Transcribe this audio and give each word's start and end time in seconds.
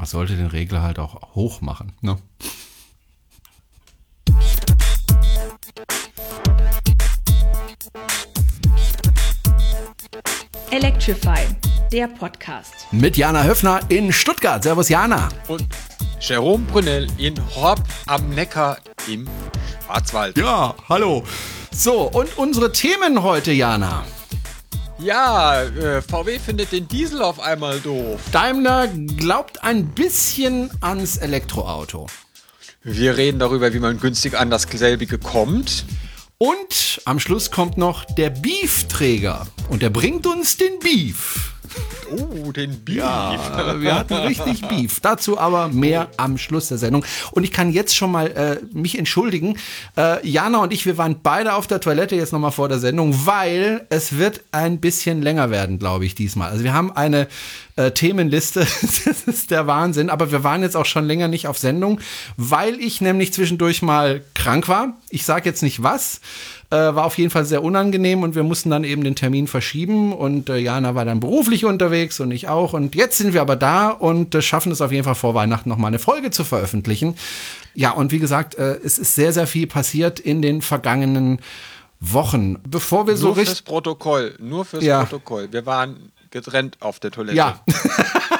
Man 0.00 0.06
sollte 0.06 0.34
den 0.34 0.46
Regler 0.46 0.80
halt 0.80 0.98
auch 0.98 1.34
hoch 1.34 1.60
machen. 1.60 1.92
Ne? 2.00 2.16
Electrify, 10.70 11.40
der 11.92 12.08
Podcast. 12.08 12.72
Mit 12.92 13.18
Jana 13.18 13.44
Höfner 13.44 13.80
in 13.90 14.10
Stuttgart. 14.10 14.62
Servus 14.62 14.88
Jana. 14.88 15.28
Und 15.48 15.66
Jerome 16.18 16.64
Brunel 16.64 17.06
in 17.18 17.34
Horb 17.54 17.86
am 18.06 18.30
Neckar 18.30 18.78
im 19.06 19.28
Schwarzwald. 19.84 20.38
Ja, 20.38 20.76
hallo. 20.88 21.24
So, 21.72 22.04
und 22.04 22.38
unsere 22.38 22.72
Themen 22.72 23.22
heute, 23.22 23.52
Jana. 23.52 24.06
Ja, 25.02 25.62
äh, 25.62 26.02
VW 26.02 26.38
findet 26.38 26.72
den 26.72 26.86
Diesel 26.86 27.22
auf 27.22 27.40
einmal 27.40 27.80
doof. 27.80 28.20
Daimler 28.32 28.88
glaubt 29.16 29.62
ein 29.64 29.86
bisschen 29.86 30.70
ans 30.82 31.16
Elektroauto. 31.16 32.06
Wir 32.82 33.16
reden 33.16 33.38
darüber, 33.38 33.72
wie 33.72 33.78
man 33.78 33.98
günstig 33.98 34.38
an 34.38 34.50
dasselbige 34.50 35.18
kommt. 35.18 35.84
Und 36.36 37.00
am 37.06 37.18
Schluss 37.18 37.50
kommt 37.50 37.78
noch 37.78 38.04
der 38.04 38.30
Beefträger. 38.30 39.46
Und 39.68 39.82
der 39.82 39.90
bringt 39.90 40.26
uns 40.26 40.56
den 40.56 40.78
Beef. 40.80 41.54
Oh, 42.10 42.50
den 42.50 42.84
Beef. 42.84 42.96
Ja, 42.96 43.80
wir 43.80 43.94
hatten 43.94 44.14
richtig 44.14 44.66
Beef. 44.66 45.00
Dazu 45.00 45.38
aber 45.38 45.68
mehr 45.68 46.08
am 46.16 46.38
Schluss 46.38 46.68
der 46.68 46.78
Sendung. 46.78 47.04
Und 47.30 47.44
ich 47.44 47.52
kann 47.52 47.70
jetzt 47.70 47.94
schon 47.94 48.10
mal 48.10 48.26
äh, 48.26 48.58
mich 48.72 48.98
entschuldigen. 48.98 49.56
Äh, 49.96 50.26
Jana 50.26 50.58
und 50.58 50.72
ich, 50.72 50.86
wir 50.86 50.98
waren 50.98 51.20
beide 51.22 51.54
auf 51.54 51.66
der 51.66 51.80
Toilette 51.80 52.16
jetzt 52.16 52.32
nochmal 52.32 52.50
vor 52.50 52.68
der 52.68 52.80
Sendung, 52.80 53.26
weil 53.26 53.86
es 53.90 54.18
wird 54.18 54.40
ein 54.50 54.80
bisschen 54.80 55.22
länger 55.22 55.50
werden, 55.50 55.78
glaube 55.78 56.04
ich, 56.04 56.14
diesmal. 56.14 56.50
Also 56.50 56.64
wir 56.64 56.72
haben 56.72 56.90
eine 56.90 57.28
äh, 57.76 57.92
Themenliste. 57.92 58.60
das 58.80 59.22
ist 59.26 59.50
der 59.50 59.66
Wahnsinn. 59.66 60.10
Aber 60.10 60.32
wir 60.32 60.42
waren 60.42 60.62
jetzt 60.62 60.76
auch 60.76 60.86
schon 60.86 61.06
länger 61.06 61.28
nicht 61.28 61.46
auf 61.46 61.58
Sendung, 61.58 62.00
weil 62.36 62.80
ich 62.80 63.00
nämlich 63.00 63.32
zwischendurch 63.32 63.82
mal 63.82 64.22
krank 64.34 64.68
war. 64.68 64.94
Ich 65.10 65.24
sage 65.24 65.48
jetzt 65.48 65.62
nicht 65.62 65.82
was. 65.82 66.20
Äh, 66.72 66.94
war 66.94 67.04
auf 67.04 67.18
jeden 67.18 67.30
Fall 67.30 67.44
sehr 67.44 67.64
unangenehm 67.64 68.22
und 68.22 68.36
wir 68.36 68.44
mussten 68.44 68.70
dann 68.70 68.84
eben 68.84 69.02
den 69.02 69.16
Termin 69.16 69.48
verschieben 69.48 70.12
und 70.12 70.48
äh, 70.48 70.56
Jana 70.58 70.94
war 70.94 71.04
dann 71.04 71.18
beruflich 71.18 71.64
unterwegs 71.64 72.20
und 72.20 72.30
ich 72.30 72.48
auch. 72.48 72.74
Und 72.74 72.94
jetzt 72.94 73.18
sind 73.18 73.34
wir 73.34 73.40
aber 73.40 73.56
da 73.56 73.88
und 73.88 74.36
äh, 74.36 74.40
schaffen 74.40 74.70
es 74.70 74.80
auf 74.80 74.92
jeden 74.92 75.02
Fall 75.02 75.16
vor 75.16 75.34
Weihnachten 75.34 75.68
nochmal 75.68 75.88
eine 75.88 75.98
Folge 75.98 76.30
zu 76.30 76.44
veröffentlichen. 76.44 77.16
Ja, 77.74 77.90
und 77.90 78.12
wie 78.12 78.20
gesagt, 78.20 78.54
äh, 78.54 78.78
es 78.84 79.00
ist 79.00 79.16
sehr, 79.16 79.32
sehr 79.32 79.48
viel 79.48 79.66
passiert 79.66 80.20
in 80.20 80.42
den 80.42 80.62
vergangenen 80.62 81.40
Wochen. 81.98 82.58
Bevor 82.62 83.06
wir 83.08 83.14
nur 83.14 83.20
so 83.20 83.28
richtig. 83.30 83.46
Nur 83.46 83.54
fürs 83.56 83.62
Protokoll, 83.62 84.34
nur 84.38 84.64
fürs 84.64 84.84
Ja. 84.84 85.00
Protokoll. 85.04 85.48
Wir 85.50 85.66
waren 85.66 86.12
getrennt 86.30 86.76
auf 86.78 87.00
der 87.00 87.10
Toilette. 87.10 87.36
Ja. 87.36 87.60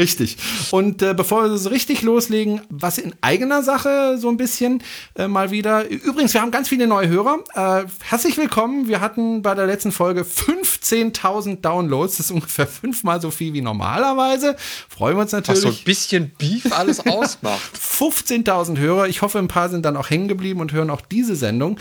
Richtig. 0.00 0.38
Und 0.70 1.02
äh, 1.02 1.12
bevor 1.12 1.42
wir 1.42 1.58
so 1.58 1.68
richtig 1.68 2.00
loslegen, 2.00 2.62
was 2.70 2.96
in 2.96 3.14
eigener 3.20 3.62
Sache 3.62 4.16
so 4.16 4.30
ein 4.30 4.38
bisschen 4.38 4.82
äh, 5.14 5.28
mal 5.28 5.50
wieder. 5.50 5.86
Übrigens, 5.90 6.32
wir 6.32 6.40
haben 6.40 6.50
ganz 6.50 6.70
viele 6.70 6.86
neue 6.86 7.06
Hörer. 7.08 7.40
Äh, 7.54 7.84
herzlich 8.02 8.38
willkommen. 8.38 8.88
Wir 8.88 9.02
hatten 9.02 9.42
bei 9.42 9.54
der 9.54 9.66
letzten 9.66 9.92
Folge 9.92 10.22
15.000 10.22 11.60
Downloads. 11.60 12.16
Das 12.16 12.26
ist 12.26 12.32
ungefähr 12.32 12.66
fünfmal 12.66 13.20
so 13.20 13.30
viel 13.30 13.52
wie 13.52 13.60
normalerweise. 13.60 14.56
Freuen 14.88 15.18
wir 15.18 15.20
uns 15.20 15.34
Was 15.34 15.44
so 15.46 15.52
ein 15.52 15.54
natürlich. 15.56 15.84
bisschen 15.84 16.30
Beef 16.38 16.72
alles 16.72 17.00
ausmacht. 17.06 17.60
15.000 17.78 18.78
Hörer. 18.78 19.06
Ich 19.06 19.20
hoffe, 19.20 19.38
ein 19.38 19.48
paar 19.48 19.68
sind 19.68 19.84
dann 19.84 19.98
auch 19.98 20.08
hängen 20.08 20.28
geblieben 20.28 20.60
und 20.60 20.72
hören 20.72 20.88
auch 20.88 21.02
diese 21.02 21.36
Sendung. 21.36 21.78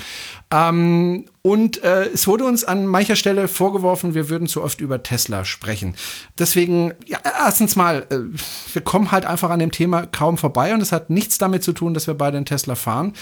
Ähm, 0.51 1.23
und 1.41 1.81
äh, 1.83 2.05
es 2.07 2.27
wurde 2.27 2.43
uns 2.43 2.65
an 2.65 2.85
mancher 2.85 3.15
Stelle 3.15 3.47
vorgeworfen, 3.47 4.13
wir 4.13 4.29
würden 4.29 4.47
zu 4.47 4.61
oft 4.61 4.81
über 4.81 5.03
Tesla 5.03 5.45
sprechen. 5.45 5.95
Deswegen, 6.37 6.93
ja, 7.05 7.19
erstens 7.23 7.77
mal, 7.77 8.05
äh, 8.09 8.17
wir 8.73 8.81
kommen 8.81 9.11
halt 9.11 9.25
einfach 9.25 9.49
an 9.49 9.59
dem 9.59 9.71
Thema 9.71 10.05
kaum 10.05 10.37
vorbei 10.37 10.73
und 10.73 10.81
es 10.81 10.91
hat 10.91 11.09
nichts 11.09 11.37
damit 11.37 11.63
zu 11.63 11.71
tun, 11.71 11.93
dass 11.93 12.07
wir 12.07 12.13
beide 12.13 12.35
einen 12.35 12.45
Tesla 12.45 12.75
fahren. 12.75 13.13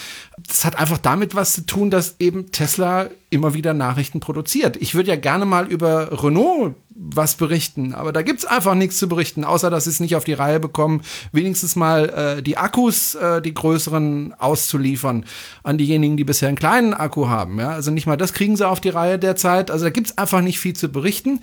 Es 0.49 0.65
hat 0.65 0.79
einfach 0.79 0.97
damit 0.97 1.35
was 1.35 1.53
zu 1.53 1.65
tun, 1.65 1.91
dass 1.91 2.15
eben 2.19 2.51
Tesla 2.51 3.09
immer 3.29 3.53
wieder 3.53 3.75
Nachrichten 3.75 4.19
produziert. 4.19 4.77
Ich 4.77 4.95
würde 4.95 5.09
ja 5.09 5.15
gerne 5.15 5.45
mal 5.45 5.67
über 5.67 6.23
Renault 6.23 6.75
was 6.99 7.35
berichten, 7.35 7.93
aber 7.93 8.11
da 8.11 8.23
gibt's 8.23 8.45
einfach 8.45 8.73
nichts 8.73 8.97
zu 8.97 9.07
berichten, 9.07 9.43
außer 9.43 9.69
dass 9.69 9.83
sie 9.83 9.91
es 9.91 9.99
nicht 9.99 10.15
auf 10.15 10.23
die 10.23 10.33
Reihe 10.33 10.59
bekommen, 10.59 11.01
wenigstens 11.31 11.75
mal 11.75 12.09
äh, 12.37 12.41
die 12.41 12.57
Akkus, 12.57 13.13
äh, 13.15 13.41
die 13.41 13.53
größeren, 13.53 14.33
auszuliefern 14.37 15.25
an 15.63 15.77
diejenigen, 15.77 16.17
die 16.17 16.23
bisher 16.23 16.47
einen 16.47 16.57
kleinen 16.57 16.93
Akku 16.93 17.27
haben. 17.27 17.59
Ja? 17.59 17.69
Also 17.69 17.91
nicht 17.91 18.07
mal 18.07 18.17
das 18.17 18.33
kriegen 18.33 18.55
sie 18.55 18.67
auf 18.67 18.81
die 18.81 18.89
Reihe 18.89 19.19
derzeit. 19.19 19.69
Also 19.69 19.85
da 19.85 19.91
gibt's 19.91 20.17
einfach 20.17 20.41
nicht 20.41 20.59
viel 20.59 20.75
zu 20.75 20.89
berichten 20.89 21.39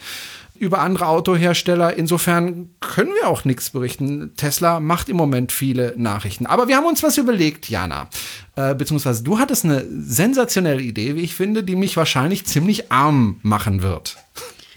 über 0.57 0.81
andere 0.81 1.09
Autohersteller. 1.09 1.97
Insofern 1.97 2.71
können 2.81 3.11
wir 3.21 3.29
auch 3.29 3.45
nichts 3.45 3.71
berichten. 3.71 4.33
Tesla 4.37 4.81
macht 4.81 5.09
im 5.09 5.17
Moment 5.17 5.53
viele 5.53 5.95
Nachrichten. 5.97 6.47
Aber 6.47 6.69
wir 6.69 6.77
haben 6.77 6.87
uns 6.87 7.03
was 7.03 7.19
überlegt, 7.19 7.69
Jana. 7.69 8.09
Äh, 8.57 8.75
beziehungsweise 8.75 9.25
du 9.25 9.39
hattest 9.39 9.65
eine 9.65 9.85
sensationelle 9.89 10.83
Idee, 10.83 11.17
wie 11.17 11.23
ich 11.23 11.35
finde, 11.35 11.65
die 11.65 11.77
mich 11.77 11.97
wahrscheinlich 11.97 12.47
ziemlich 12.47 12.93
arm 12.93 13.41
machen 13.43 13.83
wird. 13.83 14.17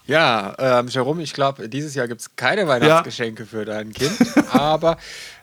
Ja, 0.08 0.56
ähm, 0.58 0.88
Jerome, 0.88 1.22
ich 1.22 1.34
glaube, 1.34 1.68
dieses 1.68 1.94
Jahr 1.94 2.08
gibt 2.08 2.22
es 2.22 2.36
keine 2.38 2.66
Weihnachtsgeschenke 2.66 3.46
für 3.46 3.66
dein 3.66 3.92
Kind. 3.92 4.16
Aber 4.52 4.98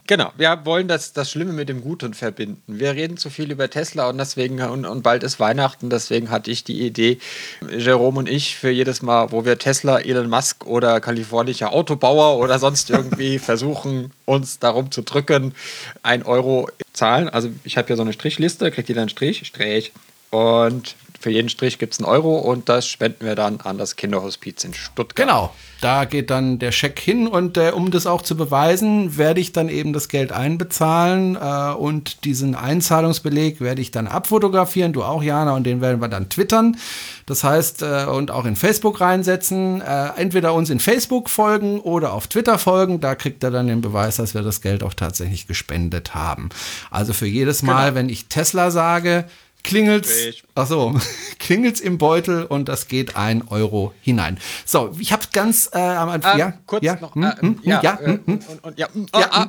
genau, 0.07 0.33
wir 0.39 0.59
wollen 0.65 0.89
das, 0.89 1.13
das 1.13 1.31
Schlimme 1.31 1.53
mit 1.53 1.69
dem 1.69 1.83
Guten 1.83 2.15
verbinden. 2.15 2.63
Wir 2.67 2.95
reden 2.95 3.19
zu 3.19 3.29
viel 3.29 3.53
über 3.53 3.69
Tesla 3.69 4.09
und 4.09 4.17
deswegen, 4.17 4.63
und, 4.63 4.87
und 4.87 5.03
bald 5.03 5.23
ist 5.23 5.39
Weihnachten, 5.39 5.91
deswegen 5.91 6.31
hatte 6.31 6.51
ich 6.51 6.65
die 6.65 6.81
Idee, 6.81 7.19
Jerome 7.77 8.21
und 8.21 8.29
ich, 8.29 8.57
für 8.57 8.71
jedes 8.71 9.03
Mal, 9.03 9.33
wo 9.33 9.45
wir 9.45 9.59
Tesla, 9.59 9.99
Elon 9.99 10.31
Musk 10.31 10.67
oder 10.67 10.99
kalifornischer 11.01 11.71
Autobauer 11.71 12.39
oder 12.39 12.59
sonst 12.59 12.89
irgendwie 12.89 13.39
versuchen, 13.41 14.13
uns 14.25 14.61
darum 14.61 14.91
zu 14.91 15.03
drücken, 15.03 15.55
ein 16.03 16.23
Euro 16.23 16.71
zahlen. 16.95 17.29
Also 17.29 17.51
ich 17.65 17.77
habe 17.77 17.91
ja 17.91 17.97
so 17.97 18.03
eine 18.03 18.15
Strichliste, 18.15 18.71
kriegt 18.71 18.89
jeder 18.89 19.03
einen 19.03 19.11
Strich, 19.11 19.47
Strich. 19.47 19.93
Und 20.31 20.97
für 21.25 21.31
jeden 21.31 21.49
Strich 21.49 21.79
gibt 21.79 21.95
es 21.95 22.01
einen 22.01 22.07
Euro 22.07 22.37
und 22.37 22.69
das 22.69 22.87
spenden 22.87 23.25
wir 23.25 23.35
dann 23.35 23.59
an 23.63 23.79
das 23.79 23.97
Kinderhospiz 23.97 24.63
in 24.63 24.75
Stuttgart. 24.75 25.17
Genau, 25.17 25.55
da 25.81 26.05
geht 26.05 26.29
dann 26.29 26.59
der 26.59 26.71
Scheck 26.71 27.01
hin 27.01 27.27
und 27.27 27.57
äh, 27.57 27.71
um 27.71 27.91
das 27.91 28.07
auch 28.07 28.21
zu 28.21 28.37
beweisen, 28.37 29.17
werde 29.17 29.41
ich 29.41 29.53
dann 29.53 29.71
eben 29.71 29.95
das 29.95 30.09
Geld 30.09 30.33
einbezahlen 30.33 31.37
äh, 31.37 31.73
und 31.73 32.27
diesen 32.27 32.55
Einzahlungsbeleg 32.55 33.63
werde 33.63 33.81
ich 33.81 33.91
dann 33.91 34.07
abfotografieren, 34.07 34.93
du 34.93 35.03
auch, 35.03 35.23
Jana, 35.23 35.55
und 35.55 35.65
den 35.65 35.81
werden 35.81 36.03
wir 36.03 36.09
dann 36.09 36.29
twittern. 36.29 36.77
Das 37.25 37.43
heißt, 37.43 37.81
äh, 37.81 38.05
und 38.05 38.31
auch 38.31 38.45
in 38.45 38.55
Facebook 38.55 39.01
reinsetzen. 39.01 39.81
Äh, 39.81 40.09
entweder 40.17 40.53
uns 40.53 40.69
in 40.69 40.79
Facebook 40.79 41.31
folgen 41.31 41.81
oder 41.81 42.13
auf 42.13 42.27
Twitter 42.27 42.59
folgen. 42.59 43.01
Da 43.01 43.15
kriegt 43.15 43.43
er 43.43 43.51
dann 43.51 43.67
den 43.67 43.81
Beweis, 43.81 44.17
dass 44.17 44.35
wir 44.35 44.43
das 44.43 44.61
Geld 44.61 44.83
auch 44.83 44.93
tatsächlich 44.93 45.47
gespendet 45.47 46.15
haben. 46.15 46.51
Also 46.91 47.15
für 47.15 47.27
jedes 47.27 47.63
Mal, 47.63 47.85
Genau. 47.85 47.95
wenn 47.95 48.09
ich 48.11 48.27
Tesla 48.27 48.71
sage, 48.71 49.25
klingelt's, 49.65 50.09
Richtig. 50.11 50.45
ach 50.55 50.67
so, 50.69 50.95
klingelt's 51.41 51.81
im 51.81 51.99
Beutel 51.99 52.45
und 52.45 52.69
das 52.69 52.87
geht 52.87 53.17
ein 53.17 53.49
Euro 53.49 53.93
hinein. 54.03 54.39
So, 54.65 54.95
ich 55.01 55.13
habe 55.13 55.25
ganz 55.33 55.69
äh, 55.73 55.79
am 55.79 56.09
Anfang, 56.11 56.35
Ähm, 56.35 56.39
ja, 56.39 56.53
kurz 56.67 56.85
ja, 56.85 56.97
noch. 57.01 57.15
hm, 57.17 57.25
äh, 57.25 57.37
hm, 57.41 57.61
ja, 57.65 57.83
ja, 57.83 57.99
ja, 58.77 58.89
Ja, 59.15 59.29
ah, 59.33 59.49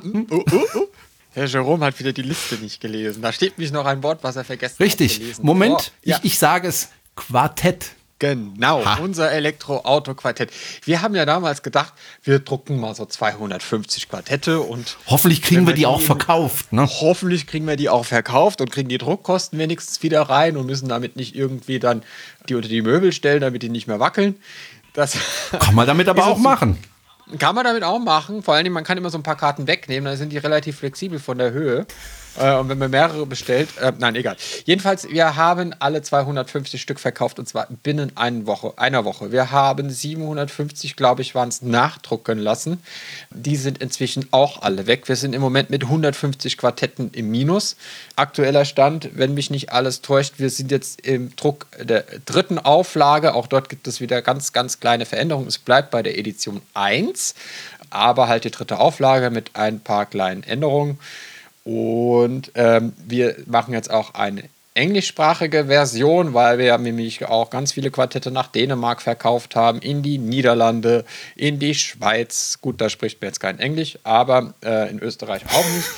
Herr 1.32 1.46
Jerome 1.46 1.84
hat 1.84 1.98
wieder 2.00 2.12
die 2.14 2.22
Liste 2.22 2.54
nicht 2.56 2.80
gelesen. 2.80 3.20
Da 3.22 3.30
steht 3.30 3.58
nämlich 3.58 3.70
noch 3.72 3.84
ein 3.84 4.02
Wort, 4.02 4.20
was 4.24 4.36
er 4.36 4.44
vergessen 4.44 4.74
hat. 4.74 4.80
richtig. 4.80 5.16
zu 5.16 5.22
lesen. 5.22 5.44
Moment, 5.44 5.92
Oh, 5.94 6.08
ja, 6.08 6.16
ich, 6.22 6.32
ich 6.32 6.38
sage 6.38 6.66
es 6.68 6.88
Quartett. 7.14 7.90
Genau. 8.18 8.84
Ha. 8.84 8.98
Unser 9.02 9.30
Elektroauto-Quartett. 9.32 10.50
Wir 10.84 11.02
haben 11.02 11.14
ja 11.14 11.24
damals 11.24 11.62
gedacht, 11.62 11.92
wir 12.22 12.38
drucken 12.38 12.78
mal 12.80 12.94
so 12.94 13.04
250 13.06 14.08
Quartette 14.08 14.60
und 14.60 14.96
Hoffentlich 15.06 15.42
kriegen 15.42 15.66
wir 15.66 15.74
die 15.74 15.80
die 15.80 15.86
auch 15.86 16.00
verkauft, 16.00 16.72
ne? 16.72 16.86
hoffentlich 17.00 17.46
kriegen 17.46 17.66
wir 17.66 17.76
die 17.76 17.88
auch 17.88 18.04
verkauft 18.04 18.60
und 18.60 18.70
kriegen 18.72 18.88
die 18.88 18.98
Druckkosten 18.98 19.58
wenigstens 19.58 20.02
wieder 20.02 20.22
rein 20.22 20.56
und 20.56 20.66
müssen 20.66 20.88
damit 20.88 21.16
nicht 21.16 21.34
irgendwie 21.34 21.78
dann 21.78 22.02
die 22.48 22.54
unter 22.54 22.68
die 22.68 22.82
Möbel 22.82 23.12
stellen, 23.12 23.40
damit 23.40 23.62
die 23.62 23.68
nicht 23.68 23.86
mehr 23.86 24.00
wackeln. 24.00 24.36
Das 24.94 25.16
Kann 25.58 25.74
man 25.74 25.86
damit 25.86 26.08
aber 26.08 26.26
auch 26.26 26.36
es- 26.38 26.42
machen. 26.42 26.78
Kann 27.40 27.56
man 27.56 27.64
damit 27.64 27.82
auch 27.82 27.98
machen. 27.98 28.42
Vor 28.44 28.54
allen 28.54 28.62
Dingen, 28.62 28.74
man 28.74 28.84
kann 28.84 28.96
immer 28.96 29.10
so 29.10 29.18
ein 29.18 29.24
paar 29.24 29.36
Karten 29.36 29.66
wegnehmen, 29.66 30.04
dann 30.04 30.16
sind 30.16 30.30
die 30.30 30.38
relativ 30.38 30.78
flexibel 30.78 31.18
von 31.18 31.38
der 31.38 31.50
Höhe. 31.50 31.84
Äh, 32.38 32.54
und 32.56 32.68
wenn 32.68 32.78
man 32.78 32.90
mehrere 32.90 33.26
bestellt, 33.26 33.68
äh, 33.80 33.92
nein, 33.98 34.14
egal. 34.14 34.36
Jedenfalls, 34.64 35.08
wir 35.08 35.36
haben 35.36 35.74
alle 35.78 36.02
250 36.02 36.80
Stück 36.80 37.00
verkauft 37.00 37.38
und 37.38 37.48
zwar 37.48 37.66
binnen 37.82 38.12
einer 38.16 38.46
Woche. 38.46 38.74
Einer 38.76 39.04
Woche. 39.04 39.32
Wir 39.32 39.50
haben 39.50 39.90
750, 39.90 40.96
glaube 40.96 41.22
ich, 41.22 41.34
waren 41.34 41.48
es 41.48 41.62
nachdrucken 41.62 42.38
lassen. 42.38 42.82
Die 43.30 43.56
sind 43.56 43.78
inzwischen 43.78 44.28
auch 44.30 44.62
alle 44.62 44.86
weg. 44.86 45.08
Wir 45.08 45.16
sind 45.16 45.34
im 45.34 45.40
Moment 45.40 45.70
mit 45.70 45.84
150 45.84 46.58
Quartetten 46.58 47.10
im 47.12 47.30
Minus. 47.30 47.76
Aktueller 48.16 48.64
Stand, 48.64 49.10
wenn 49.14 49.34
mich 49.34 49.50
nicht 49.50 49.72
alles 49.72 50.02
täuscht, 50.02 50.34
wir 50.38 50.50
sind 50.50 50.70
jetzt 50.70 51.00
im 51.06 51.34
Druck 51.36 51.66
der 51.82 52.04
dritten 52.24 52.58
Auflage. 52.58 53.34
Auch 53.34 53.46
dort 53.46 53.68
gibt 53.68 53.86
es 53.86 54.00
wieder 54.00 54.22
ganz, 54.22 54.52
ganz 54.52 54.80
kleine 54.80 55.06
Veränderungen. 55.06 55.48
Es 55.48 55.58
bleibt 55.58 55.90
bei 55.90 56.02
der 56.02 56.18
Edition 56.18 56.60
1, 56.74 57.34
aber 57.90 58.28
halt 58.28 58.44
die 58.44 58.50
dritte 58.50 58.78
Auflage 58.78 59.30
mit 59.30 59.50
ein 59.54 59.80
paar 59.80 60.06
kleinen 60.06 60.42
Änderungen. 60.42 60.98
Und 61.66 61.95
ähm, 62.54 62.92
wir 63.06 63.36
machen 63.46 63.74
jetzt 63.74 63.90
auch 63.90 64.14
eine 64.14 64.44
englischsprachige 64.76 65.66
Version, 65.66 66.34
weil 66.34 66.58
wir 66.58 66.76
nämlich 66.78 67.24
auch 67.24 67.50
ganz 67.50 67.72
viele 67.72 67.90
Quartette 67.90 68.30
nach 68.30 68.48
Dänemark 68.48 69.00
verkauft 69.00 69.56
haben, 69.56 69.80
in 69.80 70.02
die 70.02 70.18
Niederlande, 70.18 71.04
in 71.34 71.58
die 71.58 71.74
Schweiz. 71.74 72.58
Gut, 72.60 72.80
da 72.80 72.90
spricht 72.90 73.20
man 73.20 73.28
jetzt 73.28 73.40
kein 73.40 73.58
Englisch, 73.58 73.98
aber 74.04 74.54
äh, 74.62 74.90
in 74.90 75.00
Österreich 75.00 75.42
auch 75.52 75.64
nicht. 75.64 75.88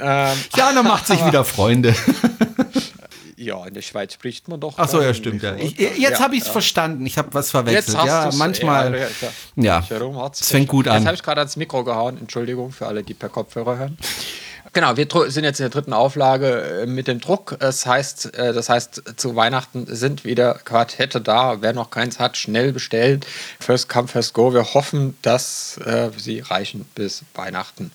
Ähm, 0.00 0.36
Jana 0.56 0.82
macht 0.82 1.06
sich 1.06 1.24
wieder 1.24 1.44
Freunde. 1.44 1.94
Ja, 3.38 3.66
in 3.66 3.74
der 3.74 3.82
Schweiz 3.82 4.14
spricht 4.14 4.48
man 4.48 4.60
doch. 4.60 4.74
Ach 4.78 4.88
so, 4.88 5.00
ja, 5.00 5.12
stimmt. 5.12 5.42
Ja. 5.42 5.54
Ich, 5.56 5.78
jetzt 5.78 5.98
ja, 5.98 6.18
habe 6.20 6.34
ich 6.34 6.40
es 6.40 6.46
ja. 6.46 6.52
verstanden. 6.52 7.04
Ich 7.04 7.18
habe 7.18 7.28
was 7.32 7.50
verwechselt. 7.50 7.98
ja, 8.04 8.30
manchmal. 8.32 9.08
Ja, 9.56 9.84
es 10.32 10.48
fängt 10.48 10.68
gut 10.68 10.88
an. 10.88 10.96
Jetzt 10.96 11.06
habe 11.06 11.16
ich 11.16 11.22
gerade 11.22 11.42
ans 11.42 11.56
Mikro 11.56 11.84
gehauen. 11.84 12.16
Entschuldigung 12.18 12.72
für 12.72 12.86
alle, 12.86 13.02
die 13.02 13.12
per 13.12 13.28
Kopfhörer 13.28 13.76
hören. 13.76 13.98
Genau, 14.76 14.94
wir 14.98 15.08
sind 15.30 15.44
jetzt 15.44 15.58
in 15.58 15.64
der 15.64 15.70
dritten 15.70 15.94
Auflage 15.94 16.82
äh, 16.82 16.86
mit 16.86 17.08
dem 17.08 17.18
Druck. 17.18 17.56
Das 17.60 17.86
heißt, 17.86 18.34
äh, 18.36 18.52
das 18.52 18.68
heißt, 18.68 19.14
zu 19.16 19.34
Weihnachten 19.34 19.86
sind 19.88 20.26
wieder 20.26 20.52
Quartette 20.66 21.22
da. 21.22 21.62
Wer 21.62 21.72
noch 21.72 21.88
keins 21.88 22.18
hat, 22.18 22.36
schnell 22.36 22.74
bestellen. 22.74 23.20
First 23.58 23.88
come, 23.88 24.06
first 24.06 24.34
go. 24.34 24.52
Wir 24.52 24.74
hoffen, 24.74 25.16
dass 25.22 25.78
äh, 25.78 26.10
sie 26.18 26.40
reichen 26.40 26.84
bis 26.94 27.22
Weihnachten. 27.34 27.90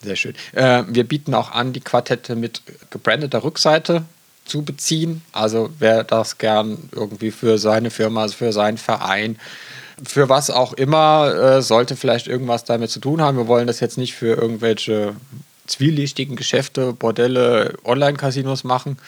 Sehr 0.00 0.14
schön. 0.14 0.36
Äh, 0.52 0.84
wir 0.86 1.02
bieten 1.08 1.34
auch 1.34 1.50
an, 1.50 1.72
die 1.72 1.80
Quartette 1.80 2.36
mit 2.36 2.62
gebrandeter 2.90 3.42
Rückseite 3.42 4.04
zu 4.44 4.62
beziehen. 4.62 5.22
Also 5.32 5.70
wer 5.80 6.04
das 6.04 6.38
gern 6.38 6.88
irgendwie 6.92 7.32
für 7.32 7.58
seine 7.58 7.90
Firma, 7.90 8.22
also 8.22 8.36
für 8.36 8.52
seinen 8.52 8.78
Verein, 8.78 9.40
für 10.06 10.28
was 10.28 10.50
auch 10.50 10.72
immer, 10.72 11.34
äh, 11.34 11.62
sollte 11.62 11.96
vielleicht 11.96 12.28
irgendwas 12.28 12.62
damit 12.62 12.92
zu 12.92 13.00
tun 13.00 13.20
haben. 13.20 13.36
Wir 13.38 13.48
wollen 13.48 13.66
das 13.66 13.80
jetzt 13.80 13.98
nicht 13.98 14.14
für 14.14 14.36
irgendwelche 14.36 15.16
zwielichtigen 15.66 16.36
Geschäfte, 16.36 16.92
Bordelle, 16.92 17.74
Online-Casinos 17.84 18.64
machen. 18.64 18.98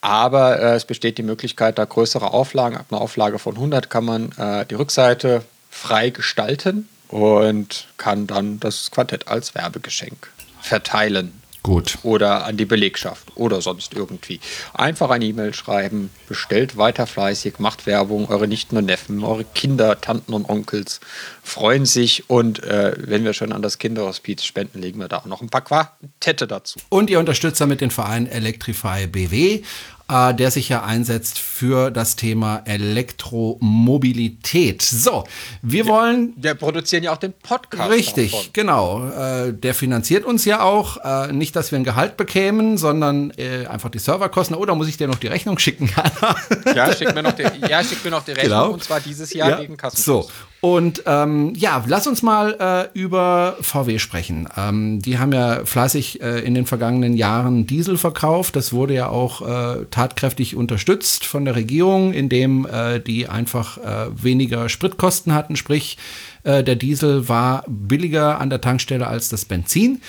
Aber 0.00 0.60
äh, 0.60 0.74
es 0.74 0.84
besteht 0.84 1.18
die 1.18 1.22
Möglichkeit, 1.22 1.78
da 1.78 1.84
größere 1.84 2.32
Auflagen, 2.32 2.76
ab 2.76 2.86
einer 2.90 3.00
Auflage 3.00 3.38
von 3.38 3.54
100 3.54 3.88
kann 3.88 4.04
man 4.04 4.32
äh, 4.32 4.66
die 4.66 4.74
Rückseite 4.74 5.42
frei 5.70 6.10
gestalten 6.10 6.88
und 7.08 7.88
kann 7.96 8.26
dann 8.26 8.60
das 8.60 8.90
Quartett 8.90 9.28
als 9.28 9.54
Werbegeschenk 9.54 10.30
verteilen. 10.60 11.43
Gut. 11.64 11.96
Oder 12.02 12.44
an 12.44 12.58
die 12.58 12.66
Belegschaft 12.66 13.32
oder 13.36 13.62
sonst 13.62 13.94
irgendwie. 13.94 14.38
Einfach 14.74 15.08
eine 15.08 15.24
E-Mail 15.24 15.54
schreiben, 15.54 16.10
bestellt 16.28 16.76
weiter 16.76 17.06
fleißig, 17.06 17.58
macht 17.58 17.86
Werbung, 17.86 18.28
eure 18.28 18.46
Nichten 18.46 18.76
und 18.76 18.84
Neffen, 18.84 19.24
eure 19.24 19.44
Kinder, 19.44 19.98
Tanten 19.98 20.34
und 20.34 20.46
Onkels 20.46 21.00
freuen 21.42 21.86
sich 21.86 22.28
und 22.28 22.62
äh, 22.64 22.92
wenn 22.98 23.24
wir 23.24 23.32
schon 23.32 23.50
an 23.52 23.62
das 23.62 23.78
Kinderhospiz 23.78 24.44
spenden, 24.44 24.82
legen 24.82 25.00
wir 25.00 25.08
da 25.08 25.18
auch 25.18 25.24
noch 25.24 25.40
ein 25.40 25.48
paar 25.48 25.62
Quartette 25.62 26.46
dazu. 26.46 26.78
Und 26.90 27.08
ihr 27.08 27.18
unterstützt 27.18 27.62
damit 27.62 27.80
den 27.80 27.90
Verein 27.90 28.26
Electrify 28.26 29.06
BW 29.06 29.62
äh, 30.08 30.34
der 30.34 30.50
sich 30.50 30.68
ja 30.68 30.82
einsetzt 30.82 31.38
für 31.38 31.90
das 31.90 32.16
Thema 32.16 32.60
Elektromobilität. 32.64 34.82
So, 34.82 35.24
wir 35.62 35.86
wollen. 35.86 36.34
Wir 36.36 36.54
produzieren 36.54 37.04
ja 37.04 37.12
auch 37.12 37.18
den 37.18 37.32
Podcast. 37.32 37.90
Richtig, 37.90 38.32
davon. 38.32 38.48
genau. 38.52 39.08
Äh, 39.08 39.54
der 39.54 39.74
finanziert 39.74 40.24
uns 40.24 40.44
ja 40.44 40.62
auch. 40.62 40.98
Äh, 41.04 41.32
nicht, 41.32 41.56
dass 41.56 41.72
wir 41.72 41.78
ein 41.78 41.84
Gehalt 41.84 42.16
bekämen, 42.16 42.76
sondern 42.76 43.32
äh, 43.36 43.66
einfach 43.66 43.90
die 43.90 43.98
Serverkosten. 43.98 44.56
Oder 44.56 44.74
muss 44.74 44.88
ich 44.88 44.96
dir 44.96 45.08
noch 45.08 45.18
die 45.18 45.28
Rechnung 45.28 45.58
schicken? 45.58 45.90
ja, 46.74 46.94
schick 46.94 47.14
mir 47.14 47.22
noch 47.22 47.32
die, 47.32 47.44
ja, 47.68 47.82
schick 47.82 48.04
mir 48.04 48.10
noch 48.10 48.24
die 48.24 48.32
Rechnung. 48.32 48.50
Genau. 48.50 48.72
Und 48.72 48.84
zwar 48.84 49.00
dieses 49.00 49.32
Jahr 49.32 49.50
ja. 49.50 49.60
gegen 49.60 49.76
Kassen. 49.76 50.02
So, 50.02 50.28
und 50.64 51.02
ähm, 51.04 51.52
ja, 51.54 51.84
lass 51.86 52.06
uns 52.06 52.22
mal 52.22 52.56
äh, 52.58 52.98
über 52.98 53.58
VW 53.60 53.98
sprechen. 53.98 54.48
Ähm, 54.56 54.98
die 55.02 55.18
haben 55.18 55.30
ja 55.30 55.66
fleißig 55.66 56.22
äh, 56.22 56.38
in 56.38 56.54
den 56.54 56.64
vergangenen 56.64 57.18
Jahren 57.18 57.66
Diesel 57.66 57.98
verkauft. 57.98 58.56
Das 58.56 58.72
wurde 58.72 58.94
ja 58.94 59.10
auch 59.10 59.42
äh, 59.42 59.84
tatkräftig 59.90 60.56
unterstützt 60.56 61.26
von 61.26 61.44
der 61.44 61.54
Regierung, 61.54 62.14
indem 62.14 62.64
äh, 62.64 62.98
die 62.98 63.28
einfach 63.28 63.76
äh, 63.76 64.06
weniger 64.14 64.70
Spritkosten 64.70 65.34
hatten. 65.34 65.56
Sprich, 65.56 65.98
äh, 66.44 66.64
der 66.64 66.76
Diesel 66.76 67.28
war 67.28 67.64
billiger 67.66 68.40
an 68.40 68.48
der 68.48 68.62
Tankstelle 68.62 69.06
als 69.06 69.28
das 69.28 69.44
Benzin. 69.44 70.00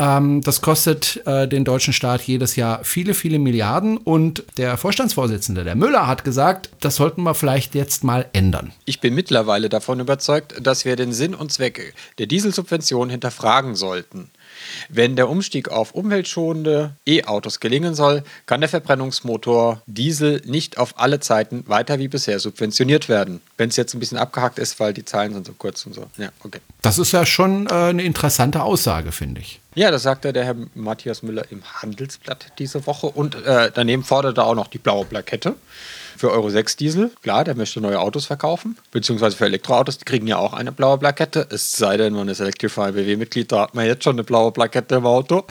Ähm, 0.00 0.40
das 0.40 0.62
kostet 0.62 1.20
äh, 1.26 1.46
den 1.46 1.64
deutschen 1.64 1.92
Staat 1.92 2.22
jedes 2.22 2.56
Jahr 2.56 2.82
viele, 2.84 3.12
viele 3.12 3.38
Milliarden. 3.38 3.98
Und 3.98 4.44
der 4.56 4.78
Vorstandsvorsitzende, 4.78 5.62
der 5.62 5.76
Müller, 5.76 6.06
hat 6.06 6.24
gesagt, 6.24 6.70
das 6.80 6.96
sollten 6.96 7.22
wir 7.22 7.34
vielleicht 7.34 7.74
jetzt 7.74 8.02
mal 8.02 8.26
ändern. 8.32 8.72
Ich 8.86 9.00
bin 9.00 9.14
mittlerweile 9.14 9.68
davon 9.68 10.00
überzeugt, 10.00 10.54
dass 10.60 10.86
wir 10.86 10.96
den 10.96 11.12
Sinn 11.12 11.34
und 11.34 11.52
Zweck 11.52 11.94
der 12.18 12.26
Dieselsubvention 12.26 13.10
hinterfragen 13.10 13.74
sollten. 13.74 14.30
Wenn 14.88 15.16
der 15.16 15.28
Umstieg 15.28 15.68
auf 15.68 15.92
umweltschonende 15.92 16.92
E-Autos 17.06 17.60
gelingen 17.60 17.94
soll, 17.94 18.22
kann 18.46 18.60
der 18.60 18.68
Verbrennungsmotor 18.68 19.82
Diesel 19.86 20.42
nicht 20.44 20.78
auf 20.78 20.94
alle 20.98 21.20
Zeiten 21.20 21.64
weiter 21.66 21.98
wie 21.98 22.08
bisher 22.08 22.38
subventioniert 22.38 23.08
werden. 23.08 23.40
Wenn 23.56 23.68
es 23.68 23.76
jetzt 23.76 23.94
ein 23.94 24.00
bisschen 24.00 24.18
abgehackt 24.18 24.58
ist, 24.58 24.80
weil 24.80 24.92
die 24.92 25.04
Zahlen 25.04 25.34
sind 25.34 25.46
so 25.46 25.52
kurz 25.56 25.84
und 25.86 25.94
so. 25.94 26.06
Ja, 26.16 26.30
okay. 26.44 26.60
Das 26.82 26.98
ist 26.98 27.12
ja 27.12 27.26
schon 27.26 27.66
äh, 27.66 27.72
eine 27.72 28.02
interessante 28.02 28.62
Aussage, 28.62 29.12
finde 29.12 29.40
ich. 29.40 29.60
Ja, 29.74 29.90
das 29.90 30.02
sagte 30.02 30.32
der 30.32 30.44
Herr 30.44 30.56
Matthias 30.74 31.22
Müller 31.22 31.44
im 31.50 31.62
Handelsblatt 31.64 32.46
diese 32.58 32.86
Woche. 32.86 33.06
Und 33.06 33.34
äh, 33.44 33.70
daneben 33.72 34.02
forderte 34.02 34.40
er 34.40 34.46
auch 34.46 34.54
noch 34.54 34.68
die 34.68 34.78
blaue 34.78 35.04
Plakette 35.04 35.54
für 36.20 36.30
Euro 36.30 36.50
6 36.50 36.76
Diesel. 36.76 37.10
Klar, 37.22 37.44
der 37.44 37.56
möchte 37.56 37.80
neue 37.80 37.98
Autos 37.98 38.26
verkaufen, 38.26 38.76
beziehungsweise 38.92 39.36
für 39.36 39.46
Elektroautos, 39.46 39.96
die 39.96 40.04
kriegen 40.04 40.26
ja 40.26 40.36
auch 40.36 40.52
eine 40.52 40.70
blaue 40.70 40.98
Plakette. 40.98 41.48
Es 41.50 41.72
sei 41.72 41.96
denn, 41.96 42.12
man 42.12 42.28
ist 42.28 42.40
Electrify 42.40 42.92
BW-Mitglied, 42.92 43.50
da 43.50 43.62
hat 43.62 43.74
man 43.74 43.86
jetzt 43.86 44.04
schon 44.04 44.16
eine 44.16 44.24
blaue 44.24 44.52
Plakette 44.52 44.96
im 44.96 45.06
Auto. 45.06 45.44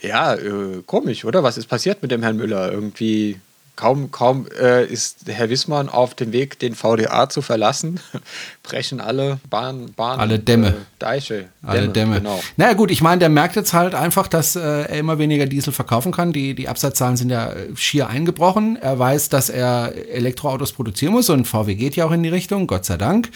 Ja, 0.00 0.34
äh, 0.34 0.82
komisch, 0.86 1.26
oder? 1.26 1.42
Was 1.42 1.58
ist 1.58 1.66
passiert 1.66 2.00
mit 2.00 2.10
dem 2.10 2.22
Herrn 2.22 2.38
Müller? 2.38 2.72
Irgendwie 2.72 3.38
Kaum, 3.78 4.10
kaum 4.10 4.48
äh, 4.60 4.84
ist 4.86 5.18
Herr 5.28 5.50
Wissmann 5.50 5.88
auf 5.88 6.14
dem 6.14 6.32
Weg, 6.32 6.58
den 6.58 6.74
VDA 6.74 7.28
zu 7.28 7.42
verlassen, 7.42 8.00
brechen 8.64 9.00
alle 9.00 9.38
Bahn, 9.48 9.92
Bahn 9.94 10.18
alle 10.18 10.40
Dämme. 10.40 10.70
Äh, 10.70 10.72
Deiche. 10.98 11.44
Alle 11.62 11.82
Dämme. 11.82 11.92
Dämme. 11.92 12.16
Genau. 12.16 12.40
Naja 12.56 12.72
gut, 12.72 12.90
ich 12.90 13.02
meine, 13.02 13.20
der 13.20 13.28
merkt 13.28 13.54
jetzt 13.54 13.74
halt 13.74 13.94
einfach, 13.94 14.26
dass 14.26 14.56
äh, 14.56 14.60
er 14.60 14.98
immer 14.98 15.20
weniger 15.20 15.46
Diesel 15.46 15.72
verkaufen 15.72 16.10
kann. 16.10 16.32
Die, 16.32 16.56
die 16.56 16.68
Absatzzahlen 16.68 17.16
sind 17.16 17.30
ja 17.30 17.52
äh, 17.52 17.76
schier 17.76 18.08
eingebrochen. 18.08 18.74
Er 18.74 18.98
weiß, 18.98 19.28
dass 19.28 19.48
er 19.48 19.92
Elektroautos 20.10 20.72
produzieren 20.72 21.12
muss 21.12 21.30
und 21.30 21.46
VW 21.46 21.76
geht 21.76 21.94
ja 21.94 22.04
auch 22.04 22.10
in 22.10 22.24
die 22.24 22.30
Richtung, 22.30 22.66
Gott 22.66 22.84
sei 22.84 22.96
Dank. 22.96 23.30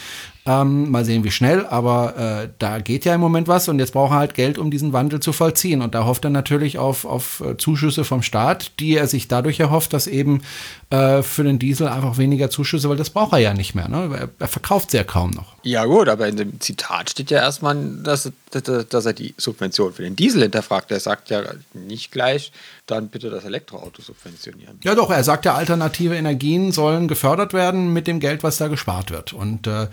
Ähm, 0.45 0.91
mal 0.91 1.05
sehen, 1.05 1.23
wie 1.23 1.31
schnell, 1.31 1.65
aber 1.65 2.17
äh, 2.17 2.49
da 2.59 2.79
geht 2.79 3.05
ja 3.05 3.15
im 3.15 3.21
Moment 3.21 3.47
was 3.47 3.69
und 3.69 3.79
jetzt 3.79 3.93
braucht 3.93 4.11
er 4.11 4.17
halt 4.17 4.33
Geld, 4.33 4.57
um 4.57 4.71
diesen 4.71 4.91
Wandel 4.91 5.21
zu 5.21 5.31
vollziehen. 5.31 5.81
Und 5.81 5.95
da 5.95 6.03
hofft 6.03 6.25
er 6.25 6.31
natürlich 6.31 6.77
auf, 6.77 7.05
auf 7.05 7.39
äh, 7.39 7.55
Zuschüsse 7.55 8.03
vom 8.03 8.21
Staat, 8.21 8.77
die 8.81 8.97
er 8.97 9.07
sich 9.07 9.29
dadurch 9.29 9.61
erhofft, 9.61 9.93
dass 9.93 10.05
eben 10.05 10.41
äh, 10.89 11.23
für 11.23 11.45
den 11.45 11.59
Diesel 11.59 11.87
einfach 11.87 12.17
weniger 12.17 12.49
Zuschüsse, 12.49 12.89
weil 12.89 12.97
das 12.97 13.09
braucht 13.09 13.31
er 13.31 13.39
ja 13.39 13.53
nicht 13.53 13.73
mehr. 13.73 13.87
Ne? 13.87 14.09
Er, 14.19 14.29
er 14.37 14.47
verkauft 14.49 14.91
sehr 14.91 15.05
kaum 15.05 15.31
noch. 15.31 15.55
Ja, 15.63 15.85
gut, 15.85 16.09
aber 16.09 16.27
in 16.27 16.35
dem 16.35 16.59
Zitat 16.59 17.11
steht 17.11 17.31
ja 17.31 17.39
erstmal, 17.39 17.77
dass, 18.03 18.29
dass, 18.51 18.63
dass 18.89 19.05
er 19.05 19.13
die 19.13 19.33
Subvention 19.37 19.93
für 19.93 20.03
den 20.03 20.17
Diesel 20.17 20.41
hinterfragt. 20.41 20.91
Er 20.91 20.99
sagt 20.99 21.29
ja 21.29 21.41
nicht 21.73 22.11
gleich, 22.11 22.51
dann 22.85 23.07
bitte 23.07 23.29
das 23.29 23.45
Elektroauto 23.45 24.01
subventionieren. 24.01 24.77
Ja, 24.83 24.93
doch, 24.93 25.09
er 25.09 25.23
sagt 25.23 25.45
ja, 25.45 25.53
alternative 25.53 26.15
Energien 26.15 26.73
sollen 26.73 27.07
gefördert 27.07 27.53
werden 27.53 27.93
mit 27.93 28.07
dem 28.07 28.19
Geld, 28.19 28.43
was 28.43 28.57
da 28.57 28.67
gespart 28.67 29.09
wird. 29.09 29.31
Und 29.31 29.67
äh, 29.67 29.87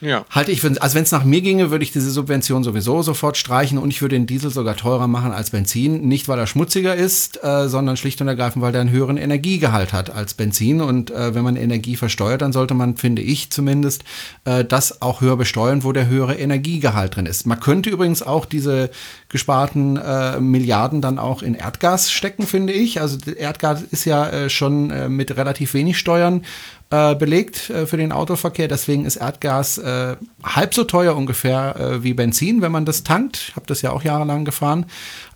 ja. 0.00 0.24
Halte 0.30 0.50
ich 0.50 0.60
für, 0.60 0.80
also 0.80 0.94
wenn 0.94 1.02
es 1.02 1.12
nach 1.12 1.24
mir 1.24 1.42
ginge, 1.42 1.70
würde 1.70 1.84
ich 1.84 1.92
diese 1.92 2.10
Subvention 2.10 2.64
sowieso 2.64 3.02
sofort 3.02 3.36
streichen 3.36 3.78
und 3.78 3.90
ich 3.90 4.00
würde 4.00 4.16
den 4.16 4.26
Diesel 4.26 4.50
sogar 4.50 4.76
teurer 4.76 5.08
machen 5.08 5.32
als 5.32 5.50
Benzin. 5.50 6.08
Nicht, 6.08 6.28
weil 6.28 6.38
er 6.38 6.46
schmutziger 6.46 6.94
ist, 6.94 7.42
äh, 7.44 7.68
sondern 7.68 7.96
schlicht 7.96 8.20
und 8.20 8.28
ergreifend, 8.28 8.62
weil 8.62 8.74
er 8.74 8.80
einen 8.80 8.90
höheren 8.90 9.18
Energiegehalt 9.18 9.92
hat 9.92 10.10
als 10.10 10.34
Benzin. 10.34 10.80
Und 10.80 11.10
äh, 11.10 11.34
wenn 11.34 11.44
man 11.44 11.56
Energie 11.56 11.96
versteuert, 11.96 12.42
dann 12.42 12.52
sollte 12.52 12.74
man, 12.74 12.96
finde 12.96 13.22
ich 13.22 13.50
zumindest, 13.50 14.04
äh, 14.44 14.64
das 14.64 15.02
auch 15.02 15.20
höher 15.20 15.36
besteuern, 15.36 15.84
wo 15.84 15.92
der 15.92 16.08
höhere 16.08 16.34
Energiegehalt 16.36 17.16
drin 17.16 17.26
ist. 17.26 17.46
Man 17.46 17.60
könnte 17.60 17.90
übrigens 17.90 18.22
auch 18.22 18.46
diese 18.46 18.90
gesparten 19.28 19.96
äh, 19.96 20.40
Milliarden 20.40 21.02
dann 21.02 21.18
auch 21.18 21.42
in 21.42 21.54
Erdgas 21.54 22.10
stecken, 22.10 22.46
finde 22.46 22.72
ich. 22.72 23.00
Also 23.00 23.18
Erdgas 23.30 23.82
ist 23.82 24.06
ja 24.06 24.28
äh, 24.28 24.50
schon 24.50 24.90
äh, 24.90 25.08
mit 25.08 25.36
relativ 25.36 25.74
wenig 25.74 25.98
Steuern 25.98 26.42
äh, 26.90 27.14
belegt 27.14 27.70
äh, 27.70 27.86
für 27.86 27.96
den 27.96 28.12
Autoverkehr. 28.12 28.68
Deswegen 28.68 29.04
ist 29.04 29.16
Erdgas 29.16 29.78
äh, 29.78 30.16
halb 30.42 30.74
so 30.74 30.84
teuer 30.84 31.16
ungefähr 31.16 31.76
äh, 31.76 32.02
wie 32.02 32.14
Benzin, 32.14 32.62
wenn 32.62 32.72
man 32.72 32.84
das 32.84 33.04
tankt. 33.04 33.36
Ich 33.48 33.56
habe 33.56 33.66
das 33.66 33.82
ja 33.82 33.92
auch 33.92 34.02
jahrelang 34.02 34.44
gefahren. 34.44 34.86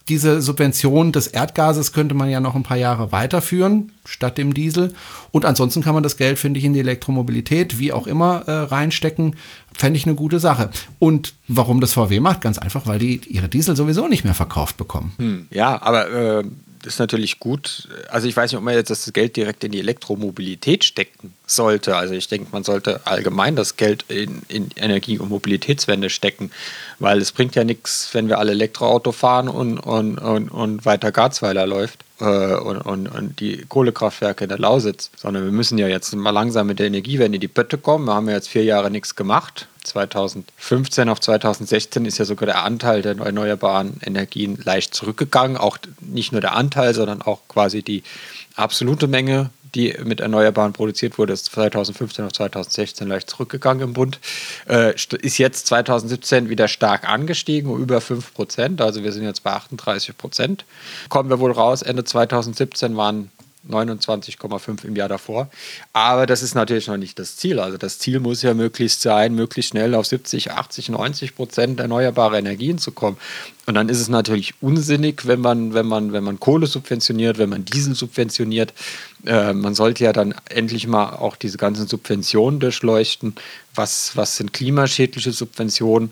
Diese 0.08 0.42
Subvention 0.42 1.12
des 1.12 1.28
Erdgases 1.28 1.92
könnte 1.92 2.14
man 2.14 2.28
ja 2.28 2.38
noch 2.38 2.54
ein 2.54 2.62
paar 2.62 2.76
Jahre 2.76 3.10
weiterführen, 3.10 3.92
statt 4.04 4.36
dem 4.36 4.52
Diesel. 4.52 4.92
Und 5.30 5.46
ansonsten 5.46 5.82
kann 5.82 5.94
man 5.94 6.02
das 6.02 6.18
Geld, 6.18 6.38
finde 6.38 6.58
ich, 6.58 6.66
in 6.66 6.74
die 6.74 6.80
Elektromobilität, 6.80 7.78
wie 7.78 7.92
auch 7.92 8.06
immer, 8.06 8.42
äh, 8.46 8.52
reinstecken. 8.52 9.36
Fände 9.72 9.96
ich 9.96 10.04
eine 10.04 10.14
gute 10.14 10.40
Sache. 10.40 10.68
Und 10.98 11.34
warum 11.48 11.80
das 11.80 11.94
VW 11.94 12.20
macht? 12.20 12.42
Ganz 12.42 12.58
einfach, 12.58 12.86
weil 12.86 12.98
die 12.98 13.20
ihre 13.28 13.48
Diesel 13.48 13.76
sowieso 13.76 14.06
nicht 14.06 14.24
mehr 14.24 14.34
verkauft 14.34 14.76
bekommen. 14.76 15.14
Hm, 15.16 15.46
ja, 15.50 15.80
aber 15.80 16.44
ist 16.86 16.98
natürlich 16.98 17.38
gut. 17.38 17.88
Also 18.08 18.28
ich 18.28 18.36
weiß 18.36 18.50
nicht, 18.50 18.58
ob 18.58 18.64
man 18.64 18.74
jetzt 18.74 18.90
das 18.90 19.12
Geld 19.12 19.36
direkt 19.36 19.64
in 19.64 19.72
die 19.72 19.80
Elektromobilität 19.80 20.84
stecken 20.84 21.34
sollte. 21.46 21.96
Also 21.96 22.14
ich 22.14 22.28
denke, 22.28 22.48
man 22.52 22.64
sollte 22.64 23.06
allgemein 23.06 23.56
das 23.56 23.76
Geld 23.76 24.04
in, 24.08 24.42
in 24.48 24.70
Energie- 24.76 25.18
und 25.18 25.28
Mobilitätswende 25.28 26.10
stecken, 26.10 26.50
weil 26.98 27.18
es 27.18 27.32
bringt 27.32 27.54
ja 27.54 27.64
nichts, 27.64 28.10
wenn 28.12 28.28
wir 28.28 28.38
alle 28.38 28.52
Elektroauto 28.52 29.12
fahren 29.12 29.48
und, 29.48 29.78
und, 29.78 30.18
und, 30.18 30.48
und 30.48 30.84
weiter 30.84 31.12
Garzweiler 31.12 31.66
läuft. 31.66 32.04
Äh, 32.20 32.54
und, 32.54 32.78
und, 32.78 33.08
und, 33.08 33.40
die 33.40 33.64
Kohlekraftwerke 33.68 34.44
in 34.44 34.48
der 34.48 34.58
Lausitz, 34.58 35.10
sondern 35.16 35.44
wir 35.44 35.52
müssen 35.52 35.78
ja 35.78 35.88
jetzt 35.88 36.14
mal 36.14 36.30
langsam 36.30 36.66
mit 36.66 36.78
der 36.78 36.86
Energiewende 36.86 37.36
in 37.36 37.40
die 37.40 37.48
Pötte 37.48 37.78
kommen. 37.78 38.06
Wir 38.06 38.14
haben 38.14 38.28
ja 38.28 38.34
jetzt 38.34 38.48
vier 38.48 38.64
Jahre 38.64 38.90
nichts 38.90 39.16
gemacht. 39.16 39.68
2015 39.82 41.08
auf 41.08 41.20
2016 41.20 42.06
ist 42.06 42.18
ja 42.18 42.24
sogar 42.24 42.46
der 42.46 42.64
Anteil 42.64 43.02
der 43.02 43.16
erneuerbaren 43.18 44.00
Energien 44.04 44.58
leicht 44.64 44.94
zurückgegangen. 44.94 45.56
Auch 45.56 45.78
nicht 46.00 46.32
nur 46.32 46.40
der 46.40 46.54
Anteil, 46.54 46.94
sondern 46.94 47.20
auch 47.20 47.40
quasi 47.48 47.82
die 47.82 48.02
absolute 48.56 49.08
Menge 49.08 49.50
die 49.74 49.94
mit 50.04 50.20
Erneuerbaren 50.20 50.72
produziert 50.72 51.18
wurde, 51.18 51.32
ist 51.32 51.46
2015 51.46 52.24
auf 52.24 52.32
2016 52.32 53.08
leicht 53.08 53.30
zurückgegangen 53.30 53.82
im 53.82 53.92
Bund. 53.92 54.20
Äh, 54.68 54.94
ist 54.94 55.38
jetzt 55.38 55.66
2017 55.66 56.48
wieder 56.48 56.68
stark 56.68 57.08
angestiegen, 57.08 57.74
über 57.76 58.00
5 58.00 58.34
Prozent. 58.34 58.80
Also 58.80 59.02
wir 59.02 59.12
sind 59.12 59.24
jetzt 59.24 59.42
bei 59.42 59.52
38 59.52 60.16
Prozent. 60.16 60.64
Kommen 61.08 61.30
wir 61.30 61.40
wohl 61.40 61.52
raus. 61.52 61.82
Ende 61.82 62.04
2017 62.04 62.96
waren 62.96 63.30
29,5 63.68 64.84
im 64.84 64.96
Jahr 64.96 65.08
davor. 65.08 65.48
Aber 65.92 66.26
das 66.26 66.42
ist 66.42 66.54
natürlich 66.54 66.86
noch 66.86 66.96
nicht 66.96 67.18
das 67.18 67.36
Ziel. 67.36 67.58
Also 67.58 67.78
das 67.78 67.98
Ziel 67.98 68.20
muss 68.20 68.42
ja 68.42 68.54
möglichst 68.54 69.00
sein, 69.00 69.34
möglichst 69.34 69.70
schnell 69.70 69.94
auf 69.94 70.06
70, 70.06 70.52
80, 70.52 70.90
90 70.90 71.34
Prozent 71.34 71.80
erneuerbare 71.80 72.38
Energien 72.38 72.78
zu 72.78 72.92
kommen. 72.92 73.16
Und 73.66 73.74
dann 73.74 73.88
ist 73.88 74.00
es 74.00 74.08
natürlich 74.08 74.54
unsinnig, 74.60 75.26
wenn 75.26 75.40
man, 75.40 75.72
wenn 75.72 75.86
man, 75.86 76.12
wenn 76.12 76.24
man 76.24 76.38
Kohle 76.38 76.66
subventioniert, 76.66 77.38
wenn 77.38 77.48
man 77.48 77.64
Diesel 77.64 77.94
subventioniert. 77.94 78.74
Äh, 79.24 79.54
man 79.54 79.74
sollte 79.74 80.04
ja 80.04 80.12
dann 80.12 80.34
endlich 80.50 80.86
mal 80.86 81.10
auch 81.10 81.36
diese 81.36 81.56
ganzen 81.56 81.86
Subventionen 81.86 82.60
durchleuchten. 82.60 83.34
Was, 83.74 84.16
was 84.16 84.36
sind 84.36 84.52
klimaschädliche 84.52 85.32
Subventionen? 85.32 86.10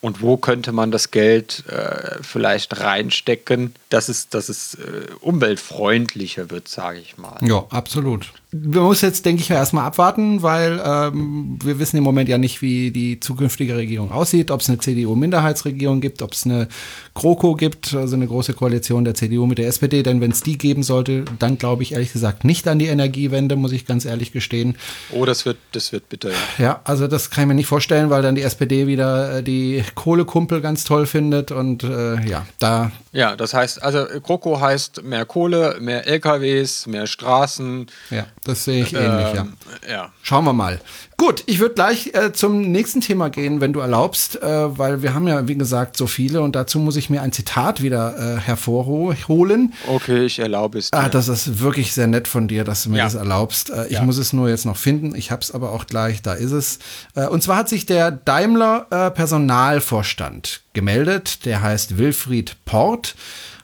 Und 0.00 0.22
wo 0.22 0.36
könnte 0.36 0.72
man 0.72 0.92
das 0.92 1.10
Geld 1.10 1.64
äh, 1.68 2.22
vielleicht 2.22 2.80
reinstecken, 2.80 3.74
dass 3.90 4.08
es, 4.08 4.28
dass 4.28 4.48
es 4.48 4.74
äh, 4.74 5.08
umweltfreundlicher 5.20 6.50
wird, 6.50 6.68
sage 6.68 7.00
ich 7.00 7.18
mal. 7.18 7.36
Ja, 7.42 7.66
absolut 7.70 8.30
wir 8.50 8.80
müssen 8.80 9.04
jetzt, 9.04 9.26
denke 9.26 9.42
ich, 9.42 9.50
erstmal 9.50 9.84
abwarten, 9.84 10.42
weil 10.42 10.80
ähm, 10.82 11.58
wir 11.62 11.78
wissen 11.78 11.98
im 11.98 12.02
Moment 12.02 12.30
ja 12.30 12.38
nicht, 12.38 12.62
wie 12.62 12.90
die 12.90 13.20
zukünftige 13.20 13.76
Regierung 13.76 14.10
aussieht, 14.10 14.50
ob 14.50 14.62
es 14.62 14.70
eine 14.70 14.78
CDU-Minderheitsregierung 14.78 16.00
gibt, 16.00 16.22
ob 16.22 16.32
es 16.32 16.46
eine 16.46 16.66
GroKo 17.12 17.56
gibt, 17.56 17.94
also 17.94 18.16
eine 18.16 18.26
große 18.26 18.54
Koalition 18.54 19.04
der 19.04 19.12
CDU 19.12 19.44
mit 19.44 19.58
der 19.58 19.68
SPD. 19.68 20.02
Denn 20.02 20.22
wenn 20.22 20.30
es 20.30 20.42
die 20.42 20.56
geben 20.56 20.82
sollte, 20.82 21.26
dann 21.38 21.58
glaube 21.58 21.82
ich 21.82 21.92
ehrlich 21.92 22.10
gesagt 22.10 22.44
nicht 22.44 22.66
an 22.68 22.78
die 22.78 22.86
Energiewende, 22.86 23.54
muss 23.54 23.72
ich 23.72 23.84
ganz 23.84 24.06
ehrlich 24.06 24.32
gestehen. 24.32 24.76
Oh, 25.12 25.26
das 25.26 25.44
wird, 25.44 25.58
das 25.72 25.92
wird 25.92 26.08
bitter. 26.08 26.30
Ja. 26.30 26.64
ja, 26.64 26.80
also 26.84 27.06
das 27.06 27.28
kann 27.28 27.44
ich 27.44 27.48
mir 27.48 27.54
nicht 27.54 27.66
vorstellen, 27.66 28.08
weil 28.08 28.22
dann 28.22 28.34
die 28.34 28.42
SPD 28.42 28.86
wieder 28.86 29.38
äh, 29.38 29.42
die 29.42 29.84
Kohlekumpel 29.94 30.60
ganz 30.60 30.84
toll 30.84 31.06
findet 31.06 31.50
und 31.50 31.84
äh, 31.84 32.20
ja, 32.26 32.46
da. 32.58 32.92
Ja, 33.12 33.36
das 33.36 33.54
heißt, 33.54 33.82
also 33.82 34.06
GroKo 34.22 34.60
heißt 34.60 35.02
mehr 35.02 35.24
Kohle, 35.24 35.76
mehr 35.80 36.06
LKWs, 36.06 36.86
mehr 36.86 37.06
Straßen. 37.06 37.86
Ja 38.10 38.26
das 38.48 38.64
sehe 38.64 38.82
ich 38.82 38.94
ähnlich, 38.94 39.34
ähm, 39.36 39.52
ja. 39.86 39.90
ja. 39.90 40.12
Schauen 40.22 40.44
wir 40.44 40.52
mal. 40.52 40.80
Gut, 41.18 41.42
ich 41.46 41.58
würde 41.58 41.74
gleich 41.74 42.14
äh, 42.14 42.32
zum 42.32 42.70
nächsten 42.70 43.00
Thema 43.00 43.28
gehen, 43.28 43.60
wenn 43.60 43.72
du 43.72 43.80
erlaubst, 43.80 44.40
äh, 44.40 44.78
weil 44.78 45.02
wir 45.02 45.14
haben 45.14 45.26
ja, 45.26 45.48
wie 45.48 45.56
gesagt, 45.56 45.96
so 45.96 46.06
viele 46.06 46.42
und 46.42 46.54
dazu 46.54 46.78
muss 46.78 46.96
ich 46.96 47.10
mir 47.10 47.22
ein 47.22 47.32
Zitat 47.32 47.82
wieder 47.82 48.36
äh, 48.36 48.40
hervorholen. 48.40 49.74
Okay, 49.86 50.24
ich 50.24 50.38
erlaube 50.38 50.78
es 50.78 50.92
ah, 50.92 51.00
dir. 51.00 51.06
Ah, 51.06 51.08
das 51.08 51.28
ist 51.28 51.60
wirklich 51.60 51.92
sehr 51.92 52.06
nett 52.06 52.28
von 52.28 52.48
dir, 52.48 52.64
dass 52.64 52.84
du 52.84 52.90
mir 52.90 52.98
ja. 52.98 53.04
das 53.04 53.14
erlaubst. 53.14 53.70
Äh, 53.70 53.86
ich 53.86 53.94
ja. 53.94 54.02
muss 54.02 54.16
es 54.16 54.32
nur 54.32 54.48
jetzt 54.48 54.64
noch 54.64 54.76
finden. 54.76 55.14
Ich 55.14 55.30
habe 55.30 55.42
es 55.42 55.50
aber 55.50 55.72
auch 55.72 55.86
gleich, 55.86 56.22
da 56.22 56.34
ist 56.34 56.52
es. 56.52 56.78
Äh, 57.14 57.26
und 57.26 57.42
zwar 57.42 57.56
hat 57.56 57.68
sich 57.68 57.84
der 57.84 58.12
Daimler 58.12 58.86
äh, 58.90 59.10
Personalvorstand 59.10 60.62
gemeldet, 60.72 61.44
der 61.44 61.62
heißt 61.62 61.98
Wilfried 61.98 62.56
Port. 62.64 63.16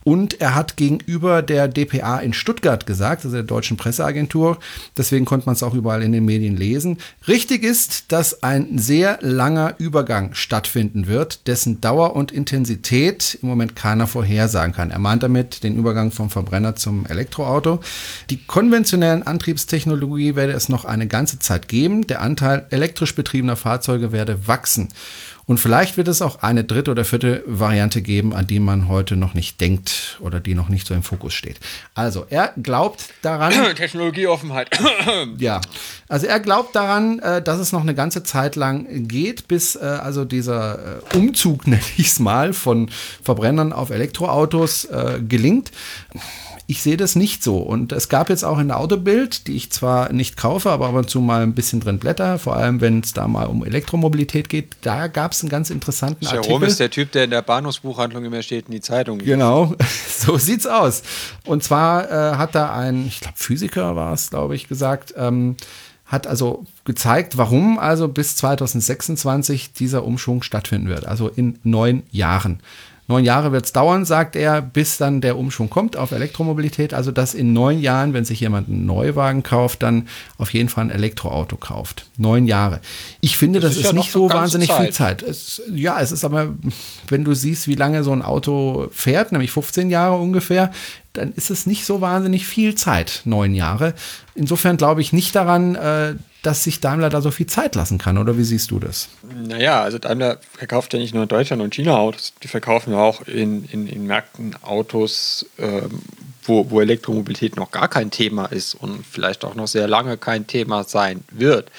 Und 0.05 0.41
er 0.41 0.55
hat 0.55 0.77
gegenüber 0.77 1.41
der 1.41 1.67
DPA 1.67 2.19
in 2.19 2.35
Stuttgart 2.35 2.87
gesagt, 2.87 3.25
also 3.25 3.35
der 3.35 3.43
deutschen 3.43 3.79
Presseagentur, 3.79 4.59
deswegen 4.97 5.25
konnte 5.25 5.47
man 5.47 5.55
es 5.55 5.63
auch 5.63 5.75
überall 5.75 6.03
in 6.03 6.13
den 6.13 6.27
Medien 6.27 6.57
lesen, 6.57 6.99
richtig 7.27 7.63
ist, 7.63 8.13
dass 8.13 8.43
ein 8.43 8.79
sehr 8.79 9.19
langer 9.23 9.75
Übergang 9.79 10.35
stattfinden 10.35 11.07
wird, 11.07 11.47
dessen 11.47 11.81
Dauer 11.81 12.15
und 12.15 12.33
Intensität 12.33 13.39
im 13.41 13.49
Moment 13.49 13.75
keiner 13.75 14.07
vorhersagen 14.07 14.75
kann. 14.75 14.91
Er 14.91 14.99
meint 14.99 15.23
damit 15.23 15.65
den 15.65 15.77
Übergang 15.77 16.11
vom 16.11 16.29
Verbrenner 16.29 16.77
zum 16.77 17.07
Elektroauto. 17.07 17.81
Die 18.29 18.45
konventionellen 18.45 19.23
Antriebstechnologie 19.23 20.37
werde 20.37 20.53
es 20.53 20.69
noch 20.69 20.85
eine 20.85 21.07
ganze 21.07 21.39
Zeit 21.39 21.67
geben. 21.69 22.07
Der 22.07 22.21
Anteil 22.21 22.67
elektrisch 22.69 23.15
betriebener 23.15 23.57
Fahrzeuge 23.57 24.13
werde 24.13 24.47
wachsen. 24.47 24.89
Und 25.47 25.59
vielleicht 25.59 25.97
wird 25.97 26.09
es 26.09 26.23
auch 26.23 26.43
eine 26.43 26.65
dritte 26.65 26.91
oder 26.91 27.05
vierte 27.05 27.43
Variante 27.47 28.01
geben, 28.01 28.35
an 28.35 28.47
die 28.47 28.61
man 28.61 28.89
heute 28.89 29.17
noch 29.17 29.35
nicht 29.35 29.61
denkt 29.61 30.19
oder 30.21 30.41
die 30.41 30.55
noch 30.55 30.69
nicht 30.69 30.87
so 30.87 30.95
im 30.95 31.03
Fokus 31.03 31.35
steht. 31.35 31.61
Also 31.95 32.27
er 32.31 32.55
glaubt 32.63 33.11
daran. 33.23 33.53
Technologieoffenheit. 33.77 34.71
ja, 35.39 35.61
also 36.09 36.27
er 36.27 36.41
glaubt 36.41 36.75
daran, 36.75 37.19
äh, 37.19 37.43
dass 37.43 37.59
es 37.59 37.73
noch 37.73 37.83
eine 37.83 37.95
ganze 37.95 38.23
Zeit 38.23 38.57
lang 38.57 39.07
geht, 39.07 39.49
bis 39.49 39.77
äh, 39.77 39.81
also 39.81 40.25
dieser 40.25 41.01
äh, 41.13 41.17
Umzug, 41.17 41.67
nenne 41.67 41.83
ich 41.97 42.07
es 42.09 42.19
mal, 42.19 42.53
von 42.53 42.91
Verbrennern 43.23 43.73
auf 43.73 43.91
Elektroautos 43.91 44.89
gelingt 45.29 45.71
ich 46.67 46.83
sehe 46.83 46.97
das 46.97 47.15
nicht 47.15 47.43
so. 47.43 47.59
Und 47.59 47.93
es 47.93 48.09
gab 48.09 48.31
jetzt 48.31 48.45
auch 48.45 48.59
in 48.59 48.69
der 48.69 48.81
Autobild, 48.81 49.47
die 49.47 49.57
ich 49.57 49.71
zwar 49.71 50.13
nicht 50.13 50.37
kaufe, 50.37 50.71
aber 50.71 50.89
ab 50.89 50.95
und 50.95 51.11
zu 51.11 51.21
mal 51.21 51.43
ein 51.43 51.55
bisschen 51.55 51.81
drin 51.81 51.99
blätter, 51.99 52.39
vor 52.39 52.57
allem 52.57 52.81
wenn 52.81 53.01
es 53.01 53.13
da 53.13 53.29
mal 53.29 53.47
um 53.47 53.65
Elektromobilität 53.65 54.49
geht, 54.49 54.77
da 54.81 55.09
gab 55.09 55.33
es 55.33 55.43
einen 55.43 55.51
ganz 55.51 55.69
interessanten 55.69 56.25
Jerome 56.25 56.41
Artikel. 56.41 56.69
ist 56.69 56.81
der 56.81 56.91
Typ, 56.91 57.13
der 57.13 57.25
in 57.25 57.31
der 57.31 57.43
Bahnhofsbuchhandlung 57.43 58.25
immer 58.25 58.43
steht 58.43 58.67
in 58.67 58.73
die 58.73 58.81
Zeitung. 58.81 59.19
Genau, 59.19 59.75
so 60.09 60.39
sieht's 60.39 60.67
aus. 60.67 61.03
Und 61.45 61.63
zwar 61.63 62.11
äh, 62.11 62.37
hat 62.37 62.55
da 62.55 62.75
ein, 62.75 63.07
ich 63.07 63.21
glaube 63.21 63.37
Physiker 63.37 63.95
war 63.95 64.15
es, 64.15 64.31
glaube 64.31 64.55
ich, 64.55 64.67
gesagt, 64.67 65.13
ähm, 65.17 65.57
hat 66.07 66.27
also 66.27 66.65
gezeigt, 66.85 67.37
warum 67.37 67.79
also 67.79 68.09
bis 68.09 68.37
2026 68.37 69.73
dieser 69.73 70.05
Umschwung 70.05 70.43
stattfinden 70.43 70.89
wird, 70.89 71.07
also 71.07 71.29
in 71.29 71.59
neun 71.63 72.05
Jahren. 72.11 72.61
Neun 73.07 73.25
Jahre 73.25 73.53
wird 73.53 73.67
es 73.67 73.73
dauern, 73.73 74.07
sagt 74.07 74.35
er, 74.35 74.63
bis 74.63 74.97
dann 74.97 75.21
der 75.21 75.37
Umschwung 75.37 75.69
kommt 75.69 75.97
auf 75.97 76.13
Elektromobilität. 76.13 76.95
Also, 76.95 77.13
dass 77.13 77.35
in 77.35 77.53
neun 77.53 77.81
Jahren, 77.81 78.15
wenn 78.15 78.25
sich 78.25 78.41
jemand 78.41 78.69
einen 78.69 78.87
Neuwagen 78.87 79.43
kauft, 79.43 79.83
dann 79.83 80.09
auf 80.39 80.55
jeden 80.55 80.71
Fall 80.71 80.85
ein 80.85 80.91
Elektroauto 80.91 81.57
kauft. 81.57 82.07
Neun 82.17 82.47
Jahre. 82.47 82.81
Ich 83.21 83.37
finde, 83.37 83.61
das, 83.61 83.73
das 83.73 83.77
ist, 83.77 83.85
ist 83.85 83.93
ja 83.93 83.99
nicht 83.99 84.11
so 84.11 84.31
wahnsinnig 84.31 84.69
Zeit. 84.69 84.81
viel 84.81 84.93
Zeit. 84.93 85.23
Es, 85.23 85.61
ja, 85.71 86.01
es 86.01 86.13
ist 86.13 86.25
aber, 86.25 86.55
wenn 87.09 87.25
du 87.25 87.35
siehst, 87.35 87.69
wie 87.69 87.75
lange 87.75 88.05
so 88.05 88.13
ein 88.13 88.23
Auto 88.23 88.89
fährt, 88.91 89.33
nämlich 89.33 89.51
15 89.51 89.91
Jahre 89.91 90.17
ungefähr, 90.17 90.71
dann 91.15 91.33
ist 91.33 91.51
es 91.51 91.67
nicht 91.67 91.87
so 91.87 92.01
wahnsinnig 92.01 92.47
viel 92.47 92.75
Zeit, 92.75 93.23
neun 93.25 93.55
Jahre. 93.55 93.95
Insofern 94.35 94.77
glaube 94.77 95.01
ich 95.01 95.13
nicht 95.13 95.35
daran, 95.35 95.75
äh, 95.77 96.15
dass 96.43 96.65
sich 96.65 96.81
Daimler 96.81 97.09
da 97.09 97.23
so 97.23 97.31
viel 97.31 97.47
Zeit 97.47 97.75
lassen 97.75 97.99
kann, 97.99 98.19
oder 98.19 98.37
wie 98.37 98.45
siehst 98.45 98.71
du 98.71 98.79
das? 98.79 99.09
Naja, 99.47 99.83
also 99.83 99.99
Daimler 99.99 100.39
verkauft 100.53 100.93
ja 100.93 100.99
nicht 100.99 101.15
nur 101.15 101.23
in 101.23 101.29
Deutschland 101.29 101.63
und 101.63 101.75
China 101.75 101.97
Autos, 101.97 102.35
die 102.43 102.49
verkaufen 102.49 102.93
ja 102.93 102.99
auch 102.99 103.23
in, 103.23 103.65
in, 103.65 103.87
in 103.87 104.07
Märkten 104.07 104.55
Autos, 104.63 105.47
ähm, 105.59 106.03
wo, 106.43 106.71
wo 106.71 106.81
Elektromobilität 106.81 107.57
noch 107.57 107.71
gar 107.71 107.89
kein 107.89 108.11
Thema 108.11 108.47
ist 108.47 108.75
und 108.75 109.07
vielleicht 109.07 109.45
auch 109.45 109.55
noch 109.55 109.69
sehr 109.69 109.89
lange 109.89 110.19
kein 110.19 110.47
Thema 110.47 110.85
sein 110.85 111.25
wird. 111.31 111.71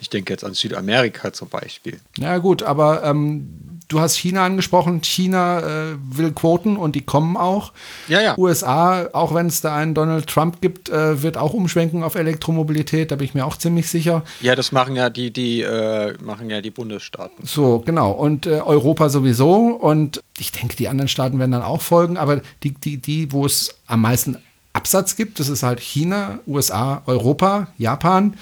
Ich 0.00 0.10
denke 0.10 0.32
jetzt 0.32 0.44
an 0.44 0.54
Südamerika 0.54 1.32
zum 1.32 1.48
Beispiel. 1.48 1.98
Ja 2.18 2.38
gut, 2.38 2.62
aber 2.62 3.02
ähm, 3.04 3.48
du 3.88 4.00
hast 4.00 4.16
China 4.16 4.44
angesprochen. 4.44 5.02
China 5.02 5.60
äh, 5.60 5.96
will 6.10 6.32
Quoten 6.32 6.76
und 6.76 6.94
die 6.94 7.00
kommen 7.00 7.36
auch. 7.36 7.72
Ja, 8.06 8.20
ja. 8.20 8.38
USA, 8.38 9.08
auch 9.12 9.34
wenn 9.34 9.46
es 9.46 9.60
da 9.60 9.74
einen 9.74 9.94
Donald 9.94 10.26
Trump 10.26 10.60
gibt, 10.60 10.90
äh, 10.90 11.22
wird 11.22 11.36
auch 11.36 11.54
umschwenken 11.54 12.02
auf 12.02 12.14
Elektromobilität. 12.14 13.10
Da 13.10 13.16
bin 13.16 13.24
ich 13.24 13.34
mir 13.34 13.46
auch 13.46 13.56
ziemlich 13.56 13.88
sicher. 13.88 14.22
Ja, 14.40 14.54
das 14.54 14.72
machen 14.72 14.94
ja 14.94 15.10
die, 15.10 15.32
die 15.32 15.62
äh, 15.62 16.14
machen 16.22 16.50
ja 16.50 16.60
die 16.60 16.70
Bundesstaaten. 16.70 17.46
So, 17.46 17.80
genau. 17.80 18.12
Und 18.12 18.46
äh, 18.46 18.60
Europa 18.60 19.08
sowieso. 19.08 19.54
Und 19.54 20.22
ich 20.38 20.52
denke, 20.52 20.76
die 20.76 20.88
anderen 20.88 21.08
Staaten 21.08 21.38
werden 21.38 21.52
dann 21.52 21.62
auch 21.62 21.82
folgen. 21.82 22.16
Aber 22.16 22.42
die, 22.62 22.72
die, 22.74 22.98
die, 22.98 23.32
wo 23.32 23.46
es 23.46 23.74
am 23.86 24.02
meisten 24.02 24.36
Absatz 24.74 25.16
gibt, 25.16 25.40
das 25.40 25.48
ist 25.48 25.62
halt 25.62 25.80
China, 25.80 26.38
USA, 26.46 27.02
Europa, 27.06 27.68
Japan. 27.78 28.34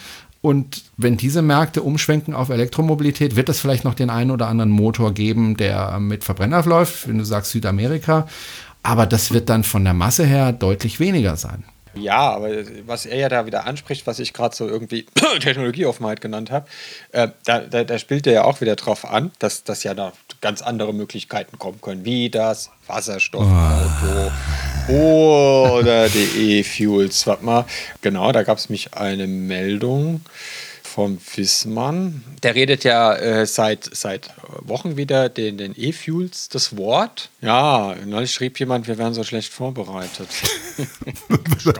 Und 0.47 0.85
wenn 0.97 1.17
diese 1.17 1.43
Märkte 1.43 1.83
umschwenken 1.83 2.33
auf 2.33 2.51
Elektromobilität, 2.51 3.35
wird 3.35 3.49
es 3.49 3.59
vielleicht 3.59 3.83
noch 3.83 3.95
den 3.95 4.11
einen 4.11 4.31
oder 4.31 4.47
anderen 4.47 4.71
Motor 4.71 5.13
geben, 5.13 5.57
der 5.57 5.99
mit 5.99 6.23
Verbrenner 6.23 6.63
läuft, 6.63 7.09
wenn 7.09 7.19
du 7.19 7.25
sagst 7.25 7.51
Südamerika. 7.51 8.29
Aber 8.85 9.07
das 9.07 9.33
wird 9.33 9.49
dann 9.49 9.65
von 9.65 9.83
der 9.83 9.93
Masse 9.93 10.25
her 10.25 10.53
deutlich 10.53 11.01
weniger 11.01 11.35
sein. 11.35 11.65
Ja, 11.97 12.33
aber 12.33 12.51
was 12.87 13.07
er 13.07 13.19
ja 13.19 13.29
da 13.29 13.47
wieder 13.47 13.67
anspricht, 13.67 14.07
was 14.07 14.19
ich 14.19 14.33
gerade 14.33 14.55
so 14.55 14.69
irgendwie 14.69 15.07
Technologieoffenheit 15.41 16.21
genannt 16.21 16.51
habe, 16.51 16.67
äh, 17.13 17.29
da, 17.45 17.61
da, 17.61 17.85
da, 17.85 17.99
spielt 17.99 18.27
er 18.27 18.33
ja 18.33 18.45
auch 18.45 18.61
wieder 18.61 18.77
drauf 18.77 19.05
an, 19.05 19.33
dass, 19.39 19.65
dass 19.65 19.83
ja 19.83 19.95
da 19.95 20.13
ganz 20.41 20.63
andere 20.63 20.93
Möglichkeiten 20.93 21.59
kommen 21.59 21.81
können, 21.81 22.05
wie 22.05 22.31
das 22.31 22.71
Wasserstoffauto 22.87 24.33
oder 24.89 26.09
die 26.09 26.59
E-Fuels. 26.61 27.27
Warte 27.27 27.45
mal, 27.45 27.65
genau, 28.03 28.31
da 28.33 28.43
gab 28.43 28.59
es 28.59 28.69
mich 28.69 28.95
eine 28.95 29.27
Meldung 29.27 30.21
vom 30.97 31.19
Wissmann. 31.35 32.25
Der 32.43 32.55
redet 32.55 32.83
ja 32.83 33.15
äh, 33.17 33.45
seit, 33.45 33.85
seit 33.95 34.31
Wochen 34.61 34.97
wieder 34.97 35.29
den, 35.29 35.59
den 35.59 35.75
E-Fuels 35.77 36.49
das 36.49 36.75
Wort. 36.79 37.29
Ja, 37.43 37.95
neulich 38.07 38.33
schrieb 38.33 38.59
jemand, 38.59 38.89
wir 38.89 38.97
wären 38.97 39.13
so 39.13 39.23
schlecht 39.23 39.53
vorbereitet. 39.53 40.27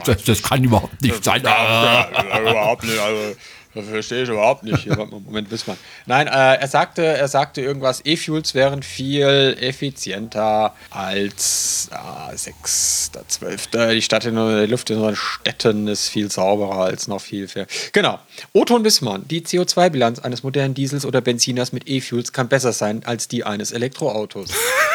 das, 0.05 0.23
das, 0.25 0.43
kann 0.43 0.63
überhaupt 0.63 1.01
nicht 1.01 1.23
sein. 1.23 1.41
Überhaupt 1.41 2.83
nicht. 2.83 2.99
Also, 2.99 3.35
das 3.73 3.85
verstehe 3.85 4.23
ich 4.23 4.29
überhaupt 4.29 4.63
nicht. 4.63 4.87
Moment, 4.87 5.51
Wissmann. 5.51 5.77
Nein, 6.05 6.27
äh, 6.27 6.55
er, 6.55 6.67
sagte, 6.67 7.03
er 7.03 7.27
sagte 7.27 7.61
irgendwas, 7.61 8.01
E-Fuels 8.03 8.55
wären 8.55 8.83
viel 8.83 9.57
effizienter 9.59 10.73
als 10.89 11.89
ah, 11.91 12.29
6.12. 12.31 13.93
Die 13.93 14.01
Stadt 14.01 14.25
in 14.25 14.35
der 14.35 14.67
Luft 14.67 14.89
in 14.89 14.97
unseren 14.97 15.15
Städten 15.15 15.87
ist 15.87 16.09
viel 16.09 16.31
sauberer 16.31 16.85
als 16.85 17.07
noch 17.07 17.21
viel. 17.21 17.47
viel. 17.47 17.67
Genau. 17.93 18.19
Oton 18.53 18.83
Wissmann, 18.83 19.27
die 19.27 19.41
CO2-Bilanz 19.41 20.19
eines 20.19 20.43
modernen 20.43 20.73
Diesels 20.73 21.05
oder 21.05 21.21
Benziners 21.21 21.71
mit 21.71 21.87
E-Fuels 21.87 22.33
kann 22.33 22.47
besser 22.47 22.73
sein 22.73 23.03
als 23.05 23.27
die 23.27 23.43
eines 23.43 23.71
Elektroautos. 23.71 24.49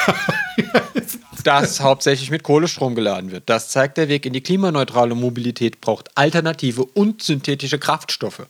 das 1.44 1.80
hauptsächlich 1.80 2.30
mit 2.30 2.42
Kohlestrom 2.42 2.94
geladen 2.94 3.32
wird. 3.32 3.44
Das 3.47 3.68
zeigt 3.68 3.99
der 3.99 4.09
Weg 4.09 4.26
in 4.26 4.32
die 4.32 4.40
klimaneutrale 4.40 5.14
Mobilität, 5.14 5.80
braucht 5.80 6.16
alternative 6.16 6.85
und 6.85 7.23
synthetische 7.23 7.78
Kraftstoffe. 7.78 8.47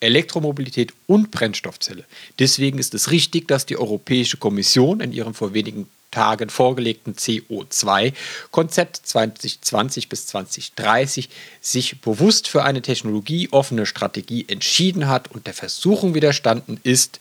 Elektromobilität 0.00 0.92
und 1.06 1.30
Brennstoffzelle. 1.30 2.04
Deswegen 2.38 2.78
ist 2.78 2.94
es 2.94 3.10
richtig, 3.10 3.48
dass 3.48 3.66
die 3.66 3.78
Europäische 3.78 4.36
Kommission 4.36 5.00
in 5.00 5.12
ihrem 5.12 5.34
vor 5.34 5.54
wenigen 5.54 5.86
Tagen 6.10 6.50
vorgelegten 6.50 7.14
CO2-Konzept 7.14 9.00
2020 9.02 10.08
bis 10.10 10.26
2030 10.26 11.30
sich 11.62 12.00
bewusst 12.02 12.48
für 12.48 12.64
eine 12.64 12.82
technologieoffene 12.82 13.86
Strategie 13.86 14.44
entschieden 14.46 15.08
hat 15.08 15.30
und 15.30 15.46
der 15.46 15.54
Versuchung 15.54 16.14
widerstanden 16.14 16.78
ist, 16.82 17.18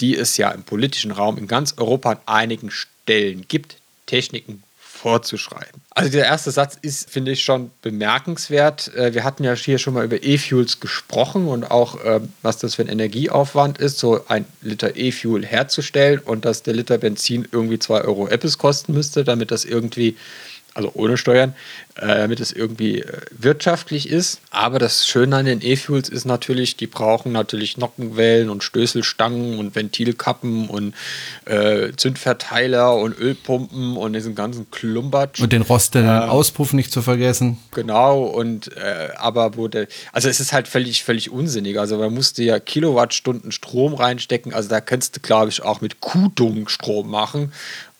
die 0.00 0.16
es 0.16 0.38
ja 0.38 0.50
im 0.52 0.62
politischen 0.62 1.10
Raum 1.10 1.36
in 1.36 1.46
ganz 1.46 1.74
Europa 1.76 2.12
an 2.12 2.20
einigen 2.24 2.70
Stellen 2.70 2.99
gibt, 3.48 3.76
Techniken 4.06 4.62
vorzuschreiben. 5.00 5.80
Also 5.90 6.10
der 6.10 6.26
erste 6.26 6.50
Satz 6.50 6.76
ist, 6.80 7.10
finde 7.10 7.32
ich, 7.32 7.42
schon 7.42 7.70
bemerkenswert. 7.80 8.94
Äh, 8.94 9.14
wir 9.14 9.24
hatten 9.24 9.44
ja 9.44 9.54
hier 9.54 9.78
schon 9.78 9.94
mal 9.94 10.04
über 10.04 10.22
E-Fuels 10.22 10.80
gesprochen 10.80 11.48
und 11.48 11.70
auch, 11.70 11.98
ähm, 12.04 12.32
was 12.42 12.58
das 12.58 12.74
für 12.74 12.82
ein 12.82 12.88
Energieaufwand 12.88 13.78
ist, 13.78 13.98
so 13.98 14.26
ein 14.28 14.44
Liter 14.60 14.96
E-Fuel 14.96 15.46
herzustellen 15.46 16.20
und 16.20 16.44
dass 16.44 16.62
der 16.62 16.74
Liter 16.74 16.98
Benzin 16.98 17.48
irgendwie 17.50 17.78
2 17.78 18.02
Euro 18.02 18.28
Apples 18.28 18.58
kosten 18.58 18.92
müsste, 18.92 19.24
damit 19.24 19.50
das 19.50 19.64
irgendwie 19.64 20.16
also 20.80 20.92
ohne 20.94 21.16
Steuern, 21.16 21.54
äh, 21.96 22.06
damit 22.06 22.40
es 22.40 22.52
irgendwie 22.52 23.00
äh, 23.00 23.20
wirtschaftlich 23.30 24.08
ist. 24.08 24.40
Aber 24.50 24.78
das 24.78 25.06
Schöne 25.06 25.36
an 25.36 25.44
den 25.44 25.60
E-Fuels 25.62 26.08
ist 26.08 26.24
natürlich, 26.24 26.76
die 26.76 26.86
brauchen 26.86 27.32
natürlich 27.32 27.76
Nockenwellen 27.76 28.48
und 28.48 28.64
Stößelstangen 28.64 29.58
und 29.58 29.74
Ventilkappen 29.74 30.68
und 30.68 30.94
äh, 31.44 31.92
Zündverteiler 31.96 32.96
und 32.96 33.18
Ölpumpen 33.18 33.96
und 33.96 34.14
diesen 34.14 34.34
ganzen 34.34 34.70
Klumbatsch. 34.70 35.40
Und 35.40 35.52
den 35.52 35.62
rostenden 35.62 36.22
ähm, 36.22 36.30
Auspuff 36.30 36.72
nicht 36.72 36.92
zu 36.92 37.02
vergessen. 37.02 37.58
Genau, 37.72 38.22
und 38.22 38.74
äh, 38.76 39.10
aber 39.16 39.56
wurde, 39.56 39.86
also 40.12 40.28
es 40.28 40.40
ist 40.40 40.52
halt 40.52 40.68
völlig, 40.68 41.04
völlig 41.04 41.30
unsinnig. 41.30 41.78
Also 41.78 41.98
man 41.98 42.14
musste 42.14 42.42
ja 42.42 42.58
Kilowattstunden 42.58 43.52
Strom 43.52 43.94
reinstecken. 43.94 44.54
Also 44.54 44.70
da 44.70 44.80
könntest 44.80 45.16
du, 45.16 45.20
glaube 45.20 45.50
ich, 45.50 45.62
auch 45.62 45.80
mit 45.82 46.00
Kudung 46.00 46.68
Strom 46.68 47.10
machen. 47.10 47.52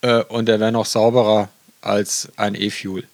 Äh, 0.02 0.22
und 0.24 0.46
der 0.46 0.60
wäre 0.60 0.72
noch 0.72 0.86
sauberer 0.86 1.48
als 1.80 2.28
ein 2.36 2.54
E-Fuel. 2.54 3.04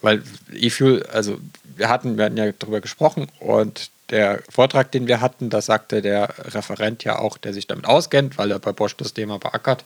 Weil 0.00 0.22
E-Fuel, 0.52 1.04
also 1.06 1.38
wir 1.76 1.88
hatten, 1.88 2.16
wir 2.16 2.26
hatten 2.26 2.36
ja 2.36 2.52
darüber 2.52 2.80
gesprochen 2.80 3.28
und 3.40 3.90
der 4.10 4.40
Vortrag, 4.48 4.90
den 4.92 5.06
wir 5.06 5.20
hatten, 5.20 5.50
da 5.50 5.60
sagte 5.60 6.00
der 6.00 6.34
Referent 6.38 7.04
ja 7.04 7.18
auch, 7.18 7.36
der 7.36 7.52
sich 7.52 7.66
damit 7.66 7.86
auskennt, 7.86 8.38
weil 8.38 8.50
er 8.50 8.58
bei 8.58 8.72
Bosch 8.72 8.96
das 8.96 9.12
Thema 9.12 9.38
beackert, 9.38 9.84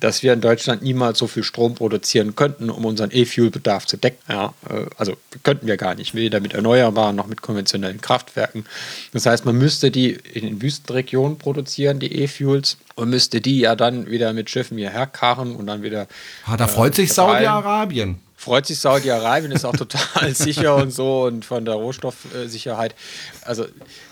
dass 0.00 0.22
wir 0.22 0.32
in 0.32 0.40
Deutschland 0.40 0.82
niemals 0.82 1.18
so 1.18 1.26
viel 1.26 1.42
Strom 1.42 1.74
produzieren 1.74 2.34
könnten, 2.36 2.70
um 2.70 2.84
unseren 2.84 3.10
E-Fuel-Bedarf 3.12 3.86
zu 3.86 3.96
decken. 3.96 4.20
Ja, 4.28 4.54
äh, 4.68 4.86
also 4.96 5.16
könnten 5.42 5.66
wir 5.66 5.76
gar 5.76 5.94
nicht, 5.94 6.14
weder 6.14 6.40
mit 6.40 6.54
Erneuerbaren 6.54 7.16
noch 7.16 7.26
mit 7.26 7.42
konventionellen 7.42 8.00
Kraftwerken. 8.00 8.66
Das 9.12 9.26
heißt, 9.26 9.44
man 9.44 9.56
müsste 9.56 9.90
die 9.90 10.10
in 10.10 10.44
den 10.44 10.62
Wüstenregionen 10.62 11.38
produzieren, 11.38 12.00
die 12.00 12.12
E-Fuels, 12.12 12.78
und 12.96 13.10
müsste 13.10 13.40
die 13.40 13.58
ja 13.58 13.74
dann 13.74 14.08
wieder 14.08 14.32
mit 14.32 14.50
Schiffen 14.50 14.78
hierher 14.78 15.06
karren 15.06 15.56
und 15.56 15.66
dann 15.66 15.82
wieder. 15.82 16.06
Ah, 16.46 16.56
da 16.56 16.68
freut 16.68 16.92
äh, 16.92 17.02
sich 17.02 17.12
Saudi-Arabien 17.12 18.20
freut 18.44 18.66
sich 18.66 18.78
Saudi-Arabien, 18.78 19.52
ist 19.52 19.64
auch 19.64 19.74
total 19.74 20.34
sicher 20.34 20.76
und 20.76 20.90
so 20.90 21.24
und 21.24 21.44
von 21.44 21.64
der 21.64 21.74
Rohstoffsicherheit. 21.74 22.94
Also 23.42 23.66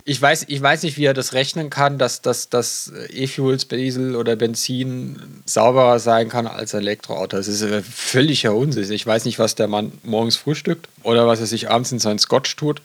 ich 0.05 0.21
weiß, 0.21 0.47
ich 0.49 0.61
weiß 0.61 0.83
nicht, 0.83 0.97
wie 0.97 1.05
er 1.05 1.15
das 1.15 1.35
rechnen 1.35 1.69
kann, 1.69 1.99
dass, 1.99 2.23
dass, 2.23 2.49
dass 2.49 2.91
E-Fuels, 3.11 3.69
Diesel 3.69 4.17
oder 4.17 4.35
Benzin 4.37 5.43
sauberer 5.45 5.99
sein 5.99 6.31
kann 6.31 6.47
als 6.47 6.73
Elektroauto. 6.73 7.37
Das 7.37 7.47
ist 7.47 7.65
völliger 7.85 8.55
Unsinn. 8.55 8.91
Ich 8.91 9.07
weiß 9.07 9.27
nicht, 9.27 9.39
was 9.39 9.55
der 9.55 9.69
Mann 9.69 9.93
morgens 10.03 10.37
frühstückt 10.37 10.89
oder 11.03 11.27
was 11.27 11.41
er 11.41 11.47
sich 11.47 11.71
abends 11.71 11.93
in 11.93 11.99
seinen 11.99 12.19
Scotch 12.19 12.57
tut. 12.57 12.81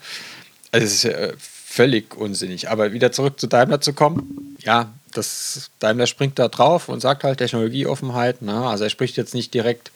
Also 0.70 0.84
es 0.84 1.04
ist 1.04 1.14
völlig 1.38 2.14
unsinnig. 2.14 2.68
Aber 2.68 2.92
wieder 2.92 3.10
zurück 3.10 3.40
zu 3.40 3.46
Daimler 3.46 3.80
zu 3.80 3.94
kommen, 3.94 4.56
ja, 4.60 4.92
das 5.18 5.70
Daimler 5.80 6.06
springt 6.06 6.38
da 6.38 6.48
drauf 6.48 6.88
und 6.88 7.00
sagt 7.00 7.24
halt 7.24 7.38
Technologieoffenheit. 7.38 8.42
Ne? 8.42 8.54
Also 8.54 8.84
er 8.84 8.90
spricht 8.90 9.16
jetzt 9.16 9.34
nicht 9.34 9.52
direkt 9.52 9.90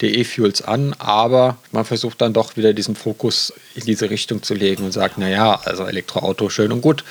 die 0.00 0.18
E-Fuels 0.18 0.62
an, 0.62 0.94
aber 0.98 1.58
man 1.70 1.84
versucht 1.84 2.20
dann 2.20 2.32
doch 2.32 2.56
wieder 2.56 2.72
diesen 2.72 2.96
Fokus 2.96 3.52
in 3.74 3.84
diese 3.84 4.10
Richtung 4.10 4.42
zu 4.42 4.54
legen 4.54 4.84
und 4.84 4.92
sagt, 4.92 5.18
naja, 5.18 5.60
also 5.64 5.84
Elektroauto 5.84 6.48
schön 6.48 6.72
und 6.72 6.80
gut. 6.80 7.04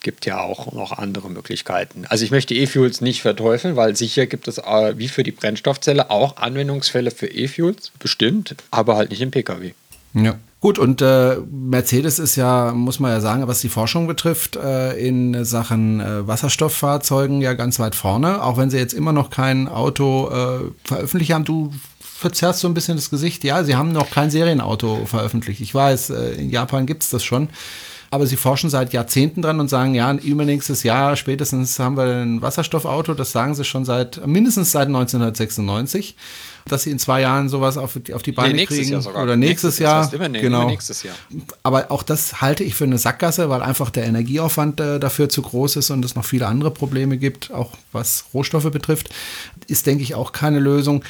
Gibt 0.00 0.26
ja 0.26 0.40
auch 0.40 0.72
noch 0.72 0.90
andere 0.90 1.30
Möglichkeiten. 1.30 2.06
Also 2.08 2.24
ich 2.24 2.32
möchte 2.32 2.54
E-Fuels 2.54 3.00
nicht 3.00 3.22
verteufeln, 3.22 3.76
weil 3.76 3.94
sicher 3.94 4.26
gibt 4.26 4.48
es 4.48 4.58
äh, 4.58 4.98
wie 4.98 5.06
für 5.06 5.22
die 5.22 5.30
Brennstoffzelle 5.30 6.10
auch 6.10 6.38
Anwendungsfälle 6.38 7.12
für 7.12 7.28
E-Fuels, 7.28 7.92
bestimmt, 8.00 8.56
aber 8.72 8.96
halt 8.96 9.10
nicht 9.10 9.20
im 9.20 9.30
Pkw. 9.30 9.74
Ja. 10.14 10.38
Gut, 10.62 10.78
und 10.78 11.02
äh, 11.02 11.38
Mercedes 11.50 12.20
ist 12.20 12.36
ja, 12.36 12.70
muss 12.70 13.00
man 13.00 13.10
ja 13.10 13.20
sagen, 13.20 13.48
was 13.48 13.60
die 13.60 13.68
Forschung 13.68 14.06
betrifft, 14.06 14.54
äh, 14.54 14.92
in 14.92 15.44
Sachen 15.44 15.98
äh, 15.98 16.24
Wasserstofffahrzeugen 16.28 17.40
ja 17.40 17.54
ganz 17.54 17.80
weit 17.80 17.96
vorne, 17.96 18.40
auch 18.44 18.58
wenn 18.58 18.70
sie 18.70 18.78
jetzt 18.78 18.94
immer 18.94 19.12
noch 19.12 19.28
kein 19.28 19.66
Auto 19.66 20.30
äh, 20.30 20.70
veröffentlicht 20.84 21.32
haben. 21.32 21.44
Du 21.44 21.72
verzerrst 21.98 22.60
so 22.60 22.68
ein 22.68 22.74
bisschen 22.74 22.94
das 22.94 23.10
Gesicht. 23.10 23.42
Ja, 23.42 23.64
sie 23.64 23.74
haben 23.74 23.90
noch 23.90 24.08
kein 24.10 24.30
Serienauto 24.30 25.04
veröffentlicht. 25.04 25.60
Ich 25.60 25.74
weiß, 25.74 26.10
äh, 26.10 26.34
in 26.34 26.50
Japan 26.50 26.86
gibt 26.86 27.02
es 27.02 27.10
das 27.10 27.24
schon. 27.24 27.48
Aber 28.12 28.26
sie 28.26 28.36
forschen 28.36 28.68
seit 28.68 28.92
Jahrzehnten 28.92 29.40
dran 29.40 29.58
und 29.58 29.68
sagen, 29.68 29.94
ja, 29.94 30.12
übernächstes 30.12 30.82
Jahr 30.82 31.16
spätestens 31.16 31.78
haben 31.78 31.96
wir 31.96 32.04
ein 32.04 32.42
Wasserstoffauto. 32.42 33.14
Das 33.14 33.32
sagen 33.32 33.54
sie 33.54 33.64
schon 33.64 33.86
seit 33.86 34.26
mindestens 34.26 34.70
seit 34.72 34.88
1996 34.88 36.14
dass 36.66 36.84
sie 36.84 36.90
in 36.90 36.98
zwei 36.98 37.22
Jahren 37.22 37.48
sowas 37.48 37.76
auf, 37.76 37.98
auf 38.12 38.22
die 38.22 38.32
Beine 38.32 38.54
nee, 38.54 38.66
kriegen. 38.66 38.92
Jahr 38.92 39.02
sogar. 39.02 39.24
Oder 39.24 39.36
nächstes, 39.36 39.64
nächstes 39.64 39.78
Jahr. 39.80 39.96
Das 39.96 40.06
heißt 40.06 40.14
immer, 40.14 40.28
nee, 40.28 40.40
genau. 40.40 40.68
nächstes 40.68 41.02
Jahr. 41.02 41.16
Aber 41.62 41.90
auch 41.90 42.02
das 42.02 42.40
halte 42.40 42.64
ich 42.64 42.74
für 42.74 42.84
eine 42.84 42.98
Sackgasse, 42.98 43.50
weil 43.50 43.62
einfach 43.62 43.90
der 43.90 44.04
Energieaufwand 44.04 44.80
äh, 44.80 45.00
dafür 45.00 45.28
zu 45.28 45.42
groß 45.42 45.76
ist 45.76 45.90
und 45.90 46.04
es 46.04 46.14
noch 46.14 46.24
viele 46.24 46.46
andere 46.46 46.70
Probleme 46.70 47.18
gibt, 47.18 47.50
auch 47.50 47.72
was 47.92 48.26
Rohstoffe 48.32 48.70
betrifft. 48.70 49.10
Ist, 49.66 49.86
denke 49.86 50.02
ich, 50.02 50.14
auch 50.14 50.32
keine 50.32 50.60
Lösung. 50.60 51.02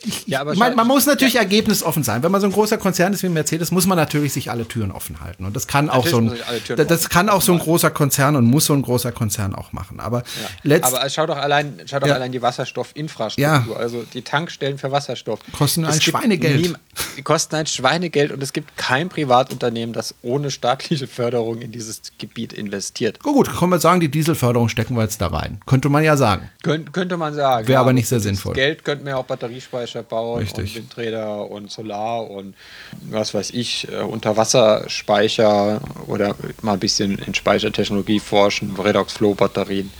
Ich, 0.00 0.28
ja, 0.28 0.40
aber 0.40 0.54
man, 0.54 0.76
man, 0.76 0.86
muss 0.86 1.06
natürlich 1.06 1.34
ja. 1.34 1.40
ergebnisoffen 1.40 2.04
sein. 2.04 2.22
Wenn 2.22 2.30
man 2.30 2.40
so 2.40 2.46
ein 2.46 2.52
großer 2.52 2.78
Konzern 2.78 3.12
ist 3.12 3.24
wie 3.24 3.28
Mercedes, 3.28 3.72
muss 3.72 3.84
man 3.84 3.98
natürlich 3.98 4.32
sich 4.32 4.48
alle 4.48 4.66
Türen 4.66 4.92
offen 4.92 5.20
halten. 5.20 5.44
Und 5.44 5.56
das 5.56 5.66
kann 5.66 5.90
auch 5.90 6.06
so 6.06 6.18
ein, 6.18 6.32
das 6.76 7.08
kann 7.08 7.28
auch 7.28 7.42
so 7.42 7.52
ein 7.52 7.58
großer 7.58 7.90
Konzern 7.90 8.36
und 8.36 8.44
muss 8.44 8.66
so 8.66 8.74
ein 8.74 8.82
großer 8.82 9.10
Konzern 9.10 9.56
auch 9.56 9.72
machen. 9.72 9.98
Aber, 9.98 10.22
ja. 10.62 10.78
aber 10.82 11.08
schau 11.10 11.26
doch 11.26 11.36
allein, 11.36 11.82
schau 11.86 11.98
doch 11.98 12.10
allein 12.10 12.30
die 12.30 12.40
Wasserstoffinfrastruktur. 12.40 13.76
Also 13.76 14.04
die 14.14 14.22
Tankstellen 14.22 14.78
für 14.78 14.92
Wasserstoff. 14.92 15.40
Kosten 15.52 15.84
ein 15.84 16.00
Schweinegeld. 16.00 16.76
Nie, 17.16 17.22
kosten 17.22 17.56
ein 17.56 17.66
Schweinegeld 17.66 18.30
und 18.30 18.40
es 18.40 18.52
gibt 18.52 18.76
kein 18.76 19.08
Privatunternehmen, 19.08 19.92
das 19.92 20.14
ohne 20.22 20.52
staatliche 20.52 21.08
Förderung 21.08 21.60
in 21.60 21.72
dieses 21.72 22.02
Gebiet 22.18 22.52
investiert. 22.52 23.18
Oh 23.24 23.32
gut, 23.32 23.50
können 23.58 23.72
wir 23.72 23.80
sagen, 23.80 23.98
die 23.98 24.10
Dieselförderung 24.10 24.68
stecken 24.68 24.94
wir 24.94 25.02
jetzt 25.02 25.20
da 25.20 25.26
rein. 25.26 25.60
Könnte 25.66 25.88
man 25.88 26.04
ja 26.04 26.16
sagen. 26.16 26.50
Könnt, 26.62 26.92
könnte 26.92 27.16
man 27.16 27.34
sagen. 27.34 27.66
Wäre 27.66 27.80
aber 27.80 27.92
nicht 27.92 28.06
sehr 28.06 28.20
sinnvoll. 28.20 28.54
Geld 28.54 28.84
könnten 28.84 29.04
wir 29.04 29.18
auch 29.18 29.24
Batteriespeicher 29.24 29.87
Speicher 29.88 30.02
bauen 30.02 30.40
Richtig. 30.40 30.76
und 30.76 30.82
Windräder 30.82 31.50
und 31.50 31.70
Solar 31.70 32.30
und 32.30 32.54
was 33.02 33.34
weiß 33.34 33.50
ich, 33.50 33.88
äh, 33.90 33.96
Unterwasserspeicher 34.02 35.80
oder 36.06 36.36
mal 36.62 36.74
ein 36.74 36.78
bisschen 36.78 37.18
in 37.18 37.34
Speichertechnologie 37.34 38.20
forschen, 38.20 38.76
Redox-Flow-Batterien 38.76 39.90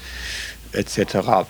etc. 0.73 1.47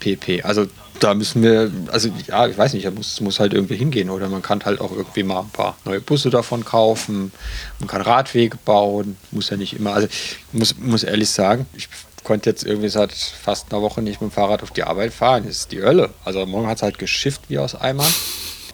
pp. 0.00 0.42
Also 0.42 0.66
da 1.00 1.14
müssen 1.14 1.42
wir, 1.42 1.70
also 1.90 2.10
ja, 2.28 2.46
ich 2.46 2.56
weiß 2.56 2.74
nicht, 2.74 2.86
da 2.86 2.90
muss, 2.90 3.20
muss 3.20 3.40
halt 3.40 3.52
irgendwie 3.52 3.76
hingehen 3.76 4.08
oder 4.08 4.28
man 4.28 4.40
kann 4.40 4.64
halt 4.64 4.80
auch 4.80 4.92
irgendwie 4.92 5.24
mal 5.24 5.40
ein 5.40 5.50
paar 5.50 5.76
neue 5.84 6.00
Busse 6.00 6.30
davon 6.30 6.64
kaufen, 6.64 7.32
man 7.80 7.88
kann 7.88 8.02
Radwege 8.02 8.56
bauen, 8.64 9.16
muss 9.32 9.50
ja 9.50 9.56
nicht 9.56 9.74
immer, 9.74 9.94
also 9.94 10.08
muss, 10.52 10.78
muss 10.78 11.02
ehrlich 11.02 11.30
sagen, 11.30 11.66
ich 11.74 11.88
konnte 12.24 12.50
jetzt 12.50 12.64
irgendwie 12.64 12.88
seit 12.88 13.12
fast 13.12 13.72
einer 13.72 13.82
Woche 13.82 14.02
nicht 14.02 14.20
mit 14.20 14.30
dem 14.30 14.34
Fahrrad 14.34 14.62
auf 14.62 14.70
die 14.70 14.84
Arbeit 14.84 15.12
fahren. 15.12 15.44
Das 15.46 15.56
ist 15.56 15.72
die 15.72 15.82
Hölle. 15.82 16.10
Also 16.24 16.44
morgen 16.46 16.66
hat 16.66 16.76
es 16.76 16.82
halt 16.82 16.98
geschifft 16.98 17.42
wie 17.48 17.58
aus 17.58 17.74
Eimern. 17.74 18.12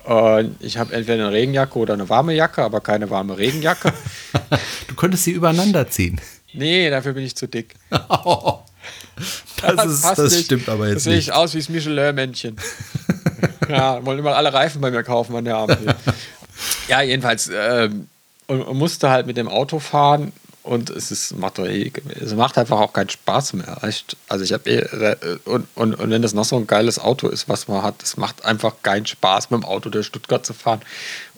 Und 0.05 0.57
ich 0.61 0.79
habe 0.79 0.95
entweder 0.95 1.27
eine 1.27 1.33
Regenjacke 1.33 1.79
oder 1.79 1.95
eine 1.95 2.09
warme 2.09 2.35
Jacke, 2.35 2.63
aber 2.63 2.81
keine 2.81 3.11
warme 3.11 3.37
Regenjacke. 3.37 3.93
du 4.89 4.95
könntest 4.95 5.25
sie 5.25 5.33
übereinander 5.33 5.89
ziehen. 5.89 6.21
Nee, 6.55 6.89
dafür 6.89 7.13
bin 7.13 7.25
ich 7.25 7.37
zu 7.37 7.47
dick. 7.47 7.75
das, 7.91 9.85
ist, 9.87 10.05
das 10.05 10.19
nicht. 10.33 10.47
stimmt 10.47 10.69
aber 10.69 10.85
Das 10.87 10.95
jetzt 10.95 11.05
sehe 11.05 11.17
nicht. 11.17 11.29
ich 11.29 11.35
aus 11.35 11.55
wie 11.55 11.59
das 11.59 11.69
Michelin-Männchen. 11.69 12.57
ja, 13.69 14.05
wollen 14.05 14.19
immer 14.19 14.35
alle 14.35 14.53
Reifen 14.53 14.81
bei 14.81 14.91
mir 14.91 15.03
kaufen 15.03 15.37
an 15.37 15.45
der 15.45 15.57
Ampel. 15.57 15.95
ja, 16.89 17.03
jedenfalls 17.03 17.51
und, 18.49 18.63
und 18.63 18.79
musste 18.79 19.11
halt 19.11 19.27
mit 19.27 19.37
dem 19.37 19.49
Auto 19.49 19.79
fahren 19.79 20.33
und 20.69 20.91
es 20.91 21.11
ist 21.11 21.35
macht, 21.35 21.59
doch 21.59 21.65
es 21.65 22.35
macht 22.35 22.59
einfach 22.59 22.79
auch 22.79 22.93
keinen 22.93 23.09
Spaß 23.09 23.55
mehr. 23.55 23.79
Echt. 23.83 24.19
Also 24.29 24.45
ich 24.45 24.53
habe 24.53 24.69
eh, 24.69 24.81
äh, 24.81 25.39
und, 25.47 25.67
und, 25.75 25.95
und 25.95 26.11
wenn 26.11 26.21
das 26.21 26.35
noch 26.35 26.45
so 26.45 26.57
ein 26.57 26.67
geiles 26.67 26.99
Auto 26.99 27.29
ist, 27.29 27.49
was 27.49 27.69
man 27.69 27.83
hat, 27.83 28.03
es 28.03 28.19
macht 28.19 28.45
einfach 28.45 28.75
keinen 28.83 29.07
Spaß, 29.07 29.51
mit 29.51 29.63
dem 29.63 29.65
Auto 29.65 29.89
durch 29.89 30.07
Stuttgart 30.07 30.45
zu 30.45 30.53
fahren. 30.53 30.83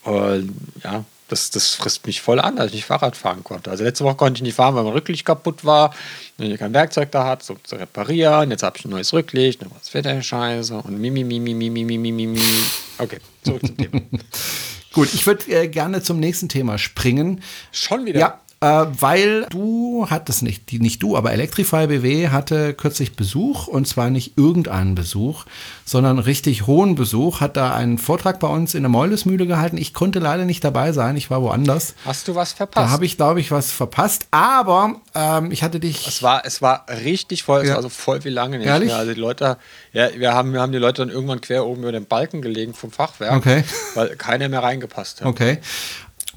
Und 0.02 0.52
ja, 0.82 1.04
das, 1.28 1.50
das 1.50 1.74
frisst 1.74 2.06
mich 2.06 2.20
voll 2.20 2.40
an, 2.40 2.56
dass 2.56 2.66
ich 2.68 2.72
nicht 2.72 2.86
Fahrrad 2.86 3.16
fahren 3.16 3.44
konnte. 3.44 3.70
Also 3.70 3.84
letzte 3.84 4.02
Woche 4.02 4.16
konnte 4.16 4.38
ich 4.38 4.42
nicht 4.42 4.56
fahren, 4.56 4.74
weil 4.74 4.82
mein 4.82 4.94
Rücklicht 4.94 5.24
kaputt 5.24 5.64
war, 5.64 5.94
wenn 6.36 6.50
ich 6.50 6.58
kein 6.58 6.74
Werkzeug 6.74 7.12
da 7.12 7.24
hatte, 7.24 7.44
so 7.44 7.56
zu 7.62 7.76
reparieren. 7.76 8.50
Jetzt 8.50 8.64
habe 8.64 8.78
ich 8.78 8.84
ein 8.84 8.90
neues 8.90 9.12
Rücklicht, 9.12 9.62
dann 9.62 9.70
war 9.70 9.78
das 9.78 9.94
Wetter 9.94 10.20
scheiße 10.20 10.74
und 10.74 10.98
mimi, 10.98 11.22
mimi, 11.22 11.54
mimi, 11.54 11.84
mimi, 11.84 12.10
mimi. 12.10 12.40
Okay, 12.98 13.18
zurück 13.44 13.64
zum 13.64 13.76
Thema. 13.76 14.00
Gut, 14.92 15.14
ich 15.14 15.24
würde 15.24 15.52
äh, 15.52 15.68
gerne 15.68 16.02
zum 16.02 16.18
nächsten 16.18 16.48
Thema 16.48 16.78
springen. 16.78 17.44
Schon 17.70 18.06
wieder? 18.06 18.18
Ja, 18.18 18.40
äh, 18.62 18.86
weil 19.00 19.46
du 19.50 20.06
hattest 20.10 20.42
nicht, 20.42 20.70
die, 20.70 20.80
nicht 20.80 21.02
du, 21.02 21.16
aber 21.16 21.32
Electrify 21.32 21.86
BW 21.86 22.28
hatte 22.28 22.74
kürzlich 22.74 23.16
Besuch 23.16 23.66
und 23.68 23.88
zwar 23.88 24.10
nicht 24.10 24.36
irgendeinen 24.36 24.94
Besuch, 24.94 25.44
sondern 25.86 26.18
richtig 26.18 26.66
hohen 26.66 26.94
Besuch, 26.94 27.40
hat 27.40 27.56
da 27.56 27.72
einen 27.74 27.96
Vortrag 27.98 28.38
bei 28.38 28.48
uns 28.48 28.74
in 28.74 28.82
der 28.82 28.90
Meulesmühle 28.90 29.46
gehalten. 29.46 29.76
Ich 29.78 29.94
konnte 29.94 30.18
leider 30.18 30.44
nicht 30.44 30.62
dabei 30.62 30.92
sein, 30.92 31.16
ich 31.16 31.30
war 31.30 31.40
woanders. 31.42 31.94
Hast 32.04 32.28
du 32.28 32.34
was 32.34 32.52
verpasst? 32.52 32.86
Da 32.86 32.90
habe 32.90 33.06
ich, 33.06 33.16
glaube 33.16 33.40
ich, 33.40 33.50
was 33.50 33.70
verpasst, 33.70 34.26
aber 34.30 34.96
ähm, 35.14 35.50
ich 35.52 35.62
hatte 35.62 35.80
dich. 35.80 36.06
Es 36.06 36.22
war, 36.22 36.42
es 36.44 36.60
war 36.60 36.84
richtig 37.04 37.42
voll, 37.44 37.62
es 37.62 37.68
Ja. 37.68 37.76
war 37.76 37.82
so 37.82 37.88
voll 37.88 38.22
wie 38.24 38.28
lange 38.28 38.58
nicht. 38.58 38.66
Ehrlich? 38.66 38.88
mehr. 38.90 38.98
Also 38.98 39.14
die 39.14 39.20
Leute, 39.20 39.56
ja, 39.92 40.08
wir 40.14 40.34
haben, 40.34 40.52
wir 40.52 40.60
haben 40.60 40.72
die 40.72 40.78
Leute 40.78 41.02
dann 41.02 41.08
irgendwann 41.14 41.40
quer 41.40 41.64
oben 41.66 41.80
über 41.82 41.92
den 41.92 42.04
Balken 42.04 42.42
gelegen 42.42 42.74
vom 42.74 42.90
Fachwerk, 42.92 43.36
Okay. 43.36 43.64
weil 43.94 44.16
keiner 44.16 44.48
mehr 44.50 44.62
reingepasst 44.62 45.20
hat. 45.22 45.26
Okay. 45.26 45.58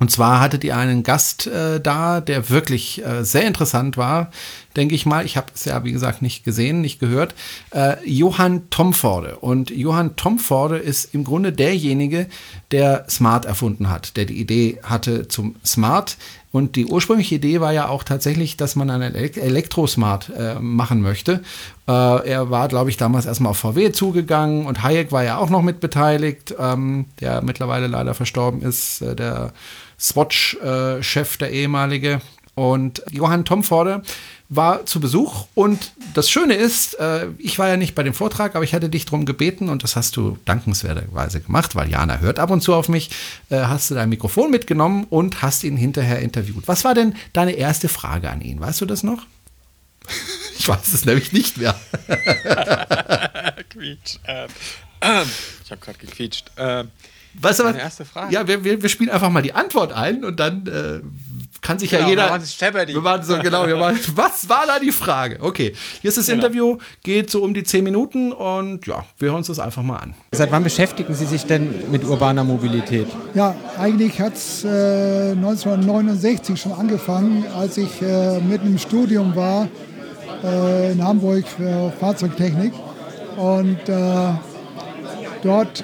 Und 0.03 0.09
zwar 0.09 0.41
hattet 0.41 0.65
ihr 0.65 0.75
einen 0.75 1.03
Gast 1.03 1.47
äh, 1.47 1.79
da, 1.79 2.19
der 2.19 2.49
wirklich 2.49 3.01
äh, 3.05 3.23
sehr 3.23 3.47
interessant 3.47 3.95
war, 3.95 4.31
denke 4.75 4.95
ich 4.95 5.05
mal. 5.05 5.25
Ich 5.25 5.37
habe 5.37 5.47
es 5.55 5.63
ja, 5.63 5.85
wie 5.85 5.93
gesagt, 5.93 6.21
nicht 6.21 6.43
gesehen, 6.43 6.81
nicht 6.81 6.99
gehört. 6.99 7.33
Äh, 7.71 7.95
Johann 8.05 8.69
Tomforde. 8.69 9.37
Und 9.37 9.69
Johann 9.69 10.17
Tomforde 10.17 10.77
ist 10.77 11.15
im 11.15 11.23
Grunde 11.23 11.53
derjenige, 11.53 12.27
der 12.71 13.05
Smart 13.09 13.45
erfunden 13.45 13.89
hat, 13.89 14.17
der 14.17 14.25
die 14.25 14.41
Idee 14.41 14.77
hatte 14.83 15.29
zum 15.29 15.55
Smart. 15.65 16.17
Und 16.51 16.75
die 16.75 16.85
ursprüngliche 16.85 17.35
Idee 17.35 17.61
war 17.61 17.71
ja 17.71 17.87
auch 17.87 18.03
tatsächlich, 18.03 18.57
dass 18.57 18.75
man 18.75 18.89
einen 18.89 19.15
Elek- 19.15 19.39
Elektrosmart 19.39 20.31
äh, 20.37 20.55
machen 20.59 21.01
möchte. 21.01 21.41
Äh, 21.87 21.91
er 22.29 22.49
war, 22.51 22.67
glaube 22.67 22.89
ich, 22.89 22.97
damals 22.97 23.25
erstmal 23.25 23.51
auf 23.51 23.57
VW 23.57 23.93
zugegangen 23.93 24.67
und 24.67 24.83
Hayek 24.83 25.13
war 25.13 25.23
ja 25.23 25.37
auch 25.37 25.49
noch 25.49 25.61
mit 25.63 25.79
beteiligt, 25.79 26.53
ähm, 26.59 27.05
der 27.21 27.41
mittlerweile 27.41 27.87
leider 27.87 28.13
verstorben 28.13 28.61
ist, 28.61 29.01
äh, 29.01 29.15
der 29.15 29.53
Swatch-Chef, 30.03 31.37
der 31.37 31.51
ehemalige. 31.51 32.21
Und 32.55 33.01
Johann 33.09 33.45
Tomforde 33.45 34.03
war 34.49 34.85
zu 34.85 34.99
Besuch 34.99 35.47
und 35.55 35.93
das 36.13 36.29
Schöne 36.29 36.53
ist, 36.53 36.99
äh, 36.99 37.27
ich 37.39 37.57
war 37.57 37.67
ja 37.69 37.77
nicht 37.77 37.95
bei 37.95 38.03
dem 38.03 38.13
Vortrag, 38.13 38.55
aber 38.55 38.63
ich 38.63 38.75
hatte 38.75 38.89
dich 38.89 39.05
darum 39.05 39.25
gebeten 39.25 39.69
und 39.69 39.83
das 39.83 39.95
hast 39.95 40.15
du 40.15 40.37
dankenswerterweise 40.45 41.41
gemacht, 41.41 41.73
weil 41.73 41.89
Jana 41.89 42.19
hört 42.19 42.37
ab 42.37 42.51
und 42.51 42.61
zu 42.61 42.75
auf 42.75 42.89
mich, 42.89 43.09
äh, 43.49 43.61
hast 43.61 43.89
du 43.89 43.95
dein 43.95 44.09
Mikrofon 44.09 44.51
mitgenommen 44.51 45.05
und 45.09 45.41
hast 45.41 45.63
ihn 45.63 45.77
hinterher 45.77 46.19
interviewt. 46.19 46.67
Was 46.67 46.83
war 46.83 46.93
denn 46.93 47.15
deine 47.31 47.53
erste 47.53 47.89
Frage 47.89 48.29
an 48.29 48.41
ihn? 48.41 48.59
Weißt 48.59 48.81
du 48.81 48.85
das 48.85 49.03
noch? 49.03 49.25
Ich 50.55 50.69
weiß 50.69 50.93
es 50.93 51.03
nämlich 51.03 51.33
nicht 51.33 51.57
mehr. 51.57 51.75
Quietsch. 53.69 54.19
Ähm, 54.25 54.47
ähm, 55.01 55.29
ich 55.65 55.71
habe 55.71 55.81
gerade 55.81 55.97
gequietscht. 55.97 56.51
Ähm, 56.55 56.89
Was? 57.41 57.59
Meine 57.63 57.79
erste 57.79 58.05
Frage. 58.05 58.33
Ja, 58.33 58.47
wir, 58.47 58.63
wir, 58.63 58.81
wir 58.81 58.89
spielen 58.89 59.09
einfach 59.09 59.29
mal 59.29 59.41
die 59.41 59.53
Antwort 59.53 59.91
ein 59.93 60.23
und 60.23 60.39
dann 60.39 60.67
äh, 60.67 60.99
kann 61.61 61.79
sich 61.79 61.91
ja 61.91 61.99
Genau, 61.99 62.09
jeder. 62.09 62.25
wir 62.25 62.31
machen 62.31 62.43
Jeopardy. 62.59 62.93
Wir 62.93 63.01
machen 63.01 63.23
so, 63.23 63.39
genau, 63.39 63.65
wir 63.67 63.77
machen, 63.77 63.97
was 64.15 64.47
war 64.49 64.65
da 64.67 64.79
die 64.79 64.91
Frage? 64.91 65.37
Okay, 65.41 65.73
hier 66.01 66.09
ist 66.09 66.17
das 66.17 66.25
Genau. 66.27 66.37
Interview, 66.45 66.77
geht 67.03 67.29
so 67.29 67.41
um 67.43 67.53
die 67.53 67.63
zehn 67.63 67.83
Minuten 67.83 68.31
und 68.33 68.85
ja, 68.85 69.05
wir 69.19 69.29
hören 69.29 69.37
uns 69.37 69.47
das 69.47 69.59
einfach 69.59 69.81
mal 69.81 69.97
an. 69.97 70.13
Seit 70.33 70.51
wann 70.51 70.63
beschäftigen 70.63 71.13
Sie 71.15 71.25
sich 71.25 71.45
denn 71.45 71.89
mit 71.91 72.03
urbaner 72.03 72.43
Mobilität? 72.43 73.07
Ja, 73.33 73.55
eigentlich 73.79 74.19
hat 74.19 74.33
es 74.35 74.63
äh, 74.65 75.31
1969 75.31 76.59
schon 76.59 76.73
angefangen, 76.73 77.45
als 77.55 77.77
ich 77.77 78.01
äh, 78.01 78.39
mitten 78.41 78.67
im 78.67 78.77
Studium 78.77 79.35
war 79.35 79.67
äh, 80.43 80.91
in 80.91 81.03
Hamburg 81.03 81.45
für 81.47 81.91
Fahrzeugtechnik. 81.99 82.73
Und 83.37 83.79
äh, 83.89 84.33
dort 85.41 85.83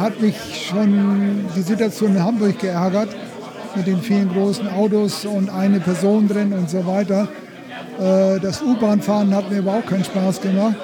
hat 0.00 0.20
mich 0.20 0.36
schon 0.68 1.44
die 1.56 1.62
Situation 1.62 2.16
in 2.16 2.22
Hamburg 2.22 2.58
geärgert 2.58 3.08
mit 3.74 3.86
den 3.86 4.00
vielen 4.00 4.32
großen 4.32 4.68
Autos 4.68 5.24
und 5.24 5.50
eine 5.50 5.80
Person 5.80 6.28
drin 6.28 6.52
und 6.52 6.70
so 6.70 6.86
weiter. 6.86 7.28
Äh, 8.00 8.40
das 8.40 8.62
U-Bahn-Fahren 8.62 9.34
hat 9.34 9.50
mir 9.50 9.58
überhaupt 9.58 9.88
keinen 9.88 10.04
Spaß 10.04 10.40
gemacht. 10.40 10.76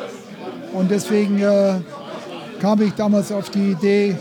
Und 0.73 0.91
deswegen 0.91 1.41
äh, 1.41 1.75
kam 2.61 2.83
ich 2.83 2.93
damals 2.95 3.31
auf 3.33 3.51
die 3.51 3.73
Idee, 3.73 4.17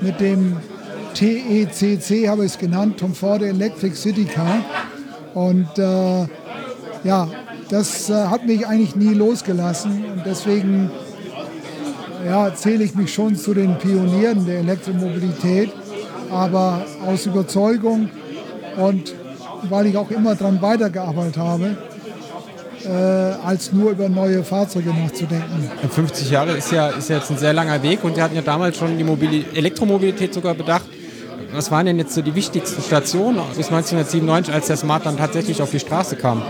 mit 0.00 0.20
dem 0.20 0.56
TECC 1.14 2.28
habe 2.28 2.44
ich 2.44 2.52
es 2.52 2.58
genannt, 2.58 2.98
Tom 2.98 3.14
Ford 3.14 3.42
Electric 3.42 3.94
City 3.96 4.24
Car. 4.24 4.60
Und 5.34 5.68
äh, 5.78 6.26
ja, 7.04 7.28
das 7.68 8.10
hat 8.10 8.46
mich 8.46 8.66
eigentlich 8.66 8.96
nie 8.96 9.14
losgelassen 9.14 10.04
und 10.04 10.22
deswegen 10.26 10.90
ja, 12.24 12.54
zähle 12.54 12.84
ich 12.84 12.94
mich 12.94 13.12
schon 13.12 13.36
zu 13.36 13.54
den 13.54 13.76
Pionieren 13.78 14.46
der 14.46 14.58
Elektromobilität, 14.60 15.70
aber 16.30 16.84
aus 17.06 17.26
Überzeugung 17.26 18.08
und 18.76 19.14
weil 19.68 19.86
ich 19.86 19.96
auch 19.96 20.10
immer 20.10 20.34
daran 20.34 20.60
weitergearbeitet 20.62 21.36
habe, 21.36 21.76
äh, 22.84 22.88
als 22.88 23.72
nur 23.72 23.90
über 23.90 24.08
neue 24.08 24.42
Fahrzeuge 24.42 24.90
nachzudenken. 24.90 25.70
50 25.90 26.30
Jahre 26.30 26.52
ist 26.56 26.72
ja, 26.72 26.88
ist 26.88 27.10
ja 27.10 27.16
jetzt 27.16 27.30
ein 27.30 27.38
sehr 27.38 27.52
langer 27.52 27.82
Weg 27.82 28.02
und 28.04 28.14
Sie 28.14 28.22
hatten 28.22 28.34
ja 28.34 28.42
damals 28.42 28.78
schon 28.78 28.96
die 28.96 29.04
Mobili 29.04 29.44
Elektromobilität 29.54 30.32
sogar 30.32 30.54
bedacht. 30.54 30.86
Was 31.52 31.70
waren 31.70 31.86
denn 31.86 31.98
jetzt 31.98 32.14
so 32.14 32.22
die 32.22 32.34
wichtigsten 32.34 32.80
Stationen 32.80 33.38
bis 33.56 33.66
1997, 33.66 34.54
als 34.54 34.68
der 34.68 34.76
Smart 34.76 35.04
dann 35.04 35.16
tatsächlich 35.16 35.60
auf 35.60 35.70
die 35.70 35.80
Straße 35.80 36.16
kam? 36.16 36.42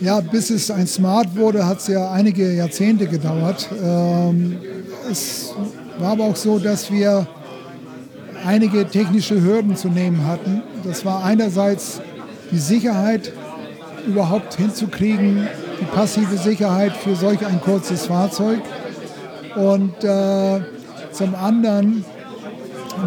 Ja, 0.00 0.20
bis 0.20 0.50
es 0.50 0.70
ein 0.70 0.86
Smart 0.86 1.36
wurde, 1.36 1.64
hat 1.64 1.78
es 1.78 1.86
ja 1.86 2.10
einige 2.10 2.52
Jahrzehnte 2.52 3.06
gedauert. 3.06 3.68
Ähm, 3.82 4.58
es 5.10 5.54
war 5.98 6.12
aber 6.12 6.24
auch 6.24 6.36
so, 6.36 6.58
dass 6.58 6.90
wir 6.90 7.26
einige 8.44 8.86
technische 8.86 9.40
Hürden 9.40 9.76
zu 9.76 9.88
nehmen 9.88 10.26
hatten. 10.26 10.62
Das 10.84 11.04
war 11.04 11.24
einerseits 11.24 12.00
die 12.50 12.58
Sicherheit 12.58 13.32
überhaupt 14.06 14.54
hinzukriegen, 14.54 15.48
die 15.80 15.84
passive 15.86 16.36
Sicherheit 16.36 16.92
für 16.96 17.14
solch 17.14 17.44
ein 17.44 17.60
kurzes 17.60 18.06
Fahrzeug. 18.06 18.60
Und 19.56 20.04
äh, 20.04 20.60
zum 21.12 21.34
anderen 21.34 22.04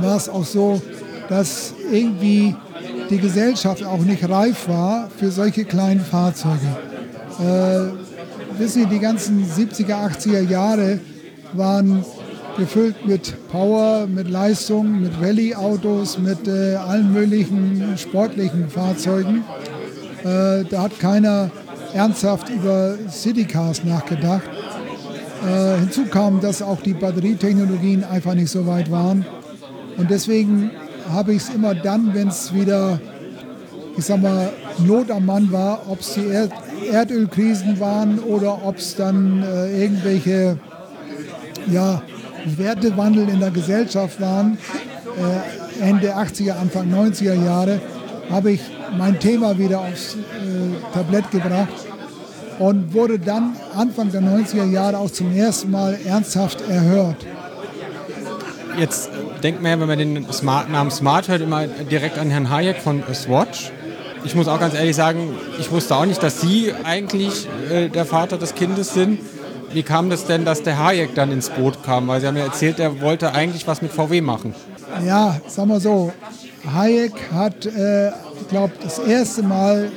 war 0.01 0.15
es 0.15 0.29
auch 0.29 0.45
so, 0.45 0.81
dass 1.29 1.73
irgendwie 1.91 2.55
die 3.09 3.19
Gesellschaft 3.19 3.83
auch 3.83 3.99
nicht 3.99 4.27
reif 4.27 4.67
war 4.67 5.09
für 5.17 5.29
solche 5.31 5.65
kleinen 5.65 6.01
Fahrzeuge. 6.01 6.67
Äh, 7.39 8.59
wissen 8.59 8.83
Sie, 8.83 8.85
die 8.87 8.99
ganzen 8.99 9.45
70er, 9.45 10.09
80er 10.09 10.41
Jahre 10.41 10.99
waren 11.53 12.03
gefüllt 12.57 13.05
mit 13.05 13.35
Power, 13.49 14.07
mit 14.07 14.29
Leistung, 14.29 15.01
mit 15.01 15.11
Rallye-Autos, 15.21 16.17
mit 16.17 16.47
äh, 16.47 16.75
allen 16.75 17.13
möglichen 17.13 17.97
sportlichen 17.97 18.67
Fahrzeugen. 18.69 19.43
Äh, 20.23 20.63
da 20.69 20.83
hat 20.83 20.99
keiner 20.99 21.51
ernsthaft 21.93 22.49
über 22.49 22.95
Citycars 23.09 23.83
nachgedacht. 23.83 24.49
Äh, 25.45 25.79
hinzu 25.79 26.05
kam, 26.05 26.41
dass 26.41 26.61
auch 26.61 26.81
die 26.81 26.93
Batterietechnologien 26.93 28.03
einfach 28.03 28.33
nicht 28.33 28.49
so 28.49 28.65
weit 28.65 28.91
waren. 28.91 29.25
Und 29.97 30.09
deswegen 30.09 30.71
habe 31.11 31.33
ich 31.33 31.43
es 31.43 31.49
immer 31.49 31.75
dann, 31.75 32.13
wenn 32.13 32.29
es 32.29 32.53
wieder, 32.53 32.99
ich 33.95 34.05
sag 34.05 34.21
mal, 34.21 34.49
Not 34.79 35.11
am 35.11 35.25
Mann 35.25 35.51
war, 35.51 35.81
ob 35.87 36.01
es 36.01 36.13
die 36.13 36.27
Erd 36.27 36.51
Erdölkrisen 36.91 37.79
waren 37.79 38.19
oder 38.19 38.65
ob 38.65 38.77
es 38.77 38.95
dann 38.95 39.43
äh, 39.43 39.83
irgendwelche 39.83 40.59
ja, 41.71 42.01
Wertewandel 42.45 43.29
in 43.29 43.39
der 43.39 43.51
Gesellschaft 43.51 44.21
waren, 44.21 44.57
äh, 45.17 45.83
Ende 45.83 46.15
80er, 46.15 46.57
Anfang 46.59 46.93
90er 46.93 47.33
Jahre, 47.33 47.81
habe 48.29 48.51
ich 48.51 48.61
mein 48.97 49.19
Thema 49.19 49.57
wieder 49.57 49.79
aufs 49.79 50.15
äh, 50.15 50.93
Tablett 50.93 51.29
gebracht 51.31 51.67
und 52.59 52.93
wurde 52.93 53.19
dann 53.19 53.55
Anfang 53.75 54.11
der 54.11 54.21
90er 54.21 54.69
Jahre 54.69 54.97
auch 54.97 55.11
zum 55.11 55.35
ersten 55.35 55.71
Mal 55.71 55.97
ernsthaft 56.05 56.61
erhört. 56.67 57.25
Jetzt 58.77 59.09
denkt 59.43 59.61
man 59.61 59.71
ja, 59.71 59.79
wenn 59.79 59.87
man 59.87 59.97
den 59.97 60.31
Smart, 60.31 60.69
Namen 60.69 60.91
Smart 60.91 61.27
hört, 61.27 61.41
immer 61.41 61.67
direkt 61.67 62.17
an 62.19 62.29
Herrn 62.29 62.49
Hayek 62.49 62.77
von 62.77 63.03
Swatch. 63.13 63.71
ich 64.23 64.35
muss 64.35 64.47
auch 64.47 64.59
ganz 64.59 64.73
ehrlich 64.73 64.95
sagen, 64.95 65.35
ich 65.59 65.71
wusste 65.71 65.95
auch 65.95 66.05
nicht, 66.05 66.21
dass 66.21 66.41
Sie 66.41 66.73
eigentlich 66.83 67.47
äh, 67.71 67.89
der 67.89 68.05
Vater 68.05 68.37
des 68.37 68.55
Kindes 68.55 68.93
sind. 68.93 69.19
Wie 69.77 69.83
kam 69.83 70.09
das 70.09 70.25
denn, 70.25 70.43
dass 70.43 70.63
der 70.63 70.83
Hayek 70.83 71.13
dann 71.13 71.31
ins 71.31 71.51
Boot 71.51 71.83
kam? 71.83 72.07
Weil 72.07 72.19
Sie 72.19 72.25
haben 72.25 72.35
ja 72.35 72.45
erzählt, 72.45 72.79
er 72.79 72.99
wollte 72.99 73.35
eigentlich 73.35 73.67
was 73.67 73.83
mit 73.83 73.91
VW 73.91 74.21
machen. 74.21 74.55
Ja, 75.05 75.39
sagen 75.47 75.69
wir 75.69 75.79
so, 75.79 76.11
Hayek 76.73 77.13
hat, 77.31 77.67
äh, 77.67 78.07
ich 78.07 78.47
glaube, 78.49 78.73
das 78.81 78.97
erste 78.97 79.43
Mal 79.43 79.91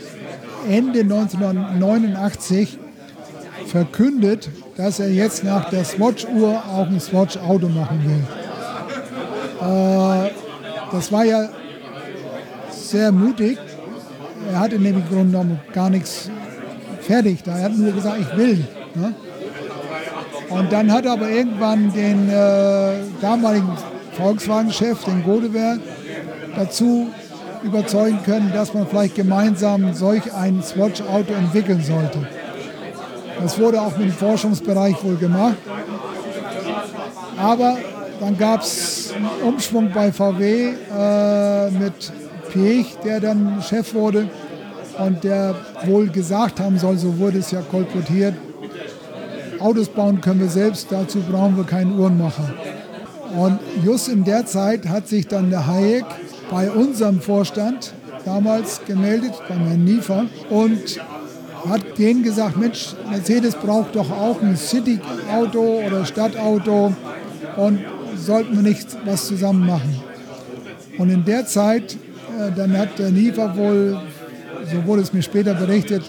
Ende 0.68 1.00
1989 1.00 2.78
verkündet, 3.68 4.50
dass 4.76 5.00
er 5.00 5.08
jetzt 5.08 5.44
nach 5.44 5.70
der 5.70 5.86
Swatch-Uhr 5.86 6.62
auch 6.70 6.86
ein 6.86 7.00
Swatch-Auto 7.00 7.70
machen 7.70 8.04
will. 8.04 9.66
Äh, 9.66 10.30
das 10.92 11.10
war 11.10 11.24
ja 11.24 11.48
sehr 12.70 13.12
mutig. 13.12 13.56
Er 14.52 14.60
hatte 14.60 14.78
nämlich 14.78 15.06
im 15.06 15.08
Grunde 15.08 15.30
genommen 15.30 15.60
gar 15.72 15.88
nichts 15.88 16.28
fertig. 17.00 17.42
Da 17.44 17.56
er 17.56 17.64
hat 17.64 17.78
nur 17.78 17.92
gesagt, 17.92 18.18
ich 18.20 18.36
will. 18.36 18.66
Ne? 18.94 19.14
Und 20.50 20.72
dann 20.72 20.92
hat 20.92 21.06
er 21.06 21.12
aber 21.12 21.30
irgendwann 21.30 21.92
den 21.92 22.28
äh, 22.28 22.92
damaligen 23.20 23.70
Volkswagen-Chef, 24.12 25.04
den 25.04 25.22
Godewehr, 25.22 25.78
dazu 26.56 27.08
überzeugen 27.62 28.18
können, 28.24 28.52
dass 28.52 28.74
man 28.74 28.86
vielleicht 28.86 29.14
gemeinsam 29.14 29.94
solch 29.94 30.32
ein 30.34 30.62
Swatch-Auto 30.62 31.32
entwickeln 31.32 31.82
sollte. 31.82 32.26
Das 33.40 33.58
wurde 33.58 33.80
auch 33.80 33.92
dem 33.92 34.10
Forschungsbereich 34.10 35.02
wohl 35.04 35.16
gemacht. 35.16 35.56
Aber 37.38 37.78
dann 38.20 38.36
gab 38.36 38.62
es 38.62 39.14
einen 39.14 39.48
Umschwung 39.48 39.90
bei 39.92 40.12
VW 40.12 40.72
äh, 40.94 41.70
mit 41.70 42.12
Piech, 42.52 42.96
der 43.04 43.20
dann 43.20 43.62
Chef 43.62 43.94
wurde 43.94 44.28
und 44.98 45.24
der 45.24 45.54
wohl 45.84 46.08
gesagt 46.08 46.60
haben 46.60 46.78
soll, 46.78 46.98
so 46.98 47.18
wurde 47.18 47.38
es 47.38 47.50
ja 47.50 47.62
kolportiert, 47.62 48.34
Autos 49.60 49.88
bauen 49.88 50.20
können 50.20 50.40
wir 50.40 50.48
selbst, 50.48 50.88
dazu 50.90 51.20
brauchen 51.20 51.56
wir 51.56 51.64
keinen 51.64 51.98
Uhrenmacher. 51.98 52.54
Und 53.36 53.60
just 53.84 54.08
in 54.08 54.24
der 54.24 54.46
Zeit 54.46 54.88
hat 54.88 55.06
sich 55.06 55.28
dann 55.28 55.50
der 55.50 55.66
Hayek 55.66 56.04
bei 56.50 56.70
unserem 56.70 57.20
Vorstand 57.20 57.92
damals 58.24 58.80
gemeldet, 58.86 59.32
beim 59.48 59.66
Herrn 59.66 59.84
Niefer, 59.84 60.26
und 60.50 61.00
hat 61.68 61.98
denen 61.98 62.22
gesagt, 62.22 62.56
Mensch, 62.56 62.94
Mercedes 63.10 63.54
braucht 63.54 63.94
doch 63.94 64.10
auch 64.10 64.40
ein 64.42 64.56
City-Auto 64.56 65.82
oder 65.86 66.04
Stadtauto 66.04 66.94
und 67.56 67.80
sollten 68.16 68.56
wir 68.56 68.62
nicht 68.62 68.88
was 69.04 69.26
zusammen 69.26 69.66
machen. 69.66 70.00
Und 70.98 71.10
in 71.10 71.24
der 71.24 71.46
Zeit, 71.46 71.94
äh, 71.94 72.50
dann 72.56 72.76
hat 72.76 72.98
der 72.98 73.10
Niefer 73.10 73.56
wohl, 73.56 74.00
so 74.70 74.86
wurde 74.86 75.02
es 75.02 75.12
mir 75.12 75.22
später 75.22 75.54
berichtet, 75.54 76.02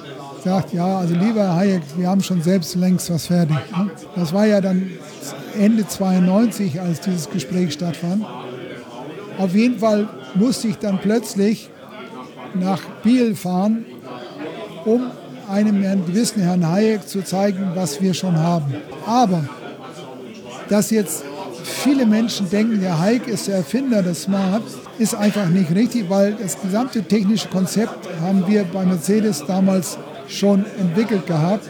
gesagt, 0.43 0.73
ja, 0.73 0.99
also 0.99 1.13
lieber 1.13 1.55
Hayek, 1.55 1.81
wir 1.97 2.07
haben 2.07 2.21
schon 2.21 2.41
selbst 2.41 2.75
längst 2.75 3.11
was 3.11 3.27
fertig. 3.27 3.57
Ne? 3.77 3.91
Das 4.15 4.33
war 4.33 4.45
ja 4.45 4.61
dann 4.61 4.91
Ende 5.57 5.87
92, 5.87 6.79
als 6.79 7.01
dieses 7.01 7.29
Gespräch 7.29 7.73
stattfand. 7.73 8.25
Auf 9.37 9.53
jeden 9.55 9.79
Fall 9.79 10.07
musste 10.35 10.67
ich 10.67 10.77
dann 10.77 10.99
plötzlich 10.99 11.69
nach 12.53 12.81
Biel 13.03 13.35
fahren, 13.35 13.85
um 14.85 15.11
einem 15.49 16.05
gewissen 16.05 16.41
Herrn 16.41 16.67
Hayek 16.67 17.07
zu 17.07 17.23
zeigen, 17.23 17.71
was 17.75 18.01
wir 18.01 18.13
schon 18.13 18.37
haben. 18.37 18.73
Aber 19.05 19.43
dass 20.69 20.89
jetzt 20.89 21.23
viele 21.63 22.05
Menschen 22.05 22.49
denken, 22.49 22.79
der 22.81 22.99
Hayek 22.99 23.27
ist 23.27 23.47
der 23.47 23.57
Erfinder 23.57 24.01
des 24.01 24.23
Smart, 24.23 24.63
ist 24.97 25.15
einfach 25.15 25.47
nicht 25.49 25.73
richtig, 25.73 26.09
weil 26.09 26.33
das 26.33 26.59
gesamte 26.61 27.03
technische 27.03 27.47
Konzept 27.49 28.07
haben 28.21 28.45
wir 28.47 28.63
bei 28.63 28.85
Mercedes 28.85 29.43
damals 29.45 29.97
schon 30.31 30.65
entwickelt 30.79 31.25
gehabt 31.27 31.67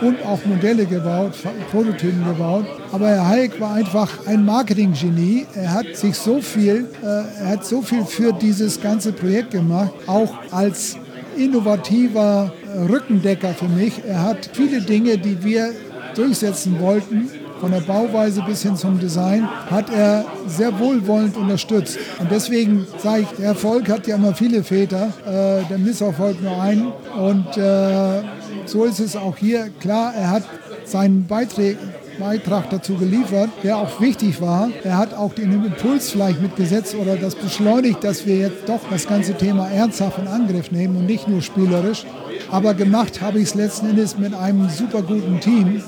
und 0.00 0.24
auch 0.24 0.44
Modelle 0.44 0.84
gebaut, 0.84 1.32
Prototypen 1.70 2.24
gebaut. 2.24 2.66
Aber 2.92 3.08
Herr 3.08 3.28
Hayek 3.28 3.60
war 3.60 3.74
einfach 3.74 4.26
ein 4.26 4.44
Marketinggenie. 4.44 5.46
Er 5.54 5.72
hat 5.72 5.96
sich 5.96 6.16
so 6.16 6.40
viel, 6.40 6.88
äh, 7.02 7.06
er 7.06 7.48
hat 7.50 7.64
so 7.64 7.82
viel 7.82 8.04
für 8.04 8.32
dieses 8.32 8.80
ganze 8.80 9.12
Projekt 9.12 9.52
gemacht, 9.52 9.92
auch 10.06 10.34
als 10.50 10.96
innovativer 11.36 12.52
Rückendecker 12.88 13.54
für 13.54 13.68
mich. 13.68 14.02
Er 14.06 14.22
hat 14.22 14.50
viele 14.52 14.80
Dinge, 14.80 15.18
die 15.18 15.42
wir 15.42 15.72
durchsetzen 16.14 16.78
wollten, 16.80 17.30
von 17.62 17.70
der 17.70 17.80
Bauweise 17.80 18.42
bis 18.42 18.62
hin 18.64 18.76
zum 18.76 18.98
Design, 18.98 19.48
hat 19.70 19.88
er 19.88 20.24
sehr 20.48 20.76
wohlwollend 20.80 21.36
unterstützt. 21.36 21.96
Und 22.18 22.28
deswegen 22.28 22.88
sage 22.98 23.22
ich, 23.22 23.28
der 23.38 23.50
Erfolg 23.50 23.88
hat 23.88 24.08
ja 24.08 24.16
immer 24.16 24.34
viele 24.34 24.64
Väter, 24.64 25.12
äh, 25.24 25.64
der 25.70 25.78
Misserfolg 25.78 26.42
nur 26.42 26.60
einen. 26.60 26.92
Und 27.16 27.56
äh, 27.56 28.22
so 28.66 28.82
ist 28.82 28.98
es 28.98 29.14
auch 29.14 29.36
hier. 29.36 29.70
Klar, 29.78 30.12
er 30.12 30.30
hat 30.30 30.42
seinen 30.84 31.24
Beitrag, 31.28 31.76
Beitrag 32.18 32.68
dazu 32.70 32.94
geliefert, 32.94 33.50
der 33.62 33.76
auch 33.76 34.00
wichtig 34.00 34.40
war. 34.40 34.68
Er 34.82 34.98
hat 34.98 35.14
auch 35.14 35.32
den 35.32 35.52
Impuls 35.52 36.10
vielleicht 36.10 36.42
mitgesetzt 36.42 36.96
oder 36.96 37.14
das 37.14 37.36
beschleunigt, 37.36 38.02
dass 38.02 38.26
wir 38.26 38.38
jetzt 38.38 38.68
doch 38.68 38.80
das 38.90 39.06
ganze 39.06 39.34
Thema 39.34 39.68
ernsthaft 39.68 40.18
in 40.18 40.26
Angriff 40.26 40.72
nehmen 40.72 40.96
und 40.96 41.06
nicht 41.06 41.28
nur 41.28 41.40
spielerisch. 41.42 42.06
Aber 42.50 42.74
gemacht 42.74 43.20
habe 43.20 43.38
ich 43.38 43.44
es 43.44 43.54
letzten 43.54 43.90
Endes 43.90 44.18
mit 44.18 44.34
einem 44.34 44.68
super 44.68 45.02
guten 45.02 45.38
Team 45.38 45.80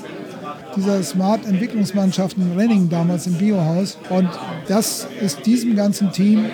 dieser 0.75 1.01
Smart-Entwicklungsmannschaft 1.03 2.37
in 2.37 2.57
Renning 2.57 2.89
damals 2.89 3.27
im 3.27 3.33
Biohaus. 3.35 3.97
Und 4.09 4.29
das 4.67 5.07
ist 5.21 5.45
diesem 5.45 5.75
ganzen 5.75 6.11
Team 6.11 6.45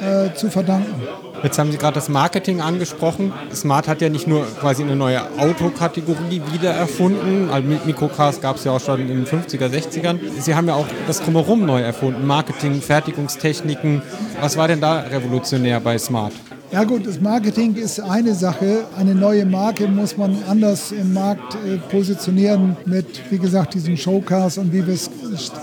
äh, 0.00 0.34
zu 0.34 0.50
verdanken. 0.50 0.94
Jetzt 1.42 1.58
haben 1.58 1.72
Sie 1.72 1.78
gerade 1.78 1.94
das 1.94 2.08
Marketing 2.08 2.60
angesprochen. 2.60 3.32
Smart 3.52 3.88
hat 3.88 4.00
ja 4.00 4.08
nicht 4.08 4.28
nur 4.28 4.46
quasi 4.60 4.84
eine 4.84 4.94
neue 4.94 5.22
Autokategorie 5.38 6.40
wiedererfunden. 6.52 7.50
Also 7.50 7.68
Mikrocars 7.84 8.40
gab 8.40 8.56
es 8.56 8.64
ja 8.64 8.72
auch 8.72 8.80
schon 8.80 9.00
in 9.00 9.08
den 9.08 9.26
50er, 9.26 9.68
60ern. 9.68 10.20
Sie 10.38 10.54
haben 10.54 10.68
ja 10.68 10.74
auch 10.74 10.86
das 11.08 11.20
Drumherum 11.20 11.66
neu 11.66 11.80
erfunden. 11.80 12.26
Marketing, 12.26 12.80
Fertigungstechniken. 12.80 14.02
Was 14.40 14.56
war 14.56 14.68
denn 14.68 14.80
da 14.80 15.00
revolutionär 15.00 15.80
bei 15.80 15.98
Smart? 15.98 16.32
Ja 16.72 16.84
gut, 16.84 17.06
das 17.06 17.20
Marketing 17.20 17.74
ist 17.74 18.00
eine 18.00 18.34
Sache. 18.34 18.86
Eine 18.96 19.14
neue 19.14 19.44
Marke 19.44 19.86
muss 19.86 20.16
man 20.16 20.38
anders 20.48 20.90
im 20.90 21.12
Markt 21.12 21.54
äh, 21.54 21.76
positionieren 21.90 22.78
mit, 22.86 23.30
wie 23.30 23.36
gesagt, 23.36 23.74
diesen 23.74 23.94
Showcars 23.94 24.56
und 24.56 24.72
wie 24.72 24.86
wir 24.86 24.94
es 24.94 25.10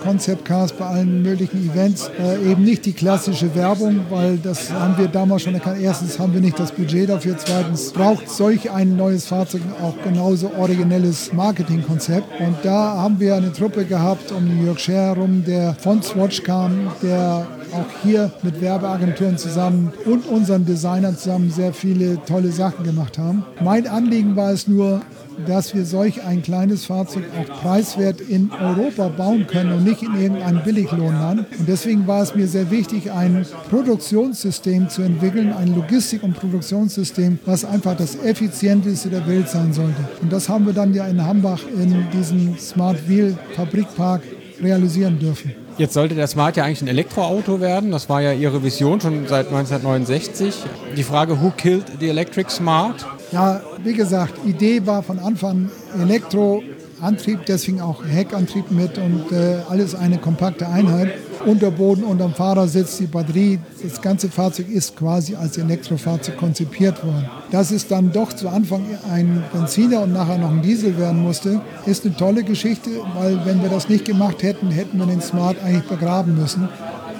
Concept-Cars 0.03 0.73
bei 0.73 0.85
allen 0.85 1.23
möglichen 1.23 1.67
Events. 1.67 2.11
Äh, 2.19 2.51
eben 2.51 2.63
nicht 2.63 2.85
die 2.85 2.93
klassische 2.93 3.55
Werbung, 3.55 4.01
weil 4.11 4.37
das 4.37 4.71
haben 4.71 4.99
wir 4.99 5.07
damals 5.07 5.41
schon 5.41 5.55
erkannt. 5.55 5.81
Erstens 5.81 6.19
haben 6.19 6.31
wir 6.31 6.41
nicht 6.41 6.59
das 6.59 6.71
Budget 6.71 7.09
dafür. 7.09 7.35
Zweitens 7.39 7.91
braucht 7.91 8.29
solch 8.29 8.69
ein 8.69 8.95
neues 8.95 9.25
Fahrzeug 9.25 9.63
auch 9.81 9.95
genauso 10.03 10.51
originelles 10.59 11.33
Marketingkonzept. 11.33 12.39
Und 12.39 12.57
da 12.61 12.97
haben 12.97 13.19
wir 13.19 13.33
eine 13.33 13.51
Truppe 13.51 13.85
gehabt 13.85 14.31
um 14.31 14.63
Jörg 14.63 14.77
Scher 14.77 15.15
herum, 15.15 15.43
der 15.43 15.73
von 15.73 16.03
Swatch 16.03 16.43
kam, 16.43 16.91
der 17.01 17.47
auch 17.73 18.03
hier 18.03 18.31
mit 18.41 18.61
Werbeagenturen 18.61 19.37
zusammen 19.37 19.91
und 20.05 20.25
unseren 20.27 20.65
Designern 20.99 21.17
zusammen 21.17 21.51
sehr 21.51 21.73
viele 21.73 22.23
tolle 22.25 22.51
Sachen 22.51 22.83
gemacht 22.83 23.17
haben. 23.17 23.43
Mein 23.63 23.88
Anliegen 23.88 24.35
war 24.35 24.51
es 24.51 24.67
nur, 24.67 25.01
dass 25.47 25.73
wir 25.73 25.85
solch 25.85 26.23
ein 26.23 26.41
kleines 26.41 26.85
Fahrzeug 26.85 27.23
auch 27.39 27.62
preiswert 27.62 28.19
in 28.19 28.51
Europa 28.51 29.07
bauen 29.07 29.47
können 29.47 29.71
und 29.71 29.85
nicht 29.85 30.03
in 30.03 30.19
irgendeinem 30.19 30.62
Billiglohnland. 30.63 31.45
Und 31.57 31.69
deswegen 31.69 32.05
war 32.07 32.21
es 32.21 32.35
mir 32.35 32.47
sehr 32.47 32.69
wichtig, 32.69 33.12
ein 33.12 33.45
Produktionssystem 33.69 34.89
zu 34.89 35.01
entwickeln, 35.01 35.53
ein 35.53 35.73
Logistik- 35.73 36.23
und 36.23 36.33
Produktionssystem, 36.33 37.39
was 37.45 37.63
einfach 37.63 37.95
das 37.95 38.15
effizienteste 38.17 39.09
der 39.09 39.25
Welt 39.25 39.47
sein 39.47 39.71
sollte. 39.71 40.03
Und 40.21 40.33
das 40.33 40.49
haben 40.49 40.65
wir 40.65 40.73
dann 40.73 40.93
ja 40.93 41.07
in 41.07 41.23
Hambach 41.23 41.62
in 41.73 42.07
diesem 42.12 42.57
Smart 42.57 43.07
Wheel 43.07 43.38
Fabrikpark 43.55 44.23
realisieren 44.62 45.17
dürfen. 45.17 45.53
Jetzt 45.79 45.93
sollte 45.93 46.13
der 46.13 46.27
Smart 46.27 46.57
ja 46.57 46.65
eigentlich 46.65 46.81
ein 46.81 46.89
Elektroauto 46.89 47.61
werden. 47.61 47.91
Das 47.91 48.09
war 48.09 48.21
ja 48.21 48.33
Ihre 48.33 48.61
Vision 48.61 48.99
schon 48.99 49.27
seit 49.27 49.47
1969. 49.47 50.53
Die 50.97 51.03
Frage, 51.03 51.41
who 51.41 51.51
killed 51.51 51.85
the 52.01 52.09
electric 52.09 52.49
Smart? 52.49 53.05
Ja, 53.31 53.61
wie 53.81 53.93
gesagt, 53.93 54.45
Idee 54.45 54.85
war 54.85 55.03
von 55.03 55.19
Anfang 55.19 55.71
Elektro, 55.97 56.61
Antrieb, 56.99 57.45
deswegen 57.45 57.79
auch 57.79 58.03
Heckantrieb 58.05 58.71
mit 58.71 58.97
und 58.97 59.31
äh, 59.31 59.59
alles 59.69 59.95
eine 59.95 60.17
kompakte 60.17 60.67
Einheit. 60.67 61.13
Unterboden 61.45 62.04
unterm 62.04 62.34
Fahrersitz, 62.34 62.97
die 62.97 63.06
Batterie, 63.06 63.60
das 63.82 64.02
ganze 64.02 64.30
Fahrzeug 64.30 64.69
ist 64.69 64.95
quasi 64.95 65.36
als 65.36 65.58
Elektrofahrzeug 65.58 66.38
konzipiert 66.38 67.04
worden. 67.04 67.30
Dass 67.52 67.71
es 67.71 67.88
dann 67.88 68.12
doch 68.12 68.34
zu 68.34 68.49
Anfang 68.49 68.86
ein 69.12 69.43
Benziner 69.54 70.02
und 70.02 70.13
nachher 70.13 70.38
noch 70.38 70.52
ein 70.52 70.62
Diesel 70.62 70.97
werden 70.97 71.21
musste, 71.21 71.62
ist 71.86 72.06
eine 72.06 72.15
tolle 72.15 72.43
Geschichte, 72.43 72.89
weil 73.15 73.45
wenn 73.45 73.62
wir 73.62 73.69
das 73.69 73.89
nicht 73.89 74.06
gemacht 74.06 74.43
hätten, 74.43 74.69
hätten 74.71 74.97
wir 74.97 75.06
den 75.06 75.21
Smart 75.21 75.58
eigentlich 75.63 75.88
begraben 75.88 76.36
müssen. 76.36 76.67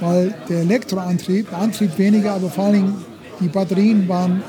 Weil 0.02 0.34
der 0.48 0.62
Elektroantrieb, 0.62 1.52
Antrieb 1.58 1.98
weniger, 1.98 2.34
aber 2.34 2.50
vor 2.50 2.66
allen 2.66 2.74
Dingen 2.74 2.96
die 3.40 3.48
Batterien 3.48 4.08
waren 4.08 4.44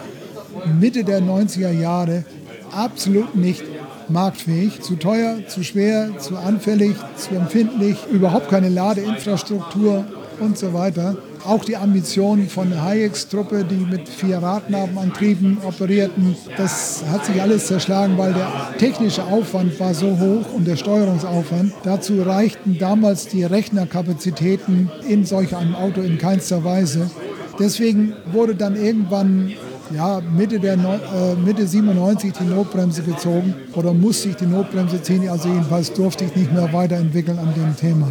Mitte 0.81 1.05
der 1.05 1.21
90er 1.21 1.71
Jahre 1.71 2.25
absolut 2.73 3.35
nicht 3.35 3.63
marktfähig, 4.11 4.81
zu 4.81 4.96
teuer, 4.96 5.46
zu 5.49 5.62
schwer, 5.62 6.18
zu 6.18 6.37
anfällig, 6.37 6.94
zu 7.16 7.35
empfindlich, 7.35 7.96
überhaupt 8.11 8.49
keine 8.49 8.68
Ladeinfrastruktur. 8.68 10.05
und 10.40 10.59
so 10.59 10.73
weiter. 10.73 11.16
Auch 11.46 11.64
die 11.64 11.77
Ambitionen 11.77 12.49
von 12.49 12.83
Hayeks-Truppe, 12.83 13.64
die 13.64 13.77
mit 13.77 14.09
vier 14.09 14.38
Radnabenantrieben 14.38 15.59
operierten, 15.66 16.37
das 16.57 17.03
hat 17.11 17.25
sich 17.25 17.40
alles 17.40 17.66
zerschlagen, 17.66 18.18
weil 18.18 18.35
der 18.35 18.51
technische 18.79 19.25
Aufwand 19.25 19.79
war 19.81 19.94
so 19.94 20.18
hoch 20.18 20.53
und 20.55 20.66
der 20.66 20.77
Steuerungsaufwand. 20.77 21.73
Dazu 21.83 22.23
reichten 22.23 22.79
damals 22.79 23.27
die 23.29 23.44
Rechnerkapazitäten 23.44 24.90
in 25.09 25.25
solch 25.25 25.55
einem 25.57 25.75
Auto 25.75 26.01
in 26.01 26.18
keinster 26.18 26.64
Weise. 26.64 27.11
Deswegen 27.59 28.14
wurde 28.33 28.55
dann 28.55 28.77
irgendwann 28.77 29.53
ja, 29.94 30.20
Mitte, 30.37 30.59
der, 30.59 30.74
äh, 30.74 31.35
Mitte 31.44 31.66
97 31.66 32.33
die 32.40 32.44
Notbremse 32.44 33.03
gezogen 33.03 33.55
oder 33.74 33.92
musste 33.92 34.31
ich 34.31 34.37
die 34.37 34.46
Notbremse 34.46 35.03
ziehen. 35.03 35.29
Also 35.29 35.48
jedenfalls 35.48 35.92
durfte 35.92 36.24
ich 36.24 36.37
nicht 36.37 36.53
mehr 36.53 36.72
weiterentwickeln 36.72 37.38
an 37.38 37.53
dem 37.55 37.76
Thema. 37.76 38.09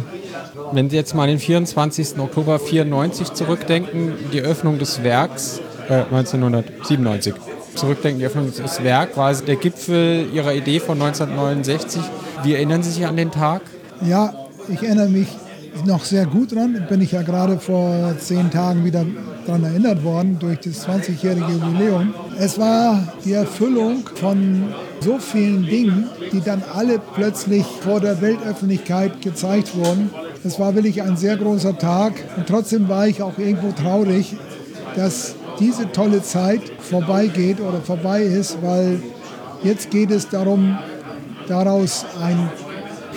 Wenn 0.72 0.90
Sie 0.90 0.96
jetzt 0.96 1.14
mal 1.14 1.26
den 1.26 1.38
24. 1.38 2.18
Oktober 2.18 2.58
94 2.58 3.32
zurückdenken, 3.32 4.12
die 4.32 4.40
Öffnung 4.40 4.78
des 4.78 5.02
Werks 5.02 5.60
äh, 5.88 6.02
1997 6.04 7.34
zurückdenken, 7.74 8.20
die 8.20 8.26
Öffnung 8.26 8.52
des 8.52 8.82
Werks 8.82 9.16
war 9.16 9.32
der 9.34 9.56
Gipfel 9.56 10.26
Ihrer 10.32 10.54
Idee 10.54 10.80
von 10.80 11.00
1969. 11.00 12.02
Wie 12.42 12.54
erinnern 12.54 12.82
Sie 12.82 12.90
sich 12.90 13.06
an 13.06 13.16
den 13.16 13.30
Tag? 13.30 13.62
Ja, 14.02 14.34
ich 14.68 14.82
erinnere 14.82 15.08
mich 15.08 15.28
noch 15.84 16.04
sehr 16.04 16.26
gut 16.26 16.52
dran. 16.52 16.86
Bin 16.88 17.00
ich 17.00 17.12
ja 17.12 17.22
gerade 17.22 17.58
vor 17.58 18.14
zehn 18.18 18.50
Tagen 18.50 18.84
wieder 18.84 19.04
daran 19.46 19.64
erinnert 19.64 20.04
worden 20.04 20.36
durch 20.38 20.60
das 20.60 20.86
20-jährige 20.86 21.52
Jubiläum. 21.52 22.14
Es 22.38 22.58
war 22.58 23.12
die 23.24 23.32
Erfüllung 23.32 24.08
von 24.14 24.64
so 25.00 25.18
vielen 25.18 25.62
Dingen, 25.64 26.08
die 26.32 26.40
dann 26.40 26.62
alle 26.74 26.98
plötzlich 26.98 27.64
vor 27.64 28.00
der 28.00 28.20
Weltöffentlichkeit 28.20 29.22
gezeigt 29.22 29.76
wurden. 29.76 30.10
Es 30.44 30.58
war 30.58 30.74
wirklich 30.74 31.02
ein 31.02 31.16
sehr 31.16 31.36
großer 31.36 31.76
Tag 31.78 32.12
und 32.36 32.46
trotzdem 32.46 32.88
war 32.88 33.06
ich 33.06 33.22
auch 33.22 33.38
irgendwo 33.38 33.72
traurig, 33.72 34.36
dass 34.96 35.34
diese 35.58 35.90
tolle 35.92 36.22
Zeit 36.22 36.62
vorbeigeht 36.78 37.60
oder 37.60 37.80
vorbei 37.80 38.22
ist, 38.22 38.58
weil 38.62 39.02
jetzt 39.62 39.90
geht 39.90 40.10
es 40.10 40.28
darum, 40.28 40.78
daraus 41.48 42.06
ein 42.22 42.48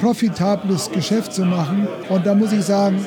profitables 0.03 0.91
Geschäft 0.91 1.33
zu 1.33 1.45
machen. 1.45 1.87
Und 2.09 2.25
da 2.25 2.35
muss 2.35 2.51
ich 2.51 2.65
sagen, 2.65 2.99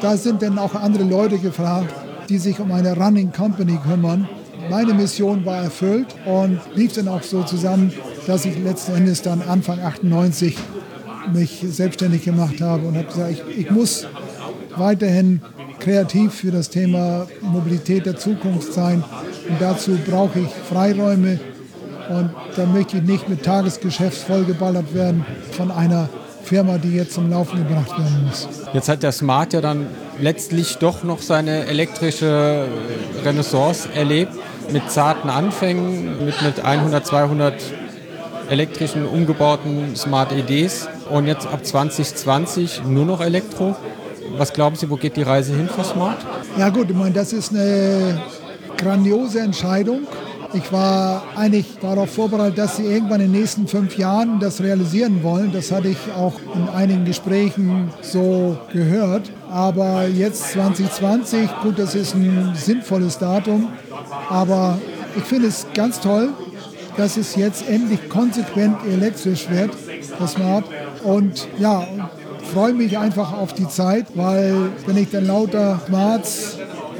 da 0.00 0.16
sind 0.16 0.40
dann 0.40 0.56
auch 0.56 0.74
andere 0.76 1.02
Leute 1.02 1.38
gefragt, 1.38 1.92
die 2.28 2.38
sich 2.38 2.60
um 2.60 2.70
eine 2.70 2.96
Running 2.96 3.32
Company 3.32 3.76
kümmern. 3.84 4.28
Meine 4.70 4.94
Mission 4.94 5.44
war 5.44 5.64
erfüllt 5.64 6.14
und 6.26 6.60
lief 6.76 6.92
dann 6.92 7.08
auch 7.08 7.24
so 7.24 7.42
zusammen, 7.42 7.92
dass 8.28 8.44
ich 8.44 8.56
letzten 8.56 8.94
Endes 8.94 9.22
dann 9.22 9.42
Anfang 9.42 9.80
98 9.80 10.56
mich 11.32 11.64
selbstständig 11.68 12.24
gemacht 12.24 12.60
habe 12.60 12.86
und 12.86 12.96
habe 12.96 13.08
gesagt, 13.08 13.32
ich, 13.32 13.58
ich 13.58 13.70
muss 13.72 14.06
weiterhin 14.76 15.42
kreativ 15.80 16.34
für 16.34 16.52
das 16.52 16.70
Thema 16.70 17.26
Mobilität 17.40 18.06
der 18.06 18.16
Zukunft 18.16 18.72
sein. 18.72 19.02
Und 19.48 19.60
dazu 19.60 19.98
brauche 20.08 20.38
ich 20.38 20.48
Freiräume. 20.70 21.40
Und 22.10 22.30
da 22.54 22.64
möchte 22.64 22.98
ich 22.98 23.02
nicht 23.02 23.28
mit 23.28 23.42
Tagesgeschäft 23.42 24.18
vollgeballert 24.18 24.94
werden 24.94 25.26
von 25.50 25.72
einer 25.72 26.08
Firma, 26.48 26.78
die 26.78 26.94
jetzt 26.94 27.12
zum 27.12 27.28
Laufen 27.28 27.58
gebracht 27.58 27.90
werden 27.90 28.24
muss. 28.26 28.48
Jetzt 28.72 28.88
hat 28.88 29.02
der 29.02 29.12
Smart 29.12 29.52
ja 29.52 29.60
dann 29.60 29.86
letztlich 30.18 30.78
doch 30.78 31.04
noch 31.04 31.20
seine 31.20 31.66
elektrische 31.66 32.66
Renaissance 33.22 33.86
erlebt, 33.94 34.32
mit 34.72 34.90
zarten 34.90 35.28
Anfängen, 35.28 36.24
mit, 36.24 36.40
mit 36.40 36.64
100, 36.64 37.06
200 37.06 37.54
elektrischen 38.48 39.04
umgebauten 39.04 39.94
Smart 39.94 40.32
EDs 40.32 40.88
und 41.10 41.26
jetzt 41.26 41.46
ab 41.46 41.66
2020 41.66 42.82
nur 42.86 43.04
noch 43.04 43.20
Elektro. 43.20 43.76
Was 44.38 44.54
glauben 44.54 44.76
Sie, 44.76 44.88
wo 44.88 44.96
geht 44.96 45.16
die 45.16 45.22
Reise 45.22 45.54
hin 45.54 45.68
für 45.68 45.84
Smart? 45.84 46.18
Ja 46.56 46.70
gut, 46.70 46.88
ich 46.88 46.96
meine, 46.96 47.12
das 47.12 47.34
ist 47.34 47.52
eine 47.52 48.22
grandiose 48.78 49.40
Entscheidung. 49.40 50.06
Ich 50.54 50.72
war 50.72 51.22
eigentlich 51.36 51.66
darauf 51.80 52.10
vorbereitet, 52.10 52.56
dass 52.56 52.78
sie 52.78 52.84
irgendwann 52.84 53.20
in 53.20 53.32
den 53.32 53.40
nächsten 53.40 53.68
fünf 53.68 53.98
Jahren 53.98 54.40
das 54.40 54.62
realisieren 54.62 55.22
wollen. 55.22 55.52
Das 55.52 55.70
hatte 55.70 55.88
ich 55.88 55.98
auch 56.16 56.34
in 56.54 56.68
einigen 56.70 57.04
Gesprächen 57.04 57.90
so 58.00 58.56
gehört. 58.72 59.30
Aber 59.50 60.06
jetzt 60.06 60.52
2020, 60.52 61.48
gut, 61.62 61.78
das 61.78 61.94
ist 61.94 62.14
ein 62.14 62.52
sinnvolles 62.54 63.18
Datum. 63.18 63.68
Aber 64.30 64.78
ich 65.16 65.24
finde 65.24 65.48
es 65.48 65.66
ganz 65.74 66.00
toll, 66.00 66.30
dass 66.96 67.16
es 67.16 67.36
jetzt 67.36 67.68
endlich 67.68 68.08
konsequent 68.08 68.78
elektrisch 68.90 69.50
wird, 69.50 69.70
das 70.18 70.32
Smart. 70.32 70.64
Und 71.04 71.46
ja, 71.58 71.86
freue 72.52 72.72
mich 72.72 72.96
einfach 72.96 73.32
auf 73.32 73.52
die 73.52 73.68
Zeit, 73.68 74.06
weil 74.14 74.70
wenn 74.86 74.96
ich 74.96 75.10
dann 75.10 75.26
lauter 75.26 75.80
Smarts 75.86 76.57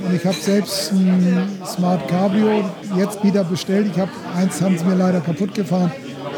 und 0.09 0.15
ich 0.15 0.25
habe 0.25 0.37
selbst 0.37 0.93
ein 0.93 1.49
Smart 1.67 2.09
Cabrio 2.09 2.65
jetzt 2.97 3.23
wieder 3.23 3.45
bestellt. 3.45 3.89
Ich 3.93 4.01
habe 4.01 4.11
eins 4.35 4.61
haben 4.61 4.79
sie 4.79 4.85
mir 4.85 4.95
leider 4.95 5.21
kaputt 5.21 5.55
gefahren. 5.55 5.93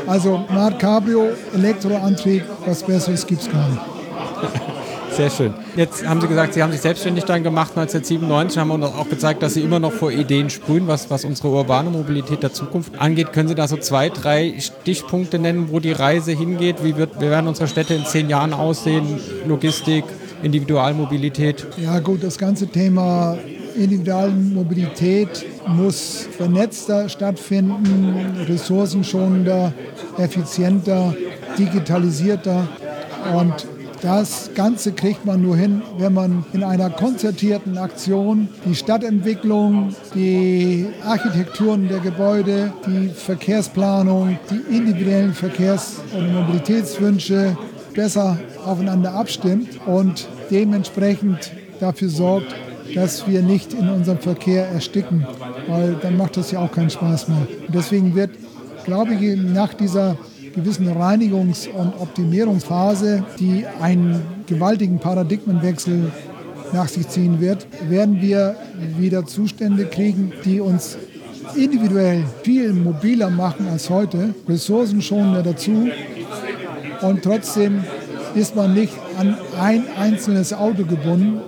Also 0.07 0.45
Smart 0.51 0.79
Cabrio, 0.79 1.29
Elektroantrieb, 1.55 2.45
was 2.67 2.83
Besseres 2.83 3.27
gibt 3.27 3.43
es 3.43 3.51
gar 3.51 3.69
nicht. 3.69 3.81
Sehr 5.17 5.29
schön. 5.29 5.55
Jetzt 5.77 6.07
haben 6.07 6.21
Sie 6.21 6.29
gesagt, 6.29 6.55
Sie 6.55 6.63
haben 6.63 6.71
sich 6.73 6.81
selbstständig 6.81 7.25
dann 7.25 7.43
gemacht 7.43 7.73
1997, 7.77 8.59
haben 8.59 8.71
uns 8.71 8.85
auch 8.85 9.09
gezeigt, 9.09 9.43
dass 9.43 9.55
Sie 9.55 9.61
immer 9.61 9.81
noch 9.81 9.93
vor 9.93 10.13
Ideen 10.13 10.51
sprühen, 10.51 10.87
was, 10.87 11.11
was 11.11 11.25
unsere 11.25 11.49
urbane 11.49 11.91
Mobilität 11.91 12.43
der 12.43 12.53
Zukunft 12.53 12.99
angeht. 12.99 13.33
Können 13.33 13.49
Sie 13.49 13.57
da 13.57 13.67
so 13.67 13.77
zwei, 13.77 14.09
drei 14.09 14.55
Stichpunkte 14.59 15.39
nennen, 15.39 15.69
wo 15.73 15.81
die 15.81 15.93
Reise 15.93 16.33
hingeht? 16.33 16.85
Wie, 16.85 16.97
wird, 16.97 17.21
wie 17.21 17.29
werden 17.29 17.49
unsere 17.49 17.67
Städte 17.67 17.95
in 17.95 18.07
zehn 18.07 18.31
Jahren 18.31 18.55
aussehen? 18.55 19.21
Logistik, 19.47 20.05
Individualmobilität? 20.43 21.67
Ja 21.77 21.99
gut, 21.99 22.23
das 22.23 22.39
ganze 22.39 22.69
Thema 22.69 23.37
Individualmobilität 23.77 25.47
muss 25.67 26.27
vernetzter 26.37 27.09
stattfinden, 27.09 28.37
ressourcenschonender, 28.47 29.73
effizienter, 30.19 31.15
digitalisierter. 31.59 32.69
Und 33.35 33.67
das 34.03 34.51
Ganze 34.55 34.93
kriegt 34.93 35.27
man 35.27 35.43
nur 35.43 35.57
hin, 35.57 35.83
wenn 35.99 36.15
man 36.15 36.45
in 36.55 36.65
einer 36.65 36.89
konzertierten 36.89 37.77
Aktion 37.77 38.49
die 38.65 38.75
Stadtentwicklung, 38.75 39.95
die 40.15 40.87
Architekturen 41.05 41.87
der 41.89 42.01
Gebäude, 42.01 42.73
die 42.87 43.09
Verkehrsplanung, 43.09 44.39
die 44.51 44.75
individuellen 44.75 45.35
Verkehrs- 45.35 46.01
und 46.17 46.33
Mobilitätswünsche 46.33 47.57
besser 47.95 48.39
aufeinander 48.65 49.13
abstimmt 49.13 49.69
und 49.87 50.29
dementsprechend 50.51 51.53
dafür 51.79 52.09
sorgt, 52.09 52.55
dass 52.95 53.27
wir 53.29 53.43
nicht 53.43 53.73
in 53.73 53.89
unserem 53.89 54.19
Verkehr 54.19 54.67
ersticken, 54.69 55.27
weil 55.69 55.97
dann 56.01 56.17
macht 56.17 56.37
das 56.37 56.51
ja 56.51 56.61
auch 56.61 56.73
keinen 56.73 56.91
Spaß 56.91 57.29
mehr. 57.29 57.47
Und 57.67 57.75
deswegen 57.75 58.15
wird, 58.15 58.31
glaube 58.85 59.15
ich, 59.15 59.37
nach 59.37 59.75
dieser 59.75 60.17
gewissen 60.55 60.89
Reinigungs- 60.89 61.69
und 61.69 61.95
Optimierungsphase, 62.01 63.25
die 63.39 63.65
einen 63.81 64.21
gewaltigen 64.47 64.99
Paradigmenwechsel 64.99 66.11
nach 66.73 66.89
sich 66.89 67.09
ziehen 67.09 67.41
wird, 67.41 67.67
werden 67.89 68.21
wir 68.21 68.57
wieder 68.99 69.27
Zustände 69.27 69.87
kriegen, 69.87 70.33
die 70.45 70.61
uns 70.61 70.97
individuell 71.57 72.25
viel 72.43 72.73
mobiler 72.73 73.31
machen 73.31 73.67
als 73.69 73.91
heute, 73.91 74.35
ressourcenschonender 74.49 75.43
dazu 75.43 75.89
und 77.03 77.23
trotzdem 77.23 77.85
ist 78.35 78.55
man 78.55 78.75
nicht 78.75 78.93
an 79.19 79.37
ein 79.59 79.85
einzelnes 79.99 80.53
Auto 80.53 80.85
gebunden, 80.85 81.41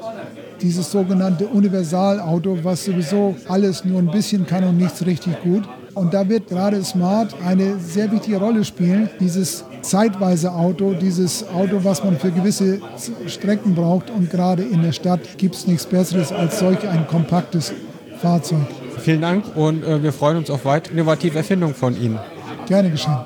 dieses 0.62 0.90
sogenannte 0.90 1.46
Universalauto, 1.46 2.58
was 2.62 2.84
sowieso 2.84 3.34
alles 3.48 3.84
nur 3.84 3.98
ein 3.98 4.10
bisschen 4.10 4.46
kann 4.46 4.64
und 4.64 4.76
nichts 4.76 5.04
richtig 5.04 5.42
gut. 5.42 5.64
Und 5.94 6.14
da 6.14 6.26
wird 6.28 6.48
gerade 6.48 6.82
Smart 6.82 7.34
eine 7.44 7.78
sehr 7.78 8.10
wichtige 8.10 8.38
Rolle 8.38 8.64
spielen. 8.64 9.10
Dieses 9.20 9.64
zeitweise 9.82 10.52
Auto, 10.52 10.94
dieses 10.94 11.46
Auto, 11.48 11.80
was 11.82 12.02
man 12.02 12.16
für 12.16 12.30
gewisse 12.30 12.80
Strecken 13.26 13.74
braucht. 13.74 14.10
Und 14.10 14.30
gerade 14.30 14.62
in 14.62 14.82
der 14.82 14.92
Stadt 14.92 15.20
gibt 15.36 15.54
es 15.54 15.66
nichts 15.66 15.84
Besseres 15.84 16.32
als 16.32 16.58
solch 16.58 16.88
ein 16.88 17.06
kompaktes 17.06 17.72
Fahrzeug. 18.20 18.66
Vielen 18.98 19.20
Dank 19.20 19.44
und 19.56 19.84
äh, 19.84 20.02
wir 20.02 20.12
freuen 20.12 20.36
uns 20.36 20.48
auf 20.48 20.64
weitere 20.64 20.94
innovative 20.94 21.36
Erfindungen 21.36 21.74
von 21.74 22.00
Ihnen. 22.00 22.18
Gerne 22.66 22.90
geschehen. 22.90 23.18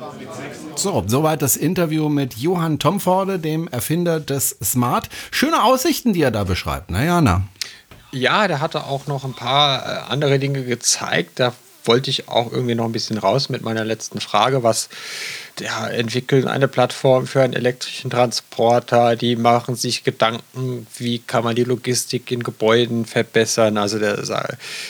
So, 0.79 1.03
soweit 1.07 1.41
das 1.41 1.57
Interview 1.57 2.11
mit 2.11 2.35
Johann 2.35 2.79
Tomforde, 2.79 3.39
dem 3.39 3.67
Erfinder 3.69 4.21
des 4.21 4.59
Smart. 4.63 5.09
Schöne 5.31 5.65
Aussichten, 5.65 6.13
die 6.13 6.21
er 6.21 6.31
da 6.31 6.45
beschreibt, 6.45 6.91
na 6.91 7.03
Jana? 7.03 7.45
Ja, 8.13 8.47
der 8.47 8.61
hatte 8.61 8.85
auch 8.85 9.07
noch 9.07 9.25
ein 9.25 9.33
paar 9.33 9.87
äh, 9.87 10.13
andere 10.13 10.39
Dinge 10.39 10.65
gezeigt. 10.65 11.41
Da 11.41 11.55
wollte 11.85 12.11
ich 12.11 12.29
auch 12.29 12.53
irgendwie 12.53 12.75
noch 12.75 12.85
ein 12.85 12.93
bisschen 12.93 13.17
raus 13.17 13.49
mit 13.49 13.63
meiner 13.63 13.85
letzten 13.85 14.21
Frage, 14.21 14.63
was 14.63 14.91
ja, 15.61 15.87
entwickeln 15.87 16.49
eine 16.49 16.69
Plattform 16.69 17.27
für 17.27 17.43
einen 17.43 17.53
elektrischen 17.53 18.11
Transporter, 18.11 19.17
die 19.17 19.37
machen 19.37 19.75
sich 19.75 20.05
Gedanken, 20.05 20.87
wie 20.99 21.19
kann 21.19 21.45
man 21.45 21.57
die 21.57 21.65
Logistik 21.65 22.31
in 22.31 22.43
Gebäuden 22.43 23.07
verbessern. 23.07 23.79
Also, 23.79 23.99
der, 23.99 24.19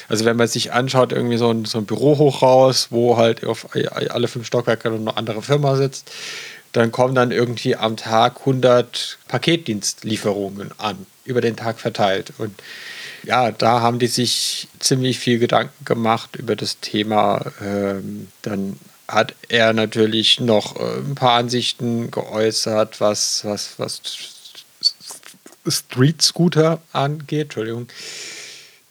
also 0.08 0.24
wenn 0.24 0.36
man 0.36 0.48
sich 0.48 0.72
anschaut, 0.72 1.12
irgendwie 1.12 1.36
so 1.36 1.50
ein, 1.50 1.64
so 1.64 1.78
ein 1.78 1.86
Bürohochhaus, 1.86 2.88
wo 2.90 3.16
halt 3.16 3.44
auf 3.44 3.68
alle 4.10 4.28
fünf 4.28 4.46
Stockwerke 4.46 4.88
eine 4.88 5.16
andere 5.16 5.42
Firma 5.42 5.76
sitzt, 5.76 6.10
dann 6.72 6.92
kommen 6.92 7.14
dann 7.14 7.30
irgendwie 7.30 7.76
am 7.76 7.96
Tag 7.96 8.40
100 8.40 9.18
Paketdienstlieferungen 9.28 10.72
an, 10.78 11.06
über 11.24 11.40
den 11.40 11.56
Tag 11.56 11.80
verteilt. 11.80 12.32
Und 12.38 12.52
ja, 13.22 13.50
da 13.50 13.80
haben 13.80 13.98
die 13.98 14.06
sich 14.06 14.68
ziemlich 14.78 15.18
viel 15.18 15.38
Gedanken 15.38 15.84
gemacht 15.84 16.36
über 16.36 16.54
das 16.54 16.78
Thema. 16.80 17.46
Ähm, 17.62 18.28
dann 18.42 18.78
hat 19.08 19.34
er 19.48 19.72
natürlich 19.72 20.40
noch 20.40 20.76
äh, 20.76 20.98
ein 20.98 21.14
paar 21.14 21.38
Ansichten 21.38 22.10
geäußert, 22.10 23.00
was, 23.00 23.44
was, 23.44 23.78
was 23.78 24.00
Street 25.68 26.22
Scooter 26.22 26.80
angeht. 26.92 27.44
Entschuldigung. 27.44 27.88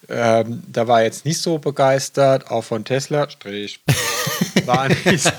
Ähm, 0.07 0.63
da 0.67 0.87
war 0.87 0.99
er 0.99 1.05
jetzt 1.05 1.25
nicht 1.25 1.41
so 1.41 1.57
begeistert, 1.57 2.51
auch 2.51 2.63
von 2.63 2.85
Tesla. 2.85 3.29
Strich. 3.29 3.79
War 4.65 4.87
nicht 4.87 5.19
so 5.19 5.31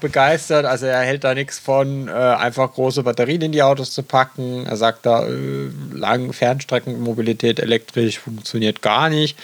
begeistert. 0.00 0.64
Also 0.66 0.86
er 0.86 1.00
hält 1.00 1.24
da 1.24 1.34
nichts 1.34 1.58
von, 1.58 2.08
äh, 2.08 2.10
einfach 2.10 2.72
große 2.72 3.02
Batterien 3.02 3.42
in 3.42 3.52
die 3.52 3.62
Autos 3.62 3.92
zu 3.92 4.02
packen. 4.02 4.66
Er 4.66 4.76
sagt 4.76 5.06
da, 5.06 5.26
äh, 5.26 5.70
lange 5.92 6.32
Fernstreckenmobilität 6.32 7.60
elektrisch 7.60 8.18
funktioniert 8.18 8.82
gar 8.82 9.08
nicht. 9.08 9.38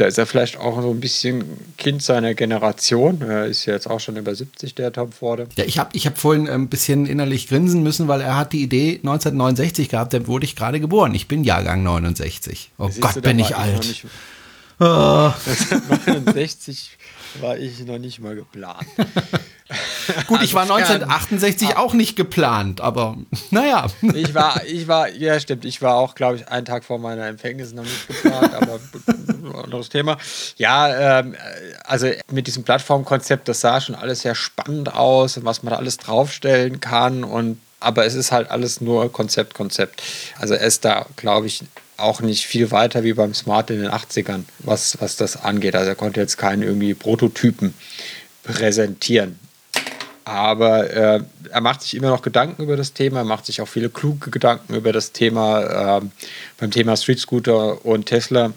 Da 0.00 0.06
ist 0.06 0.16
er 0.16 0.24
vielleicht 0.24 0.56
auch 0.56 0.80
so 0.80 0.90
ein 0.92 0.98
bisschen 0.98 1.44
Kind 1.76 2.02
seiner 2.02 2.32
Generation. 2.32 3.20
Er 3.20 3.44
ist 3.44 3.66
ja 3.66 3.74
jetzt 3.74 3.86
auch 3.86 4.00
schon 4.00 4.16
über 4.16 4.34
70, 4.34 4.74
der 4.74 4.90
Tom 4.94 5.12
Forde. 5.12 5.46
Ja, 5.56 5.64
ich 5.64 5.78
habe 5.78 5.90
ich 5.92 6.06
hab 6.06 6.16
vorhin 6.16 6.48
ein 6.48 6.68
bisschen 6.68 7.04
innerlich 7.04 7.48
grinsen 7.48 7.82
müssen, 7.82 8.08
weil 8.08 8.22
er 8.22 8.34
hat 8.38 8.54
die 8.54 8.62
Idee 8.62 8.92
1969 9.02 9.90
gehabt, 9.90 10.14
da 10.14 10.26
wurde 10.26 10.46
ich 10.46 10.56
gerade 10.56 10.80
geboren. 10.80 11.14
Ich 11.14 11.28
bin 11.28 11.44
Jahrgang 11.44 11.82
69. 11.82 12.70
Oh 12.78 12.86
Siehst 12.88 13.02
Gott, 13.02 13.20
bin 13.20 13.38
ich 13.38 13.54
alt. 13.56 13.86
nicht- 13.86 14.06
Ah. 14.78 15.34
69 16.34 16.96
war 17.40 17.56
ich 17.58 17.78
noch 17.86 17.98
nicht 17.98 18.20
mal 18.20 18.34
geplant. 18.34 18.86
Gut, 20.26 20.42
ich 20.42 20.54
war 20.54 20.62
Also 20.62 20.74
fern- 20.74 21.02
1968 21.04 21.76
auch 21.76 21.94
nicht 21.94 22.16
geplant, 22.16 22.80
aber 22.80 23.16
naja. 23.50 23.86
Ich 24.14 24.34
war, 24.34 24.64
ich 24.64 24.88
war, 24.88 25.08
ja 25.08 25.38
stimmt, 25.38 25.64
ich 25.64 25.80
war 25.82 25.96
auch, 25.96 26.14
glaube 26.14 26.36
ich, 26.36 26.48
einen 26.48 26.66
Tag 26.66 26.84
vor 26.84 26.98
meiner 26.98 27.26
Empfängnis 27.26 27.72
noch 27.72 27.84
nicht 27.84 28.08
geplant, 28.08 28.52
aber 28.54 28.80
anderes 29.64 29.88
Thema. 29.88 30.18
Ja, 30.56 31.20
ähm, 31.20 31.36
also 31.84 32.10
mit 32.32 32.46
diesem 32.46 32.64
Plattformkonzept, 32.64 33.48
das 33.48 33.60
sah 33.60 33.80
schon 33.80 33.94
alles 33.94 34.22
sehr 34.22 34.34
spannend 34.34 34.94
aus 34.94 35.36
und 35.36 35.44
was 35.44 35.62
man 35.62 35.72
da 35.72 35.78
alles 35.78 35.96
draufstellen 35.98 36.80
kann 36.80 37.24
und 37.24 37.60
aber 37.82 38.04
es 38.04 38.14
ist 38.14 38.30
halt 38.30 38.50
alles 38.50 38.82
nur 38.82 39.10
Konzept, 39.10 39.54
Konzept. 39.54 40.02
Also 40.38 40.52
er 40.54 40.66
ist 40.66 40.84
da, 40.84 41.06
glaube 41.16 41.46
ich, 41.46 41.62
auch 42.00 42.20
nicht 42.20 42.46
viel 42.46 42.70
weiter 42.70 43.04
wie 43.04 43.12
beim 43.12 43.34
Smart 43.34 43.70
in 43.70 43.80
den 43.80 43.90
80ern, 43.90 44.44
was, 44.60 45.00
was 45.00 45.16
das 45.16 45.42
angeht. 45.42 45.74
Also 45.74 45.88
er 45.90 45.94
konnte 45.94 46.20
jetzt 46.20 46.36
keinen 46.38 46.62
irgendwie 46.62 46.94
Prototypen 46.94 47.74
präsentieren. 48.42 49.38
Aber 50.24 50.90
äh, 50.90 51.20
er 51.50 51.60
macht 51.60 51.82
sich 51.82 51.94
immer 51.94 52.10
noch 52.10 52.22
Gedanken 52.22 52.62
über 52.62 52.76
das 52.76 52.92
Thema, 52.92 53.18
er 53.20 53.24
macht 53.24 53.46
sich 53.46 53.60
auch 53.60 53.68
viele 53.68 53.88
kluge 53.88 54.30
Gedanken 54.30 54.74
über 54.74 54.92
das 54.92 55.12
Thema. 55.12 55.98
ähm, 55.98 56.12
beim 56.58 56.70
Thema 56.70 56.96
Street 56.96 57.18
Scooter 57.18 57.84
und 57.84 58.06
Tesla 58.06 58.52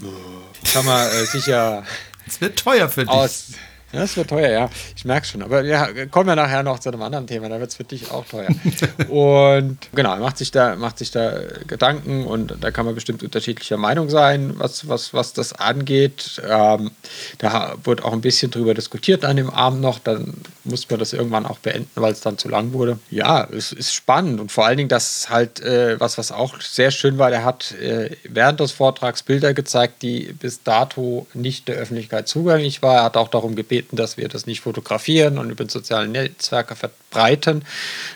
kann 0.71 0.85
man 0.85 1.07
äh, 1.07 1.25
sicher 1.25 1.83
Es 2.27 2.39
wird 2.41 2.57
teuer 2.57 2.89
für 2.89 3.01
dich. 3.01 3.09
aus. 3.09 3.47
Ja, 3.93 3.99
das 3.99 4.17
wird 4.17 4.31
teuer, 4.31 4.49
ja. 4.49 4.69
Ich 4.95 5.05
merke 5.05 5.27
schon. 5.27 5.43
Aber 5.43 5.63
wir 5.63 6.07
kommen 6.07 6.27
ja 6.27 6.35
nachher 6.35 6.63
noch 6.63 6.79
zu 6.79 6.89
einem 6.89 7.03
anderen 7.03 7.27
Thema, 7.27 7.47
da 7.47 7.59
wird 7.59 7.69
es 7.69 7.75
für 7.75 7.83
dich 7.83 8.09
auch 8.09 8.25
teuer. 8.25 8.47
und 9.07 9.77
genau, 9.93 10.13
er 10.13 10.19
macht 10.19 10.39
sich 10.39 10.49
da, 10.49 10.75
macht 10.75 10.97
sich 10.97 11.11
da 11.11 11.39
Gedanken 11.67 12.25
und 12.25 12.55
da 12.59 12.71
kann 12.71 12.85
man 12.85 12.95
bestimmt 12.95 13.21
unterschiedlicher 13.21 13.77
Meinung 13.77 14.09
sein, 14.09 14.53
was, 14.57 14.87
was, 14.87 15.13
was 15.13 15.33
das 15.33 15.53
angeht. 15.53 16.41
Ähm, 16.49 16.89
da 17.37 17.75
wird 17.83 18.03
auch 18.03 18.13
ein 18.13 18.21
bisschen 18.21 18.49
drüber 18.49 18.73
diskutiert 18.73 19.25
an 19.25 19.37
dem 19.37 19.51
Abend 19.51 19.81
noch. 19.81 19.99
Dann 19.99 20.33
muss 20.63 20.89
man 20.89 20.99
das 20.99 21.13
irgendwann 21.13 21.45
auch 21.45 21.59
beenden, 21.59 21.89
weil 21.93 22.13
es 22.13 22.21
dann 22.21 22.39
zu 22.39 22.49
lang 22.49 22.73
wurde. 22.73 22.97
Ja, 23.11 23.47
es 23.51 23.71
ist 23.71 23.93
spannend 23.93 24.39
und 24.39 24.51
vor 24.51 24.65
allen 24.65 24.77
Dingen 24.77 24.89
das 24.89 25.29
halt, 25.29 25.59
äh, 25.59 25.99
was, 25.99 26.17
was 26.17 26.31
auch 26.31 26.59
sehr 26.61 26.89
schön 26.89 27.19
war, 27.19 27.29
der 27.29 27.43
hat 27.43 27.73
äh, 27.73 28.09
während 28.23 28.59
des 28.59 28.71
Vortrags 28.71 29.21
Bilder 29.21 29.53
gezeigt, 29.53 30.01
die 30.01 30.33
bis 30.33 30.63
dato 30.63 31.27
nicht 31.35 31.67
der 31.67 31.75
Öffentlichkeit 31.75 32.27
zugänglich 32.27 32.81
war. 32.81 32.95
Er 32.95 33.03
hat 33.03 33.17
auch 33.17 33.27
darum 33.27 33.55
gebeten, 33.55 33.82
dass 33.91 34.17
wir 34.17 34.27
das 34.27 34.45
nicht 34.45 34.61
fotografieren 34.61 35.37
und 35.37 35.49
über 35.49 35.67
soziale 35.69 36.07
Netzwerke 36.07 36.75
verbreiten. 36.75 37.63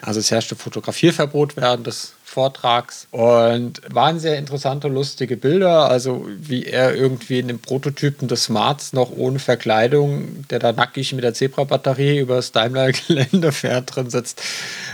Also 0.01 0.19
es 0.19 0.31
herrschte 0.31 0.55
Fotografierverbot 0.55 1.57
während 1.57 1.87
des 1.87 2.13
Vortrags 2.37 3.07
und 3.09 3.81
waren 3.89 4.19
sehr 4.19 4.37
interessante, 4.37 4.89
lustige 4.89 5.37
Bilder. 5.37 5.89
Also 5.89 6.27
wie 6.37 6.65
er 6.65 6.93
irgendwie 6.93 7.39
in 7.39 7.47
dem 7.47 7.57
Prototypen 7.57 8.27
des 8.27 8.43
Smarts 8.43 8.93
noch 8.93 9.09
ohne 9.09 9.39
Verkleidung, 9.39 10.47
der 10.51 10.59
da 10.59 10.71
nackig 10.71 11.13
mit 11.13 11.23
der 11.23 11.33
Zebra-Batterie 11.33 12.19
über 12.19 12.35
das 12.35 12.51
Daimler-Gelände 12.51 13.51
fährt, 13.51 13.95
drin 13.95 14.11
sitzt. 14.11 14.43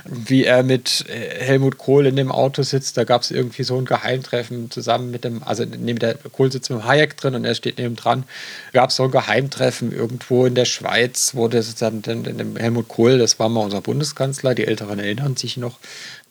Wie 0.05 0.45
er 0.45 0.63
mit 0.63 1.03
äh, 1.09 1.43
Helmut 1.43 1.77
Kohl 1.77 2.05
in 2.05 2.15
dem 2.15 2.31
Auto 2.31 2.63
sitzt. 2.63 2.95
Da 2.95 3.03
gab 3.03 3.23
es 3.23 3.31
irgendwie 3.31 3.63
so 3.63 3.77
ein 3.77 3.83
Geheimtreffen 3.83 4.71
zusammen 4.71 5.11
mit 5.11 5.25
dem, 5.25 5.43
also 5.43 5.65
neben 5.65 5.99
der 5.99 6.15
Kohl 6.31 6.49
sitzt 6.49 6.69
mit 6.69 6.79
dem 6.79 6.85
Hayek 6.85 7.17
drin 7.17 7.35
und 7.35 7.43
er 7.43 7.55
steht 7.55 7.77
neben 7.77 7.97
dran. 7.97 8.23
Gab 8.71 8.89
es 8.89 8.95
so 8.95 9.03
ein 9.03 9.11
Geheimtreffen 9.11 9.91
irgendwo 9.91 10.45
in 10.45 10.55
der 10.55 10.63
Schweiz, 10.63 11.31
wo 11.35 11.49
den, 11.49 12.01
den 12.01 12.55
Helmut 12.55 12.87
Kohl, 12.87 13.17
das 13.17 13.37
war 13.37 13.49
mal 13.49 13.65
unser 13.65 13.81
Bundeskanzler, 13.81 14.55
die 14.55 14.65
Älteren 14.65 14.99
erinnern 14.99 15.35
sich 15.35 15.57
noch, 15.57 15.77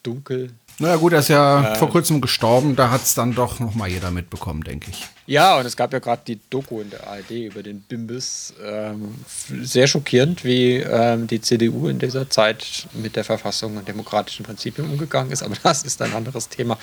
dunkel 0.03 0.49
naja 0.79 0.97
gut, 0.97 1.13
er 1.13 1.21
ist 1.21 1.29
ja 1.29 1.75
vor 1.77 1.91
kurzem 1.91 2.21
gestorben, 2.21 2.77
da 2.77 2.91
hat 2.91 3.03
es 3.03 3.15
dann 3.15 3.35
doch 3.35 3.61
noch 3.61 3.75
mal 3.75 3.89
jeder 3.89 4.11
mitbekommen, 4.11 4.63
denke 4.63 4.91
ich. 4.91 5.07
Ja, 5.27 5.57
und 5.59 5.67
es 5.67 5.77
gab 5.77 5.93
ja 5.93 6.01
gerade 6.01 6.23
die 6.27 6.41
Doku 6.51 6.81
in 6.81 6.91
der 6.91 7.07
ARD 7.07 7.31
über 7.31 7.63
den 7.63 7.81
Bimbis. 7.81 8.53
Ähm, 8.63 9.15
sehr 9.63 9.87
schockierend, 9.87 10.45
wie 10.45 10.77
ähm, 10.77 11.29
die 11.29 11.41
CDU 11.41 11.89
in 11.89 11.99
dieser 11.99 12.29
Zeit 12.29 12.89
mit 12.93 13.15
der 13.15 13.25
Verfassung 13.25 13.77
und 13.77 13.87
demokratischen 13.87 14.45
Prinzipien 14.45 14.91
umgegangen 14.91 15.31
ist. 15.31 15.43
Aber 15.43 15.55
das 15.63 15.85
ist 15.85 16.03
ein 16.03 16.13
anderes 16.13 16.49
Thema. 16.49 16.77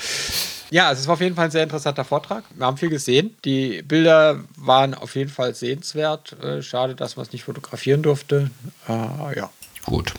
Ja, 0.72 0.88
also 0.88 1.02
es 1.02 1.08
war 1.08 1.16
auf 1.16 1.22
jeden 1.22 1.36
Fall 1.36 1.46
ein 1.46 1.52
sehr 1.52 1.64
interessanter 1.64 2.06
Vortrag. 2.06 2.44
Wir 2.56 2.66
haben 2.66 2.78
viel 2.78 2.90
gesehen. 2.90 3.36
Die 3.44 3.82
Bilder 3.82 4.40
waren 4.56 4.94
auf 4.94 5.16
jeden 5.16 5.30
Fall 5.30 5.54
sehenswert. 5.54 6.38
Äh, 6.42 6.62
schade, 6.62 6.96
dass 6.96 7.18
man 7.18 7.26
es 7.26 7.34
nicht 7.34 7.44
fotografieren 7.44 8.04
durfte. 8.04 8.52
Äh, 8.88 9.38
ja. 9.38 9.50
Gut. 9.90 10.14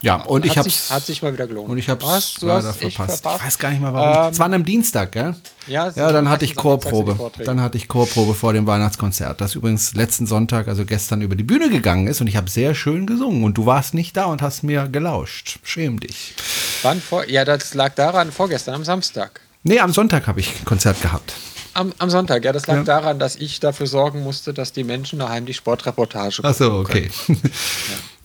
Ja, 0.00 0.22
und 0.22 0.46
ich 0.46 0.52
hat 0.56 0.58
hab's- 0.64 0.86
sich, 0.86 0.90
hat 0.94 1.04
sich 1.04 1.22
mal 1.22 1.32
wieder 1.32 1.48
gelohnt. 1.48 1.68
Und 1.68 1.76
ich 1.76 1.88
habe 1.90 2.02
es 2.06 2.40
leider 2.40 2.72
verpasst. 2.72 3.20
verpasst? 3.20 3.40
Ich 3.40 3.46
weiß 3.46 3.58
gar 3.58 3.70
nicht 3.70 3.80
mehr 3.82 3.92
warum. 3.92 4.26
Ähm, 4.26 4.32
es 4.32 4.38
war 4.38 4.46
an 4.46 4.54
einem 4.54 4.64
Dienstag, 4.64 5.10
gell? 5.12 5.34
Ja, 5.66 5.90
Ja, 5.90 6.12
dann 6.12 6.28
hatte 6.30 6.44
ich 6.44 6.54
Chorprobe. 6.54 7.18
Dann 7.44 7.60
hatte 7.60 7.76
ich 7.76 7.88
Chorprobe 7.88 8.34
vor 8.34 8.52
dem 8.52 8.66
Weihnachtskonzert, 8.68 9.40
das 9.40 9.56
übrigens 9.56 9.94
letzten 9.94 10.26
Sonntag, 10.28 10.68
also 10.68 10.84
gestern, 10.86 11.20
über 11.20 11.34
die 11.34 11.42
Bühne 11.42 11.68
gegangen 11.68 12.06
ist 12.06 12.20
und 12.20 12.28
ich 12.28 12.36
habe 12.36 12.48
sehr 12.48 12.76
schön 12.76 13.06
gesungen 13.06 13.42
und 13.42 13.58
du 13.58 13.66
warst 13.66 13.92
nicht 13.92 14.16
da 14.16 14.26
und 14.26 14.40
hast 14.40 14.62
mir 14.62 14.86
gelauscht. 14.88 15.58
Schäm 15.64 15.98
dich. 15.98 16.34
Wann 16.82 17.00
vor? 17.02 17.28
Ja, 17.28 17.44
das 17.44 17.74
lag 17.74 17.94
daran, 17.96 18.30
vorgestern, 18.30 18.76
am 18.76 18.84
Samstag. 18.84 19.40
Nee, 19.64 19.80
am 19.80 19.92
Sonntag 19.92 20.28
habe 20.28 20.38
ich 20.38 20.60
ein 20.60 20.64
Konzert 20.64 21.02
gehabt. 21.02 21.34
Am, 21.78 21.92
am 21.98 22.10
Sonntag, 22.10 22.44
ja, 22.44 22.52
das 22.52 22.66
lag 22.66 22.78
Ja. 22.78 22.82
daran, 22.82 23.20
dass 23.20 23.36
ich 23.36 23.60
dafür 23.60 23.86
sorgen 23.86 24.24
musste, 24.24 24.52
dass 24.52 24.72
die 24.72 24.82
Menschen 24.82 25.20
daheim 25.20 25.46
die 25.46 25.54
Sportreportage 25.54 26.42
gucken 26.42 26.72
okay. 26.72 27.08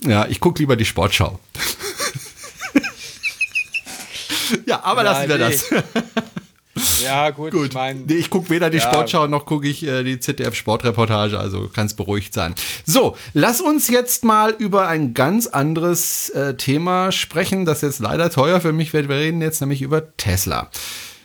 Ja, 0.05 0.25
ich 0.27 0.39
gucke 0.39 0.57
lieber 0.59 0.75
die 0.75 0.85
Sportschau. 0.85 1.39
ja, 4.65 4.83
aber 4.83 5.03
Ja, 5.03 5.11
lassen 5.11 5.29
wir 5.29 5.37
nee. 5.37 5.43
das. 5.43 5.65
Ja, 7.03 7.29
gut, 7.29 7.51
Gut. 7.51 7.67
ich 7.67 7.73
meine. 7.73 7.99
nee, 7.99 8.15
ich 8.15 8.31
gucke 8.31 8.49
weder 8.49 8.71
die 8.71 8.79
ja. 8.79 8.91
Sportschau 8.91 9.27
noch 9.27 9.45
gucke 9.45 9.67
ich 9.67 9.83
äh, 9.85 10.03
die 10.03 10.19
ZDF-Sportreportage, 10.19 11.37
also 11.37 11.69
kannst 11.71 11.95
beruhigt 11.97 12.33
sein. 12.33 12.55
So, 12.85 13.15
lass 13.33 13.61
uns 13.61 13.87
jetzt 13.87 14.23
mal 14.23 14.49
über 14.57 14.87
ein 14.87 15.13
ganz 15.13 15.45
anderes 15.45 16.29
äh, 16.31 16.55
Thema 16.55 17.11
sprechen, 17.11 17.65
das 17.65 17.81
jetzt 17.81 17.99
leider 17.99 18.31
teuer 18.31 18.59
für 18.61 18.73
mich 18.73 18.93
wird. 18.93 19.09
Wir 19.09 19.17
reden 19.17 19.41
jetzt 19.41 19.61
nämlich 19.61 19.83
über 19.83 20.17
Tesla. 20.17 20.71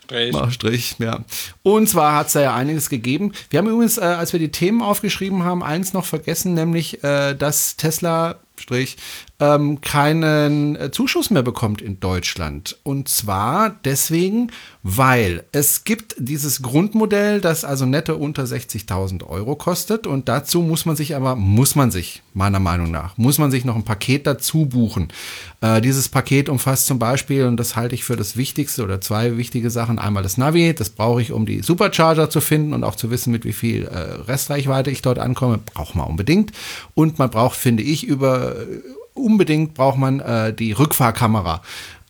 Strich. 0.09 0.37
Strich, 0.51 0.97
ja. 0.99 1.25
Und 1.63 1.89
zwar 1.89 2.17
hat 2.17 2.29
es 2.29 2.33
da 2.33 2.41
ja 2.41 2.55
einiges 2.55 2.89
gegeben. 2.89 3.33
Wir 3.51 3.59
haben 3.59 3.69
übrigens, 3.69 3.99
äh, 3.99 4.03
als 4.03 4.33
wir 4.33 4.41
die 4.41 4.51
Themen 4.51 4.81
aufgeschrieben 4.81 5.45
haben, 5.45 5.63
eins 5.63 5.93
noch 5.93 6.07
vergessen, 6.07 6.55
nämlich, 6.55 7.05
äh, 7.05 7.35
dass 7.35 7.77
Tesla 7.77 8.37
Strich 8.57 8.97
ähm, 9.41 9.81
keinen 9.81 10.75
äh, 10.75 10.91
Zuschuss 10.91 11.31
mehr 11.31 11.45
bekommt 11.45 11.81
in 11.81 12.01
Deutschland. 12.01 12.77
Und 12.83 13.09
zwar 13.09 13.77
deswegen, 13.85 14.51
weil 14.83 15.45
es 15.53 15.85
gibt 15.85 16.17
dieses 16.19 16.61
Grundmodell, 16.61 17.41
das 17.41 17.65
also 17.65 17.87
netto 17.87 18.17
unter 18.17 18.45
60.000 18.45 19.25
Euro 19.25 19.55
kostet. 19.55 20.09
Und 20.09 20.29
dazu 20.29 20.61
muss 20.61 20.87
man 20.87 20.97
sich 20.97 21.15
aber, 21.15 21.37
muss 21.37 21.77
man 21.77 21.93
sich, 21.93 22.23
meiner 22.35 22.59
Meinung 22.59 22.91
nach, 22.91 23.17
muss 23.17 23.39
man 23.39 23.53
sich 23.53 23.65
noch 23.65 23.77
ein 23.77 23.85
Paket 23.85 24.27
dazu 24.27 24.67
buchen. 24.67 25.09
Äh, 25.61 25.81
dieses 25.83 26.09
Paket 26.09 26.49
umfasst 26.49 26.87
zum 26.87 26.99
Beispiel, 26.99 27.45
und 27.45 27.59
das 27.59 27.77
halte 27.77 27.95
ich 27.95 28.03
für 28.03 28.17
das 28.17 28.37
Wichtigste 28.37 28.83
oder 28.83 29.01
zwei 29.01 29.37
wichtige 29.37 29.71
Sachen, 29.71 30.01
einmal 30.01 30.25
das 30.25 30.37
Navi, 30.37 30.75
das 30.75 30.91
brauche 30.91 31.23
ich, 31.23 31.31
um 31.31 31.47
die 31.47 31.63
Supercharger 31.63 32.29
zu 32.29 32.41
finden 32.41 32.73
und 32.73 32.83
auch 32.83 32.97
zu 32.97 33.13
wissen, 33.13 33.31
mit 33.31 33.45
wie 33.45 33.53
viel 33.53 33.85
äh, 33.85 33.99
Restreichweite 34.27 34.91
ich 34.91 35.03
dort 35.03 35.21
ankomme, 35.21 35.59
braucht 35.59 35.95
man 35.95 36.09
unbedingt. 36.09 36.51
Und 36.95 37.21
man 37.21 37.31
braucht, 37.31 37.57
finde 37.57 37.85
ich, 37.85 38.05
über 38.05 38.57
unbedingt 39.19 39.75
braucht 39.75 39.99
man 39.99 40.21
äh, 40.21 40.53
die 40.53 40.73
Rückfahrkamera, 40.73 41.63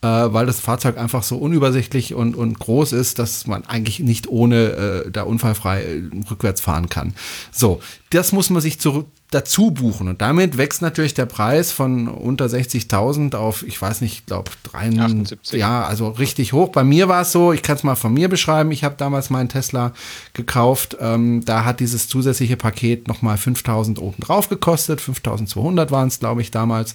äh, 0.02 0.06
weil 0.06 0.46
das 0.46 0.60
Fahrzeug 0.60 0.96
einfach 0.96 1.22
so 1.22 1.36
unübersichtlich 1.36 2.14
und, 2.14 2.36
und 2.36 2.58
groß 2.58 2.92
ist, 2.92 3.18
dass 3.18 3.46
man 3.46 3.64
eigentlich 3.66 4.00
nicht 4.00 4.28
ohne 4.28 5.04
äh, 5.06 5.10
da 5.10 5.22
unfallfrei 5.22 5.82
äh, 5.82 6.02
rückwärts 6.30 6.60
fahren 6.60 6.88
kann. 6.88 7.14
So, 7.50 7.80
das 8.10 8.32
muss 8.32 8.50
man 8.50 8.62
sich 8.62 8.78
zu, 8.78 9.06
dazu 9.30 9.70
buchen. 9.70 10.08
Und 10.08 10.22
damit 10.22 10.56
wächst 10.56 10.80
natürlich 10.80 11.12
der 11.12 11.26
Preis 11.26 11.70
von 11.70 12.08
unter 12.08 12.46
60.000 12.46 13.34
auf, 13.36 13.62
ich 13.62 13.80
weiß 13.80 14.00
nicht, 14.00 14.12
ich 14.14 14.26
glaube 14.26 14.50
73. 14.64 15.52
Ja, 15.52 15.84
also 15.84 16.08
richtig 16.08 16.52
hoch. 16.54 16.70
Bei 16.70 16.82
mir 16.82 17.08
war 17.08 17.22
es 17.22 17.32
so, 17.32 17.52
ich 17.52 17.62
kann 17.62 17.76
es 17.76 17.82
mal 17.82 17.94
von 17.94 18.14
mir 18.14 18.28
beschreiben, 18.28 18.70
ich 18.70 18.84
habe 18.84 18.94
damals 18.96 19.28
meinen 19.28 19.50
Tesla 19.50 19.92
gekauft. 20.32 20.96
Ähm, 21.00 21.44
da 21.44 21.64
hat 21.64 21.80
dieses 21.80 22.08
zusätzliche 22.08 22.56
Paket 22.56 23.06
nochmal 23.06 23.36
5.000 23.36 23.98
oben 23.98 24.20
drauf 24.20 24.48
gekostet. 24.48 25.00
5.200 25.00 25.90
waren 25.90 26.08
es, 26.08 26.20
glaube 26.20 26.40
ich, 26.40 26.50
damals. 26.50 26.94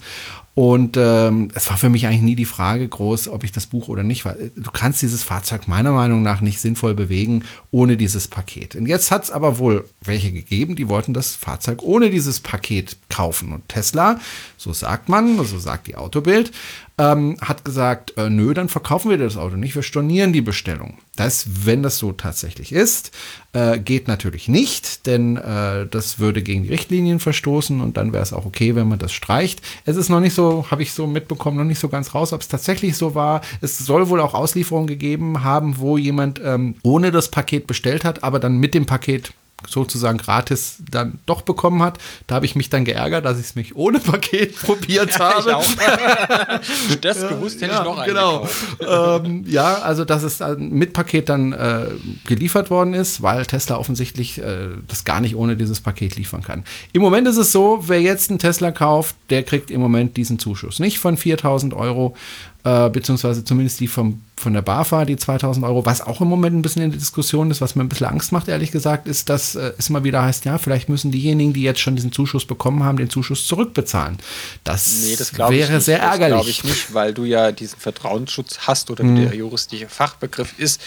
Und 0.55 0.97
ähm, 0.97 1.47
es 1.55 1.67
war 1.71 1.77
für 1.77 1.89
mich 1.89 2.05
eigentlich 2.05 2.21
nie 2.21 2.35
die 2.35 2.45
Frage 2.45 2.87
groß, 2.87 3.27
ob 3.29 3.43
ich 3.43 3.51
das 3.51 3.65
buche 3.65 3.89
oder 3.89 4.03
nicht, 4.03 4.23
weil 4.23 4.51
du 4.55 4.69
kannst 4.69 5.01
dieses 5.01 5.23
Fahrzeug 5.23 5.67
meiner 5.67 5.91
Meinung 5.91 6.21
nach 6.21 6.41
nicht 6.41 6.61
sinnvoll 6.61 6.93
bewegen 6.93 7.43
ohne 7.71 7.97
dieses 7.97 8.27
Paket. 8.27 8.75
Und 8.75 8.85
jetzt 8.85 9.09
hat 9.09 9.23
es 9.23 9.31
aber 9.31 9.57
wohl 9.57 9.89
welche 10.01 10.31
gegeben, 10.31 10.75
die 10.75 10.89
wollten 10.89 11.13
das 11.15 11.35
Fahrzeug 11.35 11.81
ohne 11.81 12.11
dieses 12.11 12.39
Paket 12.39 12.97
kaufen. 13.09 13.51
Und 13.51 13.67
Tesla, 13.67 14.19
so 14.57 14.73
sagt 14.73 15.09
man, 15.09 15.43
so 15.43 15.57
sagt 15.57 15.87
die 15.87 15.95
Autobild, 15.95 16.51
ähm, 16.97 17.37
hat 17.41 17.65
gesagt, 17.65 18.15
äh, 18.17 18.29
nö, 18.29 18.53
dann 18.53 18.69
verkaufen 18.69 19.09
wir 19.09 19.17
das 19.17 19.37
Auto 19.37 19.55
nicht, 19.55 19.75
wir 19.75 19.81
stornieren 19.81 20.33
die 20.33 20.41
Bestellung. 20.41 20.97
Das, 21.15 21.65
wenn 21.65 21.83
das 21.83 21.97
so 21.97 22.11
tatsächlich 22.11 22.71
ist, 22.71 23.11
äh, 23.53 23.79
geht 23.79 24.07
natürlich 24.07 24.47
nicht, 24.47 25.05
denn 25.05 25.37
äh, 25.37 25.87
das 25.87 26.19
würde 26.19 26.43
gegen 26.43 26.63
die 26.63 26.69
Richtlinien 26.69 27.19
verstoßen 27.19 27.81
und 27.81 27.97
dann 27.97 28.13
wäre 28.13 28.23
es 28.23 28.33
auch 28.33 28.45
okay, 28.45 28.75
wenn 28.75 28.87
man 28.87 28.99
das 28.99 29.11
streicht. 29.11 29.61
Es 29.85 29.95
ist 29.95 30.09
noch 30.09 30.19
nicht 30.19 30.33
so, 30.33 30.65
habe 30.69 30.83
ich 30.83 30.93
so 30.93 31.07
mitbekommen, 31.07 31.57
noch 31.57 31.63
nicht 31.63 31.79
so 31.79 31.89
ganz 31.89 32.13
raus, 32.13 32.33
ob 32.33 32.41
es 32.41 32.47
tatsächlich 32.47 32.95
so 32.95 33.15
war. 33.15 33.41
Es 33.61 33.77
soll 33.79 34.09
wohl 34.09 34.21
auch 34.21 34.33
Auslieferungen 34.33 34.87
gegeben 34.87 35.43
haben, 35.43 35.79
wo 35.79 35.97
jemand 35.97 36.41
ähm, 36.43 36.75
ohne 36.83 37.11
das 37.11 37.29
Paket 37.29 37.67
bestellt 37.67 38.05
hat, 38.05 38.23
aber 38.23 38.39
dann 38.39 38.57
mit 38.57 38.73
dem 38.73 38.85
Paket 38.85 39.33
sozusagen 39.67 40.17
gratis 40.17 40.77
dann 40.89 41.19
doch 41.25 41.41
bekommen 41.41 41.81
hat. 41.81 41.97
Da 42.27 42.35
habe 42.35 42.45
ich 42.45 42.55
mich 42.55 42.69
dann 42.69 42.85
geärgert, 42.85 43.25
dass 43.25 43.39
ich 43.39 43.45
es 43.45 43.55
mich 43.55 43.75
ohne 43.75 43.99
Paket 43.99 44.55
probiert 44.61 45.11
ja, 45.11 45.19
habe. 45.19 45.49
Ich 45.49 45.55
auch. 45.55 45.65
das 47.01 47.27
gewusst 47.27 47.61
hätte 47.61 47.73
ja, 47.73 47.79
ich 47.79 47.85
noch 47.85 48.05
genau. 48.05 48.47
ähm, 48.79 49.43
ja, 49.47 49.75
also 49.79 50.05
dass 50.05 50.23
es 50.23 50.37
dann 50.37 50.69
mit 50.69 50.93
Paket 50.93 51.29
dann 51.29 51.53
äh, 51.53 51.85
geliefert 52.25 52.69
worden 52.69 52.93
ist, 52.93 53.21
weil 53.21 53.45
Tesla 53.45 53.77
offensichtlich 53.77 54.39
äh, 54.39 54.69
das 54.87 55.03
gar 55.03 55.21
nicht 55.21 55.35
ohne 55.35 55.55
dieses 55.55 55.81
Paket 55.81 56.15
liefern 56.15 56.41
kann. 56.41 56.63
Im 56.91 57.01
Moment 57.01 57.27
ist 57.27 57.37
es 57.37 57.51
so, 57.51 57.83
wer 57.87 58.01
jetzt 58.01 58.29
einen 58.29 58.39
Tesla 58.39 58.71
kauft, 58.71 59.15
der 59.29 59.43
kriegt 59.43 59.71
im 59.71 59.81
Moment 59.81 60.17
diesen 60.17 60.39
Zuschuss. 60.39 60.79
Nicht 60.79 60.99
von 60.99 61.17
4000 61.17 61.73
Euro, 61.73 62.15
äh, 62.63 62.89
beziehungsweise 62.89 63.43
zumindest 63.43 63.79
die 63.79 63.87
vom, 63.87 64.21
von 64.35 64.53
der 64.53 64.61
BAFA, 64.61 65.05
die 65.05 65.15
2000 65.15 65.65
Euro, 65.65 65.85
was 65.85 66.01
auch 66.01 66.19
im 66.19 66.27
Moment 66.27 66.55
ein 66.55 66.61
bisschen 66.61 66.81
in 66.81 66.91
der 66.91 66.99
Diskussion 66.99 67.51
ist, 67.51 67.61
was 67.61 67.75
mir 67.75 67.83
ein 67.83 67.89
bisschen 67.89 68.07
Angst 68.07 68.31
macht, 68.31 68.47
ehrlich 68.47 68.71
gesagt, 68.71 69.07
ist, 69.07 69.29
dass 69.29 69.55
äh, 69.55 69.73
es 69.77 69.89
immer 69.89 70.03
wieder 70.03 70.23
heißt, 70.23 70.45
ja, 70.45 70.57
vielleicht 70.57 70.89
müssen 70.89 71.11
diejenigen, 71.11 71.53
die 71.53 71.61
jetzt 71.61 71.79
schon 71.79 71.95
diesen 71.95 72.11
Zuschuss 72.11 72.45
bekommen 72.45 72.83
haben, 72.83 72.97
den 72.97 73.09
Zuschuss 73.09 73.47
zurückbezahlen. 73.47 74.17
Das, 74.63 75.03
nee, 75.03 75.15
das 75.15 75.37
wäre 75.37 75.79
sehr 75.79 75.99
ärgerlich. 75.99 76.17
Das 76.19 76.27
glaube 76.27 76.49
ich 76.49 76.63
nicht, 76.63 76.93
weil 76.93 77.13
du 77.13 77.25
ja 77.25 77.51
diesen 77.51 77.79
Vertrauensschutz 77.79 78.59
hast 78.61 78.89
oder 78.89 79.03
hm. 79.03 79.15
wie 79.15 79.21
der 79.25 79.35
juristische 79.35 79.87
Fachbegriff 79.87 80.57
ist. 80.57 80.81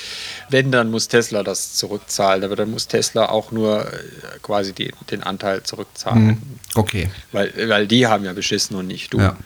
Wenn, 0.50 0.72
dann 0.72 0.90
muss 0.90 1.08
Tesla 1.08 1.42
das 1.42 1.74
zurückzahlen, 1.74 2.44
aber 2.44 2.56
dann 2.56 2.70
muss 2.70 2.88
Tesla 2.88 3.28
auch 3.28 3.52
nur 3.52 3.86
äh, 3.86 3.90
quasi 4.42 4.72
die, 4.72 4.92
den 5.10 5.22
Anteil 5.22 5.62
zurückzahlen. 5.62 6.28
Hm. 6.28 6.38
Okay. 6.74 7.10
Weil, 7.32 7.52
weil 7.68 7.86
die 7.86 8.06
haben 8.06 8.24
ja 8.24 8.32
beschissen 8.32 8.76
und 8.76 8.86
nicht 8.86 9.14
du. 9.14 9.18
Ja. 9.18 9.36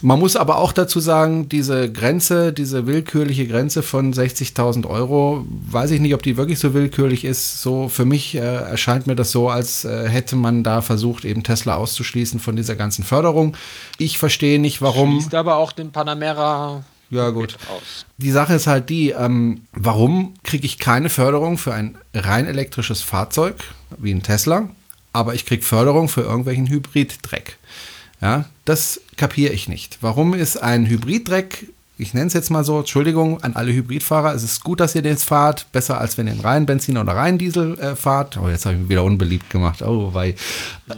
Man 0.00 0.18
muss 0.18 0.36
aber 0.36 0.56
auch 0.58 0.72
dazu 0.72 1.00
sagen, 1.00 1.48
diese 1.48 1.90
Grenze, 1.90 2.52
diese 2.52 2.86
willkürliche 2.86 3.47
Grenze 3.48 3.82
von 3.82 4.12
60.000 4.12 4.86
Euro, 4.86 5.44
weiß 5.48 5.90
ich 5.90 6.00
nicht, 6.00 6.14
ob 6.14 6.22
die 6.22 6.36
wirklich 6.36 6.58
so 6.58 6.74
willkürlich 6.74 7.24
ist. 7.24 7.60
So 7.62 7.88
für 7.88 8.04
mich 8.04 8.34
äh, 8.34 8.40
erscheint 8.40 9.06
mir 9.06 9.16
das 9.16 9.30
so, 9.30 9.48
als 9.48 9.84
äh, 9.84 10.08
hätte 10.08 10.36
man 10.36 10.62
da 10.62 10.82
versucht, 10.82 11.24
eben 11.24 11.42
Tesla 11.42 11.76
auszuschließen 11.76 12.40
von 12.40 12.56
dieser 12.56 12.76
ganzen 12.76 13.04
Förderung. 13.04 13.56
Ich 13.98 14.18
verstehe 14.18 14.58
nicht, 14.58 14.82
warum. 14.82 15.20
Schließt 15.20 15.34
aber 15.34 15.56
auch 15.56 15.72
den 15.72 15.90
Panamera 15.90 16.84
ja, 17.10 17.30
gut. 17.30 17.56
Aus. 17.70 18.04
Die 18.18 18.30
Sache 18.30 18.54
ist 18.54 18.66
halt 18.66 18.90
die, 18.90 19.10
ähm, 19.10 19.62
warum 19.72 20.34
kriege 20.42 20.66
ich 20.66 20.78
keine 20.78 21.08
Förderung 21.08 21.56
für 21.56 21.72
ein 21.72 21.96
rein 22.12 22.46
elektrisches 22.46 23.00
Fahrzeug 23.00 23.56
wie 23.96 24.12
ein 24.12 24.22
Tesla, 24.22 24.68
aber 25.12 25.34
ich 25.34 25.46
kriege 25.46 25.62
Förderung 25.62 26.08
für 26.08 26.20
irgendwelchen 26.22 26.68
Hybriddreck? 26.68 27.56
Ja, 28.20 28.46
das 28.64 29.00
kapiere 29.16 29.52
ich 29.52 29.68
nicht. 29.68 29.98
Warum 30.00 30.34
ist 30.34 30.58
ein 30.58 30.86
Hybriddreck 30.86 31.68
ich 31.98 32.14
nenne 32.14 32.28
es 32.28 32.32
jetzt 32.32 32.50
mal 32.50 32.64
so, 32.64 32.78
Entschuldigung 32.78 33.42
an 33.42 33.54
alle 33.54 33.72
Hybridfahrer, 33.72 34.32
es 34.32 34.44
ist 34.44 34.62
gut, 34.62 34.78
dass 34.78 34.94
ihr 34.94 35.02
das 35.02 35.24
fahrt, 35.24 35.66
besser 35.72 36.00
als 36.00 36.16
wenn 36.16 36.26
ihr 36.26 36.32
einen 36.32 36.40
reinen 36.40 36.66
Benzin 36.66 36.96
oder 36.96 37.12
reinen 37.12 37.38
Diesel 37.38 37.76
äh, 37.78 37.96
fahrt. 37.96 38.38
Oh, 38.38 38.48
jetzt 38.48 38.66
habe 38.66 38.76
ich 38.76 38.82
mich 38.82 38.90
wieder 38.90 39.02
unbeliebt 39.02 39.50
gemacht. 39.50 39.82
Oh, 39.82 40.14
weil. 40.14 40.36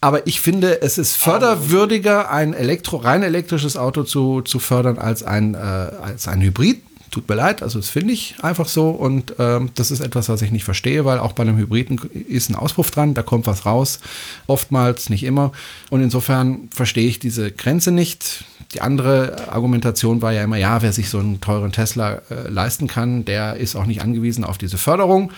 Aber 0.03 0.26
ich 0.26 0.40
finde, 0.40 0.82
es 0.82 0.98
ist 0.98 1.16
förderwürdiger, 1.16 2.30
ein 2.30 2.53
Elektro, 2.53 2.98
rein 2.98 3.22
elektrisches 3.22 3.78
Auto 3.78 4.03
zu, 4.03 4.42
zu 4.42 4.59
fördern 4.59 4.98
als 4.98 5.22
ein, 5.22 5.55
äh, 5.55 5.59
als 5.59 6.28
ein 6.28 6.42
Hybrid. 6.42 6.82
Tut 7.11 7.28
mir 7.28 7.34
leid, 7.34 7.61
also 7.61 7.80
das 7.80 7.88
finde 7.88 8.12
ich 8.12 8.36
einfach 8.42 8.68
so 8.68 8.90
und 8.90 9.34
ähm, 9.40 9.70
das 9.74 9.90
ist 9.90 9.98
etwas, 9.98 10.28
was 10.28 10.42
ich 10.42 10.53
nicht 10.53 10.62
verstehe, 10.62 11.05
weil 11.05 11.18
auch 11.18 11.32
bei 11.32 11.42
einem 11.42 11.57
Hybriden 11.57 11.98
ist 12.28 12.51
ein 12.51 12.55
Auspuff 12.55 12.92
dran, 12.92 13.14
da 13.14 13.24
kommt 13.24 13.48
was 13.48 13.66
raus, 13.66 13.98
oftmals, 14.46 15.11
nicht 15.11 15.24
immer. 15.24 15.51
Und 15.88 16.03
insofern 16.03 16.68
verstehe 16.72 17.09
ich 17.09 17.18
diese 17.18 17.51
Grenze 17.51 17.90
nicht. 17.90 18.44
Die 18.75 18.81
andere 18.81 19.49
Argumentation 19.51 20.23
war 20.23 20.33
ja 20.33 20.45
immer, 20.45 20.57
ja, 20.57 20.83
wer 20.83 20.93
sich 20.93 21.09
so 21.09 21.18
einen 21.18 21.41
teuren 21.41 21.73
Tesla 21.73 22.23
äh, 22.31 22.49
leisten 22.49 22.87
kann, 22.87 23.25
der 23.25 23.57
ist 23.57 23.75
auch 23.75 23.87
nicht 23.87 24.03
angewiesen 24.03 24.45
auf 24.45 24.59
diese 24.59 24.79
Förderung. 24.79 25.33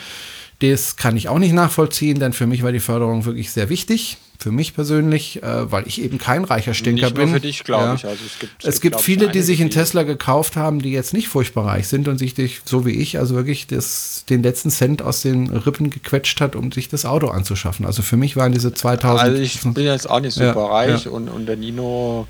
Das 0.59 0.97
kann 0.97 1.16
ich 1.16 1.28
auch 1.28 1.39
nicht 1.39 1.53
nachvollziehen, 1.53 2.20
denn 2.20 2.33
für 2.33 2.47
mich 2.47 2.62
war 2.62 2.72
die 2.72 2.80
Förderung 2.80 3.24
wirklich 3.24 3.51
sehr 3.51 3.68
wichtig 3.68 4.18
für 4.43 4.51
mich 4.51 4.74
persönlich, 4.74 5.43
äh, 5.43 5.70
weil 5.70 5.87
ich 5.87 6.03
eben 6.03 6.18
kein 6.18 6.45
reicher 6.45 6.74
Stinker 6.74 7.07
nicht 7.07 7.14
bin. 7.14 7.26
Nur 7.26 7.35
für 7.35 7.41
dich, 7.41 7.64
glaube 7.64 7.85
ja. 7.85 7.95
ich. 7.95 8.05
Also 8.05 8.24
es 8.26 8.39
gibt, 8.39 8.64
es, 8.64 8.80
gibt, 8.80 9.01
viele, 9.01 9.28
die 9.28 9.41
sich 9.41 9.61
einen 9.61 9.70
Tesla 9.70 10.03
gekauft 10.03 10.57
haben, 10.57 10.80
die 10.83 10.91
jetzt 10.91 11.14
nicht 11.14 11.28
furchtbar 11.28 11.66
reich 11.66 11.87
sind 11.87 12.09
und 12.09 12.18
sich 12.18 12.35
durch, 12.35 12.61
so 12.64 12.85
wie 12.85 12.91
ich, 12.91 13.18
also 13.18 13.37
wirklich 13.37 13.68
das, 13.68 14.24
den 14.28 14.43
letzten 14.43 14.70
Cent 14.70 15.01
aus 15.01 15.22
den 15.22 15.49
Rippen 15.49 15.91
gequetscht 15.91 16.41
hat, 16.41 16.57
um 16.57 16.72
sich 16.72 16.89
das 16.89 17.05
Auto 17.05 17.28
anzuschaffen. 17.28 17.87
Also 17.87 18.03
für 18.03 18.16
mich 18.16 18.37
waren 18.37 18.53
diese 18.53 18.74
2000. 18.74 19.20
Also 19.20 19.41
ich 19.41 19.61
bin 19.61 19.85
jetzt 19.85 20.11
auch 20.11 20.20
nicht 20.20 20.35
super 20.35 20.55
ja, 20.57 20.66
reich 20.66 21.05
ja. 21.05 21.12
Und, 21.12 21.28
und 21.28 21.47
der 21.47 21.57
Nino, 21.57 22.26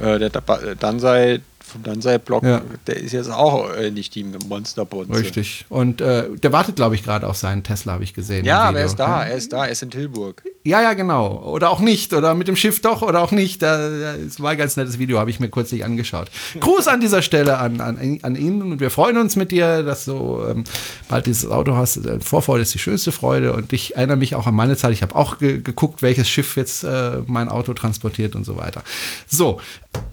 der 0.00 0.30
Dansei, 0.78 1.40
vom 1.70 1.82
Dansei-Block, 1.82 2.42
ja. 2.42 2.62
der 2.86 2.96
ist 2.96 3.12
jetzt 3.12 3.30
auch 3.30 3.72
äh, 3.74 3.90
nicht 3.90 4.14
die 4.14 4.24
Monsterbonze. 4.24 5.14
Richtig. 5.14 5.64
Und 5.68 6.00
äh, 6.00 6.28
der 6.36 6.52
wartet, 6.52 6.76
glaube 6.76 6.94
ich, 6.94 7.02
gerade 7.02 7.26
auf 7.26 7.36
seinen 7.36 7.62
Tesla, 7.62 7.94
habe 7.94 8.04
ich 8.04 8.14
gesehen. 8.14 8.44
Ja, 8.44 8.64
aber 8.64 8.80
er 8.80 8.86
ist 8.86 8.96
da, 8.96 9.24
er 9.24 9.36
ist 9.36 9.52
da, 9.52 9.66
er 9.66 9.72
ist 9.72 9.82
in 9.82 9.90
Tilburg. 9.90 10.42
Ja, 10.62 10.82
ja, 10.82 10.92
genau. 10.92 11.42
Oder 11.44 11.70
auch 11.70 11.80
nicht. 11.80 12.12
Oder 12.12 12.34
mit 12.34 12.48
dem 12.48 12.56
Schiff 12.56 12.82
doch 12.82 13.02
oder 13.02 13.22
auch 13.22 13.30
nicht. 13.30 13.62
Das 13.62 14.40
war 14.40 14.50
ein 14.50 14.58
ganz 14.58 14.76
nettes 14.76 14.98
Video, 14.98 15.18
habe 15.18 15.30
ich 15.30 15.40
mir 15.40 15.48
kürzlich 15.48 15.84
angeschaut. 15.84 16.28
Gruß 16.58 16.88
an 16.88 17.00
dieser 17.00 17.22
Stelle 17.22 17.58
an, 17.58 17.80
an, 17.80 18.18
an 18.22 18.36
ihn 18.36 18.60
und 18.62 18.80
wir 18.80 18.90
freuen 18.90 19.16
uns 19.16 19.36
mit 19.36 19.52
dir, 19.52 19.82
dass 19.82 20.04
du 20.04 20.42
ähm, 20.48 20.64
bald 21.08 21.26
dieses 21.26 21.50
Auto 21.50 21.76
hast. 21.76 21.98
Äh, 21.98 22.20
Vorfreude 22.20 22.62
ist 22.62 22.74
die 22.74 22.78
schönste 22.78 23.12
Freude 23.12 23.52
und 23.54 23.72
ich 23.72 23.96
erinnere 23.96 24.16
mich 24.16 24.34
auch 24.34 24.46
an 24.46 24.54
meine 24.54 24.76
Zeit. 24.76 24.92
Ich 24.92 25.02
habe 25.02 25.14
auch 25.14 25.38
ge 25.38 25.60
geguckt, 25.60 26.02
welches 26.02 26.28
Schiff 26.28 26.56
jetzt 26.56 26.84
äh, 26.84 27.22
mein 27.26 27.48
Auto 27.48 27.72
transportiert 27.72 28.34
und 28.34 28.44
so 28.44 28.56
weiter. 28.56 28.82
So, 29.26 29.60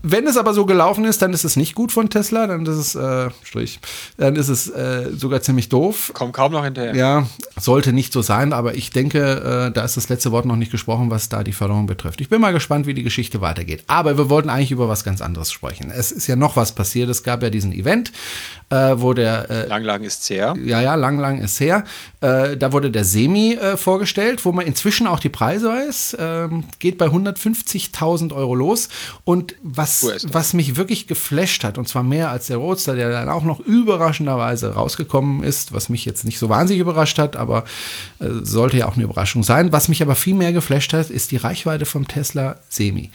wenn 0.04 0.28
es 0.28 0.38
aber 0.38 0.54
so 0.54 0.66
gelaufen 0.66 1.06
ist, 1.06 1.22
dann 1.22 1.34
ist 1.34 1.44
es 1.44 1.47
nicht 1.56 1.76
gut 1.76 1.92
von 1.92 2.10
Tesla, 2.10 2.48
dann 2.48 2.66
ist 2.66 2.78
es 2.78 2.96
äh, 2.96 3.30
Strich, 3.44 3.80
dann 4.18 4.36
ist 4.36 4.50
es 4.50 4.70
äh, 4.70 5.12
sogar 5.16 5.42
ziemlich 5.42 5.70
doof. 5.70 6.12
Kommt 6.14 6.34
kaum 6.34 6.52
noch 6.52 6.64
hinterher. 6.64 6.96
Ja, 6.96 7.28
sollte 7.60 7.94
nicht 7.94 8.14
so 8.14 8.22
sein, 8.22 8.54
aber 8.54 8.76
ich 8.76 8.92
denke, 8.92 9.68
äh, 9.68 9.72
da 9.72 9.84
ist 9.84 9.98
das 9.98 10.10
letzte 10.10 10.32
Wort 10.32 10.38
Wort 10.38 10.46
noch 10.46 10.56
nicht 10.56 10.72
gesprochen, 10.72 11.10
was 11.10 11.30
da 11.30 11.44
die 11.44 11.52
Förderung 11.52 11.88
betrifft. 11.88 12.22
Ich 12.22 12.30
bin 12.30 12.40
mal 12.40 12.54
gespannt, 12.54 12.86
wie 12.86 12.94
die 12.94 13.02
Geschichte 13.02 13.42
weitergeht. 13.42 13.84
Aber 13.88 14.20
wir 14.20 14.30
wollten 14.30 14.52
eigentlich 14.52 14.70
über 14.70 14.88
was 14.88 15.04
ganz 15.04 15.20
anderes 15.20 15.52
sprechen. 15.52 15.90
Es 15.90 16.12
ist 16.12 16.28
ja 16.28 16.36
noch 16.36 16.56
was 16.56 16.74
passiert. 16.74 17.10
Es 17.10 17.24
gab 17.24 17.42
ja 17.42 17.50
diesen 17.50 17.74
Event, 17.74 18.12
äh, 18.70 18.96
wo 18.98 19.14
der. 19.14 19.50
Äh, 19.50 19.68
lang, 19.68 19.84
lang 19.84 20.04
ist 20.04 20.30
her. 20.30 20.54
Ja, 20.64 20.82
ja, 20.82 20.96
lang, 20.96 21.20
lang 21.20 21.40
ist 21.40 21.60
her. 21.60 21.86
Äh, 22.20 22.58
da 22.58 22.74
wurde 22.74 22.92
der 22.92 23.06
Semi 23.06 23.54
äh, 23.54 23.78
vorgestellt, 23.78 24.44
wo 24.44 24.52
man 24.52 24.66
inzwischen 24.66 25.08
auch 25.08 25.20
die 25.20 25.30
Preise 25.30 25.70
weiß. 25.70 26.18
Ähm, 26.20 26.66
geht 26.80 26.98
bei 26.98 27.06
150.000 27.06 28.34
Euro 28.34 28.56
los. 28.56 28.90
Und 29.24 29.56
was, 29.64 30.06
was 30.32 30.54
mich 30.54 30.76
wirklich 30.76 31.08
geflasht 31.08 31.64
hat, 31.64 31.78
und 31.78 31.88
zwar 31.88 32.04
mehr 32.04 32.30
als 32.30 32.48
der 32.48 32.58
Roadster, 32.58 32.96
der 32.96 33.10
dann 33.10 33.30
auch 33.30 33.44
noch 33.44 33.62
überraschenderweise 33.62 34.74
rausgekommen 34.74 35.44
ist, 35.44 35.74
was 35.74 35.88
mich 35.88 36.04
jetzt 36.04 36.26
nicht 36.26 36.40
so 36.40 36.50
wahnsinnig 36.50 36.82
überrascht 36.82 37.20
hat, 37.20 37.38
aber 37.38 37.64
äh, 38.20 38.28
sollte 38.42 38.78
ja 38.78 38.88
auch 38.88 38.96
eine 38.96 39.06
Überraschung 39.06 39.44
sein. 39.44 39.72
Was 39.72 39.88
mich 39.88 40.02
aber 40.02 40.16
viel 40.16 40.36
mehr 40.36 40.52
geflasht 40.52 40.92
hat, 40.92 41.10
ist 41.10 41.32
die 41.32 41.38
Reichweite 41.38 41.86
vom 41.86 42.08
Tesla 42.08 42.58
Semi. 42.68 43.12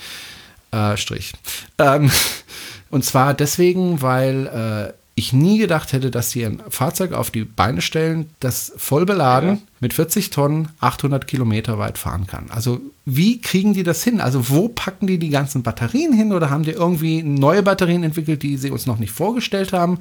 Äh, 0.70 0.96
Strich. 0.96 1.34
Ähm, 1.76 2.10
und 2.90 3.04
zwar 3.04 3.34
deswegen, 3.34 4.00
weil 4.00 4.94
ich 5.14 5.32
nie 5.32 5.58
gedacht 5.58 5.92
hätte, 5.92 6.10
dass 6.10 6.30
sie 6.30 6.44
ein 6.44 6.62
Fahrzeug 6.70 7.12
auf 7.12 7.30
die 7.30 7.44
Beine 7.44 7.82
stellen, 7.82 8.30
das 8.40 8.72
voll 8.76 9.04
beladen 9.04 9.50
ja. 9.50 9.58
mit 9.80 9.92
40 9.92 10.30
Tonnen 10.30 10.68
800 10.80 11.26
Kilometer 11.26 11.78
weit 11.78 11.98
fahren 11.98 12.26
kann. 12.26 12.50
Also 12.50 12.80
wie 13.04 13.40
kriegen 13.40 13.74
die 13.74 13.82
das 13.82 14.02
hin? 14.02 14.20
Also 14.20 14.48
wo 14.48 14.68
packen 14.68 15.06
die 15.06 15.18
die 15.18 15.28
ganzen 15.28 15.62
Batterien 15.62 16.14
hin 16.14 16.32
oder 16.32 16.48
haben 16.48 16.62
die 16.62 16.70
irgendwie 16.70 17.22
neue 17.22 17.62
Batterien 17.62 18.04
entwickelt, 18.04 18.42
die 18.42 18.56
sie 18.56 18.70
uns 18.70 18.86
noch 18.86 18.98
nicht 18.98 19.12
vorgestellt 19.12 19.74
haben? 19.74 19.98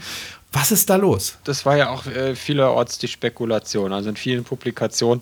Was 0.54 0.72
ist 0.72 0.90
da 0.90 0.96
los? 0.96 1.38
Das 1.44 1.66
war 1.66 1.76
ja 1.76 1.90
auch 1.90 2.06
äh, 2.06 2.36
vielerorts 2.36 2.98
die 2.98 3.08
Spekulation. 3.08 3.92
Also 3.92 4.10
in 4.10 4.16
vielen 4.16 4.46
Publikationen 4.46 5.22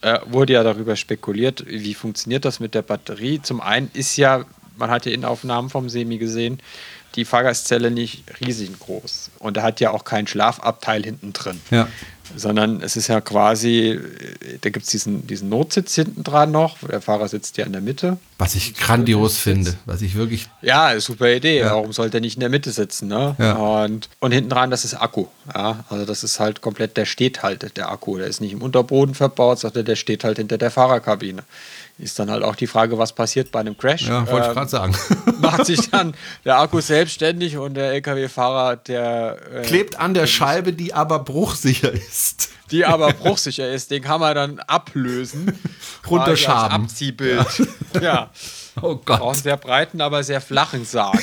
äh, 0.00 0.18
wurde 0.26 0.54
ja 0.54 0.64
darüber 0.64 0.96
spekuliert, 0.96 1.64
wie 1.66 1.94
funktioniert 1.94 2.44
das 2.44 2.58
mit 2.58 2.74
der 2.74 2.82
Batterie. 2.82 3.40
Zum 3.42 3.60
einen 3.60 3.90
ist 3.94 4.16
ja, 4.16 4.44
man 4.76 4.90
hat 4.90 5.06
ja 5.06 5.12
Innenaufnahmen 5.12 5.70
vom 5.70 5.88
Semi 5.88 6.18
gesehen, 6.18 6.60
die 7.18 7.24
Fahrgastzelle 7.24 7.90
nicht 7.90 8.22
riesig 8.40 8.78
groß. 8.78 9.30
Und 9.40 9.56
er 9.56 9.64
hat 9.64 9.80
ja 9.80 9.90
auch 9.90 10.04
kein 10.04 10.26
Schlafabteil 10.26 11.02
hinten 11.02 11.32
drin. 11.32 11.60
Ja. 11.70 11.88
Sondern 12.36 12.82
es 12.82 12.96
ist 12.96 13.08
ja 13.08 13.20
quasi, 13.20 13.98
da 14.60 14.68
gibt 14.70 14.84
es 14.84 14.90
diesen, 14.90 15.26
diesen 15.26 15.48
Notsitz 15.48 15.94
hinten 15.94 16.22
dran 16.22 16.50
noch, 16.50 16.76
der 16.86 17.00
Fahrer 17.00 17.26
sitzt 17.26 17.56
ja 17.56 17.64
in 17.64 17.72
der 17.72 17.80
Mitte. 17.80 18.18
Was 18.36 18.54
ich 18.54 18.74
grandios 18.74 19.38
finde, 19.38 19.74
was 19.86 20.02
ich 20.02 20.14
wirklich. 20.14 20.46
Ja, 20.60 21.00
super 21.00 21.34
Idee. 21.34 21.60
Ja. 21.60 21.70
Warum 21.70 21.92
sollte 21.92 22.18
er 22.18 22.20
nicht 22.20 22.34
in 22.34 22.40
der 22.40 22.50
Mitte 22.50 22.70
sitzen? 22.70 23.08
Ne? 23.08 23.34
Ja. 23.38 23.54
Und, 23.54 24.10
und 24.20 24.32
hinten 24.32 24.50
dran, 24.50 24.70
das 24.70 24.84
ist 24.84 24.94
Akku. 24.94 25.26
Ja? 25.52 25.84
Also 25.88 26.04
das 26.04 26.22
ist 26.22 26.38
halt 26.38 26.60
komplett, 26.60 26.96
der 26.96 27.06
steht 27.06 27.42
halt, 27.42 27.76
der 27.76 27.90
Akku. 27.90 28.18
Der 28.18 28.26
ist 28.26 28.40
nicht 28.40 28.52
im 28.52 28.62
Unterboden 28.62 29.14
verbaut, 29.14 29.58
sondern 29.58 29.86
der 29.86 29.96
steht 29.96 30.22
halt 30.22 30.36
hinter 30.36 30.58
der 30.58 30.70
Fahrerkabine. 30.70 31.42
Ist 31.98 32.16
dann 32.18 32.30
halt 32.30 32.44
auch 32.44 32.54
die 32.54 32.68
Frage, 32.68 32.96
was 32.96 33.12
passiert 33.12 33.50
bei 33.50 33.58
einem 33.58 33.76
Crash. 33.76 34.02
Ja, 34.06 34.24
wollte 34.30 34.48
ich 34.48 34.54
gerade 34.54 34.70
sagen. 34.70 34.96
Macht 35.40 35.66
sich 35.66 35.90
dann 35.90 36.14
der 36.44 36.60
Akku 36.60 36.80
selbstständig 36.80 37.56
und 37.56 37.74
der 37.74 37.92
LKW-Fahrer, 37.92 38.76
der. 38.76 39.38
Äh, 39.52 39.62
Klebt 39.62 39.98
an 39.98 40.14
der 40.14 40.28
Scheibe, 40.28 40.72
die 40.72 40.94
aber 40.94 41.18
bruchsicher 41.18 41.92
ist. 41.92 42.50
Die 42.70 42.84
aber 42.84 43.12
bruchsicher 43.12 43.68
ist, 43.68 43.90
den 43.90 44.02
kann 44.02 44.20
man 44.20 44.34
dann 44.36 44.60
ablösen. 44.60 45.58
Runterschaben. 46.08 46.84
Abziehbild. 46.84 47.46
Ja. 47.94 48.00
ja. 48.00 48.30
Oh 48.80 48.94
Gott. 48.94 49.20
Auch 49.20 49.32
einen 49.32 49.42
sehr 49.42 49.56
breiten, 49.56 50.00
aber 50.00 50.22
sehr 50.22 50.40
flachen 50.40 50.84
Sarg. 50.84 51.20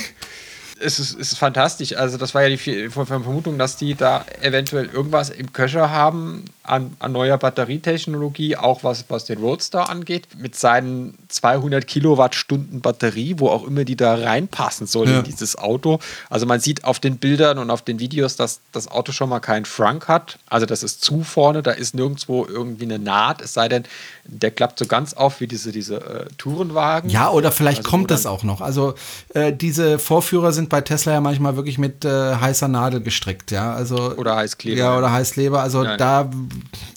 Es 0.80 1.00
ist, 1.00 1.14
es 1.14 1.32
ist 1.32 1.38
fantastisch. 1.38 1.96
Also, 1.96 2.18
das 2.18 2.34
war 2.34 2.44
ja 2.46 2.50
die 2.50 2.90
Vermutung, 2.90 3.58
dass 3.58 3.78
die 3.78 3.96
da 3.96 4.26
eventuell 4.42 4.88
irgendwas 4.88 5.30
im 5.30 5.54
Köcher 5.54 5.90
haben 5.90 6.46
an, 6.64 6.96
an 7.00 7.12
neuer 7.12 7.38
Batterietechnologie, 7.38 8.58
auch 8.58 8.84
was, 8.84 9.06
was 9.10 9.26
den 9.26 9.40
Roadster 9.40 9.90
angeht, 9.90 10.28
mit 10.38 10.56
seinen 10.56 11.18
200 11.30 11.86
Kilowattstunden 11.88 12.82
Batterie, 12.82 13.36
wo 13.38 13.50
auch 13.50 13.66
immer 13.66 13.86
die 13.86 13.96
da 13.96 14.16
reinpassen 14.16 14.88
soll 14.88 15.10
ja. 15.10 15.20
in 15.20 15.24
dieses 15.24 15.58
Auto. 15.58 16.00
Also, 16.30 16.46
man 16.46 16.60
sieht 16.60 16.84
auf 16.84 17.00
den 17.00 17.18
Bildern 17.18 17.58
und 17.58 17.70
auf 17.70 17.82
den 17.82 18.00
Videos, 18.00 18.36
dass 18.36 18.60
das 18.72 18.88
Auto 18.88 19.12
schon 19.12 19.30
mal 19.30 19.40
keinen 19.40 19.66
Frunk 19.66 20.08
hat. 20.08 20.40
Also, 20.48 20.66
das 20.66 20.84
ist 20.84 21.04
zu 21.04 21.24
vorne, 21.24 21.64
da 21.64 21.72
ist 21.72 21.96
nirgendwo 21.96 22.46
irgendwie 22.46 22.86
eine 22.86 23.00
Naht, 23.00 23.42
es 23.42 23.54
sei 23.54 23.70
denn, 23.70 23.84
der 24.28 24.52
klappt 24.52 24.80
so 24.80 24.86
ganz 24.86 25.14
auf 25.14 25.40
wie 25.40 25.48
diese, 25.48 25.72
diese 25.72 25.96
äh, 25.98 26.26
Tourenwagen. 26.38 27.10
Ja, 27.10 27.30
oder 27.30 27.52
vielleicht 27.52 27.80
also, 27.80 27.90
kommt 27.90 28.12
das 28.12 28.26
auch 28.26 28.44
noch. 28.44 28.62
Also, 28.62 28.96
äh, 29.34 29.54
diese 29.54 30.00
Vorführer 30.00 30.52
sind 30.52 30.70
bei 30.70 30.82
Tesla 30.82 31.14
ja 31.14 31.22
manchmal 31.22 31.56
wirklich 31.56 31.78
mit 31.78 32.06
äh, 32.06 32.36
heißer 32.36 32.68
Nadel 32.68 33.02
gestrickt, 33.02 33.52
ja. 33.52 33.74
Also, 33.74 34.16
oder 34.16 34.36
Heißkleber. 34.36 34.78
Ja, 34.78 34.98
oder 34.98 35.12
Heißkleber. 35.12 35.62
Also, 35.62 35.84
Nein. 35.84 35.98
da 35.98 36.30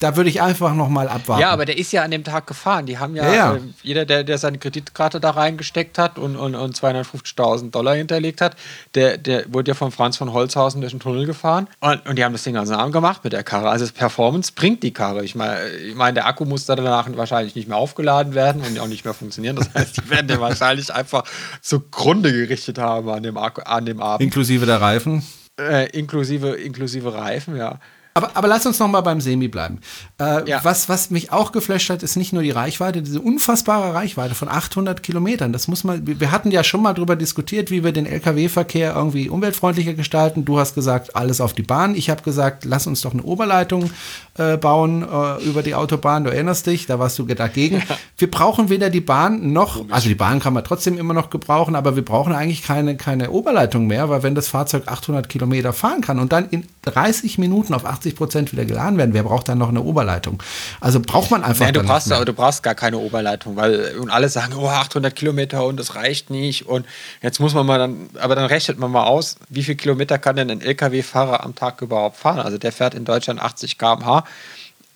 da 0.00 0.16
würde 0.16 0.30
ich 0.30 0.40
einfach 0.40 0.74
noch 0.74 0.88
mal 0.88 1.08
abwarten. 1.08 1.42
Ja, 1.42 1.50
aber 1.50 1.64
der 1.64 1.76
ist 1.76 1.92
ja 1.92 2.02
an 2.02 2.10
dem 2.10 2.24
Tag 2.24 2.46
gefahren. 2.46 2.86
Die 2.86 2.98
haben 2.98 3.16
ja, 3.16 3.32
ja. 3.32 3.54
Äh, 3.54 3.60
jeder, 3.82 4.04
der, 4.04 4.24
der 4.24 4.38
seine 4.38 4.58
Kreditkarte 4.58 5.20
da 5.20 5.30
reingesteckt 5.30 5.98
hat 5.98 6.18
und, 6.18 6.36
und, 6.36 6.54
und 6.54 6.76
250.000 6.76 7.70
Dollar 7.70 7.94
hinterlegt 7.94 8.40
hat, 8.40 8.56
der, 8.94 9.18
der 9.18 9.52
wurde 9.52 9.72
ja 9.72 9.74
von 9.74 9.90
Franz 9.90 10.16
von 10.16 10.32
Holzhausen 10.32 10.80
durch 10.80 10.92
den 10.92 11.00
Tunnel 11.00 11.26
gefahren. 11.26 11.68
Und, 11.80 12.06
und 12.06 12.16
die 12.16 12.24
haben 12.24 12.32
das 12.32 12.44
Ding 12.44 12.54
ganz 12.54 12.70
arm 12.70 12.92
gemacht 12.92 13.24
mit 13.24 13.32
der 13.32 13.42
Karre. 13.42 13.70
Also 13.70 13.86
Performance 13.92 14.52
bringt 14.54 14.82
die 14.82 14.92
Karre. 14.92 15.24
Ich 15.24 15.34
meine, 15.34 15.68
ich 15.68 15.94
mein, 15.94 16.14
der 16.14 16.26
Akku 16.26 16.44
muss 16.44 16.66
danach 16.66 17.06
wahrscheinlich 17.18 17.54
nicht 17.54 17.68
mehr 17.68 17.76
aufgeladen 17.76 18.34
werden 18.34 18.62
und 18.62 18.78
auch 18.78 18.86
nicht 18.86 19.04
mehr 19.04 19.14
funktionieren. 19.14 19.56
Das 19.56 19.74
heißt, 19.74 19.96
die 19.98 20.10
werden 20.10 20.28
den 20.28 20.40
wahrscheinlich 20.40 20.92
einfach 20.92 21.24
zugrunde 21.60 22.32
gerichtet 22.32 22.78
haben 22.78 23.10
an 23.10 23.22
dem, 23.22 23.36
an 23.36 23.84
dem 23.84 24.00
Abend. 24.00 24.24
Inklusive 24.24 24.64
der 24.64 24.80
Reifen? 24.80 25.22
Äh, 25.60 25.90
inklusive, 25.90 26.50
inklusive 26.50 27.12
Reifen, 27.12 27.56
ja. 27.56 27.80
Aber, 28.14 28.30
aber 28.34 28.48
lass 28.48 28.66
uns 28.66 28.78
noch 28.78 28.88
mal 28.88 29.00
beim 29.00 29.20
Semi 29.20 29.48
bleiben. 29.48 29.80
Äh, 30.20 30.48
ja. 30.48 30.60
was, 30.64 30.88
was 30.88 31.10
mich 31.10 31.30
auch 31.30 31.52
geflasht 31.52 31.90
hat, 31.90 32.02
ist 32.02 32.16
nicht 32.16 32.32
nur 32.32 32.42
die 32.42 32.50
Reichweite, 32.50 33.02
diese 33.02 33.20
unfassbare 33.20 33.94
Reichweite 33.94 34.34
von 34.34 34.48
800 34.48 35.02
Kilometern. 35.02 35.52
Das 35.52 35.68
muss 35.68 35.84
man, 35.84 36.04
wir 36.04 36.32
hatten 36.32 36.50
ja 36.50 36.64
schon 36.64 36.82
mal 36.82 36.94
darüber 36.94 37.14
diskutiert, 37.14 37.70
wie 37.70 37.84
wir 37.84 37.92
den 37.92 38.06
Lkw-Verkehr 38.06 38.94
irgendwie 38.94 39.28
umweltfreundlicher 39.28 39.94
gestalten. 39.94 40.44
Du 40.44 40.58
hast 40.58 40.74
gesagt, 40.74 41.14
alles 41.14 41.40
auf 41.40 41.52
die 41.52 41.62
Bahn. 41.62 41.94
Ich 41.94 42.10
habe 42.10 42.22
gesagt, 42.22 42.64
lass 42.64 42.86
uns 42.86 43.02
doch 43.02 43.12
eine 43.12 43.22
Oberleitung 43.22 43.90
äh, 44.36 44.56
bauen 44.56 45.02
äh, 45.02 45.44
über 45.44 45.62
die 45.62 45.74
Autobahn. 45.74 46.24
Du 46.24 46.30
erinnerst 46.30 46.66
dich, 46.66 46.86
da 46.86 46.98
warst 46.98 47.18
du 47.18 47.24
dagegen. 47.24 47.82
Wir 48.16 48.30
brauchen 48.30 48.68
weder 48.68 48.90
die 48.90 49.00
Bahn 49.00 49.52
noch, 49.52 49.84
also 49.90 50.08
die 50.08 50.14
Bahn 50.14 50.40
kann 50.40 50.54
man 50.54 50.64
trotzdem 50.64 50.98
immer 50.98 51.14
noch 51.14 51.30
gebrauchen, 51.30 51.76
aber 51.76 51.94
wir 51.94 52.04
brauchen 52.04 52.32
eigentlich 52.32 52.62
keine, 52.62 52.96
keine 52.96 53.30
Oberleitung 53.30 53.86
mehr, 53.86 54.08
weil 54.08 54.22
wenn 54.22 54.34
das 54.34 54.48
Fahrzeug 54.48 54.88
800 54.88 55.28
Kilometer 55.28 55.72
fahren 55.72 56.00
kann 56.00 56.18
und 56.18 56.32
dann 56.32 56.48
in 56.48 56.66
30 56.82 57.38
Minuten 57.38 57.74
auf 57.74 57.84
80 57.84 58.07
Prozent 58.16 58.52
wieder 58.52 58.64
geladen 58.64 58.98
werden, 58.98 59.14
wer 59.14 59.22
braucht 59.22 59.48
dann 59.48 59.58
noch 59.58 59.68
eine 59.68 59.82
Oberleitung? 59.82 60.42
Also 60.80 61.00
braucht 61.00 61.30
man 61.30 61.44
einfach. 61.44 61.64
Nein, 61.64 61.74
du 61.74 61.82
brauchst, 61.82 62.10
du 62.10 62.32
brauchst 62.32 62.62
gar 62.62 62.74
keine 62.74 62.98
Oberleitung, 62.98 63.56
weil 63.56 63.96
und 63.98 64.10
alle 64.10 64.28
sagen, 64.28 64.54
oh, 64.56 64.68
800 64.68 65.14
Kilometer 65.14 65.64
und 65.64 65.78
das 65.78 65.94
reicht 65.94 66.30
nicht 66.30 66.66
und 66.66 66.86
jetzt 67.22 67.40
muss 67.40 67.54
man 67.54 67.66
mal 67.66 67.78
dann, 67.78 68.10
aber 68.20 68.34
dann 68.34 68.46
rechnet 68.46 68.78
man 68.78 68.90
mal 68.90 69.04
aus, 69.04 69.36
wie 69.48 69.62
viele 69.62 69.76
Kilometer 69.76 70.18
kann 70.18 70.36
denn 70.36 70.50
ein 70.50 70.60
LKW-Fahrer 70.60 71.44
am 71.44 71.54
Tag 71.54 71.82
überhaupt 71.82 72.16
fahren? 72.16 72.40
Also 72.40 72.58
der 72.58 72.72
fährt 72.72 72.94
in 72.94 73.04
Deutschland 73.04 73.40
80 73.40 73.78
km/h 73.78 74.24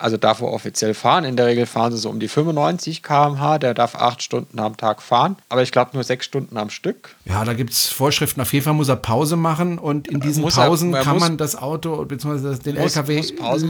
also 0.03 0.17
darf 0.17 0.41
er 0.41 0.51
offiziell 0.51 0.93
fahren. 0.93 1.23
In 1.23 1.37
der 1.37 1.45
Regel 1.45 1.65
fahren 1.65 1.93
sie 1.93 1.97
so 1.97 2.09
um 2.09 2.19
die 2.19 2.27
95 2.27 3.01
km/h. 3.03 3.57
Der 3.59 3.73
darf 3.73 3.95
acht 3.95 4.21
Stunden 4.21 4.59
am 4.59 4.75
Tag 4.75 5.01
fahren, 5.01 5.37
aber 5.47 5.63
ich 5.63 5.71
glaube 5.71 5.91
nur 5.93 6.03
sechs 6.03 6.25
Stunden 6.25 6.57
am 6.57 6.69
Stück. 6.69 7.15
Ja, 7.23 7.45
da 7.45 7.53
gibt 7.53 7.71
es 7.71 7.87
Vorschriften. 7.87 8.41
Auf 8.41 8.51
jeden 8.51 8.65
Fall 8.65 8.73
muss 8.73 8.89
er 8.89 8.97
Pause 8.97 9.37
machen 9.37 9.79
und 9.79 10.09
in 10.09 10.19
diesen 10.19 10.41
muss 10.43 10.55
Pausen 10.55 10.93
er, 10.93 10.99
er 10.99 11.03
kann 11.05 11.13
muss, 11.13 11.23
man 11.23 11.37
das 11.37 11.55
Auto 11.55 12.03
bzw. 12.03 12.57
den 12.57 12.75
muss, 12.75 12.97
LKW 12.97 13.21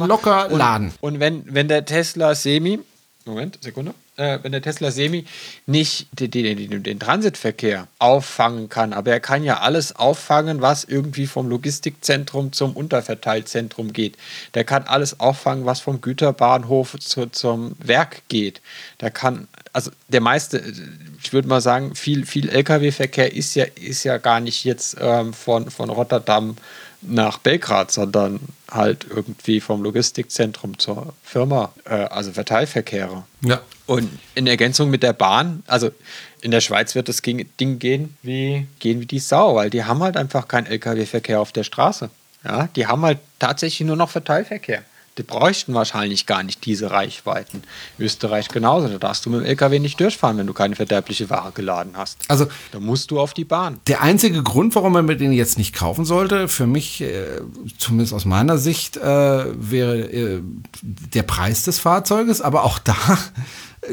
locker 0.07 0.49
und, 0.51 0.57
laden. 0.57 0.91
Und 1.01 1.19
wenn, 1.19 1.43
wenn 1.45 1.67
der 1.67 1.85
Tesla 1.85 2.33
Semi, 2.33 2.79
Moment, 3.25 3.59
Sekunde 3.61 3.93
äh, 4.17 4.39
wenn 4.41 4.51
der 4.51 4.61
Tesla 4.61 4.91
Semi 4.91 5.25
nicht 5.65 6.07
den, 6.11 6.31
den, 6.31 6.83
den, 6.83 6.99
Transitverkehr 6.99 7.87
auffangen 7.99 8.69
kann, 8.69 8.93
aber 8.93 9.11
er 9.11 9.19
kann 9.19 9.43
ja 9.43 9.59
alles 9.59 9.95
auffangen, 9.95 10.61
was 10.61 10.83
irgendwie 10.83 11.27
vom 11.27 11.49
Logistikzentrum 11.49 12.51
zum 12.51 12.75
Unterverteilzentrum 12.75 13.93
geht. 13.93 14.17
Der 14.53 14.63
kann 14.63 14.83
alles 14.83 15.19
auffangen, 15.19 15.65
was 15.65 15.79
vom 15.79 16.01
Güterbahnhof 16.01 16.95
zu, 16.99 17.27
zum 17.27 17.75
Werk 17.79 18.23
geht. 18.27 18.61
Der 19.01 19.11
kann, 19.11 19.47
also 19.71 19.91
der 20.07 20.21
meiste, 20.21 20.63
ich 21.23 21.33
würde 21.33 21.47
mal 21.47 21.61
sagen, 21.61 21.95
viel, 21.95 22.25
viel 22.25 22.49
Lkw-Verkehr 22.49 23.33
ist 23.33 23.55
ja, 23.55 23.65
ist 23.75 24.03
ja 24.03 24.17
gar 24.17 24.39
nicht 24.39 24.63
jetzt 24.63 24.97
ähm, 24.99 25.33
von, 25.33 25.71
von 25.71 25.89
Rotterdam 25.89 26.55
nach 27.07 27.37
Belgrad, 27.37 27.91
sondern 27.91 28.39
halt 28.69 29.05
irgendwie 29.09 29.59
vom 29.59 29.83
Logistikzentrum 29.83 30.77
zur 30.79 31.13
Firma, 31.23 31.73
äh, 31.85 31.93
also 31.93 32.31
Verteilverkehre. 32.31 33.23
Ja. 33.41 33.61
Und 33.85 34.09
in 34.35 34.47
Ergänzung 34.47 34.89
mit 34.89 35.03
der 35.03 35.13
Bahn, 35.13 35.63
also 35.67 35.91
in 36.41 36.51
der 36.51 36.61
Schweiz 36.61 36.95
wird 36.95 37.09
das 37.09 37.21
Ding 37.21 37.79
gehen 37.79 38.17
wie, 38.21 38.67
gehen 38.79 39.01
wie 39.01 39.05
die 39.05 39.19
Sau, 39.19 39.55
weil 39.55 39.69
die 39.69 39.83
haben 39.83 40.01
halt 40.01 40.15
einfach 40.15 40.47
keinen 40.47 40.67
Lkw-Verkehr 40.67 41.39
auf 41.39 41.51
der 41.51 41.63
Straße. 41.63 42.09
Ja, 42.43 42.67
die 42.75 42.87
haben 42.87 43.03
halt 43.03 43.19
tatsächlich 43.39 43.85
nur 43.87 43.95
noch 43.95 44.09
Verteilverkehr. 44.09 44.83
Die 45.17 45.23
bräuchten 45.23 45.73
wahrscheinlich 45.73 46.25
gar 46.25 46.41
nicht 46.41 46.65
diese 46.65 46.89
Reichweiten. 46.91 47.63
Österreich 47.99 48.47
genauso. 48.47 48.87
Da 48.87 48.97
darfst 48.97 49.25
du 49.25 49.29
mit 49.29 49.41
dem 49.41 49.45
LKW 49.45 49.79
nicht 49.79 49.99
durchfahren, 49.99 50.37
wenn 50.37 50.47
du 50.47 50.53
keine 50.53 50.75
verderbliche 50.75 51.29
Ware 51.29 51.51
geladen 51.51 51.93
hast. 51.95 52.17
Also, 52.29 52.47
da 52.71 52.79
musst 52.79 53.11
du 53.11 53.19
auf 53.19 53.33
die 53.33 53.45
Bahn. 53.45 53.79
Der 53.87 54.01
einzige 54.01 54.41
Grund, 54.41 54.73
warum 54.75 54.93
man 54.93 55.05
mir 55.05 55.15
den 55.15 55.31
jetzt 55.31 55.57
nicht 55.57 55.75
kaufen 55.75 56.05
sollte, 56.05 56.47
für 56.47 56.65
mich, 56.65 57.01
äh, 57.01 57.41
zumindest 57.77 58.13
aus 58.13 58.25
meiner 58.25 58.57
Sicht, 58.57 58.97
äh, 58.97 59.01
wäre 59.01 59.99
äh, 59.99 60.41
der 60.81 61.23
Preis 61.23 61.63
des 61.63 61.79
Fahrzeuges. 61.79 62.41
Aber 62.41 62.63
auch 62.63 62.79
da 62.79 62.95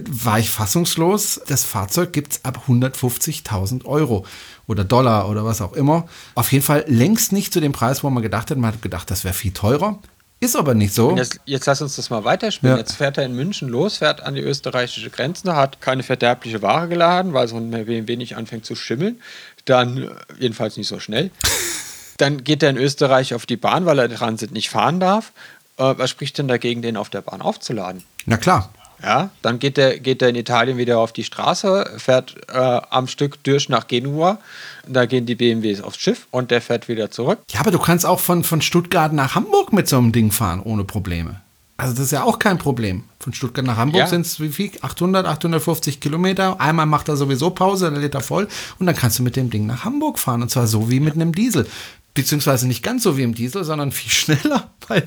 war 0.08 0.38
ich 0.38 0.50
fassungslos. 0.50 1.40
Das 1.48 1.64
Fahrzeug 1.64 2.12
gibt 2.12 2.32
es 2.32 2.44
ab 2.44 2.64
150.000 2.68 3.84
Euro 3.84 4.24
oder 4.66 4.84
Dollar 4.84 5.28
oder 5.28 5.44
was 5.44 5.60
auch 5.60 5.72
immer. 5.72 6.06
Auf 6.34 6.52
jeden 6.52 6.64
Fall 6.64 6.84
längst 6.86 7.32
nicht 7.32 7.52
zu 7.52 7.60
dem 7.60 7.72
Preis, 7.72 8.04
wo 8.04 8.10
man 8.10 8.22
gedacht 8.22 8.50
hat. 8.50 8.58
Man 8.58 8.72
hat 8.72 8.82
gedacht, 8.82 9.10
das 9.10 9.24
wäre 9.24 9.34
viel 9.34 9.52
teurer. 9.52 9.98
Ist 10.42 10.56
aber 10.56 10.74
nicht 10.74 10.94
so. 10.94 11.14
Jetzt, 11.16 11.38
jetzt, 11.44 11.66
lass 11.66 11.82
uns 11.82 11.96
das 11.96 12.08
mal 12.08 12.24
weiterspielen. 12.24 12.76
Ja. 12.76 12.80
Jetzt 12.80 12.94
fährt 12.96 13.18
er 13.18 13.26
in 13.26 13.34
München 13.34 13.68
los, 13.68 13.98
fährt 13.98 14.22
an 14.22 14.34
die 14.34 14.40
österreichische 14.40 15.10
Grenze, 15.10 15.54
hat 15.54 15.82
keine 15.82 16.02
verderbliche 16.02 16.62
Ware 16.62 16.88
geladen, 16.88 17.34
weil 17.34 17.46
so 17.46 17.58
ein 17.58 17.70
BMW 17.70 18.16
nicht 18.16 18.36
anfängt 18.36 18.64
zu 18.64 18.74
schimmeln. 18.74 19.20
Dann, 19.66 19.98
äh, 19.98 20.08
jedenfalls 20.38 20.78
nicht 20.78 20.88
so 20.88 20.98
schnell. 20.98 21.30
Dann 22.16 22.42
geht 22.42 22.62
er 22.62 22.70
in 22.70 22.78
Österreich 22.78 23.34
auf 23.34 23.44
die 23.44 23.58
Bahn, 23.58 23.84
weil 23.84 23.98
er 23.98 24.08
Transit 24.08 24.52
nicht 24.52 24.70
fahren 24.70 24.98
darf. 24.98 25.32
Äh, 25.76 25.94
was 25.98 26.08
spricht 26.08 26.38
denn 26.38 26.48
dagegen, 26.48 26.80
den 26.80 26.96
auf 26.96 27.10
der 27.10 27.20
Bahn 27.20 27.42
aufzuladen? 27.42 28.02
Na 28.24 28.38
klar. 28.38 28.72
Ja, 29.02 29.30
dann 29.42 29.58
geht 29.58 29.78
er, 29.78 29.98
geht 29.98 30.22
er 30.22 30.28
in 30.28 30.36
Italien 30.36 30.76
wieder 30.76 30.98
auf 30.98 31.12
die 31.12 31.24
Straße, 31.24 31.90
fährt 31.96 32.36
äh, 32.48 32.58
am 32.58 33.06
Stück 33.06 33.42
durch 33.44 33.68
nach 33.68 33.86
Genua. 33.86 34.38
Da 34.86 35.06
gehen 35.06 35.26
die 35.26 35.34
BMWs 35.34 35.80
aufs 35.80 35.98
Schiff 35.98 36.26
und 36.30 36.50
der 36.50 36.60
fährt 36.60 36.88
wieder 36.88 37.10
zurück. 37.10 37.40
Ja, 37.50 37.60
aber 37.60 37.70
du 37.70 37.78
kannst 37.78 38.04
auch 38.04 38.20
von, 38.20 38.44
von 38.44 38.60
Stuttgart 38.60 39.12
nach 39.12 39.34
Hamburg 39.34 39.72
mit 39.72 39.88
so 39.88 39.96
einem 39.96 40.12
Ding 40.12 40.32
fahren, 40.32 40.60
ohne 40.62 40.84
Probleme. 40.84 41.40
Also 41.80 41.94
das 41.94 42.06
ist 42.06 42.10
ja 42.10 42.24
auch 42.24 42.38
kein 42.38 42.58
Problem. 42.58 43.04
Von 43.18 43.32
Stuttgart 43.32 43.64
nach 43.64 43.78
Hamburg 43.78 44.00
ja. 44.00 44.06
sind 44.06 44.26
es 44.26 44.38
wie 44.38 44.50
viel? 44.50 44.70
800, 44.82 45.26
850 45.26 45.98
Kilometer. 45.98 46.60
Einmal 46.60 46.84
macht 46.84 47.08
er 47.08 47.16
sowieso 47.16 47.50
Pause, 47.50 47.90
dann 47.90 48.02
lädt 48.02 48.14
er 48.14 48.20
voll 48.20 48.48
und 48.78 48.84
dann 48.84 48.94
kannst 48.94 49.18
du 49.18 49.22
mit 49.22 49.34
dem 49.34 49.48
Ding 49.48 49.64
nach 49.64 49.84
Hamburg 49.84 50.18
fahren 50.18 50.42
und 50.42 50.50
zwar 50.50 50.66
so 50.66 50.90
wie 50.90 51.00
mit 51.00 51.14
einem 51.14 51.34
Diesel. 51.34 51.66
Beziehungsweise 52.14 52.66
nicht 52.66 52.82
ganz 52.82 53.02
so 53.02 53.16
wie 53.16 53.22
im 53.22 53.34
Diesel, 53.34 53.64
sondern 53.64 53.92
viel 53.92 54.10
schneller, 54.38 54.70
weil 54.88 55.06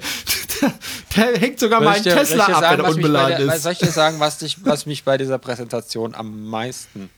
der, 0.61 0.73
der 1.15 1.39
hängt 1.39 1.59
sogar 1.59 1.81
mal 1.81 1.95
ein 1.95 2.03
Tesla 2.03 2.45
ab, 2.45 2.61
sagen, 2.61 2.77
wenn 2.79 2.85
er 2.85 2.91
unbeladen 2.91 3.47
der, 3.47 3.55
ist. 3.55 3.63
Soll 3.63 3.73
ich 3.73 3.79
dir 3.79 3.91
sagen, 3.91 4.19
was, 4.19 4.37
dich, 4.39 4.65
was 4.65 4.85
mich 4.85 5.03
bei 5.03 5.17
dieser 5.17 5.37
Präsentation 5.37 6.15
am 6.15 6.45
meisten 6.45 7.09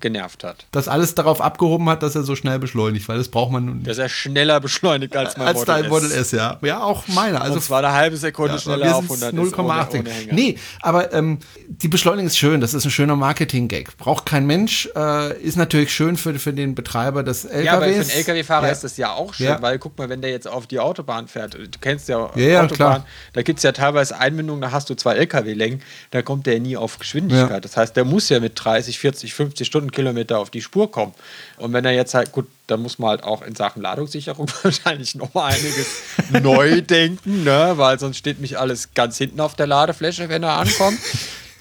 genervt 0.00 0.44
hat? 0.44 0.66
Dass 0.72 0.88
alles 0.88 1.14
darauf 1.14 1.40
abgehoben 1.40 1.88
hat, 1.88 2.02
dass 2.02 2.14
er 2.14 2.22
so 2.22 2.36
schnell 2.36 2.58
beschleunigt, 2.58 3.08
weil 3.08 3.18
das 3.18 3.28
braucht 3.28 3.52
man 3.52 3.64
nun 3.64 3.76
nicht. 3.78 3.88
Dass 3.88 3.98
er 3.98 4.08
schneller 4.08 4.60
beschleunigt 4.60 5.16
als 5.16 5.36
mein 5.36 5.48
Als 5.48 5.58
Model 5.60 5.74
dein 5.74 5.84
S. 5.84 5.90
Model 5.90 6.12
S, 6.12 6.30
ja. 6.32 6.58
Ja, 6.62 6.82
auch 6.82 7.06
meiner. 7.08 7.40
Also 7.42 7.54
Und 7.56 7.62
zwar 7.62 7.78
eine 7.78 7.92
halbe 7.92 8.16
Sekunde 8.16 8.54
Ja, 8.54 8.58
schneller 8.60 8.96
auf 8.96 9.06
sind's 9.06 9.22
100 9.22 9.46
ist 9.46 9.58
ohne, 9.58 9.72
0,8. 9.72 9.98
ohne 10.00 10.10
Hänger. 10.10 10.32
Nee, 10.34 10.58
aber 10.82 11.12
ähm, 11.12 11.38
die 11.68 11.88
Beschleunigung 11.88 12.26
ist 12.26 12.38
schön. 12.38 12.60
Das 12.60 12.74
ist 12.74 12.84
ein 12.84 12.90
schöner 12.90 13.16
Marketing-Gag. 13.16 13.96
Braucht 13.96 14.26
kein 14.26 14.46
Mensch. 14.46 14.88
Äh, 14.96 15.38
ist 15.42 15.56
natürlich 15.56 15.92
schön 15.94 16.16
für, 16.16 16.38
für 16.38 16.52
den 16.52 16.74
Betreiber 16.74 17.22
des 17.22 17.44
LKWs. 17.44 17.64
Ja, 17.64 17.72
aber 17.74 17.84
für 17.86 18.00
einen 18.00 18.10
LKW-Fahrer 18.10 18.66
Ja. 18.66 18.72
ist 18.72 18.84
das 18.84 18.96
ja 18.96 19.12
auch 19.12 19.34
schön, 19.34 19.46
Ja. 19.46 19.62
weil 19.62 19.78
guck 19.78 19.96
mal, 19.98 20.08
wenn 20.08 20.20
der 20.22 20.30
jetzt 20.30 20.48
auf 20.48 20.66
die 20.66 20.78
Autobahn 20.80 21.28
fährt, 21.28 21.54
du 21.54 21.66
kennst 21.80 22.08
ja, 22.08 22.30
Ja, 22.34 22.60
Autobahn, 22.62 22.76
klar. 22.76 23.06
da 23.32 23.42
gibt 23.42 23.58
es 23.58 23.62
ja 23.62 23.72
teilweise 23.72 24.18
Einbindungen, 24.18 24.60
da 24.60 24.70
hast 24.72 24.90
du 24.90 24.94
zwei 24.94 25.14
LKW-Längen, 25.14 25.82
da 26.10 26.22
kommt 26.22 26.46
der 26.46 26.60
nie 26.60 26.76
auf 26.76 26.98
Geschwindigkeit. 26.98 27.64
Das 27.64 27.76
heißt, 27.76 27.96
der 27.96 28.04
muss 28.04 28.28
ja 28.28 28.40
mit 28.40 28.52
30, 28.56 28.98
40, 28.98 29.34
50 29.34 29.66
Stundenkilometer 29.94 30.38
auf 30.38 30.50
die 30.50 30.60
Spur 30.60 30.90
kommen. 30.90 31.14
Und 31.56 31.72
wenn 31.72 31.84
er 31.84 31.92
jetzt 31.92 32.14
halt, 32.14 32.32
gut, 32.32 32.46
da 32.66 32.76
muss 32.76 32.98
man 32.98 33.10
halt 33.10 33.24
auch 33.24 33.42
in 33.42 33.54
Sachen 33.54 33.82
Ladungssicherung 33.82 34.48
wahrscheinlich 34.62 35.14
noch 35.14 35.32
mal 35.34 35.46
einiges 35.46 35.86
neu 36.42 36.82
denken, 36.82 37.44
ne? 37.44 37.74
weil 37.76 37.98
sonst 37.98 38.18
steht 38.18 38.40
mich 38.40 38.58
alles 38.58 38.94
ganz 38.94 39.16
hinten 39.16 39.40
auf 39.40 39.54
der 39.54 39.66
Ladefläche, 39.66 40.28
wenn 40.28 40.42
er 40.42 40.58
ankommt. 40.58 40.98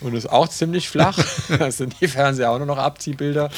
Und 0.02 0.16
ist 0.16 0.30
auch 0.30 0.50
ziemlich 0.50 0.90
flach. 0.90 1.18
Das 1.60 1.78
sind 1.78 1.96
die 2.02 2.08
Fernseher 2.08 2.52
auch 2.52 2.58
nur 2.58 2.68
noch 2.68 2.78
Abziehbilder. 2.78 3.50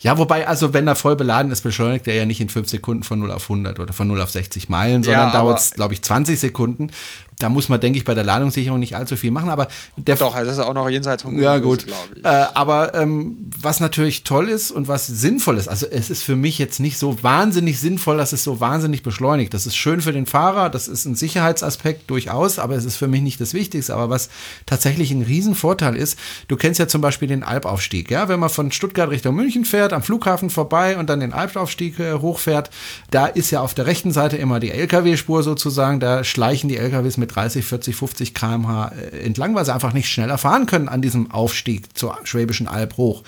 Ja, 0.00 0.16
wobei, 0.18 0.46
also 0.46 0.74
wenn 0.74 0.86
er 0.86 0.94
voll 0.94 1.16
beladen 1.16 1.50
ist, 1.50 1.62
beschleunigt 1.62 2.06
er 2.06 2.14
ja 2.14 2.24
nicht 2.24 2.40
in 2.40 2.48
5 2.48 2.68
Sekunden 2.68 3.02
von 3.02 3.18
0 3.18 3.32
auf 3.32 3.44
100 3.44 3.80
oder 3.80 3.92
von 3.92 4.06
0 4.06 4.20
auf 4.20 4.30
60 4.30 4.68
Meilen, 4.68 5.02
sondern 5.02 5.28
Ja, 5.28 5.32
dauert 5.32 5.58
es, 5.58 5.72
glaube 5.72 5.94
ich, 5.94 6.02
20 6.02 6.38
Sekunden. 6.38 6.90
Da 7.38 7.48
muss 7.48 7.68
man, 7.68 7.80
denke 7.80 7.98
ich, 7.98 8.04
bei 8.04 8.14
der 8.14 8.24
Ladungssicherung 8.24 8.80
nicht 8.80 8.96
allzu 8.96 9.16
viel 9.16 9.30
machen, 9.30 9.48
aber 9.48 9.68
der 9.96 10.16
Doch, 10.16 10.34
also 10.34 10.50
das 10.50 10.58
ist 10.58 10.64
auch 10.64 10.74
noch 10.74 10.88
jenseits 10.88 11.22
von 11.22 11.38
Ja, 11.38 11.58
gut. 11.58 11.86
glaube 11.86 12.08
ich. 12.16 12.24
Äh, 12.24 12.46
aber 12.54 12.94
ähm, 12.94 13.36
was 13.60 13.80
natürlich 13.80 14.24
toll 14.24 14.48
ist 14.48 14.70
und 14.70 14.88
was 14.88 15.06
sinnvoll 15.06 15.56
ist, 15.56 15.68
also 15.68 15.86
es 15.86 16.10
ist 16.10 16.22
für 16.22 16.36
mich 16.36 16.58
jetzt 16.58 16.80
nicht 16.80 16.98
so 16.98 17.22
wahnsinnig 17.22 17.78
sinnvoll, 17.78 18.16
dass 18.16 18.32
es 18.32 18.42
so 18.42 18.60
wahnsinnig 18.60 19.02
beschleunigt. 19.02 19.54
Das 19.54 19.66
ist 19.66 19.76
schön 19.76 20.00
für 20.00 20.12
den 20.12 20.26
Fahrer, 20.26 20.68
das 20.68 20.88
ist 20.88 21.04
ein 21.04 21.14
Sicherheitsaspekt 21.14 22.10
durchaus, 22.10 22.58
aber 22.58 22.74
es 22.74 22.84
ist 22.84 22.96
für 22.96 23.08
mich 23.08 23.22
nicht 23.22 23.40
das 23.40 23.54
Wichtigste. 23.54 23.94
Aber 23.94 24.10
was 24.10 24.30
tatsächlich 24.66 25.10
ein 25.10 25.22
Riesenvorteil 25.22 25.96
ist, 25.96 26.18
du 26.48 26.56
kennst 26.56 26.80
ja 26.80 26.88
zum 26.88 27.00
Beispiel 27.00 27.28
den 27.28 27.44
Alpaufstieg, 27.44 28.10
ja, 28.10 28.28
wenn 28.28 28.40
man 28.40 28.50
von 28.50 28.72
Stuttgart 28.72 29.10
Richtung 29.10 29.36
München 29.36 29.64
fährt, 29.64 29.92
am 29.92 30.02
Flughafen 30.02 30.50
vorbei 30.50 30.98
und 30.98 31.08
dann 31.08 31.20
den 31.20 31.32
Alpaufstieg 31.32 32.00
äh, 32.00 32.14
hochfährt, 32.14 32.70
da 33.10 33.26
ist 33.26 33.50
ja 33.50 33.60
auf 33.60 33.74
der 33.74 33.86
rechten 33.86 34.10
Seite 34.10 34.36
immer 34.36 34.58
die 34.60 34.70
LKW-Spur 34.70 35.42
sozusagen, 35.42 36.00
da 36.00 36.24
schleichen 36.24 36.68
die 36.68 36.76
LKWs 36.76 37.16
mit 37.16 37.27
30, 37.28 37.64
40, 37.64 37.96
50 37.96 38.34
km/h 38.34 38.92
entlang, 39.22 39.54
weil 39.54 39.64
sie 39.64 39.74
einfach 39.74 39.92
nicht 39.92 40.08
schneller 40.08 40.38
fahren 40.38 40.66
können 40.66 40.88
an 40.88 41.02
diesem 41.02 41.30
Aufstieg 41.30 41.96
zur 41.96 42.18
Schwäbischen 42.24 42.68
Alb 42.68 42.96
hoch. 42.96 43.22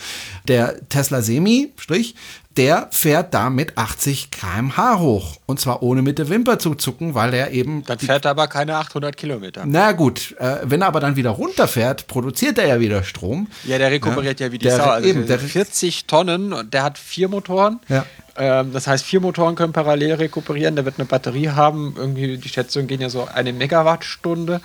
Der 0.48 0.88
Tesla 0.88 1.22
Semi, 1.22 1.72
Strich, 1.76 2.14
der 2.56 2.88
fährt 2.90 3.32
da 3.32 3.48
mit 3.48 3.78
80 3.78 4.30
km/h 4.30 4.98
hoch. 4.98 5.36
Und 5.46 5.60
zwar 5.60 5.82
ohne 5.82 6.02
mit 6.02 6.18
der 6.18 6.28
Wimper 6.28 6.58
zu 6.58 6.74
zucken, 6.74 7.14
weil 7.14 7.32
er 7.32 7.52
eben. 7.52 7.84
Dann 7.84 7.98
fährt 7.98 8.24
er 8.24 8.32
aber 8.32 8.48
keine 8.48 8.74
800 8.76 9.16
Kilometer. 9.16 9.62
Na 9.66 9.92
gut, 9.92 10.34
äh, 10.38 10.56
wenn 10.64 10.82
er 10.82 10.88
aber 10.88 11.00
dann 11.00 11.16
wieder 11.16 11.30
runterfährt, 11.30 12.06
produziert 12.08 12.58
er 12.58 12.66
ja 12.66 12.80
wieder 12.80 13.04
Strom. 13.04 13.46
Ja, 13.64 13.78
der 13.78 13.90
rekuperiert 13.90 14.40
ja, 14.40 14.50
wie 14.52 14.58
die 14.58 14.66
Der- 14.66 14.76
Sau. 14.76 14.84
Also 14.90 15.08
eben, 15.08 15.26
der- 15.26 15.38
40 15.38 16.06
Tonnen 16.06 16.52
und 16.52 16.74
der 16.74 16.82
hat 16.82 16.98
vier 16.98 17.28
Motoren. 17.28 17.78
Ja. 17.88 18.04
Ähm, 18.36 18.72
das 18.72 18.86
heißt, 18.86 19.04
vier 19.04 19.20
Motoren 19.20 19.54
können 19.54 19.72
parallel 19.72 20.14
rekuperieren. 20.14 20.74
Der 20.76 20.84
wird 20.84 20.96
eine 20.98 21.06
Batterie 21.06 21.50
haben. 21.50 21.94
Irgendwie, 21.96 22.36
die 22.38 22.48
Schätzungen 22.48 22.86
gehen 22.88 23.00
ja 23.00 23.10
so 23.10 23.26
eine 23.32 23.52
Megawattstunde. 23.52 24.60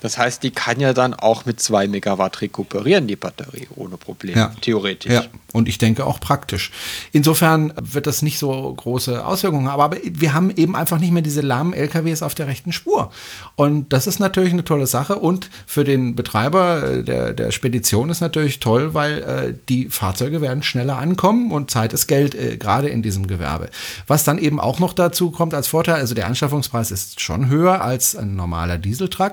Das 0.00 0.18
heißt, 0.18 0.42
die 0.42 0.50
kann 0.50 0.80
ja 0.80 0.92
dann 0.92 1.14
auch 1.14 1.44
mit 1.44 1.60
zwei 1.60 1.88
Megawatt 1.88 2.40
rekuperieren, 2.40 3.06
die 3.06 3.16
Batterie, 3.16 3.68
ohne 3.74 3.96
Probleme. 3.96 4.38
Ja. 4.38 4.52
Theoretisch. 4.60 5.12
Ja, 5.12 5.24
und 5.52 5.68
ich 5.68 5.78
denke 5.78 6.06
auch 6.06 6.20
praktisch. 6.20 6.70
Insofern 7.12 7.72
wird 7.80 8.06
das 8.06 8.22
nicht 8.22 8.38
so 8.38 8.72
große 8.74 9.24
Auswirkungen 9.24 9.68
haben, 9.68 9.80
aber 9.80 9.96
wir 10.04 10.34
haben 10.34 10.50
eben 10.54 10.76
einfach 10.76 10.98
nicht 10.98 11.12
mehr 11.12 11.22
diese 11.22 11.40
lahmen 11.40 11.72
LKWs 11.72 12.22
auf 12.22 12.34
der 12.34 12.46
rechten 12.46 12.72
Spur. 12.72 13.10
Und 13.56 13.92
das 13.92 14.06
ist 14.06 14.20
natürlich 14.20 14.52
eine 14.52 14.64
tolle 14.64 14.86
Sache 14.86 15.16
und 15.16 15.50
für 15.66 15.84
den 15.84 16.14
Betreiber 16.14 16.82
äh, 16.82 17.02
der, 17.02 17.32
der 17.32 17.50
Spedition 17.50 18.10
ist 18.10 18.20
natürlich 18.20 18.60
toll, 18.60 18.94
weil 18.94 19.18
äh, 19.22 19.54
die 19.68 19.88
Fahrzeuge 19.88 20.40
werden 20.40 20.62
schneller 20.62 20.98
ankommen 20.98 21.50
und 21.50 21.70
Zeit 21.70 21.92
ist 21.92 22.06
Geld, 22.06 22.34
äh, 22.34 22.56
gerade 22.56 22.88
in 22.88 23.02
diesem 23.02 23.26
Gewerbe. 23.26 23.70
Was 24.06 24.24
dann 24.24 24.38
eben 24.38 24.60
auch 24.60 24.78
noch 24.78 24.92
dazu 24.92 25.30
kommt 25.30 25.54
als 25.54 25.68
Vorteil, 25.68 25.96
also 25.96 26.14
der 26.14 26.26
Anschaffungspreis 26.26 26.90
ist 26.90 27.20
schon 27.20 27.48
höher 27.48 27.80
als 27.80 28.14
ein 28.14 28.36
normaler 28.36 28.78
Dieseltruck, 28.78 29.32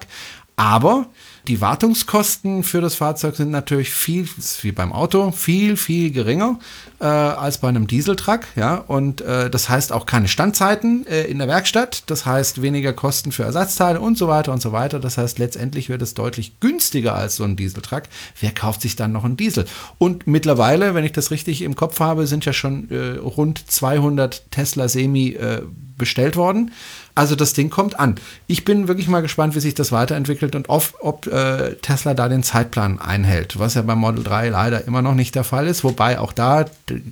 aber 0.57 1.07
die 1.47 1.61
Wartungskosten 1.61 2.63
für 2.63 2.81
das 2.81 2.95
Fahrzeug 2.95 3.35
sind 3.35 3.51
natürlich 3.51 3.91
viel, 3.91 4.27
wie 4.61 4.71
beim 4.71 4.93
Auto, 4.93 5.31
viel, 5.31 5.75
viel 5.77 6.11
geringer 6.11 6.59
äh, 6.99 7.05
als 7.05 7.59
bei 7.59 7.67
einem 7.67 7.87
Dieseltruck. 7.87 8.41
Ja? 8.55 8.75
Und 8.75 9.21
äh, 9.21 9.49
das 9.49 9.69
heißt 9.69 9.91
auch 9.91 10.05
keine 10.05 10.27
Standzeiten 10.27 11.05
äh, 11.07 11.25
in 11.25 11.37
der 11.37 11.47
Werkstatt. 11.47 12.03
Das 12.07 12.25
heißt 12.25 12.61
weniger 12.61 12.93
Kosten 12.93 13.31
für 13.31 13.43
Ersatzteile 13.43 13.99
und 13.99 14.17
so 14.17 14.27
weiter 14.27 14.53
und 14.53 14.61
so 14.61 14.71
weiter. 14.71 14.99
Das 14.99 15.17
heißt, 15.17 15.37
letztendlich 15.37 15.89
wird 15.89 16.01
es 16.01 16.13
deutlich 16.13 16.59
günstiger 16.61 17.15
als 17.15 17.35
so 17.35 17.43
ein 17.43 17.57
Dieseltruck. 17.57 18.03
Wer 18.39 18.51
kauft 18.51 18.81
sich 18.81 18.95
dann 18.95 19.11
noch 19.11 19.25
einen 19.25 19.37
Diesel? 19.37 19.65
Und 19.97 20.25
mittlerweile, 20.25 20.95
wenn 20.95 21.03
ich 21.03 21.11
das 21.11 21.31
richtig 21.31 21.61
im 21.61 21.75
Kopf 21.75 21.99
habe, 21.99 22.27
sind 22.27 22.45
ja 22.45 22.53
schon 22.53 22.89
äh, 22.89 23.17
rund 23.19 23.69
200 23.69 24.51
Tesla 24.51 24.87
Semi 24.87 25.31
äh, 25.31 25.61
bestellt 25.97 26.35
worden. 26.35 26.71
Also 27.15 27.35
das 27.35 27.53
Ding 27.53 27.69
kommt 27.69 27.97
an. 27.99 28.15
Ich 28.45 28.65
bin 28.65 28.89
wirklich 28.89 29.07
mal 29.07 29.21
gespannt, 29.21 29.55
wie 29.55 29.61
sich 29.61 29.73
das 29.73 29.91
weiterentwickelt 29.93 30.53
und 30.53 30.69
ob, 30.69 30.93
ob 30.99 31.27
äh, 31.27 31.75
Tesla 31.75 32.13
da 32.13 32.27
den 32.27 32.43
Zeitplan 32.43 32.99
einhält, 32.99 33.57
was 33.57 33.75
ja 33.75 33.81
beim 33.81 33.99
Model 33.99 34.23
3 34.23 34.49
leider 34.49 34.85
immer 34.85 35.01
noch 35.01 35.15
nicht 35.15 35.33
der 35.35 35.45
Fall 35.45 35.67
ist. 35.67 35.85
Wobei 35.85 36.19
auch 36.19 36.33
da 36.33 36.65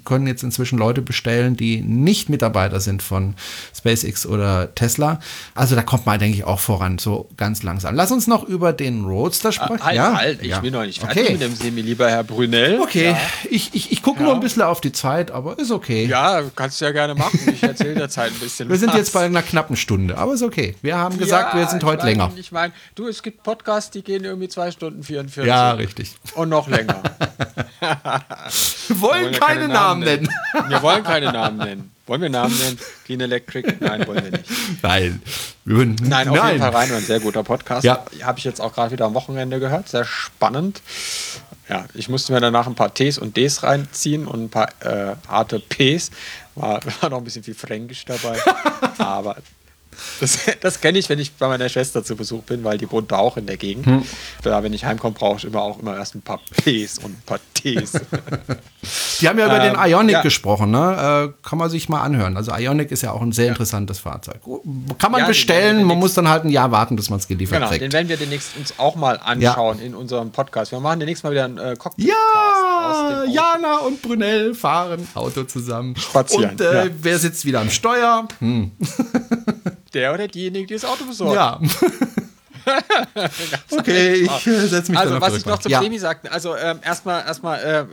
können 0.03 0.27
jetzt 0.27 0.43
inzwischen 0.43 0.77
Leute 0.77 1.01
bestellen, 1.01 1.55
die 1.55 1.81
nicht 1.81 2.29
Mitarbeiter 2.29 2.81
sind 2.81 3.01
von 3.01 3.35
SpaceX 3.75 4.25
oder 4.25 4.75
Tesla. 4.75 5.19
Also 5.55 5.75
da 5.75 5.81
kommt 5.81 6.05
man, 6.05 6.19
denke 6.19 6.37
ich, 6.37 6.43
auch 6.43 6.59
voran, 6.59 6.97
so 6.97 7.29
ganz 7.37 7.63
langsam. 7.63 7.95
Lass 7.95 8.11
uns 8.11 8.27
noch 8.27 8.43
über 8.43 8.73
den 8.73 9.05
Roadster 9.05 9.51
sprechen. 9.51 9.83
Halt, 9.83 9.95
ja? 9.95 10.17
halt, 10.17 10.41
ich 10.41 10.49
ja. 10.49 10.59
bin 10.59 10.73
noch 10.73 10.83
nicht 10.83 10.99
fertig 10.99 11.23
okay. 11.23 11.31
mit 11.33 11.41
dem 11.41 11.55
Semi, 11.55 11.81
lieber 11.81 12.09
Herr 12.09 12.23
Brunel. 12.23 12.79
Okay, 12.81 13.15
ich, 13.49 13.73
ich, 13.73 13.91
ich 13.91 14.01
gucke 14.01 14.21
nur 14.21 14.33
ein 14.33 14.39
bisschen 14.39 14.63
auf 14.63 14.81
die 14.81 14.91
Zeit, 14.91 15.31
aber 15.31 15.57
ist 15.59 15.71
okay. 15.71 16.05
Ja, 16.05 16.41
kannst 16.55 16.81
du 16.81 16.85
ja 16.85 16.91
gerne 16.91 17.15
machen. 17.15 17.39
Ich 17.53 17.63
erzähle 17.63 17.95
der 17.95 18.09
Zeit 18.09 18.31
ein 18.31 18.39
bisschen. 18.39 18.69
Wir 18.69 18.77
sind 18.77 18.93
jetzt 18.93 19.13
bei 19.13 19.25
einer 19.25 19.41
knappen 19.41 19.75
Stunde, 19.75 19.92
aber 20.11 20.33
ist 20.33 20.43
okay. 20.43 20.75
Wir 20.81 20.97
haben 20.97 21.17
gesagt, 21.17 21.53
Ja, 21.53 21.59
wir 21.59 21.67
sind 21.67 21.83
ich 21.83 21.85
heute 21.85 22.03
mein, 22.03 22.17
länger. 22.17 22.31
Ich 22.35 22.51
meine, 22.51 22.73
du, 22.95 23.07
es 23.07 23.23
gibt 23.23 23.43
Podcasts, 23.43 23.91
die 23.91 24.03
gehen 24.03 24.23
irgendwie 24.23 24.49
zwei 24.49 24.71
Stunden 24.71 25.03
44. 25.03 25.47
Ja, 25.47 25.71
richtig. 25.71 26.15
Und 26.35 26.49
noch 26.49 26.67
länger. 26.67 27.01
Wir 28.87 29.01
wollen 29.01 29.25
Wir 29.25 29.31
ja 29.31 29.39
keine, 29.39 29.67
Namen 29.67 30.03
nennen. 30.03 30.29
Wir 30.67 30.81
wollen 30.81 31.03
keine 31.03 31.31
Namen 31.31 31.57
nennen. 31.57 31.91
Wollen 32.05 32.21
wir 32.21 32.29
Namen 32.29 32.57
nennen? 32.57 32.77
Clean 33.05 33.21
Electric? 33.21 33.75
Nein, 33.79 34.05
wollen 34.07 34.23
wir 34.25 34.31
nicht. 34.31 34.45
Nein. 34.81 35.21
Wir 35.63 35.77
würden, 35.77 35.95
Nein, 36.03 36.27
auf 36.27 36.47
jeden 36.47 36.59
Fall 36.59 36.69
rein. 36.71 36.91
Ein 36.91 37.01
sehr 37.01 37.21
guter 37.21 37.43
Podcast. 37.43 37.85
Ja. 37.85 38.03
Habe 38.23 38.39
ich 38.39 38.43
jetzt 38.43 38.59
auch 38.59 38.73
gerade 38.73 38.91
wieder 38.91 39.05
am 39.05 39.13
Wochenende 39.13 39.59
gehört. 39.59 39.87
Sehr 39.87 40.03
spannend. 40.03 40.81
Ja, 41.69 41.85
ich 41.93 42.09
musste 42.09 42.33
mir 42.33 42.41
danach 42.41 42.67
ein 42.67 42.75
paar 42.75 42.93
Ts 42.93 43.17
und 43.17 43.37
Ds 43.37 43.63
reinziehen 43.63 44.27
und 44.27 44.43
ein 44.43 44.49
paar 44.49 44.67
äh, 44.81 45.15
harte 45.29 45.59
Ps. 45.59 46.11
War, 46.55 46.81
war 47.01 47.09
noch 47.09 47.19
ein 47.19 47.23
bisschen 47.23 47.43
viel 47.43 47.55
Fränkisch 47.55 48.03
dabei. 48.03 48.37
Aber 48.97 49.37
das, 50.19 50.39
das 50.61 50.81
kenne 50.81 50.97
ich, 50.99 51.09
wenn 51.09 51.19
ich 51.19 51.33
bei 51.33 51.47
meiner 51.47 51.69
Schwester 51.69 52.03
zu 52.03 52.15
Besuch 52.15 52.43
bin, 52.43 52.63
weil 52.63 52.77
die 52.77 52.89
wohnt 52.91 53.11
da 53.11 53.17
auch 53.17 53.37
in 53.37 53.45
der 53.45 53.57
Gegend. 53.57 53.85
Hm. 53.85 54.03
Da, 54.41 54.63
wenn 54.63 54.73
ich 54.73 54.85
heimkomme, 54.85 55.13
brauche 55.13 55.37
ich 55.37 55.45
immer 55.45 55.61
auch 55.61 55.79
immer 55.79 55.95
erst 55.97 56.15
ein 56.15 56.21
paar 56.21 56.39
Ps 56.51 56.97
und 56.99 57.11
ein 57.11 57.23
paar 57.25 57.39
Ts. 57.53 57.93
Die 59.21 59.29
haben 59.29 59.39
ja 59.39 59.45
über 59.45 59.59
den 59.59 59.75
Ähm, 59.75 59.79
Ionic 59.91 60.13
ja. 60.13 60.21
gesprochen, 60.21 60.71
ne? 60.71 61.31
Äh, 61.33 61.47
kann 61.47 61.57
man 61.57 61.69
sich 61.69 61.87
mal 61.87 62.01
anhören. 62.01 62.35
Also 62.35 62.51
Ionic 62.53 62.91
ist 62.91 63.01
ja 63.01 63.11
auch 63.11 63.21
ein 63.21 63.31
sehr 63.31 63.47
interessantes 63.47 63.99
Fahrzeug. 63.99 64.41
Kann 64.97 65.11
man 65.11 65.19
Ja, 65.21 65.25
den 65.25 65.29
bestellen, 65.29 65.83
man 65.85 65.97
muss 65.97 66.13
dann 66.13 66.27
halt 66.27 66.43
ein 66.43 66.49
Jahr 66.49 66.71
warten, 66.71 66.95
bis 66.97 67.09
man 67.09 67.19
es 67.19 67.27
geliefert 67.27 67.59
genau, 67.59 67.69
den 67.71 67.79
kriegt. 67.79 67.93
werden 67.93 68.09
wir 68.09 68.17
demnächst 68.17 68.57
uns 68.57 68.73
auch 68.77 68.95
mal 68.95 69.17
anschauen 69.23 69.79
in 69.79 69.95
unserem 69.95 70.31
Podcast. 70.31 70.73
Wir 70.73 70.79
machen 70.81 70.99
demnächst 70.99 71.23
mal 71.23 71.31
wieder 71.31 71.45
einen 71.45 71.57
äh, 71.57 71.75
Cockpit. 71.77 72.07
Ja, 72.07 73.23
Jana 73.29 73.77
und 73.77 74.01
Brunel 74.01 74.53
fahren 74.53 75.07
Auto 75.13 75.43
zusammen. 75.43 75.95
Spazieren, 75.95 76.51
Und 76.51 76.61
äh, 76.61 76.89
wer 77.01 77.19
sitzt 77.19 77.45
wieder 77.45 77.61
am 77.61 77.69
Steuer? 77.69 78.27
Hm. 78.39 78.71
Der 79.93 80.13
oder 80.13 80.27
diejenige, 80.27 80.67
die 80.67 80.73
das 80.73 80.85
Auto 80.85 81.05
besorgt. 81.05 81.35
Ja. 81.35 81.59
okay, 83.71 84.13
ich 84.13 84.47
äh, 84.47 84.67
setze 84.67 84.91
mich 84.91 84.99
Also, 84.99 85.19
was 85.19 85.37
ich 85.37 85.45
noch 85.45 85.59
zum 85.59 85.71
ja. 85.71 85.81
Semi 85.81 85.99
sagte, 85.99 86.31
also 86.31 86.55
ähm, 86.55 86.79
erstmal 86.81 87.25
erstmal 87.25 87.59
äh, 87.59 87.85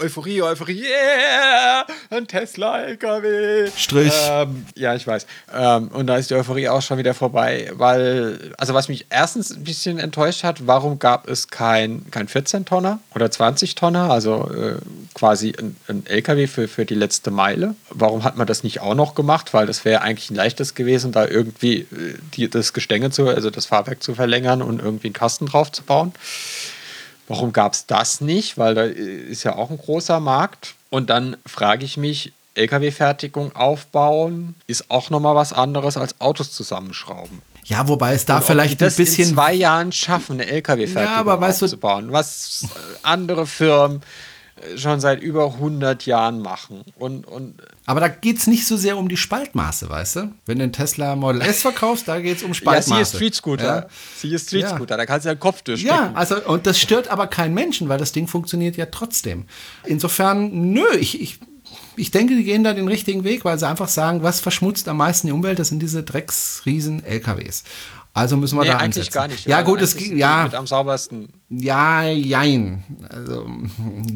Euphorie, 0.00 0.42
Euphorie, 0.42 0.82
yeah, 0.82 1.86
ein 2.10 2.26
Tesla-LKW. 2.26 3.70
Strich. 3.76 4.12
Ähm, 4.28 4.66
ja, 4.74 4.96
ich 4.96 5.06
weiß. 5.06 5.24
Ähm, 5.54 5.88
und 5.88 6.08
da 6.08 6.16
ist 6.16 6.30
die 6.30 6.34
Euphorie 6.34 6.68
auch 6.68 6.82
schon 6.82 6.98
wieder 6.98 7.14
vorbei, 7.14 7.70
weil, 7.74 8.52
also 8.58 8.74
was 8.74 8.88
mich 8.88 9.06
erstens 9.08 9.52
ein 9.52 9.62
bisschen 9.62 10.00
enttäuscht 10.00 10.42
hat, 10.42 10.66
warum 10.66 10.98
gab 10.98 11.28
es 11.28 11.46
kein, 11.46 12.10
kein 12.10 12.26
14-Tonner 12.26 12.98
oder 13.14 13.26
20-Tonner, 13.26 14.10
also 14.10 14.50
äh, 14.50 14.78
quasi 15.14 15.54
ein, 15.56 15.76
ein 15.86 16.04
LKW 16.06 16.48
für, 16.48 16.66
für 16.66 16.84
die 16.84 16.96
letzte 16.96 17.30
Meile. 17.30 17.76
Warum 17.90 18.24
hat 18.24 18.36
man 18.36 18.48
das 18.48 18.64
nicht 18.64 18.80
auch 18.80 18.96
noch 18.96 19.14
gemacht? 19.14 19.54
Weil 19.54 19.66
das 19.66 19.84
wäre 19.84 20.02
eigentlich 20.02 20.30
ein 20.30 20.34
leichtes 20.34 20.74
gewesen, 20.74 21.12
da 21.12 21.24
irgendwie 21.24 21.82
äh, 21.82 21.86
die, 22.34 22.50
das 22.50 22.72
Gestänge 22.72 23.10
zu, 23.10 23.28
also 23.28 23.50
das 23.50 23.66
Fahrwerk 23.66 24.02
zu 24.02 24.16
verlängern 24.16 24.60
und 24.60 24.82
irgendwie 24.82 25.06
einen 25.06 25.14
Kasten 25.14 25.46
drauf 25.46 25.70
zu 25.70 25.84
bauen. 25.84 26.12
Warum 27.28 27.52
gab 27.52 27.74
es 27.74 27.86
das 27.86 28.20
nicht? 28.20 28.58
Weil 28.58 28.74
da 28.74 28.82
ist 28.82 29.42
ja 29.44 29.54
auch 29.56 29.70
ein 29.70 29.78
großer 29.78 30.18
Markt. 30.20 30.74
Und 30.90 31.10
dann 31.10 31.36
frage 31.46 31.84
ich 31.84 31.96
mich, 31.96 32.32
LKW-Fertigung 32.54 33.54
aufbauen 33.54 34.54
ist 34.66 34.90
auch 34.90 35.10
nochmal 35.10 35.34
was 35.36 35.52
anderes 35.52 35.96
als 35.96 36.20
Autos 36.20 36.52
zusammenschrauben. 36.52 37.42
Ja, 37.64 37.86
wobei 37.86 38.14
es 38.14 38.24
da 38.24 38.38
Und 38.38 38.44
vielleicht 38.44 38.82
ein 38.82 38.92
bisschen 38.94 39.28
in 39.28 39.34
zwei 39.34 39.52
Jahren 39.52 39.92
schaffen, 39.92 40.40
eine 40.40 40.46
LKW-Fertigung 40.50 41.04
Ja, 41.14 41.16
aber 41.20 41.38
weißt 41.40 41.60
du- 41.60 41.66
aufzubauen, 41.66 42.10
was 42.12 42.66
andere 43.02 43.46
Firmen 43.46 43.98
äh, 43.98 44.00
schon 44.76 45.00
seit 45.00 45.20
über 45.22 45.46
100 45.54 46.06
Jahren 46.06 46.40
machen. 46.40 46.82
Und, 46.96 47.26
und 47.26 47.60
Aber 47.86 48.00
da 48.00 48.08
geht 48.08 48.38
es 48.38 48.46
nicht 48.46 48.66
so 48.66 48.76
sehr 48.76 48.96
um 48.96 49.08
die 49.08 49.16
Spaltmaße, 49.16 49.88
weißt 49.88 50.16
du? 50.16 50.32
Wenn 50.46 50.58
du 50.58 50.64
einen 50.64 50.72
Tesla 50.72 51.16
Model 51.16 51.40
S 51.42 51.62
verkaufst, 51.62 52.08
da 52.08 52.20
geht 52.20 52.38
es 52.38 52.42
um 52.42 52.50
ja, 52.50 52.54
Spaltmaße. 52.54 52.94
sie 52.94 53.00
ist 53.02 53.14
Street 53.14 53.34
Scooter. 53.34 53.64
Ja. 53.82 53.86
Sie 54.16 54.34
ist 54.34 54.48
Street 54.48 54.62
Ja. 54.62 54.74
Scooter, 54.76 54.96
da 54.96 55.06
kannst 55.06 55.24
du 55.24 55.28
ja 55.30 55.34
den 55.34 55.40
Kopf 55.40 55.62
durchstecken. 55.62 55.96
Ja, 55.96 56.12
also 56.14 56.42
und 56.44 56.66
das 56.66 56.80
stört 56.80 57.08
aber 57.08 57.26
keinen 57.26 57.54
Menschen, 57.54 57.88
weil 57.88 57.98
das 57.98 58.12
Ding 58.12 58.26
funktioniert 58.26 58.76
ja 58.76 58.86
trotzdem. 58.86 59.46
Insofern, 59.84 60.72
nö, 60.72 60.86
ich, 60.98 61.20
ich, 61.20 61.38
ich 61.96 62.10
denke, 62.10 62.36
die 62.36 62.44
gehen 62.44 62.64
da 62.64 62.74
den 62.74 62.88
richtigen 62.88 63.24
Weg, 63.24 63.44
weil 63.44 63.58
sie 63.58 63.66
einfach 63.68 63.88
sagen, 63.88 64.22
was 64.22 64.40
verschmutzt 64.40 64.88
am 64.88 64.96
meisten 64.98 65.26
die 65.26 65.32
Umwelt, 65.32 65.58
das 65.58 65.68
sind 65.68 65.80
diese 65.80 66.02
Drecksriesen 66.02 67.04
LKWs. 67.04 67.64
Also 68.14 68.36
müssen 68.36 68.56
wir 68.56 68.62
Nee, 68.62 68.68
da 68.70 68.76
eigentlich 68.78 69.06
ansetzen. 69.06 69.12
gar 69.14 69.28
nicht. 69.28 69.46
Ja, 69.46 69.58
weil 69.58 69.64
gut, 69.64 69.80
es 69.80 69.96
ging, 69.96 70.16
ja, 70.16 70.44
Mit 70.44 70.54
am 70.54 70.66
saubersten. 70.66 71.28
Ja, 71.50 72.04
jein. 72.04 72.84
Also, 73.08 73.46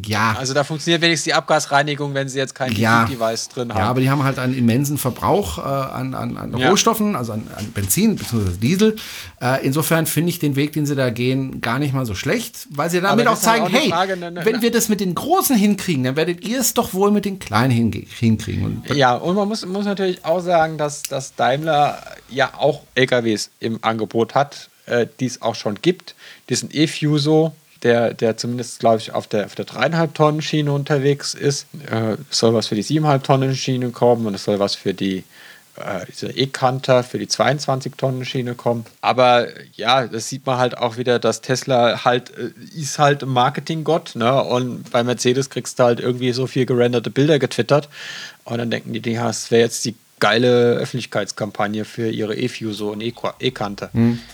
ja. 0.05 0.35
Also 0.39 0.53
da 0.53 0.65
funktioniert 0.65 1.01
wenigstens 1.01 1.25
die 1.25 1.33
Abgasreinigung, 1.33 2.13
wenn 2.13 2.29
sie 2.29 2.39
jetzt 2.39 2.55
kein 2.55 2.73
Ja. 2.73 3.07
Device 3.07 3.49
drin 3.49 3.73
haben. 3.73 3.79
Ja, 3.79 3.87
aber 3.87 4.01
die 4.03 4.11
haben 4.11 4.23
halt 4.23 4.39
einen 4.39 4.53
immensen 4.55 4.99
Verbrauch 4.99 5.57
äh, 5.57 5.63
an, 5.63 6.13
an, 6.13 6.37
an 6.37 6.55
Ja. 6.59 6.69
Rohstoffen, 6.69 7.17
also 7.17 7.33
an, 7.33 7.49
an 7.57 7.73
Benzin 7.73 8.17
bzw. 8.17 8.59
Diesel. 8.61 8.97
Äh, 9.41 9.65
insofern 9.65 10.05
finde 10.05 10.29
ich 10.29 10.41
den 10.41 10.57
Weg, 10.57 10.75
den 10.75 10.85
sie 10.85 10.95
da 10.95 11.09
gehen, 11.09 11.63
gar 11.63 11.79
nicht 11.79 11.95
mal 11.95 12.05
so 12.05 12.15
schlecht, 12.15 12.69
weil 12.71 12.91
sie 12.91 13.01
damit 13.01 13.27
auch 13.27 13.31
halt 13.31 13.41
zeigen, 13.41 13.65
auch 13.65 13.73
hey, 13.73 13.89
Frage, 13.89 14.19
ne, 14.19 14.31
ne, 14.31 14.45
wenn 14.45 14.57
ne. 14.57 14.63
wir 14.63 14.71
das 14.71 14.91
mit 14.91 15.01
den 15.01 15.15
Großen 15.15 15.57
hinkriegen, 15.57 16.05
dann 16.05 16.17
werdet 16.17 16.47
ihr 16.47 16.61
es 16.61 16.75
doch 16.75 16.93
wohl 16.93 17.11
mit 17.11 17.25
den 17.25 17.39
Kleinen 17.39 17.71
hinkriegen. 17.71 18.63
Und 18.63 18.95
Ja, 18.95 19.15
und 19.15 19.37
man 19.37 19.49
muss, 19.49 19.65
muss 19.65 19.87
natürlich 19.87 20.23
auch 20.27 20.41
sagen, 20.41 20.77
dass, 20.77 21.03
dass 21.05 21.35
Daimler 21.35 21.99
ja 22.29 22.53
auch 22.59 22.83
LKWs 22.95 23.51
im 23.59 23.79
Angebot 23.81 24.35
hat, 24.35 24.69
äh, 24.85 25.07
die 25.19 25.27
es 25.27 25.41
auch 25.41 25.55
schon 25.55 25.77
gibt. 25.81 26.15
Diesen 26.49 26.71
E-Fuso, 26.73 27.53
der, 27.83 28.15
der 28.15 28.37
zumindest, 28.37 28.81
glaube 28.81 28.99
ich, 28.99 29.13
auf 29.13 29.27
der, 29.27 29.47
auf 29.47 29.55
der 29.55 29.67
3,5 29.67 30.13
Tonnen 30.13 30.43
Schiene 30.43 30.73
unterwegs 30.73 31.35
ist. 31.35 31.67
Äh, 31.91 32.17
es 32.31 32.39
soll 32.39 32.55
was 32.55 32.69
für 32.69 32.75
die 32.75 32.85
7,5 32.85 33.23
Tonnen 33.23 33.55
Schiene 33.55 33.91
kommen 33.91 34.27
und 34.27 34.35
es 34.35 34.45
soll 34.45 34.59
was 34.59 34.75
für 34.75 34.95
die 34.95 35.25
äh, 35.77 36.05
diese 36.07 36.31
E-Canter 36.31 37.03
für 37.03 37.19
die 37.19 37.29
22 37.29 37.95
Tonnen 37.97 38.25
Schiene 38.27 38.55
kommen. 38.55 38.85
Aber 39.01 39.49
ja, 39.75 40.07
das 40.07 40.29
sieht 40.29 40.45
man 40.45 40.59
halt 40.59 40.77
auch 40.77 40.99
wieder, 40.99 41.19
dass 41.19 41.41
Tesla 41.41 42.05
halt 42.05 42.31
äh, 42.37 42.51
ist 42.79 42.99
halt 42.99 43.23
ein 43.23 43.31
Marketinggott, 43.31 44.15
ne? 44.15 44.43
Und 44.43 44.91
bei 44.91 45.03
Mercedes 45.03 45.49
kriegst 45.49 45.79
du 45.79 45.85
halt 45.85 46.01
irgendwie 46.01 46.33
so 46.33 46.47
viel 46.47 46.67
gerenderte 46.67 47.11
Bilder 47.11 47.39
getwittert. 47.39 47.89
Und 48.45 48.59
dann 48.59 48.71
denken 48.71 48.93
die, 48.93 49.13
ja, 49.13 49.29
das 49.29 49.51
wäre 49.51 49.63
jetzt 49.63 49.85
die 49.87 49.95
geile 50.23 50.75
Öffentlichkeitskampagne 50.75 51.85
für 51.85 52.09
ihre 52.09 52.37
E-Fuso 52.37 52.93
und 52.93 53.03
E-Kante. 53.03 53.91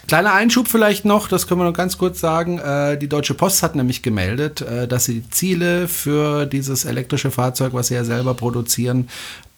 Kleiner 0.06 0.34
Einschub 0.34 0.68
vielleicht 0.68 1.06
noch, 1.06 1.28
das 1.28 1.46
können 1.46 1.62
wir 1.62 1.64
noch 1.64 1.72
ganz 1.72 1.96
kurz 1.96 2.20
sagen. 2.20 2.58
Äh, 2.58 2.98
die 2.98 3.08
Deutsche 3.08 3.32
Post 3.32 3.62
hat 3.62 3.74
nämlich 3.74 4.02
gemeldet, 4.02 4.60
äh, 4.60 4.86
dass 4.86 5.06
sie 5.06 5.20
die 5.20 5.30
Ziele 5.30 5.88
für 5.88 6.44
dieses 6.44 6.84
elektrische 6.84 7.30
Fahrzeug, 7.30 7.72
was 7.72 7.88
sie 7.88 7.94
ja 7.94 8.04
selber 8.04 8.34
produzieren, 8.34 9.08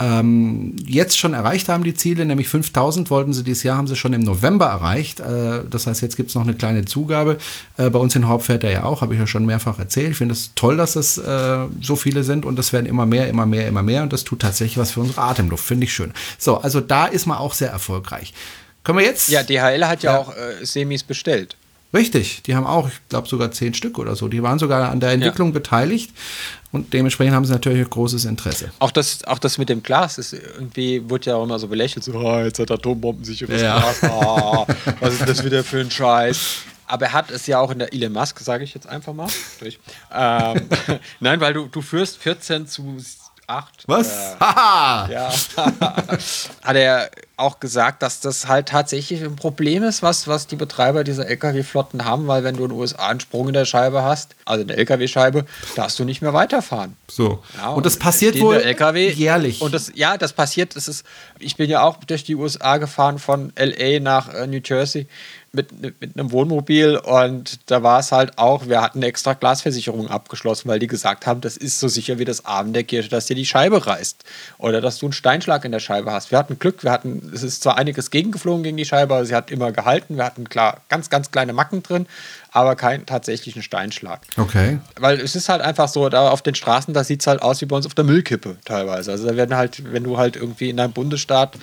ähm, 0.01 0.76
jetzt 0.86 1.18
schon 1.18 1.34
erreicht 1.34 1.68
haben, 1.68 1.84
die 1.84 1.94
Ziele, 1.94 2.24
nämlich 2.24 2.48
5000 2.48 3.11
wollten 3.11 3.32
sie 3.34 3.44
dieses 3.44 3.62
Jahr, 3.62 3.76
haben 3.76 3.86
sie 3.86 3.96
schon 3.96 4.12
im 4.14 4.22
November 4.22 4.66
erreicht. 4.66 5.20
Äh, 5.20 5.61
das 5.68 5.86
heißt, 5.86 6.01
jetzt 6.01 6.16
gibt 6.16 6.30
es 6.30 6.34
noch 6.34 6.42
eine 6.42 6.55
kleine 6.55 6.84
Zugabe. 6.86 7.36
Äh, 7.76 7.90
bei 7.90 7.98
uns 7.98 8.16
in 8.16 8.26
Haupt 8.26 8.44
fährt 8.46 8.64
er 8.64 8.72
ja 8.72 8.84
auch, 8.84 9.03
habe 9.03 9.14
ich 9.14 9.20
ja 9.20 9.26
schon 9.26 9.44
mehrfach 9.44 9.78
erzählt. 9.78 10.12
Ich 10.12 10.16
finde 10.16 10.32
es 10.32 10.53
toll, 10.55 10.76
dass 10.78 10.96
es 10.96 11.18
äh, 11.18 11.59
so 11.82 11.96
viele 11.96 12.24
sind 12.24 12.46
und 12.46 12.59
es 12.59 12.72
werden 12.72 12.86
immer 12.86 13.05
mehr, 13.07 13.28
immer 13.28 13.44
mehr, 13.46 13.68
immer 13.68 13.82
mehr 13.82 14.03
und 14.03 14.12
das 14.12 14.24
tut 14.24 14.40
tatsächlich 14.40 14.78
was 14.78 14.92
für 14.92 15.01
unsere 15.01 15.20
Atemluft, 15.20 15.64
finde 15.64 15.84
ich 15.84 15.92
schön. 15.92 16.12
So, 16.38 16.57
also 16.59 16.80
da 16.80 17.07
ist 17.07 17.26
man 17.26 17.36
auch 17.38 17.53
sehr 17.53 17.70
erfolgreich. 17.70 18.32
Können 18.82 18.98
wir 18.98 19.05
jetzt? 19.05 19.28
Ja, 19.28 19.42
DHL 19.42 19.84
hat 19.86 20.03
ja, 20.03 20.12
Ja. 20.14 20.18
auch 20.18 20.30
äh, 20.34 20.64
Semis 20.64 21.03
bestellt. 21.03 21.57
Richtig, 21.93 22.43
die 22.43 22.55
haben 22.55 22.66
auch, 22.66 22.88
ich 22.88 22.95
glaube 23.09 23.28
sogar 23.28 23.51
zehn 23.51 23.74
Stück 23.74 23.99
oder 23.99 24.14
so. 24.14 24.28
Die 24.28 24.43
waren 24.43 24.59
sogar 24.61 24.91
an 24.91 25.01
der 25.01 25.11
Entwicklung 25.11 25.53
beteiligt 25.53 26.12
und 26.70 26.93
dementsprechend 26.93 27.34
haben 27.34 27.45
sie 27.45 27.53
natürlich 27.53 27.80
ein 27.80 27.91
großes 27.91 28.26
Interesse. 28.26 28.70
Auch 28.78 28.93
das, 28.93 29.24
auch 29.24 29.41
das 29.41 29.59
mit 29.59 29.68
dem 29.68 29.82
Glas 29.82 30.16
ist 30.16 30.32
irgendwie, 30.32 31.09
wurde 31.11 31.30
ja 31.30 31.36
auch 31.36 31.45
immer 31.45 31.59
so 31.59 31.66
belächelt, 31.66 32.05
so, 32.05 32.16
ah, 32.18 32.45
jetzt 32.45 32.61
hat 32.61 32.70
Atombomben 32.70 33.24
sicheres 33.24 33.61
Ja. 33.61 33.80
Glas, 33.80 34.05
ah, 34.05 34.66
was 35.01 35.14
ist 35.14 35.28
das 35.28 35.45
wieder 35.45 35.64
für 35.64 35.80
ein 35.80 35.91
Scheiß. 35.91 36.38
Aber 36.86 37.07
er 37.07 37.12
hat 37.12 37.30
es 37.30 37.47
ja 37.47 37.59
auch 37.61 37.70
in 37.70 37.78
der 37.78 37.93
Elon 37.93 38.12
Musk, 38.12 38.41
sage 38.41 38.64
ich 38.64 38.74
jetzt 38.74 38.88
einfach 38.88 39.12
mal. 39.12 39.28
Ähm, 40.12 40.68
Nein, 41.20 41.41
weil 41.41 41.55
du, 41.55 41.66
du 41.66 41.82
führst 41.82 42.18
14 42.18 42.66
zu 42.66 42.97
8. 43.51 43.84
Was? 43.86 44.09
Äh, 44.09 44.36
Haha! 44.40 45.09
ja. 45.11 45.32
hat 46.62 46.76
er 46.76 47.11
auch 47.40 47.59
gesagt, 47.59 48.03
dass 48.03 48.20
das 48.20 48.46
halt 48.46 48.68
tatsächlich 48.68 49.22
ein 49.22 49.34
Problem 49.34 49.82
ist, 49.82 50.03
was, 50.03 50.28
was 50.28 50.46
die 50.46 50.57
Betreiber 50.57 51.05
dieser 51.05 51.26
LKW-Flotten 51.26 52.05
haben, 52.05 52.26
weil 52.26 52.44
wenn 52.44 52.57
du 52.57 52.64
in 52.64 52.70
den 52.70 52.78
USA 52.78 53.09
einen 53.09 53.20
Sprung 53.20 53.48
in 53.48 53.55
der 53.55 53.64
Scheibe 53.64 54.03
hast, 54.03 54.36
also 54.44 54.62
eine 54.62 54.76
LKW-Scheibe, 54.76 55.46
darfst 55.74 55.98
du 55.98 56.05
nicht 56.05 56.22
mehr 56.22 56.34
weiterfahren. 56.34 56.96
So. 57.11 57.42
Ja, 57.57 57.70
und 57.70 57.86
das 57.86 57.98
passiert 57.98 58.38
wohl 58.40 58.57
LKW 58.57 59.11
jährlich. 59.11 59.62
Und 59.62 59.74
das, 59.74 59.90
ja, 59.94 60.18
das 60.18 60.34
passiert. 60.34 60.76
Das 60.76 60.86
ist, 60.86 61.05
ich 61.38 61.57
bin 61.57 61.68
ja 61.70 61.82
auch 61.82 61.96
durch 62.05 62.24
die 62.24 62.36
USA 62.36 62.76
gefahren 62.76 63.18
von 63.18 63.53
LA 63.59 64.01
nach 64.01 64.32
äh, 64.32 64.46
New 64.46 64.61
Jersey 64.62 65.09
mit, 65.53 66.01
mit 66.01 66.16
einem 66.16 66.30
Wohnmobil 66.30 66.96
und 66.96 67.59
da 67.70 67.82
war 67.82 67.98
es 67.98 68.12
halt 68.12 68.38
auch, 68.38 68.66
wir 68.68 68.80
hatten 68.80 68.98
eine 68.98 69.07
extra 69.07 69.32
Glasversicherung 69.32 70.09
abgeschlossen, 70.09 70.68
weil 70.68 70.78
die 70.78 70.86
gesagt 70.86 71.26
haben, 71.26 71.40
das 71.40 71.57
ist 71.57 71.80
so 71.80 71.88
sicher 71.88 72.18
wie 72.18 72.24
das 72.24 72.44
Abend 72.44 72.76
der 72.76 72.84
Kirche, 72.84 73.09
dass 73.09 73.26
dir 73.26 73.34
die 73.34 73.46
Scheibe 73.46 73.84
reißt 73.84 74.24
oder 74.59 74.80
dass 74.80 74.98
du 74.98 75.07
einen 75.07 75.12
Steinschlag 75.12 75.64
in 75.64 75.72
der 75.72 75.80
Scheibe 75.80 76.12
hast. 76.12 76.30
Wir 76.30 76.38
hatten 76.38 76.59
Glück, 76.59 76.84
wir 76.84 76.92
hatten, 76.92 77.32
es 77.34 77.42
ist 77.42 77.62
zwar 77.62 77.78
einiges 77.78 78.11
gegengeflogen 78.11 78.62
gegen 78.62 78.76
die 78.76 78.84
Scheibe, 78.84 79.14
aber 79.14 79.24
sie 79.24 79.34
hat 79.34 79.51
immer 79.51 79.72
gehalten. 79.72 80.16
Wir 80.16 80.24
hatten 80.24 80.48
klar 80.48 80.82
ganz, 80.88 81.11
ganz 81.11 81.32
kleine 81.32 81.53
Macken 81.53 81.82
drin, 81.82 82.07
aber 82.53 82.76
keinen 82.76 83.07
tatsächlichen 83.07 83.62
Steinschlag. 83.62 84.20
Okay. 84.36 84.78
Weil 84.98 85.20
es 85.20 85.36
ist 85.36 85.48
halt 85.48 85.62
einfach 85.62 85.88
so, 85.88 86.09
da 86.09 86.30
auf 86.30 86.42
den 86.42 86.55
Straßen, 86.55 86.92
da 86.94 87.05
sieht 87.05 87.20
es 87.20 87.26
halt 87.26 87.42
aus 87.42 87.61
wie 87.61 87.66
bei 87.66 87.76
uns 87.76 87.86
auf 87.86 87.94
der 87.94 88.05
Müllkippe 88.05 88.57
teilweise. 88.64 89.12
Also 89.12 89.26
da 89.26 89.36
werden 89.36 89.57
halt, 89.57 89.92
wenn 89.92 90.05
du 90.05 90.18
halt 90.18 90.36
irgendwie 90.36 90.70
in 90.70 90.76
deinem 90.76 90.92
Bundesstaat 90.92 91.57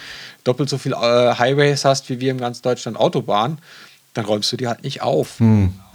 doppelt 0.44 0.70
so 0.70 0.78
viel 0.78 0.94
äh, 0.94 0.96
Highways 1.36 1.84
hast, 1.84 2.10
wie 2.10 2.20
wir 2.20 2.32
in 2.32 2.38
ganz 2.38 2.62
Deutschland 2.62 2.98
Autobahnen, 2.98 3.60
dann 4.18 4.26
räumst 4.26 4.52
du 4.52 4.58
die 4.58 4.68
halt 4.68 4.84
nicht 4.84 5.02
auf. 5.02 5.40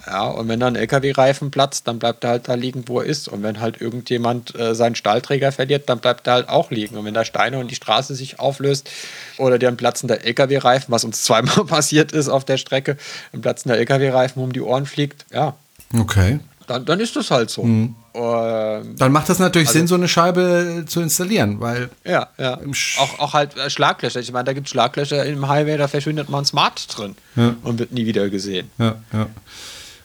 Ja, 0.06 0.26
und 0.26 0.48
wenn 0.48 0.58
dann 0.58 0.74
ein 0.74 0.80
LKW-Reifen 0.80 1.52
platzt, 1.52 1.86
dann 1.86 2.00
bleibt 2.00 2.24
er 2.24 2.30
halt 2.30 2.48
da 2.48 2.54
liegen, 2.54 2.84
wo 2.88 3.00
er 3.00 3.06
ist. 3.06 3.28
Und 3.28 3.44
wenn 3.44 3.60
halt 3.60 3.80
irgendjemand 3.80 4.58
äh, 4.58 4.74
seinen 4.74 4.96
Stahlträger 4.96 5.52
verliert, 5.52 5.88
dann 5.88 6.00
bleibt 6.00 6.26
er 6.26 6.32
halt 6.34 6.48
auch 6.48 6.72
liegen. 6.72 6.96
Und 6.96 7.04
wenn 7.04 7.14
da 7.14 7.24
Steine 7.24 7.58
und 7.58 7.70
die 7.70 7.76
Straße 7.76 8.16
sich 8.16 8.40
auflöst 8.40 8.90
oder 9.38 9.58
dir 9.58 9.68
ein 9.68 9.76
platzender 9.76 10.24
LKW-Reifen, 10.24 10.90
was 10.90 11.04
uns 11.04 11.22
zweimal 11.24 11.64
passiert 11.66 12.10
ist 12.10 12.28
auf 12.28 12.44
der 12.44 12.56
Strecke, 12.56 12.96
ein 13.32 13.42
platzender 13.42 13.78
LKW-Reifen 13.78 14.42
um 14.42 14.52
die 14.52 14.60
Ohren 14.60 14.86
fliegt, 14.86 15.24
ja, 15.32 15.54
Okay. 15.98 16.40
Dann, 16.72 16.84
dann 16.84 17.00
ist 17.00 17.14
das 17.16 17.30
halt 17.30 17.50
so. 17.50 17.62
Mhm. 17.62 17.94
Ähm, 18.14 18.96
Dann 18.98 19.12
macht 19.12 19.28
das 19.28 19.38
natürlich 19.38 19.70
Sinn, 19.70 19.86
so 19.86 19.94
eine 19.94 20.06
Scheibe 20.08 20.84
zu 20.86 21.00
installieren, 21.00 21.60
weil 21.60 21.88
ja, 22.04 22.28
ja. 22.38 22.58
Auch, 22.98 23.18
auch 23.18 23.32
halt 23.32 23.56
äh, 23.56 23.70
Schlaglöcher. 23.70 24.20
Ich 24.20 24.32
meine, 24.32 24.44
da 24.44 24.52
gibt 24.52 24.66
es 24.66 24.70
Schlaglöcher 24.70 25.24
im 25.24 25.48
Highway, 25.48 25.78
da 25.78 25.88
verschwindet 25.88 26.28
man 26.28 26.44
Smart 26.44 26.86
drin 26.96 27.14
Ja. 27.36 27.54
und 27.62 27.78
wird 27.78 27.92
nie 27.92 28.04
wieder 28.04 28.28
gesehen. 28.28 28.70
Ja, 28.78 28.96
ja. 29.12 29.26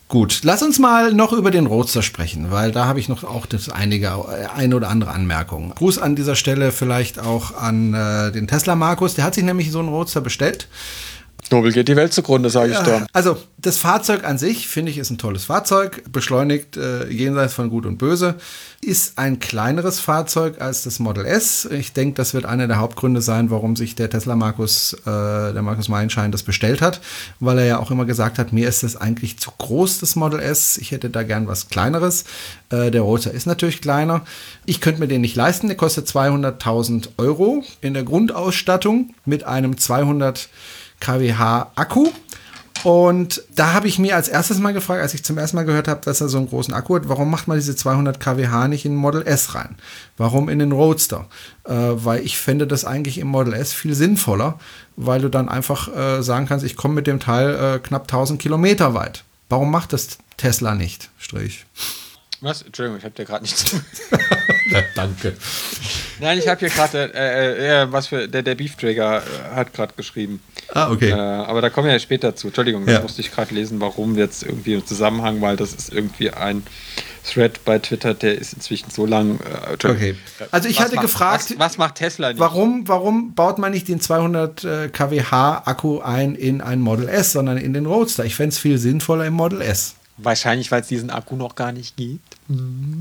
Gut, 0.09 0.39
lass 0.43 0.63
uns 0.63 0.79
mal 0.79 1.11
noch 1.11 1.33
über 1.33 1.51
den 1.51 1.65
Roadster 1.65 2.01
sprechen, 2.01 2.49
weil 2.49 2.71
da 2.71 2.85
habe 2.85 2.97
ich 3.01 3.09
noch 3.09 3.25
auch 3.25 3.45
das 3.45 3.67
einige, 3.67 4.07
äh, 4.07 4.45
eine 4.55 4.77
oder 4.77 4.87
andere 4.87 5.11
Anmerkung. 5.11 5.73
Gruß 5.75 5.97
an 5.99 6.15
dieser 6.15 6.35
Stelle 6.37 6.71
vielleicht 6.71 7.19
auch 7.19 7.57
an 7.57 7.93
äh, 7.93 8.31
den 8.31 8.47
Tesla 8.47 8.75
Markus, 8.75 9.15
der 9.15 9.25
hat 9.25 9.35
sich 9.35 9.43
nämlich 9.43 9.69
so 9.69 9.79
einen 9.79 9.89
Roadster 9.89 10.21
bestellt. 10.21 10.69
Nobel 11.51 11.71
geht 11.71 11.87
die 11.87 11.95
Welt 11.95 12.13
zugrunde, 12.13 12.49
sage 12.49 12.71
ich 12.71 12.79
da. 12.79 13.05
Also 13.13 13.37
das 13.57 13.77
Fahrzeug 13.77 14.23
an 14.23 14.37
sich, 14.37 14.67
finde 14.67 14.91
ich, 14.91 14.97
ist 14.97 15.09
ein 15.09 15.17
tolles 15.17 15.45
Fahrzeug, 15.45 16.03
beschleunigt 16.11 16.77
äh, 16.77 17.07
jenseits 17.09 17.53
von 17.53 17.69
Gut 17.69 17.85
und 17.85 17.97
Böse, 17.97 18.35
ist 18.81 19.17
ein 19.17 19.39
kleineres 19.39 19.99
Fahrzeug 19.99 20.61
als 20.61 20.83
das 20.83 20.99
Model 20.99 21.25
S. 21.25 21.65
Ich 21.65 21.93
denke, 21.93 22.15
das 22.15 22.33
wird 22.33 22.45
einer 22.45 22.67
der 22.67 22.79
Hauptgründe 22.79 23.21
sein, 23.21 23.49
warum 23.49 23.75
sich 23.75 23.95
der 23.95 24.09
Tesla 24.09 24.35
Markus, 24.35 24.93
äh, 24.93 25.05
der 25.05 25.61
Markus 25.61 25.89
Meilenschein, 25.89 26.31
das 26.31 26.43
bestellt 26.43 26.81
hat, 26.81 27.01
weil 27.39 27.57
er 27.59 27.65
ja 27.65 27.79
auch 27.79 27.91
immer 27.91 28.05
gesagt 28.05 28.37
hat, 28.37 28.53
mir 28.53 28.67
ist 28.67 28.83
das 28.83 28.95
eigentlich 28.95 29.39
zu 29.39 29.51
groß, 29.57 29.99
das 29.99 30.15
Model 30.15 30.39
S. 30.39 30.77
Ich 30.77 30.91
hätte 30.91 31.09
da 31.09 31.23
gern 31.23 31.47
was 31.47 31.69
Kleineres. 31.69 32.25
Äh, 32.69 32.91
der 32.91 33.01
Roadster 33.01 33.31
ist 33.31 33.47
natürlich 33.47 33.81
kleiner. 33.81 34.21
Ich 34.65 34.81
könnte 34.81 34.99
mir 34.99 35.07
den 35.07 35.21
nicht 35.21 35.35
leisten. 35.35 35.67
Der 35.67 35.77
kostet 35.77 36.07
200.000 36.07 37.09
Euro 37.17 37.63
in 37.81 37.93
der 37.93 38.03
Grundausstattung 38.03 39.13
mit 39.25 39.43
einem 39.43 39.77
200 39.77 40.49
kWh 40.99 41.67
Akku. 41.75 42.09
Und 42.83 43.43
da 43.55 43.73
habe 43.73 43.87
ich 43.87 43.99
mir 43.99 44.15
als 44.15 44.27
erstes 44.27 44.59
mal 44.59 44.71
gefragt, 44.71 45.01
als 45.01 45.13
ich 45.13 45.23
zum 45.23 45.37
ersten 45.37 45.57
Mal 45.57 45.65
gehört 45.65 45.87
habe, 45.87 46.01
dass 46.05 46.21
er 46.21 46.29
so 46.29 46.37
einen 46.37 46.47
großen 46.47 46.73
Akku 46.73 46.95
hat, 46.95 47.09
warum 47.09 47.29
macht 47.29 47.47
man 47.47 47.57
diese 47.57 47.75
200 47.75 48.19
kWh 48.19 48.67
nicht 48.67 48.85
in 48.85 48.93
den 48.93 48.99
Model 48.99 49.23
S 49.23 49.55
rein? 49.55 49.75
Warum 50.15 50.47
in 50.47 50.59
den 50.59 50.71
Roadster? 50.71 51.27
Äh, 51.65 51.73
weil 51.73 52.23
ich 52.23 52.37
fände 52.37 52.67
das 52.67 52.85
eigentlich 52.85 53.17
im 53.17 53.27
Model 53.27 53.53
S 53.53 53.73
viel 53.73 53.95
sinnvoller, 53.95 54.59
weil 54.95 55.21
du 55.21 55.29
dann 55.29 55.49
einfach 55.49 55.93
äh, 55.93 56.21
sagen 56.21 56.45
kannst, 56.45 56.65
ich 56.65 56.75
komme 56.75 56.93
mit 56.93 57.07
dem 57.07 57.19
Teil 57.19 57.75
äh, 57.75 57.79
knapp 57.79 58.03
1000 58.03 58.39
Kilometer 58.39 58.93
weit. 58.93 59.23
Warum 59.49 59.71
macht 59.71 59.93
das 59.93 60.17
Tesla 60.37 60.75
nicht? 60.75 61.09
Strich. 61.17 61.65
Was? 62.41 62.61
Entschuldigung, 62.61 62.99
ich 62.99 63.03
habe 63.03 63.15
dir 63.15 63.25
gerade 63.25 63.43
nicht 63.43 63.57
zu. 63.57 63.81
Danke. 64.95 65.35
Nein, 66.19 66.37
ich 66.37 66.47
habe 66.47 66.59
hier 66.59 66.69
gerade, 66.69 67.11
äh, 67.13 67.83
äh, 67.83 67.91
was 67.91 68.07
für, 68.07 68.27
der, 68.27 68.43
der 68.43 68.55
Beefträger 68.55 69.23
äh, 69.23 69.55
hat 69.55 69.73
gerade 69.73 69.93
geschrieben. 69.95 70.41
Ah, 70.73 70.91
okay. 70.91 71.11
Äh, 71.11 71.13
aber 71.13 71.61
da 71.61 71.69
kommen 71.69 71.87
wir 71.87 71.93
ja 71.93 71.99
später 71.99 72.35
zu. 72.35 72.47
Entschuldigung, 72.47 72.85
das 72.85 72.95
Ja. 72.95 73.01
musste 73.01 73.21
ich 73.21 73.31
gerade 73.31 73.53
lesen, 73.53 73.79
warum 73.79 74.17
jetzt 74.17 74.43
irgendwie 74.43 74.73
im 74.73 74.85
Zusammenhang, 74.85 75.41
weil 75.41 75.55
das 75.55 75.73
ist 75.73 75.93
irgendwie 75.93 76.31
ein 76.31 76.63
Thread 77.25 77.63
bei 77.65 77.79
Twitter, 77.79 78.13
der 78.13 78.37
ist 78.37 78.53
inzwischen 78.53 78.89
so 78.91 79.05
lang. 79.05 79.39
Äh, 79.39 79.73
Entschuldigung. 79.73 80.17
Okay. 80.37 80.47
Also 80.51 80.69
ich 80.69 80.77
Was 80.77 80.85
hatte 80.85 80.95
macht- 80.95 81.05
gefragt, 81.05 81.45
was, 81.51 81.59
was 81.59 81.77
macht 81.77 81.95
Tesla 81.95 82.29
nicht? 82.29 82.39
Warum, 82.39 82.87
warum 82.87 83.33
baut 83.33 83.57
man 83.59 83.71
nicht 83.71 83.87
den 83.87 83.99
200 84.01 84.63
äh, 84.63 84.89
kWh 84.89 85.21
Akku 85.65 85.99
ein 85.99 86.35
in 86.35 86.61
ein 86.61 86.79
Model 86.81 87.07
S, 87.09 87.31
sondern 87.33 87.57
in 87.57 87.73
den 87.73 87.85
Roadster? 87.85 88.25
Ich 88.25 88.35
fände 88.35 88.49
es 88.53 88.57
viel 88.57 88.77
sinnvoller 88.77 89.25
im 89.25 89.33
Model 89.33 89.61
S. 89.61 89.95
Wahrscheinlich, 90.17 90.71
weil 90.71 90.81
es 90.81 90.87
diesen 90.87 91.11
Akku 91.11 91.35
noch 91.35 91.53
gar 91.55 91.71
nicht 91.71 91.95
gibt. 91.95 92.37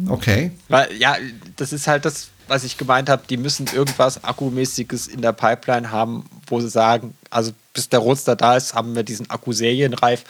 Okay. 0.09 0.51
Weil, 0.69 0.89
ja, 0.99 1.17
das 1.57 1.73
ist 1.73 1.87
halt 1.87 2.05
das, 2.05 2.29
was 2.49 2.65
ich 2.65 2.79
gemeint 2.79 3.09
habe. 3.09 3.23
Die 3.29 3.37
müssen 3.37 3.67
irgendwas 3.73 4.25
Akkumäßiges 4.25 5.07
in 5.09 5.23
der 5.23 5.33
Pipeline 5.33 5.91
haben, 5.91 6.25
wo 6.47 6.61
sie 6.61 6.69
sagen, 6.69 7.15
also 7.31 7.53
bis 7.73 7.89
der 7.89 8.01
Roadster 8.01 8.37
da 8.37 8.57
ist, 8.57 8.75
haben 8.75 8.95
wir 8.95 9.03
diesen 9.03 9.31
Akku 9.31 9.53
serienreif. 9.53 10.25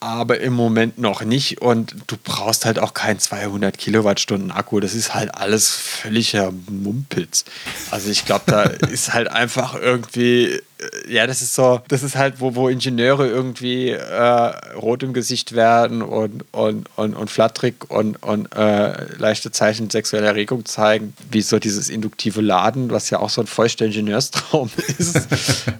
Aber 0.00 0.40
im 0.40 0.52
Moment 0.52 0.98
noch 0.98 1.22
nicht. 1.22 1.62
Und 1.62 1.96
du 2.08 2.16
brauchst 2.22 2.66
halt 2.66 2.78
auch 2.78 2.92
keinen 2.92 3.18
200 3.18 3.78
Kilowattstunden 3.78 4.50
Akku. 4.50 4.78
Das 4.80 4.92
ist 4.94 5.14
halt 5.14 5.34
alles 5.34 5.70
völliger 5.70 6.52
Mumpitz. 6.68 7.46
Also 7.90 8.10
ich 8.10 8.26
glaube, 8.26 8.44
da 8.46 8.62
ist 8.90 9.14
halt 9.14 9.28
einfach 9.28 9.74
irgendwie, 9.74 10.60
ja, 11.08 11.26
das 11.26 11.42
ist 11.42 11.54
so, 11.54 11.80
das 11.88 12.02
ist 12.02 12.16
halt, 12.16 12.40
wo, 12.40 12.54
wo 12.54 12.68
Ingenieure 12.68 13.28
irgendwie 13.28 13.90
äh, 13.90 14.74
rot 14.74 15.02
im 15.02 15.12
Gesicht 15.12 15.54
werden 15.54 16.02
und, 16.02 16.44
und, 16.52 16.88
und, 16.96 17.14
und 17.14 17.30
flatterig 17.30 17.88
und, 17.88 18.22
und 18.22 18.54
äh, 18.54 19.16
leichte 19.16 19.50
Zeichen 19.50 19.90
sexueller 19.90 20.28
Erregung 20.28 20.64
zeigen, 20.64 21.14
wie 21.30 21.42
so 21.42 21.58
dieses 21.58 21.88
induktive 21.88 22.40
Laden, 22.40 22.90
was 22.90 23.10
ja 23.10 23.20
auch 23.20 23.30
so 23.30 23.40
ein 23.40 23.46
feuchter 23.46 23.86
Ingenieurstraum 23.86 24.70
ist, 24.98 25.26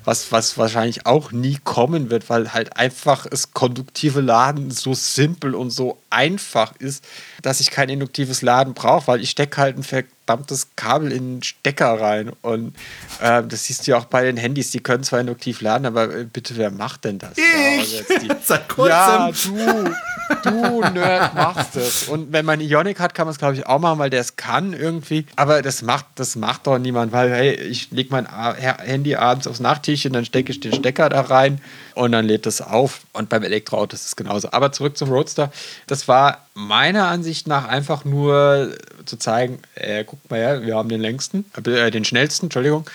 was, 0.05 0.31
was 0.33 0.59
wahrscheinlich 0.59 1.07
auch 1.07 1.33
nie 1.33 1.59
kommen 1.63 2.11
wird, 2.11 2.29
weil 2.31 2.53
halt 2.53 2.77
einfach 2.77 3.27
das 3.27 3.53
konduktive 3.53 4.21
Laden 4.21 4.71
so 4.71 4.95
simpel 4.95 5.55
und 5.55 5.71
so 5.71 5.99
einfach 6.11 6.75
ist, 6.77 7.05
dass 7.43 7.61
ich 7.61 7.71
kein 7.71 7.89
induktives 7.89 8.43
Laden 8.43 8.75
brauche, 8.75 9.09
weil 9.09 9.21
ich 9.21 9.31
stecke 9.31 9.61
halt 9.61 9.77
ein 9.77 9.83
verdammtes 10.27 10.69
Kabel 10.77 11.13
in 11.13 11.37
den 11.37 11.43
Stecker 11.43 12.01
rein. 12.01 12.33
Und 12.43 12.75
äh, 13.21 13.43
das 13.43 13.65
siehst 13.65 13.87
du 13.87 13.93
ja 13.93 13.99
auch 13.99 14.07
bei 14.07 14.25
den 14.25 14.37
Handys, 14.37 14.71
die 14.71 14.81
können 14.81 15.05
zwar 15.05 15.21
induktiv 15.21 15.61
laden, 15.61 15.87
aber 15.87 16.15
äh, 16.15 16.25
bitte, 16.25 16.57
wer 16.57 16.71
macht 16.71 17.05
denn 17.05 17.19
das? 17.19 17.33
Ja, 17.37 17.79
also 17.81 17.97
jetzt 17.97 18.23
die- 18.23 18.29
Seit 18.45 18.69
kurzem. 18.69 18.91
ja, 18.91 19.31
du, 19.31 19.95
du 20.43 20.81
Nerd 20.93 21.35
machst 21.35 21.77
es. 21.77 22.09
Und 22.09 22.33
wenn 22.33 22.45
man 22.45 22.61
Ionic 22.61 23.01
hat, 23.01 23.15
kann 23.15 23.27
man 23.27 23.33
es, 23.33 23.39
glaube 23.39 23.55
ich, 23.55 23.67
auch 23.67 23.79
machen, 23.79 23.99
weil 23.99 24.11
der 24.11 24.21
es 24.21 24.37
kann 24.37 24.73
irgendwie. 24.73 25.27
Aber 25.37 25.63
das 25.63 25.83
macht, 25.83 26.07
das 26.17 26.37
macht 26.37 26.67
doch 26.67 26.79
niemand, 26.79 27.13
weil, 27.13 27.31
hey, 27.31 27.55
ich 27.55 27.91
lege 27.91 28.11
mein 28.11 28.27
Handy 28.57 29.15
abends 29.17 29.47
aufs 29.47 29.61
Nachttischchen, 29.61 30.13
dann 30.13 30.25
stecke 30.25 30.53
ich 30.53 30.61
den 30.61 30.73
Stecker 30.75 31.09
da 31.09 31.21
rein 31.23 31.61
und 31.95 32.13
dann 32.13 32.25
lädt 32.27 32.47
es 32.47 32.61
auf. 32.61 33.01
Und 33.13 33.29
beim 33.29 33.43
Elektroauto 33.43 33.95
ist 33.95 34.07
es 34.07 34.17
genauso. 34.17 34.51
Aber 34.53 34.73
zurück 34.73 34.97
zum 34.97 35.11
Roadster. 35.11 35.53
Das 35.87 36.09
war 36.09 36.47
meiner 36.55 37.09
Ansicht 37.09 37.47
nach 37.47 37.67
einfach 37.69 38.05
nur 38.05 38.75
zu 39.07 39.17
zeigen, 39.17 39.61
äh, 39.75 40.05
guck 40.05 40.31
mal 40.31 40.39
her, 40.39 40.63
wir 40.63 40.77
haben 40.77 40.89
den 40.89 41.01
längsten, 41.01 41.45
äh, 41.65 41.91
den 41.91 42.05
schnellsten, 42.05 42.47
Entschuldigung. 42.47 42.89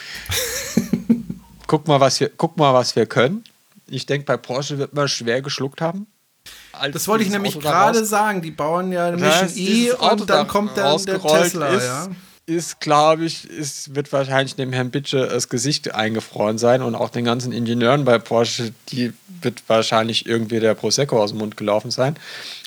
guck 1.67 1.87
mal, 1.87 1.99
was 1.99 2.19
wir, 2.19 2.29
guck 2.35 2.57
mal, 2.57 2.73
was 2.73 2.95
wir 2.95 3.05
können. 3.05 3.43
Ich 3.87 4.05
denke, 4.05 4.25
bei 4.25 4.37
Porsche 4.37 4.77
wird 4.77 4.93
man 4.93 5.07
schwer 5.07 5.41
geschluckt 5.41 5.81
haben. 5.81 6.07
Als 6.71 6.93
Das 6.93 7.07
wollte 7.07 7.23
ich 7.23 7.29
nämlich 7.29 7.59
gerade 7.59 8.05
sagen. 8.05 8.41
Die 8.41 8.51
bauen 8.51 8.91
ja 8.91 9.11
Mission 9.11 9.49
E 9.55 9.91
und 9.91 10.19
dann 10.21 10.27
da 10.27 10.43
kommt 10.45 10.77
dann 10.77 11.03
der 11.03 11.19
Tesla. 11.21 11.67
Ist, 11.69 11.85
ja. 11.85 12.07
Ist 12.49 12.79
glaube 12.81 13.25
ich, 13.25 13.49
ist, 13.49 13.95
wird 13.95 14.11
wahrscheinlich 14.11 14.55
dem 14.55 14.73
Herrn 14.73 14.89
Bitsche 14.89 15.27
das 15.27 15.47
Gesicht 15.49 15.93
eingefroren 15.93 16.57
sein 16.57 16.81
und 16.81 16.95
auch 16.95 17.09
den 17.09 17.23
ganzen 17.23 17.51
Ingenieuren 17.53 18.03
bei 18.05 18.17
Porsche, 18.17 18.73
die 18.89 19.13
wird 19.41 19.63
wahrscheinlich 19.67 20.25
irgendwie 20.25 20.59
der 20.59 20.73
Prosecco 20.73 21.21
aus 21.21 21.29
dem 21.29 21.37
Mund 21.39 21.55
gelaufen 21.55 21.91
sein 21.91 22.15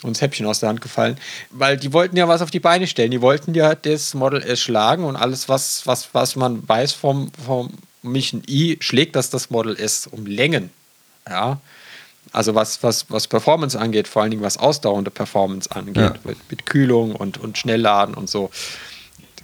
und 0.03 0.17
das 0.17 0.23
Häppchen 0.23 0.47
aus 0.47 0.61
der 0.61 0.69
Hand 0.71 0.81
gefallen, 0.81 1.19
weil 1.51 1.77
die 1.77 1.93
wollten 1.93 2.17
ja 2.17 2.29
was 2.29 2.41
auf 2.41 2.51
die 2.51 2.61
Beine 2.61 2.87
stellen. 2.87 3.11
Die 3.11 3.21
wollten 3.21 3.53
ja 3.55 3.75
das 3.75 4.15
Model 4.15 4.43
S 4.43 4.61
schlagen 4.61 5.05
und 5.05 5.17
alles, 5.17 5.49
was, 5.49 5.87
was, 5.87 6.09
was 6.15 6.37
man 6.37 6.67
weiß 6.67 6.93
vom, 6.93 7.31
vom 7.45 7.71
Mission 8.03 8.43
E, 8.47 8.77
schlägt 8.81 9.17
das 9.17 9.31
das 9.31 9.51
Model 9.51 9.77
S 9.77 10.07
um 10.07 10.25
Längen. 10.27 10.71
Ja, 11.29 11.61
also 12.33 12.55
was, 12.55 12.83
was, 12.83 13.07
was 13.11 13.29
Performance 13.29 13.79
angeht, 13.79 14.09
vor 14.09 14.23
allen 14.23 14.31
Dingen 14.31 14.43
was 14.43 14.57
ausdauernde 14.57 15.11
Performance 15.11 15.71
angeht, 15.71 15.97
Ja. 15.97 16.15
mit, 16.25 16.39
mit 16.51 16.67
Kühlung 16.67 17.15
und, 17.15 17.39
und 17.39 17.59
Schnellladen 17.59 18.15
und 18.15 18.31
so. 18.31 18.51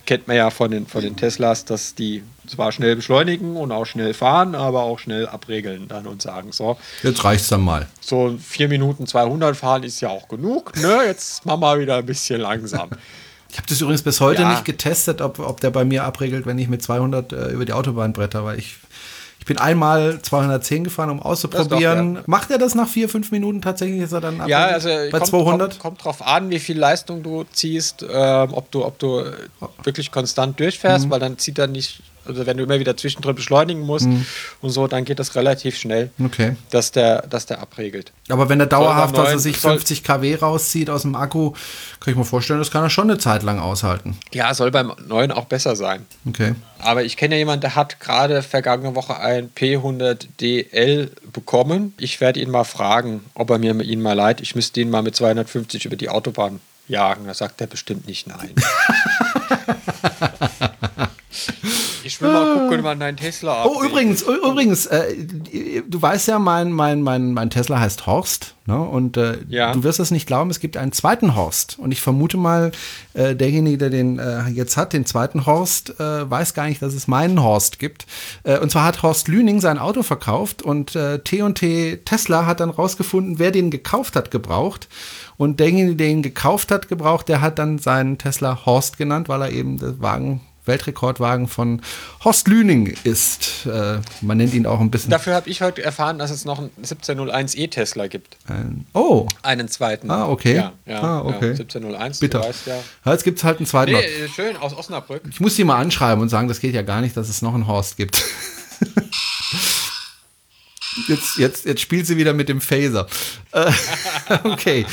Kennt 0.08 0.26
man 0.26 0.38
ja 0.38 0.48
von 0.48 0.70
den, 0.70 0.86
von 0.86 1.02
den 1.02 1.16
Teslas, 1.16 1.66
dass 1.66 1.94
die 1.94 2.22
zwar 2.46 2.72
schnell 2.72 2.96
beschleunigen 2.96 3.56
und 3.56 3.70
auch 3.72 3.84
schnell 3.84 4.14
fahren, 4.14 4.54
aber 4.54 4.84
auch 4.84 4.98
schnell 4.98 5.26
abregeln 5.26 5.86
dann 5.86 6.06
und 6.06 6.22
sagen, 6.22 6.50
so, 6.50 6.78
Jetzt 7.02 7.22
reicht's 7.24 7.48
dann 7.48 7.60
mal. 7.60 7.86
so 8.00 8.38
4 8.42 8.68
Minuten 8.68 9.06
200 9.06 9.54
fahren 9.54 9.82
ist 9.82 10.00
ja 10.00 10.08
auch 10.08 10.26
genug, 10.28 10.74
ne? 10.80 11.00
jetzt 11.04 11.44
machen 11.44 11.60
wir 11.60 11.78
wieder 11.78 11.96
ein 11.96 12.06
bisschen 12.06 12.40
langsam. 12.40 12.88
Ich 13.50 13.58
habe 13.58 13.68
das 13.68 13.82
übrigens 13.82 14.02
bis 14.02 14.20
heute 14.22 14.42
Ja. 14.42 14.50
nicht 14.50 14.64
getestet, 14.64 15.20
ob, 15.20 15.38
ob 15.40 15.60
der 15.60 15.70
bei 15.70 15.84
mir 15.84 16.04
abregelt, 16.04 16.46
wenn 16.46 16.58
ich 16.58 16.68
mit 16.68 16.82
200 16.82 17.32
äh, 17.34 17.48
über 17.50 17.66
die 17.66 17.74
Autobahn 17.74 18.14
bretter, 18.14 18.44
weil 18.46 18.58
ich, 18.58 18.76
ich 19.38 19.44
bin 19.46 19.56
einmal 19.58 20.20
210 20.20 20.84
gefahren, 20.84 21.10
um 21.10 21.20
auszuprobieren. 21.22 22.16
Das 22.16 22.26
Macht 22.26 22.50
er 22.50 22.58
das 22.58 22.74
nach 22.74 22.88
vier, 22.88 23.08
fünf 23.08 23.30
Minuten 23.30 23.62
tatsächlich? 23.62 24.00
Ist 24.02 24.12
er 24.12 24.20
dann 24.20 24.46
Ja, 24.46 24.66
also 24.66 24.88
bei 24.88 25.10
kommt, 25.10 25.26
200? 25.26 25.70
Kommt, 25.70 25.80
kommt 25.80 26.04
drauf 26.04 26.26
an, 26.26 26.50
wie 26.50 26.58
viel 26.58 26.78
Leistung 26.78 27.22
du 27.22 27.44
ziehst, 27.52 28.04
ähm, 28.08 28.52
ob 28.52 28.70
du, 28.70 28.84
ob 28.84 28.98
du 28.98 29.20
äh, 29.20 29.32
wirklich 29.84 30.10
konstant 30.12 30.58
durchfährst, 30.60 31.06
Mhm. 31.06 31.10
weil 31.10 31.20
dann 31.20 31.38
zieht 31.38 31.58
er 31.58 31.66
nicht, 31.66 32.02
also 32.28 32.46
wenn 32.46 32.56
du 32.56 32.64
immer 32.64 32.78
wieder 32.78 32.96
zwischendrin 32.96 33.34
beschleunigen 33.34 33.82
musst 33.82 34.06
Mhm. 34.06 34.24
und 34.60 34.70
so, 34.70 34.86
dann 34.86 35.04
geht 35.04 35.18
das 35.18 35.34
relativ 35.34 35.76
schnell, 35.78 36.10
Okay. 36.24 36.56
dass 36.70 36.92
der, 36.92 37.22
dass 37.22 37.46
der 37.46 37.60
abregelt. 37.60 38.12
Aber 38.28 38.48
wenn 38.48 38.60
er 38.60 38.66
dauerhaft, 38.66 39.16
dass 39.16 39.30
er 39.30 39.38
sich 39.38 39.58
soll- 39.60 39.72
50 39.72 40.04
kW 40.04 40.34
rauszieht 40.36 40.90
aus 40.90 41.02
dem 41.02 41.14
Akku, 41.14 41.52
kann 42.00 42.12
ich 42.12 42.16
mir 42.16 42.24
vorstellen, 42.24 42.58
das 42.58 42.70
kann 42.70 42.82
er 42.82 42.90
schon 42.90 43.10
eine 43.10 43.18
Zeit 43.18 43.42
lang 43.42 43.58
aushalten. 43.58 44.18
Ja, 44.32 44.52
soll 44.54 44.70
beim 44.70 44.92
neuen 45.06 45.32
auch 45.32 45.46
besser 45.46 45.74
sein. 45.76 46.06
Okay. 46.28 46.54
Aber 46.80 47.02
ich 47.04 47.16
kenne 47.16 47.34
ja 47.34 47.38
jemanden, 47.40 47.62
der 47.62 47.74
hat 47.74 47.98
gerade 48.00 48.42
vergangene 48.42 48.94
Woche 48.94 49.18
ein 49.18 49.50
P100DL 49.54 51.10
bekommen. 51.32 51.94
Ich 51.98 52.20
werde 52.20 52.40
ihn 52.40 52.50
mal 52.50 52.64
fragen, 52.64 53.24
ob 53.34 53.50
er 53.50 53.58
mir 53.58 53.74
ihn 53.82 54.00
mal 54.00 54.12
leiht. 54.12 54.40
Ich 54.40 54.54
müsste 54.54 54.80
ihn 54.80 54.90
mal 54.90 55.02
mit 55.02 55.16
250 55.16 55.86
über 55.86 55.96
die 55.96 56.08
Autobahn 56.08 56.60
jagen. 56.86 57.26
Da 57.26 57.34
sagt 57.34 57.60
er 57.60 57.66
bestimmt 57.66 58.06
nicht 58.06 58.26
nein. 58.28 58.54
ich 62.08 62.20
will 62.22 62.32
mal 62.32 62.54
gucken, 62.58 62.82
wann 62.82 62.98
dein 62.98 63.16
Tesla 63.16 63.64
Oh, 63.64 63.74
abgeht. 63.76 63.90
übrigens, 63.90 64.22
ü- 64.26 64.38
übrigens, 64.50 64.86
äh, 64.86 65.14
du 65.86 66.00
weißt 66.02 66.28
ja, 66.28 66.38
mein, 66.38 66.72
mein, 66.72 67.02
mein, 67.02 67.32
mein 67.34 67.50
Tesla 67.50 67.78
heißt 67.80 68.06
Horst, 68.06 68.54
ne? 68.66 68.78
Und 68.80 69.16
äh, 69.16 69.38
Ja. 69.48 69.72
du 69.72 69.82
wirst 69.84 70.00
es 70.00 70.10
nicht 70.10 70.26
glauben, 70.26 70.50
es 70.50 70.58
gibt 70.60 70.76
einen 70.76 70.92
zweiten 70.92 71.36
Horst. 71.36 71.78
Und 71.78 71.92
ich 71.92 72.00
vermute 72.00 72.36
mal, 72.38 72.72
äh, 73.14 73.36
derjenige, 73.36 73.78
der 73.78 73.90
den 73.90 74.18
äh, 74.18 74.48
jetzt 74.48 74.76
hat, 74.76 74.92
den 74.92 75.04
zweiten 75.06 75.44
Horst, 75.46 76.00
äh, 76.00 76.28
weiß 76.30 76.54
gar 76.54 76.66
nicht, 76.66 76.80
dass 76.82 76.94
es 76.94 77.06
meinen 77.08 77.42
Horst 77.42 77.78
gibt. 77.78 78.06
Äh, 78.42 78.58
und 78.58 78.70
zwar 78.70 78.84
hat 78.84 79.02
Horst 79.02 79.28
Lüning 79.28 79.60
sein 79.60 79.78
Auto 79.78 80.02
verkauft 80.02 80.62
und 80.62 80.96
äh, 80.96 81.18
T&T 81.20 81.98
Tesla 82.04 82.46
hat 82.46 82.60
dann 82.60 82.70
rausgefunden, 82.70 83.38
wer 83.38 83.50
den 83.50 83.70
gekauft 83.70 84.16
hat, 84.16 84.30
gebraucht. 84.30 84.88
Und 85.36 85.60
derjenige, 85.60 85.94
der 85.94 86.08
ihn 86.08 86.22
gekauft 86.22 86.70
hat, 86.72 86.88
gebraucht, 86.88 87.28
der 87.28 87.40
hat 87.40 87.58
dann 87.60 87.78
seinen 87.78 88.18
Tesla 88.18 88.66
Horst 88.66 88.96
genannt, 88.98 89.28
weil 89.28 89.42
er 89.42 89.50
eben 89.52 89.78
der 89.78 90.00
Wagen 90.00 90.40
Weltrekordwagen 90.68 91.48
von 91.48 91.82
Horst 92.22 92.46
Lüning 92.46 92.96
ist. 93.02 93.66
Äh, 93.66 93.98
man 94.20 94.36
nennt 94.36 94.54
ihn 94.54 94.66
auch 94.66 94.78
ein 94.80 94.90
bisschen. 94.90 95.10
Dafür 95.10 95.34
habe 95.34 95.50
ich 95.50 95.60
heute 95.62 95.82
erfahren, 95.82 96.18
dass 96.18 96.30
es 96.30 96.44
noch 96.44 96.58
einen 96.60 96.70
1701e 96.84 97.70
Tesla 97.70 98.06
gibt. 98.06 98.36
Ein, 98.46 98.86
oh, 98.94 99.26
Einen 99.42 99.66
zweiten. 99.68 100.10
Ah, 100.10 100.28
okay. 100.28 100.54
Ja, 100.54 100.72
ja, 100.86 101.00
Ah, 101.02 101.20
okay. 101.22 101.46
Ja, 101.46 101.50
1701, 101.52 102.20
bitter. 102.20 102.40
weißt 102.40 102.66
ja. 102.66 102.76
Jetzt 103.12 103.24
gibt 103.24 103.38
es 103.38 103.44
halt 103.44 103.58
einen 103.58 103.66
zweiten. 103.66 103.92
Nee, 103.92 104.28
schön, 104.34 104.56
aus 104.56 104.74
Osnabrück. 104.76 105.22
Ich 105.30 105.40
muss 105.40 105.56
die 105.56 105.64
mal 105.64 105.78
anschreiben 105.78 106.22
und 106.22 106.28
sagen, 106.28 106.46
das 106.46 106.60
geht 106.60 106.74
ja 106.74 106.82
gar 106.82 107.00
nicht, 107.00 107.16
dass 107.16 107.28
es 107.28 107.42
noch 107.42 107.54
einen 107.54 107.66
Horst 107.66 107.96
gibt. 107.96 108.22
Jetzt, 111.06 111.36
jetzt, 111.36 111.64
jetzt 111.66 111.80
spielt 111.80 112.06
sie 112.06 112.16
wieder 112.16 112.32
mit 112.32 112.48
dem 112.48 112.60
Phaser. 112.60 113.06
Äh, 113.52 113.70
okay. 114.44 114.86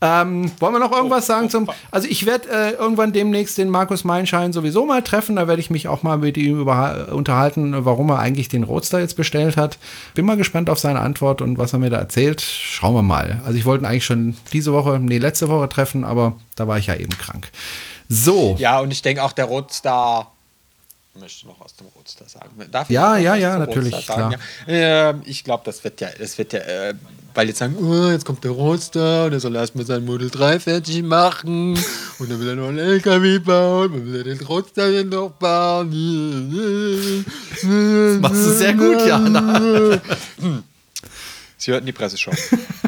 Ähm, 0.00 0.50
wollen 0.58 0.74
wir 0.74 0.80
noch 0.80 0.90
irgendwas 0.90 1.26
sagen 1.26 1.48
zum. 1.48 1.70
Also 1.92 2.08
ich 2.08 2.26
werde 2.26 2.48
äh, 2.50 2.70
irgendwann 2.72 3.12
demnächst 3.12 3.56
den 3.56 3.70
Markus 3.70 4.02
Meinschein 4.02 4.52
sowieso 4.52 4.84
mal 4.84 5.02
treffen. 5.02 5.36
Da 5.36 5.46
werde 5.46 5.60
ich 5.60 5.70
mich 5.70 5.86
auch 5.86 6.02
mal 6.02 6.18
mit 6.18 6.36
ihm 6.36 6.60
über, 6.60 7.08
unterhalten, 7.12 7.84
warum 7.84 8.10
er 8.10 8.18
eigentlich 8.18 8.48
den 8.48 8.64
Roadster 8.64 8.98
jetzt 8.98 9.16
bestellt 9.16 9.56
hat. 9.56 9.78
Bin 10.14 10.26
mal 10.26 10.36
gespannt 10.36 10.70
auf 10.70 10.80
seine 10.80 11.00
Antwort 11.00 11.40
und 11.40 11.56
was 11.56 11.72
er 11.72 11.78
mir 11.78 11.90
da 11.90 11.98
erzählt. 11.98 12.40
Schauen 12.40 12.94
wir 12.94 13.02
mal. 13.02 13.40
Also 13.44 13.56
ich 13.56 13.64
wollte 13.64 13.84
ihn 13.84 13.86
eigentlich 13.86 14.04
schon 14.04 14.36
diese 14.52 14.72
Woche, 14.72 14.98
nee, 14.98 15.18
letzte 15.18 15.48
Woche 15.48 15.68
treffen, 15.68 16.02
aber 16.02 16.36
da 16.56 16.66
war 16.66 16.78
ich 16.78 16.88
ja 16.88 16.96
eben 16.96 17.16
krank. 17.16 17.52
So. 18.08 18.56
Ja, 18.58 18.80
und 18.80 18.90
ich 18.90 19.02
denke 19.02 19.22
auch, 19.22 19.32
der 19.32 19.44
Roadster 19.44 20.32
möchte 21.18 21.46
noch 21.46 21.60
was 21.60 21.76
zum 21.76 21.88
Roadster 21.88 22.26
sagen. 22.28 22.50
Darf 22.70 22.88
ja, 22.90 23.16
ja, 23.16 23.34
ja, 23.34 23.58
natürlich. 23.58 24.04
Klar. 24.04 24.34
Ja. 24.66 25.10
Äh, 25.10 25.14
ich 25.24 25.44
glaube, 25.44 25.62
das 25.64 25.84
wird 25.84 26.00
ja, 26.00 26.08
das 26.18 26.38
wird 26.38 26.52
ja, 26.52 26.60
äh, 26.60 26.94
weil 27.34 27.48
jetzt 27.48 27.58
sagen, 27.58 27.76
oh, 27.76 28.10
jetzt 28.10 28.24
kommt 28.24 28.44
der 28.44 28.52
Roadster 28.52 29.26
und 29.26 29.32
er 29.32 29.40
soll 29.40 29.54
erstmal 29.56 29.84
sein 29.84 30.04
Model 30.04 30.30
3 30.30 30.60
fertig 30.60 31.02
machen 31.02 31.78
und 32.18 32.30
dann 32.30 32.40
will 32.40 32.48
er 32.48 32.56
noch 32.56 32.68
einen 32.68 32.78
LKW 32.78 33.38
bauen, 33.40 33.92
dann 33.92 34.06
will 34.06 34.16
er 34.16 34.24
den 34.24 34.40
Roadster 34.46 35.04
noch 35.04 35.30
bauen. 35.32 37.24
Das 37.62 38.20
machst 38.20 38.46
du 38.46 38.50
sehr 38.50 38.74
gut, 38.74 39.06
Jana. 39.06 40.00
Sie 41.58 41.70
hörten 41.70 41.86
die 41.86 41.92
Presse 41.92 42.18
schon. 42.18 42.34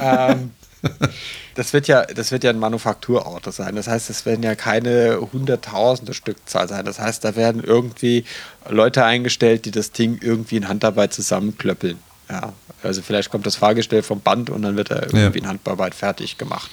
ähm, 0.01 0.51
das 1.55 1.73
wird 1.73 1.89
ja, 1.89 2.05
das 2.05 2.33
wird 2.33 2.45
ja 2.45 2.51
ein 2.51 2.59
Manufakturauto 2.59 3.51
sein. 3.51 3.77
Das 3.77 3.89
heißt, 3.89 4.11
es 4.11 4.27
werden 4.27 4.43
ja 4.43 4.55
keine 4.55 5.29
hunderttausende 5.33 6.15
Stückzahl 6.15 6.69
sein. 6.69 6.85
Das 6.85 6.99
heißt, 6.99 7.25
da 7.25 7.37
werden 7.37 7.63
irgendwie 7.63 8.25
Leute 8.69 9.05
eingestellt, 9.05 9.65
die 9.65 9.71
das 9.71 9.93
Ding 9.93 10.19
irgendwie 10.23 10.57
in 10.57 10.69
Handarbeit 10.69 11.13
zusammenklöppeln. 11.13 11.99
Ja, 12.31 12.53
also 12.83 13.03
vielleicht 13.03 13.31
kommt 13.31 13.47
das 13.47 13.57
Fahrgestell 13.57 14.03
vom 14.03 14.21
Band 14.21 14.51
und 14.51 14.63
dann 14.63 14.77
wird 14.77 14.91
er 14.91 15.03
irgendwie 15.03 15.39
ja. 15.39 15.45
in 15.45 15.49
Handarbeit 15.49 15.95
fertig 15.95 16.39
gemacht. 16.39 16.71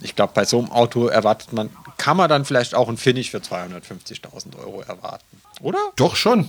Ich 0.00 0.16
glaube, 0.16 0.32
bei 0.34 0.44
so 0.44 0.58
einem 0.58 0.70
Auto 0.70 1.06
erwartet 1.06 1.52
man, 1.52 1.70
kann 1.98 2.16
man 2.16 2.28
dann 2.28 2.44
vielleicht 2.44 2.74
auch 2.74 2.88
ein 2.88 2.96
Finish 2.96 3.30
für 3.30 3.38
250.000 3.38 4.58
Euro 4.58 4.80
erwarten, 4.82 5.40
oder? 5.60 5.78
Doch 5.96 6.16
schon. 6.16 6.48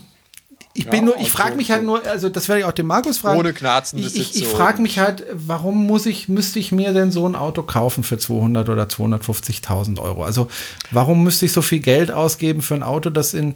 Ich 0.75 0.85
bin 0.85 1.01
ja, 1.01 1.05
nur, 1.05 1.19
ich 1.19 1.29
frage 1.29 1.55
mich 1.55 1.69
halt 1.69 1.83
nur, 1.83 2.03
also 2.07 2.29
das 2.29 2.47
werde 2.47 2.61
ich 2.61 2.65
auch 2.65 2.71
dem 2.71 2.87
Markus 2.87 3.19
fragen. 3.19 3.39
Ohne 3.39 3.53
Knarzen. 3.53 3.99
Ich, 3.99 4.15
ich, 4.15 4.35
ich 4.35 4.47
frage 4.47 4.81
mich 4.81 4.97
halt, 4.97 5.23
warum 5.31 5.85
muss 5.85 6.07
ich, 6.07 6.29
müsste 6.29 6.57
ich 6.57 6.71
mir 6.71 6.93
denn 6.93 7.11
so 7.11 7.27
ein 7.27 7.35
Auto 7.35 7.61
kaufen 7.61 8.03
für 8.03 8.17
200 8.17 8.67
oder 8.69 8.85
250.000 8.85 9.99
Euro? 9.99 10.23
Also 10.23 10.47
warum 10.89 11.23
müsste 11.23 11.45
ich 11.45 11.53
so 11.53 11.61
viel 11.61 11.79
Geld 11.79 12.09
ausgeben 12.09 12.63
für 12.63 12.73
ein 12.73 12.81
Auto, 12.81 13.11
das 13.11 13.35
in 13.35 13.55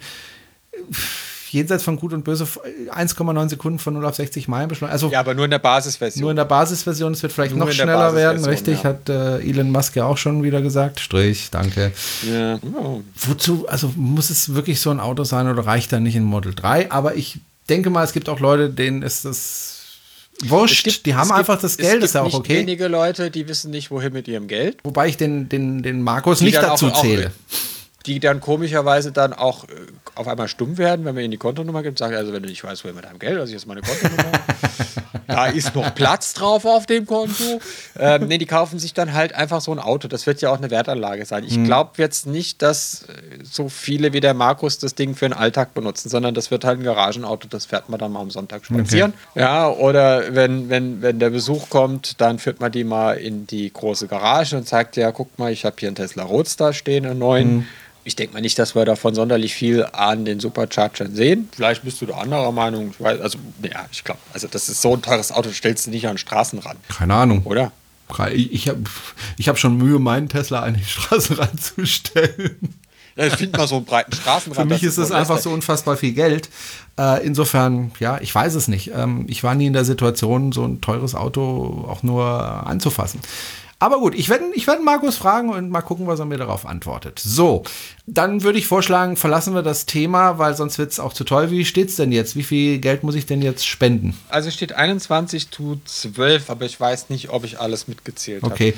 jenseits 1.51 1.83
von 1.83 1.97
Gut 1.97 2.13
und 2.13 2.23
Böse 2.23 2.45
1,9 2.45 3.49
Sekunden 3.49 3.79
von 3.79 3.93
0 3.93 4.05
auf 4.05 4.15
60 4.15 4.47
Meilen 4.47 4.67
beschleunigt. 4.67 4.93
Also 4.93 5.09
ja, 5.09 5.19
aber 5.19 5.33
nur 5.33 5.45
in 5.45 5.51
der 5.51 5.59
Basisversion. 5.59 6.21
Nur 6.21 6.31
in 6.31 6.37
der 6.37 6.45
Basisversion. 6.45 7.13
Es 7.13 7.21
wird 7.21 7.33
vielleicht 7.33 7.55
nur 7.55 7.65
noch 7.65 7.71
schneller 7.71 8.15
werden, 8.15 8.43
richtig? 8.45 8.83
Ja. 8.83 8.89
Hat 8.89 9.09
äh, 9.09 9.39
Elon 9.39 9.71
Musk 9.71 9.95
ja 9.95 10.05
auch 10.05 10.17
schon 10.17 10.43
wieder 10.43 10.61
gesagt. 10.61 10.99
Strich, 10.99 11.49
danke. 11.51 11.91
Ja. 12.29 12.59
Wozu, 13.15 13.67
also 13.67 13.91
muss 13.95 14.29
es 14.29 14.53
wirklich 14.53 14.79
so 14.79 14.89
ein 14.89 14.99
Auto 14.99 15.23
sein 15.23 15.47
oder 15.47 15.65
reicht 15.65 15.91
da 15.91 15.99
nicht 15.99 16.15
ein 16.15 16.23
Model 16.23 16.53
3? 16.53 16.91
Aber 16.91 17.15
ich 17.15 17.39
denke 17.69 17.89
mal, 17.89 18.03
es 18.03 18.13
gibt 18.13 18.29
auch 18.29 18.39
Leute, 18.39 18.69
denen 18.69 19.01
ist 19.01 19.25
das 19.25 19.77
wurscht. 20.43 20.83
Gibt, 20.83 21.05
die 21.05 21.15
haben 21.15 21.31
einfach 21.31 21.55
gibt, 21.55 21.63
das 21.63 21.77
Geld, 21.77 22.03
ist 22.03 22.15
ja 22.15 22.23
auch 22.23 22.33
okay. 22.33 22.59
wenige 22.59 22.87
Leute, 22.87 23.31
die 23.31 23.47
wissen 23.47 23.71
nicht, 23.71 23.91
wohin 23.91 24.13
mit 24.13 24.27
ihrem 24.27 24.47
Geld. 24.47 24.77
Wobei 24.83 25.07
ich 25.07 25.17
den, 25.17 25.49
den, 25.49 25.83
den 25.83 26.01
Markus 26.01 26.39
die 26.39 26.45
nicht 26.45 26.57
dazu 26.57 26.87
auch, 26.87 27.01
zähle. 27.01 27.27
Auch, 27.27 27.76
die 28.07 28.19
dann 28.19 28.39
komischerweise 28.39 29.11
dann 29.11 29.33
auch 29.33 29.65
äh, 29.65 29.67
auf 30.15 30.27
einmal 30.27 30.47
stumm 30.47 30.77
werden, 30.77 31.05
wenn 31.05 31.13
man 31.13 31.23
ihnen 31.23 31.31
die 31.31 31.37
Kontonummer 31.37 31.83
gibt, 31.83 31.99
sagen, 31.99 32.15
also 32.15 32.33
wenn 32.33 32.41
du 32.41 32.49
nicht 32.49 32.63
weißt, 32.63 32.83
woher 32.83 32.95
mit 32.95 33.05
deinem 33.05 33.19
Geld, 33.19 33.37
also 33.37 33.49
hier 33.49 33.57
ist 33.57 33.67
meine 33.67 33.81
Kontonummer, 33.81 34.31
da 35.27 35.45
ist 35.47 35.75
noch 35.75 35.93
Platz 35.93 36.33
drauf 36.33 36.65
auf 36.65 36.85
dem 36.85 37.05
Konto. 37.05 37.59
Ähm, 37.99 38.27
nee, 38.27 38.37
die 38.37 38.45
kaufen 38.45 38.79
sich 38.79 38.93
dann 38.93 39.13
halt 39.13 39.33
einfach 39.33 39.61
so 39.61 39.71
ein 39.71 39.79
Auto. 39.79 40.07
Das 40.07 40.25
wird 40.25 40.41
ja 40.41 40.49
auch 40.49 40.57
eine 40.57 40.71
Wertanlage 40.71 41.25
sein. 41.25 41.43
Ich 41.43 41.57
mhm. 41.57 41.65
glaube 41.65 41.91
jetzt 41.97 42.25
nicht, 42.25 42.61
dass 42.61 43.03
äh, 43.03 43.43
so 43.43 43.67
viele 43.67 44.13
wie 44.13 44.21
der 44.21 44.33
Markus 44.33 44.79
das 44.79 44.95
Ding 44.95 45.13
für 45.15 45.25
den 45.25 45.33
Alltag 45.33 45.73
benutzen, 45.73 46.09
sondern 46.09 46.33
das 46.33 46.49
wird 46.49 46.63
halt 46.63 46.79
ein 46.79 46.83
Garagenauto, 46.83 47.47
das 47.49 47.65
fährt 47.65 47.89
man 47.89 47.99
dann 47.99 48.11
mal 48.13 48.21
am 48.21 48.31
Sonntag 48.31 48.65
spazieren. 48.65 49.13
Okay. 49.31 49.41
Ja, 49.41 49.69
oder 49.69 50.33
wenn, 50.33 50.69
wenn, 50.69 51.01
wenn 51.01 51.19
der 51.19 51.29
Besuch 51.29 51.69
kommt, 51.69 52.21
dann 52.21 52.39
führt 52.39 52.61
man 52.61 52.71
die 52.71 52.85
mal 52.85 53.17
in 53.17 53.45
die 53.47 53.71
große 53.71 54.07
Garage 54.07 54.55
und 54.55 54.67
sagt, 54.67 54.95
ja, 54.95 55.11
guck 55.11 55.37
mal, 55.37 55.51
ich 55.51 55.65
habe 55.65 55.75
hier 55.77 55.89
einen 55.89 55.95
Tesla 55.95 56.23
Roadster 56.23 56.73
stehen, 56.73 57.05
einen 57.05 57.19
neuen. 57.19 57.57
Mhm 57.57 57.67
ich 58.07 58.15
denke 58.15 58.33
mal 58.33 58.41
nicht, 58.41 58.57
dass 58.57 58.73
wir 58.73 58.85
davon 58.85 59.13
sonderlich 59.13 59.53
viel 59.53 59.85
an 59.91 60.23
den 60.23 60.39
Superchargern 60.39 61.13
sehen. 61.13 61.49
Vielleicht 61.51 61.83
bist 61.83 62.01
du 62.01 62.05
da 62.05 62.15
anderer 62.15 62.53
Meinung. 62.53 62.91
Ich 62.91 63.01
weiß, 63.01 63.19
also, 63.19 63.37
ja, 63.61 63.85
ich 63.91 64.03
glaube, 64.03 64.21
also 64.33 64.47
das 64.47 64.69
ist 64.69 64.81
so 64.81 64.93
ein 64.93 65.01
teures 65.01 65.31
Auto, 65.31 65.51
stellst 65.51 65.87
du 65.87 65.91
nicht 65.91 66.07
an 66.07 66.17
Straßen 66.17 66.59
ran. 66.59 66.77
Keine 66.87 67.13
Ahnung. 67.13 67.43
Oder? 67.43 67.73
Ich 68.33 68.69
habe 68.69 68.83
ich 69.37 69.49
hab 69.49 69.59
schon 69.59 69.77
Mühe, 69.77 69.99
meinen 69.99 70.29
Tesla 70.29 70.61
an 70.61 70.75
die 70.75 70.85
Straße 70.85 71.37
ranzustellen. 71.37 72.75
Ja, 73.17 73.25
ich 73.25 73.35
finde 73.35 73.57
mal 73.57 73.67
so 73.67 73.77
einen 73.77 73.85
breiten 73.85 74.13
Straßenrand. 74.13 74.69
Für 74.69 74.73
mich 74.73 74.83
ist 74.83 74.97
es 74.97 75.11
einfach 75.11 75.39
so 75.39 75.49
unfassbar 75.49 75.97
viel 75.97 76.13
Geld. 76.13 76.49
Äh, 76.97 77.25
insofern, 77.25 77.91
ja, 77.99 78.19
ich 78.21 78.33
weiß 78.33 78.53
es 78.53 78.69
nicht. 78.69 78.91
Ähm, 78.95 79.25
ich 79.27 79.43
war 79.43 79.55
nie 79.55 79.65
in 79.65 79.73
der 79.73 79.85
Situation, 79.85 80.51
so 80.53 80.63
ein 80.63 80.79
teures 80.79 81.15
Auto 81.15 81.85
auch 81.89 82.03
nur 82.03 82.25
anzufassen. 82.25 83.19
Aber 83.80 83.99
gut, 83.99 84.15
ich 84.15 84.28
werde 84.30 84.45
ich 84.55 84.65
werd 84.65 84.84
Markus 84.84 85.17
fragen 85.17 85.49
und 85.49 85.69
mal 85.69 85.82
gucken, 85.82 86.07
was 86.07 86.19
er 86.19 86.25
mir 86.25 86.38
darauf 86.38 86.65
antwortet. 86.65 87.19
So, 87.19 87.63
dann 88.07 88.41
würde 88.41 88.57
ich 88.57 88.65
vorschlagen, 88.65 89.17
verlassen 89.17 89.53
wir 89.53 89.61
das 89.61 89.86
Thema, 89.86 90.39
weil 90.39 90.55
sonst 90.55 90.80
wird 90.80 90.91
es 90.91 90.99
auch 90.99 91.13
zu 91.13 91.23
toll. 91.23 91.51
Wie 91.51 91.63
steht 91.63 91.89
es 91.89 91.95
denn 91.95 92.11
jetzt? 92.11 92.36
Wie 92.36 92.43
viel 92.43 92.80
Geld 92.80 93.03
muss 93.03 93.13
ich 93.13 93.28
denn 93.28 93.41
jetzt 93.41 93.67
spenden? 93.67 94.17
Also 94.30 94.49
steht 94.49 94.73
21 94.73 95.51
zu 95.51 95.80
12, 95.86 96.49
aber 96.49 96.65
ich 96.65 96.80
weiß 96.80 97.09
nicht, 97.09 97.30
ob 97.30 97.43
ich 97.43 97.59
alles 97.59 97.88
mitgezählt 97.88 98.41
habe. 98.41 98.53
Okay. 98.53 98.73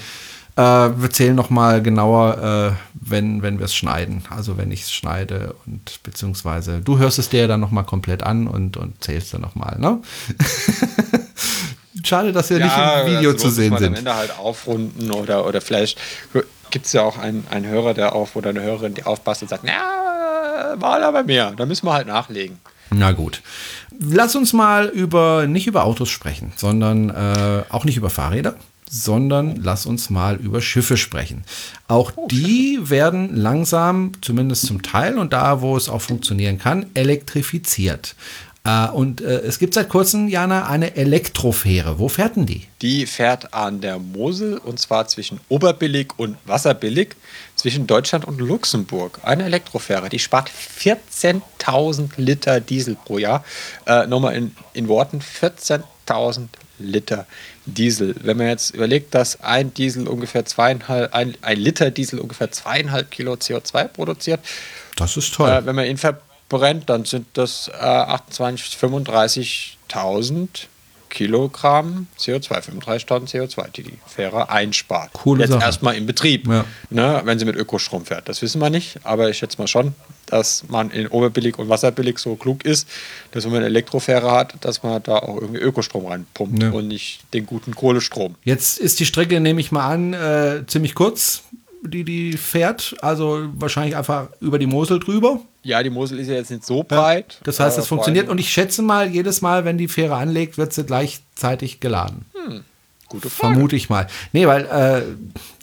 Äh, 0.58 0.62
wir 0.62 1.10
zählen 1.10 1.36
nochmal 1.36 1.82
genauer, 1.82 2.76
äh, 2.76 2.78
wenn, 2.94 3.42
wenn 3.42 3.60
wir 3.60 3.66
es 3.66 3.76
schneiden. 3.76 4.24
Also 4.30 4.58
wenn 4.58 4.70
ich 4.70 4.82
es 4.82 4.92
schneide 4.92 5.56
und 5.66 6.04
beziehungsweise 6.04 6.82
du 6.82 6.98
hörst 6.98 7.20
es 7.20 7.30
dir 7.30 7.48
dann 7.48 7.62
nochmal 7.62 7.86
komplett 7.86 8.24
an 8.24 8.48
und, 8.48 8.76
und 8.76 9.02
zählst 9.02 9.34
dann 9.34 9.40
nochmal, 9.40 9.80
ne? 9.80 10.02
Schade, 12.04 12.32
dass 12.32 12.50
wir 12.50 12.60
ja, 12.60 12.66
nicht 12.66 13.08
im 13.08 13.18
Video 13.18 13.34
zu 13.34 13.50
sehen 13.50 13.78
sind. 13.78 13.88
am 13.88 13.96
Ende 13.96 14.16
halt 14.16 14.38
aufrunden 14.38 15.12
oder, 15.12 15.46
oder 15.46 15.62
vielleicht 15.62 16.00
gibt 16.72 16.86
es 16.86 16.94
ja 16.94 17.04
auch 17.04 17.18
einen, 17.18 17.46
einen 17.50 17.66
Hörer, 17.66 17.94
der 17.94 18.14
auf 18.14 18.36
oder 18.36 18.50
eine 18.50 18.62
Hörerin, 18.62 18.94
die 18.94 19.04
aufpasst 19.04 19.42
und 19.42 19.48
sagt, 19.50 19.64
na, 19.66 20.76
war 20.76 21.02
aber 21.02 21.24
mehr. 21.24 21.52
Da 21.52 21.66
müssen 21.66 21.86
wir 21.86 21.94
halt 21.94 22.08
nachlegen. 22.08 22.60
Na 22.92 23.12
gut. 23.12 23.42
Lass 24.00 24.36
uns 24.36 24.54
mal 24.54 24.88
über, 24.88 25.46
nicht 25.48 25.68
über 25.68 25.84
Autos 25.84 26.10
sprechen, 26.10 26.54
sondern 26.56 27.10
äh, 27.10 27.64
auch 27.70 27.86
nicht 27.86 27.98
über 27.98 28.10
Fahrräder, 28.10 28.56
sondern 28.90 29.58
lass 29.62 29.86
uns 29.86 30.10
mal 30.10 30.38
über 30.38 30.62
Schiffe 30.62 30.98
sprechen. 30.98 31.44
Auch 31.88 32.14
oh, 32.16 32.28
die 32.28 32.78
Schiffe. 32.78 32.90
werden 32.90 33.36
langsam, 33.36 34.14
zumindest 34.22 34.66
zum 34.66 34.82
Teil 34.82 35.20
und 35.20 35.34
da, 35.34 35.62
wo 35.62 35.78
es 35.78 35.90
auch 35.90 36.02
funktionieren 36.02 36.58
kann, 36.58 36.88
elektrifiziert. 36.96 38.16
Äh, 38.64 38.88
und 38.90 39.22
äh, 39.22 39.40
es 39.40 39.60
gibt 39.60 39.74
seit 39.74 39.90
kurzem, 39.90 40.28
Jana, 40.28 40.68
eine 40.68 40.96
Elektrofähre. 40.96 42.00
Wo 42.00 42.10
fährt 42.10 42.36
denn 42.36 42.46
die? 42.46 42.66
Die 42.82 43.06
fährt 43.06 43.54
an 43.54 43.82
der 43.82 44.00
Mosel 44.00 44.58
und 44.58 44.80
zwar 44.80 45.08
zwischen 45.08 45.40
Oberbillig 45.50 46.18
und 46.18 46.38
Wasserbillig, 46.46 47.16
zwischen 47.56 47.88
Deutschland 47.88 48.26
und 48.26 48.40
Luxemburg. 48.40 49.20
Eine 49.24 49.44
Elektrofähre, 49.44 50.10
die 50.10 50.20
spart 50.20 50.50
14.000 50.50 52.12
Liter 52.18 52.60
Diesel 52.60 52.96
pro 52.96 53.18
Jahr. 53.18 53.44
Äh, 53.86 54.08
nochmal 54.08 54.36
in, 54.36 54.56
in 54.74 54.88
Worten, 54.88 55.20
14.000 55.20 56.48
Liter 56.80 57.26
Diesel. 57.66 58.16
Wenn 58.22 58.38
man 58.38 58.48
jetzt 58.48 58.72
überlegt, 58.72 59.14
dass 59.14 59.42
ein 59.42 59.74
Diesel 59.74 60.08
ungefähr 60.08 60.46
zweieinhalb, 60.46 61.14
ein, 61.14 61.36
ein 61.42 61.60
Liter 61.60 61.92
Diesel 61.92 62.20
ungefähr 62.20 62.52
zweieinhalb 62.52 63.12
Kilo 63.12 63.34
CO2 63.34 63.88
produziert. 63.90 64.40
Das 64.96 65.18
ist 65.18 65.34
toll. 65.34 65.50
Äh, 65.50 65.66
wenn 65.66 65.76
man 65.76 65.86
ihn 65.86 65.98
ver 65.98 66.22
brennt, 66.50 66.90
dann 66.90 67.06
sind 67.06 67.28
das 67.34 67.70
äh, 67.74 67.78
28, 67.78 68.78
35.000 68.78 70.48
Kilogramm 71.10 72.08
CO2, 72.18 72.62
35.000 72.82 73.30
CO2, 73.30 73.72
die 73.72 73.84
die 73.84 73.98
Fähre 74.06 74.50
einspart. 74.50 75.12
Coole 75.14 75.42
Jetzt 75.42 75.52
Sache. 75.52 75.64
erstmal 75.64 75.96
im 75.96 76.06
Betrieb, 76.06 76.48
ja. 76.48 76.66
ne, 76.90 77.22
wenn 77.26 77.40
sie 77.40 77.46
mit 77.46 77.56
Ökostrom 77.56 78.06
fährt. 78.06 78.30
Das 78.30 78.42
wissen 78.42 78.62
wir 78.62 78.70
nicht, 78.70 79.00
aber 79.04 79.30
ich 79.30 79.38
schätze 79.38 79.58
mal 79.58 79.68
schon, 79.68 79.96
dass 80.28 80.66
man 80.70 80.92
in 80.92 81.08
Oberbillig 81.08 81.58
und 81.58 81.68
Wasserbillig 81.70 82.20
so 82.20 82.36
klug 82.36 82.64
ist, 82.64 82.88
dass 83.32 83.44
wenn 83.44 83.52
man 83.52 83.60
eine 83.60 83.68
Elektrofähre 83.68 84.32
hat, 84.32 84.54
dass 84.62 84.84
man 84.84 85.02
da 85.04 85.18
auch 85.18 85.42
irgendwie 85.42 85.60
Ökostrom 85.60 86.06
reinpumpt 86.06 86.62
ja. 86.62 86.70
und 86.70 86.88
nicht 86.88 87.22
den 87.34 87.46
guten 87.46 87.76
Kohlestrom. 87.76 88.36
Jetzt 88.44 88.78
ist 88.78 89.00
die 89.00 89.06
Strecke, 89.06 89.40
nehme 89.40 89.60
ich 89.60 89.72
mal 89.72 89.88
an, 89.88 90.14
äh, 90.14 90.66
ziemlich 90.68 90.96
kurz 90.96 91.44
die 91.84 92.04
die 92.04 92.34
fährt, 92.34 92.96
also 93.02 93.50
wahrscheinlich 93.54 93.96
einfach 93.96 94.30
über 94.40 94.60
die 94.60 94.68
Mosel 94.68 95.00
drüber. 95.00 95.40
Ja, 95.64 95.84
die 95.84 95.90
Mosel 95.90 96.20
ist 96.20 96.28
ja 96.28 96.36
jetzt 96.36 96.52
nicht 96.52 96.66
so 96.66 96.84
breit. 96.84 97.36
Ja, 97.40 97.46
das 97.46 97.60
heißt, 97.60 97.78
es 97.78 97.88
funktioniert 97.88 98.30
und 98.30 98.38
ich 98.38 98.50
schätze 98.50 98.82
mal, 98.82 99.10
jedes 99.10 99.42
Mal, 99.42 99.66
wenn 99.66 99.78
die 99.78 99.88
Fähre 99.88 100.16
anlegt, 100.16 100.58
wird 100.58 100.74
sie 100.74 100.86
gleichzeitig 100.86 101.80
geladen. 101.80 102.26
Hm. 102.34 102.64
Gute 103.10 103.30
Frage. 103.32 103.54
Vermute 103.54 103.76
ich 103.76 103.90
mal. 103.90 104.08
Nee, 104.34 104.46
weil 104.46 104.66
äh, 104.66 105.02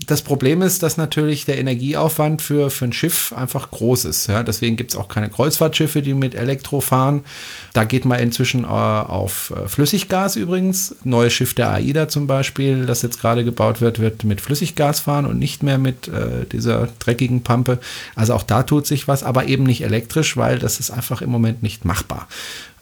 das 0.06 0.23
Problem 0.23 0.62
ist, 0.62 0.82
dass 0.82 0.97
natürlich 0.97 1.44
der 1.44 1.59
Energieaufwand 1.59 2.43
für, 2.43 2.70
für 2.70 2.86
ein 2.86 2.93
Schiff 2.93 3.32
einfach 3.36 3.70
groß 3.70 4.05
ist. 4.05 4.27
Ja? 4.27 4.43
Deswegen 4.43 4.77
gibt 4.77 4.90
es 4.90 4.97
auch 4.97 5.06
keine 5.06 5.31
Kreuzfahrtschiffe, 5.31 6.02
die 6.02 6.14
mit 6.14 6.35
Elektro 6.35 6.81
fahren. 6.81 7.24
Da 7.73 7.85
geht 7.85 8.05
man 8.05 8.18
inzwischen 8.18 8.64
äh, 8.64 8.66
auf 8.66 9.52
äh, 9.56 9.68
Flüssiggas 9.68 10.35
übrigens. 10.35 10.97
Neues 11.05 11.32
Schiff 11.32 11.55
der 11.55 11.70
AIDA 11.70 12.09
zum 12.09 12.27
Beispiel, 12.27 12.85
das 12.85 13.02
jetzt 13.02 13.20
gerade 13.20 13.44
gebaut 13.44 13.81
wird, 13.81 14.01
wird 14.01 14.24
mit 14.24 14.40
Flüssiggas 14.40 14.98
fahren 14.98 15.24
und 15.24 15.39
nicht 15.39 15.62
mehr 15.62 15.78
mit 15.78 16.09
äh, 16.09 16.47
dieser 16.51 16.89
dreckigen 16.98 17.43
Pampe. 17.44 17.78
Also 18.16 18.35
auch 18.35 18.43
da 18.43 18.64
tut 18.64 18.89
sich 18.89 19.06
was, 19.06 19.23
aber 19.23 19.47
eben 19.47 19.62
nicht 19.62 19.82
elektrisch, 19.82 20.36
weil 20.36 20.59
das 20.59 20.81
ist 20.81 20.90
einfach 20.90 21.23
im 21.23 21.31
Moment 21.31 21.62
nicht 21.62 21.85
machbar. 21.85 22.27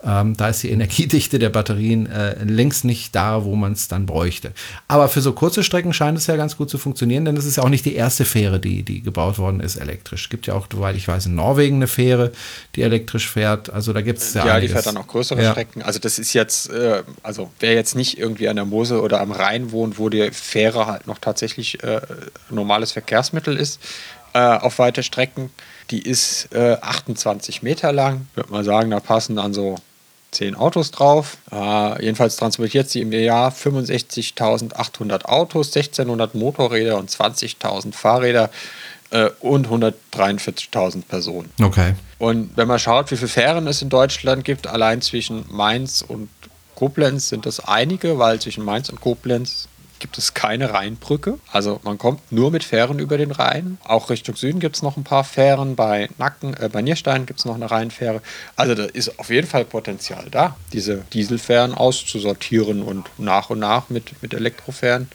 Ähm, 0.04 0.36
da 0.36 0.48
ist 0.48 0.62
die 0.62 0.70
Energiedichte 0.74 1.38
der 1.38 1.50
Batterien 1.50 2.06
äh, 2.06 2.42
längst 2.44 2.84
nicht 2.84 3.14
da, 3.14 3.44
wo 3.44 3.54
man 3.56 3.72
es 3.72 3.88
dann 3.88 4.06
bräuchte. 4.06 4.52
Aber 4.88 5.08
für 5.08 5.20
so 5.20 5.32
kurze 5.32 5.62
Strecken 5.62 5.92
scheint 5.92 6.18
es 6.18 6.26
ja 6.26 6.36
ganz 6.36 6.56
gut 6.56 6.70
zu 6.70 6.78
funktionieren, 6.78 7.24
denn 7.24 7.36
es 7.36 7.44
ist 7.44 7.56
ja 7.56 7.62
auch 7.62 7.68
nicht 7.68 7.84
die 7.84 7.94
erste 7.94 8.24
Fähre, 8.24 8.60
die, 8.60 8.82
die 8.82 9.02
gebaut 9.02 9.38
worden 9.38 9.60
ist 9.60 9.76
elektrisch. 9.76 10.24
Es 10.24 10.28
gibt 10.30 10.46
ja 10.46 10.54
auch, 10.54 10.66
soweit 10.70 10.96
ich 10.96 11.08
weiß, 11.08 11.26
in 11.26 11.34
Norwegen 11.34 11.76
eine 11.76 11.86
Fähre, 11.86 12.32
die 12.74 12.82
elektrisch 12.82 13.28
fährt. 13.28 13.70
Also 13.70 13.92
da 13.92 14.02
gibt 14.02 14.18
es 14.18 14.34
ja. 14.34 14.46
Ja, 14.46 14.54
einiges. 14.54 14.70
die 14.70 14.74
fährt 14.74 14.86
dann 14.86 14.96
auch 14.96 15.06
größere 15.06 15.42
ja. 15.42 15.52
Strecken. 15.52 15.82
Also 15.82 15.98
das 15.98 16.18
ist 16.18 16.32
jetzt, 16.32 16.70
äh, 16.70 17.02
also 17.22 17.50
wer 17.60 17.74
jetzt 17.74 17.94
nicht 17.94 18.18
irgendwie 18.18 18.48
an 18.48 18.56
der 18.56 18.64
Mosel 18.64 18.98
oder 18.98 19.20
am 19.20 19.32
Rhein 19.32 19.72
wohnt, 19.72 19.98
wo 19.98 20.08
die 20.08 20.30
Fähre 20.30 20.86
halt 20.86 21.06
noch 21.06 21.18
tatsächlich 21.18 21.82
äh, 21.82 22.00
normales 22.50 22.92
Verkehrsmittel 22.92 23.56
ist, 23.56 23.80
äh, 24.34 24.38
auf 24.38 24.78
weite 24.78 25.02
Strecken. 25.02 25.50
Die 25.90 26.00
ist 26.00 26.48
28 26.54 27.56
äh, 27.56 27.64
Meter 27.64 27.92
lang. 27.92 28.26
Würde 28.34 28.50
mal 28.50 28.64
sagen, 28.64 28.90
da 28.90 29.00
passen 29.00 29.36
dann 29.36 29.52
so 29.52 29.76
zehn 30.34 30.54
Autos 30.54 30.90
drauf. 30.90 31.38
Äh, 31.50 32.02
jedenfalls 32.02 32.36
transportiert 32.36 32.90
sie 32.90 33.00
im 33.00 33.12
Jahr 33.12 33.50
65.800 33.50 35.24
Autos, 35.24 35.68
1600 35.68 36.34
Motorräder 36.34 36.98
und 36.98 37.10
20.000 37.10 37.92
Fahrräder 37.92 38.50
äh, 39.10 39.30
und 39.40 39.68
143.000 39.68 41.02
Personen. 41.06 41.50
Okay. 41.62 41.94
Und 42.18 42.56
wenn 42.56 42.68
man 42.68 42.78
schaut, 42.78 43.10
wie 43.10 43.16
viele 43.16 43.28
Fähren 43.28 43.66
es 43.66 43.82
in 43.82 43.88
Deutschland 43.88 44.44
gibt, 44.44 44.66
allein 44.66 45.00
zwischen 45.00 45.44
Mainz 45.50 46.04
und 46.06 46.28
Koblenz 46.74 47.28
sind 47.28 47.46
das 47.46 47.60
einige, 47.60 48.18
weil 48.18 48.40
zwischen 48.40 48.64
Mainz 48.64 48.88
und 48.88 49.00
Koblenz 49.00 49.68
gibt 50.04 50.18
es 50.18 50.34
keine 50.34 50.74
Rheinbrücke. 50.74 51.38
Also 51.50 51.80
man 51.82 51.96
kommt 51.96 52.30
nur 52.30 52.50
mit 52.50 52.62
Fähren 52.62 52.98
über 52.98 53.16
den 53.16 53.30
Rhein. 53.30 53.78
Auch 53.84 54.10
Richtung 54.10 54.36
Süden 54.36 54.60
gibt 54.60 54.76
es 54.76 54.82
noch 54.82 54.98
ein 54.98 55.02
paar 55.02 55.24
Fähren. 55.24 55.76
Bei 55.76 56.10
Nacken, 56.18 56.52
äh, 56.60 56.68
bei 56.70 56.82
Nierstein 56.82 57.24
gibt 57.24 57.38
es 57.38 57.46
noch 57.46 57.54
eine 57.54 57.70
Rheinfähre. 57.70 58.20
Also 58.54 58.74
da 58.74 58.84
ist 58.84 59.18
auf 59.18 59.30
jeden 59.30 59.46
Fall 59.46 59.64
Potenzial 59.64 60.26
da, 60.30 60.58
diese 60.74 60.98
Dieselfähren 61.14 61.72
auszusortieren 61.72 62.82
und 62.82 63.08
nach 63.16 63.48
und 63.48 63.60
nach 63.60 63.88
mit, 63.88 64.20
mit 64.22 64.34
Elektrofähren 64.34 65.08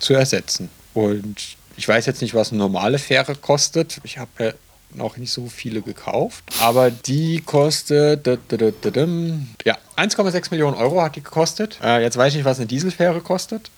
zu 0.00 0.14
ersetzen. 0.14 0.70
Und 0.92 1.36
ich 1.76 1.86
weiß 1.86 2.04
jetzt 2.06 2.20
nicht, 2.20 2.34
was 2.34 2.50
eine 2.50 2.58
normale 2.58 2.98
Fähre 2.98 3.36
kostet. 3.36 4.00
Ich 4.02 4.18
habe 4.18 4.30
ja 4.40 4.52
noch 4.92 5.18
nicht 5.18 5.30
so 5.30 5.46
viele 5.46 5.82
gekauft. 5.82 6.42
Aber 6.60 6.90
die 6.90 7.42
kostet 7.42 8.26
ja 8.26 9.78
1,6 9.96 10.50
Millionen 10.50 10.76
Euro 10.76 11.00
hat 11.00 11.14
die 11.14 11.22
gekostet. 11.22 11.78
Äh, 11.80 12.02
jetzt 12.02 12.16
weiß 12.16 12.32
ich 12.32 12.38
nicht, 12.38 12.44
was 12.44 12.58
eine 12.58 12.66
Dieselfähre 12.66 13.20
kostet 13.20 13.70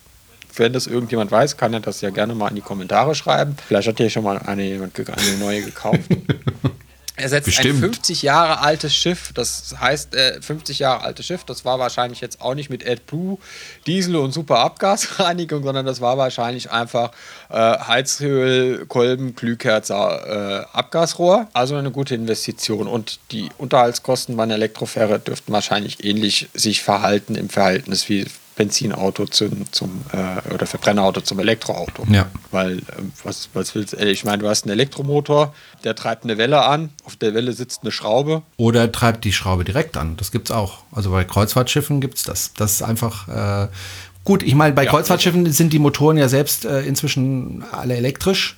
wenn 0.59 0.73
das 0.73 0.87
irgendjemand 0.87 1.31
weiß, 1.31 1.57
kann 1.57 1.73
er 1.73 1.81
das 1.81 2.01
ja 2.01 2.11
gerne 2.11 2.35
mal 2.35 2.49
in 2.49 2.57
die 2.57 2.61
Kommentare 2.61 3.15
schreiben. 3.15 3.57
Vielleicht 3.67 3.89
hat 3.89 4.01
ja 4.01 4.11
schon 4.11 4.25
mal 4.25 4.39
eine, 4.39 4.65
jemand 4.65 4.99
eine 4.99 5.37
neue 5.39 5.63
gekauft. 5.63 6.01
Er 7.19 7.29
setzt 7.29 7.47
Bestimmt. 7.47 7.79
ein 7.79 7.81
50 7.81 8.23
Jahre 8.23 8.61
altes 8.61 8.95
Schiff, 8.95 9.33
das 9.35 9.75
heißt 9.81 10.15
äh, 10.15 10.41
50 10.41 10.79
Jahre 10.79 11.03
altes 11.03 11.27
Schiff, 11.27 11.43
das 11.43 11.65
war 11.65 11.81
wahrscheinlich 11.81 12.21
jetzt 12.21 12.41
auch 12.41 12.55
nicht 12.55 12.71
mit 12.71 12.89
AdBlue, 12.89 13.39
Diesel 13.89 14.15
und 14.17 14.31
super 14.31 14.61
Abgasreinigung, 14.61 15.63
sondern 15.65 15.85
das 15.85 16.01
war 16.01 16.17
wahrscheinlich 16.17 16.71
einfach 16.71 17.11
äh, 17.51 17.57
Heizöl, 17.57 18.87
Kolben, 18.87 19.35
Glühkerzer, 19.35 20.67
äh, 20.73 20.77
Abgasrohr. 20.77 21.49
Also 21.55 21.75
eine 21.75 21.91
gute 21.91 22.15
Investition 22.15 22.87
und 22.87 23.19
die 23.33 23.49
Unterhaltskosten 23.59 24.37
bei 24.37 24.45
einer 24.45 24.55
Elektrofähre 24.55 25.19
dürften 25.19 25.53
wahrscheinlich 25.53 26.05
ähnlich 26.05 26.49
sich 26.55 26.83
verhalten 26.83 27.35
im 27.35 27.49
Verhältnis 27.49 28.09
wie 28.09 28.27
Benzinauto 28.59 29.25
zum, 29.27 29.73
zum 29.73 30.03
äh, 30.13 30.53
oder 30.53 30.67
Verbrennerauto 30.67 31.21
zum 31.21 31.39
Elektroauto. 31.39 32.05
Ja. 32.11 32.27
Weil, 32.51 32.79
äh, 32.79 32.83
was, 33.23 33.49
was 33.55 33.75
willst 33.75 33.93
du? 33.95 33.97
Ich 33.99 34.25
meine, 34.25 34.39
du 34.39 34.49
hast 34.49 34.65
einen 34.65 34.73
Elektromotor, 34.73 35.55
der 35.85 35.95
treibt 35.95 36.25
eine 36.25 36.39
Welle 36.39 36.65
an, 36.65 36.91
auf 37.05 37.15
der 37.15 37.35
Welle 37.35 37.53
sitzt 37.53 37.83
eine 37.83 37.93
Schraube. 37.93 38.43
Oder 38.57 38.91
treibt 38.91 39.25
die 39.25 39.33
Schraube 39.33 39.63
direkt 39.65 39.97
an. 39.97 40.17
Das 40.17 40.33
gibt 40.33 40.51
es 40.51 40.57
auch. 40.57 40.79
Also 40.91 41.11
bei 41.11 41.23
Kreuzfahrtschiffen 41.23 42.01
gibt 42.01 42.19
es 42.19 42.25
das. 42.25 42.53
Das 42.55 42.73
ist 42.73 42.83
einfach. 42.83 43.29
Äh, 43.29 43.69
gut, 44.25 44.43
ich 44.43 44.57
meine, 44.57 44.75
bei 44.75 44.85
ja, 44.85 44.91
Kreuzfahrtschiffen 44.91 45.51
sind 45.53 45.73
die 45.73 45.79
Motoren 45.79 46.19
ja 46.19 46.29
selbst 46.29 46.65
äh, 46.65 46.81
inzwischen 46.81 47.65
alle 47.71 47.97
elektrisch. 47.97 48.57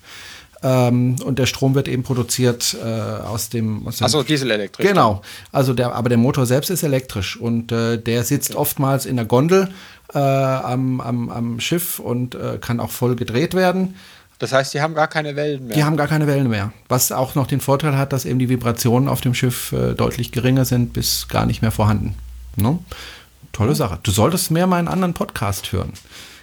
Ähm, 0.62 1.16
und 1.24 1.38
der 1.38 1.46
Strom 1.46 1.74
wird 1.74 1.88
eben 1.88 2.02
produziert 2.02 2.76
äh, 2.84 2.86
aus 2.86 3.48
dem. 3.48 3.86
Aus 3.86 3.96
dem 3.96 4.04
Achso, 4.04 4.22
dieselelektrisch. 4.22 4.86
Genau. 4.86 5.22
Also 5.52 5.72
der, 5.72 5.94
aber 5.94 6.08
der 6.08 6.18
Motor 6.18 6.46
selbst 6.46 6.70
ist 6.70 6.82
elektrisch 6.82 7.36
und 7.36 7.72
äh, 7.72 7.96
der 7.96 8.24
sitzt 8.24 8.54
oftmals 8.54 9.06
in 9.06 9.16
der 9.16 9.24
Gondel 9.24 9.70
äh, 10.12 10.18
am, 10.18 11.00
am, 11.00 11.30
am 11.30 11.60
Schiff 11.60 11.98
und 11.98 12.34
äh, 12.34 12.58
kann 12.60 12.80
auch 12.80 12.90
voll 12.90 13.16
gedreht 13.16 13.54
werden. 13.54 13.94
Das 14.38 14.52
heißt, 14.52 14.72
die 14.72 14.80
haben 14.80 14.94
gar 14.94 15.08
keine 15.08 15.36
Wellen 15.36 15.66
mehr. 15.66 15.76
Die 15.76 15.84
haben 15.84 15.98
gar 15.98 16.08
keine 16.08 16.26
Wellen 16.26 16.48
mehr. 16.48 16.72
Was 16.88 17.12
auch 17.12 17.34
noch 17.34 17.46
den 17.46 17.60
Vorteil 17.60 17.96
hat, 17.96 18.12
dass 18.12 18.24
eben 18.24 18.38
die 18.38 18.48
Vibrationen 18.48 19.08
auf 19.08 19.20
dem 19.20 19.34
Schiff 19.34 19.72
äh, 19.72 19.94
deutlich 19.94 20.32
geringer 20.32 20.64
sind, 20.64 20.94
bis 20.94 21.28
gar 21.28 21.44
nicht 21.44 21.60
mehr 21.60 21.70
vorhanden. 21.70 22.14
No? 22.56 22.82
Tolle 23.52 23.74
Sache. 23.74 23.98
Du 24.02 24.10
solltest 24.10 24.50
mehr 24.50 24.66
mal 24.66 24.78
einen 24.78 24.88
anderen 24.88 25.12
Podcast 25.12 25.72
hören. 25.72 25.92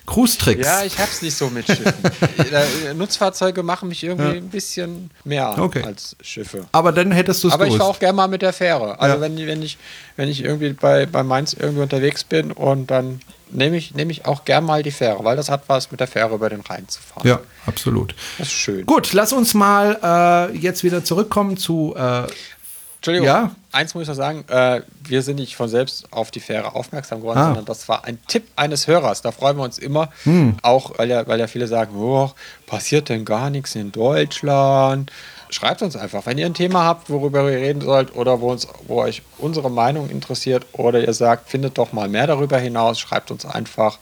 Cruise-Tricks. 0.08 0.66
Ja, 0.66 0.84
ich 0.84 0.98
hab's 0.98 1.22
nicht 1.22 1.38
so 1.38 1.50
mit 1.50 1.68
Schiffen. 1.68 1.94
Äh, 2.38 2.94
Nutzfahrzeuge 2.94 3.62
machen 3.62 3.90
mich 3.90 4.04
irgendwie 4.04 4.30
ja. 4.30 4.34
ein 4.36 4.50
bisschen 4.50 5.12
mehr 5.24 5.56
okay. 5.60 5.84
als 5.84 6.16
Schiffe. 6.22 6.66
Aber 6.72 6.92
dann 6.92 7.12
hättest 7.12 7.44
du 7.44 7.50
es 7.50 7.54
Aber 7.54 7.66
gewusst. 7.66 7.76
ich 7.76 7.80
fahre 7.80 7.92
auch 7.92 8.00
gerne 8.00 8.16
mal 8.16 8.28
mit 8.28 8.42
der 8.42 8.54
Fähre. 8.54 9.00
Also 9.00 9.16
ja. 9.16 9.22
wenn, 9.22 9.38
wenn, 9.38 9.62
ich, 9.62 9.78
wenn 10.16 10.30
ich 10.30 10.44
irgendwie 10.44 10.74
bei, 10.74 11.06
bei 11.06 11.24
Mainz 11.24 11.54
irgendwie 11.54 11.82
unterwegs 11.82 12.24
bin 12.24 12.52
und 12.52 12.90
dann 12.90 13.20
nehme 13.52 13.78
ich, 13.78 13.94
nehm 13.96 14.10
ich 14.10 14.26
auch 14.26 14.46
gern 14.46 14.64
mal 14.64 14.82
die 14.84 14.92
Fähre, 14.92 15.24
weil 15.24 15.36
das 15.36 15.50
hat 15.50 15.64
was 15.68 15.92
mit 15.92 16.00
der 16.00 16.08
Fähre 16.08 16.34
über 16.34 16.50
den 16.50 16.62
Rhein 16.62 16.88
zu 16.88 17.02
fahren. 17.02 17.28
Ja, 17.28 17.40
absolut. 17.66 18.16
Das 18.38 18.48
ist 18.48 18.54
schön. 18.54 18.86
Gut, 18.86 19.14
lass 19.14 19.34
uns 19.34 19.54
mal 19.54 20.50
äh, 20.54 20.58
jetzt 20.58 20.84
wieder 20.84 21.04
zurückkommen 21.04 21.58
zu 21.58 21.96
äh, 21.98 22.28
Entschuldigung, 22.98 23.28
ja? 23.28 23.52
eins 23.72 23.94
muss 23.94 24.04
ich 24.04 24.10
noch 24.10 24.16
sagen, 24.16 24.44
äh, 24.50 24.82
wir 25.04 25.22
sind 25.22 25.38
nicht 25.38 25.56
von 25.56 25.70
selbst 25.70 26.12
auf 26.12 26.32
die 26.32 26.40
Fähre 26.40 26.74
aufmerksam 26.76 27.22
geworden, 27.22 27.40
ah. 27.40 27.46
sondern 27.48 27.66
das 27.66 27.88
war 27.88 28.06
ein 28.06 28.20
Tipp 28.28 28.44
eines 28.56 28.88
Hörers. 28.88 29.22
Da 29.22 29.32
freuen 29.32 29.56
wir 29.58 29.64
uns 29.64 29.78
immer, 29.78 30.10
hm. 30.24 30.58
auch 30.64 30.98
weil 30.98 31.10
ja, 31.10 31.28
weil 31.28 31.40
ja 31.40 31.48
viele 31.48 31.68
sagen, 31.68 31.96
oh, 31.96 32.32
passiert 32.66 33.10
denn 33.10 33.24
gar 33.24 33.50
nichts 33.50 33.76
in 33.76 33.92
Deutschland. 33.92 35.12
Schreibt 35.50 35.82
uns 35.82 35.96
einfach, 35.96 36.26
wenn 36.26 36.38
ihr 36.38 36.46
ein 36.46 36.56
Thema 36.56 36.84
habt, 36.84 37.10
worüber 37.10 37.50
ihr 37.50 37.60
reden 37.60 37.82
sollt 37.82 38.14
oder 38.16 38.42
wo, 38.42 38.52
uns, 38.52 38.68
wo 38.88 39.02
euch 39.02 39.22
unsere 39.38 39.72
Meinung 39.72 40.10
interessiert 40.10 40.66
oder 40.74 41.00
ihr 41.00 41.14
sagt, 41.14 41.50
findet 41.50 41.78
doch 41.78 41.94
mal 41.94 42.10
mehr 42.10 42.28
darüber 42.28 42.58
hinaus, 42.58 43.00
schreibt 43.00 43.32
uns 43.32 43.46
einfach 43.46 44.00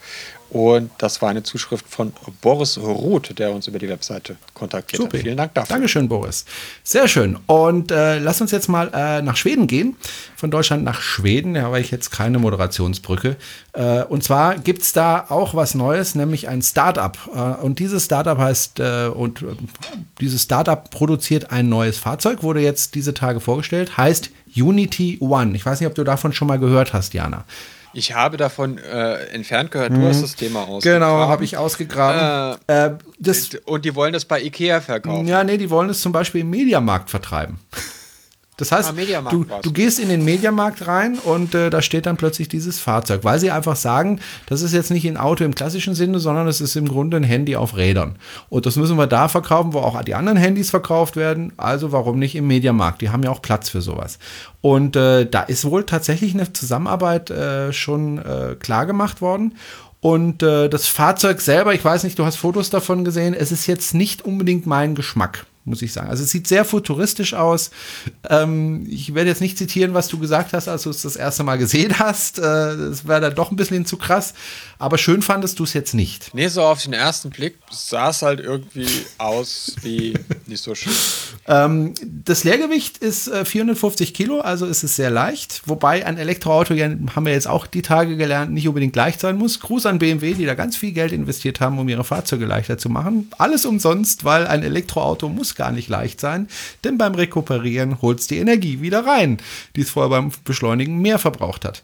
und 0.49 0.91
das 0.99 1.22
war 1.22 1.30
eine 1.30 1.43
Zuschrift 1.43 1.85
von 1.89 2.13
Boris 2.41 2.77
Ruth, 2.77 3.38
der 3.38 3.51
uns 3.51 3.67
über 3.67 3.80
die 3.80 3.89
Webseite 3.89 4.38
kontaktiert 4.53 5.01
Super. 5.01 5.17
hat. 5.17 5.23
Vielen 5.23 5.38
Dank 5.38 5.53
dafür. 5.53 5.76
Dankeschön, 5.76 6.07
Boris. 6.07 6.45
Sehr 6.84 7.07
schön. 7.07 7.38
Und 7.47 7.91
äh, 7.91 8.19
lass 8.19 8.41
uns 8.41 8.51
jetzt 8.51 8.69
mal 8.69 8.91
äh, 8.93 9.22
nach 9.22 9.38
Schweden 9.38 9.67
gehen. 9.67 9.95
Von 10.35 10.51
Deutschland 10.51 10.84
nach 10.84 11.01
Schweden. 11.01 11.55
Da 11.55 11.63
habe 11.63 11.80
ich 11.80 11.91
jetzt 11.91 12.11
keine 12.11 12.38
Moderationsbrücke. 12.39 13.38
Äh, 13.73 14.03
und 14.03 14.23
zwar 14.23 14.57
gibt 14.57 14.84
es 14.84 14.93
da 14.93 15.26
auch 15.30 15.55
was 15.55 15.73
Neues, 15.73 16.13
nämlich 16.15 16.47
ein 16.47 16.61
Startup. 16.61 17.17
Äh, 17.34 17.63
und 17.63 17.80
dieses 17.80 18.05
Startup 18.05 18.38
heißt, 18.38 18.80
äh, 18.80 19.07
und 19.07 19.41
äh, 19.41 19.47
dieses 20.22 20.43
Startup 20.43 20.89
produziert 20.89 21.51
ein 21.51 21.69
neues 21.69 21.97
Fahrzeug, 21.97 22.43
wurde 22.43 22.61
jetzt 22.61 22.95
diese 22.95 23.13
Tage 23.13 23.39
vorgestellt, 23.39 23.97
heißt 23.97 24.30
Unity 24.55 25.17
One. 25.19 25.55
Ich 25.55 25.65
weiß 25.65 25.80
nicht, 25.80 25.88
ob 25.88 25.95
du 25.95 26.03
davon 26.03 26.34
schon 26.34 26.47
mal 26.47 26.59
gehört 26.59 26.93
hast, 26.93 27.13
Jana. 27.13 27.45
Ich 27.95 28.13
habe 28.13 28.35
davon 28.35 28.77
äh, 28.77 29.26
entfernt 29.27 29.72
gehört, 29.72 29.91
du 29.91 29.99
mhm. 29.99 30.07
hast 30.07 30.22
das 30.22 30.35
Thema 30.35 30.67
ausgegraben. 30.67 31.01
Genau, 31.01 31.27
habe 31.30 31.45
ich 31.45 31.55
ausgegraben. 31.55 32.59
Äh, 32.67 32.88
äh, 32.88 32.91
das, 33.19 33.51
und 33.65 33.85
die 33.85 33.95
wollen 33.95 34.11
das 34.11 34.26
bei 34.26 34.41
Ikea 34.41 34.81
verkaufen. 34.81 35.26
Ja, 35.27 35.45
nee, 35.45 35.57
die 35.57 35.69
wollen 35.69 35.89
es 35.89 36.01
zum 36.01 36.11
Beispiel 36.11 36.41
im 36.41 36.49
Mediamarkt 36.49 37.09
vertreiben. 37.09 37.57
Das 38.57 38.72
heißt, 38.72 38.94
ah, 38.98 39.30
du, 39.30 39.45
du, 39.61 39.72
gehst 39.73 39.99
in 39.99 40.07
den 40.07 40.23
Mediamarkt 40.23 40.88
rein 40.88 41.19
und 41.19 41.53
äh, 41.53 41.69
da 41.69 41.82
steht 41.82 42.06
dann 42.06 42.15
plötzlich 42.15 42.48
dieses 42.48 42.80
Fahrzeug, 42.80 43.26
weil 43.26 43.38
sie 43.38 43.52
einfach 43.52 43.76
sagen, 43.76 44.22
das 44.45 44.61
ist 44.61 44.73
jetzt 44.73 44.91
nicht 44.91 45.06
ein 45.06 45.18
Auto 45.18 45.44
im 45.44 45.53
klassischen 45.53 45.94
Sinne, 45.94 46.19
sondern 46.19 46.48
es 46.48 46.61
ist 46.61 46.77
im 46.77 46.88
Grunde 46.88 47.18
ein 47.18 47.23
Handy 47.23 47.57
auf 47.57 47.76
Rädern. 47.76 48.15
Und 48.48 48.65
das 48.65 48.77
müssen 48.77 48.98
wir 48.98 49.07
da 49.07 49.27
verkaufen, 49.27 49.73
wo 49.73 49.80
auch 49.80 50.02
die 50.03 50.15
anderen 50.15 50.38
Handys 50.38 50.69
verkauft 50.69 51.18
werden. 51.18 51.52
Also 51.57 51.91
warum 51.91 52.18
nicht 52.18 52.34
im 52.36 52.48
Mediamarkt? 52.48 53.02
Die 53.02 53.10
haben 53.10 53.23
ja 53.23 53.30
auch 53.30 53.41
Platz 53.41 53.68
für 53.68 53.82
sowas. 53.82 54.19
Und 54.61 54.95
äh, 54.95 55.26
da 55.30 55.41
ist 55.41 55.65
wohl 55.65 55.84
tatsächlich 55.84 56.34
eine 56.34 56.53
Zusammenarbeit 56.53 57.32
äh, 57.32 57.73
schon 57.73 58.19
äh, 58.19 58.56
klar 58.57 58.86
gemacht 58.86 59.19
worden. 59.19 59.56
Und 59.99 60.44
äh, 60.44 60.69
das 60.69 60.88
Fahrzeug 60.88 61.41
selber, 61.41 61.73
ich 61.73 61.84
weiß 61.84 62.06
nicht, 62.06 62.18
du 62.19 62.26
hast 62.26 62.38
Fotos 62.38 62.69
davon 62.69 63.03
gesehen, 63.03 63.34
es 63.34 63.52
ist 63.52 63.68
jetzt 63.68 63.94
nicht 63.94 64.23
unbedingt 64.23 64.65
mein 64.65 64.95
Geschmack 64.95 65.45
muss 65.66 65.82
ich 65.82 65.92
sagen. 65.92 66.10
Also 66.10 66.24
es 66.24 66.32
sieht 66.32 66.48
sehr 66.48 66.64
futuristisch 66.64 67.34
aus. 67.34 67.72
Ähm, 68.30 68.86
ich 68.90 69.14
werde 69.16 69.30
jetzt 69.30 69.42
nicht 69.42 69.58
zitieren, 69.58 69.94
was 69.94 70.08
du 70.08 70.20
gesagt 70.20 70.54
hast, 70.54 70.68
als 70.68 70.84
du 70.84 70.92
es 70.92 71.02
das 71.02 71.16
erste 71.16 71.44
Mal 71.44 71.58
gesehen 71.58 72.00
hast. 72.00 72.40
Äh, 72.40 72.42
das 72.42 73.08
wäre 73.08 73.22
dann 73.22 73.36
doch 73.36 73.52
ein 73.52 73.56
bisschen 73.56 73.86
zu 73.86 73.98
krass. 73.98 74.34
Aber 74.78 74.98
schön 74.98 75.22
fandest 75.22 75.60
du 75.60 75.64
es 75.64 75.74
jetzt 75.74 75.94
nicht. 75.94 76.34
Nee, 76.34 76.48
so 76.50 76.62
auf 76.62 76.84
den 76.84 76.94
ersten 76.94 77.30
Blick 77.30 77.58
sah 77.72 78.10
es 78.10 78.22
halt 78.22 78.40
irgendwie 78.40 78.88
aus 79.18 79.76
wie 79.82 80.14
nicht 80.46 80.62
so 80.62 80.76
schön. 80.76 80.94
Ähm, 81.48 81.94
das 82.04 82.44
Leergewicht 82.44 82.98
ist 82.98 83.28
äh, 83.28 83.46
450 83.46 84.14
Kilo, 84.14 84.42
also 84.42 84.66
ist 84.66 84.84
es 84.84 84.96
sehr 84.96 85.10
leicht. 85.10 85.62
Wobei 85.66 86.06
ein 86.06 86.18
Elektroauto, 86.18 86.74
ja, 86.74 86.90
haben 87.16 87.26
wir 87.26 87.34
jetzt 87.34 87.48
auch 87.48 87.68
die 87.68 87.82
Tage 87.82 88.18
gelernt, 88.18 88.52
nicht 88.52 88.68
unbedingt 88.68 88.96
leicht 88.96 89.20
sein 89.20 89.38
muss. 89.38 89.60
Gruß 89.60 89.86
an 89.86 90.00
BMW, 90.00 90.34
die 90.34 90.46
da 90.46 90.56
ganz 90.56 90.76
viel 90.76 90.92
Geld 90.92 91.12
investiert 91.12 91.60
haben, 91.62 91.80
um 91.80 91.88
ihre 91.88 92.04
Fahrzeuge 92.04 92.46
leichter 92.46 92.78
zu 92.78 92.90
machen. 92.90 93.32
Alles 93.38 93.66
umsonst, 93.66 94.26
weil 94.26 94.46
ein 94.46 94.64
Elektroauto 94.64 95.30
muss 95.30 95.55
gar 95.56 95.72
nicht 95.72 95.90
leicht 95.90 96.19
sein, 96.19 96.48
denn 96.84 96.98
beim 96.98 97.15
Rekuperieren 97.15 98.02
holt 98.02 98.19
es 98.19 98.27
die 98.27 98.38
Energie 98.38 98.82
wieder 98.82 99.06
rein, 99.06 99.38
die 99.76 99.82
es 99.82 99.90
vorher 99.90 100.10
beim 100.10 100.32
Beschleunigen 100.44 101.02
mehr 101.02 101.19
verbraucht 101.19 101.65
hat. 101.65 101.82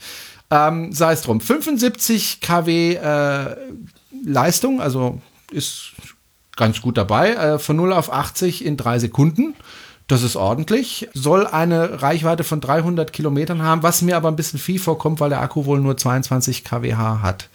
Ähm, 0.49 0.91
sei 0.91 1.13
es 1.13 1.21
drum. 1.21 1.39
75 1.39 2.41
kW 2.41 2.95
äh, 2.95 3.55
Leistung, 4.25 4.81
also 4.81 5.21
ist 5.51 5.93
ganz 6.55 6.81
gut 6.81 6.97
dabei. 6.97 7.31
Äh, 7.31 7.59
von 7.59 7.77
0 7.77 7.93
auf 7.93 8.11
80 8.11 8.65
in 8.65 8.77
drei 8.77 8.99
Sekunden. 8.99 9.55
Das 10.11 10.23
ist 10.23 10.35
ordentlich. 10.35 11.07
Soll 11.13 11.47
eine 11.47 12.01
Reichweite 12.01 12.43
von 12.43 12.59
300 12.59 13.13
Kilometern 13.13 13.61
haben, 13.63 13.81
was 13.81 14.01
mir 14.01 14.17
aber 14.17 14.27
ein 14.27 14.35
bisschen 14.35 14.59
viel 14.59 14.77
vorkommt, 14.77 15.21
weil 15.21 15.29
der 15.29 15.39
Akku 15.39 15.63
wohl 15.63 15.79
nur 15.79 15.95
22 15.95 16.65
kWh 16.65 16.93
hat. 17.21 17.47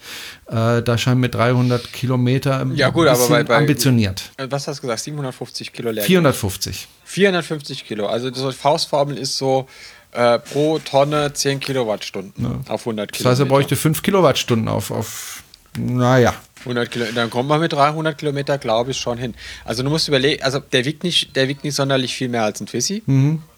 Äh, 0.47 0.81
da 0.81 0.97
scheint 0.97 1.21
mit 1.21 1.35
300 1.35 1.93
Kilometer 1.93 2.61
ein 2.61 2.75
Ja, 2.75 2.89
gut, 2.89 3.07
aber 3.07 3.29
bei- 3.29 3.43
bei- 3.43 3.57
ambitioniert. 3.57 4.31
Äh, 4.37 4.47
Was 4.49 4.67
hast 4.67 4.77
du 4.77 4.81
gesagt? 4.81 5.01
750 5.01 5.71
Kilo 5.71 5.91
Leer. 5.91 6.03
450. 6.03 6.87
450 7.03 7.85
Kilo. 7.85 8.07
Also 8.07 8.33
so 8.33 8.51
Faustformel 8.51 9.19
ist 9.19 9.37
so 9.37 9.67
äh, 10.13 10.39
pro 10.39 10.79
Tonne 10.79 11.31
10 11.33 11.59
Kilowattstunden 11.59 12.65
auf 12.69 12.81
100 12.87 13.11
Das 13.11 13.17
Kilometer. 13.17 13.29
heißt, 13.29 13.39
er 13.41 13.45
bräuchte 13.45 13.75
5 13.75 14.01
Kilowattstunden 14.01 14.67
auf, 14.67 14.89
auf 14.89 15.43
naja. 15.77 16.33
100 16.69 16.91
Kilo, 16.91 17.05
dann 17.13 17.29
kommt 17.29 17.49
man 17.49 17.59
mit 17.59 17.73
300 17.73 18.17
Kilometer, 18.17 18.57
glaube 18.57 18.91
ich, 18.91 18.97
schon 18.97 19.17
hin. 19.17 19.35
Also 19.65 19.83
du 19.83 19.89
musst 19.89 20.07
überlegen, 20.07 20.43
also 20.43 20.59
der 20.59 20.85
wiegt 20.85 21.03
nicht, 21.03 21.35
der 21.35 21.47
wiegt 21.47 21.63
nicht 21.63 21.75
sonderlich 21.75 22.15
viel 22.15 22.29
mehr 22.29 22.43
als 22.43 22.59
ein 22.61 22.67
Twissi. 22.67 23.03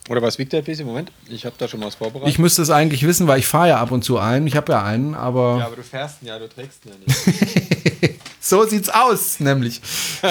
Oder 0.09 0.21
was 0.21 0.39
wiegt 0.39 0.53
der 0.53 0.63
Twissi? 0.63 0.83
Moment, 0.83 1.11
ich 1.29 1.45
habe 1.45 1.55
da 1.57 1.67
schon 1.67 1.79
mal 1.79 1.85
was 1.87 1.95
vorbereitet. 1.95 2.27
Mhm. 2.27 2.31
Ich 2.31 2.39
müsste 2.39 2.61
es 2.61 2.69
eigentlich 2.69 3.05
wissen, 3.05 3.27
weil 3.27 3.39
ich 3.39 3.47
fahre 3.47 3.69
ja 3.69 3.77
ab 3.79 3.91
und 3.91 4.03
zu 4.03 4.17
einen. 4.17 4.47
Ich 4.47 4.55
habe 4.55 4.71
ja 4.71 4.83
einen, 4.83 5.13
aber 5.13 5.57
ja, 5.59 5.65
aber 5.67 5.75
du 5.75 5.83
fährst 5.83 6.21
ihn 6.21 6.27
ja, 6.27 6.39
du 6.39 6.49
trägst 6.49 6.85
ihn 6.85 6.91
ja 6.91 6.97
nicht. 7.05 8.19
so 8.39 8.65
sieht's 8.65 8.89
aus, 8.89 9.39
nämlich. 9.39 9.81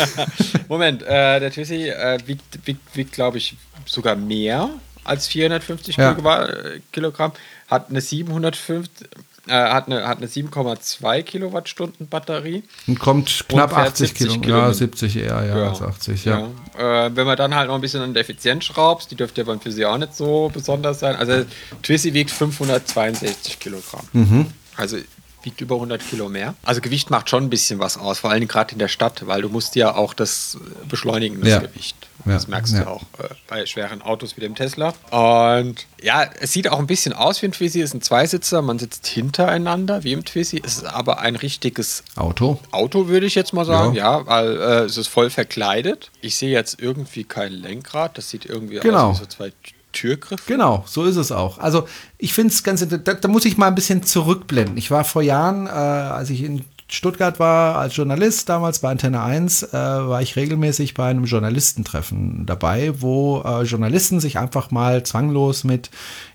Moment, 0.68 1.02
äh, 1.02 1.38
der 1.38 1.50
Twissi 1.52 1.88
äh, 1.88 2.18
wiegt, 2.26 2.66
wiegt, 2.66 2.96
wiegt 2.96 3.12
glaube 3.12 3.38
ich, 3.38 3.56
sogar 3.86 4.16
mehr 4.16 4.70
als 5.04 5.26
450 5.28 5.96
Ja. 5.96 6.14
Kilogramm, 6.14 6.50
äh, 6.50 6.80
Kilogramm. 6.92 7.32
Hat 7.68 7.90
eine 7.90 8.00
750, 8.00 9.08
äh, 9.48 9.52
hat 9.52 9.86
eine, 9.86 10.06
hat 10.06 10.18
eine 10.18 10.26
7,2 10.26 11.22
Kilowattstunden 11.22 12.08
Batterie. 12.08 12.64
Und 12.86 12.98
kommt 12.98 13.44
knapp 13.48 13.70
fährt 13.70 13.88
80 13.88 14.08
70 14.08 14.26
Kilo. 14.26 14.34
Ja, 14.34 14.40
Kilometer. 14.40 14.74
70 14.74 15.16
eher, 15.16 15.44
ja, 15.44 15.68
als 15.68 15.82
80, 15.82 16.24
ja. 16.24 16.48
Ja. 16.78 17.06
Äh, 17.06 17.16
wenn 17.16 17.26
man 17.26 17.36
dann 17.36 17.54
halt 17.54 17.68
noch 17.68 17.74
ein 17.74 17.80
bisschen 17.80 18.02
an 18.02 18.14
der 18.14 18.22
Effizienz 18.22 18.64
schraubst, 18.64 19.10
die 19.10 19.16
dürfte 19.16 19.40
ja 19.40 19.46
beim 19.46 19.60
Twissi 19.60 19.84
auch 19.84 19.98
nicht 19.98 20.14
so 20.14 20.50
besonders 20.52 21.00
sein. 21.00 21.16
Also 21.16 21.44
Twissi 21.82 22.14
wiegt 22.14 22.30
562 22.30 23.58
Kilogramm. 23.58 24.06
Mhm. 24.12 24.46
Also 24.76 24.98
wiegt 25.42 25.60
über 25.60 25.76
100 25.76 26.00
Kilo 26.06 26.28
mehr. 26.28 26.54
Also 26.64 26.80
Gewicht 26.80 27.10
macht 27.10 27.30
schon 27.30 27.44
ein 27.44 27.50
bisschen 27.50 27.78
was 27.78 27.96
aus, 27.96 28.18
vor 28.20 28.30
allem 28.30 28.48
gerade 28.48 28.72
in 28.72 28.78
der 28.78 28.88
Stadt, 28.88 29.26
weil 29.26 29.42
du 29.42 29.48
musst 29.48 29.76
ja 29.76 29.94
auch 29.94 30.12
das 30.14 30.56
äh, 30.60 30.86
beschleunigen, 30.88 31.40
das 31.40 31.48
Ja. 31.50 31.58
Gewicht. 31.60 31.96
Ja. 32.26 32.32
Das 32.34 32.48
merkst 32.48 32.74
Ja. 32.74 32.80
du 32.82 32.90
auch 32.90 33.02
äh, 33.18 33.28
bei 33.46 33.64
schweren 33.64 34.02
Autos 34.02 34.36
wie 34.36 34.40
dem 34.40 34.54
Tesla. 34.56 34.92
Und 35.10 35.86
ja, 36.02 36.28
es 36.40 36.52
sieht 36.52 36.68
auch 36.68 36.78
ein 36.80 36.86
bisschen 36.88 37.12
aus 37.12 37.40
wie 37.40 37.46
ein 37.46 37.52
Twizy. 37.52 37.80
Es 37.80 37.90
ist 37.90 37.94
ein 37.94 38.02
Zweisitzer, 38.02 38.60
man 38.62 38.78
sitzt 38.80 39.06
hintereinander 39.06 40.02
wie 40.04 40.12
im 40.12 40.24
Twizy. 40.24 40.60
Es 40.64 40.78
ist 40.78 40.84
aber 40.84 41.20
ein 41.20 41.36
richtiges 41.36 42.02
Auto. 42.16 42.58
Auto, 42.72 43.06
würde 43.08 43.26
ich 43.26 43.34
jetzt 43.36 43.52
mal 43.52 43.64
sagen, 43.64 43.94
Ja. 43.94 44.18
ja, 44.18 44.26
weil 44.26 44.56
äh, 44.56 44.84
es 44.84 44.96
ist 44.96 45.06
voll 45.08 45.30
verkleidet. 45.30 46.10
Ich 46.20 46.36
sehe 46.36 46.50
jetzt 46.50 46.80
irgendwie 46.82 47.24
kein 47.24 47.52
Lenkrad, 47.52 48.18
das 48.18 48.28
sieht 48.30 48.44
irgendwie 48.44 48.80
Genau. 48.80 49.10
aus 49.10 49.18
wie 49.18 49.20
so 49.20 49.26
zwei 49.26 49.52
Türgriffe. 49.98 50.44
Genau, 50.46 50.84
so 50.86 51.04
ist 51.04 51.16
es 51.16 51.32
auch. 51.32 51.58
Also 51.58 51.86
ich 52.18 52.32
finde 52.32 52.52
es 52.52 52.62
ganz 52.62 52.86
da, 52.86 53.14
da 53.14 53.28
muss 53.28 53.44
ich 53.44 53.58
mal 53.58 53.66
ein 53.66 53.74
bisschen 53.74 54.02
zurückblenden. 54.02 54.76
Ich 54.76 54.90
war 54.90 55.04
vor 55.04 55.22
Jahren, 55.22 55.66
äh, 55.66 55.70
als 55.70 56.30
ich 56.30 56.42
in 56.42 56.64
Stuttgart 56.90 57.38
war 57.38 57.76
als 57.76 57.96
Journalist, 57.96 58.48
damals 58.48 58.78
bei 58.78 58.90
Antenne 58.90 59.22
1, 59.22 59.62
äh, 59.62 59.72
war 59.72 60.22
ich 60.22 60.36
regelmäßig 60.36 60.94
bei 60.94 61.10
einem 61.10 61.24
Journalistentreffen 61.24 62.46
dabei, 62.46 62.92
wo 63.00 63.42
äh, 63.42 63.62
Journalisten 63.64 64.20
sich 64.20 64.38
einfach 64.38 64.70
mal 64.70 65.02
zwanglos 65.02 65.64
mit 65.64 65.90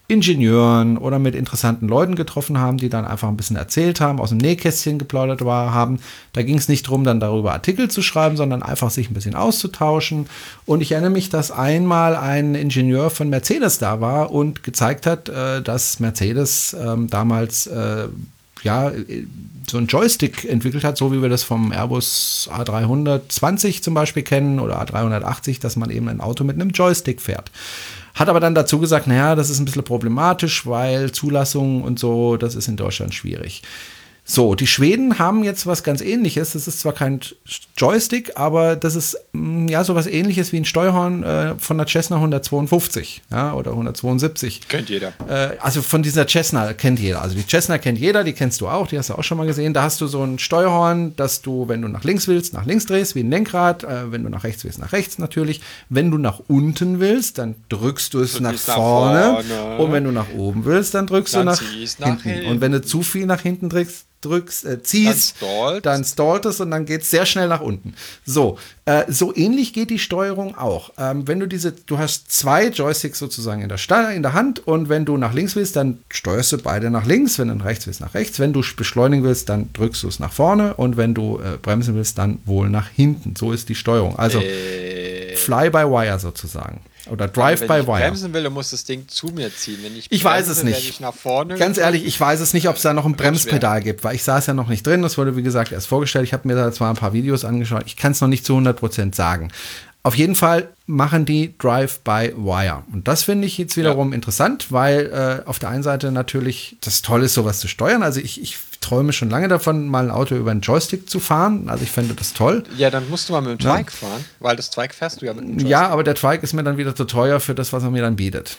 Ingenieuren 0.10 0.98
oder 0.98 1.18
mit 1.18 1.34
interessanten 1.34 1.88
Leuten 1.88 2.16
getroffen 2.16 2.58
haben, 2.58 2.78
die 2.78 2.90
dann 2.90 3.06
einfach 3.06 3.30
ein 3.30 3.38
bisschen 3.38 3.56
erzählt 3.56 4.02
haben, 4.02 4.20
aus 4.20 4.30
dem 4.30 4.38
Nähkästchen 4.38 5.00
geplaudert 5.00 5.46
war, 5.46 5.74
haben. 5.74 6.00
Da 6.34 6.44
ging 6.44 6.58
es 6.58 6.68
nicht 6.68 6.88
darum, 6.88 7.06
dann 7.06 7.22
darüber 7.22 7.54
Artikel 7.54 7.90
zu 7.90 8.02
schreiben, 8.02 8.36
sondern 8.36 8.64
einfach 8.64 8.90
sich 8.90 9.10
ein 9.10 9.14
bisschen 9.14 9.34
auszutauschen. 9.34 10.28
Und 10.66 10.82
ich 10.82 10.92
erinnere 10.92 11.12
mich, 11.12 11.30
dass 11.30 11.52
einmal 11.52 12.18
ein 12.18 12.54
Ingenieur 12.54 13.12
von 13.12 13.30
Mercedes 13.30 13.80
da 13.80 14.02
war 14.02 14.32
und 14.32 14.64
gezeigt 14.64 15.06
hat, 15.06 15.30
äh, 15.30 15.62
dass 15.62 16.02
Mercedes 16.02 16.76
ähm, 16.78 17.10
damals 17.10 17.68
äh, 17.68 18.10
ja, 18.64 18.92
so 19.70 19.78
ein 19.78 19.88
Joystick 19.88 20.46
entwickelt 20.46 20.84
hat, 20.84 20.98
so 20.98 21.12
wie 21.14 21.22
wir 21.22 21.30
das 21.30 21.44
vom 21.44 21.72
Airbus 21.72 22.50
A320 22.52 23.82
zum 23.82 23.94
Beispiel 23.94 24.24
kennen 24.24 24.60
oder 24.60 24.82
A380, 24.82 25.62
dass 25.62 25.76
man 25.76 25.90
eben 25.90 26.10
ein 26.10 26.22
Auto 26.22 26.44
mit 26.44 26.56
einem 26.56 26.72
Joystick 26.72 27.22
fährt. 27.22 27.52
Hat 28.14 28.30
aber 28.30 28.40
dann 28.40 28.56
dazu 28.56 28.80
gesagt, 28.80 29.08
naja, 29.08 29.36
das 29.36 29.50
ist 29.50 29.60
ein 29.60 29.66
bisschen 29.66 29.84
problematisch, 29.84 30.66
weil 30.66 31.12
Zulassung 31.12 31.84
und 31.84 31.98
so, 31.98 32.38
das 32.38 32.56
ist 32.56 32.68
in 32.68 32.78
Deutschland 32.78 33.14
schwierig. 33.14 33.64
So, 34.26 34.56
die 34.56 34.68
Schweden 34.68 35.20
haben 35.20 35.44
jetzt 35.44 35.68
was 35.68 35.84
ganz 35.84 36.00
ähnliches. 36.00 36.54
Das 36.54 36.66
ist 36.68 36.80
zwar 36.80 36.94
kein 36.94 37.20
Joystick, 37.76 38.32
aber 38.36 38.78
das 38.78 38.96
ist 38.96 39.18
mm, 39.34 39.68
ja 39.68 39.84
so 39.84 39.96
was 39.96 40.08
ähnliches 40.08 40.54
wie 40.54 40.58
ein 40.58 40.66
Steuerhorn 40.66 41.24
äh, 41.24 41.56
von 41.58 41.78
der 41.78 41.88
Cessna 41.88 42.16
152 42.16 43.22
ja, 43.30 43.54
oder 43.54 43.72
172. 43.72 44.70
Kennt 44.70 44.90
jeder. 44.90 45.12
Äh, 45.28 45.58
also 45.60 45.82
von 45.82 46.04
dieser 46.04 46.26
Cessna 46.26 46.72
kennt 46.72 47.00
jeder. 47.00 47.22
Also 47.22 47.36
die 47.36 47.46
Cessna 47.46 47.78
kennt 47.78 48.00
jeder, 48.00 48.24
die 48.24 48.32
kennst 48.32 48.62
du 48.62 48.70
auch, 48.70 48.88
die 48.88 48.98
hast 48.98 49.10
du 49.10 49.16
auch 49.16 49.24
schon 49.26 49.38
mal 49.38 49.46
gesehen. 49.46 49.74
Da 49.74 49.84
hast 49.84 50.00
du 50.00 50.08
so 50.08 50.24
ein 50.24 50.40
Steuerhorn, 50.40 51.18
dass 51.18 51.42
du, 51.42 51.68
wenn 51.68 51.82
du 51.82 51.90
nach 51.90 52.06
links 52.06 52.30
willst, 52.30 52.54
nach 52.54 52.66
links 52.66 52.86
drehst, 52.86 53.16
wie 53.16 53.24
ein 53.24 53.30
Lenkrad. 53.30 53.84
Äh, 53.84 54.14
wenn 54.14 54.24
du 54.24 54.30
nach 54.30 54.46
rechts 54.46 54.64
willst, 54.64 54.80
nach 54.80 54.94
rechts 54.94 55.20
natürlich. 55.20 55.60
Wenn 55.90 56.12
du 56.12 56.18
nach 56.18 56.40
unten 56.48 57.02
willst, 57.02 57.40
dann 57.40 57.56
drückst 57.68 58.14
du 58.14 58.22
es 58.22 58.40
nach, 58.40 58.52
gehst 58.52 58.70
nach 58.70 58.76
vorne. 58.76 59.44
vorne. 59.44 59.78
Und 59.80 59.92
wenn 59.92 60.06
du 60.06 60.12
nach 60.12 60.30
oben 60.34 60.64
willst, 60.64 60.94
dann 60.94 61.08
drückst 61.08 61.36
Dann 61.36 61.48
du 61.48 61.52
nach, 61.52 61.62
nach 62.00 62.08
hinten. 62.22 62.30
hinten. 62.30 62.50
Und 62.50 62.62
wenn 62.62 62.72
du 62.72 62.82
zu 62.82 63.02
viel 63.02 63.26
nach 63.26 63.42
hinten 63.42 63.68
drückst, 63.68 64.06
drückst, 64.26 64.66
äh, 64.66 64.84
ziehst, 64.84 65.36
Dann 65.42 65.50
stallt. 65.50 65.86
dann 65.86 66.04
stallt 66.04 66.46
es 66.46 66.60
und 66.60 66.72
dann 66.72 66.86
geht 66.86 67.02
es 67.02 67.12
sehr 67.12 67.26
schnell 67.26 67.48
nach 67.48 67.62
unten. 67.62 67.94
So, 68.26 68.58
äh, 68.86 69.04
so 69.08 69.36
ähnlich 69.36 69.74
geht 69.74 69.90
die 69.90 70.00
Steuerung 70.00 70.58
auch. 70.58 70.92
Ähm, 70.98 71.28
wenn 71.28 71.40
du 71.40 71.48
diese, 71.48 71.72
du 71.72 71.98
hast 71.98 72.32
zwei 72.32 72.68
Joysticks 72.68 73.20
sozusagen 73.20 73.62
in 73.62 73.70
der, 73.70 73.78
Sta 73.78 74.12
in 74.12 74.24
der 74.24 74.34
Hand 74.34 74.66
und 74.68 74.90
wenn 74.90 75.06
du 75.06 75.18
nach 75.18 75.34
links 75.34 75.56
willst, 75.56 75.76
dann 75.76 76.00
steuerst 76.10 76.52
du 76.52 76.58
beide 76.58 76.90
nach 76.90 77.06
links, 77.06 77.40
wenn 77.40 77.48
du 77.48 77.56
nach 77.56 77.66
rechts 77.66 77.88
willst, 77.88 78.02
nach 78.02 78.14
rechts. 78.14 78.40
Wenn 78.40 78.54
du 78.54 78.62
beschleunigen 78.76 79.24
willst, 79.24 79.50
dann 79.50 79.70
drückst 79.74 80.04
du 80.04 80.08
es 80.08 80.20
nach 80.20 80.34
vorne 80.34 80.74
und 80.74 80.98
wenn 80.98 81.14
du 81.14 81.40
äh, 81.40 81.58
bremsen 81.62 81.96
willst, 81.96 82.18
dann 82.18 82.40
wohl 82.46 82.70
nach 82.70 82.90
hinten. 82.90 83.36
So 83.36 83.52
ist 83.52 83.70
die 83.70 83.76
Steuerung. 83.76 84.18
Also 84.18 84.42
Fly 85.36 85.70
by 85.70 85.84
Wire 85.90 86.20
sozusagen. 86.20 86.82
Oder 87.10 87.28
Drive 87.28 87.62
wenn 87.62 87.68
by 87.68 87.80
ich 87.82 87.88
Wire. 87.88 88.00
bremsen 88.00 88.34
will, 88.34 88.44
dann 88.44 88.54
muss 88.54 88.70
das 88.70 88.86
Ding 88.86 89.08
zu 89.08 89.28
mir 89.28 89.54
ziehen. 89.54 89.80
Wenn 89.82 89.98
ich, 89.98 90.08
Ich 90.10 90.24
weiß 90.24 90.46
bremse, 90.46 90.60
es 90.60 90.64
nicht. 90.64 90.90
Ich 90.90 91.00
nach 91.00 91.14
vorne 91.14 91.56
Ganz 91.58 91.78
ehrlich, 91.78 92.06
ich 92.06 92.20
weiß 92.20 92.40
es 92.40 92.54
nicht, 92.54 92.70
ob 92.70 92.78
es 92.78 92.82
da 92.82 92.94
noch 92.94 93.06
ein 93.06 93.16
Bremspedal 93.16 93.82
gibt, 93.82 94.04
weil 94.04 94.16
ich 94.16 94.24
saß 94.24 94.48
ja 94.48 94.54
noch 94.54 94.70
nicht 94.70 94.88
drin. 94.88 95.02
Das 95.02 95.18
wurde, 95.18 95.36
wie 95.36 95.44
gesagt, 95.44 95.72
erst 95.72 95.88
vorgestellt. 95.88 96.26
Ich 96.26 96.34
habe 96.34 96.48
mir 96.48 96.56
da 96.56 96.72
zwar 96.72 96.90
ein 96.90 96.96
paar 96.96 97.14
Videos 97.14 97.44
angeschaut. 97.44 97.84
Ich 97.86 97.98
kann 97.98 98.14
es 98.14 98.22
noch 98.22 98.30
nicht 98.30 98.46
zu 98.46 98.54
100% 98.58 99.14
sagen. 99.16 99.52
Auf 100.06 100.16
jeden 100.16 100.36
Fall 100.36 100.68
machen 100.86 101.26
die 101.26 101.58
Drive-by-Wire. 101.58 102.84
Und 102.92 103.08
das 103.08 103.24
finde 103.24 103.48
ich 103.48 103.58
jetzt 103.58 103.78
wiederum 103.78 104.12
interessant, 104.12 104.72
weil 104.72 105.42
äh, 105.46 105.48
auf 105.48 105.60
der 105.60 105.70
einen 105.70 105.84
Seite 105.84 106.12
natürlich 106.12 106.76
das 106.82 107.02
Tolle 107.02 107.26
ist, 107.26 107.34
sowas 107.34 107.60
zu 107.60 107.68
steuern. 107.70 108.04
Also 108.04 108.20
ich, 108.20 108.42
ich 108.42 108.58
träume 108.84 109.14
schon 109.14 109.30
lange 109.30 109.48
davon, 109.48 109.88
mal 109.88 110.06
ein 110.06 110.12
Auto 110.12 110.36
über 110.36 110.52
einen 110.52 110.62
Joystick 110.62 111.10
zu 111.10 111.20
fahren. 111.20 111.70
Also 111.70 111.84
ich 111.84 111.92
fände 111.92 112.14
das 112.14 112.34
toll. 112.34 112.64
Ja, 112.78 112.90
dann 112.90 113.10
musst 113.10 113.30
du 113.30 113.34
mal 113.34 113.42
mit 113.42 113.52
dem 113.52 113.60
Twike 113.60 113.92
fahren, 113.92 114.24
weil 114.40 114.56
das 114.56 114.70
Twike 114.70 114.94
fährst 114.94 115.22
du 115.22 115.26
ja 115.26 115.34
mit 115.34 115.44
dem 115.62 115.68
Ja, 115.68 115.88
aber 115.90 116.04
der 116.04 116.16
Trike 116.16 116.44
ist 116.44 116.54
mir 116.54 116.64
dann 116.64 116.78
wieder 116.78 116.96
zu 116.96 117.06
teuer 117.06 117.40
für 117.40 117.56
das, 117.56 117.74
was 117.74 117.84
er 117.84 117.92
mir 117.92 118.02
dann 118.02 118.16
bietet. 118.16 118.58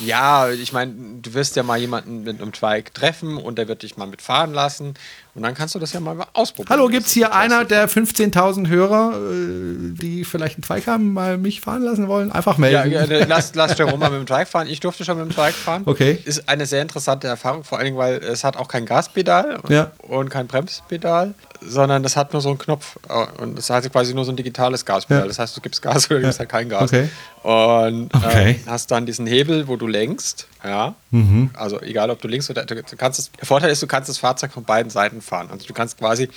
Ja, 0.00 0.48
ich 0.50 0.72
meine, 0.72 0.92
du 1.22 1.34
wirst 1.34 1.56
ja 1.56 1.62
mal 1.62 1.78
jemanden 1.78 2.22
mit 2.22 2.40
einem 2.40 2.52
Twike 2.52 2.92
treffen 2.92 3.36
und 3.36 3.58
der 3.58 3.66
wird 3.68 3.82
dich 3.82 3.96
mal 3.96 4.06
mitfahren 4.06 4.52
lassen 4.54 4.94
und 5.34 5.42
dann 5.42 5.54
kannst 5.54 5.74
du 5.74 5.78
das 5.78 5.92
ja 5.92 6.00
mal 6.00 6.16
ausprobieren. 6.34 6.68
Hallo, 6.70 6.88
gibt 6.88 7.06
es 7.06 7.12
hier 7.12 7.32
einer 7.34 7.64
der 7.64 7.88
15.000 7.88 8.68
Hörer, 8.68 9.12
äh, 9.16 9.92
die 10.00 10.24
vielleicht 10.24 10.56
einen 10.56 10.62
Twike 10.62 10.90
haben, 10.90 11.12
mal 11.12 11.36
mich 11.38 11.60
fahren 11.60 11.82
lassen 11.82 12.06
wollen? 12.08 12.30
Einfach 12.32 12.58
melden. 12.58 12.90
Ja, 12.92 13.04
ja 13.04 13.24
lass, 13.28 13.54
lass 13.54 13.76
Jerome 13.78 13.98
mal 13.98 14.10
mit 14.10 14.20
dem 14.20 14.26
Twike 14.26 14.46
fahren. 14.46 14.66
Ich 14.68 14.80
durfte 14.80 15.04
schon 15.04 15.16
mit 15.18 15.26
dem 15.26 15.32
Twike 15.34 15.52
fahren. 15.52 15.82
Okay. 15.86 16.18
Ist 16.24 16.48
eine 16.48 16.66
sehr 16.66 16.82
interessante 16.82 17.26
Erfahrung, 17.28 17.64
vor 17.64 17.78
allen 17.78 17.86
Dingen, 17.86 17.98
weil 17.98 18.16
es 18.18 18.44
hat 18.44 18.56
auch 18.56 18.68
kein 18.68 18.86
Gaspedal 18.86 19.58
Ja. 19.68 19.90
und 20.02 20.28
kein 20.28 20.46
Bremspedal, 20.46 21.34
sondern 21.60 22.02
das 22.02 22.16
hat 22.16 22.32
nur 22.32 22.42
so 22.42 22.48
einen 22.50 22.58
Knopf 22.58 22.96
und 23.40 23.56
das 23.58 23.70
hat 23.70 23.90
quasi 23.92 24.14
nur 24.14 24.24
so 24.24 24.32
ein 24.32 24.36
digitales 24.36 24.84
Gaspedal. 24.84 25.22
Ja. 25.22 25.26
Das 25.28 25.38
heißt, 25.38 25.56
du 25.56 25.60
gibst 25.60 25.82
Gas 25.82 26.06
oder 26.10 26.20
du 26.20 26.26
gibst 26.26 26.38
halt 26.38 26.48
kein 26.48 26.68
Gas. 26.68 26.82
Okay. 26.92 27.08
Und 27.42 28.12
Okay. 28.14 28.50
äh, 28.50 28.56
hast 28.66 28.90
dann 28.90 29.06
diesen 29.06 29.26
Hebel, 29.26 29.68
wo 29.68 29.76
du 29.88 29.92
lenkst. 29.92 30.46
Ja. 30.62 30.94
Mhm. 31.10 31.50
Also 31.54 31.80
egal, 31.80 32.10
ob 32.10 32.20
du 32.20 32.28
links 32.28 32.50
oder 32.50 32.64
du 32.64 32.82
kannst 32.96 33.18
es. 33.18 33.32
Der 33.32 33.46
Vorteil 33.46 33.70
ist, 33.70 33.82
du 33.82 33.86
kannst 33.86 34.08
das 34.08 34.18
Fahrzeug 34.18 34.52
von 34.52 34.64
beiden 34.64 34.90
Seiten 34.90 35.20
fahren. 35.20 35.48
Also 35.50 35.66
du 35.66 35.74
kannst 35.74 35.98
quasi 35.98 36.28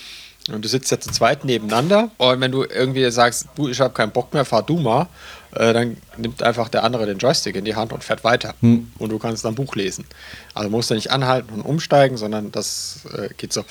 und 0.50 0.66
du 0.66 0.68
sitzt 0.68 0.90
ja 0.90 1.00
zu 1.00 1.12
zweit 1.12 1.46
nebeneinander 1.46 2.10
und 2.18 2.42
wenn 2.42 2.52
du 2.52 2.64
irgendwie 2.64 3.10
sagst, 3.12 3.48
du, 3.56 3.68
ich 3.68 3.80
habe 3.80 3.94
keinen 3.94 4.12
Bock 4.12 4.34
mehr, 4.34 4.44
fahr 4.44 4.64
du 4.64 4.80
mal, 4.80 5.08
äh, 5.54 5.72
dann 5.72 5.98
nimmt 6.18 6.42
einfach 6.42 6.68
der 6.68 6.84
andere 6.84 7.06
den 7.06 7.20
Joystick 7.20 7.56
in 7.56 7.64
die 7.64 7.76
Hand 7.76 7.94
und 7.94 8.04
fährt 8.04 8.24
weiter. 8.24 8.56
Hm. 8.62 8.92
Und 8.98 9.10
du 9.12 9.20
kannst 9.20 9.46
dann 9.46 9.54
Buch 9.54 9.76
lesen. 9.76 10.06
Also 10.56 10.70
musst 10.70 10.90
du 10.90 10.96
nicht 10.96 11.12
anhalten 11.12 11.54
und 11.54 11.62
umsteigen, 11.62 12.18
sondern 12.18 12.52
das 12.52 13.02
äh, 13.16 13.30
geht 13.38 13.54
so. 13.54 13.64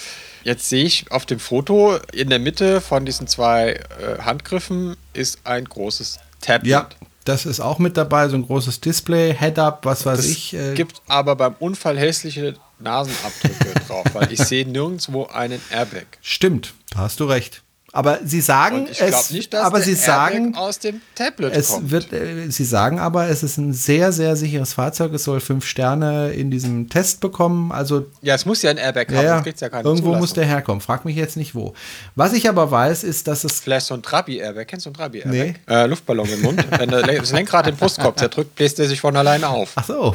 Jetzt 0.44 0.68
sehe 0.68 0.84
ich 0.84 1.10
auf 1.10 1.26
dem 1.26 1.40
Foto 1.40 1.96
in 2.12 2.30
der 2.30 2.38
Mitte 2.38 2.80
von 2.80 3.04
diesen 3.04 3.26
zwei 3.26 3.72
äh, 3.72 4.22
Handgriffen 4.22 4.96
ist 5.12 5.40
ein 5.44 5.64
großes 5.64 6.20
Tablet. 6.40 6.70
Ja, 6.70 6.88
das 7.24 7.46
ist 7.46 7.60
auch 7.60 7.78
mit 7.78 7.96
dabei, 7.96 8.28
so 8.28 8.36
ein 8.36 8.46
großes 8.46 8.80
Display, 8.80 9.34
Head-Up, 9.34 9.84
was 9.84 10.06
weiß 10.06 10.18
Das 10.18 10.26
ich. 10.26 10.54
Äh, 10.54 10.74
gibt 10.74 11.02
aber 11.06 11.36
beim 11.36 11.54
Unfall 11.58 11.98
hässliche 11.98 12.54
Nasenabdrücke 12.78 13.74
drauf, 13.86 14.04
weil 14.12 14.32
ich 14.32 14.40
sehe 14.44 14.66
nirgendwo 14.66 15.26
einen 15.26 15.60
Airbag. 15.70 16.06
stimmt, 16.22 16.74
da 16.90 17.00
hast 17.00 17.20
du 17.20 17.24
recht. 17.24 17.62
Aber 17.92 18.20
sie 18.24 18.40
sagen, 18.40 18.86
es, 18.88 19.30
nicht, 19.32 19.52
dass 19.52 19.64
aber 19.64 19.80
sie 19.80 19.94
sagen, 19.94 20.46
Airbag 20.46 20.60
aus 20.60 20.78
dem 20.78 21.00
Tablet 21.16 21.52
es 21.52 21.70
kommt. 21.70 21.90
wird, 21.90 22.12
äh, 22.12 22.48
sie 22.48 22.64
sagen 22.64 23.00
aber, 23.00 23.28
es 23.28 23.42
ist 23.42 23.56
ein 23.56 23.72
sehr, 23.72 24.12
sehr 24.12 24.36
sicheres 24.36 24.74
Fahrzeug. 24.74 25.12
Es 25.12 25.24
soll 25.24 25.40
fünf 25.40 25.66
Sterne 25.66 26.30
in 26.30 26.52
diesem 26.52 26.88
Test 26.88 27.20
bekommen. 27.20 27.72
Also 27.72 28.06
ja, 28.22 28.36
es 28.36 28.46
muss 28.46 28.62
ja 28.62 28.70
ein 28.70 28.76
Airbag 28.76 29.08
haben, 29.08 29.14
ja, 29.14 29.22
ja, 29.22 29.42
ja 29.44 29.68
keine 29.68 29.82
irgendwo 29.82 30.04
Zulassung. 30.04 30.20
muss 30.20 30.32
der 30.34 30.44
herkommen. 30.44 30.80
Frag 30.80 31.04
mich 31.04 31.16
jetzt 31.16 31.36
nicht 31.36 31.56
wo. 31.56 31.74
Was 32.14 32.32
ich 32.32 32.48
aber 32.48 32.70
weiß, 32.70 33.02
ist, 33.02 33.26
dass 33.26 33.42
es 33.42 33.60
Vielleicht 33.60 33.86
so 33.86 33.94
ein 33.94 34.02
Trabi-Airbag. 34.02 34.68
Kennst 34.68 34.86
du 34.86 34.90
ein 34.90 34.94
Trabi-Airbag? 34.94 35.32
Nee. 35.32 35.54
Äh, 35.68 35.86
Luftballon 35.86 36.28
im 36.28 36.42
Mund. 36.42 36.64
Wenn 36.78 36.90
der, 36.90 37.02
das 37.02 37.32
Lenkrad 37.32 37.66
den 37.66 37.76
Brustkorb 37.76 38.18
zerdrückt, 38.18 38.54
bläst 38.54 38.78
er 38.78 38.86
sich 38.86 39.00
von 39.00 39.16
alleine 39.16 39.48
auf. 39.48 39.72
Ach 39.74 39.84
so. 39.84 40.14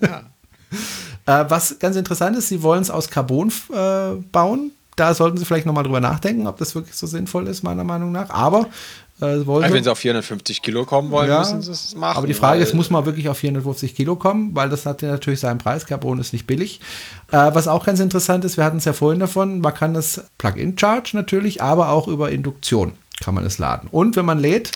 äh, 0.00 1.44
was 1.48 1.76
ganz 1.80 1.96
interessant 1.96 2.36
ist, 2.36 2.48
sie 2.48 2.62
wollen 2.62 2.82
es 2.82 2.90
aus 2.90 3.10
Carbon 3.10 3.52
äh, 3.72 4.14
bauen. 4.30 4.70
Da 4.98 5.14
sollten 5.14 5.38
sie 5.38 5.44
vielleicht 5.44 5.66
nochmal 5.66 5.84
drüber 5.84 6.00
nachdenken, 6.00 6.46
ob 6.46 6.58
das 6.58 6.74
wirklich 6.74 6.96
so 6.96 7.06
sinnvoll 7.06 7.46
ist, 7.46 7.62
meiner 7.62 7.84
Meinung 7.84 8.12
nach. 8.12 8.30
Aber 8.30 8.66
äh, 9.20 9.46
wollen 9.46 9.64
Also 9.64 9.74
wenn 9.74 9.84
sie 9.84 9.90
auf 9.90 9.98
450 9.98 10.62
Kilo 10.62 10.84
kommen 10.84 11.10
wollen, 11.10 11.28
Ja, 11.28 11.40
müssen 11.40 11.62
sie 11.62 11.72
es 11.72 11.94
machen. 11.94 12.18
Aber 12.18 12.26
die 12.26 12.34
Frage 12.34 12.62
ist, 12.62 12.74
muss 12.74 12.90
man 12.90 13.04
wirklich 13.04 13.28
auf 13.28 13.38
450 13.38 13.94
Kilo 13.94 14.16
kommen? 14.16 14.54
Weil 14.54 14.68
das 14.68 14.86
hat 14.86 15.02
ja 15.02 15.10
natürlich 15.10 15.40
seinen 15.40 15.58
Preis. 15.58 15.86
Carbon 15.86 16.18
ist 16.18 16.32
nicht 16.32 16.46
billig. 16.46 16.80
Äh, 17.30 17.50
was 17.52 17.68
auch 17.68 17.84
ganz 17.84 18.00
interessant 18.00 18.44
ist, 18.44 18.56
wir 18.56 18.64
hatten 18.64 18.78
es 18.78 18.84
ja 18.84 18.92
vorhin 18.92 19.20
davon, 19.20 19.60
man 19.60 19.74
kann 19.74 19.96
es 19.96 20.22
Plug-in-Charge 20.38 21.10
natürlich, 21.14 21.62
aber 21.62 21.88
auch 21.90 22.08
über 22.08 22.30
Induktion 22.30 22.92
kann 23.20 23.34
man 23.34 23.44
es 23.44 23.58
laden. 23.58 23.88
Und 23.90 24.16
wenn 24.16 24.24
man 24.24 24.38
lädt, 24.38 24.72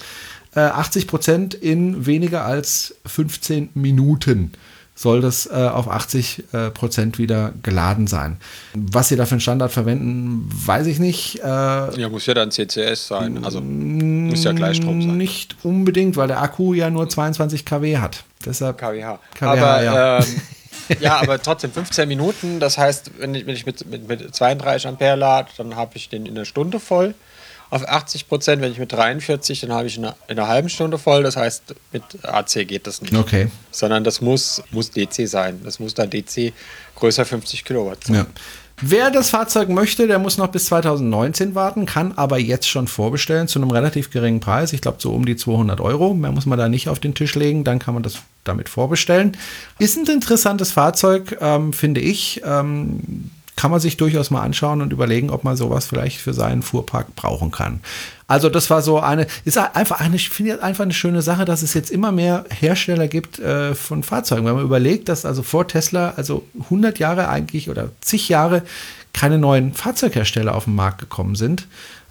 äh, 0.54 0.60
80 0.60 1.06
Prozent 1.06 1.54
in 1.54 2.06
weniger 2.06 2.44
als 2.44 2.96
15 3.06 3.70
Minuten 3.74 4.52
soll 4.94 5.20
das 5.20 5.46
äh, 5.46 5.52
auf 5.52 5.88
80 5.88 6.44
äh, 6.52 6.70
Prozent 6.70 7.18
wieder 7.18 7.52
geladen 7.62 8.06
sein. 8.06 8.36
Was 8.74 9.08
sie 9.08 9.16
da 9.16 9.24
für 9.24 9.32
einen 9.32 9.40
Standard 9.40 9.72
verwenden, 9.72 10.48
weiß 10.52 10.86
ich 10.86 10.98
nicht. 10.98 11.40
Äh, 11.40 11.46
Ja, 11.46 12.08
muss 12.10 12.26
ja 12.26 12.34
dann 12.34 12.50
CCS 12.50 13.08
sein. 13.08 13.44
Also 13.44 13.60
muss 13.60 14.44
ja 14.44 14.52
Gleichstrom 14.52 15.00
sein. 15.02 15.16
nicht 15.16 15.56
unbedingt, 15.62 16.16
weil 16.16 16.28
der 16.28 16.42
Akku 16.42 16.74
ja 16.74 16.90
nur 16.90 17.08
22 17.08 17.64
kW 17.64 17.98
hat. 17.98 18.24
Deshalb 18.44 18.78
kWh. 18.78 19.18
kWh, 19.34 19.44
aber, 19.44 19.82
ja. 19.82 20.18
ähm, 20.18 20.24
ja, 21.00 21.20
aber 21.20 21.40
trotzdem 21.40 21.72
15 21.72 22.06
Minuten. 22.08 22.60
Das 22.60 22.76
heißt, 22.76 23.12
wenn 23.18 23.34
ich, 23.34 23.46
wenn 23.46 23.54
ich 23.54 23.64
mit, 23.66 23.88
mit, 23.88 24.08
mit 24.08 24.34
32 24.34 24.88
Ampere 24.88 25.16
lade, 25.16 25.48
dann 25.56 25.76
habe 25.76 25.92
ich 25.96 26.08
den 26.10 26.26
in 26.26 26.36
einer 26.36 26.44
Stunde 26.44 26.80
voll. 26.80 27.14
Auf 27.72 27.88
80 27.88 28.28
Prozent, 28.28 28.60
wenn 28.60 28.70
ich 28.70 28.78
mit 28.78 28.92
43, 28.92 29.62
dann 29.62 29.72
habe 29.72 29.86
ich 29.86 29.96
in 29.96 30.04
einer, 30.04 30.14
in 30.28 30.38
einer 30.38 30.46
halben 30.46 30.68
Stunde 30.68 30.98
voll. 30.98 31.22
Das 31.22 31.36
heißt, 31.36 31.74
mit 31.90 32.02
AC 32.22 32.68
geht 32.68 32.86
das 32.86 33.00
nicht. 33.00 33.14
Okay. 33.14 33.48
Sondern 33.70 34.04
das 34.04 34.20
muss, 34.20 34.62
muss 34.72 34.90
DC 34.90 35.26
sein. 35.26 35.58
Das 35.64 35.80
muss 35.80 35.94
dann 35.94 36.10
DC 36.10 36.52
größer 36.96 37.24
50 37.24 37.64
Kilowatt 37.64 38.04
sein. 38.04 38.16
Ja. 38.16 38.26
Wer 38.82 39.10
das 39.10 39.30
Fahrzeug 39.30 39.70
möchte, 39.70 40.06
der 40.06 40.18
muss 40.18 40.36
noch 40.36 40.48
bis 40.48 40.66
2019 40.66 41.54
warten, 41.54 41.86
kann 41.86 42.12
aber 42.12 42.38
jetzt 42.38 42.68
schon 42.68 42.88
vorbestellen 42.88 43.48
zu 43.48 43.58
einem 43.58 43.70
relativ 43.70 44.10
geringen 44.10 44.40
Preis. 44.40 44.74
Ich 44.74 44.82
glaube, 44.82 44.98
so 45.00 45.14
um 45.14 45.24
die 45.24 45.36
200 45.36 45.80
Euro. 45.80 46.12
Mehr 46.12 46.32
muss 46.32 46.44
man 46.44 46.58
da 46.58 46.68
nicht 46.68 46.90
auf 46.90 47.00
den 47.00 47.14
Tisch 47.14 47.34
legen. 47.36 47.64
Dann 47.64 47.78
kann 47.78 47.94
man 47.94 48.02
das 48.02 48.18
damit 48.44 48.68
vorbestellen. 48.68 49.34
Ist 49.78 49.96
ein 49.96 50.04
interessantes 50.04 50.72
Fahrzeug, 50.72 51.38
ähm, 51.40 51.72
finde 51.72 52.02
ich. 52.02 52.42
Ähm, 52.44 53.30
kann 53.56 53.70
man 53.70 53.80
sich 53.80 53.96
durchaus 53.96 54.30
mal 54.30 54.42
anschauen 54.42 54.80
und 54.80 54.92
überlegen, 54.92 55.30
ob 55.30 55.44
man 55.44 55.56
sowas 55.56 55.86
vielleicht 55.86 56.18
für 56.20 56.32
seinen 56.32 56.62
Fuhrpark 56.62 57.14
brauchen 57.14 57.50
kann. 57.50 57.80
Also 58.26 58.48
das 58.48 58.70
war 58.70 58.80
so 58.80 58.98
eine, 58.98 59.26
ist 59.44 59.58
einfach 59.58 60.00
eine, 60.00 60.16
ich 60.16 60.30
finde 60.30 60.62
einfach 60.62 60.84
eine 60.84 60.94
schöne 60.94 61.20
Sache, 61.20 61.44
dass 61.44 61.62
es 61.62 61.74
jetzt 61.74 61.90
immer 61.90 62.12
mehr 62.12 62.46
Hersteller 62.48 63.08
gibt 63.08 63.38
äh, 63.38 63.74
von 63.74 64.02
Fahrzeugen. 64.02 64.46
Wenn 64.46 64.54
man 64.54 64.64
überlegt, 64.64 65.08
dass 65.10 65.26
also 65.26 65.42
vor 65.42 65.68
Tesla, 65.68 66.14
also 66.16 66.44
100 66.64 66.98
Jahre 66.98 67.28
eigentlich 67.28 67.68
oder 67.68 67.90
zig 68.00 68.30
Jahre 68.30 68.62
keine 69.12 69.36
neuen 69.36 69.74
Fahrzeughersteller 69.74 70.54
auf 70.54 70.64
den 70.64 70.74
Markt 70.74 70.98
gekommen 70.98 71.34
sind, 71.34 71.66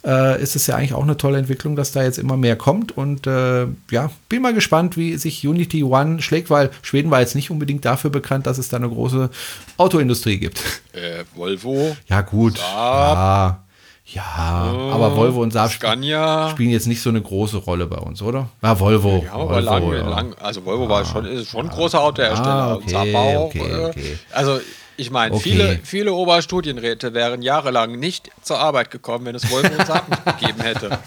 äh, 0.06 0.42
ist 0.42 0.56
es 0.56 0.68
ja 0.68 0.76
eigentlich 0.76 0.94
auch 0.94 1.04
eine 1.04 1.18
tolle 1.18 1.38
Entwicklung, 1.38 1.76
dass 1.76 1.92
da 1.92 2.04
jetzt 2.04 2.18
immer 2.18 2.38
mehr 2.38 2.56
kommt. 2.56 2.98
Und 2.98 3.28
äh, 3.28 3.68
ja, 3.92 4.10
bin 4.30 4.42
mal 4.42 4.54
gespannt, 4.54 4.98
wie 4.98 5.18
sich 5.18 5.48
Unity 5.48 5.84
One 5.84 6.22
schlägt, 6.22 6.50
weil 6.50 6.72
Schweden 6.82 7.12
war 7.12 7.20
jetzt 7.20 7.36
nicht 7.36 7.52
unbedingt 7.52 7.86
dafür 7.86 8.10
bekannt, 8.10 8.48
dass 8.48 8.58
es 8.58 8.70
da 8.70 8.78
eine 8.78 8.90
große 8.90 9.30
Autoindustrie 9.78 10.38
gibt. 10.38 10.62
Äh, 10.94 11.24
Volvo, 11.36 11.96
Ja, 12.08 12.22
gut. 12.22 12.58
Ja, 12.58 13.64
ja 14.06 14.90
aber 14.92 15.16
Volvo 15.16 15.42
und 15.42 15.54
Saab 15.54 15.72
Scania. 15.72 16.50
spielen 16.50 16.72
jetzt 16.72 16.88
nicht 16.88 17.02
so 17.02 17.10
eine 17.10 17.22
große 17.22 17.58
Rolle 17.58 17.88
bei 17.88 17.98
uns, 17.98 18.22
oder? 18.22 18.50
Ja, 18.62 18.80
Volvo. 18.80 19.24
Ja, 19.24 19.34
aber 19.34 19.64
Volvo, 19.64 19.92
lang, 19.92 19.94
ja. 19.94 20.10
lang, 20.10 20.36
also 20.40 20.66
Volvo 20.66 20.90
war 20.90 21.06
schon, 21.06 21.26
ist 21.26 21.50
schon 21.50 21.68
ein 21.68 21.72
großer 21.72 22.02
Autohersteller. 22.02 22.50
Ah, 22.50 22.74
und 22.74 22.90
Saab 22.90 23.08
okay, 23.08 23.38
okay, 23.38 23.86
okay. 23.86 24.20
Also 24.32 24.60
ich 25.02 25.10
meine, 25.10 25.34
Okay. 25.36 25.44
viele, 25.44 25.80
viele 25.84 26.14
Oberstudienräte 26.14 27.14
wären 27.14 27.42
jahrelang 27.42 27.98
nicht 28.00 28.30
zur 28.44 28.60
Arbeit 28.60 28.92
gekommen, 28.92 29.26
wenn 29.26 29.36
es 29.36 29.50
Volvo 29.50 29.74
und 29.76 29.88
Saab 29.88 30.08
nicht 30.10 30.26
gegeben 30.40 30.62
hätte. 30.62 31.00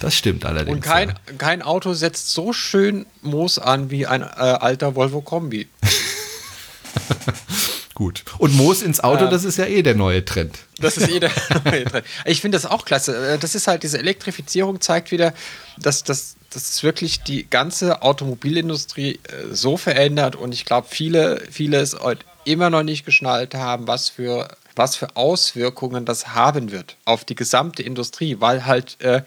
Das 0.00 0.14
stimmt 0.16 0.44
allerdings. 0.44 0.76
Und 0.76 0.80
kein, 0.82 1.10
ja. 1.10 1.14
kein 1.38 1.62
Auto 1.62 1.92
setzt 1.94 2.32
so 2.32 2.52
schön 2.52 3.06
Moos 3.22 3.58
an 3.58 3.90
wie 3.90 4.06
ein 4.06 4.22
äh, 4.22 4.26
alter 4.26 4.96
Volvo 4.96 5.20
Kombi. 5.20 5.68
Gut. 7.94 8.24
Und 8.38 8.54
Moos 8.56 8.82
ins 8.82 9.00
Auto, 9.00 9.24
Ähm. 9.24 9.30
das 9.30 9.44
ist 9.44 9.58
ja 9.58 9.66
eh 9.66 9.82
der 9.82 9.94
neue 9.96 10.24
Trend. 10.24 10.56
Das 10.78 10.96
ist 10.96 11.08
jeder 11.08 11.30
neue 11.64 11.84
Trend. 11.84 12.06
Ich 12.24 12.40
finde 12.40 12.56
das 12.56 12.66
auch 12.66 12.84
klasse. 12.84 13.34
Äh, 13.34 13.38
Das 13.38 13.54
ist 13.54 13.66
halt, 13.66 13.82
diese 13.82 13.98
Elektrifizierung 13.98 14.80
zeigt 14.80 15.10
wieder, 15.10 15.34
dass 15.78 16.04
das 16.04 16.34
dass 16.50 16.70
es 16.70 16.82
wirklich 16.82 17.20
die 17.24 17.46
ganze 17.50 18.00
Automobilindustrie 18.00 19.16
äh, 19.24 19.52
so 19.52 19.76
verändert 19.76 20.34
und 20.34 20.54
ich 20.54 20.64
glaube, 20.64 20.86
viele, 20.90 21.42
viele 21.50 21.76
es 21.78 21.94
immer 22.48 22.70
noch 22.70 22.82
nicht 22.82 23.04
geschnallt 23.04 23.54
haben, 23.54 23.86
was 23.86 24.08
für, 24.08 24.48
was 24.74 24.96
für 24.96 25.16
Auswirkungen 25.16 26.04
das 26.04 26.34
haben 26.34 26.72
wird 26.72 26.96
auf 27.04 27.24
die 27.24 27.34
gesamte 27.34 27.82
Industrie, 27.82 28.36
weil 28.40 28.64
halt, 28.64 29.00
äh, 29.00 29.22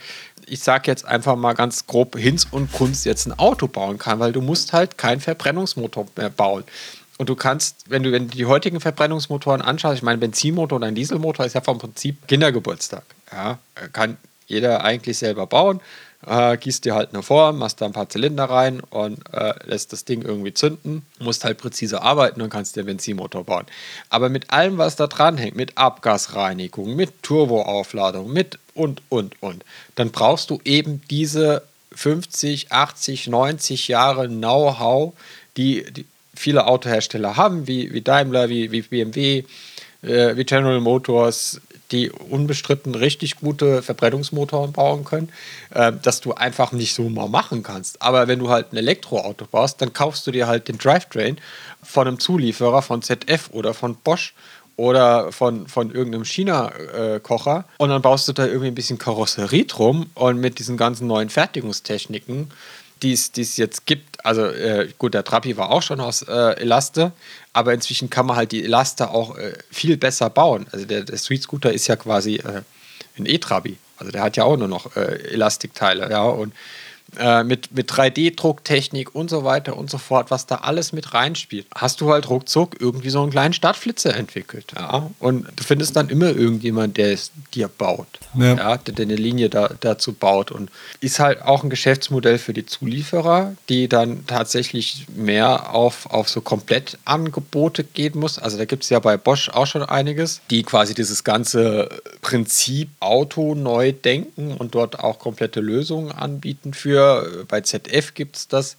ich 0.48 0.62
sage 0.62 0.90
jetzt 0.90 1.06
einfach 1.06 1.36
mal 1.36 1.54
ganz 1.54 1.86
grob, 1.86 2.18
Hinz 2.18 2.48
und 2.50 2.72
Kunst 2.72 3.06
jetzt 3.06 3.28
ein 3.28 3.38
Auto 3.38 3.68
bauen 3.68 3.98
kann, 3.98 4.20
weil 4.20 4.32
du 4.32 4.42
musst 4.42 4.74
halt 4.74 4.98
keinen 4.98 5.22
Verbrennungsmotor 5.22 6.08
mehr 6.16 6.30
bauen. 6.30 6.64
Und 7.20 7.30
du 7.30 7.36
kannst, 7.36 7.86
wenn 7.88 8.02
du, 8.02 8.12
wenn 8.12 8.28
du 8.28 8.36
die 8.36 8.48
heutigen 8.48 8.80
Verbrennungsmotoren 8.80 9.62
anschaust, 9.62 9.98
ich 9.98 10.04
meine, 10.04 10.18
Benzinmotor 10.18 10.78
und 10.78 10.84
ein 10.84 10.96
Dieselmotor 10.96 11.46
ist 11.46 11.54
ja 11.54 11.62
vom 11.62 11.78
Prinzip 11.78 12.28
Kindergeburtstag. 12.28 13.04
Ja, 13.32 13.60
kann 13.94 14.18
jeder 14.48 14.84
eigentlich 14.84 15.20
selber 15.20 15.46
bauen. 15.46 15.80
Äh, 16.26 16.58
gießt 16.58 16.86
dir 16.86 16.94
halt 16.94 17.14
eine 17.14 17.24
Form, 17.24 17.58
machst 17.58 17.82
da 17.82 17.86
ein 17.86 17.94
paar 17.94 18.10
Zylinder 18.10 18.46
rein 18.46 18.82
und 18.92 19.20
äh, 19.34 19.54
lässt 19.66 19.92
das 19.92 20.06
Ding 20.06 20.22
irgendwie 20.22 20.54
zünden. 20.54 21.06
Musst 21.20 21.44
halt 21.44 21.58
präzise 21.58 22.02
arbeiten 22.02 22.42
und 22.42 22.50
kannst 22.50 22.76
dir 22.76 22.82
einen 22.82 22.88
Benzinmotor 22.88 23.44
bauen. 23.44 23.66
Aber 24.10 24.30
mit 24.30 24.52
allem, 24.52 24.78
was 24.78 24.96
da 24.96 25.08
dran 25.08 25.38
hängt, 25.38 25.56
mit 25.56 25.78
Abgasreinigung, 25.78 26.96
mit 26.96 27.24
Turboaufladung, 27.24 28.32
mit 28.32 28.60
und, 28.74 29.02
und, 29.10 29.42
und, 29.42 29.66
dann 29.96 30.12
brauchst 30.12 30.50
du 30.50 30.62
eben 30.64 31.02
diese 31.10 31.64
50, 31.94 32.72
80, 32.72 33.28
90 33.28 33.88
Jahre 33.88 34.28
Know-how, 34.28 35.14
die, 35.58 35.86
die 35.92 36.06
viele 36.34 36.68
Autohersteller 36.68 37.36
haben, 37.36 37.68
wie, 37.68 37.94
wie 37.94 38.02
Daimler, 38.02 38.50
wie, 38.50 38.72
wie 38.72 38.82
BMW, 38.82 39.44
äh, 40.02 40.36
wie 40.36 40.44
General 40.46 40.80
Motors, 40.80 41.60
die 41.92 42.10
unbestritten 42.10 42.96
richtig 42.96 43.38
gute 43.38 43.82
Verbrennungsmotoren 43.82 44.72
bauen 44.72 45.04
können, 45.04 45.30
äh, 45.72 45.92
dass 46.02 46.22
du 46.22 46.34
einfach 46.34 46.72
nicht 46.72 46.94
so 46.94 47.10
mal 47.10 47.28
machen 47.28 47.64
kannst. 47.64 48.02
Aber 48.02 48.28
wenn 48.28 48.40
du 48.40 48.50
halt 48.50 48.74
ein 48.74 48.78
Elektroauto 48.78 49.46
baust, 49.46 49.82
dann 49.82 49.94
kaufst 49.94 50.26
du 50.28 50.32
dir 50.32 50.48
halt 50.48 50.68
den 50.68 50.78
Drivetrain 50.78 51.38
von 51.84 52.08
einem 52.08 52.20
Zulieferer 52.20 52.82
von 52.82 53.02
ZF 53.02 53.50
oder 53.52 53.74
von 53.74 53.96
Bosch 53.96 54.34
oder 54.78 55.32
von, 55.32 55.68
von 55.68 55.92
irgendeinem 55.92 56.26
China-Kocher 56.26 57.66
und 57.78 57.90
dann 57.90 58.02
baust 58.02 58.28
du 58.28 58.34
da 58.34 58.46
irgendwie 58.46 58.68
ein 58.68 58.76
bisschen 58.76 58.98
Karosserie 58.98 59.66
drum 59.66 60.10
und 60.16 60.40
mit 60.40 60.60
diesen 60.60 60.78
ganzen 60.78 61.08
neuen 61.08 61.30
Fertigungstechniken, 61.30 62.52
die 63.04 63.14
es 63.14 63.58
jetzt 63.58 63.86
gibt, 63.86 64.24
also 64.26 64.46
äh, 64.46 64.90
gut, 64.98 65.14
der 65.14 65.24
Trapi 65.24 65.58
war 65.58 65.72
auch 65.72 65.82
schon 65.82 66.00
aus 66.00 66.22
äh, 66.24 66.62
Elaste, 66.62 67.12
aber 67.54 67.74
inzwischen 67.74 68.10
kann 68.10 68.26
man 68.26 68.36
halt 68.36 68.52
die 68.52 68.64
Elaste 68.64 69.10
auch 69.10 69.38
äh, 69.38 69.54
viel 69.72 69.98
besser 69.98 70.30
bauen. 70.30 70.68
Also 70.72 70.86
der, 70.86 71.04
der 71.04 71.18
Street 71.18 71.42
Scooter 71.42 71.74
ist 71.74 71.88
ja 71.88 71.96
quasi 71.96 72.36
äh, 72.36 72.62
ein 73.18 73.26
E-Trabi, 73.26 73.78
also 73.98 74.12
der 74.12 74.24
hat 74.24 74.38
ja 74.38 74.44
auch 74.44 74.58
nur 74.58 74.68
noch 74.68 74.96
äh, 74.96 75.32
Elastikteile, 75.32 76.10
ja, 76.10 76.24
und 76.24 76.54
äh, 77.20 77.44
mit, 77.44 77.72
mit 77.76 77.92
3D-Drucktechnik 77.92 79.14
und 79.14 79.30
so 79.30 79.44
weiter 79.44 79.76
und 79.76 79.90
so 79.90 79.98
fort, 79.98 80.32
was 80.32 80.46
da 80.46 80.56
alles 80.56 80.94
mit 80.94 81.14
reinspielt, 81.14 81.68
hast 81.76 82.00
du 82.00 82.12
halt 82.12 82.30
ruckzuck 82.30 82.80
irgendwie 82.80 83.10
so 83.10 83.22
einen 83.22 83.32
kleinen 83.32 83.54
Startflitzer 83.54 84.16
entwickelt. 84.16 84.74
Ja? 84.76 85.10
Und 85.20 85.48
du 85.56 85.64
findest 85.64 85.96
dann 85.96 86.10
immer 86.10 86.30
irgendjemand, 86.30 86.98
der 86.98 87.12
es 87.12 87.32
dir 87.54 87.68
baut, 87.68 88.08
ja. 88.36 88.56
ja 88.56 88.78
der 88.78 89.06
eine 89.06 89.16
Linie 89.16 89.50
da, 89.50 89.70
dazu 89.80 90.14
baut. 90.14 90.52
Und 90.52 90.72
ist 91.02 91.20
halt 91.20 91.42
auch 91.42 91.64
ein 91.64 91.70
Geschäftsmodell 91.70 92.38
für 92.38 92.54
die 92.54 92.66
Zulieferer, 92.66 93.56
die 93.68 93.90
dann 93.90 94.26
tatsächlich 94.26 95.08
mehr 95.14 95.74
auf, 95.74 96.06
auf 96.06 96.30
so 96.30 96.40
Komplettangebote 96.40 97.84
gehen 97.84 98.18
muss. 98.18 98.40
Also 98.40 98.58
da 98.58 98.66
gibt 98.66 98.84
es 98.84 98.90
ja 98.90 99.00
bei 99.00 99.18
Bosch 99.18 99.50
auch 99.50 99.68
schon 99.68 99.84
einiges, 99.84 100.42
die 100.50 100.64
quasi 100.64 100.94
dieses 100.94 101.24
ganze 101.24 101.90
Prinzip 102.22 102.90
Auto 103.00 103.56
neu 103.56 103.92
denken 103.92 104.54
und 104.54 104.76
dort 104.76 105.00
auch 105.00 105.20
komplette 105.20 105.60
Lösungen 105.60 106.12
anbieten 106.12 106.74
für 106.74 107.01
für, 107.02 107.46
bei 107.48 107.62
ZF 107.62 108.14
gibt 108.14 108.36
es 108.36 108.48
das. 108.48 108.78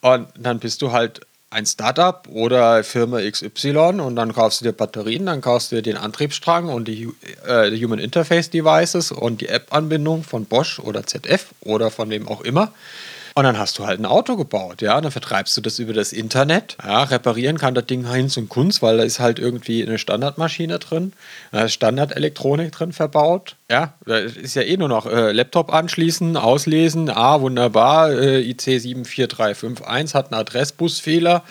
Und 0.00 0.28
dann 0.38 0.58
bist 0.58 0.82
du 0.82 0.92
halt 0.92 1.20
ein 1.50 1.64
Startup 1.64 2.26
oder 2.28 2.82
Firma 2.84 3.20
XY 3.20 4.00
und 4.00 4.16
dann 4.16 4.32
kaufst 4.32 4.60
du 4.60 4.64
dir 4.64 4.72
Batterien, 4.72 5.26
dann 5.26 5.40
kaufst 5.40 5.70
du 5.70 5.76
dir 5.76 5.82
den 5.82 5.96
Antriebsstrang 5.96 6.68
und 6.68 6.88
die, 6.88 7.08
äh, 7.46 7.70
die 7.70 7.84
Human 7.84 7.98
Interface 7.98 8.50
Devices 8.50 9.12
und 9.12 9.40
die 9.40 9.48
App-Anbindung 9.48 10.24
von 10.24 10.44
Bosch 10.44 10.78
oder 10.80 11.06
ZF 11.06 11.46
oder 11.60 11.90
von 11.90 12.10
wem 12.10 12.28
auch 12.28 12.40
immer. 12.40 12.72
Und 13.36 13.44
dann 13.44 13.58
hast 13.58 13.78
du 13.78 13.86
halt 13.86 14.00
ein 14.00 14.06
Auto 14.06 14.34
gebaut, 14.38 14.80
ja, 14.80 14.98
dann 14.98 15.12
vertreibst 15.12 15.54
du 15.58 15.60
das 15.60 15.78
über 15.78 15.92
das 15.92 16.14
Internet. 16.14 16.78
Ja, 16.82 17.02
reparieren 17.02 17.58
kann 17.58 17.74
das 17.74 17.84
Ding 17.84 18.08
Heinz 18.08 18.38
und 18.38 18.48
Kunst, 18.48 18.80
weil 18.80 18.96
da 18.96 19.02
ist 19.02 19.20
halt 19.20 19.38
irgendwie 19.38 19.86
eine 19.86 19.98
Standardmaschine 19.98 20.78
drin, 20.78 21.12
da 21.52 21.64
ist 21.64 21.74
Standardelektronik 21.74 22.72
drin 22.72 22.94
verbaut. 22.94 23.56
Ja, 23.70 23.92
da 24.06 24.16
ist 24.16 24.54
ja 24.54 24.62
eh 24.62 24.78
nur 24.78 24.88
noch 24.88 25.04
äh, 25.04 25.32
Laptop 25.32 25.70
anschließen, 25.70 26.38
auslesen, 26.38 27.10
ah, 27.10 27.42
wunderbar, 27.42 28.10
äh, 28.10 28.40
IC 28.40 28.80
74351 28.80 30.14
hat 30.14 30.32
einen 30.32 30.40
Adressbusfehler. 30.40 31.42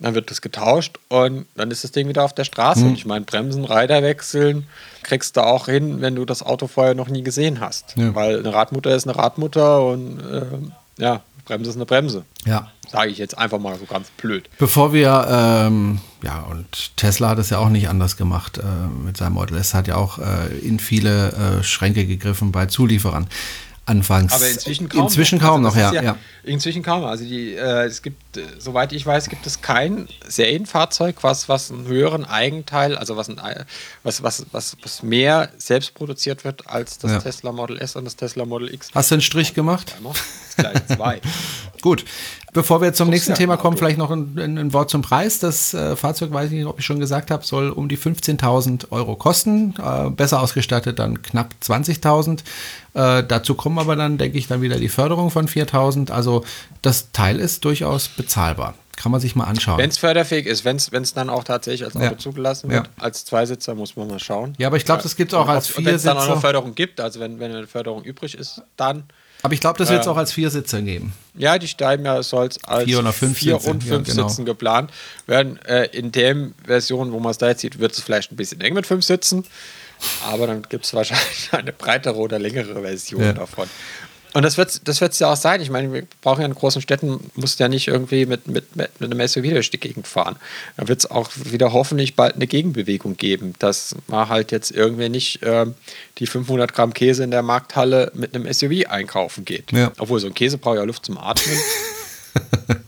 Dann 0.00 0.14
wird 0.16 0.32
das 0.32 0.40
getauscht 0.40 0.98
und 1.10 1.46
dann 1.54 1.70
ist 1.70 1.84
das 1.84 1.92
Ding 1.92 2.08
wieder 2.08 2.24
auf 2.24 2.32
der 2.32 2.44
Straße. 2.44 2.84
Und 2.84 2.94
ich 2.94 3.04
meine, 3.04 3.24
Bremsen, 3.24 3.66
Reiter 3.66 4.02
wechseln, 4.02 4.66
kriegst 5.02 5.36
du 5.36 5.42
auch 5.42 5.66
hin, 5.66 6.00
wenn 6.00 6.16
du 6.16 6.24
das 6.24 6.42
Auto 6.42 6.66
vorher 6.66 6.94
noch 6.94 7.08
nie 7.08 7.22
gesehen 7.22 7.60
hast. 7.60 7.94
Ja. 7.96 8.14
Weil 8.14 8.38
eine 8.38 8.52
Radmutter 8.52 8.96
ist 8.96 9.06
eine 9.06 9.16
Radmutter 9.16 9.84
und 9.84 10.18
äh, 10.20 10.70
ja, 11.00 11.22
Bremse 11.44 11.70
ist 11.70 11.76
eine 11.76 11.86
Bremse. 11.86 12.24
Ja. 12.44 12.70
Sage 12.88 13.10
ich 13.10 13.18
jetzt 13.18 13.36
einfach 13.36 13.58
mal 13.58 13.76
so 13.78 13.84
ganz 13.84 14.10
blöd. 14.10 14.48
Bevor 14.58 14.92
wir, 14.92 15.26
ähm, 15.28 16.00
ja, 16.22 16.42
und 16.42 16.96
Tesla 16.96 17.30
hat 17.30 17.38
es 17.38 17.50
ja 17.50 17.58
auch 17.58 17.68
nicht 17.68 17.88
anders 17.88 18.16
gemacht 18.16 18.58
äh, 18.58 18.62
mit 19.04 19.16
seinem 19.16 19.34
Model 19.34 19.58
S, 19.58 19.74
hat 19.74 19.88
ja 19.88 19.96
auch 19.96 20.18
äh, 20.18 20.56
in 20.62 20.78
viele 20.78 21.32
äh, 21.32 21.62
Schränke 21.64 22.06
gegriffen 22.06 22.52
bei 22.52 22.66
Zulieferern 22.66 23.26
anfangs. 23.86 24.32
Aber 24.32 24.48
inzwischen 24.48 24.88
kaum 24.88 25.02
inzwischen 25.02 25.38
noch. 25.38 25.46
Kaum 25.46 25.64
also 25.64 25.78
noch, 25.78 25.92
ja, 25.94 26.02
ja, 26.02 26.16
Inzwischen 26.42 26.82
kaum. 26.82 27.04
Also 27.04 27.24
die, 27.24 27.54
äh, 27.54 27.86
es 27.86 28.02
gibt, 28.02 28.36
äh, 28.36 28.42
soweit 28.58 28.92
ich 28.92 29.04
weiß, 29.04 29.28
gibt 29.28 29.46
es 29.46 29.60
kein 29.60 30.08
Serienfahrzeug, 30.26 31.22
was, 31.22 31.48
was 31.48 31.70
einen 31.70 31.86
höheren 31.86 32.24
Eigenteil, 32.24 32.96
also 32.96 33.16
was, 33.16 33.28
ein, 33.28 33.40
was, 34.02 34.22
was, 34.22 34.46
was, 34.52 34.76
was 34.82 35.02
mehr 35.02 35.50
selbst 35.58 35.94
produziert 35.94 36.44
wird 36.44 36.68
als 36.68 36.98
das 36.98 37.10
ja. 37.10 37.18
Tesla 37.18 37.52
Model 37.52 37.78
S 37.78 37.96
und 37.96 38.04
das 38.04 38.16
Tesla 38.16 38.44
Model 38.44 38.72
X. 38.72 38.88
Hast 38.94 39.10
du 39.10 39.16
einen 39.16 39.22
Strich 39.22 39.54
gemacht? 39.54 39.94
Gleich 40.56 40.86
zwei. 40.86 41.20
Gut. 41.80 42.04
Bevor 42.52 42.80
wir 42.80 42.92
zum 42.92 43.10
nächsten 43.10 43.30
ja, 43.32 43.36
Thema 43.36 43.56
kommen, 43.56 43.76
vielleicht 43.76 43.98
noch 43.98 44.10
ein, 44.10 44.36
ein, 44.36 44.72
Wort 44.72 44.90
zum 44.90 45.02
Preis. 45.02 45.38
Das 45.38 45.72
äh, 45.72 45.94
Fahrzeug, 45.94 46.32
weiß 46.32 46.46
ich 46.46 46.58
nicht, 46.58 46.66
ob 46.66 46.80
ich 46.80 46.84
schon 46.84 46.98
gesagt 46.98 47.30
habe, 47.30 47.44
soll 47.44 47.70
um 47.70 47.88
die 47.88 47.96
15.000 47.96 48.90
Euro 48.90 49.14
kosten. 49.14 49.74
Äh, 49.78 50.10
besser 50.10 50.40
ausgestattet 50.40 50.98
dann 50.98 51.22
knapp 51.22 51.54
20.000. 51.62 52.40
Äh, 52.94 53.22
dazu 53.24 53.54
kommen 53.54 53.78
aber 53.78 53.96
dann, 53.96 54.18
denke 54.18 54.38
ich, 54.38 54.48
dann 54.48 54.62
wieder 54.62 54.76
die 54.76 54.88
Förderung 54.88 55.30
von 55.30 55.46
4.000. 55.46 56.10
Also 56.10 56.44
das 56.82 57.12
Teil 57.12 57.38
ist 57.38 57.64
durchaus 57.64 58.08
bezahlbar. 58.08 58.74
Kann 58.96 59.12
man 59.12 59.20
sich 59.20 59.34
mal 59.34 59.44
anschauen. 59.44 59.78
Wenn 59.78 59.88
es 59.88 59.96
förderfähig 59.96 60.46
ist, 60.46 60.64
wenn 60.64 60.76
es 60.76 61.14
dann 61.14 61.30
auch 61.30 61.44
tatsächlich 61.44 61.84
als 61.84 61.96
Auto 61.96 62.04
ja. 62.04 62.18
zugelassen 62.18 62.70
wird, 62.70 62.86
ja. 62.86 63.02
als 63.02 63.24
Zweisitzer 63.24 63.74
muss 63.74 63.96
man 63.96 64.08
mal 64.08 64.18
schauen. 64.18 64.54
Ja, 64.58 64.66
aber 64.66 64.76
ich 64.76 64.84
glaube, 64.84 65.02
das 65.02 65.16
gibt 65.16 65.32
es 65.32 65.38
auch 65.38 65.48
als 65.48 65.68
Viersitzer. 65.68 65.86
Wenn 65.86 65.94
es 65.94 66.02
dann 66.02 66.18
auch 66.18 66.28
noch 66.28 66.40
Förderung 66.40 66.74
gibt, 66.74 67.00
also 67.00 67.18
wenn, 67.18 67.40
wenn 67.40 67.50
eine 67.50 67.66
Förderung 67.66 68.02
übrig 68.04 68.34
ist, 68.34 68.62
dann 68.76 69.04
aber 69.42 69.54
ich 69.54 69.60
glaube, 69.60 69.78
das 69.78 69.88
wird 69.88 70.00
es 70.00 70.06
äh, 70.06 70.10
auch 70.10 70.16
als 70.16 70.32
Viersitzer 70.32 70.82
geben. 70.82 71.12
Ja, 71.34 71.58
die 71.58 71.68
Steinmeier 71.68 72.22
soll 72.22 72.48
es 72.48 72.62
als 72.64 72.84
vier, 72.84 72.98
oder 72.98 73.12
fünf 73.12 73.38
vier 73.38 73.54
und 73.54 73.62
fünf 73.62 73.86
ja, 73.86 73.98
genau. 73.98 74.28
Sitzen 74.28 74.44
geplant 74.44 74.90
werden. 75.26 75.58
Äh, 75.64 75.86
in 75.96 76.12
der 76.12 76.50
Version, 76.64 77.12
wo 77.12 77.20
man 77.20 77.30
es 77.30 77.38
da 77.38 77.48
jetzt 77.48 77.60
sieht, 77.60 77.78
wird 77.78 77.92
es 77.92 78.00
vielleicht 78.00 78.32
ein 78.32 78.36
bisschen 78.36 78.60
eng 78.60 78.74
mit 78.74 78.86
fünf 78.86 79.04
Sitzen. 79.04 79.44
Aber 80.26 80.46
dann 80.46 80.62
gibt 80.68 80.84
es 80.84 80.94
wahrscheinlich 80.94 81.48
eine 81.52 81.72
breitere 81.72 82.16
oder 82.16 82.38
längere 82.38 82.80
Version 82.80 83.22
ja. 83.22 83.32
davon. 83.32 83.68
Und 84.32 84.44
das 84.44 84.56
wird 84.56 84.86
das 84.86 85.00
wird's 85.00 85.18
ja 85.18 85.32
auch 85.32 85.36
sein. 85.36 85.60
Ich 85.60 85.70
meine, 85.70 85.92
wir 85.92 86.06
brauchen 86.20 86.40
ja 86.40 86.46
in 86.46 86.54
großen 86.54 86.80
Städten, 86.80 87.30
musst 87.34 87.58
ja 87.58 87.68
nicht 87.68 87.88
irgendwie 87.88 88.26
mit, 88.26 88.46
mit, 88.46 88.76
mit 88.76 88.90
einem 89.00 89.26
SUV 89.26 89.42
durch 89.50 89.70
die 89.70 89.80
Gegend 89.80 90.06
fahren. 90.06 90.36
Da 90.76 90.86
wird 90.86 91.00
es 91.00 91.10
auch 91.10 91.30
wieder 91.34 91.72
hoffentlich 91.72 92.14
bald 92.14 92.36
eine 92.36 92.46
Gegenbewegung 92.46 93.16
geben, 93.16 93.54
dass 93.58 93.96
man 94.06 94.28
halt 94.28 94.52
jetzt 94.52 94.70
irgendwie 94.70 95.08
nicht 95.08 95.42
äh, 95.42 95.66
die 96.18 96.26
500 96.26 96.72
Gramm 96.72 96.94
Käse 96.94 97.24
in 97.24 97.30
der 97.32 97.42
Markthalle 97.42 98.12
mit 98.14 98.34
einem 98.34 98.50
SUV 98.52 98.86
einkaufen 98.88 99.44
geht. 99.44 99.72
Ja. 99.72 99.90
Obwohl 99.98 100.20
so 100.20 100.28
ein 100.28 100.34
Käse 100.34 100.58
braucht 100.58 100.76
ja 100.76 100.84
Luft 100.84 101.06
zum 101.06 101.18
Atmen. 101.18 101.58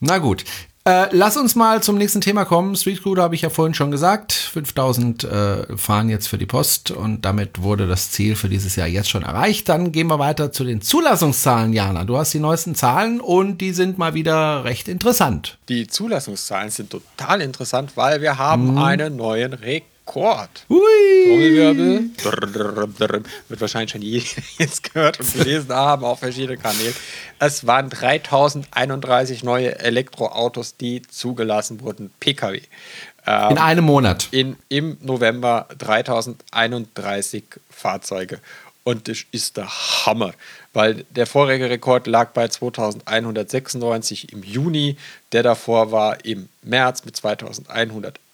Na 0.00 0.18
gut, 0.18 0.44
äh, 0.88 1.08
lass 1.12 1.36
uns 1.36 1.54
mal 1.54 1.82
zum 1.82 1.98
nächsten 1.98 2.22
Thema 2.22 2.46
kommen. 2.46 2.74
Street 2.74 2.96
Scooter 2.96 3.22
habe 3.22 3.34
ich 3.34 3.42
ja 3.42 3.50
vorhin 3.50 3.74
schon 3.74 3.90
gesagt. 3.90 4.32
5000 4.32 5.24
äh, 5.24 5.76
fahren 5.76 6.08
jetzt 6.08 6.28
für 6.28 6.38
die 6.38 6.46
Post 6.46 6.90
und 6.90 7.26
damit 7.26 7.60
wurde 7.60 7.86
das 7.86 8.10
Ziel 8.10 8.36
für 8.36 8.48
dieses 8.48 8.74
Jahr 8.74 8.86
jetzt 8.86 9.10
schon 9.10 9.22
erreicht. 9.22 9.68
Dann 9.68 9.92
gehen 9.92 10.06
wir 10.06 10.18
weiter 10.18 10.50
zu 10.50 10.64
den 10.64 10.80
Zulassungszahlen, 10.80 11.74
Jana. 11.74 12.04
Du 12.04 12.16
hast 12.16 12.32
die 12.32 12.40
neuesten 12.40 12.74
Zahlen 12.74 13.20
und 13.20 13.58
die 13.58 13.72
sind 13.72 13.98
mal 13.98 14.14
wieder 14.14 14.64
recht 14.64 14.88
interessant. 14.88 15.58
Die 15.68 15.86
Zulassungszahlen 15.86 16.70
sind 16.70 16.88
total 16.88 17.42
interessant, 17.42 17.92
weil 17.96 18.22
wir 18.22 18.38
haben 18.38 18.72
mhm. 18.72 18.78
einen 18.78 19.16
neuen 19.16 19.52
Rekord. 19.52 19.97
Rekord. 20.08 20.64
Hui. 20.68 22.10
Trommelwirbel. 22.16 23.22
Wird 23.48 23.60
wahrscheinlich 23.60 23.90
schon 23.90 24.02
jetzt 24.58 24.92
gehört 24.92 25.20
und 25.20 25.32
gelesen 25.32 25.74
haben 25.74 26.04
auf 26.04 26.20
verschiedenen 26.20 26.60
Kanälen. 26.60 26.94
Es 27.38 27.66
waren 27.66 27.90
3031 27.90 29.44
neue 29.44 29.78
Elektroautos, 29.78 30.76
die 30.76 31.02
zugelassen 31.02 31.80
wurden. 31.82 32.10
Pkw. 32.20 32.62
Ähm, 33.26 33.50
in 33.50 33.58
einem 33.58 33.84
Monat. 33.84 34.28
In, 34.30 34.56
Im 34.68 34.96
November 35.00 35.68
3031 35.78 37.44
Fahrzeuge. 37.70 38.40
Und 38.84 39.06
das 39.08 39.18
ist 39.32 39.58
der 39.58 39.68
Hammer, 39.68 40.32
weil 40.72 41.04
der 41.10 41.26
vorherige 41.26 41.68
Rekord 41.68 42.06
lag 42.06 42.30
bei 42.30 42.48
2196 42.48 44.32
im 44.32 44.42
Juni, 44.42 44.96
der 45.32 45.42
davor 45.42 45.92
war 45.92 46.24
im 46.24 46.48
März 46.62 47.04
mit 47.04 47.14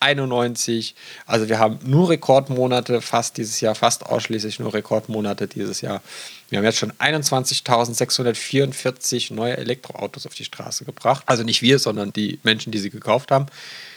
2191. 0.04 0.94
Also 1.26 1.48
wir 1.48 1.58
haben 1.58 1.80
nur 1.84 2.10
Rekordmonate 2.10 3.00
fast 3.00 3.38
dieses 3.38 3.60
Jahr, 3.60 3.74
fast 3.74 4.06
ausschließlich 4.06 4.60
nur 4.60 4.74
Rekordmonate 4.74 5.48
dieses 5.48 5.80
Jahr. 5.80 6.02
Wir 6.50 6.58
haben 6.58 6.64
jetzt 6.64 6.78
schon 6.78 6.92
21.644 6.92 9.32
neue 9.32 9.56
Elektroautos 9.56 10.26
auf 10.26 10.34
die 10.34 10.44
Straße 10.44 10.84
gebracht. 10.84 11.22
Also 11.26 11.42
nicht 11.42 11.62
wir, 11.62 11.78
sondern 11.78 12.12
die 12.12 12.38
Menschen, 12.42 12.70
die 12.70 12.78
sie 12.78 12.90
gekauft 12.90 13.30
haben. 13.30 13.46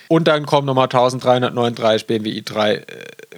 Und 0.10 0.28
dann 0.28 0.46
kommen 0.46 0.66
nochmal 0.66 0.86
1339 0.86 2.08
BMW 2.08 2.40
i3 2.40 2.74
äh, 2.74 2.84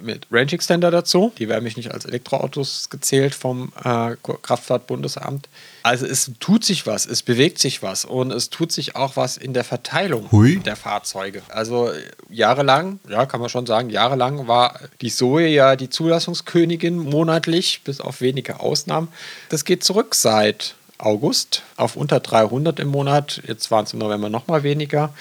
mit 0.02 0.26
Range 0.30 0.52
Extender 0.52 0.90
dazu. 0.90 1.32
Die 1.38 1.48
werden 1.48 1.64
mich 1.64 1.76
nicht 1.76 1.92
als 1.92 2.04
Elektroautos 2.04 2.90
gezählt 2.90 3.34
vom 3.34 3.72
äh, 3.84 4.16
Kraftfahrtbundesamt. 4.42 5.48
Also 5.82 6.06
es 6.06 6.30
tut 6.40 6.64
sich 6.64 6.86
was, 6.86 7.06
es 7.06 7.22
bewegt 7.22 7.58
sich 7.58 7.82
was 7.82 8.04
und 8.04 8.32
es 8.32 8.50
tut 8.50 8.70
sich 8.70 8.96
auch 8.96 9.16
was 9.16 9.36
in 9.36 9.54
der 9.54 9.64
Verteilung 9.64 10.30
Hui. 10.30 10.58
der 10.58 10.76
Fahrzeuge. 10.76 11.42
Also 11.48 11.90
jahrelang, 12.28 13.00
ja, 13.08 13.26
kann 13.26 13.40
man 13.40 13.48
schon 13.48 13.66
sagen, 13.66 13.90
jahrelang 13.90 14.46
war 14.46 14.78
die 15.00 15.10
Zoe 15.10 15.46
ja 15.46 15.76
die 15.76 15.88
Zulassungskönigin 15.88 16.98
monatlich, 16.98 17.82
bis 17.84 18.00
auf 18.00 18.20
wenige 18.20 18.60
Ausnahmen. 18.60 19.08
Das 19.48 19.64
geht 19.64 19.82
zurück 19.84 20.14
seit 20.14 20.74
August 20.98 21.62
auf 21.76 21.96
unter 21.96 22.20
300 22.20 22.78
im 22.78 22.88
Monat. 22.88 23.42
Jetzt 23.46 23.70
waren 23.70 23.84
es 23.84 23.92
im 23.92 23.98
November 23.98 24.28
noch 24.28 24.46
mal 24.46 24.62
weniger. 24.62 25.12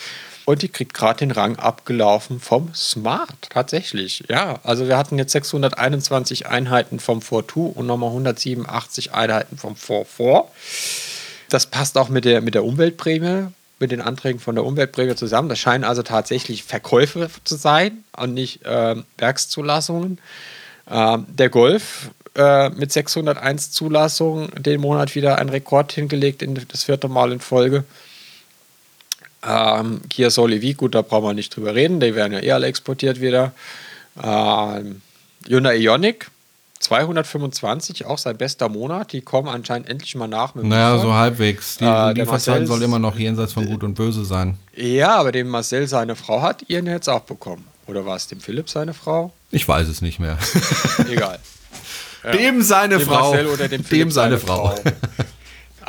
Und 0.49 0.63
die 0.63 0.67
kriegt 0.67 0.95
gerade 0.95 1.19
den 1.19 1.29
Rang 1.29 1.57
abgelaufen 1.57 2.39
vom 2.39 2.73
Smart. 2.73 3.51
Tatsächlich, 3.51 4.23
ja. 4.29 4.59
Also 4.63 4.87
wir 4.87 4.97
hatten 4.97 5.19
jetzt 5.19 5.31
621 5.31 6.47
Einheiten 6.47 6.99
vom 6.99 7.19
4.2 7.19 7.73
und 7.75 7.85
nochmal 7.85 8.09
187 8.09 9.13
Einheiten 9.13 9.59
vom 9.59 9.75
4.4. 9.75 10.45
Das 11.49 11.67
passt 11.67 11.99
auch 11.99 12.09
mit 12.09 12.25
der, 12.25 12.41
mit 12.41 12.55
der 12.55 12.65
Umweltprämie, 12.65 13.49
mit 13.77 13.91
den 13.91 14.01
Anträgen 14.01 14.39
von 14.39 14.55
der 14.55 14.65
Umweltprämie 14.65 15.13
zusammen. 15.13 15.49
Das 15.49 15.59
scheinen 15.59 15.83
also 15.83 16.01
tatsächlich 16.01 16.63
Verkäufe 16.63 17.29
zu 17.43 17.55
sein 17.55 18.03
und 18.17 18.33
nicht 18.33 18.65
äh, 18.65 18.95
Werkszulassungen. 19.19 20.17
Ähm, 20.89 21.27
der 21.29 21.49
Golf 21.49 22.09
äh, 22.33 22.69
mit 22.71 22.91
601 22.91 23.69
Zulassungen 23.69 24.49
den 24.57 24.81
Monat 24.81 25.13
wieder 25.13 25.37
einen 25.37 25.51
Rekord 25.51 25.91
hingelegt, 25.91 26.41
in 26.41 26.59
das 26.71 26.85
vierte 26.85 27.07
Mal 27.07 27.31
in 27.33 27.39
Folge. 27.39 27.83
Ähm, 29.45 30.01
Kia 30.09 30.29
Soul 30.29 30.53
EV, 30.53 30.75
gut, 30.75 30.95
da 30.95 31.01
brauchen 31.01 31.25
wir 31.25 31.33
nicht 31.33 31.55
drüber 31.55 31.73
reden, 31.75 31.99
die 31.99 32.15
werden 32.15 32.33
ja 32.33 32.41
eh 32.41 32.51
alle 32.51 32.67
exportiert 32.67 33.21
wieder. 33.21 33.53
Ähm, 34.21 35.01
Hyundai 35.47 35.77
Ioniq 35.77 36.29
225, 36.79 38.05
auch 38.05 38.17
sein 38.17 38.37
bester 38.37 38.69
Monat. 38.69 39.11
Die 39.13 39.21
kommen 39.21 39.49
anscheinend 39.49 39.89
endlich 39.89 40.15
mal 40.15 40.27
nach. 40.27 40.55
Mit 40.55 40.65
naja, 40.65 40.97
so 40.97 41.13
halbwegs. 41.13 41.77
Die 41.77 41.85
äh, 41.85 42.13
Lieferzeit 42.13 42.67
soll 42.67 42.81
immer 42.81 42.99
noch 42.99 43.17
jenseits 43.17 43.53
von 43.53 43.65
Gut 43.65 43.83
und 43.83 43.95
Böse 43.95 44.23
sein. 44.25 44.57
Ja, 44.75 45.15
aber 45.15 45.31
dem 45.31 45.49
Marcel 45.49 45.87
seine 45.87 46.15
Frau 46.15 46.41
hat 46.41 46.63
ihren 46.69 46.87
jetzt 46.87 47.09
auch 47.09 47.21
bekommen. 47.21 47.65
Oder 47.87 48.05
war 48.05 48.15
es 48.15 48.27
dem 48.27 48.39
Philipp 48.39 48.69
seine 48.69 48.93
Frau? 48.93 49.33
Ich 49.51 49.67
weiß 49.67 49.87
es 49.87 50.01
nicht 50.01 50.19
mehr. 50.19 50.37
Egal. 51.09 51.39
Ja. 52.23 52.31
Dem 52.31 52.61
seine 52.61 52.97
dem 52.97 53.07
Frau. 53.07 53.31
Marcel 53.31 53.47
oder 53.47 53.67
dem, 53.67 53.83
Philipp 53.83 54.03
dem 54.07 54.11
seine, 54.11 54.37
seine 54.37 54.39
Frau. 54.39 54.75
Frau. 54.75 54.81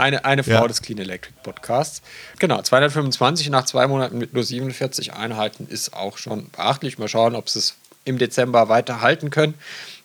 Eine, 0.00 0.24
eine 0.24 0.42
Frau 0.42 0.52
ja. 0.52 0.66
des 0.66 0.80
Clean 0.80 0.98
Electric 0.98 1.34
Podcasts. 1.42 2.00
Genau, 2.38 2.62
225 2.62 3.50
nach 3.50 3.66
zwei 3.66 3.86
Monaten 3.86 4.16
mit 4.16 4.32
nur 4.32 4.42
47 4.42 5.12
Einheiten 5.12 5.66
ist 5.68 5.92
auch 5.92 6.16
schon 6.16 6.48
beachtlich. 6.50 6.98
Mal 6.98 7.08
schauen, 7.08 7.34
ob 7.34 7.50
sie 7.50 7.58
es 7.58 7.74
im 8.06 8.16
Dezember 8.16 8.70
weiter 8.70 9.02
halten 9.02 9.28
können. 9.28 9.52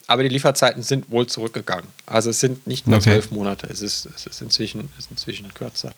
Aber 0.07 0.23
die 0.23 0.29
Lieferzeiten 0.29 0.83
sind 0.83 1.09
wohl 1.09 1.27
zurückgegangen. 1.27 1.87
Also 2.05 2.29
es 2.29 2.41
sind 2.41 2.67
nicht 2.67 2.87
nur 2.87 2.99
zwölf 2.99 3.27
okay. 3.27 3.35
Monate, 3.35 3.67
es 3.71 3.81
ist, 3.81 4.07
es 4.13 4.27
ist, 4.27 4.41
inzwischen, 4.41 4.91
ist 4.99 5.09
inzwischen 5.09 5.51
kürzer. 5.53 5.93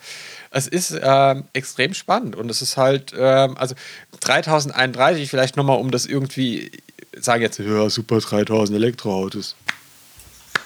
Es 0.52 0.68
ist 0.68 0.96
ähm, 1.02 1.46
extrem 1.54 1.96
spannend 1.96 2.36
und 2.36 2.52
es 2.52 2.62
ist 2.62 2.78
halt, 2.78 3.14
ähm, 3.18 3.58
also 3.58 3.74
3031, 4.20 5.28
vielleicht 5.28 5.58
nochmal, 5.58 5.80
um 5.80 5.90
das 5.90 6.06
irgendwie, 6.06 6.72
sagen 7.20 7.42
jetzt, 7.42 7.58
ja, 7.58 7.90
super 7.90 8.20
3000 8.20 8.78
Elektroautos. 8.78 9.56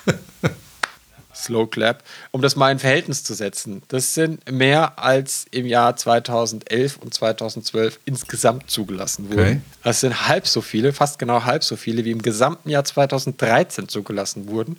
Slow 1.44 1.68
Clap, 1.68 2.04
um 2.32 2.42
das 2.42 2.56
mal 2.56 2.72
in 2.72 2.80
Verhältnis 2.80 3.24
zu 3.24 3.34
setzen. 3.34 3.84
Das 3.88 4.14
sind 4.14 4.50
mehr 4.52 5.00
als 5.00 5.46
im 5.52 5.66
Jahr 5.66 5.96
2011 5.96 6.98
und 6.98 7.14
2012 7.14 8.00
insgesamt 8.06 8.70
zugelassen 8.70 9.30
wurden. 9.30 9.42
Okay. 9.42 9.62
Das 9.84 10.02
sind 10.02 10.28
halb 10.28 10.48
so 10.48 10.62
viele, 10.62 10.94
fast 10.94 11.20
genau 11.20 11.44
halb 11.44 11.64
so 11.64 11.76
viele, 11.76 12.06
wie 12.06 12.12
im 12.12 12.22
gesamten 12.22 12.70
Jahr 12.70 12.84
2013 12.84 13.88
zugelassen 13.88 14.48
wurden. 14.48 14.78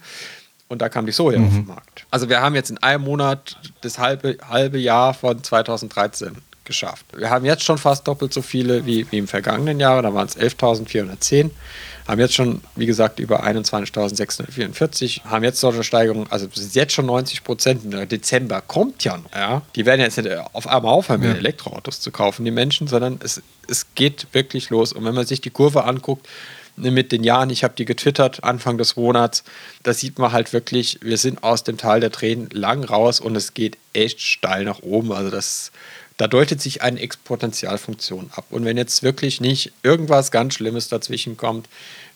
Und 0.68 0.80
da 0.80 0.88
kam 0.88 1.04
die 1.04 1.12
Soja 1.12 1.38
mhm. 1.38 1.46
auf 1.46 1.52
den 1.52 1.66
Markt. 1.66 2.06
Also 2.10 2.28
wir 2.28 2.40
haben 2.40 2.54
jetzt 2.54 2.70
in 2.70 2.78
einem 2.78 3.04
Monat 3.04 3.58
das 3.82 3.98
halbe, 3.98 4.38
halbe 4.48 4.78
Jahr 4.78 5.12
von 5.12 5.42
2013 5.42 6.36
geschafft. 6.64 7.04
Wir 7.14 7.28
haben 7.28 7.44
jetzt 7.44 7.64
schon 7.64 7.76
fast 7.76 8.06
doppelt 8.08 8.32
so 8.32 8.40
viele 8.40 8.86
wie, 8.86 9.06
wie 9.10 9.18
im 9.18 9.28
vergangenen 9.28 9.80
Jahr, 9.80 10.00
da 10.00 10.14
waren 10.14 10.26
es 10.26 10.36
11.410 10.36 11.50
haben 12.06 12.20
jetzt 12.20 12.34
schon, 12.34 12.60
wie 12.74 12.86
gesagt, 12.86 13.20
über 13.20 13.44
21.644, 13.44 15.24
haben 15.24 15.44
jetzt 15.44 15.60
solche 15.60 15.84
Steigerungen, 15.84 16.26
also 16.30 16.48
sind 16.52 16.74
jetzt 16.74 16.92
schon 16.92 17.06
90 17.06 17.44
Prozent. 17.44 18.10
Dezember 18.10 18.60
kommt 18.60 19.04
ja 19.04 19.18
noch. 19.18 19.32
Ja? 19.34 19.62
Die 19.76 19.86
werden 19.86 20.00
jetzt 20.00 20.18
nicht 20.18 20.30
auf 20.52 20.66
einmal 20.66 20.92
aufhören, 20.92 21.22
ja. 21.22 21.32
Elektroautos 21.32 22.00
zu 22.00 22.10
kaufen, 22.10 22.44
die 22.44 22.50
Menschen, 22.50 22.86
sondern 22.86 23.18
es, 23.22 23.42
es 23.68 23.94
geht 23.94 24.26
wirklich 24.32 24.70
los. 24.70 24.92
Und 24.92 25.04
wenn 25.04 25.14
man 25.14 25.26
sich 25.26 25.40
die 25.40 25.50
Kurve 25.50 25.84
anguckt, 25.84 26.26
ne, 26.76 26.90
mit 26.90 27.12
den 27.12 27.24
Jahren, 27.24 27.50
ich 27.50 27.64
habe 27.64 27.74
die 27.76 27.84
getwittert 27.84 28.44
Anfang 28.44 28.78
des 28.78 28.96
Monats, 28.96 29.44
da 29.82 29.92
sieht 29.92 30.18
man 30.18 30.32
halt 30.32 30.52
wirklich, 30.52 30.98
wir 31.02 31.16
sind 31.16 31.42
aus 31.42 31.64
dem 31.64 31.76
Tal 31.76 32.00
der 32.00 32.12
Tränen 32.12 32.48
lang 32.50 32.84
raus 32.84 33.20
und 33.20 33.36
es 33.36 33.54
geht 33.54 33.78
echt 33.92 34.20
steil 34.20 34.64
nach 34.64 34.82
oben. 34.82 35.12
Also 35.12 35.30
das, 35.30 35.71
da 36.16 36.28
deutet 36.28 36.60
sich 36.60 36.82
eine 36.82 37.00
Exponentialfunktion 37.00 38.30
ab. 38.34 38.46
Und 38.50 38.64
wenn 38.64 38.76
jetzt 38.76 39.02
wirklich 39.02 39.40
nicht 39.40 39.72
irgendwas 39.82 40.30
ganz 40.30 40.54
Schlimmes 40.54 40.88
dazwischen 40.88 41.36
kommt, 41.36 41.68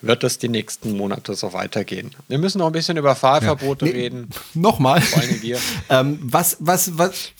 wird 0.02 0.22
das 0.22 0.38
die 0.38 0.48
nächsten 0.48 0.96
Monate 0.96 1.34
so 1.34 1.52
weitergehen. 1.52 2.10
Wir 2.28 2.38
müssen 2.38 2.58
noch 2.58 2.66
ein 2.66 2.72
bisschen 2.72 2.96
über 2.96 3.14
Fahrverbote 3.14 3.86
ja. 3.86 3.92
nee, 3.92 3.98
reden. 3.98 4.30
Nochmal. 4.54 5.00
Vor 5.00 5.22
allem 5.22 5.42
wir. 5.42 5.58
ähm, 5.88 6.18
was, 6.22 6.58
was, 6.60 6.98
was, 6.98 7.32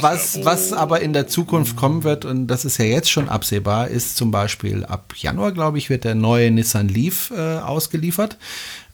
was, 0.00 0.44
was 0.44 0.72
aber 0.72 1.00
in 1.00 1.12
der 1.12 1.26
Zukunft 1.26 1.76
kommen 1.76 2.04
wird, 2.04 2.24
und 2.24 2.46
das 2.46 2.64
ist 2.64 2.78
ja 2.78 2.84
jetzt 2.84 3.10
schon 3.10 3.28
absehbar, 3.28 3.88
ist 3.88 4.16
zum 4.16 4.30
Beispiel 4.30 4.84
ab 4.84 5.14
Januar, 5.16 5.52
glaube 5.52 5.78
ich, 5.78 5.90
wird 5.90 6.04
der 6.04 6.14
neue 6.14 6.50
Nissan 6.50 6.88
Leaf 6.88 7.32
äh, 7.36 7.58
ausgeliefert. 7.58 8.36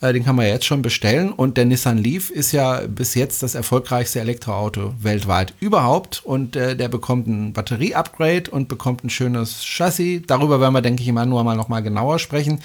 Äh, 0.00 0.12
den 0.12 0.24
kann 0.24 0.36
man 0.36 0.46
ja 0.46 0.52
jetzt 0.52 0.66
schon 0.66 0.82
bestellen. 0.82 1.32
Und 1.32 1.56
der 1.56 1.64
Nissan 1.64 1.98
Leaf 1.98 2.30
ist 2.30 2.52
ja 2.52 2.80
bis 2.86 3.14
jetzt 3.14 3.42
das 3.42 3.54
erfolgreichste 3.54 4.20
Elektroauto 4.20 4.94
weltweit 5.00 5.54
überhaupt. 5.60 6.24
Und 6.24 6.56
äh, 6.56 6.76
der 6.76 6.88
bekommt 6.88 7.26
ein 7.26 7.52
Batterie-Upgrade 7.52 8.50
und 8.50 8.68
bekommt 8.68 9.04
ein 9.04 9.10
schönes 9.10 9.64
Chassis. 9.64 10.22
Darüber 10.26 10.60
werden 10.60 10.74
wir, 10.74 10.82
denke 10.82 11.02
ich, 11.02 11.08
im 11.08 11.16
Januar 11.16 11.44
mal 11.44 11.56
noch 11.56 11.68
mal 11.68 11.80
genauer 11.80 12.18
sprechen. 12.18 12.60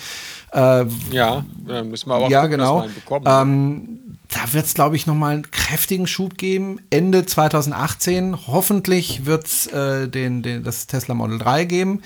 Äh, 0.54 0.86
ja, 1.12 1.46
müssen 1.84 2.10
wir 2.10 2.16
aber 2.16 2.30
ja, 2.30 2.42
gucken, 2.42 2.58
genau. 2.58 2.88
bekommen. 2.94 3.26
Ähm, 3.26 4.18
da 4.28 4.54
wird 4.54 4.66
es, 4.66 4.74
glaube 4.74 4.96
ich, 4.96 5.08
nochmal 5.08 5.34
einen 5.34 5.52
kräftigen 5.52 6.08
Schub 6.08 6.38
geben. 6.38 6.80
Ende 6.90 7.26
2018. 7.26 8.48
Hoffentlich 8.48 9.26
wird 9.26 9.46
es 9.46 9.68
äh, 9.68 10.08
den, 10.08 10.42
den, 10.42 10.64
das 10.64 10.88
Tesla 10.88 11.16
Model 11.16 11.38
3 11.38 11.66
geben 11.66 12.02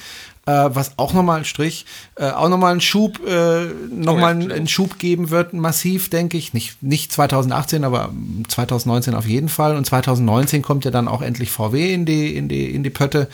äh, 0.45 0.69
was 0.73 0.97
auch 0.97 1.13
nochmal 1.13 1.39
ein 1.39 1.45
Strich, 1.45 1.85
äh, 2.15 2.29
auch 2.29 2.49
nochmal 2.49 2.71
einen 2.71 2.81
Schub, 2.81 3.19
äh, 3.25 3.65
nochmal 3.89 4.31
einen, 4.31 4.51
einen 4.51 4.67
Schub 4.67 4.99
geben 4.99 5.29
wird, 5.29 5.53
massiv, 5.53 6.09
denke 6.09 6.37
ich. 6.37 6.53
Nicht, 6.53 6.81
nicht 6.83 7.11
2018, 7.11 7.83
aber 7.83 8.11
2019 8.47 9.15
auf 9.15 9.25
jeden 9.25 9.49
Fall. 9.49 9.75
Und 9.75 9.85
2019 9.85 10.61
kommt 10.61 10.85
ja 10.85 10.91
dann 10.91 11.07
auch 11.07 11.21
endlich 11.21 11.51
VW 11.51 11.93
in 11.93 12.05
die, 12.05 12.35
in 12.35 12.47
die, 12.47 12.73
in 12.73 12.83
die 12.83 12.89
Pötte 12.89 13.27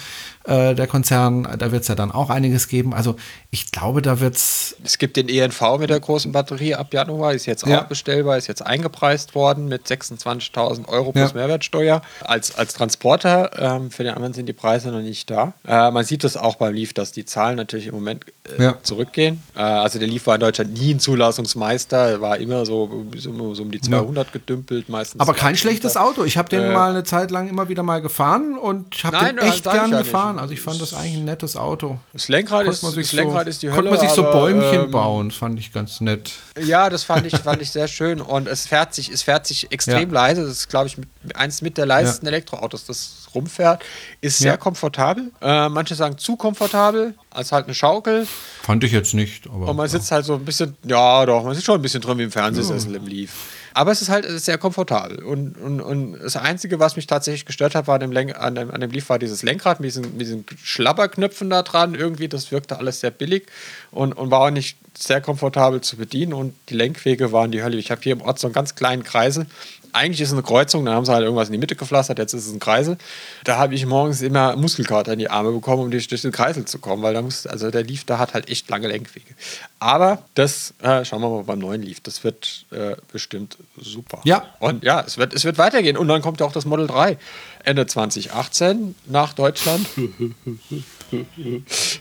äh, 0.43 0.75
der 0.75 0.87
Konzern. 0.87 1.47
Da 1.57 1.71
wird 1.71 1.83
es 1.83 1.87
ja 1.87 1.95
dann 1.95 2.11
auch 2.11 2.29
einiges 2.29 2.67
geben. 2.67 2.93
Also 2.93 3.15
ich 3.49 3.71
glaube, 3.71 4.01
da 4.01 4.19
wird 4.19 4.35
es. 4.35 4.75
Es 4.83 4.97
gibt 4.97 5.17
den 5.17 5.29
ENV 5.29 5.77
mit 5.79 5.89
der 5.89 5.99
großen 5.99 6.31
Batterie 6.31 6.75
ab 6.75 6.93
Januar, 6.93 7.33
ist 7.33 7.45
jetzt 7.45 7.65
ja. 7.65 7.81
auch 7.81 7.85
bestellbar, 7.85 8.37
ist 8.37 8.47
jetzt 8.47 8.65
eingepreist 8.65 9.35
worden 9.35 9.67
mit 9.67 9.87
26.000 9.87 10.87
Euro 10.87 11.11
plus 11.11 11.31
ja. 11.31 11.35
Mehrwertsteuer. 11.35 12.01
Als, 12.21 12.55
als 12.55 12.73
Transporter, 12.73 13.51
ähm, 13.57 13.91
für 13.91 14.03
den 14.03 14.13
anderen 14.13 14.33
sind 14.33 14.47
die 14.47 14.53
Preise 14.53 14.89
noch 14.89 15.01
nicht 15.01 15.29
da. 15.29 15.53
Äh, 15.67 15.91
man 15.91 16.05
sieht 16.05 16.23
das 16.23 16.37
auch 16.37 16.55
beim 16.55 16.73
Leaf, 16.73 16.93
dass 16.93 17.11
die 17.11 17.25
Zahlen 17.25 17.57
natürlich 17.57 17.87
im 17.87 17.95
Moment 17.95 18.25
äh, 18.57 18.63
ja. 18.63 18.77
zurückgehen. 18.83 19.43
Äh, 19.55 19.61
also 19.61 19.99
der 19.99 20.07
Leaf 20.07 20.27
war 20.27 20.35
in 20.35 20.41
Deutschland 20.41 20.73
nie 20.73 20.93
ein 20.93 20.99
Zulassungsmeister, 20.99 22.21
war 22.21 22.37
immer 22.37 22.65
so, 22.65 23.05
so, 23.15 23.53
so 23.53 23.63
um 23.63 23.71
die 23.71 23.81
200 23.81 24.31
gedümpelt 24.31 24.89
meistens. 24.89 25.21
Aber 25.21 25.33
kein 25.33 25.55
schlechtes 25.55 25.97
Auto. 25.97 26.23
Ich 26.23 26.37
habe 26.37 26.49
den 26.49 26.63
äh, 26.63 26.71
mal 26.71 26.91
eine 26.91 27.03
Zeit 27.03 27.31
lang 27.31 27.49
immer 27.49 27.69
wieder 27.69 27.83
mal 27.83 28.01
gefahren 28.01 28.57
und 28.57 29.03
habe 29.03 29.25
den 29.25 29.37
echt 29.37 29.63
gern 29.63 29.91
gefahren 29.91 30.30
gefahren. 30.31 30.39
Also 30.41 30.53
ich 30.53 30.61
fand 30.61 30.81
das 30.81 30.93
eigentlich 30.93 31.17
ein 31.17 31.25
nettes 31.25 31.55
Auto. 31.55 31.99
Das 32.13 32.27
Lenkrad, 32.27 32.67
ist, 32.67 32.83
das 32.83 32.93
so, 32.93 33.15
Lenkrad 33.15 33.47
ist 33.47 33.61
die 33.61 33.67
Hölle. 33.67 33.89
Konnte 33.89 33.91
man 33.91 33.99
sich 33.99 34.09
so 34.09 34.23
Bäumchen 34.23 34.85
ähm, 34.85 34.91
bauen, 34.91 35.29
das 35.29 35.37
fand 35.37 35.59
ich 35.59 35.73
ganz 35.73 36.01
nett. 36.01 36.31
Ja, 36.61 36.89
das 36.89 37.03
fand 37.03 37.25
ich, 37.25 37.35
fand 37.37 37.61
ich 37.61 37.71
sehr 37.71 37.87
schön. 37.87 38.21
Und 38.21 38.47
es 38.47 38.67
fährt 38.67 38.93
sich, 38.93 39.09
es 39.09 39.23
fährt 39.23 39.47
sich 39.47 39.71
extrem 39.71 40.09
ja. 40.09 40.15
leise. 40.15 40.41
Das 40.41 40.51
ist, 40.51 40.69
glaube 40.69 40.87
ich, 40.87 40.97
mit, 40.97 41.09
eins 41.35 41.61
mit 41.61 41.77
der 41.77 41.85
leisesten 41.85 42.27
ja. 42.27 42.33
Elektroautos, 42.33 42.85
das 42.85 43.27
rumfährt. 43.33 43.83
Ist 44.21 44.39
sehr 44.39 44.53
ja. 44.53 44.57
komfortabel. 44.57 45.31
Äh, 45.41 45.69
manche 45.69 45.95
sagen 45.95 46.17
zu 46.17 46.35
komfortabel, 46.35 47.15
als 47.29 47.51
halt 47.51 47.65
eine 47.65 47.75
Schaukel. 47.75 48.27
Fand 48.61 48.83
ich 48.83 48.91
jetzt 48.91 49.13
nicht. 49.13 49.47
Aber, 49.47 49.69
und 49.69 49.75
man 49.75 49.87
sitzt 49.87 50.11
halt 50.11 50.25
so 50.25 50.35
ein 50.35 50.45
bisschen, 50.45 50.75
ja 50.85 51.25
doch, 51.25 51.43
man 51.43 51.53
sitzt 51.53 51.65
schon 51.65 51.75
ein 51.75 51.81
bisschen 51.81 52.01
drin 52.01 52.17
wie 52.17 52.23
im 52.23 52.31
Fernsehsessel 52.31 52.95
im 52.95 53.07
Leaf. 53.07 53.31
Aber 53.73 53.91
es 53.91 54.01
ist 54.01 54.09
halt 54.09 54.25
sehr 54.41 54.57
komfortabel. 54.57 55.23
Und, 55.23 55.57
und, 55.57 55.81
und 55.81 56.19
das 56.19 56.35
Einzige, 56.35 56.79
was 56.79 56.95
mich 56.95 57.07
tatsächlich 57.07 57.45
gestört 57.45 57.75
hat, 57.75 57.87
war 57.87 57.95
an 57.95 58.01
dem, 58.01 58.11
Lenk 58.11 58.37
an 58.37 58.55
dem, 58.55 58.71
an 58.71 58.81
dem 58.81 58.91
Leaf 58.91 59.09
war 59.09 59.19
dieses 59.19 59.43
Lenkrad 59.43 59.79
mit 59.79 59.87
diesen, 59.89 60.03
mit 60.11 60.21
diesen 60.21 60.45
Schlabberknöpfen 60.63 61.49
da 61.49 61.63
dran. 61.63 61.95
Irgendwie, 61.95 62.27
das 62.27 62.51
wirkte 62.51 62.77
alles 62.77 62.99
sehr 62.99 63.11
billig 63.11 63.47
und, 63.91 64.13
und 64.13 64.31
war 64.31 64.41
auch 64.41 64.49
nicht 64.51 64.77
sehr 64.97 65.21
komfortabel 65.21 65.81
zu 65.81 65.97
bedienen. 65.97 66.33
Und 66.33 66.53
die 66.69 66.75
Lenkwege 66.75 67.31
waren 67.31 67.51
die 67.51 67.63
Hölle. 67.63 67.77
Ich 67.77 67.91
habe 67.91 68.01
hier 68.01 68.13
im 68.13 68.21
Ort 68.21 68.39
so 68.39 68.47
einen 68.47 68.53
ganz 68.53 68.75
kleinen 68.75 69.03
Kreisel 69.03 69.45
eigentlich 69.93 70.21
ist 70.21 70.29
es 70.29 70.33
eine 70.33 70.43
Kreuzung, 70.43 70.85
dann 70.85 70.95
haben 70.95 71.05
sie 71.05 71.11
halt 71.11 71.23
irgendwas 71.23 71.47
in 71.47 71.53
die 71.53 71.57
Mitte 71.57 71.75
gepflastert, 71.75 72.19
jetzt 72.19 72.33
ist 72.33 72.47
es 72.47 72.53
ein 72.53 72.59
Kreisel. 72.59 72.97
Da 73.43 73.57
habe 73.57 73.75
ich 73.75 73.85
morgens 73.85 74.21
immer 74.21 74.55
Muskelkater 74.55 75.13
in 75.13 75.19
die 75.19 75.29
Arme 75.29 75.51
bekommen, 75.51 75.83
um 75.83 75.91
durch, 75.91 76.07
durch 76.07 76.21
den 76.21 76.31
Kreisel 76.31 76.65
zu 76.65 76.79
kommen, 76.79 77.03
weil 77.03 77.13
da 77.13 77.21
muss, 77.21 77.47
also 77.47 77.71
der 77.71 77.83
Lief 77.83 78.05
da 78.05 78.17
hat 78.17 78.33
halt 78.33 78.49
echt 78.49 78.69
lange 78.69 78.87
Lenkwege. 78.87 79.33
Aber 79.79 80.23
das, 80.35 80.73
äh, 80.81 81.03
schauen 81.05 81.21
wir 81.21 81.29
mal 81.29 81.43
beim 81.43 81.59
neuen 81.59 81.81
Lief, 81.81 81.99
das 82.01 82.23
wird 82.23 82.65
äh, 82.71 82.95
bestimmt 83.11 83.57
super. 83.79 84.21
Ja. 84.23 84.45
Und 84.59 84.83
ja, 84.83 85.01
es 85.01 85.17
wird, 85.17 85.33
es 85.33 85.43
wird 85.43 85.57
weitergehen. 85.57 85.97
Und 85.97 86.07
dann 86.07 86.21
kommt 86.21 86.39
ja 86.39 86.45
auch 86.45 86.51
das 86.51 86.65
Model 86.65 86.87
3 86.87 87.17
Ende 87.63 87.85
2018 87.85 88.95
nach 89.07 89.33
Deutschland. 89.33 89.87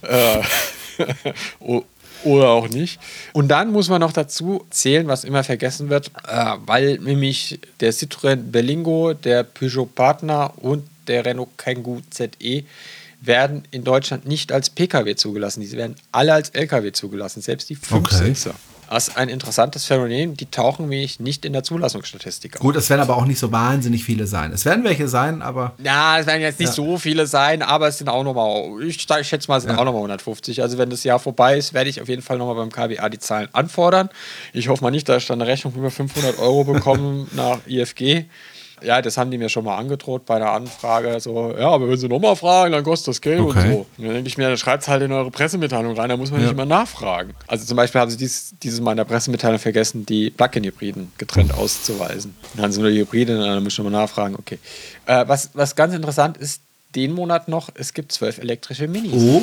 äh, 0.03 0.43
oh, 1.61 1.85
oder 2.25 2.49
auch 2.49 2.69
nicht. 2.69 3.01
Und 3.33 3.49
dann 3.49 3.73
muss 3.73 3.89
man 3.89 4.01
noch 4.01 4.13
dazu 4.13 4.67
zählen, 4.71 5.09
was 5.09 5.25
immer 5.25 5.45
vergessen 5.45 5.89
wird, 5.89 6.11
äh, 6.27 6.55
weil 6.67 6.99
nämlich 6.99 7.61
der 7.81 7.93
Citroën 7.93 8.37
Berlingo, 8.37 9.15
der 9.15 9.45
Peugeot 9.45 9.87
Partner 9.87 10.53
und 10.57 10.85
der 11.07 11.25
Renault 11.25 11.57
Kangoo 11.57 12.01
ZE 12.11 12.65
werden 13.21 13.65
in 13.71 13.85
Deutschland 13.85 14.27
nicht 14.27 14.53
als 14.53 14.71
Pkw 14.71 15.15
zugelassen. 15.15 15.61
Die 15.61 15.71
werden 15.73 15.97
alle 16.13 16.33
als 16.33 16.51
Lkw 16.51 16.93
zugelassen, 16.93 17.43
selbst 17.43 17.69
die 17.69 17.75
Fünfsitzer. 17.75 18.55
Das 18.91 19.07
ist 19.07 19.17
ein 19.17 19.29
interessantes 19.29 19.85
Phänomen. 19.85 20.37
Die 20.37 20.51
tauchen 20.51 20.83
nämlich 20.83 21.21
nicht 21.21 21.45
in 21.45 21.53
der 21.53 21.63
Zulassungsstatistik 21.63 22.57
auf. 22.57 22.61
Gut, 22.61 22.75
es 22.75 22.91
werden 22.91 23.01
aber 23.01 23.17
auch 23.17 23.25
nicht 23.25 23.39
so 23.39 23.53
wahnsinnig 23.53 24.05
viele 24.05 24.27
sein. 24.27 24.53
Es 24.53 24.65
werden 24.65 24.83
welche 24.83 25.07
sein, 25.07 25.43
aber. 25.43 25.75
Ja, 25.83 26.19
es 26.19 26.27
werden 26.27 26.43
jetzt 26.43 26.59
nicht 26.59 26.73
so 26.73 26.99
viele 26.99 27.29
sein, 27.29 27.63
aber 27.63 27.87
es 27.87 27.99
sind 27.99 28.09
auch 28.09 28.25
nochmal, 28.25 28.83
ich, 28.83 29.09
ich 29.09 29.29
schätze 29.29 29.49
mal, 29.49 29.59
es 29.59 29.63
sind 29.63 29.79
auch 29.79 29.85
nochmal 29.85 30.01
150. 30.01 30.61
Also 30.61 30.77
wenn 30.77 30.91
das 30.91 31.05
Jahr 31.05 31.21
vorbei 31.21 31.57
ist, 31.57 31.73
werde 31.73 31.89
ich 31.89 32.03
auf 32.03 32.09
jeden 32.09 32.23
Fall 32.23 32.37
nochmal 32.39 32.57
beim 32.57 32.71
KBA 32.71 33.09
die 33.11 33.21
Zahlen 33.21 33.49
anfordern. 33.53 34.11
Ich 34.53 34.69
hoffe 34.69 34.83
mal 34.83 34.91
nicht, 34.91 35.09
dass 35.09 35.23
ich 35.23 35.29
dann 35.29 35.41
eine 35.41 35.49
Rechnung 35.49 35.73
über 35.75 35.93
500 35.93 36.39
Euro 36.41 36.65
bekomme 36.65 37.29
nach 37.33 37.59
IFG. 37.69 38.25
Ja, 38.83 39.03
das 39.03 39.17
haben 39.17 39.31
die 39.31 39.39
mir 39.39 39.49
schon 39.49 39.65
mal 39.65 39.77
angedroht 39.77 40.27
bei 40.27 40.37
einer 40.37 40.53
Anfrage. 40.53 41.19
So, 41.21 41.55
ja, 41.59 41.69
aber 41.71 41.89
wenn 41.89 41.97
sie 41.97 42.09
nochmal 42.09 42.37
fragen, 42.37 42.73
dann 42.73 42.85
kostet 42.85 43.09
das 43.09 43.21
Geld 43.21 43.41
Okay. 43.41 43.59
und 43.59 43.73
so. 43.73 43.87
Und 43.99 44.05
dann 44.07 44.15
denke 44.15 44.29
ich 44.29 44.39
mir, 44.39 44.49
dann 44.49 44.57
schreibt 44.57 44.83
es 44.83 44.89
halt 44.89 45.03
in 45.03 45.13
eure 45.13 45.31
Pressemitteilung 45.31 45.97
rein, 45.97 46.09
da 46.09 46.17
muss 46.17 46.31
man 46.31 46.41
Ja. 46.41 46.47
nicht 46.47 46.55
immer 46.55 46.67
nachfragen. 46.67 47.35
Also 47.47 47.65
zum 47.67 47.77
Beispiel 47.77 48.01
haben 48.01 48.11
sie 48.11 48.17
dies, 48.17 48.55
dieses 48.63 48.81
Mal 48.81 48.93
in 48.93 48.97
der 48.99 49.05
Pressemitteilung 49.05 49.59
vergessen, 49.59 50.07
die 50.07 50.31
Plug-in-Hybriden 50.31 51.13
getrennt 51.19 51.55
auszuweisen. 51.55 52.35
Dann 52.55 52.65
haben 52.65 52.73
sie 52.73 52.81
nur 52.81 52.91
die 52.91 52.99
Hybride, 52.99 53.37
dann 53.39 53.63
müssen 53.63 53.85
wir 53.85 53.91
mal 53.91 53.99
nachfragen, 54.01 54.37
okay. 54.39 54.59
Äh, 55.07 55.25
was, 55.29 55.51
was 55.55 55.77
ganz 55.77 55.95
interessant 55.95 56.37
ist, 56.37 56.63
den 56.95 57.13
Monat 57.13 57.49
noch, 57.49 57.69
es 57.75 57.95
gibt 57.95 58.13
zwölf 58.13 58.39
elektrische 58.39 58.89
Minis. 58.89 59.13
Oh. 59.15 59.43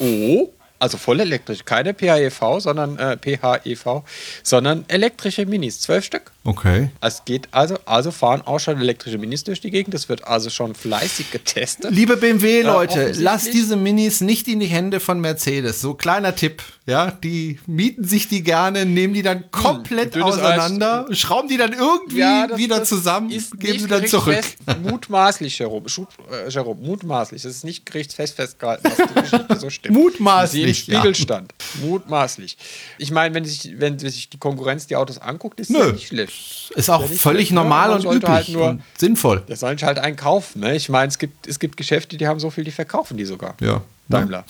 Oh, 0.00 0.48
also 0.82 0.98
voll 0.98 1.20
elektrisch, 1.20 1.64
keine 1.64 1.94
PHEV, 1.94 2.58
sondern 2.58 2.98
äh, 2.98 3.16
PHEV, 3.16 4.02
sondern 4.42 4.84
elektrische 4.88 5.46
Minis, 5.46 5.80
zwölf 5.80 6.04
Stück. 6.04 6.32
Okay. 6.44 6.90
Es 7.00 7.24
geht 7.24 7.46
also, 7.52 7.78
also 7.84 8.10
fahren 8.10 8.42
auch 8.44 8.58
schon 8.58 8.80
elektrische 8.80 9.16
Minis 9.16 9.44
durch 9.44 9.60
die 9.60 9.70
Gegend. 9.70 9.94
Das 9.94 10.08
wird 10.08 10.26
also 10.26 10.50
schon 10.50 10.74
fleißig 10.74 11.30
getestet. 11.30 11.92
Liebe 11.92 12.16
BMW-Leute, 12.16 12.92
offensichtlich. 12.94 13.24
lasst 13.24 13.54
diese 13.54 13.76
Minis 13.76 14.20
nicht 14.22 14.48
in 14.48 14.58
die 14.58 14.66
Hände 14.66 14.98
von 14.98 15.20
Mercedes. 15.20 15.80
So 15.80 15.94
kleiner 15.94 16.34
Tipp. 16.34 16.62
Ja, 16.84 17.12
die 17.12 17.60
mieten 17.68 18.02
sich 18.02 18.26
die 18.26 18.42
gerne, 18.42 18.84
nehmen 18.84 19.14
die 19.14 19.22
dann 19.22 19.52
komplett 19.52 20.16
dünnes 20.16 20.34
auseinander, 20.34 21.06
schrauben 21.12 21.48
die 21.48 21.56
dann 21.56 21.72
irgendwie 21.74 22.18
das- 22.18 22.58
wieder 22.58 22.80
das 22.80 22.88
zusammen, 22.88 23.28
geben 23.28 23.78
sie 23.78 23.86
dann 23.86 24.04
zurück. 24.08 24.40
Mutmaßlich, 24.82 25.56
Jerome. 25.60 25.88
Schub, 25.88 26.08
äh, 26.30 26.48
Jerome, 26.50 26.80
mutmaßlich. 26.84 27.42
Das 27.42 27.52
ist 27.52 27.64
nicht 27.64 27.86
gerichtsfest 27.86 28.34
festgehalten, 28.34 28.90
Geschichte 29.14 29.56
so 29.60 29.70
stimmt. 29.70 29.96
Mutmaßlich, 29.96 30.71
Sie 30.74 30.92
im 30.92 31.14
ja. 31.14 31.42
Mutmaßlich. 31.82 32.56
Ich 32.98 33.10
meine, 33.10 33.34
wenn 33.34 33.44
sich, 33.44 33.72
wenn 33.78 33.98
sich 33.98 34.30
die 34.30 34.38
Konkurrenz 34.38 34.86
die 34.86 34.96
Autos 34.96 35.18
anguckt, 35.18 35.60
ist 35.60 35.70
Nö. 35.70 35.78
ja 35.78 35.92
nicht 35.92 36.08
schlecht. 36.08 36.70
Ist 36.74 36.90
auch 36.90 37.02
Ja, 37.02 37.06
völlig 37.06 37.20
schlecht, 37.48 37.50
ne? 37.52 37.54
normal 37.56 37.90
und 37.92 38.04
üblich 38.04 38.28
halt 38.30 38.48
nur- 38.48 38.68
und 38.70 38.82
sinnvoll. 38.98 39.42
Da 39.46 39.56
sollen 39.56 39.78
halt 39.82 39.98
einen 39.98 40.16
kaufen. 40.16 40.60
Ne? 40.60 40.74
Ich 40.76 40.88
meine, 40.88 41.08
es 41.08 41.18
gibt, 41.18 41.46
es 41.46 41.58
gibt 41.58 41.76
Geschäfte, 41.76 42.16
die 42.16 42.26
haben 42.26 42.40
so 42.40 42.50
viel, 42.50 42.64
die 42.64 42.70
verkaufen 42.70 43.16
die 43.16 43.24
sogar. 43.24 43.54
Ja. 43.60 43.82
Daimler. 44.08 44.44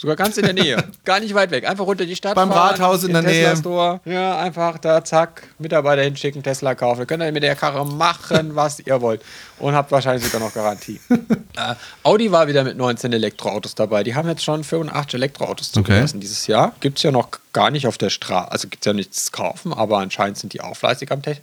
Sogar 0.00 0.16
ganz 0.16 0.38
in 0.38 0.44
der 0.44 0.54
Nähe. 0.54 0.82
Gar 1.04 1.20
nicht 1.20 1.34
weit 1.34 1.50
weg. 1.50 1.68
Einfach 1.68 1.84
runter 1.84 2.06
die 2.06 2.16
Stadt 2.16 2.34
Beim 2.34 2.50
fahren, 2.50 2.70
Rathaus 2.70 3.04
in 3.04 3.12
der 3.12 3.22
Tesla 3.22 3.48
Nähe. 3.48 3.56
Store. 3.58 4.00
Ja, 4.06 4.38
einfach 4.38 4.78
da, 4.78 5.04
zack, 5.04 5.42
Mitarbeiter 5.58 6.00
hinschicken, 6.00 6.42
Tesla 6.42 6.74
kaufen. 6.74 7.00
Dann 7.00 7.06
könnt 7.06 7.22
ihr 7.22 7.30
mit 7.32 7.42
der 7.42 7.54
Karre 7.54 7.84
machen, 7.84 8.54
was 8.56 8.80
ihr 8.80 8.98
wollt. 9.02 9.20
Und 9.58 9.74
habt 9.74 9.92
wahrscheinlich 9.92 10.24
sogar 10.24 10.40
noch 10.40 10.54
Garantie. 10.54 10.98
äh, 11.10 11.74
Audi 12.02 12.32
war 12.32 12.48
wieder 12.48 12.64
mit 12.64 12.78
19 12.78 13.12
Elektroautos 13.12 13.74
dabei. 13.74 14.02
Die 14.02 14.14
haben 14.14 14.26
jetzt 14.26 14.42
schon 14.42 14.64
85 14.64 15.14
Elektroautos 15.16 15.70
zugelassen 15.70 16.18
dieses 16.18 16.46
Jahr. 16.46 16.72
Gibt 16.80 16.96
es 16.96 17.02
ja 17.02 17.10
noch 17.10 17.28
gar 17.52 17.70
nicht 17.70 17.86
auf 17.86 17.98
der 17.98 18.08
Straße. 18.08 18.50
Also 18.50 18.68
gibt 18.68 18.84
es 18.84 18.86
ja 18.86 18.94
nichts 18.94 19.26
zu 19.26 19.32
kaufen, 19.32 19.74
aber 19.74 19.98
anscheinend 19.98 20.38
sind 20.38 20.54
die 20.54 20.62
auch 20.62 20.78
fleißig 20.78 21.12
am 21.12 21.20
Tech. 21.20 21.42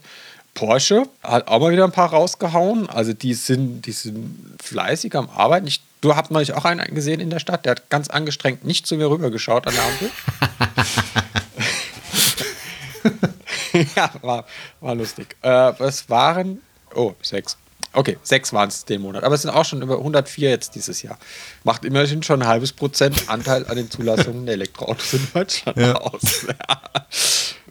Porsche 0.54 1.04
hat 1.22 1.46
auch 1.46 1.60
mal 1.60 1.70
wieder 1.70 1.84
ein 1.84 1.92
paar 1.92 2.10
rausgehauen. 2.10 2.90
Also 2.90 3.12
die 3.12 3.34
sind, 3.34 3.82
die 3.82 3.92
sind 3.92 4.56
fleißig 4.60 5.14
am 5.14 5.28
Arbeiten. 5.30 5.68
Ich, 5.68 5.80
du 6.00 6.16
hast 6.16 6.30
neulich 6.30 6.54
auch 6.54 6.64
einen 6.64 6.94
gesehen 6.94 7.20
in 7.20 7.30
der 7.30 7.38
Stadt, 7.38 7.64
der 7.64 7.72
hat 7.72 7.90
ganz 7.90 8.08
angestrengt 8.08 8.64
nicht 8.64 8.86
zu 8.86 8.96
mir 8.96 9.10
rübergeschaut 9.10 9.66
an 9.66 9.74
der 9.74 9.84
Ampel. 9.84 10.10
ja, 13.96 14.10
war, 14.22 14.44
war 14.80 14.94
lustig. 14.94 15.36
Äh, 15.42 15.72
es 15.82 16.08
waren, 16.08 16.62
oh, 16.94 17.14
sechs. 17.22 17.56
Okay, 17.94 18.18
sechs 18.22 18.52
waren 18.52 18.68
es 18.68 18.84
den 18.84 19.00
Monat. 19.00 19.24
Aber 19.24 19.34
es 19.34 19.42
sind 19.42 19.50
auch 19.50 19.64
schon 19.64 19.82
über 19.82 19.96
104 19.98 20.50
jetzt 20.50 20.74
dieses 20.74 21.02
Jahr. 21.02 21.18
Macht 21.64 21.84
immerhin 21.84 22.22
schon 22.22 22.42
ein 22.42 22.48
halbes 22.48 22.72
Prozent 22.72 23.28
Anteil 23.28 23.66
an 23.66 23.76
den 23.76 23.90
Zulassungen 23.90 24.44
der 24.44 24.54
Elektroautos 24.54 25.14
in 25.14 25.26
Deutschland 25.32 25.78
aus. 25.96 26.46
Ja. 26.46 26.82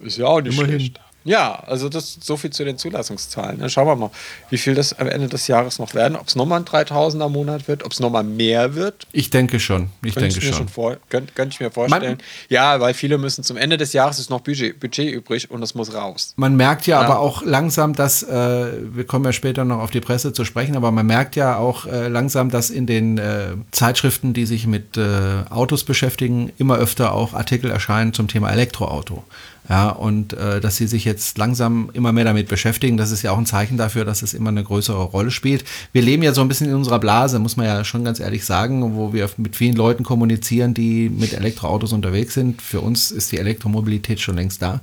Ist 0.01 0.17
ja 0.17 0.25
auch 0.25 0.41
nicht 0.41 0.57
Immerhin. 0.57 0.79
schlecht. 0.79 0.99
Ja, 1.27 1.61
also 1.67 1.89
das 1.89 2.17
so 2.21 2.37
viel 2.37 2.49
zu 2.51 2.63
den 2.65 2.77
Zulassungszahlen. 2.77 3.59
Dann 3.59 3.69
schauen 3.69 3.85
wir 3.87 3.95
mal, 3.95 4.11
wie 4.49 4.57
viel 4.57 4.73
das 4.75 4.97
am 4.97 5.07
Ende 5.07 5.27
des 5.27 5.47
Jahres 5.47 5.77
noch 5.79 5.93
werden. 5.93 6.15
Ob 6.15 6.27
es 6.27 6.35
nochmal 6.35 6.59
ein 6.61 6.65
3000er 6.65 7.29
Monat 7.29 7.67
wird, 7.67 7.83
ob 7.83 7.91
es 7.91 7.99
nochmal 7.99 8.23
mehr 8.23 8.75
wird. 8.75 9.05
Ich 9.11 9.29
denke 9.29 9.59
schon. 9.59 9.89
Ich 10.03 10.13
Könnte 10.13 10.29
denke 10.29 10.39
ich 10.39 10.51
mir 10.51 10.57
schon. 10.57 10.67
vor, 10.69 10.97
könnte, 11.09 11.33
könnte 11.33 11.53
ich 11.53 11.59
mir 11.59 11.69
vorstellen. 11.71 12.17
ja, 12.49 12.79
weil 12.79 12.93
viele 12.93 13.17
müssen 13.17 13.43
zum 13.43 13.57
Ende 13.57 13.77
des 13.77 13.93
Jahres 13.93 14.19
ist 14.19 14.29
noch 14.29 14.41
Budget, 14.41 14.79
Budget 14.79 15.13
übrig 15.13 15.51
und 15.51 15.61
das 15.61 15.75
muss 15.75 15.93
raus. 15.93 16.33
Man 16.37 16.55
merkt 16.55 16.87
ja, 16.87 17.01
Ja. 17.01 17.05
aber 17.05 17.19
auch 17.19 17.43
langsam, 17.43 17.93
dass, 17.93 18.23
äh, 18.23 18.67
wir 18.93 19.05
kommen 19.05 19.25
ja 19.25 19.33
später 19.33 19.65
noch 19.65 19.79
auf 19.79 19.91
die 19.91 20.01
Presse 20.01 20.31
zu 20.33 20.45
sprechen, 20.45 20.75
aber 20.77 20.91
man 20.91 21.05
merkt 21.05 21.35
ja 21.35 21.57
auch 21.57 21.85
äh, 21.85 22.07
langsam, 22.07 22.49
dass 22.49 22.69
in 22.69 22.85
den 22.85 23.17
äh, 23.17 23.49
Zeitschriften, 23.71 24.33
die 24.33 24.45
sich 24.45 24.65
mit 24.67 24.95
äh, 24.97 25.43
Autos 25.49 25.83
beschäftigen, 25.83 26.51
immer 26.57 26.77
öfter 26.77 27.13
auch 27.13 27.33
Artikel 27.33 27.69
erscheinen 27.69 28.13
zum 28.13 28.27
Thema 28.27 28.51
Elektroauto. 28.51 29.23
Ja, 29.69 29.89
und 29.89 30.33
äh, 30.33 30.61
dass 30.61 30.77
sie 30.77 30.87
sich 30.87 31.03
jetzt 31.03 31.37
langsam 31.37 31.89
immer 31.93 32.13
mehr 32.13 32.23
damit 32.23 32.47
beschäftigen, 32.47 32.95
das 32.95 33.11
ist 33.11 33.21
ja 33.21 33.31
auch 33.31 33.37
ein 33.37 33.45
Zeichen 33.45 33.75
dafür, 33.77 34.05
dass 34.05 34.21
es 34.21 34.33
immer 34.33 34.49
eine 34.49 34.63
größere 34.63 35.03
Rolle 35.03 35.29
spielt. 35.29 35.65
Wir 35.91 36.01
leben 36.01 36.23
ja 36.23 36.33
so 36.33 36.41
ein 36.41 36.47
bisschen 36.47 36.69
in 36.69 36.75
unserer 36.75 36.99
Blase, 36.99 37.39
muss 37.39 37.57
man 37.57 37.65
ja 37.65 37.83
schon 37.83 38.05
ganz 38.05 38.21
ehrlich 38.21 38.45
sagen, 38.45 38.95
wo 38.95 39.11
wir 39.11 39.29
mit 39.35 39.57
vielen 39.57 39.75
Leuten 39.75 40.03
kommunizieren, 40.03 40.73
die 40.73 41.09
mit 41.09 41.33
Elektroautos 41.33 41.91
unterwegs 41.91 42.33
sind. 42.33 42.61
Für 42.61 42.79
uns 42.79 43.11
ist 43.11 43.33
die 43.33 43.39
Elektromobilität 43.39 44.21
schon 44.21 44.35
längst 44.35 44.61
da. 44.61 44.79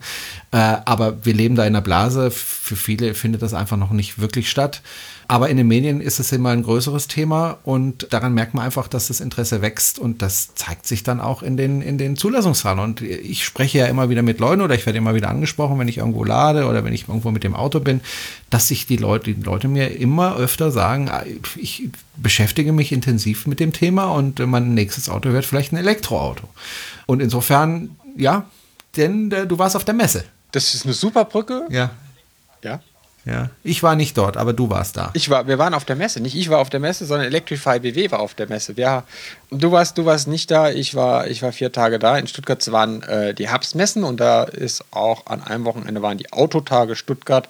Äh, 0.51 0.57
aber 0.85 1.25
wir 1.25 1.33
leben 1.33 1.57
da 1.57 1.63
in 1.63 1.75
einer 1.75 1.81
Blase. 1.81 2.31
Für 2.31 2.77
viele 2.77 3.15
findet 3.15 3.41
das 3.41 3.55
einfach 3.55 3.79
noch 3.79 3.91
nicht 3.91 4.19
wirklich 4.19 4.51
statt. 4.51 4.83
Aber 5.35 5.49
in 5.49 5.57
den 5.57 5.67
Medien 5.67 6.01
ist 6.01 6.21
es 6.21 6.31
immer 6.31 6.51
ein 6.51 6.63
größeres 6.63 7.09
Thema 7.09 7.59
und 7.65 8.07
daran 8.13 8.35
merkt 8.35 8.55
man 8.55 8.65
einfach, 8.65 8.87
dass 8.87 9.09
das 9.09 9.19
Interesse 9.19 9.63
wächst 9.63 9.99
und 9.99 10.23
das 10.23 10.55
zeigt 10.55 10.87
sich 10.87 11.03
dann 11.03 11.21
auch 11.21 11.43
in 11.43 11.57
den, 11.57 11.83
in 11.83 11.99
den 11.99 12.17
Zulassungsfahren. 12.17 12.79
Und 12.79 13.01
ich 13.01 13.45
spreche 13.45 13.79
ja 13.79 13.87
immer 13.87 14.09
wieder 14.09 14.23
mit 14.23 14.39
Leuten 14.39 14.63
oder 14.63 14.77
ich 14.77 14.87
werde 14.87 14.97
immer 14.97 15.17
wieder 15.17 15.31
angesprochen, 15.31 15.77
wenn 15.81 15.89
ich 15.89 15.99
irgendwo 15.99 16.23
lade 16.23 16.67
oder 16.67 16.85
wenn 16.85 16.93
ich 16.93 17.09
irgendwo 17.09 17.33
mit 17.33 17.43
dem 17.43 17.57
Auto 17.57 17.81
bin, 17.81 18.01
dass 18.49 18.69
sich 18.69 18.87
die 18.87 18.97
Leute, 18.97 19.35
die 19.35 19.43
Leute 19.43 19.67
mir 19.67 19.97
immer 19.97 20.37
öfter 20.37 20.71
sagen, 20.71 21.09
ah, 21.09 21.25
ich 21.57 21.89
beschäftige 22.15 22.73
mich 22.73 22.93
intensiv 22.93 23.49
mit 23.49 23.59
dem 23.59 23.73
Thema 23.73 24.13
und 24.13 24.39
mein 24.39 24.73
nächstes 24.73 25.09
Auto 25.09 25.33
wird 25.33 25.45
vielleicht 25.45 25.73
ein 25.73 25.79
Elektroauto. 25.79 26.49
Und 27.07 27.21
insofern, 27.21 27.97
ja, 28.17 28.45
denn 28.97 29.33
äh, 29.33 29.49
du 29.49 29.59
warst 29.59 29.75
auf 29.75 29.85
der 29.85 29.95
Messe. 29.95 30.27
Das 30.53 30.75
ist 30.75 30.85
eine 30.85 30.95
super 30.95 31.25
Brücke. 31.25 31.67
Ja, 31.71 31.91
Ja. 32.63 32.79
Ja. 33.25 33.49
Ich 33.63 33.83
war 33.83 33.97
nicht 33.97 34.19
dort, 34.19 34.37
aber 34.37 34.53
du 34.53 34.69
warst 34.69 34.97
da. 34.97 35.11
Ich 35.15 35.31
war, 35.31 35.47
wir 35.47 35.59
waren 35.59 35.73
auf 35.73 35.85
der 35.85 35.97
Messe. 35.97 36.21
Nicht 36.21 36.37
ich 36.37 36.51
war 36.51 36.59
auf 36.59 36.69
der 36.69 36.81
Messe, 36.81 37.07
sondern 37.07 37.27
Electrify 37.27 37.81
BW 37.81 38.11
war 38.11 38.21
auf 38.21 38.35
der 38.35 38.49
Messe. 38.49 38.77
Wir, 38.77 39.05
du, 39.51 39.73
warst, 39.73 39.97
du 39.97 40.05
warst 40.05 40.29
nicht 40.29 40.51
da, 40.51 40.71
ich 40.71 40.95
war, 40.95 41.27
ich 41.27 41.43
war 41.43 41.53
vier 41.53 41.73
Tage 41.73 41.99
da. 41.99 42.19
In 42.19 42.27
Stuttgart 42.27 42.71
waren 42.71 43.03
äh, 43.03 43.33
die 43.33 43.49
Herbstmessen 43.49 44.05
und 44.05 44.21
da 44.21 44.45
ist 44.45 44.85
auch 44.91 45.27
an 45.27 45.43
einem 45.43 45.65
Wochenende 45.65 46.03
waren 46.03 46.19
die 46.19 46.33
Autotage 46.33 46.97
Stuttgart. 46.97 47.49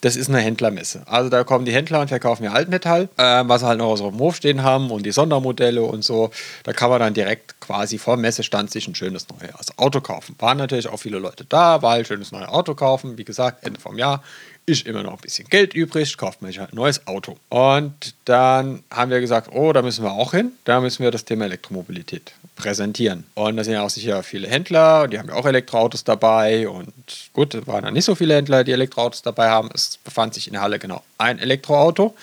Das 0.00 0.16
ist 0.16 0.30
eine 0.30 0.38
Händlermesse. 0.38 1.02
Also 1.04 1.28
da 1.28 1.44
kommen 1.44 1.66
die 1.66 1.74
Händler 1.74 2.00
und 2.00 2.08
verkaufen 2.08 2.44
ihr 2.44 2.54
Altmetall, 2.54 3.10
äh, 3.18 3.42
was 3.44 3.60
sie 3.60 3.66
halt 3.66 3.78
noch 3.78 3.88
auf 3.88 4.00
dem 4.00 4.18
Hof 4.18 4.36
stehen 4.36 4.62
haben 4.62 4.90
und 4.90 5.04
die 5.04 5.12
Sondermodelle 5.12 5.82
und 5.82 6.02
so. 6.02 6.30
Da 6.62 6.72
kann 6.72 6.88
man 6.88 7.00
dann 7.00 7.12
direkt 7.12 7.60
quasi 7.60 7.98
vor 7.98 8.16
dem 8.16 8.22
Messestand 8.22 8.70
sich 8.70 8.88
ein 8.88 8.94
schönes 8.94 9.26
neues 9.28 9.76
Auto 9.76 10.00
kaufen. 10.00 10.36
Waren 10.38 10.56
natürlich 10.56 10.88
auch 10.88 10.96
viele 10.96 11.18
Leute 11.18 11.44
da, 11.44 11.82
weil 11.82 12.06
schönes 12.06 12.32
neues 12.32 12.48
Auto 12.48 12.74
kaufen. 12.74 13.18
Wie 13.18 13.24
gesagt, 13.24 13.66
Ende 13.66 13.78
vom 13.78 13.98
Jahr 13.98 14.22
ist 14.70 14.86
immer 14.86 15.02
noch 15.02 15.12
ein 15.12 15.18
bisschen 15.18 15.48
Geld 15.48 15.74
übrig, 15.74 16.16
kauft 16.16 16.40
man 16.40 16.50
sich 16.50 16.60
ein 16.60 16.68
neues 16.72 17.06
Auto. 17.06 17.36
Und 17.48 18.14
dann 18.24 18.82
haben 18.90 19.10
wir 19.10 19.20
gesagt, 19.20 19.50
oh, 19.52 19.72
da 19.72 19.82
müssen 19.82 20.04
wir 20.04 20.12
auch 20.12 20.30
hin, 20.30 20.52
da 20.64 20.80
müssen 20.80 21.02
wir 21.02 21.10
das 21.10 21.24
Thema 21.24 21.44
Elektromobilität 21.44 22.32
präsentieren. 22.56 23.24
Und 23.34 23.56
da 23.56 23.64
sind 23.64 23.74
ja 23.74 23.82
auch 23.82 23.90
sicher 23.90 24.22
viele 24.22 24.48
Händler, 24.48 25.08
die 25.08 25.18
haben 25.18 25.28
ja 25.28 25.34
auch 25.34 25.46
Elektroautos 25.46 26.04
dabei. 26.04 26.68
Und 26.68 26.92
gut, 27.32 27.54
es 27.54 27.66
waren 27.66 27.84
dann 27.84 27.94
nicht 27.94 28.04
so 28.04 28.14
viele 28.14 28.34
Händler, 28.34 28.64
die 28.64 28.72
Elektroautos 28.72 29.22
dabei 29.22 29.50
haben. 29.50 29.68
Es 29.74 29.98
befand 29.98 30.34
sich 30.34 30.46
in 30.46 30.52
der 30.52 30.62
Halle 30.62 30.78
genau 30.78 31.02
ein 31.18 31.38
Elektroauto, 31.38 32.14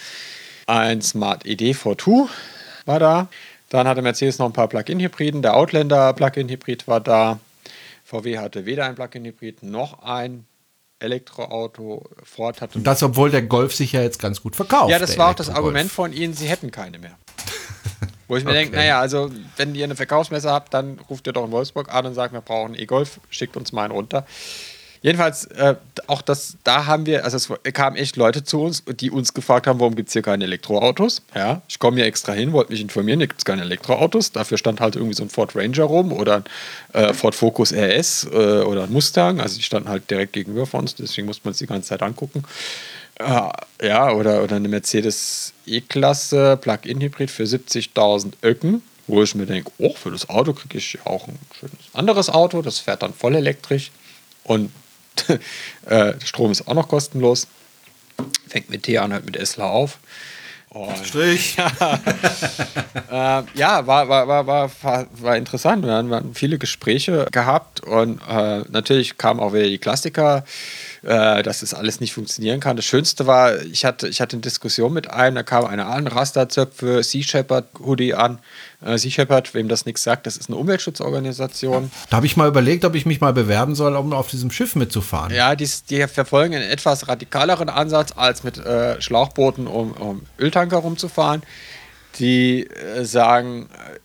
ein 0.65 1.01
Smart 1.01 1.45
E 1.45 1.51
ID 1.51 1.75
V2 1.75 2.29
war 2.85 2.99
da. 2.99 3.27
Dann 3.69 3.87
hatte 3.87 4.01
Mercedes 4.01 4.39
noch 4.39 4.45
ein 4.45 4.53
paar 4.53 4.69
Plug-in-Hybriden, 4.69 5.41
der 5.41 5.57
Outlander 5.57 6.13
Plug-in-Hybrid 6.13 6.87
war 6.87 7.01
da. 7.01 7.39
VW 8.05 8.37
hatte 8.37 8.65
weder 8.65 8.85
ein 8.85 8.95
Plug-in-Hybrid 8.95 9.63
noch 9.63 10.01
ein 10.03 10.45
Elektroauto. 10.99 12.09
Ford 12.23 12.61
hatte 12.61 12.77
Und 12.77 12.85
das, 12.85 13.03
obwohl 13.03 13.29
der 13.31 13.41
Golf 13.43 13.73
sich 13.75 13.91
ja 13.91 14.01
jetzt 14.01 14.19
ganz 14.19 14.41
gut 14.41 14.55
verkauft. 14.55 14.89
ja, 14.91 14.99
das 14.99 15.17
war 15.17 15.29
auch 15.31 15.35
das. 15.35 15.49
Argument 15.49 15.91
von 15.91 16.13
Ihnen, 16.13 16.33
Sie 16.33 16.47
hätten 16.47 16.71
keine 16.71 16.99
mehr. 16.99 17.17
Wo 18.27 18.35
ich 18.35 18.43
mir 18.43 18.49
Okay. 18.51 18.59
denke, 18.63 18.75
naja, 18.75 18.99
also 18.99 19.31
wenn 19.55 19.73
ihr 19.73 19.85
eine 19.85 19.95
Verkaufsmesse 19.95 20.51
habt, 20.51 20.73
dann 20.73 20.99
ruft 21.09 21.27
ihr 21.27 21.33
doch 21.33 21.45
in 21.45 21.51
Wolfsburg 21.51 21.93
an 21.93 22.05
und 22.05 22.13
sagt, 22.13 22.33
wir 22.33 22.41
brauchen 22.41 22.75
E-Golf, 22.75 23.19
schickt 23.29 23.55
uns 23.55 23.71
mal 23.71 23.83
einen 23.83 23.93
runter. 23.93 24.25
Jedenfalls, 25.07 25.45
äh, 25.45 25.75
auch 26.07 26.21
das, 26.21 26.57
da 26.65 26.85
haben 26.85 27.05
wir, 27.05 27.23
also 27.23 27.37
es 27.37 27.73
kamen 27.73 27.95
echt 27.95 28.17
Leute 28.17 28.43
zu 28.43 28.61
uns, 28.61 28.83
die 28.99 29.09
uns 29.09 29.33
gefragt 29.33 29.65
haben, 29.65 29.79
warum 29.79 29.95
gibt 29.95 30.09
es 30.09 30.13
hier 30.13 30.21
keine 30.21 30.43
Elektroautos? 30.43 31.21
Ja, 31.33 31.61
ich 31.69 31.79
komme 31.79 31.95
hier 31.95 32.05
extra 32.05 32.33
hin, 32.33 32.51
wollte 32.51 32.73
mich 32.73 32.81
informieren, 32.81 33.21
hier 33.21 33.29
gibt 33.29 33.39
es 33.39 33.45
keine 33.45 33.61
Elektroautos. 33.61 34.33
Dafür 34.33 34.57
stand 34.57 34.81
halt 34.81 34.97
irgendwie 34.97 35.13
so 35.13 35.23
ein 35.23 35.29
Ford 35.29 35.55
Ranger 35.55 35.85
rum 35.85 36.11
oder 36.11 36.43
ein 36.91 37.01
äh, 37.01 37.13
Ford 37.13 37.35
Focus 37.35 37.71
RS 37.71 38.25
äh, 38.25 38.35
oder 38.35 38.83
ein 38.83 38.91
Mustang. 38.91 39.39
Also 39.39 39.55
die 39.55 39.63
standen 39.63 39.87
halt 39.87 40.11
direkt 40.11 40.33
gegenüber 40.33 40.65
von 40.65 40.81
uns, 40.81 40.93
deswegen 40.93 41.25
musste 41.25 41.45
man 41.45 41.53
es 41.53 41.59
die 41.59 41.67
ganze 41.67 41.87
Zeit 41.87 42.03
angucken. 42.03 42.43
Äh, 43.15 43.87
ja, 43.87 44.11
oder, 44.11 44.43
oder 44.43 44.57
eine 44.57 44.67
Mercedes 44.67 45.53
E-Klasse 45.65 46.57
Plug-in-Hybrid 46.57 47.31
für 47.31 47.43
70.000 47.43 48.33
Öcken 48.43 48.81
wo 49.09 49.23
ich 49.23 49.35
mir 49.35 49.45
denke, 49.45 49.71
oh, 49.77 49.93
für 49.93 50.11
das 50.11 50.27
Auto 50.27 50.51
kriege 50.51 50.77
ich 50.77 50.99
auch 51.05 51.29
ein 51.29 51.39
schönes 51.57 51.77
anderes 51.93 52.29
Auto, 52.29 52.61
das 52.61 52.79
fährt 52.79 53.03
dann 53.03 53.13
voll 53.13 53.35
elektrisch 53.35 53.89
und 54.43 54.69
äh, 55.29 55.39
der 56.13 56.25
Strom 56.25 56.51
ist 56.51 56.67
auch 56.67 56.73
noch 56.73 56.87
kostenlos. 56.87 57.47
Fängt 58.47 58.69
mit 58.69 58.83
T 58.83 58.97
an, 58.97 59.11
hört 59.11 59.25
mit 59.25 59.35
Esla 59.37 59.69
auf. 59.69 59.99
Und, 60.69 61.05
Strich. 61.05 61.55
ja, 63.11 63.39
äh, 63.39 63.43
ja 63.53 63.87
war, 63.87 64.09
war, 64.09 64.27
war, 64.27 64.47
war, 64.47 65.07
war 65.13 65.37
interessant. 65.37 65.85
Wir 65.85 65.93
haben 65.93 66.35
viele 66.35 66.57
Gespräche 66.57 67.25
gehabt 67.31 67.79
und 67.81 68.21
äh, 68.29 68.63
natürlich 68.69 69.17
kamen 69.17 69.39
auch 69.39 69.53
wieder 69.53 69.67
die 69.67 69.77
Klassiker 69.77 70.43
äh, 71.03 71.41
dass 71.43 71.61
das 71.61 71.73
alles 71.73 71.99
nicht 71.99 72.13
funktionieren 72.13 72.59
kann. 72.59 72.75
Das 72.75 72.85
Schönste 72.85 73.27
war, 73.27 73.61
ich 73.61 73.85
hatte, 73.85 74.07
ich 74.07 74.19
hatte 74.19 74.35
eine 74.35 74.41
Diskussion 74.41 74.93
mit 74.93 75.09
einem, 75.09 75.35
da 75.35 75.43
kam 75.43 75.65
eine 75.65 75.85
an, 75.85 76.07
Rasterzöpfe, 76.07 77.01
Sea 77.03 77.23
Shepherd 77.23 77.65
Hoodie 77.79 78.13
an. 78.13 78.39
Äh, 78.85 78.97
sea 78.97 79.09
Shepherd, 79.09 79.53
wem 79.55 79.67
das 79.67 79.85
nichts 79.85 80.03
sagt, 80.03 80.27
das 80.27 80.37
ist 80.37 80.49
eine 80.49 80.57
Umweltschutzorganisation. 80.57 81.91
Da 82.09 82.17
habe 82.17 82.27
ich 82.27 82.37
mal 82.37 82.47
überlegt, 82.47 82.85
ob 82.85 82.93
ich 82.93 83.07
mich 83.07 83.21
mal 83.21 83.33
bewerben 83.33 83.73
soll, 83.73 83.95
um 83.95 84.13
auf 84.13 84.29
diesem 84.29 84.51
Schiff 84.51 84.75
mitzufahren. 84.75 85.33
Ja, 85.33 85.55
die, 85.55 85.67
die 85.89 86.07
verfolgen 86.07 86.53
einen 86.53 86.69
etwas 86.69 87.07
radikaleren 87.07 87.69
Ansatz, 87.69 88.13
als 88.15 88.43
mit 88.43 88.57
äh, 88.59 89.01
Schlauchbooten 89.01 89.65
um, 89.65 89.91
um 89.93 90.21
Öltanker 90.39 90.77
rumzufahren 90.77 91.41
die 92.19 92.67
äh, 92.67 93.05
sagen, 93.05 93.69
äh, 93.71 93.97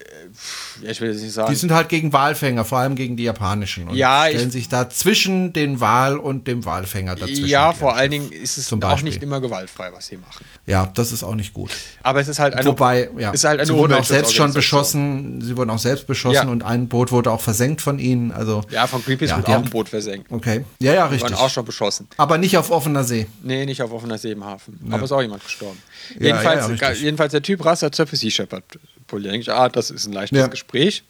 ich 0.83 1.01
will 1.01 1.11
es 1.11 1.23
nicht 1.23 1.33
sagen. 1.33 1.51
Die 1.51 1.57
sind 1.57 1.73
halt 1.73 1.89
gegen 1.89 2.13
Walfänger, 2.13 2.65
vor 2.65 2.79
allem 2.79 2.95
gegen 2.95 3.17
die 3.17 3.25
japanischen. 3.25 3.89
Und 3.89 3.97
ja, 3.97 4.27
stellen 4.29 4.51
sich 4.51 4.69
da 4.69 4.89
zwischen 4.89 5.53
den 5.53 5.81
Wal 5.81 6.17
und 6.17 6.47
dem 6.47 6.65
Walfänger 6.65 7.15
dazwischen. 7.17 7.47
Ja, 7.47 7.73
vor 7.73 7.95
allen 7.95 8.11
Dingen 8.11 8.33
ist 8.33 8.57
es 8.57 8.73
auch 8.73 9.03
nicht 9.03 9.23
immer 9.23 9.41
gewaltfrei, 9.41 9.93
was 9.93 10.07
sie 10.07 10.17
machen. 10.17 10.45
Ja, 10.67 10.91
das 10.95 11.13
ist 11.13 11.23
auch 11.23 11.35
nicht 11.35 11.53
gut. 11.55 11.71
Aber 12.03 12.21
es 12.21 12.29
ist 12.29 12.39
halt 12.39 12.55
eine, 12.55 12.67
Wobei, 12.67 13.11
ja, 13.19 13.31
ist 13.31 13.45
halt 13.45 13.61
eine 13.61 13.67
sie 13.67 13.75
wurden 13.75 13.95
auch 13.95 14.05
selbst 14.05 14.35
schon 14.35 14.53
beschossen, 14.53 15.41
sie 15.41 15.57
wurden 15.57 15.71
auch 15.71 15.79
selbst 15.79 16.07
beschossen 16.07 16.47
ja. 16.47 16.53
und 16.53 16.63
ein 16.63 16.89
Boot 16.89 17.13
wurde 17.13 17.31
auch 17.31 17.41
versenkt 17.41 17.81
von 17.81 17.99
ihnen. 17.99 18.33
Also, 18.33 18.63
ja, 18.71 18.87
von 18.87 19.05
Greenpeace 19.05 19.31
ja, 19.31 19.39
wurde 19.39 19.49
auch 19.49 19.65
ein 19.65 19.71
Boot 19.71 19.89
versenkt. 19.89 20.31
Okay, 20.31 20.65
ja, 20.81 20.95
ja, 20.95 21.07
richtig. 21.07 21.29
Die 21.29 21.35
wurden 21.35 21.43
auch 21.43 21.51
schon 21.51 21.65
beschossen. 21.65 22.09
Aber 22.17 22.39
nicht 22.39 22.57
auf 22.57 22.71
offener 22.71 23.05
See. 23.05 23.27
Nee, 23.43 23.67
nicht 23.67 23.83
auf 23.83 23.93
offener 23.93 24.19
See 24.19 24.33
im 24.33 24.45
Hafen. 24.45 24.79
Ja. 24.87 24.95
Aber 24.95 25.05
ist 25.05 25.13
auch 25.13 25.23
jemand 25.23 25.45
gestorben. 25.45 25.79
Jedenfalls, 26.19 27.01
jedenfalls 27.01 27.33
der 27.33 27.43
Typ 27.43 27.65
Rasser 27.65 27.93
Zöpfe 27.93 28.17
Sea 28.17 28.31
Shepherd 28.31 28.65
polieren. 29.07 29.43
Ah, 29.49 29.69
das 29.69 29.91
ist 29.91 30.07
ein 30.07 30.13
leichtes 30.13 30.51
Gespräch. 30.51 31.05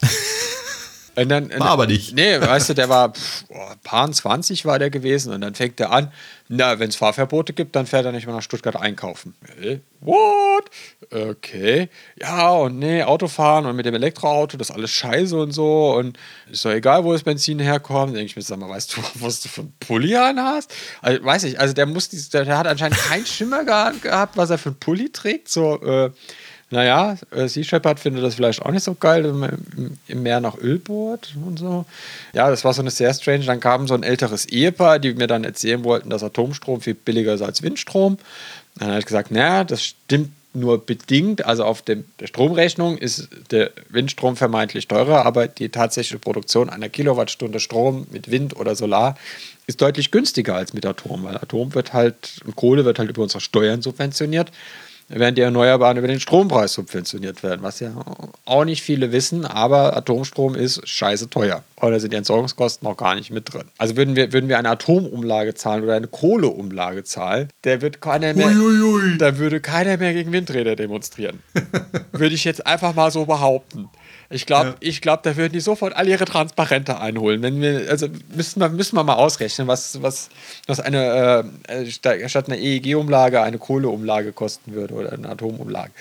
Und 1.16 1.30
dann, 1.30 1.50
war 1.50 1.70
aber 1.70 1.86
nicht. 1.86 2.14
Nee, 2.14 2.40
weißt 2.40 2.68
du, 2.68 2.74
der 2.74 2.90
war 2.90 3.14
pff, 3.14 3.44
paar 3.82 4.10
20 4.10 4.66
war 4.66 4.78
der 4.78 4.90
gewesen 4.90 5.32
und 5.32 5.40
dann 5.40 5.54
fängt 5.54 5.80
er 5.80 5.90
an, 5.90 6.12
na, 6.48 6.78
wenn 6.78 6.90
es 6.90 6.96
Fahrverbote 6.96 7.54
gibt, 7.54 7.74
dann 7.74 7.86
fährt 7.86 8.04
er 8.04 8.12
nicht 8.12 8.26
mehr 8.26 8.34
nach 8.34 8.42
Stuttgart 8.42 8.76
einkaufen. 8.76 9.34
Hey, 9.58 9.80
what? 10.00 10.70
Okay. 11.10 11.88
Ja, 12.20 12.50
und 12.50 12.78
nee, 12.78 13.02
Autofahren 13.02 13.66
und 13.66 13.76
mit 13.76 13.86
dem 13.86 13.94
Elektroauto, 13.94 14.56
das 14.56 14.70
ist 14.70 14.76
alles 14.76 14.90
scheiße 14.90 15.36
und 15.36 15.52
so 15.52 15.94
und 15.94 16.18
ist 16.50 16.64
doch 16.64 16.70
egal, 16.70 17.02
wo 17.04 17.12
das 17.12 17.22
Benzin 17.22 17.58
herkommt. 17.58 18.14
Denke 18.14 18.26
ich 18.26 18.36
mir, 18.36 18.42
sag 18.42 18.58
mal, 18.58 18.68
weißt 18.68 18.96
du, 18.96 19.00
was 19.14 19.40
du 19.40 19.48
für 19.48 19.62
einen 19.62 19.74
Pulli 19.80 20.14
an 20.16 20.38
hast? 20.38 20.72
Also, 21.00 21.24
weiß 21.24 21.44
ich, 21.44 21.58
also 21.58 21.72
der 21.72 21.86
muss, 21.86 22.10
der, 22.10 22.44
der 22.44 22.58
hat 22.58 22.66
anscheinend 22.66 22.98
keinen 22.98 23.26
Schimmer 23.26 23.64
gehabt, 23.64 24.36
was 24.36 24.50
er 24.50 24.58
für 24.58 24.68
einen 24.68 24.78
Pulli 24.78 25.10
trägt, 25.10 25.48
so, 25.48 25.80
äh, 25.82 26.10
naja, 26.70 27.16
äh, 27.30 27.46
Sea 27.46 27.62
Shepherd 27.62 28.00
findet 28.00 28.24
das 28.24 28.34
vielleicht 28.34 28.62
auch 28.62 28.72
nicht 28.72 28.82
so 28.82 28.94
geil, 28.94 29.24
wenn 29.24 29.38
man 29.38 29.98
im 30.08 30.22
Meer 30.22 30.40
nach 30.40 30.58
Öl 30.58 30.78
bohrt 30.78 31.34
und 31.46 31.58
so. 31.58 31.84
Ja, 32.32 32.50
das 32.50 32.64
war 32.64 32.72
so 32.72 32.82
eine 32.82 32.90
sehr 32.90 33.14
strange. 33.14 33.44
Dann 33.44 33.60
kam 33.60 33.86
so 33.86 33.94
ein 33.94 34.02
älteres 34.02 34.46
Ehepaar, 34.46 34.98
die 34.98 35.14
mir 35.14 35.28
dann 35.28 35.44
erzählen 35.44 35.84
wollten, 35.84 36.10
dass 36.10 36.24
Atomstrom 36.24 36.80
viel 36.80 36.94
billiger 36.94 37.34
ist 37.34 37.42
als 37.42 37.62
Windstrom. 37.62 38.18
Dann 38.78 38.88
habe 38.88 38.98
ich 38.98 39.06
gesagt, 39.06 39.30
naja, 39.30 39.62
das 39.62 39.84
stimmt 39.84 40.30
nur 40.54 40.84
bedingt. 40.84 41.44
Also 41.44 41.64
auf 41.64 41.82
dem, 41.82 42.04
der 42.18 42.26
Stromrechnung 42.26 42.98
ist 42.98 43.28
der 43.52 43.70
Windstrom 43.88 44.36
vermeintlich 44.36 44.88
teurer, 44.88 45.24
aber 45.24 45.46
die 45.46 45.68
tatsächliche 45.68 46.18
Produktion 46.18 46.68
einer 46.68 46.88
Kilowattstunde 46.88 47.60
Strom 47.60 48.06
mit 48.10 48.30
Wind 48.30 48.56
oder 48.56 48.74
Solar 48.74 49.16
ist 49.68 49.80
deutlich 49.80 50.10
günstiger 50.10 50.56
als 50.56 50.72
mit 50.72 50.86
Atom, 50.86 51.24
weil 51.24 51.36
Atom 51.36 51.74
wird 51.74 51.92
halt 51.92 52.40
und 52.44 52.56
Kohle 52.56 52.84
wird 52.84 52.98
halt 52.98 53.10
über 53.10 53.22
unsere 53.22 53.40
Steuern 53.40 53.82
subventioniert 53.82 54.50
während 55.08 55.38
die 55.38 55.42
Erneuerbaren 55.42 55.96
über 55.96 56.08
den 56.08 56.20
Strompreis 56.20 56.72
subventioniert 56.72 57.42
werden, 57.42 57.62
was 57.62 57.80
ja 57.80 57.92
auch 58.44 58.64
nicht 58.64 58.82
viele 58.82 59.12
wissen, 59.12 59.44
aber 59.44 59.96
Atomstrom 59.96 60.54
ist 60.54 60.86
scheiße 60.86 61.30
teuer. 61.30 61.62
Oder 61.80 62.00
sind 62.00 62.12
die 62.12 62.16
Entsorgungskosten 62.16 62.88
noch 62.88 62.96
gar 62.96 63.14
nicht 63.14 63.30
mit 63.30 63.52
drin. 63.52 63.64
Also 63.78 63.96
würden 63.96 64.16
wir, 64.16 64.32
würden 64.32 64.48
wir 64.48 64.58
eine 64.58 64.70
Atomumlage 64.70 65.54
zahlen 65.54 65.84
oder 65.84 65.94
eine 65.94 66.08
Kohleumlage 66.08 67.04
zahlen, 67.04 67.48
der 67.64 67.82
wird 67.82 68.00
keiner 68.00 68.34
mehr, 68.34 68.46
Uiuiui. 68.46 69.18
da 69.18 69.38
würde 69.38 69.60
keiner 69.60 69.96
mehr 69.96 70.14
gegen 70.14 70.32
Windräder 70.32 70.76
demonstrieren. 70.76 71.40
würde 72.12 72.34
ich 72.34 72.44
jetzt 72.44 72.66
einfach 72.66 72.94
mal 72.94 73.10
so 73.10 73.26
behaupten. 73.26 73.88
Ich 74.28 74.46
glaube, 74.46 74.74
ja. 74.82 74.92
glaub, 75.00 75.22
da 75.22 75.36
würden 75.36 75.52
die 75.52 75.60
sofort 75.60 75.94
alle 75.94 76.10
ihre 76.10 76.24
Transparente 76.24 76.98
einholen. 76.98 77.42
Wenn 77.42 77.60
wir, 77.60 77.88
also 77.88 78.08
müssen 78.34 78.60
wir, 78.60 78.68
müssen 78.68 78.96
wir 78.96 79.04
mal 79.04 79.14
ausrechnen, 79.14 79.68
was, 79.68 80.02
was, 80.02 80.28
was 80.66 80.80
eine 80.80 81.44
äh, 81.68 81.86
statt 81.90 82.48
einer 82.48 82.58
EEG-Umlage 82.58 83.40
eine 83.42 83.58
Kohleumlage 83.58 84.32
kosten 84.32 84.74
würde 84.74 84.94
oder 84.94 85.12
eine 85.12 85.28
Atomumlage. 85.28 85.92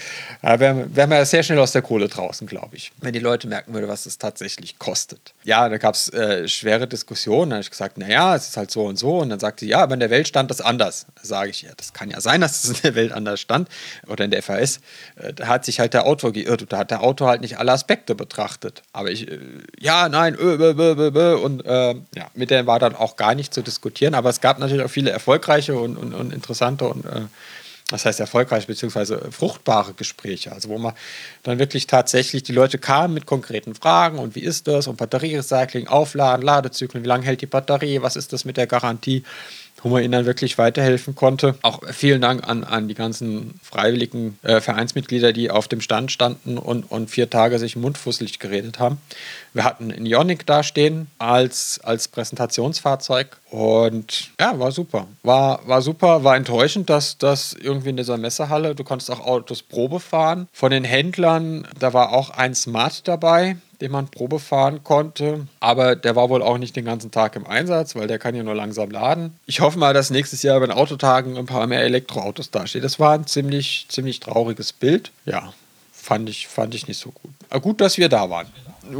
Da 0.41 0.59
wären, 0.59 0.95
wären 0.95 1.09
wir 1.09 1.25
sehr 1.25 1.43
schnell 1.43 1.59
aus 1.59 1.71
der 1.71 1.81
Kohle 1.81 2.07
draußen, 2.07 2.47
glaube 2.47 2.75
ich, 2.75 2.91
wenn 3.01 3.13
die 3.13 3.19
Leute 3.19 3.47
merken 3.47 3.73
würden, 3.73 3.87
was 3.87 4.05
es 4.05 4.17
tatsächlich 4.17 4.79
kostet. 4.79 5.33
Ja, 5.43 5.69
da 5.69 5.77
gab 5.77 5.95
es 5.95 6.09
äh, 6.09 6.47
schwere 6.47 6.87
Diskussionen. 6.87 7.51
Da 7.51 7.55
habe 7.57 7.61
ich 7.61 7.69
gesagt, 7.69 7.97
naja, 7.97 8.35
es 8.35 8.49
ist 8.49 8.57
halt 8.57 8.71
so 8.71 8.85
und 8.85 8.97
so. 8.97 9.19
Und 9.19 9.29
dann 9.29 9.39
sagte 9.39 9.65
sie, 9.65 9.71
ja, 9.71 9.81
aber 9.81 9.93
in 9.93 9.99
der 9.99 10.09
Welt 10.09 10.27
stand 10.27 10.49
das 10.49 10.61
anders. 10.61 11.05
Da 11.15 11.21
sage 11.23 11.51
ich, 11.51 11.61
ja, 11.61 11.69
das 11.77 11.93
kann 11.93 12.09
ja 12.09 12.21
sein, 12.21 12.41
dass 12.41 12.63
es 12.63 12.69
in 12.71 12.77
der 12.83 12.95
Welt 12.95 13.11
anders 13.11 13.39
stand 13.39 13.69
oder 14.07 14.25
in 14.25 14.31
der 14.31 14.41
FAS. 14.41 14.79
Äh, 15.17 15.33
da 15.33 15.47
hat 15.47 15.65
sich 15.65 15.79
halt 15.79 15.93
der 15.93 16.05
Autor 16.05 16.33
geirrt. 16.33 16.65
Da 16.69 16.79
hat 16.79 16.91
der 16.91 17.03
Autor 17.03 17.27
halt 17.27 17.41
nicht 17.41 17.59
alle 17.59 17.71
Aspekte 17.71 18.14
betrachtet. 18.15 18.83
Aber 18.93 19.11
ich, 19.11 19.29
äh, 19.29 19.39
ja, 19.79 20.09
nein, 20.09 20.35
ö, 20.35 20.55
ö, 20.55 21.11
ö, 21.15 21.35
und 21.35 21.65
äh, 21.65 21.95
ja, 22.15 22.27
mit 22.33 22.51
der 22.51 22.67
war 22.67 22.79
dann 22.79 22.95
auch 22.95 23.15
gar 23.15 23.35
nicht 23.35 23.53
zu 23.53 23.61
diskutieren. 23.61 24.15
Aber 24.15 24.29
es 24.29 24.41
gab 24.41 24.59
natürlich 24.59 24.83
auch 24.83 24.89
viele 24.89 25.11
erfolgreiche 25.11 25.77
und, 25.77 25.97
und, 25.97 26.13
und 26.13 26.33
interessante 26.33 26.85
und 26.85 27.05
äh, 27.05 27.21
das 27.89 28.03
heißt 28.03 28.19
erfolgreich 28.19 28.65
beziehungsweise 28.65 29.31
fruchtbare 29.31 29.93
Gespräche, 29.93 30.51
also 30.51 30.69
wo 30.69 30.79
man 30.79 30.93
dann 31.43 31.59
wirklich 31.59 31.85
tatsächlich 31.85 32.41
die 32.41 32.51
Leute 32.51 32.79
kamen 32.79 33.13
mit 33.13 33.27
konkreten 33.27 33.75
Fragen 33.75 34.17
und 34.17 34.33
wie 34.33 34.39
ist 34.39 34.67
das 34.67 34.87
und 34.87 34.97
Batterierecycling, 34.97 35.87
Aufladen, 35.87 36.43
Ladezyklen, 36.43 37.03
wie 37.03 37.07
lange 37.07 37.25
hält 37.25 37.41
die 37.41 37.45
Batterie, 37.45 38.01
was 38.01 38.15
ist 38.15 38.33
das 38.33 38.43
mit 38.43 38.57
der 38.57 38.65
Garantie 38.65 39.23
wo 39.81 39.89
man 39.89 40.01
ihnen 40.01 40.11
dann 40.11 40.25
wirklich 40.25 40.57
weiterhelfen 40.57 41.15
konnte. 41.15 41.55
Auch 41.61 41.81
vielen 41.91 42.21
Dank 42.21 42.47
an, 42.47 42.63
an 42.63 42.87
die 42.87 42.95
ganzen 42.95 43.59
freiwilligen 43.61 44.39
äh, 44.41 44.59
Vereinsmitglieder, 44.59 45.33
die 45.33 45.51
auf 45.51 45.67
dem 45.67 45.81
Stand 45.81 46.11
standen 46.11 46.57
und, 46.57 46.89
und 46.89 47.09
vier 47.09 47.29
Tage 47.29 47.59
sich 47.59 47.75
mundfusselig 47.75 48.39
geredet 48.39 48.79
haben. 48.79 48.97
Wir 49.53 49.63
hatten 49.63 49.91
ein 49.91 50.05
Ionic 50.05 50.45
da 50.45 50.63
stehen 50.63 51.07
als, 51.17 51.79
als 51.83 52.07
Präsentationsfahrzeug 52.07 53.37
und 53.49 54.31
ja, 54.39 54.59
war 54.59 54.71
super. 54.71 55.07
War, 55.23 55.65
war 55.67 55.81
super, 55.81 56.23
war 56.23 56.35
enttäuschend, 56.35 56.89
dass 56.89 57.17
das 57.17 57.53
irgendwie 57.53 57.89
in 57.89 57.97
dieser 57.97 58.17
Messehalle, 58.17 58.75
du 58.75 58.83
konntest 58.83 59.11
auch 59.11 59.21
Autos 59.21 59.61
Probe 59.61 59.99
fahren. 59.99 60.47
Von 60.51 60.71
den 60.71 60.83
Händlern, 60.83 61.67
da 61.79 61.93
war 61.93 62.11
auch 62.11 62.31
ein 62.31 62.55
Smart 62.55 63.07
dabei, 63.07 63.57
den 63.81 63.91
man 63.91 64.07
Probe 64.07 64.39
fahren 64.39 64.83
konnte. 64.83 65.47
Aber 65.59 65.95
der 65.95 66.15
war 66.15 66.29
wohl 66.29 66.41
auch 66.41 66.57
nicht 66.57 66.75
den 66.75 66.85
ganzen 66.85 67.11
Tag 67.11 67.35
im 67.35 67.45
Einsatz, 67.45 67.95
weil 67.95 68.07
der 68.07 68.19
kann 68.19 68.35
ja 68.35 68.43
nur 68.43 68.55
langsam 68.55 68.91
laden. 68.91 69.33
Ich 69.45 69.61
hoffe 69.61 69.79
mal, 69.79 69.93
dass 69.93 70.09
nächstes 70.09 70.43
Jahr 70.43 70.59
bei 70.59 70.67
den 70.67 70.75
Autotagen 70.75 71.37
ein 71.37 71.45
paar 71.45 71.67
mehr 71.67 71.81
Elektroautos 71.83 72.51
dastehen. 72.51 72.83
Das 72.83 72.99
war 72.99 73.13
ein 73.13 73.27
ziemlich, 73.27 73.85
ziemlich 73.89 74.19
trauriges 74.19 74.73
Bild. 74.73 75.11
Ja, 75.25 75.53
fand 75.91 76.29
ich, 76.29 76.47
fand 76.47 76.75
ich 76.75 76.87
nicht 76.87 76.99
so 76.99 77.11
gut. 77.11 77.31
Aber 77.49 77.61
gut, 77.61 77.81
dass 77.81 77.97
wir 77.97 78.09
da 78.09 78.29
waren. 78.29 78.47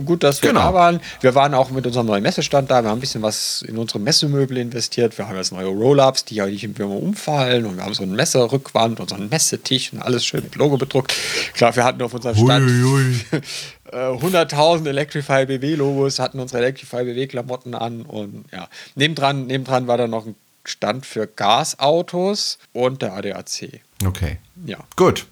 Gut, 0.06 0.24
dass 0.24 0.42
wir 0.42 0.50
genau. 0.50 0.62
da 0.62 0.74
waren. 0.74 1.00
Wir 1.22 1.36
waren 1.36 1.54
auch 1.54 1.70
mit 1.70 1.86
unserem 1.86 2.08
neuen 2.08 2.24
Messestand 2.24 2.72
da. 2.72 2.82
Wir 2.82 2.90
haben 2.90 2.98
ein 2.98 3.02
bisschen 3.02 3.22
was 3.22 3.62
in 3.62 3.78
unsere 3.78 4.00
Messemöbel 4.00 4.58
investiert. 4.58 5.16
Wir 5.18 5.28
haben 5.28 5.36
jetzt 5.36 5.52
neue 5.52 5.68
Roll-Ups, 5.68 6.26
die 6.26 6.36
ja 6.36 6.48
nicht 6.48 6.64
immer 6.64 6.90
umfallen. 6.90 7.66
Und 7.66 7.78
wir 7.78 7.84
haben 7.84 7.94
so 7.94 8.02
eine 8.02 8.14
Messerrückwand 8.14 9.00
und 9.00 9.10
so 9.10 9.16
einen 9.16 9.30
Messetisch 9.30 9.94
und 9.94 10.02
alles 10.02 10.26
schön 10.26 10.44
mit 10.44 10.56
Logo 10.56 10.78
bedruckt. 10.78 11.14
Klar, 11.54 11.76
wir 11.76 11.84
hatten 11.84 12.02
auf 12.02 12.14
unserem 12.14 12.36
Stand 12.36 12.70
100.000 12.70 13.44
äh, 13.92 14.90
Electrify 14.90 15.46
BW-Logos, 15.46 16.20
hatten 16.20 16.40
unsere 16.40 16.64
Electrify 16.64 17.04
BW-Klamotten 17.04 17.76
an. 17.76 18.02
Und 18.04 18.46
ja, 18.52 18.68
nebendran, 18.96 19.48
nebendran 19.48 19.88
war 19.88 19.98
da 19.98 20.08
noch 20.08 20.26
ein 20.26 20.36
Stand 20.64 21.06
für 21.06 21.28
Gasautos 21.28 22.58
und 22.74 23.02
der 23.02 23.14
ADAC. 23.14 23.82
Okay. 24.06 24.38
Ja. 24.66 24.80
Gut. 24.96 25.26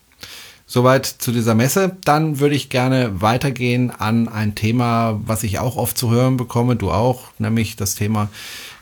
Soweit 0.66 1.06
zu 1.06 1.32
dieser 1.32 1.56
Messe. 1.56 1.98
Dann 2.06 2.40
würde 2.40 2.56
ich 2.56 2.70
gerne 2.70 3.22
weitergehen 3.22 3.92
an 3.92 4.28
ein 4.28 4.56
Thema, 4.56 5.20
was 5.26 5.44
ich 5.44 5.60
auch 5.60 5.76
oft 5.76 5.98
zu 5.98 6.10
hören 6.12 6.38
bekomme, 6.38 6.76
du 6.76 6.92
auch, 6.92 7.30
nämlich 7.38 7.76
das 7.76 7.96
Thema 7.96 8.30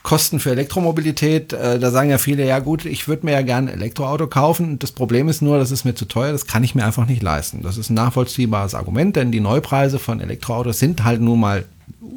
Kosten 0.03 0.39
für 0.39 0.51
Elektromobilität. 0.51 1.53
Äh, 1.53 1.79
da 1.79 1.91
sagen 1.91 2.09
ja 2.09 2.17
viele, 2.17 2.45
ja 2.45 2.59
gut, 2.59 2.85
ich 2.85 3.07
würde 3.07 3.25
mir 3.25 3.33
ja 3.33 3.41
gerne 3.41 3.71
ein 3.71 3.77
Elektroauto 3.77 4.27
kaufen. 4.27 4.79
Das 4.79 4.91
Problem 4.91 5.27
ist 5.29 5.41
nur, 5.41 5.57
das 5.57 5.71
ist 5.71 5.85
mir 5.85 5.95
zu 5.95 6.05
teuer, 6.05 6.31
das 6.31 6.47
kann 6.47 6.63
ich 6.63 6.75
mir 6.75 6.85
einfach 6.85 7.05
nicht 7.05 7.21
leisten. 7.21 7.61
Das 7.61 7.77
ist 7.77 7.89
ein 7.89 7.95
nachvollziehbares 7.95 8.75
Argument, 8.75 9.15
denn 9.15 9.31
die 9.31 9.39
Neupreise 9.39 9.99
von 9.99 10.19
Elektroautos 10.19 10.79
sind 10.79 11.03
halt 11.03 11.21
nun 11.21 11.39
mal 11.39 11.65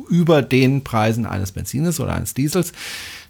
über 0.08 0.42
den 0.42 0.84
Preisen 0.84 1.26
eines 1.26 1.52
Benzines 1.52 2.00
oder 2.00 2.14
eines 2.14 2.34
Diesels. 2.34 2.72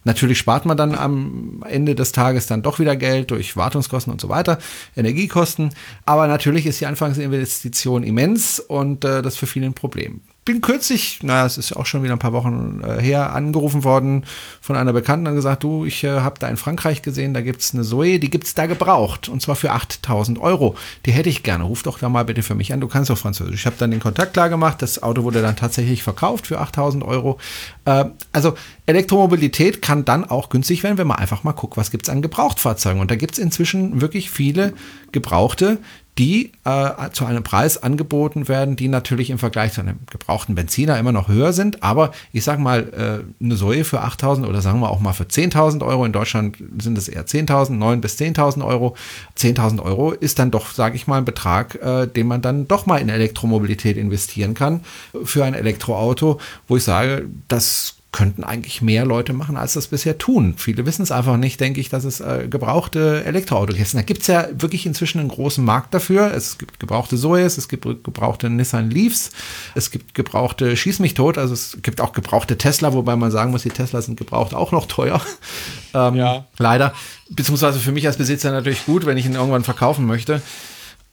Natürlich 0.05 0.39
spart 0.39 0.67
man 0.67 0.77
dann 0.77 0.95
am 0.95 1.65
Ende 1.67 1.95
des 1.95 2.13
Tages 2.13 2.47
dann 2.47 2.63
doch 2.63 2.79
wieder 2.79 2.95
Geld 2.95 3.31
durch 3.31 3.57
Wartungskosten 3.57 4.13
und 4.13 4.21
so 4.21 4.29
weiter, 4.29 4.59
Energiekosten. 4.97 5.71
Aber 6.05 6.27
natürlich 6.27 6.67
ist 6.67 6.81
die 6.81 6.87
Anfangsinvestition 6.87 8.03
immens 8.03 8.61
und 8.61 9.05
äh, 9.05 9.23
das 9.23 9.37
für 9.37 9.47
viele 9.47 9.67
ein 9.67 9.75
Problem 9.75 10.21
bin 10.45 10.61
kürzlich, 10.61 11.21
naja, 11.23 11.47
es 11.47 11.57
ist 11.57 11.75
auch 11.75 11.87
schon 11.87 12.03
wieder 12.03 12.13
ein 12.13 12.19
paar 12.19 12.33
Wochen 12.35 12.83
äh, 12.85 13.01
her, 13.01 13.33
angerufen 13.33 13.83
worden 13.83 14.25
von 14.61 14.77
einer 14.77 14.93
Bekannten 14.93 15.27
und 15.27 15.35
gesagt, 15.35 15.63
du, 15.63 15.87
ich 15.87 16.05
äh, 16.05 16.21
habe 16.21 16.39
da 16.39 16.49
in 16.49 16.57
Frankreich 16.57 17.03
gesehen, 17.03 17.33
da 17.33 17.41
gibt's 17.41 17.73
eine 17.73 17.83
Zoe, 17.83 18.19
die 18.19 18.31
gibt's 18.31 18.55
da 18.55 18.67
gebraucht 18.67 19.29
und 19.29 19.41
zwar 19.41 19.57
für 19.57 19.73
8000 19.73 20.39
Euro. 20.39 20.77
Die 21.07 21.13
hätte 21.13 21.31
ich 21.31 21.43
gerne, 21.43 21.65
ruf 21.65 21.83
doch 21.83 21.99
da 21.99 22.09
mal 22.09 22.25
bitte 22.25 22.43
für 22.43 22.55
mich 22.55 22.73
an, 22.73 22.81
du 22.81 22.89
kannst 22.89 23.11
doch 23.11 23.19
Französisch. 23.19 23.61
Ich 23.61 23.67
habe 23.67 23.77
dann 23.79 23.91
den 23.91 24.01
Kontakt 24.01 24.35
klar 24.35 24.51
gemacht, 24.51 24.83
das 24.83 25.03
Auto 25.03 25.25
wurde 25.25 25.41
dann 25.41 25.57
tatsächlich 25.57 26.03
verkauft 26.03 26.47
für 26.47 26.61
8000 26.61 27.05
Euro. 27.05 27.39
Äh, 27.87 28.07
also 28.33 28.55
Elektromobilität 28.87 29.81
kann 29.81 30.05
dann 30.05 30.29
auch 30.29 30.51
günstig 30.51 30.83
werden, 30.83 30.99
wenn 30.99 31.07
man 31.07 31.19
einfach 31.19 31.43
mal 31.45 31.53
guckt, 31.53 31.79
was 31.79 31.91
gibt's 31.91 32.11
an 32.11 32.21
Gebrauchtfahrzeugen. 32.21 33.01
Und 33.01 33.11
da 33.11 33.17
gibt's 33.17 33.39
inzwischen 33.39 34.03
wirklich 34.03 34.31
viele 34.31 34.75
Gebrauchte, 35.13 35.79
die 36.19 36.53
äh, 36.65 37.11
zu 37.13 37.25
einem 37.27 37.43
Preis 37.43 37.83
angeboten 37.83 38.47
werden, 38.47 38.77
die 38.77 38.87
natürlich 38.87 39.31
im 39.31 39.39
Vergleich 39.39 39.73
zu 39.73 39.81
einem 39.81 39.99
gebrauchten 40.11 40.55
Benziner 40.55 40.99
immer 40.99 41.11
noch 41.11 41.29
höher 41.29 41.53
sind. 41.53 41.83
Aber 41.83 42.13
ich 42.33 42.45
sage 42.45 42.63
mal, 42.63 43.25
äh, 43.41 43.45
eine 43.45 43.57
Säue 43.57 43.85
für 43.85 44.05
8.000 44.05 44.47
oder 44.47 44.61
sagen 44.61 44.81
wir 44.81 44.91
auch 44.91 45.01
mal 45.01 45.13
für 45.13 45.25
10.000 45.25 45.85
Euro, 45.85 46.05
in 46.05 46.13
Deutschland 46.13 46.57
sind 46.79 46.97
es 46.97 47.09
eher 47.09 47.27
10.000, 47.27 47.73
9 47.73 48.01
bis 48.01 48.17
10.000 48.17 48.65
Euro. 48.65 48.97
10.000 49.37 49.83
Euro 49.83 50.13
ist 50.13 50.39
dann 50.39 50.53
doch, 50.53 50.73
sage 50.73 50.95
ich 50.95 51.09
mal, 51.09 51.19
ein 51.19 51.25
Betrag, 51.25 51.75
äh, 51.83 52.07
den 52.07 52.29
man 52.29 52.43
dann 52.43 52.69
doch 52.69 52.87
mal 52.87 52.99
in 52.99 53.09
Elektromobilität 53.09 53.97
investieren 53.97 54.55
kann 54.55 54.83
für 55.25 55.45
ein 55.45 55.55
Elektroauto, 55.55 56.39
wo 56.69 56.77
ich 56.77 56.85
sage, 56.85 57.27
das 57.49 57.97
könnten 58.15 58.45
eigentlich 58.45 58.81
mehr 58.81 59.05
Leute 59.05 59.33
machen, 59.33 59.57
als 59.57 59.73
das 59.73 59.89
bisher 59.89 60.19
tun. 60.19 60.55
Viele 60.57 60.87
wissen 60.87 61.03
es 61.03 61.11
einfach 61.11 61.37
nicht, 61.37 61.61
denke 61.61 61.81
ich, 61.81 61.89
dass 61.89 62.05
es 62.05 62.21
äh, 62.21 62.47
gebrauchte 62.49 63.25
Elektroautos 63.25 63.75
gibt. 63.75 63.93
Da 63.93 64.03
gibt 64.03 64.21
es 64.21 64.29
ja 64.29 64.47
wirklich 64.53 64.87
inzwischen 64.87 65.19
einen 65.19 65.29
großen 65.29 65.65
Markt 65.65 65.93
dafür. 65.93 66.33
Es 66.33 66.57
gibt 66.57 66.79
gebrauchte 66.79 67.17
Soyas, 67.17 67.59
es 67.59 67.69
gibt 67.69 67.85
gebrauchte 68.05 68.49
Nissan 68.51 68.89
Leafs, 68.89 69.33
es 69.75 69.91
gibt 69.91 70.15
gebrauchte 70.15 70.77
Schieß 70.77 71.01
mich 71.01 71.15
tot, 71.15 71.39
also 71.39 71.55
es 71.55 71.79
gibt 71.83 72.01
auch 72.01 72.13
gebrauchte 72.13 72.57
Tesla, 72.57 72.93
wobei 72.93 73.17
man 73.17 73.33
sagen 73.33 73.51
muss, 73.51 73.65
die 73.65 73.71
Tesla 73.71 74.01
sind 74.01 74.17
gebraucht 74.17 74.55
auch 74.55 74.71
noch 74.71 74.87
teuer. 74.87 75.21
ähm, 75.95 76.15
ja. 76.15 76.45
Leider. 76.59 76.95
Beziehungsweise 77.31 77.81
für 77.81 77.91
mich 77.91 78.07
als 78.07 78.17
Besitzer 78.17 78.53
natürlich 78.53 78.87
gut, 78.87 79.07
wenn 79.07 79.17
ich 79.17 79.27
ihn 79.27 79.35
irgendwann 79.35 79.65
verkaufen 79.65 80.07
möchte. 80.07 80.41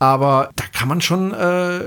Aber 0.02 0.49
da 0.56 0.64
kann 0.73 0.88
man 0.88 0.99
schon 0.99 1.32
äh, 1.32 1.82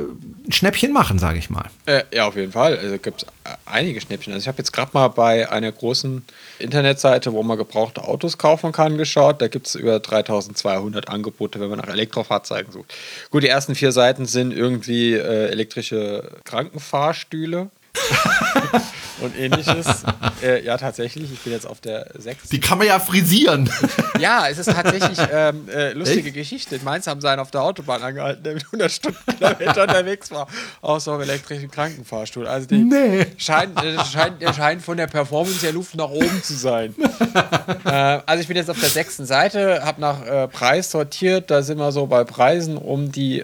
ein 0.46 0.52
Schnäppchen 0.52 0.92
machen, 0.92 1.18
sage 1.18 1.36
ich 1.36 1.50
mal. 1.50 1.64
Äh, 1.86 2.04
ja, 2.12 2.28
auf 2.28 2.36
jeden 2.36 2.52
Fall. 2.52 2.78
Also 2.78 2.96
gibt 2.96 3.24
es 3.24 3.28
einige 3.66 4.00
Schnäppchen. 4.00 4.32
Also 4.32 4.44
ich 4.44 4.46
habe 4.46 4.58
jetzt 4.58 4.72
gerade 4.72 4.92
mal 4.94 5.08
bei 5.08 5.50
einer 5.50 5.72
großen 5.72 6.24
Internetseite, 6.60 7.32
wo 7.32 7.42
man 7.42 7.58
gebrauchte 7.58 8.04
Autos 8.04 8.38
kaufen 8.38 8.70
kann, 8.70 8.98
geschaut. 8.98 9.42
Da 9.42 9.48
gibt 9.48 9.66
es 9.66 9.74
über 9.74 9.98
3200 9.98 11.08
Angebote, 11.08 11.58
wenn 11.58 11.70
man 11.70 11.80
nach 11.80 11.88
Elektrofahrzeugen 11.88 12.72
sucht. 12.72 12.94
Gut, 13.32 13.42
die 13.42 13.48
ersten 13.48 13.74
vier 13.74 13.90
Seiten 13.90 14.26
sind 14.26 14.52
irgendwie 14.52 15.14
äh, 15.14 15.48
elektrische 15.48 16.30
Krankenfahrstühle. 16.44 17.68
und 19.20 19.36
ähnliches. 19.38 20.04
äh, 20.42 20.64
ja, 20.64 20.76
tatsächlich. 20.76 21.32
Ich 21.32 21.40
bin 21.40 21.52
jetzt 21.52 21.66
auf 21.66 21.80
der 21.80 22.10
6. 22.16 22.48
Die 22.50 22.60
kann 22.60 22.78
man 22.78 22.86
ja 22.86 22.98
frisieren. 23.00 23.70
ja, 24.18 24.48
es 24.48 24.58
ist 24.58 24.70
tatsächlich 24.70 25.18
ähm, 25.32 25.68
äh, 25.68 25.92
lustige 25.92 26.28
Echt? 26.28 26.34
Geschichte. 26.34 26.76
In 26.76 26.84
Mainz 26.84 27.06
haben 27.06 27.20
sie 27.20 27.28
einen 27.28 27.40
auf 27.40 27.50
der 27.50 27.62
Autobahn 27.62 28.02
angehalten, 28.02 28.42
der 28.42 28.54
mit 28.54 28.64
100 28.64 28.92
Stundenkilometer 28.92 29.82
unterwegs 29.88 30.30
war, 30.30 30.46
aus 30.80 31.04
so 31.04 31.12
einem 31.12 31.22
elektrischen 31.22 31.70
Krankenfahrstuhl. 31.70 32.46
Also 32.46 32.66
die 32.68 32.78
nee. 32.78 33.26
scheint, 33.36 33.82
äh, 33.82 34.04
scheint, 34.04 34.42
der 34.42 34.52
scheint 34.52 34.82
von 34.82 34.96
der 34.96 35.06
Performance 35.06 35.60
der 35.60 35.72
Luft 35.72 35.94
nach 35.94 36.10
oben 36.10 36.42
zu 36.42 36.54
sein. 36.54 36.94
äh, 37.84 37.90
also 37.90 38.40
ich 38.40 38.48
bin 38.48 38.56
jetzt 38.56 38.70
auf 38.70 38.80
der 38.80 38.90
sechsten 38.90 39.26
Seite, 39.26 39.84
habe 39.84 40.00
nach 40.00 40.24
äh, 40.24 40.48
Preis 40.48 40.90
sortiert. 40.90 41.50
Da 41.50 41.62
sind 41.62 41.78
wir 41.78 41.92
so 41.92 42.06
bei 42.06 42.24
Preisen 42.24 42.76
um 42.76 43.12
die 43.12 43.42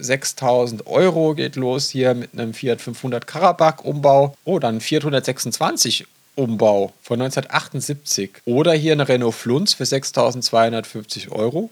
6000 0.00 0.80
äh, 0.80 0.84
Euro. 0.86 1.34
Geht 1.34 1.56
los 1.56 1.90
hier 1.90 2.14
mit 2.14 2.30
einem 2.32 2.54
Fiat 2.54 2.80
500 2.80 3.26
Karabakh 3.26 3.79
Umbau. 3.84 4.36
Oh, 4.44 4.58
dann 4.58 4.80
426 4.80 6.06
Umbau 6.36 6.92
von 7.02 7.20
1978. 7.20 8.30
Oder 8.44 8.72
hier 8.72 8.92
eine 8.92 9.08
Renault 9.08 9.34
Flunz 9.34 9.74
für 9.74 9.84
6.250 9.84 11.30
Euro. 11.30 11.70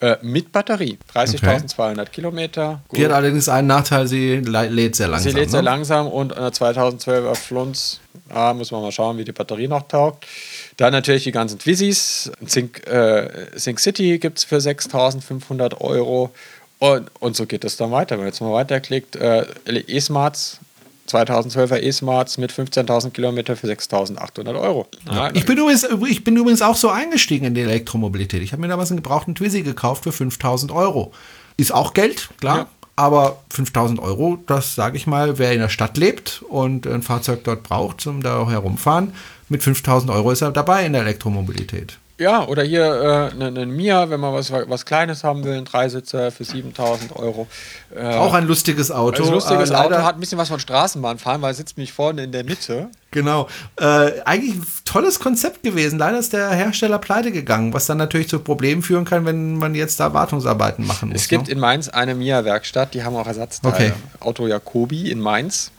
Äh, 0.00 0.16
mit 0.22 0.50
Batterie. 0.50 0.98
30.200 1.14 1.92
okay. 1.92 2.10
Kilometer. 2.10 2.80
Gut. 2.88 2.98
Die 2.98 3.04
hat 3.04 3.12
allerdings 3.12 3.50
einen 3.50 3.66
Nachteil, 3.66 4.06
sie 4.06 4.36
lädt 4.36 4.96
sehr 4.96 5.08
langsam. 5.08 5.30
Sie 5.30 5.36
lädt 5.36 5.48
ne? 5.48 5.52
sehr 5.52 5.62
langsam 5.62 6.08
und 6.08 6.34
eine 6.34 6.48
2012er 6.48 7.34
Flunz, 7.34 8.00
ah, 8.30 8.54
muss 8.54 8.70
man 8.70 8.80
mal 8.80 8.92
schauen, 8.92 9.18
wie 9.18 9.24
die 9.24 9.32
Batterie 9.32 9.68
noch 9.68 9.86
taugt. 9.88 10.26
Dann 10.78 10.94
natürlich 10.94 11.24
die 11.24 11.32
ganzen 11.32 11.58
Twizzys. 11.58 12.32
Sync, 12.46 12.86
äh, 12.86 13.28
Sync 13.56 13.78
City 13.78 14.18
gibt 14.18 14.38
es 14.38 14.44
für 14.44 14.56
6.500 14.56 15.82
Euro. 15.82 16.30
Und, 16.78 17.10
und 17.20 17.36
so 17.36 17.44
geht 17.44 17.64
es 17.64 17.76
dann 17.76 17.90
weiter. 17.90 18.12
Wenn 18.12 18.20
man 18.20 18.28
jetzt 18.28 18.40
mal 18.40 18.54
weiterklickt, 18.54 19.16
äh, 19.16 19.44
E-Smarts 19.66 20.60
2012er 21.14 21.80
E-Smarts 21.80 22.38
mit 22.38 22.52
15.000 22.52 23.10
Kilometer 23.10 23.56
für 23.56 23.66
6.800 23.66 24.60
Euro. 24.60 24.86
Ja. 25.10 25.30
Ich, 25.34 25.46
bin 25.46 25.58
übrigens, 25.58 25.86
ich 26.08 26.24
bin 26.24 26.36
übrigens 26.36 26.62
auch 26.62 26.76
so 26.76 26.90
eingestiegen 26.90 27.46
in 27.46 27.54
die 27.54 27.62
Elektromobilität. 27.62 28.42
Ich 28.42 28.52
habe 28.52 28.62
mir 28.62 28.68
damals 28.68 28.90
einen 28.90 29.02
gebrauchten 29.02 29.34
Twizy 29.34 29.62
gekauft 29.62 30.04
für 30.04 30.10
5.000 30.10 30.74
Euro. 30.74 31.12
Ist 31.56 31.72
auch 31.72 31.94
Geld, 31.94 32.30
klar. 32.40 32.56
Ja. 32.58 32.66
Aber 32.96 33.38
5000 33.50 33.98
Euro, 33.98 34.38
das 34.46 34.74
sage 34.74 34.96
ich 34.98 35.06
mal, 35.06 35.38
wer 35.38 35.52
in 35.52 35.60
der 35.60 35.70
Stadt 35.70 35.96
lebt 35.96 36.42
und 36.48 36.86
ein 36.86 37.02
Fahrzeug 37.02 37.44
dort 37.44 37.62
braucht, 37.62 38.02
zum 38.02 38.22
da 38.22 38.46
herumfahren, 38.48 39.14
mit 39.48 39.62
5000 39.62 40.10
Euro 40.10 40.30
ist 40.32 40.42
er 40.42 40.52
dabei 40.52 40.84
in 40.84 40.92
der 40.92 41.02
Elektromobilität. 41.02 41.98
Ja, 42.20 42.46
oder 42.46 42.62
hier 42.62 43.30
äh, 43.32 43.42
einen 43.44 43.70
Mia, 43.74 44.10
wenn 44.10 44.20
man 44.20 44.34
was, 44.34 44.52
was 44.52 44.84
Kleines 44.84 45.24
haben 45.24 45.42
will, 45.42 45.54
ein 45.54 45.64
Dreisitzer 45.64 46.30
für 46.30 46.44
7000 46.44 47.16
Euro. 47.16 47.48
Äh, 47.96 48.02
auch 48.02 48.34
ein 48.34 48.46
lustiges 48.46 48.90
Auto. 48.90 49.24
Ein 49.24 49.32
lustiges 49.32 49.70
äh, 49.70 49.74
Auto 49.74 49.96
hat 49.96 50.16
ein 50.16 50.20
bisschen 50.20 50.36
was 50.36 50.48
von 50.48 50.60
Straßenbahnfahren, 50.60 51.40
weil 51.40 51.52
er 51.52 51.54
sitzt 51.54 51.78
mich 51.78 51.94
vorne 51.94 52.22
in 52.24 52.30
der 52.30 52.44
Mitte. 52.44 52.90
Genau. 53.10 53.48
Äh, 53.76 54.20
eigentlich 54.26 54.56
ein 54.56 54.66
tolles 54.84 55.18
Konzept 55.18 55.62
gewesen. 55.62 55.98
Leider 55.98 56.18
ist 56.18 56.34
der 56.34 56.50
Hersteller 56.50 56.98
pleite 56.98 57.32
gegangen, 57.32 57.72
was 57.72 57.86
dann 57.86 57.96
natürlich 57.96 58.28
zu 58.28 58.38
Problemen 58.38 58.82
führen 58.82 59.06
kann, 59.06 59.24
wenn 59.24 59.56
man 59.56 59.74
jetzt 59.74 59.98
da 59.98 60.12
Wartungsarbeiten 60.12 60.86
machen 60.86 61.08
muss. 61.08 61.22
Es 61.22 61.28
gibt 61.28 61.46
ne? 61.46 61.54
in 61.54 61.58
Mainz 61.58 61.88
eine 61.88 62.14
Mia-Werkstatt, 62.14 62.92
die 62.92 63.02
haben 63.02 63.16
auch 63.16 63.26
Ersatzteile. 63.26 63.74
Okay. 63.74 63.92
Auto 64.20 64.46
Jacobi 64.46 65.10
in 65.10 65.20
Mainz. 65.20 65.72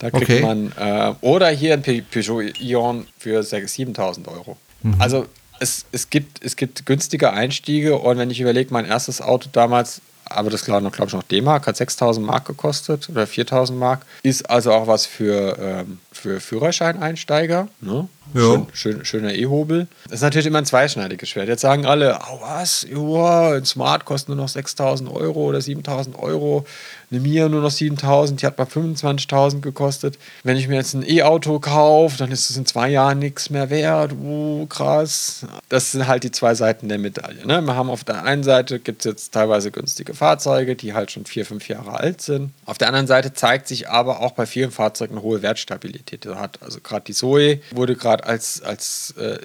Da 0.00 0.10
kriegt 0.10 0.24
okay. 0.24 0.40
man, 0.42 0.72
äh, 0.76 1.14
oder 1.20 1.50
hier 1.50 1.74
ein 1.74 1.82
Peugeot 1.82 2.40
Ion 2.58 3.06
für 3.16 3.44
7000 3.44 4.26
Euro. 4.26 4.56
Mhm. 4.82 4.96
Also 4.98 5.26
es, 5.60 5.86
es, 5.92 6.10
gibt, 6.10 6.42
es 6.44 6.56
gibt 6.56 6.86
günstige 6.86 7.32
Einstiege 7.32 7.96
und 7.96 8.18
wenn 8.18 8.30
ich 8.30 8.40
überlege, 8.40 8.72
mein 8.72 8.84
erstes 8.84 9.20
Auto 9.20 9.48
damals, 9.52 10.00
aber 10.24 10.50
das 10.50 10.64
glaube 10.64 10.88
ich 10.88 11.12
noch 11.12 11.22
D-Mark, 11.22 11.66
hat 11.66 11.76
6000 11.76 12.26
Mark 12.26 12.46
gekostet 12.46 13.08
oder 13.08 13.26
4000 13.26 13.78
Mark, 13.78 14.04
ist 14.22 14.48
also 14.48 14.72
auch 14.72 14.86
was 14.86 15.06
für, 15.06 15.56
ähm, 15.58 15.98
für 16.12 16.40
Führerscheineinsteiger. 16.40 17.68
Ne? 17.80 18.08
Schön, 18.34 18.66
schön, 18.72 19.04
schöner 19.04 19.34
E-Hobel. 19.34 19.86
Das 20.04 20.14
ist 20.16 20.22
natürlich 20.22 20.46
immer 20.46 20.58
ein 20.58 20.66
zweischneidiges 20.66 21.28
Schwert. 21.28 21.48
Jetzt 21.48 21.62
sagen 21.62 21.86
alle, 21.86 22.18
oh 22.30 22.40
was, 22.40 22.86
Joa, 22.88 23.54
ein 23.54 23.64
Smart 23.64 24.04
kostet 24.04 24.28
nur 24.28 24.36
noch 24.36 24.48
6000 24.48 25.10
Euro 25.10 25.44
oder 25.44 25.60
7000 25.60 26.18
Euro 26.18 26.66
eine 27.10 27.20
Mia 27.20 27.48
nur 27.48 27.62
noch 27.62 27.70
7000, 27.70 28.42
die 28.42 28.46
hat 28.46 28.58
mal 28.58 28.66
25.000 28.66 29.60
gekostet. 29.60 30.18
Wenn 30.42 30.56
ich 30.56 30.68
mir 30.68 30.74
jetzt 30.74 30.94
ein 30.94 31.08
E-Auto 31.08 31.58
kaufe, 31.58 32.18
dann 32.18 32.30
ist 32.30 32.50
es 32.50 32.56
in 32.56 32.66
zwei 32.66 32.90
Jahren 32.90 33.18
nichts 33.18 33.48
mehr 33.48 33.70
wert. 33.70 34.12
Uh, 34.12 34.66
krass. 34.66 35.46
Das 35.70 35.92
sind 35.92 36.06
halt 36.06 36.24
die 36.24 36.30
zwei 36.30 36.54
Seiten 36.54 36.88
der 36.88 36.98
Medaille. 36.98 37.46
Ne? 37.46 37.62
Wir 37.62 37.74
haben 37.74 37.88
auf 37.88 38.04
der 38.04 38.24
einen 38.24 38.42
Seite 38.42 38.78
gibt 38.78 39.06
es 39.06 39.10
jetzt 39.10 39.32
teilweise 39.32 39.70
günstige 39.70 40.12
Fahrzeuge, 40.12 40.76
die 40.76 40.92
halt 40.92 41.10
schon 41.10 41.24
vier, 41.24 41.46
fünf 41.46 41.68
Jahre 41.68 41.98
alt 41.98 42.20
sind. 42.20 42.52
Auf 42.66 42.76
der 42.76 42.88
anderen 42.88 43.06
Seite 43.06 43.32
zeigt 43.32 43.68
sich 43.68 43.88
aber 43.88 44.20
auch 44.20 44.32
bei 44.32 44.44
vielen 44.44 44.70
Fahrzeugen 44.70 45.14
eine 45.14 45.22
hohe 45.22 45.40
Wertstabilität. 45.40 46.26
Also 46.60 46.80
gerade 46.82 47.04
die 47.06 47.14
Zoe 47.14 47.60
wurde 47.70 47.96
gerade 47.96 48.17
als, 48.24 48.62
als 48.62 49.14
äh, 49.18 49.38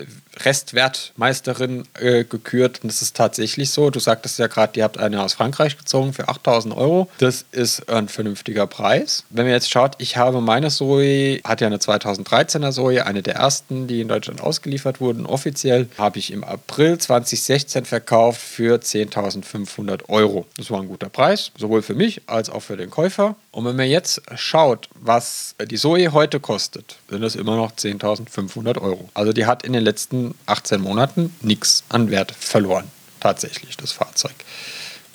Restwertmeisterin 0.44 1.84
äh, 2.00 2.24
gekürt 2.24 2.82
und 2.84 2.90
das 2.92 3.02
ist 3.02 3.16
tatsächlich 3.16 3.72
so. 3.72 3.90
Du 3.90 4.00
sagtest 4.00 4.40
ja 4.40 4.48
gerade, 4.48 4.78
ihr 4.78 4.84
habt 4.84 4.98
eine 4.98 5.22
aus 5.22 5.34
Frankreich 5.34 5.78
gezogen 5.78 6.14
für 6.14 6.30
8000 6.30 6.76
Euro. 6.76 7.10
Das 7.20 7.46
ist 7.52 7.90
ein 7.90 8.08
vernünftiger 8.08 8.68
Preis. 8.68 9.24
Wenn 9.30 9.46
man 9.46 9.54
jetzt 9.54 9.70
schaut, 9.70 9.96
ich 9.98 10.18
habe 10.18 10.42
meine 10.42 10.70
Zoe, 10.70 11.40
hat 11.44 11.62
ja 11.62 11.68
eine 11.68 11.78
2013er 11.78 12.72
Zoe, 12.72 13.06
eine 13.06 13.22
der 13.22 13.36
ersten, 13.36 13.88
die 13.88 14.02
in 14.02 14.08
Deutschland 14.08 14.42
ausgeliefert 14.42 15.00
wurden, 15.00 15.26
offiziell, 15.26 15.88
habe 15.98 16.20
ich 16.20 16.32
im 16.32 16.44
April 16.44 16.98
2016 16.98 17.86
verkauft 17.86 18.42
für 18.42 18.78
10.500 18.78 20.10
Euro. 20.10 20.46
Das 20.58 20.72
war 20.72 20.82
ein 20.82 20.88
guter 20.88 21.10
Preis, 21.10 21.52
sowohl 21.58 21.82
für 21.82 21.96
mich 21.96 22.22
als 22.28 22.50
auch 22.50 22.62
für 22.62 22.78
den 22.78 22.90
Käufer. 22.90 23.36
Und 23.54 23.64
wenn 23.66 23.76
man 23.76 23.88
jetzt 23.88 24.22
schaut, 24.36 24.90
was 24.96 25.54
die 25.70 25.78
Zoe 25.78 26.12
heute 26.12 26.40
kostet, 26.40 26.98
sind 27.08 27.22
das 27.22 27.36
immer 27.36 27.56
noch 27.56 27.74
10.500 27.74 28.82
Euro. 28.82 29.08
Also 29.14 29.32
die 29.32 29.46
hat 29.46 29.62
in 29.64 29.74
den 29.74 29.84
letzten 29.84 30.34
18 30.48 30.82
Monaten 30.82 31.36
nichts 31.42 31.84
an 31.90 32.10
Wert 32.10 32.32
verloren. 32.32 32.90
Tatsächlich, 33.20 33.78
das 33.78 33.92
Fahrzeug. 33.92 34.34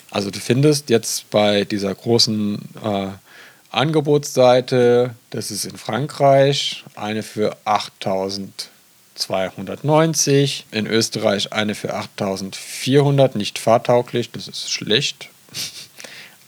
Also 0.09 0.31
du 0.31 0.39
findest 0.39 0.89
jetzt 0.89 1.29
bei 1.31 1.65
dieser 1.65 1.93
großen 1.93 2.61
äh, 2.81 3.07
Angebotsseite, 3.71 5.15
das 5.31 5.51
ist 5.51 5.65
in 5.65 5.75
Frankreich, 5.77 6.85
eine 6.95 7.23
für 7.23 7.57
8290, 7.65 10.65
in 10.71 10.87
Österreich 10.87 11.51
eine 11.51 11.75
für 11.75 11.93
8400, 11.93 13.35
nicht 13.35 13.59
fahrtauglich, 13.59 14.31
das 14.31 14.47
ist 14.47 14.71
schlecht. 14.71 15.27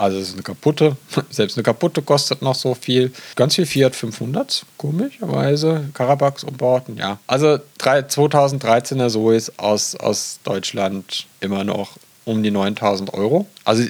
Also 0.01 0.17
es 0.17 0.29
ist 0.29 0.33
eine 0.33 0.41
kaputte, 0.41 0.97
selbst 1.29 1.57
eine 1.57 1.63
kaputte 1.63 2.01
kostet 2.01 2.41
noch 2.41 2.55
so 2.55 2.73
viel. 2.73 3.11
Ganz 3.35 3.53
viel 3.53 3.67
Fiat 3.67 3.95
500, 3.95 4.65
komischerweise, 4.77 5.89
Karabachs 5.93 6.43
umbauten, 6.43 6.97
ja. 6.97 7.19
Also 7.27 7.59
2013er 7.79 9.11
Sois 9.11 9.51
aus, 9.57 9.95
aus 9.95 10.39
Deutschland 10.43 11.27
immer 11.39 11.63
noch 11.63 11.97
um 12.25 12.41
die 12.41 12.49
9000 12.49 13.13
Euro. 13.13 13.45
Also 13.63 13.83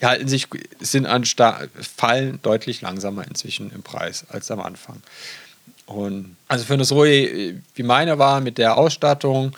die 0.00 0.06
halten 0.06 0.28
sich, 0.28 0.48
sind 0.78 1.04
an 1.04 1.24
fallen 1.24 2.38
deutlich 2.40 2.80
langsamer 2.80 3.26
inzwischen 3.28 3.70
im 3.70 3.82
Preis 3.82 4.24
als 4.30 4.50
am 4.50 4.60
Anfang. 4.60 5.02
Und 5.84 6.36
also 6.48 6.64
für 6.64 6.72
eine 6.72 6.84
Zoe, 6.84 7.60
wie 7.74 7.82
meine 7.82 8.18
war, 8.18 8.40
mit 8.40 8.56
der 8.56 8.78
Ausstattung, 8.78 9.54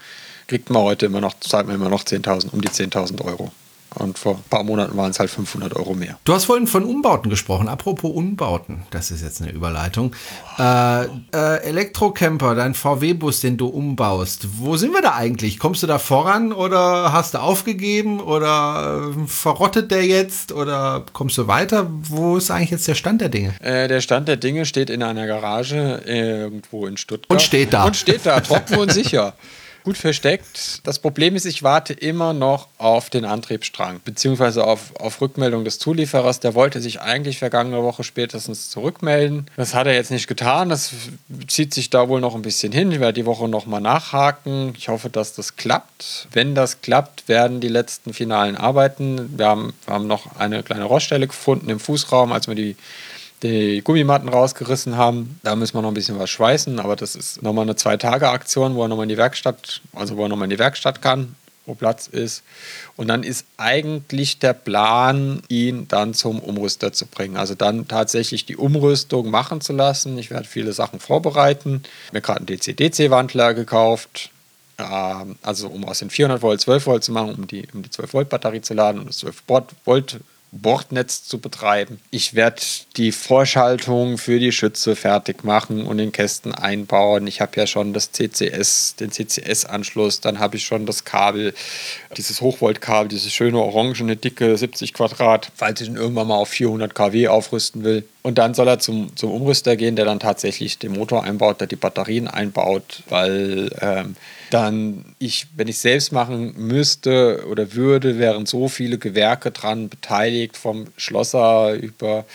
kriegt 0.48 0.68
man 0.68 0.82
heute 0.82 1.06
immer 1.06 1.20
noch, 1.20 1.38
zahlt 1.38 1.68
man 1.68 1.76
immer 1.76 1.90
noch 1.90 2.02
10.000, 2.02 2.50
um 2.50 2.60
die 2.60 2.70
10.000 2.70 3.24
Euro. 3.24 3.52
Und 3.94 4.18
vor 4.18 4.36
ein 4.36 4.44
paar 4.48 4.62
Monaten 4.62 4.96
waren 4.96 5.10
es 5.10 5.18
halt 5.18 5.30
500 5.30 5.76
Euro 5.76 5.94
mehr. 5.94 6.18
Du 6.24 6.32
hast 6.32 6.44
vorhin 6.46 6.66
von 6.66 6.84
Umbauten 6.84 7.30
gesprochen. 7.30 7.68
Apropos 7.68 8.10
Umbauten, 8.14 8.82
das 8.90 9.10
ist 9.10 9.22
jetzt 9.22 9.42
eine 9.42 9.50
Überleitung. 9.50 10.14
Äh, 10.58 11.04
äh, 11.04 11.62
Elektrocamper, 11.62 12.54
dein 12.54 12.74
VW-Bus, 12.74 13.40
den 13.40 13.56
du 13.56 13.66
umbaust. 13.66 14.58
Wo 14.58 14.76
sind 14.76 14.92
wir 14.92 15.02
da 15.02 15.14
eigentlich? 15.14 15.58
Kommst 15.58 15.82
du 15.82 15.86
da 15.86 15.98
voran 15.98 16.52
oder 16.52 17.12
hast 17.12 17.34
du 17.34 17.38
aufgegeben 17.38 18.20
oder 18.20 19.10
äh, 19.16 19.26
verrottet 19.26 19.90
der 19.90 20.06
jetzt 20.06 20.52
oder 20.52 21.04
kommst 21.12 21.38
du 21.38 21.46
weiter? 21.46 21.86
Wo 21.90 22.36
ist 22.36 22.50
eigentlich 22.50 22.70
jetzt 22.70 22.88
der 22.88 22.94
Stand 22.94 23.20
der 23.20 23.28
Dinge? 23.28 23.54
Äh, 23.60 23.88
der 23.88 24.00
Stand 24.00 24.28
der 24.28 24.36
Dinge 24.36 24.66
steht 24.66 24.90
in 24.90 25.02
einer 25.02 25.26
Garage 25.26 26.02
irgendwo 26.06 26.86
in 26.86 26.96
Stuttgart. 26.96 27.30
Und 27.30 27.42
steht 27.42 27.72
da. 27.72 27.84
Und 27.84 27.96
steht 27.96 28.24
da, 28.24 28.40
trocken 28.40 28.76
und 28.76 28.92
sicher 28.92 29.34
gut 29.84 29.96
versteckt. 29.96 30.80
Das 30.84 30.98
Problem 30.98 31.36
ist, 31.36 31.44
ich 31.44 31.62
warte 31.62 31.92
immer 31.92 32.32
noch 32.32 32.68
auf 32.78 33.10
den 33.10 33.24
Antriebsstrang, 33.24 34.00
beziehungsweise 34.04 34.64
auf, 34.64 34.94
auf 35.00 35.20
Rückmeldung 35.20 35.64
des 35.64 35.78
Zulieferers. 35.78 36.40
Der 36.40 36.54
wollte 36.54 36.80
sich 36.80 37.00
eigentlich 37.00 37.38
vergangene 37.38 37.82
Woche 37.82 38.04
spätestens 38.04 38.70
zurückmelden. 38.70 39.46
Das 39.56 39.74
hat 39.74 39.86
er 39.86 39.94
jetzt 39.94 40.10
nicht 40.10 40.28
getan. 40.28 40.68
Das 40.68 40.92
zieht 41.48 41.74
sich 41.74 41.90
da 41.90 42.08
wohl 42.08 42.20
noch 42.20 42.34
ein 42.34 42.42
bisschen 42.42 42.72
hin. 42.72 42.92
Ich 42.92 43.00
werde 43.00 43.14
die 43.14 43.26
Woche 43.26 43.48
nochmal 43.48 43.80
nachhaken. 43.80 44.74
Ich 44.76 44.88
hoffe, 44.88 45.10
dass 45.10 45.34
das 45.34 45.56
klappt. 45.56 46.28
Wenn 46.32 46.54
das 46.54 46.80
klappt, 46.80 47.28
werden 47.28 47.60
die 47.60 47.68
letzten 47.68 48.14
finalen 48.14 48.56
Arbeiten. 48.56 49.38
Wir 49.38 49.46
haben, 49.46 49.72
wir 49.86 49.94
haben 49.94 50.06
noch 50.06 50.36
eine 50.36 50.62
kleine 50.62 50.84
Roststelle 50.84 51.26
gefunden 51.26 51.68
im 51.68 51.80
Fußraum, 51.80 52.32
als 52.32 52.48
wir 52.48 52.54
die 52.54 52.76
die 53.42 53.82
Gummimatten 53.82 54.28
rausgerissen 54.28 54.96
haben. 54.96 55.40
Da 55.42 55.56
müssen 55.56 55.74
wir 55.74 55.82
noch 55.82 55.90
ein 55.90 55.94
bisschen 55.94 56.18
was 56.18 56.30
schweißen, 56.30 56.78
aber 56.78 56.96
das 56.96 57.16
ist 57.16 57.42
nochmal 57.42 57.64
eine 57.64 57.76
Zwei-Tage-Aktion, 57.76 58.74
wo 58.74 58.82
er 58.82 58.88
nochmal 58.88 59.04
in 59.04 59.10
die 59.10 59.16
Werkstatt, 59.16 59.80
also 59.92 60.16
wo 60.16 60.24
er 60.24 60.28
nochmal 60.28 60.46
in 60.46 60.50
die 60.50 60.58
Werkstatt 60.58 61.02
kann, 61.02 61.34
wo 61.66 61.74
Platz 61.74 62.06
ist. 62.06 62.42
Und 62.96 63.08
dann 63.08 63.22
ist 63.22 63.46
eigentlich 63.56 64.38
der 64.38 64.52
Plan, 64.52 65.42
ihn 65.48 65.88
dann 65.88 66.14
zum 66.14 66.38
Umrüster 66.38 66.92
zu 66.92 67.06
bringen. 67.06 67.36
Also 67.36 67.54
dann 67.54 67.88
tatsächlich 67.88 68.46
die 68.46 68.56
Umrüstung 68.56 69.30
machen 69.30 69.60
zu 69.60 69.72
lassen. 69.72 70.16
Ich 70.18 70.30
werde 70.30 70.46
viele 70.46 70.72
Sachen 70.72 71.00
vorbereiten. 71.00 71.82
Ich 71.84 72.08
habe 72.08 72.16
mir 72.16 72.20
gerade 72.20 72.38
einen 72.40 72.46
DC-DC-Wandler 72.46 73.54
gekauft. 73.54 74.30
Ähm, 74.78 75.36
also 75.42 75.68
um 75.68 75.84
aus 75.84 75.98
den 75.98 76.10
400 76.10 76.42
Volt 76.42 76.60
12 76.60 76.86
Volt 76.86 77.04
zu 77.04 77.12
machen, 77.12 77.34
um 77.34 77.46
die, 77.46 77.66
um 77.72 77.82
die 77.82 77.90
12 77.90 78.14
Volt 78.14 78.28
Batterie 78.28 78.62
zu 78.62 78.74
laden 78.74 79.00
und 79.00 79.08
das 79.08 79.18
12 79.18 79.42
Volt 79.84 80.20
Bordnetz 80.52 81.24
zu 81.24 81.38
betreiben. 81.38 81.98
Ich 82.10 82.34
werde 82.34 82.60
die 82.98 83.10
Vorschaltung 83.10 84.18
für 84.18 84.38
die 84.38 84.52
Schütze 84.52 84.94
fertig 84.94 85.44
machen 85.44 85.86
und 85.86 85.96
den 85.96 86.12
Kästen 86.12 86.54
einbauen. 86.54 87.26
Ich 87.26 87.40
habe 87.40 87.52
ja 87.56 87.66
schon 87.66 87.94
das 87.94 88.12
CCS, 88.12 88.96
den 88.96 89.10
CCS-Anschluss, 89.10 90.20
dann 90.20 90.38
habe 90.38 90.56
ich 90.56 90.66
schon 90.66 90.84
das 90.84 91.04
Kabel, 91.06 91.54
dieses 92.18 92.42
Hochvoltkabel, 92.42 93.08
dieses 93.08 93.32
schöne 93.32 93.58
orangene, 93.58 94.14
dicke 94.16 94.54
70 94.56 94.92
Quadrat, 94.92 95.50
falls 95.56 95.80
ich 95.80 95.88
ihn 95.88 95.96
irgendwann 95.96 96.28
mal 96.28 96.36
auf 96.36 96.50
400 96.50 96.94
kW 96.94 97.28
aufrüsten 97.28 97.82
will. 97.82 98.06
Und 98.20 98.36
dann 98.36 98.52
soll 98.52 98.68
er 98.68 98.78
zum, 98.78 99.16
zum 99.16 99.32
Umrüster 99.32 99.76
gehen, 99.76 99.96
der 99.96 100.04
dann 100.04 100.20
tatsächlich 100.20 100.78
den 100.78 100.92
Motor 100.92 101.24
einbaut, 101.24 101.60
der 101.60 101.66
die 101.66 101.76
Batterien 101.76 102.28
einbaut, 102.28 103.02
weil 103.08 103.70
ähm, 103.80 104.16
dann 104.52 105.04
ich, 105.18 105.46
wenn 105.56 105.68
ich 105.68 105.78
selbst 105.78 106.12
machen 106.12 106.54
müsste 106.56 107.46
oder 107.48 107.72
würde, 107.72 108.18
wären 108.18 108.44
so 108.44 108.68
viele 108.68 108.98
Gewerke 108.98 109.50
dran 109.50 109.88
beteiligt, 109.88 110.56
vom 110.56 110.86
Schlosser 110.96 111.72
über 111.72 112.26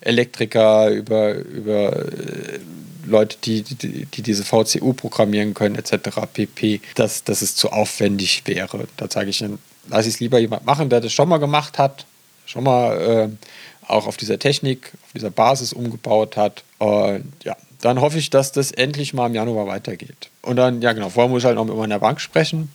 Elektriker, 0.00 0.88
über, 0.90 1.34
über 1.34 1.96
äh, 1.96 2.58
Leute, 3.04 3.36
die, 3.44 3.62
die, 3.62 4.06
die, 4.06 4.22
diese 4.22 4.44
VCU 4.44 4.94
programmieren 4.94 5.52
können, 5.52 5.76
etc. 5.76 6.20
pp, 6.32 6.80
dass, 6.94 7.24
dass 7.24 7.42
es 7.42 7.54
zu 7.54 7.70
aufwendig 7.70 8.42
wäre. 8.46 8.88
Da 8.96 9.10
sage 9.10 9.30
ich 9.30 9.38
dann, 9.38 9.58
lass 9.88 10.06
ich 10.06 10.14
es 10.14 10.20
lieber 10.20 10.38
jemand 10.38 10.64
machen, 10.64 10.88
der 10.88 11.00
das 11.00 11.12
schon 11.12 11.28
mal 11.28 11.38
gemacht 11.38 11.78
hat, 11.78 12.06
schon 12.46 12.64
mal 12.64 13.30
äh, 13.30 13.46
auch 13.86 14.06
auf 14.06 14.16
dieser 14.16 14.38
Technik, 14.38 14.92
auf 15.04 15.12
dieser 15.14 15.30
Basis 15.30 15.72
umgebaut 15.72 16.36
hat. 16.36 16.64
Und 16.78 17.32
ja, 17.44 17.56
dann 17.80 18.00
hoffe 18.00 18.18
ich, 18.18 18.30
dass 18.30 18.52
das 18.52 18.72
endlich 18.72 19.14
mal 19.14 19.26
im 19.26 19.34
Januar 19.34 19.66
weitergeht. 19.66 20.30
Und 20.42 20.56
dann, 20.56 20.82
ja 20.82 20.92
genau, 20.92 21.10
vorher 21.10 21.30
muss 21.30 21.42
ich 21.42 21.46
halt 21.46 21.56
noch 21.56 21.64
mit 21.64 21.76
meiner 21.76 21.98
Bank 21.98 22.20
sprechen, 22.20 22.70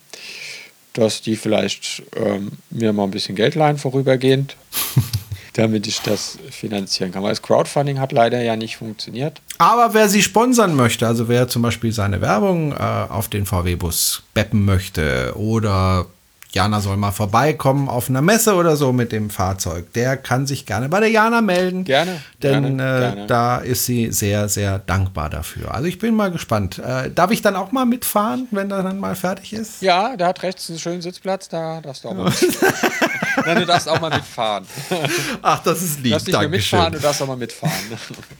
dass 0.92 1.22
die 1.22 1.36
vielleicht 1.36 2.02
ähm, 2.16 2.52
mir 2.70 2.92
mal 2.92 3.04
ein 3.04 3.10
bisschen 3.10 3.34
Geld 3.34 3.54
leihen 3.54 3.78
vorübergehend, 3.78 4.56
damit 5.54 5.86
ich 5.86 6.00
das 6.00 6.38
finanzieren 6.50 7.12
kann. 7.12 7.22
Weil 7.22 7.30
das 7.30 7.42
Crowdfunding 7.42 7.98
hat 7.98 8.12
leider 8.12 8.42
ja 8.42 8.56
nicht 8.56 8.76
funktioniert. 8.76 9.40
Aber 9.58 9.94
wer 9.94 10.08
sie 10.08 10.22
sponsern 10.22 10.74
möchte, 10.76 11.06
also 11.06 11.28
wer 11.28 11.48
zum 11.48 11.62
Beispiel 11.62 11.92
seine 11.92 12.20
Werbung 12.20 12.72
äh, 12.72 12.76
auf 12.76 13.28
den 13.28 13.46
VW-Bus 13.46 14.22
beppen 14.34 14.64
möchte 14.64 15.34
oder 15.36 16.06
Jana 16.52 16.80
soll 16.80 16.96
mal 16.98 17.12
vorbeikommen 17.12 17.88
auf 17.88 18.10
einer 18.10 18.20
Messe 18.20 18.54
oder 18.54 18.76
so 18.76 18.92
mit 18.92 19.10
dem 19.10 19.30
Fahrzeug. 19.30 19.92
Der 19.94 20.16
kann 20.18 20.46
sich 20.46 20.66
gerne 20.66 20.88
bei 20.90 21.00
der 21.00 21.08
Jana 21.08 21.40
melden. 21.40 21.84
Gerne. 21.84 22.20
Denn 22.42 22.76
gerne, 22.76 22.82
äh, 22.96 23.00
gerne. 23.00 23.26
da 23.26 23.56
ist 23.58 23.86
sie 23.86 24.12
sehr, 24.12 24.48
sehr 24.50 24.78
dankbar 24.78 25.30
dafür. 25.30 25.74
Also 25.74 25.86
ich 25.86 25.98
bin 25.98 26.14
mal 26.14 26.30
gespannt. 26.30 26.78
Äh, 26.78 27.10
darf 27.10 27.30
ich 27.30 27.40
dann 27.40 27.56
auch 27.56 27.72
mal 27.72 27.86
mitfahren, 27.86 28.48
wenn 28.50 28.70
er 28.70 28.82
dann 28.82 28.98
mal 29.00 29.14
fertig 29.14 29.54
ist? 29.54 29.80
Ja, 29.80 30.14
der 30.16 30.26
hat 30.26 30.42
rechts 30.42 30.68
einen 30.68 30.78
schönen 30.78 31.00
Sitzplatz, 31.00 31.48
da 31.48 31.80
darfst 31.80 32.04
du 32.04 32.08
auch 32.08 32.14
mal. 32.14 32.32
Nein, 33.46 33.56
du 33.60 33.66
darfst 33.66 33.88
auch 33.88 34.00
mal 34.00 34.10
mitfahren. 34.10 34.66
Ach, 35.40 35.62
das 35.62 35.80
ist 35.82 35.96
lieb. 36.00 36.04
Du 36.04 36.10
darfst 36.10 36.26
nicht 36.26 36.36
Dankeschön. 36.36 36.52
mitfahren, 36.78 36.92
du 36.92 36.98
darfst 37.00 37.22
auch 37.22 37.26
mal 37.26 37.36
mitfahren. 37.36 37.72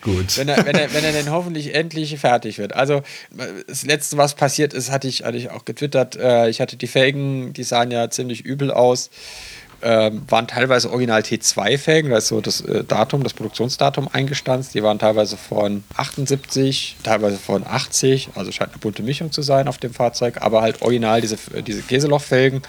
Gut. 0.02 0.36
Wenn 0.36 0.48
er, 0.48 0.64
wenn, 0.66 0.76
er, 0.76 0.92
wenn 0.92 1.02
er 1.02 1.12
denn 1.12 1.30
hoffentlich 1.30 1.74
endlich 1.74 2.18
fertig 2.18 2.58
wird. 2.58 2.74
Also, 2.74 3.02
das 3.66 3.84
Letzte, 3.84 4.16
was 4.18 4.34
passiert 4.34 4.74
ist, 4.74 4.90
hatte 4.90 5.08
ich, 5.08 5.24
hatte 5.24 5.38
ich 5.38 5.50
auch 5.50 5.64
getwittert. 5.64 6.16
Äh, 6.16 6.50
Ich 6.50 6.60
hatte 6.60 6.76
die 6.76 6.86
Felgen, 6.86 7.52
die 7.54 7.64
sahen 7.64 7.90
ja 7.90 8.01
ziemlich 8.10 8.44
übel 8.44 8.70
aus. 8.70 9.10
Ähm, 9.84 10.22
waren 10.28 10.46
teilweise 10.46 10.92
original 10.92 11.22
T2-Felgen, 11.22 12.12
da 12.12 12.18
ist 12.18 12.28
so 12.28 12.40
das 12.40 12.60
äh, 12.60 12.84
Datum, 12.84 13.24
das 13.24 13.34
Produktionsdatum 13.34 14.06
eingestanzt. 14.12 14.74
Die 14.76 14.82
waren 14.84 15.00
teilweise 15.00 15.36
von 15.36 15.82
78, 15.96 16.98
teilweise 17.02 17.36
von 17.36 17.66
80, 17.66 18.28
also 18.36 18.52
scheint 18.52 18.70
eine 18.70 18.78
bunte 18.78 19.02
Mischung 19.02 19.32
zu 19.32 19.42
sein 19.42 19.66
auf 19.66 19.78
dem 19.78 19.92
Fahrzeug, 19.92 20.40
aber 20.40 20.62
halt 20.62 20.82
original 20.82 21.20
diese, 21.20 21.36
diese 21.66 21.82
Käselochfelgen, 21.82 22.62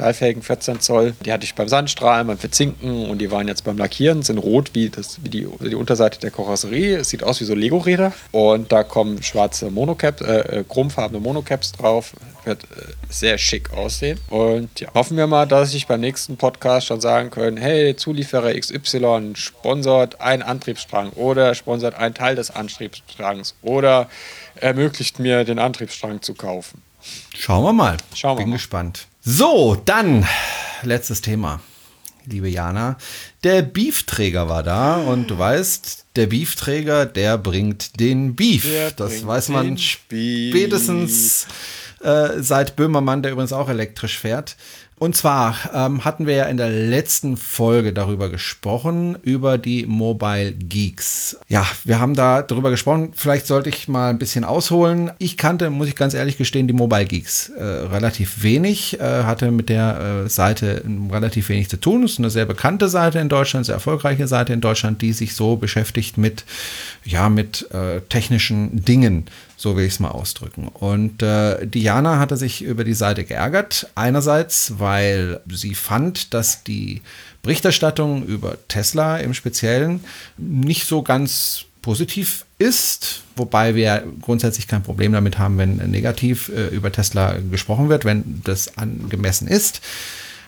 Stahlfelgen 0.00 0.42
14 0.42 0.80
Zoll. 0.80 1.14
Die 1.26 1.32
hatte 1.32 1.44
ich 1.44 1.54
beim 1.54 1.68
Sandstrahlen, 1.68 2.26
beim 2.26 2.38
Verzinken 2.38 3.10
und 3.10 3.18
die 3.18 3.30
waren 3.30 3.46
jetzt 3.48 3.64
beim 3.64 3.76
Lackieren, 3.76 4.22
sind 4.22 4.38
rot 4.38 4.70
wie, 4.72 4.88
das, 4.88 5.22
wie 5.22 5.28
die, 5.28 5.46
die 5.60 5.74
Unterseite 5.74 6.18
der 6.20 6.30
Karosserie. 6.30 6.96
Es 6.96 7.10
sieht 7.10 7.22
aus 7.22 7.38
wie 7.40 7.44
so 7.44 7.54
Lego-Räder 7.54 8.14
und 8.32 8.72
da 8.72 8.82
kommen 8.82 9.22
schwarze 9.22 9.70
Monocaps, 9.70 10.22
äh, 10.22 10.60
äh, 10.60 10.64
chromfarbene 10.66 11.20
Monocaps 11.20 11.72
drauf. 11.72 12.14
Wird 12.44 12.64
äh, 12.64 12.66
sehr 13.10 13.36
schick 13.36 13.74
aussehen. 13.74 14.18
Und 14.30 14.80
ja, 14.80 14.88
hoffen 14.94 15.18
wir 15.18 15.26
mal, 15.26 15.46
dass 15.46 15.74
ich 15.74 15.86
beim 15.86 16.00
nächsten 16.00 16.38
Podcast 16.38 16.86
schon 16.86 17.02
sagen 17.02 17.28
können, 17.28 17.58
hey, 17.58 17.94
Zulieferer 17.94 18.58
XY 18.58 19.32
sponsert 19.34 20.22
einen 20.22 20.42
Antriebsstrang 20.42 21.10
oder 21.10 21.54
sponsert 21.54 21.94
einen 21.96 22.14
Teil 22.14 22.36
des 22.36 22.50
Antriebsstrangs 22.50 23.54
oder 23.60 24.08
ermöglicht 24.54 25.18
mir, 25.18 25.44
den 25.44 25.58
Antriebsstrang 25.58 26.22
zu 26.22 26.32
kaufen. 26.32 26.80
Schauen 27.34 27.64
wir 27.64 27.72
mal. 27.74 27.98
Schauen 28.14 28.38
wir 28.38 28.44
Bin 28.44 28.50
mal. 28.50 28.56
gespannt. 28.56 29.06
So, 29.22 29.76
dann 29.84 30.26
letztes 30.82 31.20
Thema. 31.20 31.60
Liebe 32.24 32.48
Jana, 32.48 32.96
der 33.44 33.60
Beefträger 33.60 34.48
war 34.48 34.62
da 34.62 34.96
und 34.96 35.30
du 35.30 35.38
weißt, 35.38 36.06
der 36.16 36.26
Beefträger, 36.26 37.04
der 37.04 37.36
bringt 37.36 38.00
den 38.00 38.34
Beef. 38.34 38.64
Der 38.64 38.90
das 38.92 39.26
weiß 39.26 39.48
man 39.50 39.76
spätestens 39.76 41.46
äh, 42.02 42.40
seit 42.40 42.76
Böhmermann, 42.76 43.22
der 43.22 43.32
übrigens 43.32 43.52
auch 43.52 43.68
elektrisch 43.68 44.18
fährt. 44.18 44.56
Und 45.00 45.16
zwar 45.16 45.56
ähm, 45.72 46.04
hatten 46.04 46.26
wir 46.26 46.34
ja 46.34 46.44
in 46.44 46.58
der 46.58 46.68
letzten 46.68 47.38
Folge 47.38 47.94
darüber 47.94 48.28
gesprochen, 48.28 49.16
über 49.22 49.56
die 49.56 49.86
Mobile 49.86 50.52
Geeks. 50.52 51.38
Ja, 51.48 51.66
wir 51.84 51.98
haben 51.98 52.14
da 52.14 52.42
darüber 52.42 52.68
gesprochen. 52.68 53.12
Vielleicht 53.16 53.46
sollte 53.46 53.70
ich 53.70 53.88
mal 53.88 54.10
ein 54.10 54.18
bisschen 54.18 54.44
ausholen. 54.44 55.10
Ich 55.16 55.38
kannte, 55.38 55.70
muss 55.70 55.88
ich 55.88 55.96
ganz 55.96 56.12
ehrlich 56.12 56.36
gestehen, 56.36 56.68
die 56.68 56.74
Mobile 56.74 57.06
Geeks 57.06 57.48
äh, 57.48 57.64
relativ 57.64 58.42
wenig, 58.42 59.00
äh, 59.00 59.24
hatte 59.24 59.50
mit 59.50 59.70
der 59.70 60.24
äh, 60.26 60.28
Seite 60.28 60.84
relativ 61.10 61.48
wenig 61.48 61.70
zu 61.70 61.78
tun. 61.78 62.04
Es 62.04 62.12
ist 62.12 62.18
eine 62.18 62.28
sehr 62.28 62.44
bekannte 62.44 62.90
Seite 62.90 63.20
in 63.20 63.30
Deutschland, 63.30 63.64
sehr 63.64 63.76
erfolgreiche 63.76 64.28
Seite 64.28 64.52
in 64.52 64.60
Deutschland, 64.60 65.00
die 65.00 65.14
sich 65.14 65.34
so 65.34 65.56
beschäftigt 65.56 66.18
mit, 66.18 66.44
ja, 67.06 67.30
mit 67.30 67.70
äh, 67.72 68.02
technischen 68.10 68.84
Dingen 68.84 69.24
so 69.60 69.76
will 69.76 69.84
ich 69.84 69.92
es 69.92 70.00
mal 70.00 70.08
ausdrücken. 70.08 70.68
Und 70.68 71.22
äh, 71.22 71.66
Diana 71.66 72.18
hatte 72.18 72.38
sich 72.38 72.62
über 72.62 72.82
die 72.82 72.94
Seite 72.94 73.24
geärgert. 73.24 73.88
Einerseits, 73.94 74.78
weil 74.78 75.40
sie 75.50 75.74
fand, 75.74 76.32
dass 76.32 76.64
die 76.64 77.02
Berichterstattung 77.42 78.24
über 78.24 78.56
Tesla 78.68 79.18
im 79.18 79.34
Speziellen 79.34 80.02
nicht 80.38 80.86
so 80.86 81.02
ganz 81.02 81.66
positiv 81.82 82.46
ist, 82.58 83.22
wobei 83.36 83.74
wir 83.74 84.02
grundsätzlich 84.22 84.66
kein 84.66 84.82
Problem 84.82 85.12
damit 85.12 85.38
haben, 85.38 85.58
wenn 85.58 85.76
negativ 85.76 86.48
äh, 86.48 86.68
über 86.68 86.90
Tesla 86.90 87.36
gesprochen 87.50 87.90
wird, 87.90 88.06
wenn 88.06 88.40
das 88.44 88.78
angemessen 88.78 89.46
ist. 89.46 89.82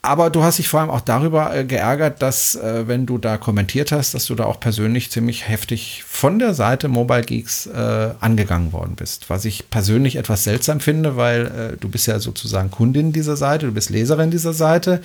Aber 0.05 0.31
du 0.31 0.43
hast 0.43 0.59
dich 0.59 0.67
vor 0.69 0.81
allem 0.81 0.91
auch 0.91 1.01
darüber 1.01 1.55
äh, 1.55 1.65
geärgert, 1.65 2.23
dass, 2.23 2.57
äh, 2.57 2.89
wenn 2.89 3.07
du 3.07 3.19
da 3.19 3.37
kommentiert 3.37 3.93
hast, 3.93 4.15
dass 4.15 4.27
du 4.27 4.35
da 4.35 4.47
auch 4.47 4.59
persönlich 4.59 5.13
ziemlich 5.13 5.49
heftig 5.49 6.03
von 6.05 6.41
der 6.41 6.55
Seite 6.55 6.89
Mobile 6.89 7.23
Geeks 7.23 7.67
äh, 7.69 8.11
angegangen 8.19 8.73
worden 8.73 8.97
bist. 8.97 9.31
Was 9.31 9.45
ich 9.45 9.71
persönlich 9.71 10.17
etwas 10.17 10.43
seltsam 10.43 10.81
finde, 10.81 11.17
weil 11.17 11.47
äh, 11.47 11.77
du 11.77 11.89
bist 11.89 12.09
ja 12.09 12.19
sozusagen 12.19 12.73
Kundin 12.73 13.13
dieser 13.13 13.37
Seite, 13.37 13.67
du 13.67 13.73
bist 13.73 13.91
Leserin 13.91 14.33
dieser 14.33 14.53
Seite. 14.53 15.03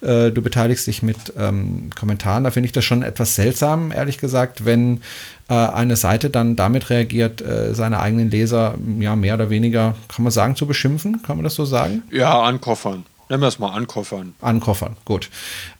Äh, 0.00 0.32
du 0.32 0.42
beteiligst 0.42 0.88
dich 0.88 1.04
mit 1.04 1.32
ähm, 1.38 1.90
Kommentaren. 1.94 2.42
Da 2.42 2.50
finde 2.50 2.66
ich 2.66 2.72
das 2.72 2.84
schon 2.84 3.04
etwas 3.04 3.36
seltsam, 3.36 3.92
ehrlich 3.92 4.18
gesagt, 4.18 4.64
wenn 4.64 5.02
eine 5.48 5.96
Seite 5.96 6.30
dann 6.30 6.56
damit 6.56 6.88
reagiert, 6.88 7.44
seine 7.72 8.00
eigenen 8.00 8.30
Leser 8.30 8.76
ja 9.00 9.16
mehr 9.16 9.34
oder 9.34 9.50
weniger, 9.50 9.96
kann 10.08 10.22
man 10.22 10.32
sagen, 10.32 10.56
zu 10.56 10.66
beschimpfen. 10.66 11.20
Kann 11.20 11.36
man 11.36 11.44
das 11.44 11.56
so 11.56 11.66
sagen? 11.66 12.04
Ja, 12.10 12.40
ankoffern. 12.40 13.04
Nennen 13.28 13.42
wir 13.42 13.48
es 13.48 13.58
mal 13.58 13.70
ankoffern. 13.70 14.34
Ankoffern, 14.40 14.96
gut. 15.04 15.30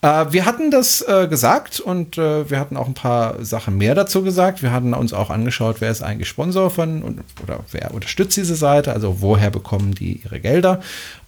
Äh, 0.01 0.27
wir 0.31 0.47
hatten 0.47 0.71
das 0.71 1.03
äh, 1.03 1.27
gesagt 1.29 1.81
und 1.81 2.17
äh, 2.17 2.49
wir 2.49 2.59
hatten 2.59 2.77
auch 2.77 2.87
ein 2.87 2.95
paar 2.95 3.45
Sachen 3.45 3.77
mehr 3.77 3.95
dazu 3.95 4.23
gesagt. 4.23 4.63
Wir 4.63 4.73
hatten 4.73 4.95
uns 4.95 5.13
auch 5.13 5.29
angeschaut, 5.29 5.77
wer 5.81 5.91
ist 5.91 6.03
eigentlich 6.03 6.29
Sponsor 6.29 6.71
von 6.71 7.03
und, 7.03 7.21
oder 7.43 7.61
wer 7.71 7.93
unterstützt 7.93 8.37
diese 8.37 8.55
Seite, 8.55 8.93
also 8.93 9.21
woher 9.21 9.51
bekommen 9.51 9.95
die 9.95 10.23
ihre 10.23 10.41
Gelder. 10.41 10.81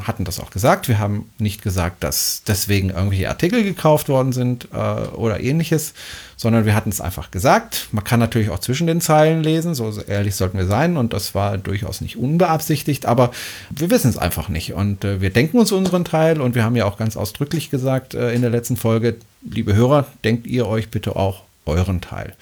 Hatten 0.02 0.24
das 0.24 0.40
auch 0.40 0.50
gesagt. 0.50 0.88
Wir 0.88 0.98
haben 0.98 1.30
nicht 1.38 1.62
gesagt, 1.62 2.02
dass 2.04 2.42
deswegen 2.46 2.90
irgendwelche 2.90 3.28
Artikel 3.28 3.62
gekauft 3.62 4.08
worden 4.08 4.32
sind 4.32 4.68
äh, 4.72 4.76
oder 4.76 5.40
ähnliches, 5.40 5.94
sondern 6.36 6.64
wir 6.64 6.74
hatten 6.74 6.90
es 6.90 7.00
einfach 7.00 7.30
gesagt. 7.30 7.88
Man 7.92 8.04
kann 8.04 8.20
natürlich 8.20 8.50
auch 8.50 8.58
zwischen 8.58 8.86
den 8.86 9.00
Zeilen 9.00 9.42
lesen, 9.42 9.74
so 9.74 9.92
ehrlich 10.06 10.34
sollten 10.34 10.58
wir 10.58 10.66
sein 10.66 10.96
und 10.96 11.12
das 11.12 11.34
war 11.34 11.58
durchaus 11.58 12.00
nicht 12.00 12.16
unbeabsichtigt, 12.16 13.06
aber 13.06 13.30
wir 13.70 13.90
wissen 13.90 14.10
es 14.10 14.18
einfach 14.18 14.48
nicht 14.48 14.72
und 14.74 15.04
äh, 15.04 15.20
wir 15.20 15.30
denken 15.30 15.58
uns 15.58 15.72
unseren 15.72 16.04
Teil 16.04 16.40
und 16.40 16.54
wir 16.54 16.64
haben 16.64 16.76
ja 16.76 16.84
auch 16.84 16.96
ganz 16.96 17.16
ausdrücklich 17.16 17.70
gesagt 17.70 18.14
äh, 18.14 18.32
in 18.32 18.42
der 18.42 18.50
letzten 18.50 18.76
Folge, 18.76 19.16
liebe 19.42 19.74
Hörer, 19.74 20.06
denkt 20.24 20.46
ihr 20.46 20.66
euch 20.66 20.90
bitte 20.90 21.16
auch 21.16 21.42
euren 21.66 22.00
Teil. 22.00 22.34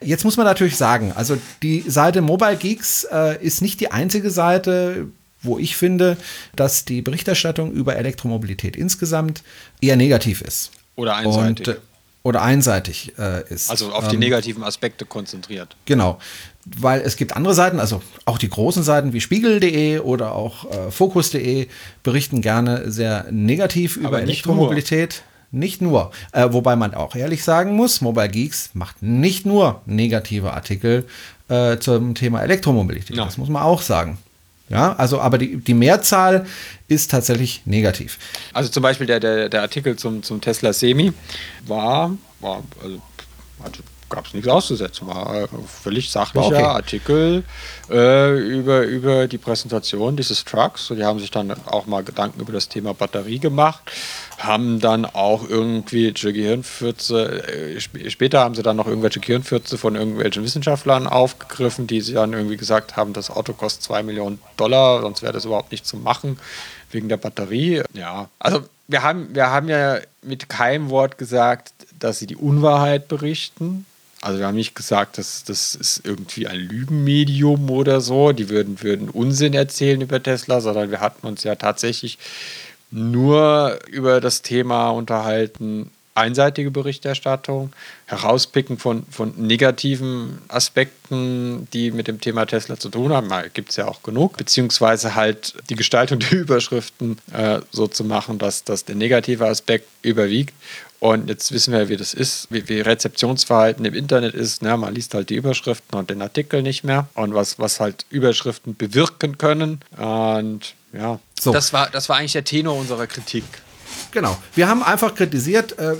Jetzt 0.00 0.24
muss 0.24 0.36
man 0.36 0.46
natürlich 0.46 0.76
sagen, 0.76 1.12
also 1.14 1.38
die 1.62 1.84
Seite 1.86 2.20
Mobile 2.20 2.56
Geeks 2.56 3.04
äh, 3.04 3.42
ist 3.42 3.62
nicht 3.62 3.80
die 3.80 3.90
einzige 3.90 4.30
Seite, 4.30 5.06
wo 5.42 5.58
ich 5.58 5.76
finde, 5.76 6.16
dass 6.56 6.84
die 6.84 7.02
Berichterstattung 7.02 7.72
über 7.72 7.96
Elektromobilität 7.96 8.76
insgesamt 8.76 9.42
eher 9.80 9.96
negativ 9.96 10.40
ist. 10.40 10.70
Oder 10.96 11.16
einseitig. 11.16 11.68
Und, 11.68 11.74
äh, 11.74 11.80
oder 12.24 12.42
einseitig 12.42 13.12
äh, 13.18 13.46
ist. 13.52 13.70
Also 13.70 13.92
auf 13.92 14.08
die 14.08 14.14
ähm, 14.14 14.20
negativen 14.20 14.64
Aspekte 14.64 15.04
konzentriert. 15.04 15.76
Genau. 15.84 16.18
Weil 16.64 17.02
es 17.02 17.16
gibt 17.16 17.36
andere 17.36 17.54
Seiten, 17.54 17.78
also 17.78 18.02
auch 18.24 18.38
die 18.38 18.48
großen 18.48 18.82
Seiten 18.82 19.12
wie 19.12 19.20
spiegel.de 19.20 19.98
oder 20.00 20.32
auch 20.34 20.64
äh, 20.70 20.90
Focus.de 20.90 21.68
berichten 22.02 22.40
gerne 22.40 22.90
sehr 22.90 23.26
negativ 23.30 23.98
Aber 23.98 24.08
über 24.08 24.22
Elektromobilität. 24.22 25.22
Nur. 25.52 25.60
Nicht 25.60 25.82
nur. 25.82 26.10
Äh, 26.32 26.48
wobei 26.50 26.74
man 26.74 26.94
auch 26.94 27.14
ehrlich 27.14 27.44
sagen 27.44 27.76
muss, 27.76 28.00
Mobile 28.00 28.30
Geeks 28.30 28.70
macht 28.72 29.02
nicht 29.02 29.46
nur 29.46 29.82
negative 29.86 30.52
Artikel 30.52 31.06
äh, 31.48 31.76
zum 31.78 32.14
Thema 32.14 32.42
Elektromobilität. 32.42 33.16
No. 33.16 33.26
Das 33.26 33.36
muss 33.36 33.50
man 33.50 33.62
auch 33.62 33.82
sagen. 33.82 34.18
Ja, 34.68 34.94
also, 34.94 35.20
aber 35.20 35.36
die, 35.38 35.58
die 35.58 35.74
Mehrzahl 35.74 36.46
ist 36.88 37.10
tatsächlich 37.10 37.62
negativ. 37.66 38.18
Also 38.52 38.70
zum 38.70 38.82
Beispiel 38.82 39.06
der, 39.06 39.20
der, 39.20 39.48
der 39.48 39.62
Artikel 39.62 39.96
zum, 39.96 40.22
zum 40.22 40.40
Tesla 40.40 40.72
Semi 40.72 41.12
war, 41.66 42.16
war 42.40 42.62
also, 42.82 43.82
gab 44.14 44.26
es 44.26 44.34
nichts 44.34 44.48
auszusetzen, 44.48 45.06
war 45.06 45.30
ein 45.30 45.48
völlig 45.82 46.10
sachlicher 46.10 46.46
okay. 46.46 46.62
Artikel 46.62 47.44
äh, 47.90 48.38
über, 48.38 48.82
über 48.82 49.26
die 49.26 49.38
Präsentation 49.38 50.16
dieses 50.16 50.44
Trucks. 50.44 50.90
Und 50.90 50.98
die 50.98 51.04
haben 51.04 51.18
sich 51.18 51.30
dann 51.30 51.52
auch 51.66 51.86
mal 51.86 52.02
Gedanken 52.04 52.40
über 52.40 52.52
das 52.52 52.68
Thema 52.68 52.94
Batterie 52.94 53.38
gemacht 53.38 53.90
haben 54.38 54.80
dann 54.80 55.04
auch 55.04 55.48
irgendwelche 55.48 56.32
Gehirnfürze, 56.32 57.76
äh, 57.76 57.80
später 57.80 58.40
haben 58.40 58.54
sie 58.54 58.62
dann 58.62 58.76
noch 58.76 58.86
irgendwelche 58.86 59.20
Gehirnfürze 59.20 59.78
von 59.78 59.94
irgendwelchen 59.94 60.42
Wissenschaftlern 60.42 61.06
aufgegriffen, 61.06 61.86
die 61.86 62.00
sie 62.00 62.14
dann 62.14 62.32
irgendwie 62.32 62.56
gesagt 62.56 62.96
haben, 62.96 63.12
das 63.12 63.30
Auto 63.30 63.52
kostet 63.52 63.84
2 63.84 64.02
Millionen 64.02 64.40
Dollar, 64.56 65.02
sonst 65.02 65.22
wäre 65.22 65.32
das 65.32 65.44
überhaupt 65.44 65.72
nicht 65.72 65.86
zu 65.86 65.96
machen, 65.96 66.38
wegen 66.90 67.08
der 67.08 67.16
Batterie. 67.16 67.82
Ja, 67.92 68.28
also 68.38 68.64
wir 68.88 69.02
haben, 69.02 69.34
wir 69.34 69.50
haben 69.50 69.68
ja 69.68 69.98
mit 70.22 70.48
keinem 70.48 70.90
Wort 70.90 71.18
gesagt, 71.18 71.72
dass 71.98 72.18
sie 72.18 72.26
die 72.26 72.36
Unwahrheit 72.36 73.08
berichten. 73.08 73.86
Also 74.24 74.38
wir 74.38 74.46
haben 74.46 74.54
nicht 74.54 74.74
gesagt, 74.74 75.18
dass 75.18 75.44
das 75.44 75.74
ist 75.74 76.00
irgendwie 76.02 76.46
ein 76.46 76.58
Lügenmedium 76.58 77.68
oder 77.68 78.00
so, 78.00 78.32
die 78.32 78.48
würden, 78.48 78.82
würden 78.82 79.10
Unsinn 79.10 79.52
erzählen 79.52 80.00
über 80.00 80.22
Tesla, 80.22 80.62
sondern 80.62 80.90
wir 80.90 81.00
hatten 81.00 81.26
uns 81.26 81.44
ja 81.44 81.56
tatsächlich 81.56 82.18
nur 82.90 83.78
über 83.90 84.22
das 84.22 84.40
Thema 84.40 84.88
unterhalten, 84.88 85.90
einseitige 86.14 86.70
Berichterstattung, 86.70 87.72
herauspicken 88.06 88.78
von, 88.78 89.04
von 89.10 89.34
negativen 89.36 90.38
Aspekten, 90.48 91.68
die 91.72 91.90
mit 91.90 92.06
dem 92.08 92.20
Thema 92.20 92.46
Tesla 92.46 92.78
zu 92.78 92.88
tun 92.88 93.12
haben, 93.12 93.30
gibt 93.52 93.70
es 93.70 93.76
ja 93.76 93.88
auch 93.88 94.02
genug, 94.02 94.36
beziehungsweise 94.36 95.14
halt 95.14 95.54
die 95.68 95.74
Gestaltung 95.74 96.20
der 96.20 96.32
Überschriften 96.40 97.18
äh, 97.32 97.60
so 97.72 97.88
zu 97.88 98.04
machen, 98.04 98.38
dass, 98.38 98.64
dass 98.64 98.84
der 98.84 98.94
negative 98.94 99.46
Aspekt 99.46 99.88
überwiegt. 100.02 100.54
Und 101.00 101.28
jetzt 101.28 101.52
wissen 101.52 101.72
wir, 101.72 101.88
wie 101.88 101.96
das 101.96 102.14
ist, 102.14 102.48
wie, 102.50 102.68
wie 102.68 102.80
Rezeptionsverhalten 102.80 103.84
im 103.84 103.94
Internet 103.94 104.34
ist. 104.34 104.62
Ne? 104.62 104.76
Man 104.76 104.94
liest 104.94 105.14
halt 105.14 105.30
die 105.30 105.34
Überschriften 105.34 105.98
und 105.98 106.10
den 106.10 106.22
Artikel 106.22 106.62
nicht 106.62 106.82
mehr 106.84 107.08
und 107.14 107.34
was, 107.34 107.58
was 107.58 107.80
halt 107.80 108.06
Überschriften 108.10 108.74
bewirken 108.74 109.36
können. 109.36 109.80
Und 109.98 110.74
ja, 110.92 111.20
so. 111.38 111.52
das, 111.52 111.72
war, 111.72 111.90
das 111.90 112.08
war 112.08 112.16
eigentlich 112.16 112.32
der 112.32 112.44
Tenor 112.44 112.76
unserer 112.76 113.06
Kritik. 113.06 113.44
Genau. 114.12 114.36
Wir 114.54 114.68
haben 114.68 114.82
einfach 114.82 115.14
kritisiert, 115.14 115.78
äh, 115.78 115.96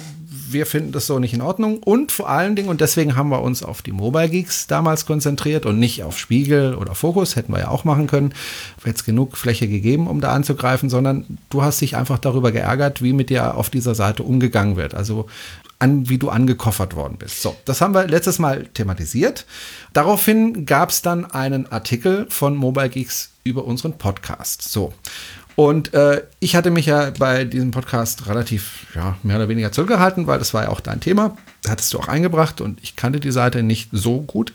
wir 0.51 0.67
finden 0.67 0.93
das 0.93 1.07
so 1.07 1.19
nicht 1.19 1.35
in 1.35 1.41
Ordnung 1.41 1.79
und 1.79 2.13
vor 2.13 2.29
allen 2.29 2.57
Dingen, 2.57 2.69
und 2.69 2.81
deswegen 2.81 3.17
haben 3.17 3.29
wir 3.29 3.43
uns 3.43 3.63
auf 3.63 3.83
die 3.83 3.93
Mobile 3.93 4.29
Geeks 4.29 4.67
damals 4.67 5.07
konzentriert 5.07 5.67
und 5.67 5.79
nicht 5.79 6.03
auf 6.03 6.19
Spiegel 6.19 6.75
oder 6.75 6.95
Fokus, 6.95 7.37
hätten 7.37 7.53
wir 7.53 7.61
ja 7.61 7.69
auch 7.69 7.85
machen 7.85 8.07
können. 8.07 8.35
Es 8.85 9.05
genug 9.05 9.37
Fläche 9.37 9.67
gegeben, 9.67 10.07
um 10.07 10.21
da 10.21 10.33
anzugreifen, 10.33 10.89
sondern 10.91 11.39
du 11.51 11.63
hast 11.63 11.81
dich 11.81 11.97
einfach 11.97 12.19
darüber 12.19 12.53
geärgert, 12.53 13.03
wie 13.03 13.13
mit 13.13 13.31
dir 13.31 13.57
auf 13.57 13.71
dieser 13.71 13.95
Seite 13.95 14.23
umgegangen 14.23 14.77
wird. 14.77 14.95
Also 14.95 15.27
an, 15.79 16.09
wie 16.09 16.19
du 16.19 16.31
angekoffert 16.31 16.97
worden 16.97 17.17
bist. 17.19 17.43
So, 17.43 17.57
das 17.65 17.81
haben 17.81 17.95
wir 17.95 18.07
letztes 18.07 18.39
Mal 18.39 18.67
thematisiert. 18.69 19.47
Daraufhin 19.93 20.67
gab 20.67 20.91
es 20.91 21.03
dann 21.03 21.31
einen 21.31 21.71
Artikel 21.71 22.27
von 22.31 22.57
Mobile 22.57 22.89
Geeks 22.89 23.31
über 23.45 23.65
unseren 23.65 23.99
Podcast. 23.99 24.63
So. 24.63 24.93
Und 25.57 25.95
äh, 25.95 26.23
ich 26.41 26.57
hatte 26.57 26.71
mich 26.71 26.87
ja 26.87 27.11
bei 27.11 27.45
diesem 27.45 27.71
Podcast 27.71 28.27
relativ, 28.27 28.87
ja, 28.95 29.17
mehr 29.23 29.37
oder 29.37 29.49
weniger 29.49 29.71
zurückgehalten, 29.71 30.27
weil 30.27 30.39
das 30.39 30.53
war 30.53 30.65
ja 30.65 30.69
auch 30.71 30.81
dein 30.81 31.01
Thema. 31.01 31.37
Hattest 31.69 31.95
du 31.95 31.99
auch 31.99 32.09
eingebracht 32.09 32.61
und 32.61 32.81
ich 32.83 32.97
kannte 32.97 33.21
die 33.21 33.31
Seite 33.31 33.63
nicht 33.63 33.91
so 33.93 34.21
gut. 34.21 34.53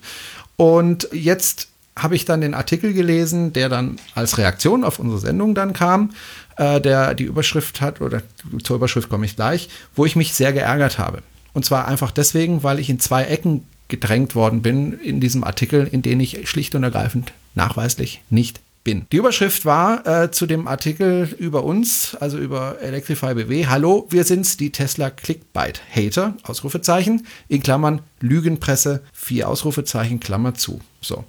Und 0.57 1.07
jetzt 1.13 1.69
habe 1.97 2.15
ich 2.15 2.25
dann 2.25 2.41
den 2.41 2.53
Artikel 2.53 2.93
gelesen, 2.93 3.53
der 3.53 3.69
dann 3.69 3.97
als 4.15 4.37
Reaktion 4.37 4.83
auf 4.83 4.99
unsere 4.99 5.19
Sendung 5.19 5.55
dann 5.55 5.73
kam, 5.73 6.11
äh, 6.57 6.81
der 6.81 7.13
die 7.13 7.23
Überschrift 7.23 7.81
hat, 7.81 8.01
oder 8.01 8.21
zur 8.63 8.75
Überschrift 8.75 9.09
komme 9.09 9.25
ich 9.25 9.35
gleich, 9.35 9.69
wo 9.95 10.05
ich 10.05 10.15
mich 10.15 10.33
sehr 10.33 10.53
geärgert 10.53 10.99
habe. 10.99 11.21
Und 11.53 11.65
zwar 11.65 11.87
einfach 11.87 12.11
deswegen, 12.11 12.63
weil 12.63 12.79
ich 12.79 12.89
in 12.89 12.99
zwei 12.99 13.23
Ecken 13.23 13.65
gedrängt 13.87 14.35
worden 14.35 14.61
bin 14.61 14.93
in 14.99 15.19
diesem 15.19 15.43
Artikel, 15.43 15.87
in 15.89 16.01
den 16.01 16.19
ich 16.19 16.47
schlicht 16.49 16.75
und 16.75 16.83
ergreifend 16.83 17.33
nachweislich 17.55 18.21
nicht 18.29 18.61
bin. 18.89 19.05
Die 19.11 19.17
Überschrift 19.17 19.65
war 19.65 20.05
äh, 20.07 20.31
zu 20.31 20.47
dem 20.47 20.67
Artikel 20.67 21.29
über 21.37 21.63
uns, 21.63 22.15
also 22.19 22.37
über 22.39 22.81
Electrify 22.81 23.35
BW. 23.35 23.67
Hallo, 23.67 24.07
wir 24.09 24.23
sind's, 24.23 24.57
die 24.57 24.71
Tesla 24.71 25.11
Clickbait 25.11 25.81
Hater, 25.95 26.33
Ausrufezeichen, 26.43 27.27
in 27.47 27.61
Klammern 27.61 28.01
Lügenpresse, 28.19 29.03
vier 29.13 29.47
Ausrufezeichen, 29.47 30.19
Klammer 30.19 30.55
zu. 30.55 30.81
So. 31.01 31.25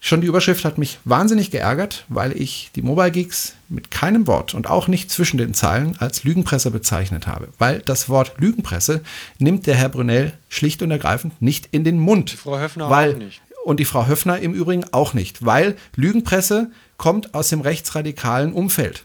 Schon 0.00 0.20
die 0.20 0.28
Überschrift 0.28 0.64
hat 0.64 0.78
mich 0.78 1.00
wahnsinnig 1.04 1.50
geärgert, 1.50 2.04
weil 2.08 2.40
ich 2.40 2.70
die 2.76 2.82
Mobile 2.82 3.10
Geeks 3.10 3.54
mit 3.68 3.90
keinem 3.90 4.28
Wort 4.28 4.54
und 4.54 4.70
auch 4.70 4.86
nicht 4.86 5.10
zwischen 5.10 5.38
den 5.38 5.54
Zeilen 5.54 5.96
als 5.98 6.22
Lügenpresse 6.22 6.70
bezeichnet 6.70 7.26
habe. 7.26 7.48
Weil 7.58 7.80
das 7.80 8.08
Wort 8.08 8.34
Lügenpresse 8.38 9.02
nimmt 9.40 9.66
der 9.66 9.74
Herr 9.74 9.88
Brunel 9.88 10.34
schlicht 10.48 10.82
und 10.82 10.92
ergreifend 10.92 11.42
nicht 11.42 11.68
in 11.72 11.82
den 11.82 11.98
Mund. 11.98 12.30
Frau 12.30 12.60
Höfner 12.60 12.88
weil, 12.88 13.14
auch 13.14 13.18
nicht. 13.18 13.42
Und 13.64 13.80
die 13.80 13.84
Frau 13.84 14.06
Höfner 14.06 14.38
im 14.38 14.54
Übrigen 14.54 14.84
auch 14.92 15.14
nicht, 15.14 15.44
weil 15.44 15.76
Lügenpresse 15.94 16.70
kommt 16.96 17.34
aus 17.34 17.48
dem 17.48 17.60
rechtsradikalen 17.60 18.52
Umfeld. 18.52 19.04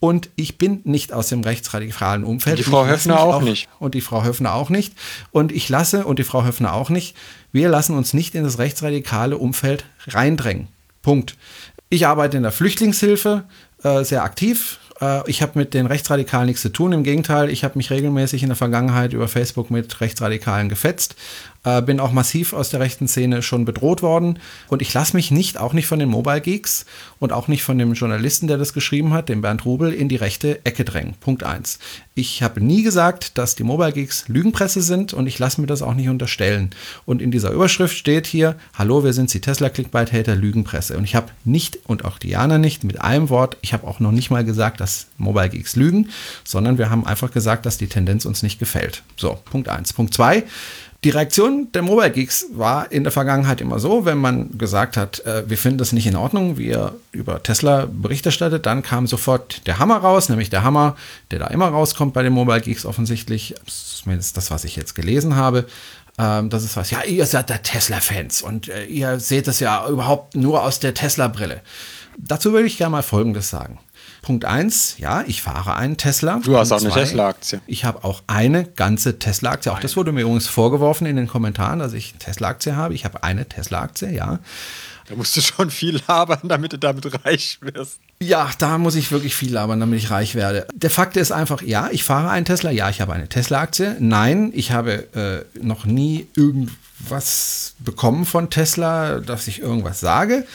Und 0.00 0.28
ich 0.36 0.58
bin 0.58 0.80
nicht 0.84 1.14
aus 1.14 1.30
dem 1.30 1.40
rechtsradikalen 1.40 2.24
Umfeld. 2.24 2.58
Die 2.58 2.62
Frau 2.62 2.86
Höfner 2.86 3.20
auch, 3.20 3.36
auch 3.36 3.42
nicht. 3.42 3.68
Und 3.78 3.94
die 3.94 4.02
Frau 4.02 4.22
Höfner 4.22 4.52
auch 4.52 4.68
nicht. 4.68 4.94
Und 5.30 5.50
ich 5.50 5.70
lasse, 5.70 6.04
und 6.04 6.18
die 6.18 6.24
Frau 6.24 6.44
Höfner 6.44 6.74
auch 6.74 6.90
nicht, 6.90 7.16
wir 7.52 7.70
lassen 7.70 7.96
uns 7.96 8.12
nicht 8.12 8.34
in 8.34 8.44
das 8.44 8.58
rechtsradikale 8.58 9.38
Umfeld 9.38 9.86
reindrängen. 10.08 10.68
Punkt. 11.00 11.36
Ich 11.88 12.06
arbeite 12.06 12.36
in 12.36 12.42
der 12.42 12.52
Flüchtlingshilfe 12.52 13.44
äh, 13.82 14.04
sehr 14.04 14.24
aktiv. 14.24 14.78
Äh, 15.00 15.28
ich 15.30 15.42
habe 15.42 15.58
mit 15.58 15.74
den 15.74 15.86
Rechtsradikalen 15.86 16.46
nichts 16.46 16.62
zu 16.62 16.70
tun. 16.70 16.92
Im 16.92 17.02
Gegenteil, 17.02 17.48
ich 17.48 17.64
habe 17.64 17.78
mich 17.78 17.90
regelmäßig 17.90 18.42
in 18.42 18.48
der 18.48 18.56
Vergangenheit 18.56 19.12
über 19.12 19.28
Facebook 19.28 19.70
mit 19.70 20.00
Rechtsradikalen 20.00 20.68
gefetzt. 20.68 21.16
Äh, 21.64 21.82
bin 21.82 21.98
auch 21.98 22.12
massiv 22.12 22.52
aus 22.52 22.68
der 22.68 22.80
rechten 22.80 23.08
Szene 23.08 23.42
schon 23.42 23.64
bedroht 23.64 24.02
worden. 24.02 24.38
Und 24.68 24.82
ich 24.82 24.92
lasse 24.92 25.16
mich 25.16 25.30
nicht, 25.30 25.58
auch 25.58 25.72
nicht 25.72 25.86
von 25.86 25.98
den 25.98 26.10
Mobile 26.10 26.42
Geeks 26.42 26.84
und 27.18 27.32
auch 27.32 27.48
nicht 27.48 27.62
von 27.62 27.78
dem 27.78 27.94
Journalisten, 27.94 28.46
der 28.46 28.58
das 28.58 28.74
geschrieben 28.74 29.14
hat, 29.14 29.30
dem 29.30 29.40
Bernd 29.40 29.64
Rubel, 29.64 29.92
in 29.92 30.08
die 30.08 30.16
rechte 30.16 30.64
Ecke 30.64 30.84
drängen. 30.84 31.14
Punkt 31.20 31.42
1. 31.42 31.78
Ich 32.14 32.42
habe 32.42 32.60
nie 32.60 32.82
gesagt, 32.82 33.38
dass 33.38 33.56
die 33.56 33.64
Mobile 33.64 33.92
Geeks 33.92 34.28
Lügenpresse 34.28 34.82
sind 34.82 35.14
und 35.14 35.26
ich 35.26 35.38
lasse 35.38 35.60
mir 35.60 35.66
das 35.66 35.82
auch 35.82 35.94
nicht 35.94 36.08
unterstellen. 36.08 36.70
Und 37.06 37.22
in 37.22 37.30
dieser 37.30 37.50
Überschrift 37.50 37.96
steht 37.96 38.26
hier, 38.26 38.56
hallo, 38.74 39.02
wir 39.02 39.14
sind 39.14 39.32
die 39.32 39.40
Tesla 39.40 39.70
Clickbait-Hater 39.70 40.36
Lügenpresse. 40.36 40.98
Und 40.98 41.04
ich 41.04 41.14
habe 41.14 41.32
nicht, 41.44 41.78
und 41.86 42.04
auch 42.04 42.18
Diana 42.18 42.58
nicht, 42.58 42.84
mit 42.84 43.00
einem 43.00 43.30
Wort, 43.30 43.56
ich 43.62 43.72
habe 43.72 43.86
auch 43.86 44.00
noch 44.00 44.12
nicht 44.12 44.30
mal 44.30 44.44
gesagt, 44.44 44.80
dass 44.80 45.06
Mobile 45.16 45.48
Geeks 45.48 45.76
lügen, 45.76 46.10
sondern 46.44 46.76
wir 46.76 46.90
haben 46.90 47.06
einfach 47.06 47.30
gesagt, 47.30 47.64
dass 47.64 47.78
die 47.78 47.88
Tendenz 47.88 48.26
uns 48.26 48.42
nicht 48.42 48.58
gefällt. 48.58 49.02
So, 49.16 49.38
Punkt 49.46 49.68
1. 49.68 49.94
Punkt 49.94 50.12
2. 50.12 50.44
Die 51.04 51.10
Reaktion 51.10 51.70
der 51.72 51.82
Mobile 51.82 52.10
Geeks 52.10 52.46
war 52.54 52.90
in 52.90 53.04
der 53.04 53.12
Vergangenheit 53.12 53.60
immer 53.60 53.78
so, 53.78 54.06
wenn 54.06 54.16
man 54.16 54.56
gesagt 54.56 54.96
hat, 54.96 55.20
äh, 55.26 55.46
wir 55.46 55.58
finden 55.58 55.76
das 55.76 55.92
nicht 55.92 56.06
in 56.06 56.16
Ordnung, 56.16 56.56
wie 56.56 56.68
ihr 56.68 56.94
über 57.12 57.42
Tesla 57.42 57.86
Bericht 57.86 58.24
erstattet, 58.24 58.64
dann 58.64 58.82
kam 58.82 59.06
sofort 59.06 59.66
der 59.66 59.78
Hammer 59.78 59.98
raus, 59.98 60.30
nämlich 60.30 60.48
der 60.48 60.64
Hammer, 60.64 60.96
der 61.30 61.40
da 61.40 61.48
immer 61.48 61.68
rauskommt 61.68 62.14
bei 62.14 62.22
den 62.22 62.32
Mobile 62.32 62.62
Geeks 62.62 62.86
offensichtlich, 62.86 63.54
zumindest 63.66 64.38
das, 64.38 64.50
was 64.50 64.64
ich 64.64 64.76
jetzt 64.76 64.94
gelesen 64.94 65.36
habe. 65.36 65.66
Ähm, 66.16 66.48
das 66.48 66.64
ist 66.64 66.74
was, 66.74 66.90
ja, 66.90 67.02
ihr 67.02 67.26
seid 67.26 67.50
der 67.50 67.62
Tesla-Fans 67.62 68.40
und 68.40 68.70
äh, 68.70 68.86
ihr 68.86 69.20
seht 69.20 69.46
das 69.46 69.60
ja 69.60 69.86
überhaupt 69.86 70.34
nur 70.36 70.62
aus 70.62 70.80
der 70.80 70.94
Tesla-Brille. 70.94 71.60
Dazu 72.16 72.52
würde 72.52 72.66
ich 72.66 72.78
gerne 72.78 72.92
mal 72.92 73.02
Folgendes 73.02 73.50
sagen. 73.50 73.78
Punkt 74.24 74.46
1, 74.46 74.96
ja, 74.96 75.22
ich 75.26 75.42
fahre 75.42 75.76
einen 75.76 75.98
Tesla. 75.98 76.40
Du 76.42 76.56
hast 76.56 76.70
Punkt 76.70 76.86
auch 76.86 76.96
eine 76.96 77.04
Tesla-Aktie. 77.04 77.60
Ich 77.66 77.84
habe 77.84 78.04
auch 78.04 78.22
eine 78.26 78.64
ganze 78.64 79.18
Tesla-Aktie. 79.18 79.70
Auch 79.70 79.80
das 79.80 79.98
wurde 79.98 80.12
mir 80.12 80.22
übrigens 80.22 80.48
vorgeworfen 80.48 81.06
in 81.06 81.16
den 81.16 81.28
Kommentaren, 81.28 81.78
dass 81.78 81.92
ich 81.92 82.12
eine 82.12 82.20
Tesla-Aktie 82.20 82.74
habe. 82.74 82.94
Ich 82.94 83.04
habe 83.04 83.22
eine 83.22 83.46
Tesla-Aktie, 83.46 84.14
ja. 84.14 84.38
Da 85.08 85.14
musst 85.14 85.36
du 85.36 85.42
schon 85.42 85.70
viel 85.70 86.00
labern, 86.08 86.38
damit 86.44 86.72
du 86.72 86.78
damit 86.78 87.26
reich 87.26 87.58
wirst. 87.60 87.98
Ja, 88.22 88.50
da 88.58 88.78
muss 88.78 88.94
ich 88.94 89.12
wirklich 89.12 89.34
viel 89.34 89.52
labern, 89.52 89.78
damit 89.78 89.98
ich 89.98 90.10
reich 90.10 90.34
werde. 90.34 90.68
Der 90.72 90.88
Fakt 90.88 91.18
ist 91.18 91.30
einfach, 91.30 91.60
ja, 91.60 91.90
ich 91.92 92.02
fahre 92.02 92.30
einen 92.30 92.46
Tesla, 92.46 92.70
ja, 92.70 92.88
ich 92.88 93.02
habe 93.02 93.12
eine 93.12 93.28
Tesla-Aktie. 93.28 93.98
Nein, 94.00 94.52
ich 94.54 94.72
habe 94.72 95.44
äh, 95.54 95.62
noch 95.62 95.84
nie 95.84 96.28
irgendwas 96.34 97.74
bekommen 97.78 98.24
von 98.24 98.48
Tesla, 98.48 99.20
dass 99.20 99.48
ich 99.48 99.60
irgendwas 99.60 100.00
sage. 100.00 100.46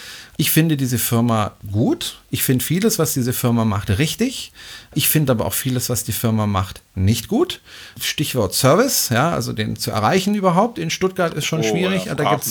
Ich 0.42 0.52
finde 0.52 0.78
diese 0.78 1.00
Firma 1.00 1.52
gut. 1.70 2.20
Ich 2.32 2.44
finde 2.44 2.64
vieles, 2.64 2.98
was 2.98 3.14
diese 3.14 3.34
Firma 3.34 3.66
macht, 3.66 3.90
richtig. 4.00 4.54
Ich 4.96 5.10
finde 5.10 5.34
aber 5.34 5.46
auch 5.46 5.52
vieles, 5.54 5.90
was 5.90 6.06
die 6.06 6.14
Firma 6.14 6.48
macht, 6.48 6.82
nicht 6.96 7.28
gut. 7.28 7.60
Stichwort 8.02 8.54
Service, 8.54 9.10
ja, 9.10 9.32
also 9.32 9.52
den 9.52 9.76
zu 9.76 9.92
erreichen 9.92 10.36
überhaupt 10.36 10.80
in 10.80 10.92
Stuttgart 10.92 11.34
ist 11.34 11.44
schon 11.44 11.60
Oh, 11.60 11.64
schwierig. 11.64 12.06
ja, 12.06 12.16
da 12.16 12.30
gibt's. 12.32 12.50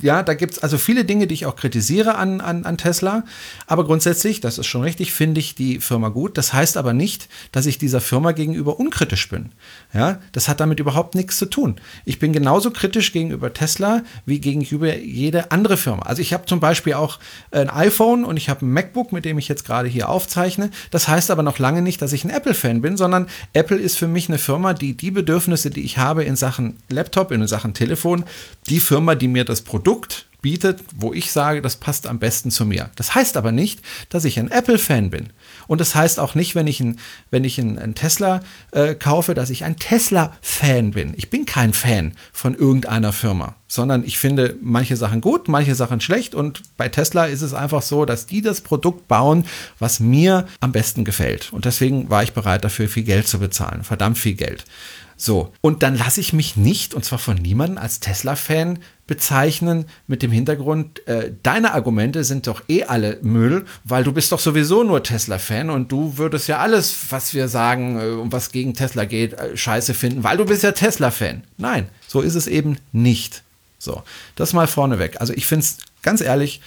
Ja, 0.00 0.22
da 0.22 0.32
gibt 0.34 0.54
es 0.54 0.58
also 0.60 0.78
viele 0.78 1.04
Dinge, 1.04 1.26
die 1.26 1.34
ich 1.34 1.46
auch 1.46 1.56
kritisiere 1.56 2.14
an, 2.14 2.40
an, 2.40 2.64
an 2.64 2.78
Tesla. 2.78 3.24
Aber 3.66 3.84
grundsätzlich, 3.84 4.40
das 4.40 4.56
ist 4.56 4.66
schon 4.66 4.82
richtig, 4.82 5.12
finde 5.12 5.40
ich 5.40 5.54
die 5.54 5.80
Firma 5.80 6.08
gut. 6.08 6.38
Das 6.38 6.54
heißt 6.54 6.78
aber 6.78 6.94
nicht, 6.94 7.28
dass 7.52 7.66
ich 7.66 7.76
dieser 7.76 8.00
Firma 8.00 8.32
gegenüber 8.32 8.80
unkritisch 8.80 9.28
bin. 9.28 9.52
Ja, 9.92 10.18
das 10.32 10.48
hat 10.48 10.60
damit 10.60 10.80
überhaupt 10.80 11.14
nichts 11.14 11.36
zu 11.36 11.46
tun. 11.46 11.76
Ich 12.06 12.18
bin 12.18 12.32
genauso 12.32 12.70
kritisch 12.70 13.12
gegenüber 13.12 13.52
Tesla 13.52 14.02
wie 14.24 14.40
gegenüber 14.40 14.96
jede 14.96 15.50
andere 15.50 15.76
Firma. 15.76 16.04
Also 16.04 16.22
ich 16.22 16.32
habe 16.32 16.46
zum 16.46 16.60
Beispiel 16.60 16.94
auch 16.94 17.18
ein 17.50 17.68
iPhone 17.68 18.24
und 18.24 18.38
ich 18.38 18.48
habe 18.48 18.64
ein 18.64 18.72
MacBook, 18.72 19.12
mit 19.12 19.26
dem 19.26 19.36
ich 19.36 19.48
jetzt 19.48 19.66
gerade 19.66 19.88
hier 19.88 20.08
aufzeichne. 20.08 20.70
Das 20.90 21.08
heißt 21.08 21.30
aber 21.30 21.42
noch 21.42 21.58
lange 21.58 21.82
nicht, 21.82 22.00
dass 22.00 22.14
ich 22.14 22.24
ein 22.24 22.30
Apple-Fan 22.30 22.80
bin, 22.80 22.96
sondern 22.96 23.26
Apple 23.52 23.76
ist 23.76 23.98
für 23.98 24.08
mich 24.08 24.28
eine 24.28 24.38
Firma, 24.38 24.72
die 24.72 24.96
die 24.96 25.10
Bedürfnisse, 25.10 25.68
die 25.68 25.82
ich 25.82 25.98
habe 25.98 26.24
in 26.24 26.36
Sachen 26.36 26.78
Laptop, 26.88 27.30
in 27.30 27.46
Sachen 27.46 27.74
Telefon, 27.74 28.24
die 28.68 28.80
Firma, 28.80 29.14
die 29.14 29.28
mir 29.28 29.44
das 29.44 29.60
Produkt 29.60 29.81
bietet, 30.42 30.80
wo 30.96 31.14
ich 31.14 31.30
sage, 31.30 31.62
das 31.62 31.76
passt 31.76 32.06
am 32.06 32.18
besten 32.18 32.50
zu 32.50 32.66
mir. 32.66 32.90
Das 32.96 33.14
heißt 33.14 33.36
aber 33.36 33.52
nicht, 33.52 33.80
dass 34.08 34.24
ich 34.24 34.38
ein 34.38 34.50
Apple-Fan 34.50 35.08
bin. 35.08 35.28
Und 35.68 35.80
das 35.80 35.94
heißt 35.94 36.18
auch 36.18 36.34
nicht, 36.34 36.54
wenn 36.54 36.66
ich 36.66 36.80
ein, 36.80 36.98
wenn 37.30 37.44
ich 37.44 37.58
ein, 37.58 37.78
ein 37.78 37.94
Tesla 37.94 38.40
äh, 38.72 38.94
kaufe, 38.94 39.34
dass 39.34 39.50
ich 39.50 39.64
ein 39.64 39.76
Tesla-Fan 39.76 40.90
bin. 40.90 41.14
Ich 41.16 41.30
bin 41.30 41.46
kein 41.46 41.72
Fan 41.72 42.12
von 42.32 42.56
irgendeiner 42.56 43.12
Firma, 43.12 43.54
sondern 43.68 44.04
ich 44.04 44.18
finde 44.18 44.56
manche 44.60 44.96
Sachen 44.96 45.20
gut, 45.20 45.46
manche 45.48 45.76
Sachen 45.76 46.00
schlecht. 46.00 46.34
Und 46.34 46.62
bei 46.76 46.88
Tesla 46.88 47.26
ist 47.26 47.42
es 47.42 47.54
einfach 47.54 47.82
so, 47.82 48.04
dass 48.04 48.26
die 48.26 48.42
das 48.42 48.60
Produkt 48.60 49.06
bauen, 49.06 49.46
was 49.78 50.00
mir 50.00 50.48
am 50.60 50.72
besten 50.72 51.04
gefällt. 51.04 51.52
Und 51.52 51.64
deswegen 51.64 52.10
war 52.10 52.24
ich 52.24 52.32
bereit, 52.32 52.64
dafür 52.64 52.88
viel 52.88 53.04
Geld 53.04 53.28
zu 53.28 53.38
bezahlen. 53.38 53.84
Verdammt 53.84 54.18
viel 54.18 54.34
Geld. 54.34 54.64
So, 55.16 55.52
und 55.60 55.84
dann 55.84 55.96
lasse 55.96 56.20
ich 56.20 56.32
mich 56.32 56.56
nicht, 56.56 56.94
und 56.94 57.04
zwar 57.04 57.20
von 57.20 57.36
niemandem 57.36 57.78
als 57.78 58.00
Tesla-Fan 58.00 58.80
bezeichnen 59.12 59.84
mit 60.06 60.22
dem 60.22 60.32
Hintergrund, 60.32 61.06
äh, 61.06 61.32
deine 61.42 61.74
Argumente 61.74 62.24
sind 62.24 62.46
doch 62.46 62.62
eh 62.70 62.84
alle 62.84 63.18
Müll, 63.20 63.66
weil 63.84 64.04
du 64.04 64.12
bist 64.12 64.32
doch 64.32 64.38
sowieso 64.38 64.84
nur 64.84 65.02
Tesla-Fan 65.02 65.68
und 65.68 65.92
du 65.92 66.16
würdest 66.16 66.48
ja 66.48 66.60
alles, 66.60 66.96
was 67.10 67.34
wir 67.34 67.48
sagen 67.48 68.00
äh, 68.00 68.06
und 68.06 68.32
was 68.32 68.52
gegen 68.52 68.72
Tesla 68.72 69.04
geht, 69.04 69.34
äh, 69.34 69.54
scheiße 69.54 69.92
finden, 69.92 70.24
weil 70.24 70.38
du 70.38 70.46
bist 70.46 70.62
ja 70.62 70.72
Tesla-Fan. 70.72 71.44
Nein, 71.58 71.88
so 72.08 72.22
ist 72.22 72.34
es 72.34 72.46
eben 72.46 72.78
nicht. 72.92 73.42
So, 73.78 74.02
das 74.34 74.54
mal 74.54 74.66
vorneweg. 74.66 75.20
Also 75.20 75.34
ich 75.34 75.44
finde 75.44 75.66
es 75.66 75.76
ganz 76.00 76.22
ehrlich, 76.22 76.62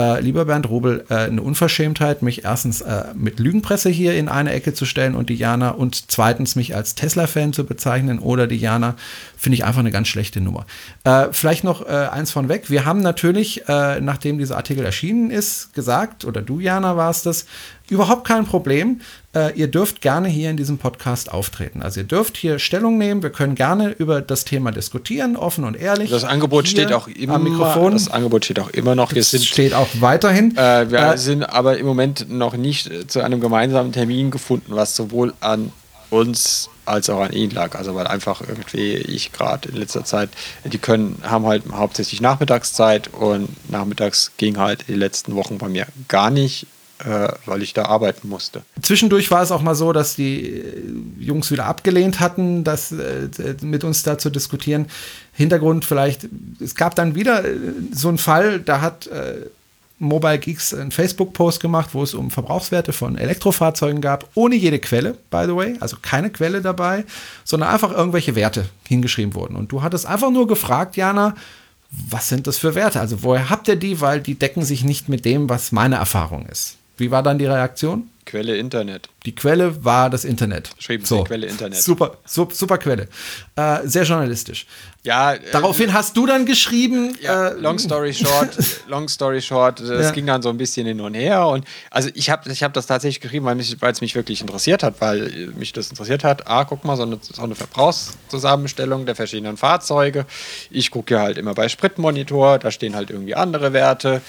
äh, 0.00 0.20
lieber 0.20 0.46
Bernd 0.46 0.68
Rubel, 0.68 1.04
äh, 1.10 1.14
eine 1.14 1.42
Unverschämtheit, 1.42 2.22
mich 2.22 2.44
erstens 2.44 2.80
äh, 2.80 3.04
mit 3.14 3.38
Lügenpresse 3.38 3.90
hier 3.90 4.14
in 4.14 4.28
eine 4.28 4.52
Ecke 4.52 4.72
zu 4.72 4.86
stellen 4.86 5.14
und 5.14 5.28
Diana 5.28 5.70
und 5.70 6.10
zweitens 6.10 6.56
mich 6.56 6.74
als 6.74 6.94
Tesla-Fan 6.94 7.52
zu 7.52 7.64
bezeichnen 7.64 8.18
oder 8.18 8.46
Diana, 8.46 8.94
finde 9.36 9.56
ich 9.56 9.64
einfach 9.64 9.80
eine 9.80 9.90
ganz 9.90 10.08
schlechte 10.08 10.40
Nummer. 10.40 10.64
Äh, 11.04 11.28
vielleicht 11.32 11.64
noch 11.64 11.86
äh, 11.86 12.08
eins 12.10 12.30
von 12.30 12.48
weg. 12.48 12.70
Wir 12.70 12.86
haben 12.86 13.00
natürlich, 13.00 13.68
äh, 13.68 14.00
nachdem 14.00 14.38
dieser 14.38 14.56
Artikel 14.56 14.84
erschienen 14.84 15.30
ist, 15.30 15.74
gesagt, 15.74 16.24
oder 16.24 16.40
du, 16.40 16.60
Jana, 16.60 16.96
warst 16.96 17.26
das, 17.26 17.44
überhaupt 17.90 18.26
kein 18.26 18.46
Problem. 18.46 19.00
Äh, 19.32 19.52
ihr 19.56 19.68
dürft 19.68 20.00
gerne 20.00 20.28
hier 20.28 20.50
in 20.50 20.56
diesem 20.56 20.78
Podcast 20.78 21.30
auftreten. 21.32 21.82
Also 21.82 22.00
ihr 22.00 22.06
dürft 22.06 22.36
hier 22.36 22.58
Stellung 22.58 22.98
nehmen. 22.98 23.22
Wir 23.22 23.30
können 23.30 23.54
gerne 23.54 23.90
über 23.90 24.20
das 24.22 24.44
Thema 24.44 24.72
diskutieren, 24.72 25.36
offen 25.36 25.62
und 25.64 25.76
ehrlich. 25.76 26.10
Das 26.10 26.24
Angebot 26.24 26.66
Hier 26.66 26.82
steht 26.82 26.92
auch 26.92 27.06
immer. 27.06 27.34
am 27.34 27.44
Mikrofon. 27.44 27.92
Das 27.92 28.08
Angebot 28.08 28.44
steht 28.44 28.58
auch 28.58 28.70
immer 28.70 28.96
noch. 28.96 29.12
Wir 29.12 29.20
Das 29.22 29.30
sind 29.30 29.44
steht 29.44 29.72
auch 29.72 29.86
weiterhin. 30.00 30.56
Äh, 30.56 30.90
wir 30.90 30.98
Äh, 30.98 31.18
sind 31.18 31.44
aber 31.44 31.78
im 31.78 31.86
Moment 31.86 32.28
noch 32.28 32.54
nicht 32.56 32.90
äh, 32.90 33.06
zu 33.06 33.20
einem 33.20 33.40
gemeinsamen 33.40 33.92
Termin 33.92 34.32
gefunden, 34.32 34.74
was 34.74 34.96
sowohl 34.96 35.32
an 35.38 35.72
uns 36.10 36.68
als 36.84 37.08
auch 37.08 37.20
an 37.20 37.32
ihn 37.32 37.50
lag. 37.50 37.76
Also 37.76 37.94
weil 37.94 38.08
einfach 38.08 38.40
irgendwie 38.40 38.94
ich 38.96 39.30
gerade 39.30 39.68
in 39.68 39.76
letzter 39.76 40.04
Zeit, 40.04 40.30
die 40.64 40.78
können, 40.78 41.18
haben 41.22 41.46
halt 41.46 41.62
hauptsächlich 41.70 42.20
Nachmittagszeit 42.20 43.14
und 43.14 43.48
nachmittags 43.70 44.32
ging 44.38 44.58
halt 44.58 44.86
die 44.88 44.94
letzten 44.94 45.36
Wochen 45.36 45.58
bei 45.58 45.68
mir 45.68 45.86
gar 46.08 46.30
nicht, 46.30 46.66
weil 47.46 47.62
ich 47.62 47.72
da 47.72 47.84
arbeiten 47.86 48.28
musste. 48.28 48.62
Zwischendurch 48.82 49.30
war 49.30 49.42
es 49.42 49.52
auch 49.52 49.62
mal 49.62 49.74
so, 49.74 49.92
dass 49.92 50.16
die 50.16 50.46
äh, 50.46 50.92
Jungs 51.18 51.50
wieder 51.50 51.66
abgelehnt 51.66 52.20
hatten, 52.20 52.64
das 52.64 52.92
äh, 52.92 53.28
mit 53.62 53.84
uns 53.84 54.02
da 54.02 54.18
zu 54.18 54.30
diskutieren. 54.30 54.86
Hintergrund 55.32 55.84
vielleicht, 55.84 56.28
es 56.60 56.74
gab 56.74 56.94
dann 56.94 57.14
wieder 57.14 57.44
äh, 57.44 57.56
so 57.92 58.08
einen 58.08 58.18
Fall, 58.18 58.60
da 58.60 58.80
hat 58.80 59.06
äh, 59.06 59.46
Mobile 60.00 60.38
Geeks 60.38 60.72
einen 60.72 60.90
Facebook-Post 60.90 61.60
gemacht, 61.60 61.90
wo 61.92 62.02
es 62.02 62.14
um 62.14 62.30
Verbrauchswerte 62.30 62.92
von 62.92 63.18
Elektrofahrzeugen 63.18 64.00
gab, 64.00 64.28
ohne 64.34 64.56
jede 64.56 64.78
Quelle, 64.78 65.16
by 65.30 65.44
the 65.46 65.54
way, 65.54 65.76
also 65.80 65.98
keine 66.00 66.30
Quelle 66.30 66.62
dabei, 66.62 67.04
sondern 67.44 67.68
einfach 67.68 67.92
irgendwelche 67.92 68.34
Werte 68.34 68.64
hingeschrieben 68.88 69.34
wurden. 69.34 69.56
Und 69.56 69.72
du 69.72 69.82
hattest 69.82 70.06
einfach 70.06 70.30
nur 70.30 70.46
gefragt, 70.46 70.96
Jana, 70.96 71.34
was 71.90 72.28
sind 72.28 72.46
das 72.46 72.56
für 72.56 72.74
Werte? 72.74 73.00
Also 73.00 73.22
woher 73.22 73.50
habt 73.50 73.68
ihr 73.68 73.76
die? 73.76 74.00
Weil 74.00 74.20
die 74.20 74.36
decken 74.36 74.62
sich 74.62 74.84
nicht 74.84 75.08
mit 75.08 75.24
dem, 75.26 75.48
was 75.50 75.70
meine 75.70 75.96
Erfahrung 75.96 76.46
ist. 76.46 76.78
Wie 77.00 77.10
war 77.10 77.22
dann 77.22 77.38
die 77.38 77.46
Reaktion? 77.46 78.10
Quelle 78.26 78.56
Internet. 78.58 79.08
Die 79.24 79.34
Quelle 79.34 79.84
war 79.84 80.08
das 80.08 80.24
Internet. 80.24 80.70
Schrieben 80.78 81.04
Sie 81.04 81.24
Quelle 81.24 81.46
Internet. 81.48 81.82
Super, 81.82 82.18
super, 82.24 82.54
super 82.54 82.78
Quelle. 82.78 83.08
Äh, 83.56 83.78
sehr 83.84 84.04
journalistisch. 84.04 84.66
Ja, 85.02 85.32
äh, 85.34 85.40
Daraufhin 85.50 85.92
hast 85.94 86.16
du 86.16 86.26
dann 86.26 86.46
geschrieben. 86.46 87.16
Ja, 87.20 87.48
äh, 87.48 87.54
long 87.54 87.78
story 87.78 88.12
short, 88.14 88.50
long 88.88 89.08
story 89.08 89.40
short, 89.42 89.80
das 89.80 89.88
Ja. 89.88 90.10
ging 90.12 90.26
dann 90.26 90.42
so 90.42 90.48
ein 90.50 90.58
bisschen 90.58 90.86
hin 90.86 91.00
und 91.00 91.14
her. 91.14 91.48
Und 91.48 91.64
also 91.90 92.10
ich 92.14 92.30
habe 92.30 92.48
ich 92.52 92.62
hab 92.62 92.72
das 92.74 92.86
tatsächlich 92.86 93.20
geschrieben, 93.20 93.46
weil 93.46 93.58
es 93.58 94.00
mich 94.00 94.14
wirklich 94.14 94.42
interessiert 94.42 94.82
hat, 94.84 95.00
weil 95.00 95.52
mich 95.56 95.72
das 95.72 95.88
interessiert 95.90 96.22
hat. 96.22 96.46
Ah, 96.46 96.64
guck 96.64 96.84
mal, 96.84 96.96
so 96.96 97.02
eine, 97.02 97.18
so 97.20 97.42
eine 97.42 97.54
Verbrauchszusammenstellung 97.56 99.06
der 99.06 99.16
verschiedenen 99.16 99.56
Fahrzeuge. 99.56 100.26
Ich 100.70 100.90
gucke 100.90 101.14
ja 101.14 101.22
halt 101.22 101.38
immer 101.38 101.54
bei 101.54 101.68
Spritmonitor, 101.68 102.58
da 102.58 102.70
stehen 102.70 102.94
halt 102.94 103.10
irgendwie 103.10 103.34
andere 103.34 103.72
Werte. 103.72 104.20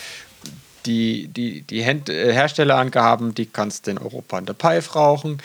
Die, 0.85 1.27
die, 1.27 1.61
die 1.61 1.79
äh, 1.81 2.33
Herstellerangaben, 2.33 3.35
die 3.35 3.45
kannst 3.45 3.87
du 3.87 3.91
in 3.91 3.97
Europa 3.97 4.39
in 4.39 4.45
der 4.45 4.53
Pipe 4.53 4.93
rauchen. 4.93 5.41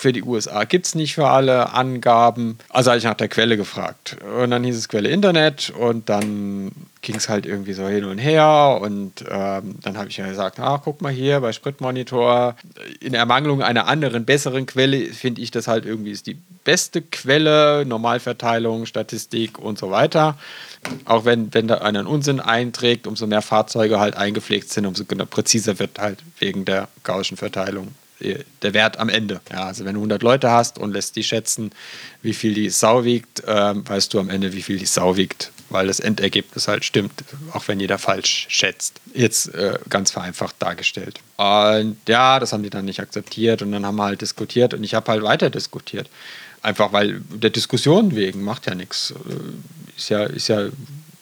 Für 0.00 0.14
die 0.14 0.22
USA 0.22 0.64
gibt 0.64 0.86
es 0.86 0.94
nicht 0.94 1.14
für 1.14 1.28
alle 1.28 1.74
Angaben. 1.74 2.56
Also 2.70 2.90
habe 2.90 2.96
ich 2.96 3.04
nach 3.04 3.12
der 3.12 3.28
Quelle 3.28 3.58
gefragt. 3.58 4.16
Und 4.40 4.50
dann 4.50 4.64
hieß 4.64 4.74
es 4.74 4.88
Quelle 4.88 5.10
Internet 5.10 5.74
und 5.78 6.08
dann 6.08 6.72
ging 7.02 7.16
es 7.16 7.28
halt 7.28 7.44
irgendwie 7.44 7.74
so 7.74 7.86
hin 7.86 8.06
und 8.06 8.16
her. 8.16 8.78
Und 8.80 9.22
ähm, 9.30 9.74
dann 9.82 9.98
habe 9.98 10.08
ich 10.08 10.16
ja 10.16 10.26
gesagt, 10.26 10.58
ah, 10.58 10.80
guck 10.82 11.02
mal 11.02 11.12
hier 11.12 11.40
bei 11.40 11.52
Spritmonitor. 11.52 12.56
In 13.00 13.12
Ermangelung 13.12 13.62
einer 13.62 13.88
anderen, 13.88 14.24
besseren 14.24 14.64
Quelle 14.64 15.04
finde 15.12 15.42
ich 15.42 15.50
das 15.50 15.68
halt 15.68 15.84
irgendwie 15.84 16.12
ist 16.12 16.26
die 16.26 16.38
beste 16.64 17.02
Quelle, 17.02 17.84
Normalverteilung, 17.84 18.86
Statistik 18.86 19.58
und 19.58 19.78
so 19.78 19.90
weiter. 19.90 20.38
Auch 21.04 21.26
wenn, 21.26 21.52
wenn 21.52 21.68
da 21.68 21.74
einen 21.74 22.06
Unsinn 22.06 22.40
einträgt, 22.40 23.06
umso 23.06 23.26
mehr 23.26 23.42
Fahrzeuge 23.42 24.00
halt 24.00 24.16
eingepflegt 24.16 24.72
sind, 24.72 24.86
umso 24.86 25.04
genau 25.04 25.26
präziser 25.26 25.78
wird 25.78 25.98
halt 25.98 26.20
wegen 26.38 26.64
der 26.64 26.88
gaußschen 27.02 27.36
Verteilung 27.36 27.88
der 28.62 28.74
Wert 28.74 28.98
am 28.98 29.08
Ende. 29.08 29.40
Ja, 29.50 29.64
also 29.64 29.84
wenn 29.84 29.94
du 29.94 30.00
100 30.00 30.22
Leute 30.22 30.50
hast 30.50 30.78
und 30.78 30.92
lässt 30.92 31.16
die 31.16 31.22
schätzen, 31.22 31.70
wie 32.22 32.34
viel 32.34 32.54
die 32.54 32.70
Sau 32.70 33.04
wiegt, 33.04 33.42
ähm, 33.46 33.88
weißt 33.88 34.12
du 34.12 34.20
am 34.20 34.30
Ende, 34.30 34.52
wie 34.52 34.62
viel 34.62 34.78
die 34.78 34.86
Sau 34.86 35.16
wiegt, 35.16 35.52
weil 35.70 35.86
das 35.86 36.00
Endergebnis 36.00 36.68
halt 36.68 36.84
stimmt, 36.84 37.24
auch 37.52 37.68
wenn 37.68 37.80
jeder 37.80 37.98
falsch 37.98 38.46
schätzt. 38.48 39.00
Jetzt 39.14 39.54
äh, 39.54 39.78
ganz 39.88 40.10
vereinfacht 40.10 40.56
dargestellt. 40.58 41.20
Und 41.36 41.96
ja, 42.08 42.38
das 42.38 42.52
haben 42.52 42.62
die 42.62 42.70
dann 42.70 42.84
nicht 42.84 43.00
akzeptiert 43.00 43.62
und 43.62 43.72
dann 43.72 43.86
haben 43.86 43.96
wir 43.96 44.04
halt 44.04 44.20
diskutiert 44.20 44.74
und 44.74 44.84
ich 44.84 44.94
habe 44.94 45.10
halt 45.10 45.22
weiter 45.22 45.50
diskutiert. 45.50 46.08
Einfach 46.62 46.92
weil 46.92 47.22
der 47.30 47.50
Diskussion 47.50 48.14
wegen 48.14 48.42
macht 48.42 48.66
ja 48.66 48.74
nichts. 48.74 49.12
Äh, 49.12 49.96
Ist 49.96 50.10
ja, 50.10 50.24
ist 50.24 50.48
ja 50.48 50.68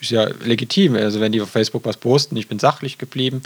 ist 0.00 0.10
ja 0.10 0.28
legitim. 0.44 0.94
Also 0.94 1.20
wenn 1.20 1.32
die 1.32 1.40
auf 1.40 1.50
Facebook 1.50 1.84
was 1.84 1.96
posten, 1.96 2.36
ich 2.36 2.48
bin 2.48 2.58
sachlich 2.58 2.98
geblieben, 2.98 3.42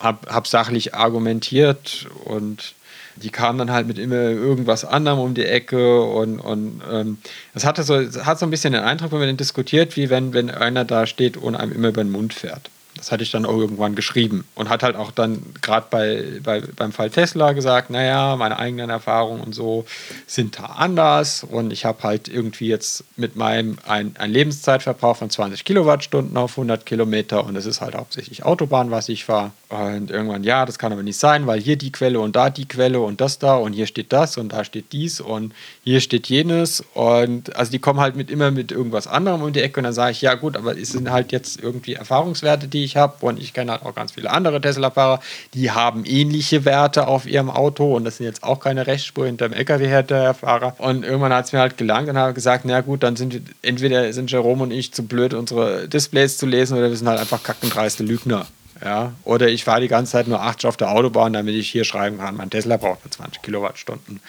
habe 0.00 0.32
hab 0.32 0.46
sachlich 0.46 0.94
argumentiert 0.94 2.06
und 2.24 2.74
die 3.16 3.30
kamen 3.30 3.58
dann 3.58 3.70
halt 3.70 3.86
mit 3.86 3.98
immer 3.98 4.14
irgendwas 4.14 4.84
anderem 4.84 5.18
um 5.18 5.34
die 5.34 5.44
Ecke 5.44 6.02
und, 6.02 6.40
und 6.40 6.82
ähm, 6.90 7.18
das 7.54 7.64
hatte 7.64 7.82
so, 7.82 7.96
hat 8.24 8.38
so 8.38 8.46
ein 8.46 8.50
bisschen 8.50 8.72
den 8.72 8.82
Eindruck, 8.82 9.12
wenn 9.12 9.18
man 9.18 9.28
den 9.28 9.36
diskutiert, 9.36 9.96
wie 9.96 10.10
wenn, 10.10 10.32
wenn 10.32 10.50
einer 10.50 10.84
da 10.84 11.06
steht 11.06 11.36
und 11.36 11.56
einem 11.56 11.72
immer 11.72 11.88
über 11.88 12.04
den 12.04 12.12
Mund 12.12 12.34
fährt. 12.34 12.70
Das 12.96 13.12
hatte 13.12 13.22
ich 13.22 13.30
dann 13.30 13.44
auch 13.44 13.56
irgendwann 13.56 13.94
geschrieben 13.94 14.44
und 14.54 14.68
hat 14.68 14.82
halt 14.82 14.96
auch 14.96 15.10
dann 15.10 15.42
gerade 15.60 15.86
bei, 15.90 16.24
bei, 16.42 16.62
beim 16.74 16.92
Fall 16.92 17.10
Tesla 17.10 17.52
gesagt, 17.52 17.90
naja, 17.90 18.36
meine 18.36 18.58
eigenen 18.58 18.88
Erfahrungen 18.88 19.42
und 19.42 19.54
so 19.54 19.84
sind 20.26 20.58
da 20.58 20.64
anders 20.64 21.44
und 21.44 21.72
ich 21.72 21.84
habe 21.84 22.02
halt 22.02 22.28
irgendwie 22.28 22.68
jetzt 22.68 23.04
mit 23.16 23.36
meinem 23.36 23.78
ein, 23.86 24.14
ein 24.18 24.30
Lebenszeitverbrauch 24.30 25.16
von 25.16 25.28
20 25.28 25.64
Kilowattstunden 25.64 26.36
auf 26.36 26.52
100 26.52 26.86
Kilometer 26.86 27.44
und 27.44 27.56
es 27.56 27.66
ist 27.66 27.80
halt 27.80 27.94
hauptsächlich 27.94 28.44
Autobahn, 28.44 28.90
was 28.90 29.08
ich 29.08 29.26
fahre. 29.26 29.52
Und 29.68 30.12
irgendwann, 30.12 30.44
ja, 30.44 30.64
das 30.64 30.78
kann 30.78 30.92
aber 30.92 31.02
nicht 31.02 31.18
sein, 31.18 31.48
weil 31.48 31.60
hier 31.60 31.74
die 31.74 31.90
Quelle 31.90 32.20
und 32.20 32.36
da 32.36 32.50
die 32.50 32.68
Quelle 32.68 33.00
und 33.00 33.20
das 33.20 33.40
da 33.40 33.56
und 33.56 33.72
hier 33.72 33.88
steht 33.88 34.12
das 34.12 34.38
und 34.38 34.52
da 34.52 34.62
steht 34.62 34.92
dies 34.92 35.20
und 35.20 35.52
hier 35.82 36.00
steht 36.00 36.28
jenes 36.28 36.84
und 36.94 37.56
also 37.56 37.72
die 37.72 37.80
kommen 37.80 37.98
halt 37.98 38.14
mit 38.14 38.30
immer 38.30 38.52
mit 38.52 38.70
irgendwas 38.70 39.08
anderem 39.08 39.42
um 39.42 39.52
die 39.52 39.60
Ecke 39.60 39.80
und 39.80 39.84
dann 39.84 39.92
sage 39.92 40.12
ich, 40.12 40.22
ja 40.22 40.34
gut, 40.34 40.56
aber 40.56 40.78
es 40.78 40.92
sind 40.92 41.10
halt 41.10 41.32
jetzt 41.32 41.60
irgendwie 41.60 41.94
Erfahrungswerte, 41.94 42.68
die 42.68 42.84
ich 42.84 42.96
habe 42.96 43.26
und 43.26 43.40
ich 43.40 43.54
kenne 43.54 43.72
halt 43.72 43.82
auch 43.82 43.92
ganz 43.92 44.12
viele 44.12 44.30
andere 44.30 44.60
Tesla-Fahrer, 44.60 45.18
die 45.52 45.72
haben 45.72 46.04
ähnliche 46.04 46.64
Werte 46.64 47.08
auf 47.08 47.26
ihrem 47.26 47.50
Auto 47.50 47.96
und 47.96 48.04
das 48.04 48.18
sind 48.18 48.26
jetzt 48.26 48.44
auch 48.44 48.60
keine 48.60 48.86
Rechtsspur 48.86 49.26
hinterm 49.26 49.52
LKW-Fahrer 49.52 50.76
und 50.78 51.04
irgendwann 51.04 51.32
hat 51.32 51.46
es 51.46 51.52
mir 51.52 51.58
halt 51.58 51.76
gelangt 51.76 52.08
und 52.08 52.16
habe 52.16 52.34
gesagt, 52.34 52.66
na 52.66 52.82
gut, 52.82 53.02
dann 53.02 53.16
sind 53.16 53.34
wir, 53.34 53.40
entweder 53.62 54.12
sind 54.12 54.30
Jerome 54.30 54.62
und 54.62 54.70
ich 54.70 54.94
zu 54.94 55.02
blöd, 55.02 55.34
unsere 55.34 55.88
Displays 55.88 56.38
zu 56.38 56.46
lesen 56.46 56.78
oder 56.78 56.88
wir 56.88 56.96
sind 56.96 57.08
halt 57.08 57.18
einfach 57.18 57.42
kackendreiste 57.42 58.04
Lügner. 58.04 58.46
Ja, 58.84 59.12
oder 59.24 59.48
ich 59.48 59.64
fahre 59.64 59.80
die 59.80 59.88
ganze 59.88 60.12
Zeit 60.12 60.28
nur 60.28 60.42
80 60.42 60.68
auf 60.68 60.76
der 60.76 60.90
Autobahn, 60.90 61.32
damit 61.32 61.54
ich 61.54 61.70
hier 61.70 61.84
schreiben 61.84 62.18
kann, 62.18 62.36
mein 62.36 62.50
Tesla 62.50 62.76
braucht 62.76 63.04
nur 63.04 63.10
20 63.10 63.42
Kilowattstunden. 63.42 64.20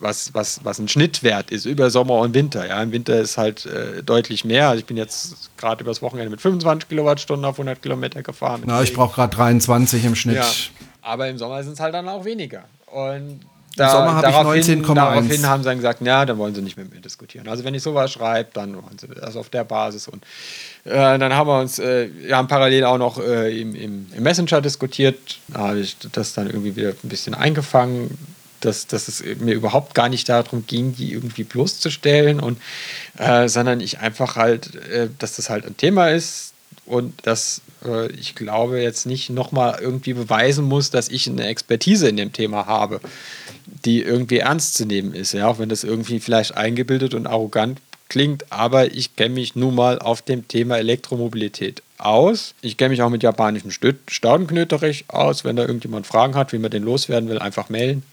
Was, 0.00 0.34
was, 0.34 0.64
was 0.64 0.78
ein 0.78 0.88
Schnittwert 0.88 1.50
ist 1.50 1.64
über 1.64 1.88
Sommer 1.88 2.18
und 2.18 2.34
Winter. 2.34 2.66
Ja, 2.66 2.82
im 2.82 2.92
Winter 2.92 3.18
ist 3.20 3.38
halt 3.38 3.64
äh, 3.64 4.02
deutlich 4.02 4.44
mehr. 4.44 4.68
Also 4.68 4.80
ich 4.80 4.86
bin 4.86 4.96
jetzt 4.96 5.50
gerade 5.56 5.82
übers 5.82 6.02
Wochenende 6.02 6.30
mit 6.30 6.40
25 6.40 6.88
Kilowattstunden 6.88 7.44
auf 7.44 7.54
100 7.54 7.80
Kilometer 7.80 8.22
gefahren. 8.22 8.62
Na, 8.66 8.82
ich 8.82 8.92
brauche 8.92 9.14
gerade 9.14 9.34
23 9.34 10.04
im 10.04 10.14
Schnitt. 10.14 10.36
Ja, 10.36 10.46
aber 11.00 11.28
im 11.28 11.38
Sommer 11.38 11.62
sind 11.62 11.74
es 11.74 11.80
halt 11.80 11.94
dann 11.94 12.08
auch 12.08 12.24
weniger. 12.24 12.64
Und 12.86 13.40
Sommer 13.76 14.14
hab 14.14 14.24
ich 14.24 14.30
daraufhin, 14.30 14.84
19,1. 14.84 14.94
daraufhin 14.94 15.46
haben 15.46 15.62
sie 15.62 15.68
dann 15.68 15.78
gesagt, 15.78 16.00
ja, 16.02 16.24
dann 16.24 16.38
wollen 16.38 16.54
sie 16.54 16.62
nicht 16.62 16.76
mit 16.76 16.92
mir 16.92 17.00
diskutieren. 17.00 17.48
Also 17.48 17.64
wenn 17.64 17.74
ich 17.74 17.82
sowas 17.82 18.12
schreibe, 18.12 18.50
dann 18.52 18.74
wollen 18.74 18.98
sie 18.98 19.08
das 19.08 19.36
auf 19.36 19.48
der 19.48 19.64
Basis. 19.64 20.06
Und 20.08 20.24
äh, 20.84 21.18
dann 21.18 21.32
haben 21.32 21.48
wir 21.48 21.60
uns, 21.60 21.78
äh, 21.78 22.08
wir 22.14 22.36
haben 22.36 22.48
parallel 22.48 22.84
auch 22.84 22.98
noch 22.98 23.18
äh, 23.18 23.60
im, 23.60 23.74
im, 23.74 24.06
im 24.14 24.22
Messenger 24.22 24.60
diskutiert. 24.60 25.18
Da 25.48 25.68
habe 25.68 25.80
ich 25.80 25.96
das 26.12 26.34
dann 26.34 26.46
irgendwie 26.46 26.76
wieder 26.76 26.90
ein 26.90 27.08
bisschen 27.08 27.34
eingefangen, 27.34 28.16
dass, 28.60 28.86
dass 28.86 29.08
es 29.08 29.22
mir 29.40 29.54
überhaupt 29.54 29.94
gar 29.94 30.08
nicht 30.08 30.28
darum 30.28 30.66
ging, 30.66 30.94
die 30.94 31.12
irgendwie 31.12 31.44
bloßzustellen, 31.44 32.40
und, 32.40 32.58
äh, 33.18 33.48
sondern 33.48 33.80
ich 33.80 33.98
einfach 33.98 34.36
halt, 34.36 34.74
äh, 34.86 35.08
dass 35.18 35.36
das 35.36 35.50
halt 35.50 35.66
ein 35.66 35.76
Thema 35.76 36.08
ist, 36.08 36.54
und 36.86 37.26
dass 37.26 37.62
äh, 37.84 38.10
ich 38.12 38.34
glaube 38.34 38.80
jetzt 38.80 39.06
nicht 39.06 39.30
nochmal 39.30 39.78
irgendwie 39.80 40.12
beweisen 40.12 40.64
muss, 40.64 40.90
dass 40.90 41.08
ich 41.08 41.28
eine 41.28 41.46
Expertise 41.46 42.08
in 42.08 42.16
dem 42.16 42.32
Thema 42.32 42.66
habe, 42.66 43.00
die 43.84 44.02
irgendwie 44.02 44.38
ernst 44.38 44.74
zu 44.74 44.86
nehmen 44.86 45.14
ist, 45.14 45.32
ja, 45.32 45.46
auch 45.46 45.58
wenn 45.58 45.68
das 45.68 45.84
irgendwie 45.84 46.20
vielleicht 46.20 46.56
eingebildet 46.56 47.14
und 47.14 47.26
arrogant 47.26 47.80
klingt, 48.08 48.52
aber 48.52 48.92
ich 48.94 49.16
kenne 49.16 49.34
mich 49.34 49.56
nun 49.56 49.74
mal 49.74 49.98
auf 49.98 50.22
dem 50.22 50.46
Thema 50.46 50.78
Elektromobilität 50.78 51.82
aus. 51.98 52.54
Ich 52.60 52.76
kenne 52.76 52.90
mich 52.90 53.02
auch 53.02 53.10
mit 53.10 53.22
japanischem 53.22 53.70
Staudenknöterich 53.70 55.04
aus. 55.08 55.44
Wenn 55.44 55.56
da 55.56 55.62
irgendjemand 55.62 56.06
Fragen 56.06 56.34
hat, 56.34 56.52
wie 56.52 56.58
man 56.58 56.70
den 56.70 56.82
loswerden 56.82 57.28
will, 57.28 57.38
einfach 57.38 57.68
melden. 57.68 58.02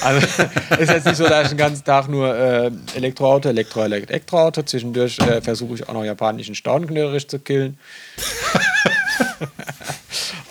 Also 0.00 0.26
ist 0.78 0.90
jetzt 0.90 1.06
nicht 1.06 1.16
so, 1.16 1.24
dass 1.26 1.44
ich 1.44 1.48
den 1.48 1.58
ganzen 1.58 1.84
Tag 1.84 2.08
nur 2.08 2.32
äh, 2.34 2.70
Elektroauto, 2.94 3.48
Elektro, 3.48 3.82
Elektroauto. 3.82 4.62
Zwischendurch 4.62 5.18
äh, 5.18 5.40
versuche 5.40 5.74
ich 5.74 5.88
auch 5.88 5.92
noch 5.92 6.04
japanischen 6.04 6.54
Staudenknöterich 6.54 7.26
zu 7.28 7.40
killen. 7.40 7.78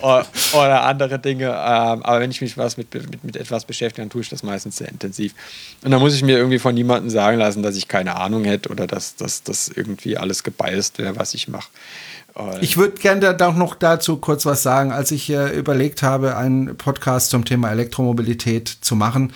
Oder 0.02 0.84
andere 0.84 1.19
Dinge. 1.19 1.45
Ähm, 1.45 2.03
aber 2.03 2.19
wenn 2.19 2.32
ich 2.32 2.41
mich 2.41 2.57
was 2.57 2.78
mit, 2.78 2.94
mit, 2.94 3.24
mit 3.24 3.36
etwas 3.36 3.65
beschäftige, 3.65 4.03
dann 4.03 4.10
tue 4.10 4.22
ich 4.22 4.30
das 4.30 4.44
meistens 4.44 4.78
sehr 4.78 4.90
intensiv. 4.90 5.34
Und 5.84 5.91
dann 5.91 5.99
muss 5.99 6.14
ich 6.14 6.24
mir 6.24 6.38
irgendwie 6.38 6.60
von 6.60 6.76
niemandem 6.76 7.10
sagen 7.10 7.38
lassen, 7.40 7.64
dass 7.64 7.76
ich 7.76 7.88
keine 7.88 8.15
Ahnung 8.15 8.44
hätte 8.44 8.69
oder 8.69 8.88
dass 8.88 9.15
das 9.15 9.72
irgendwie 9.74 10.18
alles 10.18 10.44
gebeißt 10.44 10.99
wäre, 10.99 11.15
was 11.15 11.34
ich 11.34 11.48
mache. 11.48 11.69
Ich 12.61 12.78
würde 12.78 12.99
gerne 12.99 13.34
da 13.36 13.52
noch 13.52 13.74
dazu 13.74 14.18
kurz 14.18 14.45
was 14.45 14.61
sagen. 14.61 14.91
Als 14.91 15.10
ich 15.11 15.30
äh, 15.32 15.57
überlegt 15.57 16.03
habe, 16.03 16.38
einen 16.38 16.78
Podcast 16.78 17.32
zum 17.32 17.45
Thema 17.45 17.72
Elektromobilität 17.72 18.68
zu 18.68 18.95
machen, 18.95 19.34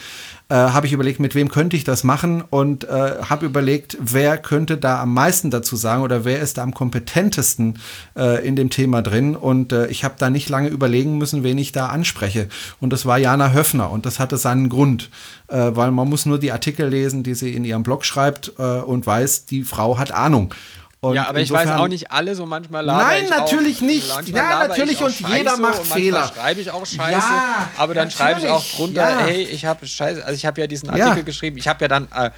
äh, 0.51 0.53
habe 0.53 0.85
ich 0.85 0.91
überlegt, 0.91 1.21
mit 1.21 1.33
wem 1.33 1.47
könnte 1.47 1.77
ich 1.77 1.85
das 1.85 2.03
machen 2.03 2.41
und 2.41 2.83
äh, 2.83 3.21
habe 3.29 3.45
überlegt, 3.45 3.97
wer 4.01 4.37
könnte 4.37 4.75
da 4.75 5.01
am 5.01 5.13
meisten 5.13 5.49
dazu 5.49 5.77
sagen 5.77 6.03
oder 6.03 6.25
wer 6.25 6.41
ist 6.41 6.57
da 6.57 6.63
am 6.63 6.73
kompetentesten 6.73 7.79
äh, 8.17 8.45
in 8.45 8.57
dem 8.57 8.69
Thema 8.69 9.01
drin. 9.01 9.37
Und 9.37 9.71
äh, 9.71 9.87
ich 9.87 10.03
habe 10.03 10.15
da 10.17 10.29
nicht 10.29 10.49
lange 10.49 10.67
überlegen 10.67 11.17
müssen, 11.17 11.43
wen 11.43 11.57
ich 11.57 11.71
da 11.71 11.87
anspreche. 11.87 12.49
Und 12.81 12.91
das 12.91 13.05
war 13.05 13.17
Jana 13.17 13.53
Höfner 13.53 13.91
und 13.91 14.05
das 14.05 14.19
hatte 14.19 14.35
seinen 14.35 14.67
Grund, 14.67 15.09
äh, 15.47 15.71
weil 15.73 15.91
man 15.91 16.09
muss 16.09 16.25
nur 16.25 16.37
die 16.37 16.51
Artikel 16.51 16.89
lesen, 16.89 17.23
die 17.23 17.33
sie 17.33 17.55
in 17.55 17.63
ihrem 17.63 17.83
Blog 17.83 18.03
schreibt 18.03 18.51
äh, 18.59 18.61
und 18.61 19.07
weiß, 19.07 19.45
die 19.45 19.63
Frau 19.63 19.97
hat 19.97 20.11
Ahnung. 20.11 20.53
Und 21.03 21.15
ja, 21.15 21.27
aber 21.27 21.39
ich 21.39 21.49
weiß 21.49 21.67
auch 21.71 21.87
nicht 21.87 22.11
alle, 22.11 22.35
so 22.35 22.45
manchmal 22.45 22.85
laber 22.85 23.01
Nein, 23.05 23.23
ich 23.23 23.29
natürlich 23.31 23.77
auch, 23.77 23.81
nicht. 23.81 24.27
Ja, 24.27 24.67
natürlich 24.67 25.01
und 25.01 25.19
jeder 25.19 25.57
macht 25.57 25.79
und 25.79 25.87
Fehler. 25.87 26.31
schreibe 26.31 26.61
ich 26.61 26.69
auch 26.69 26.85
Scheiße, 26.85 27.11
Ja, 27.11 27.69
aber 27.75 27.95
dann 27.95 28.11
schreibe 28.11 28.39
ich 28.41 28.47
auch 28.47 28.63
drunter, 28.63 29.09
ja. 29.09 29.19
hey, 29.21 29.41
ich 29.41 29.65
habe 29.65 29.87
Scheiße, 29.87 30.23
also 30.23 30.35
ich 30.35 30.45
habe 30.45 30.61
ja 30.61 30.67
diesen 30.67 30.95
Ja. 30.95 31.05
Artikel 31.05 31.23
geschrieben, 31.23 31.57
ich 31.57 31.67
habe 31.67 31.83
ja 31.83 31.87
dann 31.87 32.07
äh, 32.15 32.29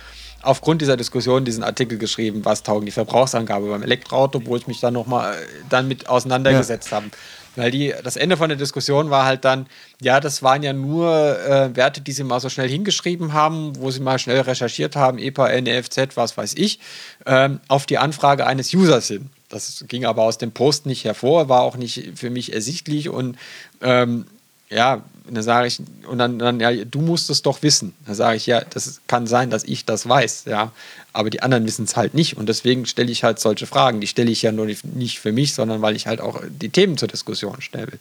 aufgrund 0.41 0.81
dieser 0.81 0.95
Diskussion 0.95 1.43
diesen 1.43 1.61
Artikel 1.61 1.97
geschrieben, 1.97 2.45
was 2.45 2.63
taugen 2.63 2.85
die 2.85 2.93
Verbrauchsangabe 2.93 3.67
beim 3.67 3.83
Elektroauto, 3.83 4.45
wo 4.45 4.55
ich 4.55 4.65
mich 4.65 4.79
dann 4.79 4.93
nochmal 4.93 5.33
äh, 5.33 5.37
dann 5.69 5.89
mit 5.89 6.07
auseinandergesetzt 6.07 6.93
habe. 6.93 7.07
Weil 7.55 7.71
die, 7.71 7.93
das 8.03 8.15
Ende 8.15 8.37
von 8.37 8.49
der 8.49 8.57
Diskussion 8.57 9.09
war 9.09 9.25
halt 9.25 9.45
dann, 9.45 9.67
ja, 10.01 10.19
das 10.19 10.41
waren 10.41 10.63
ja 10.63 10.73
nur 10.73 11.39
äh, 11.39 11.75
Werte, 11.75 12.01
die 12.01 12.11
sie 12.11 12.23
mal 12.23 12.39
so 12.39 12.49
schnell 12.49 12.69
hingeschrieben 12.69 13.33
haben, 13.33 13.73
wo 13.77 13.91
sie 13.91 13.99
mal 13.99 14.17
schnell 14.17 14.41
recherchiert 14.41 14.95
haben, 14.95 15.19
EPA, 15.19 15.61
NEFZ, 15.61 16.15
was 16.15 16.35
weiß 16.35 16.55
ich, 16.55 16.79
ähm, 17.25 17.59
auf 17.67 17.85
die 17.85 17.99
Anfrage 17.99 18.47
eines 18.47 18.73
Users 18.73 19.07
hin. 19.07 19.29
Das 19.49 19.85
ging 19.87 20.05
aber 20.05 20.23
aus 20.23 20.39
dem 20.39 20.51
Post 20.51 20.87
nicht 20.87 21.05
hervor, 21.05 21.47
war 21.47 21.61
auch 21.61 21.77
nicht 21.77 22.13
für 22.15 22.31
mich 22.31 22.53
ersichtlich 22.53 23.09
und 23.09 23.37
ähm, 23.81 24.25
ja, 24.69 25.03
dann 25.29 25.43
sage 25.43 25.67
ich, 25.67 25.79
und 26.07 26.17
dann, 26.17 26.39
dann, 26.39 26.59
ja, 26.59 26.71
du 26.71 27.01
musst 27.01 27.29
es 27.29 27.43
doch 27.43 27.61
wissen. 27.61 27.93
Dann 28.05 28.15
sage 28.15 28.37
ich, 28.37 28.47
ja, 28.47 28.61
das 28.61 29.01
kann 29.07 29.27
sein, 29.27 29.49
dass 29.49 29.63
ich 29.63 29.85
das 29.85 30.09
weiß, 30.09 30.45
ja, 30.45 30.71
aber 31.13 31.29
die 31.29 31.43
anderen 31.43 31.65
wissen 31.65 31.85
es 31.85 31.95
halt 31.95 32.15
nicht. 32.15 32.37
Und 32.37 32.49
deswegen 32.49 32.87
stelle 32.87 33.11
ich 33.11 33.23
halt 33.23 33.39
solche 33.39 33.67
Fragen. 33.67 34.01
Die 34.01 34.07
stelle 34.07 34.31
ich 34.31 34.41
ja 34.41 34.51
nur 34.51 34.65
nicht 34.65 35.19
für 35.19 35.31
mich, 35.31 35.53
sondern 35.53 35.81
weil 35.83 35.95
ich 35.95 36.07
halt 36.07 36.19
auch 36.19 36.41
die 36.49 36.69
Themen 36.69 36.97
zur 36.97 37.07
Diskussion 37.07 37.61
stelle. 37.61 37.93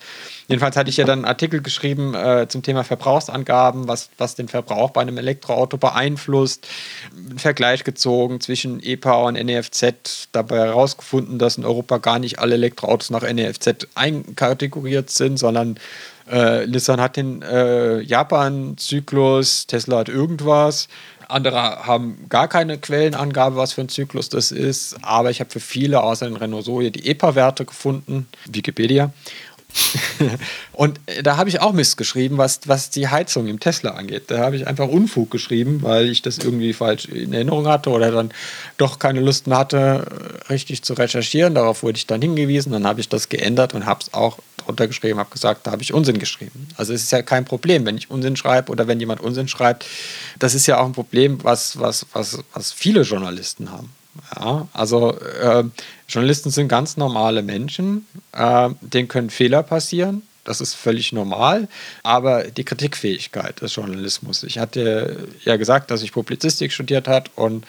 Jedenfalls 0.49 0.77
hatte 0.77 0.89
ich 0.89 0.97
ja 0.97 1.05
dann 1.05 1.21
einen 1.21 1.25
Artikel 1.27 1.61
geschrieben 1.61 2.15
äh, 2.15 2.47
zum 2.49 2.63
Thema 2.63 2.85
Verbrauchsangaben, 2.85 3.87
was, 3.87 4.09
was 4.17 4.35
den 4.35 4.49
Verbrauch 4.49 4.91
bei 4.91 5.03
einem 5.03 5.19
Elektroauto 5.19 5.77
beeinflusst, 5.77 6.67
einen 7.15 7.39
Vergleich 7.39 7.85
gezogen 7.85 8.41
zwischen 8.41 8.83
EPA 8.83 9.25
und 9.25 9.35
NEFZ, 9.35 10.29
dabei 10.33 10.57
herausgefunden, 10.57 11.39
dass 11.39 11.59
in 11.59 11.67
Europa 11.67 11.99
gar 11.99 12.19
nicht 12.19 12.39
alle 12.39 12.55
Elektroautos 12.55 13.11
nach 13.11 13.23
NEFZ 13.23 13.89
einkategoriert 13.95 15.11
sind, 15.11 15.39
sondern 15.39 15.77
äh, 16.31 16.67
Nissan 16.67 17.01
hat 17.01 17.17
den 17.17 17.43
äh, 17.43 18.01
Japan-Zyklus, 18.01 19.67
Tesla 19.67 19.99
hat 19.99 20.09
irgendwas. 20.09 20.89
Andere 21.33 21.87
haben 21.87 22.27
gar 22.29 22.49
keine 22.49 22.79
Quellenangabe, 22.79 23.57
was 23.57 23.73
für 23.73 23.81
ein 23.81 23.89
Zyklus 23.89 24.29
das 24.29 24.53
ist. 24.53 24.97
Aber 25.03 25.31
ich 25.31 25.41
habe 25.41 25.51
für 25.51 25.61
viele 25.61 26.03
außer 26.03 26.27
den 26.27 26.37
Renault 26.37 26.65
Zoe 26.65 26.91
die 26.91 27.09
EPA-Werte 27.09 27.65
gefunden, 27.65 28.29
Wikipedia. 28.47 29.13
und 30.73 31.01
äh, 31.07 31.23
da 31.23 31.37
habe 31.37 31.49
ich 31.49 31.61
auch 31.61 31.73
Mist 31.73 31.97
geschrieben, 31.97 32.39
was, 32.39 32.61
was 32.67 32.91
die 32.91 33.09
Heizung 33.09 33.47
im 33.47 33.61
Tesla 33.61 33.93
angeht. 33.93 34.25
Da 34.29 34.39
habe 34.39 34.57
ich 34.57 34.67
einfach 34.67 34.89
Unfug 34.89 35.31
geschrieben, 35.31 35.83
weil 35.83 36.11
ich 36.11 36.23
das 36.23 36.39
irgendwie 36.39 36.73
falsch 36.73 37.07
in 37.07 37.33
Erinnerung 37.33 37.67
hatte 37.67 37.91
oder 37.91 38.11
dann 38.11 38.33
doch 38.77 38.99
keine 38.99 39.21
Lust 39.21 39.47
mehr 39.47 39.59
hatte, 39.59 40.07
richtig 40.51 40.83
zu 40.83 40.95
recherchieren. 40.95 41.55
Darauf 41.55 41.83
wurde 41.83 41.97
ich 41.97 42.07
dann 42.07 42.21
hingewiesen. 42.21 42.73
Dann 42.73 42.87
habe 42.87 43.01
ich 43.01 43.09
das 43.09 43.29
geändert 43.29 43.75
und 43.75 43.87
habe 43.87 44.01
es 44.03 44.15
auch 44.15 44.39
drunter 44.65 44.87
geschrieben, 44.87 45.19
habe 45.19 45.31
gesagt, 45.31 45.67
da 45.67 45.73
habe 45.73 45.83
ich 45.83 45.93
Unsinn 45.93 46.19
geschrieben. 46.19 46.69
Also 46.77 46.93
es 46.93 47.03
ist 47.03 47.13
ja 47.13 47.23
kein 47.23 47.45
Problem, 47.45 47.85
wenn 47.87 47.97
ich 47.97 48.11
Unsinn 48.11 48.37
schreibe 48.37 48.73
oder 48.73 48.87
wenn 48.89 49.01
jemand 49.01 49.21
Unsinn 49.21 49.49
schreibt. 49.49 49.87
Das 50.39 50.55
ist 50.55 50.67
ja 50.67 50.79
auch 50.79 50.87
ein 50.87 50.93
Problem, 50.93 51.43
was, 51.43 51.79
was, 51.79 52.07
was, 52.13 52.39
was 52.53 52.73
viele 52.73 53.03
Journalisten 53.03 53.71
haben. 53.71 53.91
Ja, 54.37 54.69
also 54.73 55.19
äh, 55.19 55.65
Journalisten 56.09 56.51
sind 56.51 56.69
ganz 56.69 56.97
normale 56.97 57.43
Menschen, 57.43 58.07
äh, 58.33 58.71
denen 58.81 59.09
können 59.09 59.31
Fehler 59.31 59.63
passieren. 59.63 60.23
Das 60.45 60.61
ist 60.61 60.75
völlig 60.75 61.13
normal, 61.13 61.69
aber 62.03 62.45
die 62.45 62.65
Kritikfähigkeit 62.65 63.61
des 63.61 63.77
Journalismus. 63.77 64.43
Ich 64.43 64.59
hatte 64.59 65.29
ja 65.45 65.57
gesagt, 65.57 65.91
dass 65.91 66.03
ich 66.03 66.13
Publizistik 66.13 66.73
studiert 66.73 67.07
habe 67.07 67.31
und 67.37 67.65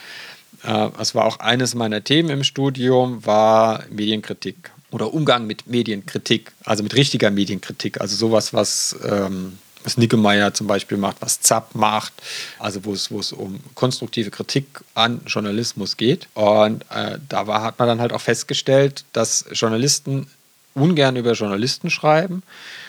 äh, 0.64 0.88
es 0.98 1.14
war 1.14 1.24
auch 1.24 1.38
eines 1.38 1.74
meiner 1.74 2.02
Themen 2.02 2.30
im 2.30 2.44
Studium, 2.44 3.24
war 3.24 3.84
Medienkritik 3.90 4.70
oder 4.94 5.12
Umgang 5.12 5.48
mit 5.48 5.66
Medienkritik, 5.66 6.52
also 6.64 6.84
mit 6.84 6.94
richtiger 6.94 7.32
Medienkritik, 7.32 8.00
also 8.00 8.14
sowas, 8.14 8.54
was 8.54 8.96
ähm, 9.04 9.58
was 9.82 9.98
Nickemeyer 9.98 10.54
zum 10.54 10.66
Beispiel 10.66 10.96
macht, 10.96 11.16
was 11.20 11.40
Zapp 11.40 11.74
macht, 11.74 12.14
also 12.58 12.84
wo 12.84 12.92
es, 12.94 13.10
wo 13.10 13.20
es 13.20 13.32
um 13.32 13.60
konstruktive 13.74 14.30
Kritik 14.30 14.66
an 14.94 15.20
Journalismus 15.26 15.98
geht. 15.98 16.28
Und 16.32 16.84
äh, 16.90 17.18
da 17.28 17.46
war, 17.46 17.62
hat 17.62 17.78
man 17.78 17.88
dann 17.88 18.00
halt 18.00 18.14
auch 18.14 18.20
festgestellt, 18.20 19.04
dass 19.12 19.44
Journalisten 19.52 20.26
ungern 20.74 21.16
über 21.16 21.32
Journalisten 21.32 21.90
schreiben, 21.90 22.42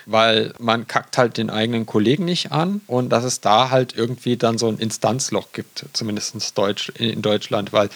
weil 0.06 0.54
man 0.60 0.88
kackt 0.88 1.18
halt 1.18 1.38
den 1.38 1.50
eigenen 1.50 1.86
Kollegen 1.86 2.26
nicht 2.26 2.52
an 2.52 2.82
und 2.88 3.10
dass 3.10 3.24
es 3.24 3.42
da 3.42 3.70
halt 3.70 3.96
irgendwie 3.96 4.38
dann 4.38 4.58
so 4.58 4.68
ein 4.68 4.80
Instanzloch 4.80 5.50
gibt, 5.54 5.86
zumindest 5.94 6.36
in 6.98 7.22
Deutschland, 7.22 7.74
weil 7.74 7.90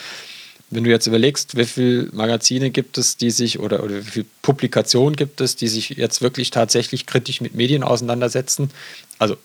wenn 0.72 0.84
du 0.84 0.90
jetzt 0.90 1.08
überlegst, 1.08 1.58
wie 1.58 1.66
viele 1.66 2.10
Magazine 2.12 2.70
gibt 2.70 2.98
es, 2.98 3.18
die 3.18 3.32
sich 3.32 3.60
oder, 3.60 3.84
oder 3.84 3.98
wie 4.06 4.10
viele 4.10 4.26
Publikationen 4.42 5.16
gibt 5.16 5.42
es, 5.42 5.56
die 5.56 5.68
sich 5.68 5.90
jetzt 5.90 6.22
wirklich 6.22 6.52
tatsächlich 6.52 7.06
kritisch 7.06 7.42
mit 7.42 7.56
Medien 7.56 7.84
auseinandersetzen, 7.84 8.70
also 9.18 9.36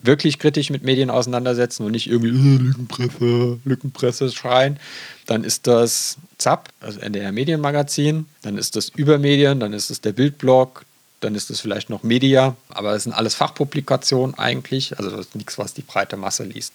wirklich 0.00 0.38
kritisch 0.38 0.70
mit 0.70 0.82
Medien 0.82 1.10
auseinandersetzen 1.10 1.84
und 1.84 1.92
nicht 1.92 2.08
irgendwie 2.08 2.30
äh, 2.30 2.58
Lückenpresse, 2.58 3.58
Lückenpresse 3.64 4.30
schreien, 4.30 4.78
dann 5.26 5.44
ist 5.44 5.66
das 5.66 6.18
ZAP, 6.38 6.68
also 6.80 7.00
NDR 7.00 7.32
Medienmagazin, 7.32 8.26
dann 8.42 8.58
ist 8.58 8.76
das 8.76 8.90
Übermedien, 8.90 9.60
dann 9.60 9.72
ist 9.72 9.90
es 9.90 10.00
der 10.00 10.12
Bildblog, 10.12 10.84
dann 11.24 11.34
ist 11.34 11.50
es 11.50 11.60
vielleicht 11.60 11.90
noch 11.90 12.02
Media, 12.02 12.56
aber 12.68 12.94
es 12.94 13.04
sind 13.04 13.12
alles 13.12 13.34
Fachpublikationen 13.34 14.38
eigentlich, 14.38 14.96
also 14.98 15.10
das 15.10 15.20
ist 15.20 15.34
nichts, 15.34 15.58
was 15.58 15.74
die 15.74 15.82
breite 15.82 16.16
Masse 16.16 16.44
liest. 16.44 16.74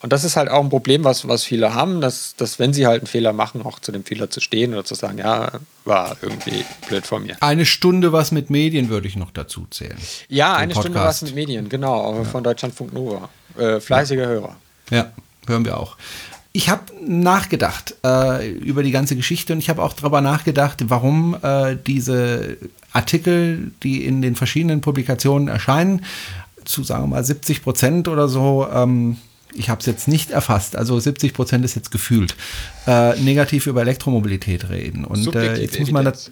Und 0.00 0.12
das 0.12 0.24
ist 0.24 0.36
halt 0.36 0.48
auch 0.48 0.62
ein 0.62 0.70
Problem, 0.70 1.04
was, 1.04 1.28
was 1.28 1.44
viele 1.44 1.74
haben, 1.74 2.00
dass, 2.00 2.34
dass 2.36 2.58
wenn 2.58 2.72
sie 2.72 2.86
halt 2.86 3.02
einen 3.02 3.06
Fehler 3.06 3.32
machen, 3.32 3.62
auch 3.62 3.78
zu 3.78 3.92
dem 3.92 4.04
Fehler 4.04 4.30
zu 4.30 4.40
stehen 4.40 4.72
oder 4.72 4.84
zu 4.84 4.94
sagen, 4.94 5.18
ja, 5.18 5.52
war 5.84 6.16
irgendwie 6.22 6.64
blöd 6.88 7.06
von 7.06 7.22
mir. 7.22 7.36
Eine 7.40 7.66
Stunde 7.66 8.12
was 8.12 8.32
mit 8.32 8.50
Medien 8.50 8.88
würde 8.88 9.08
ich 9.08 9.16
noch 9.16 9.30
dazu 9.30 9.66
zählen. 9.70 9.98
Ja, 10.28 10.54
eine 10.54 10.74
Podcast. 10.74 10.86
Stunde 10.86 11.00
was 11.06 11.22
mit 11.22 11.34
Medien, 11.34 11.68
genau, 11.68 12.16
ja. 12.16 12.24
von 12.24 12.42
Deutschlandfunk 12.42 12.92
Nova. 12.92 13.28
Äh, 13.58 13.80
fleißiger 13.80 14.22
ja. 14.22 14.28
Hörer. 14.28 14.56
Ja, 14.90 15.12
hören 15.46 15.64
wir 15.64 15.78
auch 15.78 15.96
ich 16.52 16.68
habe 16.68 16.82
nachgedacht 17.00 17.94
äh, 18.04 18.50
über 18.50 18.82
die 18.82 18.90
ganze 18.90 19.16
Geschichte 19.16 19.52
und 19.52 19.58
ich 19.58 19.70
habe 19.70 19.82
auch 19.82 19.94
darüber 19.94 20.20
nachgedacht, 20.20 20.84
warum 20.88 21.36
äh, 21.42 21.76
diese 21.86 22.58
Artikel, 22.92 23.72
die 23.82 24.04
in 24.04 24.20
den 24.20 24.36
verschiedenen 24.36 24.82
Publikationen 24.82 25.48
erscheinen, 25.48 26.04
zu 26.64 26.84
sagen 26.84 27.04
wir 27.04 27.08
mal 27.08 27.24
70 27.24 27.62
Prozent 27.62 28.08
oder 28.08 28.28
so, 28.28 28.68
ähm, 28.72 29.16
ich 29.54 29.68
habe 29.68 29.80
es 29.80 29.86
jetzt 29.86 30.08
nicht 30.08 30.30
erfasst, 30.30 30.76
also 30.76 30.98
70 30.98 31.34
Prozent 31.34 31.64
ist 31.64 31.74
jetzt 31.74 31.90
gefühlt, 31.90 32.36
äh, 32.86 33.18
negativ 33.20 33.66
über 33.66 33.82
Elektromobilität 33.82 34.68
reden. 34.68 35.04
Und 35.04 35.34
äh, 35.34 35.60
jetzt 35.60 35.78
muss 35.78 35.90
man 35.90 36.04
das. 36.04 36.30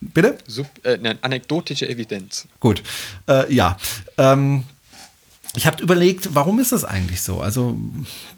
Bitte? 0.00 0.36
Sub, 0.46 0.66
äh, 0.84 0.98
nein, 1.00 1.18
anekdotische 1.22 1.88
Evidenz. 1.88 2.46
Gut. 2.60 2.82
Äh, 3.26 3.52
ja. 3.52 3.78
Ähm, 4.18 4.64
ich 5.56 5.66
habe 5.66 5.82
überlegt, 5.82 6.34
warum 6.34 6.58
ist 6.58 6.72
das 6.72 6.84
eigentlich 6.84 7.22
so? 7.22 7.40
Also, 7.40 7.76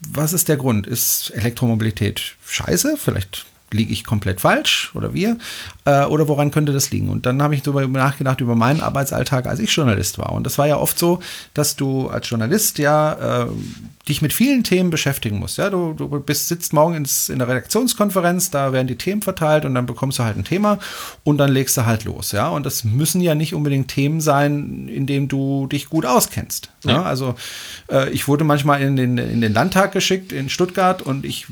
was 0.09 0.33
ist 0.33 0.49
der 0.49 0.57
Grund? 0.57 0.87
Ist 0.87 1.31
Elektromobilität 1.31 2.37
scheiße? 2.47 2.97
Vielleicht 2.97 3.47
liege 3.73 3.93
ich 3.93 4.05
komplett 4.05 4.41
falsch 4.41 4.93
oder 4.95 5.13
wir? 5.13 5.39
Äh, 5.85 6.05
oder 6.05 6.29
woran 6.29 6.51
könnte 6.51 6.73
das 6.73 6.91
liegen? 6.91 7.09
Und 7.09 7.27
dann 7.27 7.43
habe 7.43 7.55
ich 7.55 7.63
darüber 7.63 7.87
nachgedacht 7.87 8.41
über 8.41 8.55
meinen 8.55 8.81
Arbeitsalltag, 8.81 9.47
als 9.47 9.61
ich 9.61 9.75
Journalist 9.75 10.19
war. 10.19 10.33
Und 10.33 10.45
das 10.45 10.59
war 10.59 10.67
ja 10.67 10.77
oft 10.77 10.99
so, 10.99 11.21
dass 11.55 11.77
du 11.77 12.09
als 12.09 12.29
Journalist 12.29 12.79
ja 12.79 13.45
äh, 13.45 13.47
dich 14.09 14.23
mit 14.23 14.33
vielen 14.33 14.63
Themen 14.63 14.91
beschäftigen 14.91 15.39
musst. 15.39 15.59
Ja, 15.59 15.69
du, 15.69 15.93
du 15.95 16.09
bist, 16.21 16.49
sitzt 16.49 16.73
morgen 16.73 16.95
ins, 16.95 17.29
in 17.29 17.41
der 17.41 17.49
Redaktionskonferenz, 17.49 18.51
da 18.51 18.73
werden 18.73 18.87
die 18.87 18.97
Themen 18.97 19.23
verteilt 19.23 19.65
und 19.65 19.75
dann 19.75 19.87
bekommst 19.87 20.19
du 20.19 20.23
halt 20.23 20.37
ein 20.37 20.45
Thema 20.45 20.79
und 21.25 21.39
dann 21.39 21.51
legst 21.51 21.77
du 21.77 21.87
halt 21.87 22.05
los. 22.05 22.33
Ja, 22.33 22.49
und 22.49 22.65
das 22.65 22.85
müssen 22.85 23.21
ja 23.21 23.35
nicht 23.35 23.55
unbedingt 23.55 23.89
Themen 23.89 24.21
sein, 24.21 24.89
in 24.89 25.07
denen 25.07 25.27
du 25.27 25.67
dich 25.67 25.89
gut 25.89 26.07
auskennst. 26.07 26.71
Ja, 26.85 27.03
also 27.03 27.35
äh, 27.91 28.11
ich 28.11 28.29
wurde 28.29 28.45
manchmal 28.45 28.81
in 28.81 28.95
den, 28.95 29.19
in 29.19 29.41
den 29.41 29.53
Landtag 29.53 29.91
geschickt 29.91 30.31
in 30.31 30.49
Stuttgart 30.49 31.03
und 31.03 31.25
ich 31.25 31.47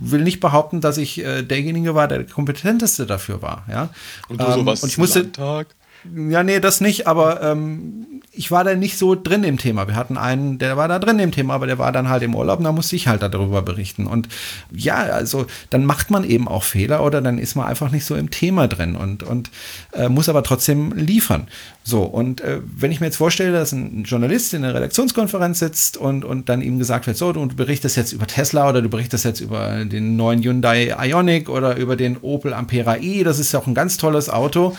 will 0.00 0.22
nicht 0.22 0.40
behaupten, 0.40 0.80
dass 0.80 0.98
ich 0.98 1.24
äh, 1.24 1.42
derjenige 1.42 1.94
war, 1.94 2.08
der 2.08 2.24
kompetenteste 2.24 3.06
dafür 3.06 3.42
war. 3.42 3.64
Ja? 3.68 3.90
Und 4.28 4.40
du 4.40 4.46
ähm, 4.46 4.52
sowas 4.52 4.82
und 4.82 4.88
ich 4.88 4.98
musste, 4.98 5.20
Landtag? 5.20 5.68
Ja, 6.12 6.42
nee, 6.42 6.60
das 6.60 6.80
nicht, 6.80 7.06
aber 7.06 7.42
ähm, 7.42 8.22
ich 8.30 8.50
war 8.50 8.64
da 8.64 8.74
nicht 8.74 8.98
so 8.98 9.14
drin 9.14 9.44
im 9.44 9.58
Thema. 9.58 9.86
Wir 9.86 9.96
hatten 9.96 10.18
einen, 10.18 10.58
der 10.58 10.76
war 10.76 10.88
da 10.88 10.98
drin 10.98 11.18
im 11.18 11.30
Thema, 11.30 11.54
aber 11.54 11.66
der 11.66 11.78
war 11.78 11.92
dann 11.92 12.08
halt 12.08 12.22
im 12.22 12.34
Urlaub 12.34 12.58
und 12.58 12.64
da 12.64 12.72
musste 12.72 12.96
ich 12.96 13.08
halt 13.08 13.22
darüber 13.22 13.62
berichten. 13.62 14.06
Und 14.06 14.28
ja, 14.70 14.96
also 14.96 15.46
dann 15.70 15.86
macht 15.86 16.10
man 16.10 16.24
eben 16.24 16.46
auch 16.46 16.62
Fehler 16.62 17.02
oder 17.04 17.22
dann 17.22 17.38
ist 17.38 17.54
man 17.54 17.66
einfach 17.66 17.90
nicht 17.90 18.04
so 18.04 18.16
im 18.16 18.30
Thema 18.30 18.68
drin 18.68 18.96
und, 18.96 19.22
und 19.22 19.50
äh, 19.92 20.08
muss 20.08 20.28
aber 20.28 20.42
trotzdem 20.42 20.92
liefern. 20.92 21.48
So, 21.84 22.02
und 22.02 22.40
äh, 22.40 22.60
wenn 22.64 22.90
ich 22.92 23.00
mir 23.00 23.06
jetzt 23.06 23.16
vorstelle, 23.16 23.52
dass 23.52 23.72
ein 23.72 24.04
Journalist 24.04 24.52
in 24.52 24.64
einer 24.64 24.74
Redaktionskonferenz 24.74 25.60
sitzt 25.60 25.96
und, 25.96 26.24
und 26.24 26.48
dann 26.48 26.60
ihm 26.60 26.78
gesagt 26.78 27.06
wird, 27.06 27.16
so, 27.16 27.32
du 27.32 27.46
berichtest 27.46 27.96
jetzt 27.96 28.12
über 28.12 28.26
Tesla 28.26 28.68
oder 28.68 28.82
du 28.82 28.88
berichtest 28.88 29.24
jetzt 29.24 29.40
über 29.40 29.84
den 29.84 30.16
neuen 30.16 30.42
Hyundai 30.42 30.94
Ionic 31.00 31.48
oder 31.48 31.76
über 31.76 31.96
den 31.96 32.18
Opel 32.18 32.52
Ampera 32.52 32.98
i, 32.98 33.22
das 33.22 33.38
ist 33.38 33.52
ja 33.52 33.60
auch 33.60 33.66
ein 33.66 33.74
ganz 33.74 33.96
tolles 33.96 34.28
Auto 34.28 34.76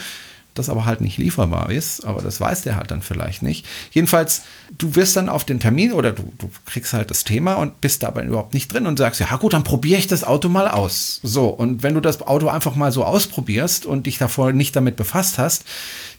das 0.55 0.69
aber 0.69 0.85
halt 0.85 1.01
nicht 1.01 1.17
lieferbar 1.17 1.69
ist, 1.69 2.05
aber 2.05 2.21
das 2.21 2.41
weiß 2.41 2.63
der 2.63 2.75
halt 2.75 2.89
dann 2.89 3.01
vielleicht 3.01 3.43
nicht. 3.43 3.65
Jedenfalls, 3.91 4.43
du 4.77 4.95
wirst 4.95 5.15
dann 5.15 5.29
auf 5.29 5.45
den 5.45 5.59
Termin 5.59 5.93
oder 5.93 6.11
du, 6.11 6.23
du 6.37 6.49
kriegst 6.65 6.93
halt 6.93 7.09
das 7.11 7.23
Thema 7.23 7.55
und 7.55 7.81
bist 7.81 8.03
dabei 8.03 8.23
überhaupt 8.23 8.53
nicht 8.53 8.73
drin 8.73 8.87
und 8.87 8.97
sagst, 8.97 9.19
ja 9.19 9.35
gut, 9.37 9.53
dann 9.53 9.63
probiere 9.63 9.99
ich 9.99 10.07
das 10.07 10.23
Auto 10.23 10.49
mal 10.49 10.67
aus. 10.67 11.19
So, 11.23 11.47
und 11.47 11.83
wenn 11.83 11.93
du 11.93 12.01
das 12.01 12.21
Auto 12.21 12.47
einfach 12.47 12.75
mal 12.75 12.91
so 12.91 13.03
ausprobierst 13.03 13.85
und 13.85 14.05
dich 14.05 14.17
davor 14.17 14.51
nicht 14.51 14.75
damit 14.75 14.95
befasst 14.95 15.37
hast, 15.37 15.65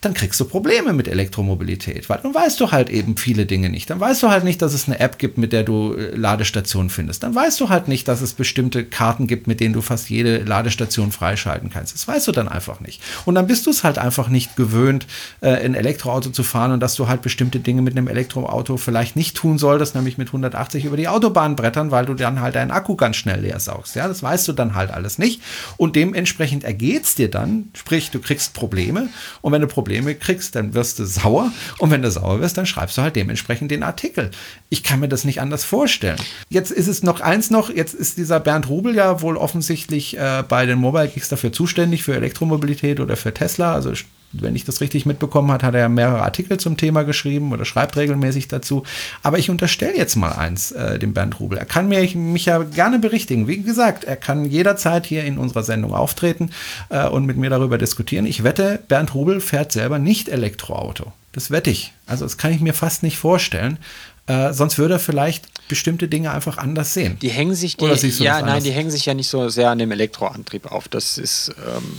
dann 0.00 0.14
kriegst 0.14 0.38
du 0.40 0.44
Probleme 0.44 0.92
mit 0.92 1.08
Elektromobilität, 1.08 2.08
weil 2.08 2.20
dann 2.22 2.34
weißt 2.34 2.60
du 2.60 2.70
halt 2.70 2.90
eben 2.90 3.16
viele 3.16 3.46
Dinge 3.46 3.70
nicht. 3.70 3.90
Dann 3.90 3.98
weißt 4.00 4.22
du 4.22 4.28
halt 4.28 4.44
nicht, 4.44 4.62
dass 4.62 4.74
es 4.74 4.86
eine 4.86 5.00
App 5.00 5.18
gibt, 5.18 5.38
mit 5.38 5.52
der 5.52 5.64
du 5.64 5.94
äh, 5.94 6.14
Ladestationen 6.14 6.90
findest. 6.90 7.22
Dann 7.22 7.34
weißt 7.34 7.60
du 7.60 7.68
halt 7.68 7.88
nicht, 7.88 8.06
dass 8.08 8.20
es 8.20 8.34
bestimmte 8.34 8.84
Karten 8.84 9.26
gibt, 9.26 9.46
mit 9.46 9.60
denen 9.60 9.74
du 9.74 9.80
fast 9.80 10.10
jede 10.10 10.38
Ladestation 10.38 11.12
freischalten 11.12 11.70
kannst. 11.70 11.94
Das 11.94 12.06
weißt 12.06 12.28
du 12.28 12.32
dann 12.32 12.48
einfach 12.48 12.80
nicht. 12.80 13.02
Und 13.24 13.34
dann 13.34 13.46
bist 13.46 13.66
du 13.66 13.70
es 13.70 13.84
halt 13.84 13.98
einfach 13.98 14.28
nicht 14.28 14.56
gewöhnt, 14.56 15.06
äh, 15.40 15.48
ein 15.48 15.74
Elektroauto 15.74 16.30
zu 16.30 16.42
fahren 16.42 16.72
und 16.72 16.80
dass 16.80 16.94
du 16.94 17.08
halt 17.08 17.22
bestimmte 17.22 17.60
Dinge 17.60 17.82
mit 17.82 17.96
einem 17.96 18.08
Elektroauto 18.08 18.35
vielleicht 18.76 19.16
nicht 19.16 19.36
tun 19.36 19.58
solltest, 19.58 19.94
nämlich 19.94 20.18
mit 20.18 20.28
180 20.28 20.84
über 20.84 20.96
die 20.96 21.08
Autobahn 21.08 21.56
brettern, 21.56 21.90
weil 21.90 22.06
du 22.06 22.14
dann 22.14 22.40
halt 22.40 22.54
deinen 22.54 22.70
Akku 22.70 22.96
ganz 22.96 23.16
schnell 23.16 23.40
leer 23.40 23.60
saugst. 23.60 23.96
Ja, 23.96 24.08
das 24.08 24.22
weißt 24.22 24.46
du 24.48 24.52
dann 24.52 24.74
halt 24.74 24.90
alles 24.90 25.18
nicht. 25.18 25.40
Und 25.76 25.96
dementsprechend 25.96 26.64
ergeht's 26.64 27.14
dir 27.14 27.30
dann, 27.30 27.70
sprich, 27.74 28.10
du 28.10 28.20
kriegst 28.20 28.54
Probleme 28.54 29.08
und 29.40 29.52
wenn 29.52 29.60
du 29.60 29.66
Probleme 29.66 30.14
kriegst, 30.14 30.54
dann 30.54 30.74
wirst 30.74 30.98
du 30.98 31.04
sauer 31.04 31.52
und 31.78 31.90
wenn 31.90 32.02
du 32.02 32.10
sauer 32.10 32.40
wirst, 32.40 32.58
dann 32.58 32.66
schreibst 32.66 32.98
du 32.98 33.02
halt 33.02 33.16
dementsprechend 33.16 33.70
den 33.70 33.82
Artikel. 33.82 34.30
Ich 34.68 34.82
kann 34.82 35.00
mir 35.00 35.08
das 35.08 35.24
nicht 35.24 35.40
anders 35.40 35.64
vorstellen. 35.64 36.18
Jetzt 36.48 36.70
ist 36.70 36.88
es 36.88 37.02
noch 37.02 37.20
eins 37.20 37.50
noch, 37.50 37.70
jetzt 37.70 37.94
ist 37.94 38.18
dieser 38.18 38.40
Bernd 38.40 38.68
Rubel 38.68 38.94
ja 38.94 39.20
wohl 39.20 39.36
offensichtlich 39.36 40.16
äh, 40.18 40.42
bei 40.48 40.66
den 40.66 40.78
Mobile 40.78 41.08
Geeks 41.08 41.28
dafür 41.28 41.52
zuständig, 41.52 42.02
für 42.02 42.14
Elektromobilität 42.14 43.00
oder 43.00 43.16
für 43.16 43.32
Tesla. 43.32 43.72
Also 43.72 43.92
wenn 44.40 44.56
ich 44.56 44.64
das 44.64 44.80
richtig 44.80 45.06
mitbekommen 45.06 45.50
habe, 45.50 45.66
hat 45.66 45.74
er 45.74 45.88
mehrere 45.88 46.22
Artikel 46.22 46.58
zum 46.58 46.76
Thema 46.76 47.04
geschrieben 47.04 47.52
oder 47.52 47.64
schreibt 47.64 47.96
regelmäßig 47.96 48.48
dazu. 48.48 48.82
Aber 49.22 49.38
ich 49.38 49.50
unterstelle 49.50 49.96
jetzt 49.96 50.16
mal 50.16 50.32
eins 50.32 50.72
äh, 50.72 50.98
dem 50.98 51.14
Bernd 51.14 51.40
Rubel. 51.40 51.58
Er 51.58 51.64
kann 51.64 51.88
mir, 51.88 52.00
mich 52.16 52.46
ja 52.46 52.58
gerne 52.58 52.98
berichtigen. 52.98 53.48
Wie 53.48 53.62
gesagt, 53.62 54.04
er 54.04 54.16
kann 54.16 54.44
jederzeit 54.44 55.06
hier 55.06 55.24
in 55.24 55.38
unserer 55.38 55.62
Sendung 55.62 55.94
auftreten 55.94 56.50
äh, 56.88 57.06
und 57.06 57.26
mit 57.26 57.36
mir 57.36 57.50
darüber 57.50 57.78
diskutieren. 57.78 58.26
Ich 58.26 58.44
wette, 58.44 58.80
Bernd 58.88 59.14
Rubel 59.14 59.40
fährt 59.40 59.72
selber 59.72 59.98
nicht 59.98 60.28
Elektroauto. 60.28 61.12
Das 61.32 61.50
wette 61.50 61.70
ich. 61.70 61.92
Also 62.06 62.24
das 62.24 62.38
kann 62.38 62.52
ich 62.52 62.60
mir 62.60 62.74
fast 62.74 63.02
nicht 63.02 63.18
vorstellen. 63.18 63.78
Äh, 64.26 64.52
sonst 64.52 64.78
würde 64.78 64.94
er 64.94 65.00
vielleicht 65.00 65.48
bestimmte 65.68 66.08
Dinge 66.08 66.30
einfach 66.30 66.58
anders 66.58 66.94
sehen. 66.94 67.18
Die 67.20 67.28
hängen 67.28 67.54
sich, 67.54 67.76
die, 67.76 67.84
ja, 68.22 68.40
nein, 68.40 68.62
die 68.62 68.70
hängen 68.70 68.90
sich 68.90 69.06
ja 69.06 69.14
nicht 69.14 69.28
so 69.28 69.48
sehr 69.48 69.70
an 69.70 69.78
dem 69.78 69.90
Elektroantrieb 69.90 70.70
auf. 70.70 70.88
Das 70.88 71.18
ist, 71.18 71.52
ähm, 71.66 71.96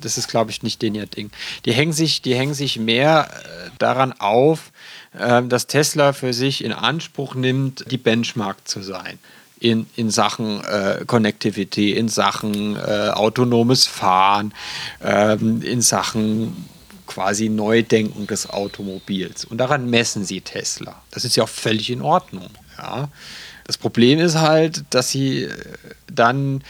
das 0.00 0.18
ist, 0.18 0.28
glaube 0.28 0.50
ich, 0.50 0.62
nicht 0.62 0.82
den 0.82 0.94
ihr 0.94 1.06
Ding. 1.06 1.30
Die 1.64 1.72
hängen 1.72 1.92
sich, 1.92 2.22
die 2.22 2.34
hängen 2.34 2.54
sich 2.54 2.78
mehr 2.78 3.28
äh, 3.30 3.70
daran 3.78 4.12
auf, 4.12 4.72
äh, 5.18 5.42
dass 5.42 5.66
Tesla 5.66 6.12
für 6.12 6.32
sich 6.32 6.64
in 6.64 6.72
Anspruch 6.72 7.34
nimmt, 7.34 7.90
die 7.90 7.98
Benchmark 7.98 8.66
zu 8.68 8.82
sein. 8.82 9.18
In, 9.60 9.86
in 9.96 10.08
Sachen 10.10 10.62
äh, 10.64 11.04
Connectivity, 11.04 11.92
in 11.92 12.08
Sachen 12.08 12.76
äh, 12.76 13.08
autonomes 13.08 13.86
Fahren, 13.86 14.54
ähm, 15.02 15.62
in 15.62 15.82
Sachen 15.82 16.68
quasi 17.08 17.48
Neudenken 17.48 18.28
des 18.28 18.48
Automobils. 18.48 19.44
Und 19.44 19.58
daran 19.58 19.90
messen 19.90 20.24
sie 20.24 20.42
Tesla. 20.42 21.02
Das 21.10 21.24
ist 21.24 21.34
ja 21.34 21.42
auch 21.42 21.48
völlig 21.48 21.90
in 21.90 22.02
Ordnung. 22.02 22.50
Ja. 22.78 23.08
Das 23.66 23.76
Problem 23.76 24.18
ist 24.18 24.36
halt, 24.36 24.84
dass 24.90 25.10
sie 25.10 25.44
äh, 25.44 25.52
dann 26.10 26.62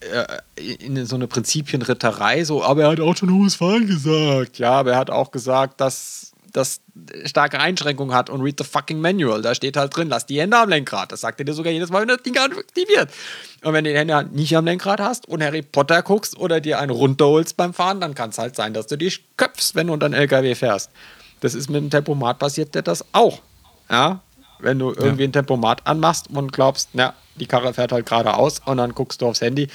äh, 0.00 0.38
in 0.62 1.04
so 1.06 1.16
eine 1.16 1.26
Prinzipienritterei 1.26 2.44
so, 2.44 2.62
aber 2.62 2.82
er 2.82 2.90
hat 2.90 3.00
autonomes 3.00 3.56
Fahren 3.56 3.86
gesagt. 3.86 4.58
Ja, 4.58 4.72
aber 4.72 4.92
er 4.92 4.98
hat 4.98 5.10
auch 5.10 5.30
gesagt, 5.30 5.80
dass 5.80 6.30
das 6.52 6.80
starke 7.24 7.60
Einschränkungen 7.60 8.14
hat 8.14 8.30
und 8.30 8.40
read 8.40 8.58
the 8.58 8.64
fucking 8.64 9.00
manual. 9.00 9.42
Da 9.42 9.54
steht 9.54 9.76
halt 9.76 9.94
drin, 9.94 10.08
lass 10.08 10.26
die 10.26 10.40
Hände 10.40 10.56
am 10.56 10.68
Lenkrad. 10.68 11.12
Das 11.12 11.20
sagt 11.20 11.40
er 11.40 11.44
dir 11.44 11.52
sogar 11.52 11.72
jedes 11.72 11.90
Mal, 11.90 12.02
wenn 12.02 12.08
das 12.08 12.22
Ding 12.22 12.36
aktiviert. 12.36 13.10
Und 13.62 13.72
wenn 13.72 13.84
du 13.84 13.90
die 13.90 13.96
Hände 13.96 14.28
nicht 14.32 14.56
am 14.56 14.64
Lenkrad 14.64 15.00
hast 15.00 15.28
und 15.28 15.42
Harry 15.42 15.62
Potter 15.62 16.02
guckst 16.02 16.36
oder 16.36 16.60
dir 16.60 16.78
einen 16.78 16.90
runterholst 16.90 17.56
beim 17.56 17.74
Fahren, 17.74 18.00
dann 18.00 18.14
kann 18.14 18.30
es 18.30 18.38
halt 18.38 18.56
sein, 18.56 18.74
dass 18.74 18.86
du 18.86 18.96
dich 18.96 19.24
köpfst, 19.36 19.74
wenn 19.74 19.88
du 19.88 19.92
unter 19.92 20.06
einen 20.06 20.14
LKW 20.14 20.54
fährst. 20.54 20.90
Das 21.40 21.54
ist 21.54 21.70
mit 21.70 21.82
dem 21.82 21.90
Tempomat 21.90 22.38
passiert 22.38 22.74
dir 22.74 22.82
das 22.82 23.04
auch. 23.12 23.40
Ja, 23.90 24.20
wenn 24.62 24.78
du 24.78 24.90
irgendwie 24.90 25.22
ja. 25.22 25.28
ein 25.28 25.32
Tempomat 25.32 25.86
anmachst 25.86 26.28
und 26.30 26.52
glaubst, 26.52 26.90
na, 26.92 27.14
die 27.36 27.46
Karre 27.46 27.72
fährt 27.74 27.92
halt 27.92 28.06
geradeaus 28.06 28.60
und 28.64 28.76
dann 28.76 28.94
guckst 28.94 29.22
du 29.22 29.26
aufs 29.26 29.40
Handy 29.40 29.68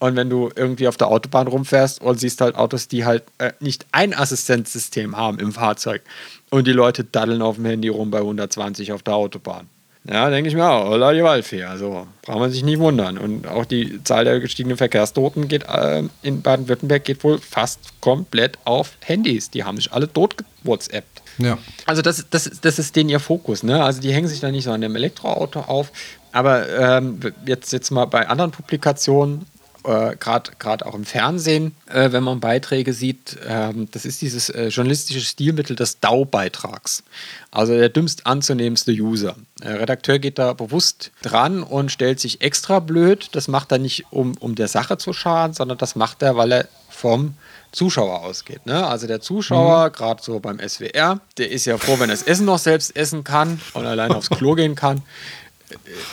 und 0.00 0.16
wenn 0.16 0.30
du 0.30 0.50
irgendwie 0.56 0.88
auf 0.88 0.96
der 0.96 1.08
Autobahn 1.08 1.46
rumfährst 1.46 2.00
und 2.00 2.18
siehst 2.18 2.40
halt 2.40 2.56
Autos, 2.56 2.88
die 2.88 3.04
halt 3.04 3.22
äh, 3.38 3.52
nicht 3.60 3.86
ein 3.92 4.14
Assistenzsystem 4.14 5.16
haben 5.16 5.38
im 5.38 5.52
Fahrzeug 5.52 6.02
und 6.48 6.66
die 6.66 6.72
Leute 6.72 7.04
daddeln 7.04 7.42
auf 7.42 7.56
dem 7.56 7.66
Handy 7.66 7.88
rum 7.88 8.10
bei 8.10 8.18
120 8.18 8.92
auf 8.92 9.02
der 9.02 9.14
Autobahn. 9.14 9.68
Ja, 10.08 10.30
denke 10.30 10.48
ich 10.48 10.54
mir 10.54 10.66
auch, 10.66 10.88
holla 10.88 11.12
die 11.12 11.22
Waldfee. 11.22 11.64
Also 11.64 12.06
braucht 12.22 12.38
man 12.38 12.50
sich 12.50 12.64
nicht 12.64 12.78
wundern. 12.78 13.18
Und 13.18 13.46
auch 13.46 13.66
die 13.66 14.02
Zahl 14.02 14.24
der 14.24 14.40
gestiegenen 14.40 14.78
Verkehrstoten 14.78 15.46
geht 15.48 15.64
äh, 15.68 16.02
in 16.22 16.40
Baden-Württemberg 16.40 17.04
geht 17.04 17.22
wohl 17.22 17.38
fast 17.38 18.00
komplett 18.00 18.58
auf 18.64 18.92
Handys. 19.04 19.50
Die 19.50 19.64
haben 19.64 19.76
sich 19.76 19.92
alle 19.92 20.10
tot 20.10 20.36
WhatsAppt. 20.62 21.19
Ja. 21.40 21.58
Also 21.86 22.02
das, 22.02 22.26
das, 22.30 22.50
das 22.60 22.78
ist 22.78 22.96
denen 22.96 23.10
ihr 23.10 23.20
Fokus. 23.20 23.62
Ne? 23.62 23.82
Also 23.82 24.00
die 24.00 24.12
hängen 24.12 24.28
sich 24.28 24.40
da 24.40 24.50
nicht 24.50 24.64
so 24.64 24.72
an 24.72 24.80
dem 24.80 24.96
Elektroauto 24.96 25.60
auf. 25.60 25.92
Aber 26.32 26.68
ähm, 26.68 27.20
jetzt, 27.46 27.72
jetzt 27.72 27.90
mal 27.90 28.04
bei 28.04 28.28
anderen 28.28 28.50
Publikationen, 28.50 29.46
äh, 29.84 30.16
gerade 30.16 30.86
auch 30.86 30.94
im 30.94 31.04
Fernsehen, 31.04 31.74
äh, 31.86 32.12
wenn 32.12 32.22
man 32.22 32.40
Beiträge 32.40 32.92
sieht, 32.92 33.36
äh, 33.46 33.72
das 33.90 34.04
ist 34.04 34.22
dieses 34.22 34.50
äh, 34.50 34.68
journalistische 34.68 35.20
Stilmittel 35.20 35.76
des 35.76 36.00
DAO-Beitrags. 36.00 37.02
Also 37.50 37.74
der 37.76 37.88
dümmst 37.88 38.26
anzunehmendste 38.26 38.92
User. 38.92 39.36
Der 39.62 39.80
Redakteur 39.80 40.18
geht 40.18 40.38
da 40.38 40.52
bewusst 40.52 41.10
dran 41.22 41.62
und 41.62 41.90
stellt 41.90 42.20
sich 42.20 42.40
extra 42.40 42.80
blöd. 42.80 43.30
Das 43.32 43.48
macht 43.48 43.72
er 43.72 43.78
nicht, 43.78 44.06
um, 44.10 44.36
um 44.38 44.54
der 44.54 44.68
Sache 44.68 44.98
zu 44.98 45.12
schaden, 45.12 45.54
sondern 45.54 45.78
das 45.78 45.96
macht 45.96 46.22
er, 46.22 46.36
weil 46.36 46.52
er 46.52 46.68
vom 46.88 47.34
Zuschauer 47.72 48.22
ausgeht. 48.22 48.66
Ne? 48.66 48.86
Also 48.86 49.06
der 49.06 49.20
Zuschauer, 49.20 49.88
mhm. 49.88 49.92
gerade 49.92 50.22
so 50.22 50.40
beim 50.40 50.58
SWR, 50.60 51.20
der 51.38 51.50
ist 51.50 51.64
ja 51.64 51.78
froh, 51.78 51.98
wenn 51.98 52.10
er 52.10 52.14
das 52.14 52.22
Essen 52.22 52.46
noch 52.46 52.58
selbst 52.58 52.94
essen 52.96 53.24
kann 53.24 53.60
und 53.74 53.86
allein 53.86 54.12
aufs 54.12 54.30
Klo 54.30 54.54
gehen 54.54 54.74
kann 54.74 55.02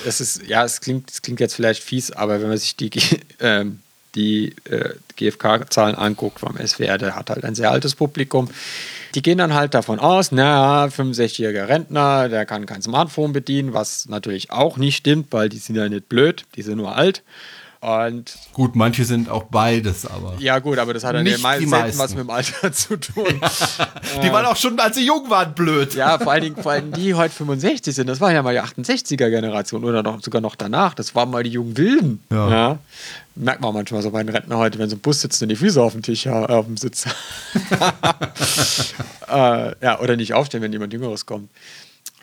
es 0.06 0.22
ist, 0.22 0.44
ja, 0.48 0.64
es 0.64 0.82
klingt, 0.82 1.12
es 1.12 1.22
klingt 1.22 1.40
jetzt 1.40 1.56
vielleicht 1.56 1.84
fies, 1.84 2.12
aber 2.12 2.42
wenn 2.42 2.50
man 2.50 2.58
sich 2.58 2.76
die, 2.76 2.90
äh, 3.40 3.66
die 4.16 4.56
äh, 4.70 4.94
GfK-Zahlen 5.16 5.96
anguckt 5.96 6.40
vom 6.40 6.56
SWR, 6.58 6.98
der 6.98 7.16
hat 7.16 7.30
halt 7.30 7.44
ein 7.44 7.56
sehr 7.56 7.72
altes 7.72 7.96
Publikum. 7.96 8.50
Die 9.16 9.22
gehen 9.22 9.38
dann 9.38 9.54
halt 9.54 9.74
davon 9.74 10.00
aus, 10.00 10.32
naja, 10.32 10.86
65-jähriger 10.86 11.68
Rentner, 11.68 12.30
der 12.30 12.46
kann 12.46 12.66
kein 12.66 12.82
Smartphone 12.82 13.34
bedienen, 13.34 13.74
was 13.74 14.08
natürlich 14.08 14.52
auch 14.52 14.78
nicht 14.78 14.98
stimmt, 14.98 15.28
weil 15.32 15.50
die 15.50 15.58
sind 15.58 15.76
ja 15.76 15.88
nicht 15.88 16.10
blöd, 16.10 16.46
die 16.56 16.62
sind 16.62 16.78
nur 16.78 16.96
alt. 16.96 17.24
Und 17.80 18.34
gut, 18.54 18.76
manche 18.76 19.06
sind 19.06 19.30
auch 19.30 19.44
beides, 19.44 20.06
aber. 20.06 20.34
Ja, 20.40 20.58
gut, 20.58 20.80
aber 20.80 20.96
das 20.96 21.04
hat 21.04 21.14
dann 21.14 21.28
ja 21.28 21.38
selten 21.38 21.70
meisten. 21.70 22.00
was 22.00 22.10
mit 22.12 22.22
dem 22.22 22.30
Alter 22.32 22.72
zu 22.72 22.98
tun. 22.98 23.40
die 24.24 24.32
waren 24.32 24.46
auch 24.46 24.56
schon, 24.56 24.80
als 24.80 24.96
sie 24.96 25.06
jung 25.06 25.30
waren, 25.30 25.54
blöd. 25.54 25.94
Ja, 25.94 26.18
vor 26.18 26.32
allen 26.32 26.42
Dingen, 26.42 26.56
vor 26.56 26.72
allen 26.72 26.92
Dingen 26.92 27.04
die 27.04 27.14
heute 27.14 27.36
65 27.36 27.96
sind, 27.96 28.08
das 28.08 28.20
war 28.20 28.32
ja 28.32 28.42
mal 28.42 28.54
die 28.54 28.62
68er-Generation 28.62 29.84
oder 29.84 30.02
noch, 30.02 30.24
sogar 30.24 30.42
noch 30.42 30.56
danach. 30.56 30.96
Das 30.96 31.14
waren 31.14 31.30
mal 31.30 31.44
die 31.44 31.52
jungen 31.52 31.78
Wilden. 31.78 32.24
Ja. 32.32 32.50
ja. 32.50 32.80
Merkt 33.36 33.62
man 33.62 33.76
manchmal 33.76 34.02
so 34.02 34.10
bei 34.10 34.24
den 34.24 34.36
Rentner 34.36 34.58
heute, 34.58 34.80
wenn 34.80 34.90
sie 34.90 34.96
im 34.96 35.02
Bus 35.02 35.22
sitzen 35.22 35.44
und 35.44 35.50
die 35.50 35.56
Füße 35.56 35.80
auf 35.80 35.94
dem 35.94 36.02
Tisch, 36.02 36.26
ja, 36.26 36.48
auf 36.48 36.66
dem 36.66 36.78
Sitz. 36.78 37.06
äh, 39.30 39.76
ja, 39.82 40.00
oder 40.00 40.16
nicht 40.16 40.34
aufstehen, 40.34 40.64
wenn 40.64 40.74
jemand 40.74 40.94
Jüngeres 40.94 41.28
kommt. 41.28 41.52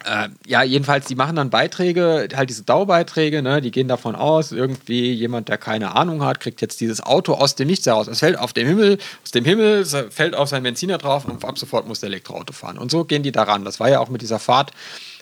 Äh, 0.04 0.28
ja, 0.46 0.62
jedenfalls, 0.62 1.06
die 1.06 1.14
machen 1.14 1.36
dann 1.36 1.48
Beiträge, 1.48 2.28
halt 2.34 2.50
diese 2.50 2.62
Dauerbeiträge, 2.62 3.40
ne, 3.42 3.62
die 3.62 3.70
gehen 3.70 3.88
davon 3.88 4.14
aus, 4.14 4.52
irgendwie 4.52 5.12
jemand, 5.12 5.48
der 5.48 5.56
keine 5.56 5.96
Ahnung 5.96 6.22
hat, 6.22 6.40
kriegt 6.40 6.60
jetzt 6.60 6.80
dieses 6.80 7.02
Auto 7.02 7.32
aus 7.34 7.54
dem 7.54 7.68
Nichts 7.68 7.86
heraus. 7.86 8.06
Es 8.06 8.18
fällt 8.18 8.38
auf 8.38 8.52
dem 8.52 8.66
Himmel, 8.66 8.98
aus 9.22 9.30
dem 9.30 9.44
Himmel, 9.44 9.84
fällt 9.84 10.34
auf 10.34 10.50
sein 10.50 10.62
Benziner 10.62 10.98
drauf 10.98 11.24
und 11.24 11.42
ab 11.42 11.58
sofort 11.58 11.88
muss 11.88 12.00
der 12.00 12.08
Elektroauto 12.08 12.52
fahren. 12.52 12.76
Und 12.76 12.90
so 12.90 13.04
gehen 13.04 13.22
die 13.22 13.32
daran. 13.32 13.64
Das 13.64 13.80
war 13.80 13.88
ja 13.88 14.00
auch 14.00 14.10
mit 14.10 14.20
dieser 14.20 14.38
Fahrt 14.38 14.72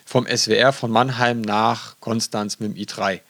vom 0.05 0.27
SWR 0.27 0.73
von 0.73 0.91
Mannheim 0.91 1.41
nach 1.41 1.95
Konstanz 2.01 2.59
mit 2.59 2.75
dem 2.75 2.83
i3 2.83 3.21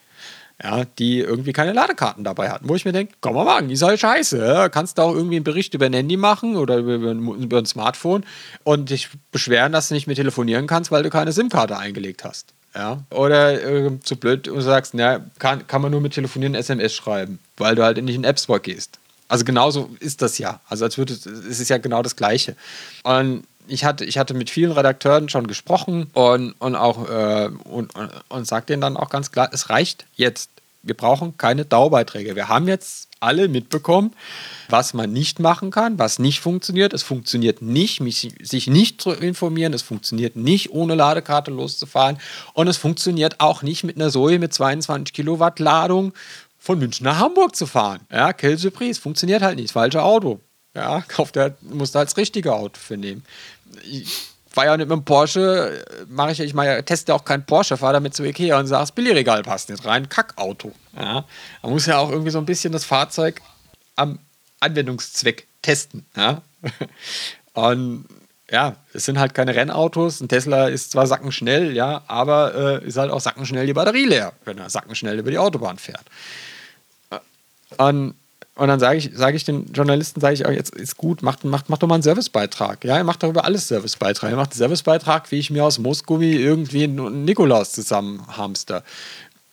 ja, 0.63 0.85
die 0.97 1.19
irgendwie 1.19 1.51
keine 1.51 1.73
Ladekarten 1.73 2.23
dabei 2.23 2.49
hatten. 2.49 2.69
Wo 2.69 2.75
ich 2.75 2.85
mir 2.85 2.93
denke, 2.93 3.13
komm 3.19 3.35
mal 3.35 3.43
machen, 3.43 3.67
die 3.67 3.73
ist 3.73 3.81
halt 3.81 3.99
scheiße. 3.99 4.69
Kannst 4.71 4.97
du 4.97 5.01
auch 5.01 5.13
irgendwie 5.13 5.35
einen 5.35 5.43
Bericht 5.43 5.73
über 5.73 5.85
ein 5.85 5.93
Handy 5.93 6.15
machen 6.15 6.55
oder 6.55 6.77
über, 6.77 6.95
über, 6.95 7.57
ein 7.57 7.65
Smartphone 7.65 8.23
und 8.63 8.89
dich 8.89 9.09
beschweren, 9.31 9.73
dass 9.73 9.89
du 9.89 9.93
nicht 9.93 10.07
mehr 10.07 10.15
telefonieren 10.15 10.65
kannst, 10.65 10.89
weil 10.89 11.03
du 11.03 11.09
keine 11.09 11.33
SIM-Karte 11.33 11.77
eingelegt 11.77 12.23
hast. 12.23 12.53
Ja? 12.73 13.03
Oder 13.09 13.61
äh, 13.61 13.99
zu 13.99 14.15
blöd 14.15 14.47
und 14.47 14.61
sagst, 14.61 14.93
na, 14.93 15.19
kann, 15.37 15.67
kann 15.67 15.81
man 15.81 15.91
nur 15.91 15.99
mit 15.99 16.13
Telefonieren 16.13 16.55
SMS 16.55 16.93
schreiben, 16.93 17.39
weil 17.57 17.75
du 17.75 17.83
halt 17.83 17.97
nicht 17.97 18.15
in 18.15 18.21
den 18.21 18.29
App 18.29 18.39
Store 18.39 18.61
gehst. 18.61 18.99
Also 19.27 19.45
genauso 19.45 19.89
ist 19.99 20.21
das 20.21 20.37
ja. 20.37 20.61
Also 20.69 20.85
als 20.85 20.97
würde 20.97 21.13
es 21.13 21.25
ist 21.25 21.69
ja 21.69 21.77
genau 21.77 22.01
das 22.03 22.15
Gleiche. 22.15 22.55
Und 23.03 23.43
ich 23.67 23.85
hatte, 23.85 24.05
ich 24.05 24.17
hatte 24.17 24.33
mit 24.33 24.49
vielen 24.49 24.71
Redakteuren 24.71 25.29
schon 25.29 25.47
gesprochen 25.47 26.07
und, 26.13 26.53
und 26.59 26.75
auch 26.75 27.09
äh, 27.09 27.49
und, 27.63 27.95
und, 27.95 28.11
und 28.29 28.47
sage 28.47 28.65
denen 28.67 28.81
dann 28.81 28.97
auch 28.97 29.09
ganz 29.09 29.31
klar, 29.31 29.49
es 29.51 29.69
reicht 29.69 30.05
jetzt. 30.15 30.49
Wir 30.85 30.95
brauchen 30.95 31.37
keine 31.37 31.63
Dauerbeiträge. 31.63 32.35
Wir 32.35 32.49
haben 32.49 32.67
jetzt 32.67 33.07
alle 33.21 33.47
mitbekommen, 33.47 34.13
was 34.67 34.93
man 34.93 35.13
nicht 35.13 35.39
machen 35.39 35.71
kann, 35.71 35.97
was 35.97 36.19
nicht 36.19 36.41
funktioniert. 36.41 36.93
Es 36.93 37.03
funktioniert 37.03 37.61
nicht, 37.61 38.01
mich, 38.01 38.33
sich 38.41 38.67
nicht 38.67 39.01
zu 39.01 39.11
informieren. 39.11 39.73
Es 39.73 39.81
funktioniert 39.81 40.35
nicht, 40.35 40.71
ohne 40.71 40.95
Ladekarte 40.95 41.51
loszufahren. 41.51 42.17
Und 42.53 42.67
es 42.67 42.75
funktioniert 42.75 43.39
auch 43.39 43.61
nicht 43.61 43.85
mit 43.85 43.95
einer 43.95 44.09
Zoe 44.09 44.39
mit 44.39 44.53
22 44.53 45.13
Kilowatt 45.13 45.59
Ladung 45.59 46.11
von 46.59 46.79
München 46.79 47.05
nach 47.05 47.19
Hamburg 47.19 47.55
zu 47.55 47.65
fahren. 47.65 48.01
Ja, 48.11 48.33
Kill 48.33 48.57
Surprise, 48.57 48.99
funktioniert 48.99 49.41
halt 49.41 49.55
nicht. 49.55 49.69
Das 49.69 49.73
falsche 49.73 50.03
Auto. 50.03 50.41
Ja, 50.75 51.01
kauft 51.07 51.37
er, 51.37 51.55
musst 51.61 51.95
du 51.95 51.99
als 51.99 52.17
richtige 52.17 52.53
Auto 52.53 52.77
für 52.79 52.97
nehmen 52.97 53.23
ich 53.83 54.33
fahre 54.49 54.67
ja 54.67 54.77
nicht 54.77 54.87
mit 54.87 54.97
dem 54.97 55.03
Porsche, 55.05 55.83
mache 56.07 56.31
ich, 56.31 56.39
ich 56.39 56.53
mal, 56.53 56.83
teste 56.83 57.13
auch 57.13 57.25
kein 57.25 57.45
Porsche, 57.45 57.75
fahre 57.77 57.93
damit 57.93 58.15
zu 58.15 58.23
Ikea 58.23 58.59
und 58.59 58.67
sage, 58.67 58.83
das 58.83 58.91
Billigregal 58.91 59.41
passt 59.41 59.69
nicht 59.69 59.83
rein, 59.85 60.09
Kackauto. 60.09 60.71
Ja, 60.95 61.25
man 61.63 61.71
muss 61.71 61.87
ja 61.87 61.97
auch 61.97 62.11
irgendwie 62.11 62.31
so 62.31 62.37
ein 62.37 62.45
bisschen 62.45 62.71
das 62.71 62.85
Fahrzeug 62.85 63.41
am 63.95 64.19
Anwendungszweck 64.59 65.47
testen. 65.61 66.05
Ja? 66.15 66.41
Und 67.53 68.05
ja, 68.49 68.75
es 68.93 69.05
sind 69.05 69.17
halt 69.17 69.33
keine 69.33 69.55
Rennautos. 69.55 70.21
Ein 70.21 70.27
Tesla 70.27 70.67
ist 70.67 70.91
zwar 70.91 71.07
sackenschnell, 71.07 71.75
ja, 71.75 72.03
aber 72.07 72.81
äh, 72.83 72.87
ist 72.87 72.97
halt 72.97 73.11
auch 73.11 73.19
sackenschnell 73.21 73.65
die 73.65 73.73
Batterie 73.73 74.05
leer, 74.05 74.33
wenn 74.45 74.59
er 74.59 74.69
sackenschnell 74.69 75.17
über 75.17 75.31
die 75.31 75.39
Autobahn 75.39 75.77
fährt. 75.77 76.05
Und, 77.77 78.15
und 78.55 78.67
dann 78.67 78.79
sage 78.79 78.97
ich, 78.97 79.09
sag 79.13 79.33
ich 79.33 79.45
den 79.45 79.71
Journalisten, 79.73 80.21
sage 80.21 80.35
ich 80.35 80.45
auch, 80.45 80.51
jetzt 80.51 80.75
ist 80.75 80.97
gut, 80.97 81.23
macht, 81.23 81.43
macht, 81.43 81.69
macht 81.69 81.81
doch 81.81 81.87
mal 81.87 81.95
einen 81.95 82.03
Servicebeitrag. 82.03 82.83
Ja, 82.85 82.97
ihr 82.97 83.03
macht 83.03 83.23
darüber 83.23 83.45
alles 83.45 83.67
Servicebeitrag. 83.67 84.29
Ihr 84.29 84.35
macht 84.35 84.51
einen 84.51 84.57
Servicebeitrag, 84.57 85.31
wie 85.31 85.39
ich 85.39 85.49
mir 85.49 85.65
aus 85.65 85.79
Moosgummi 85.79 86.33
irgendwie 86.33 86.83
einen 86.83 87.25
Nikolaus 87.25 87.71
zusammenhamster. 87.71 88.83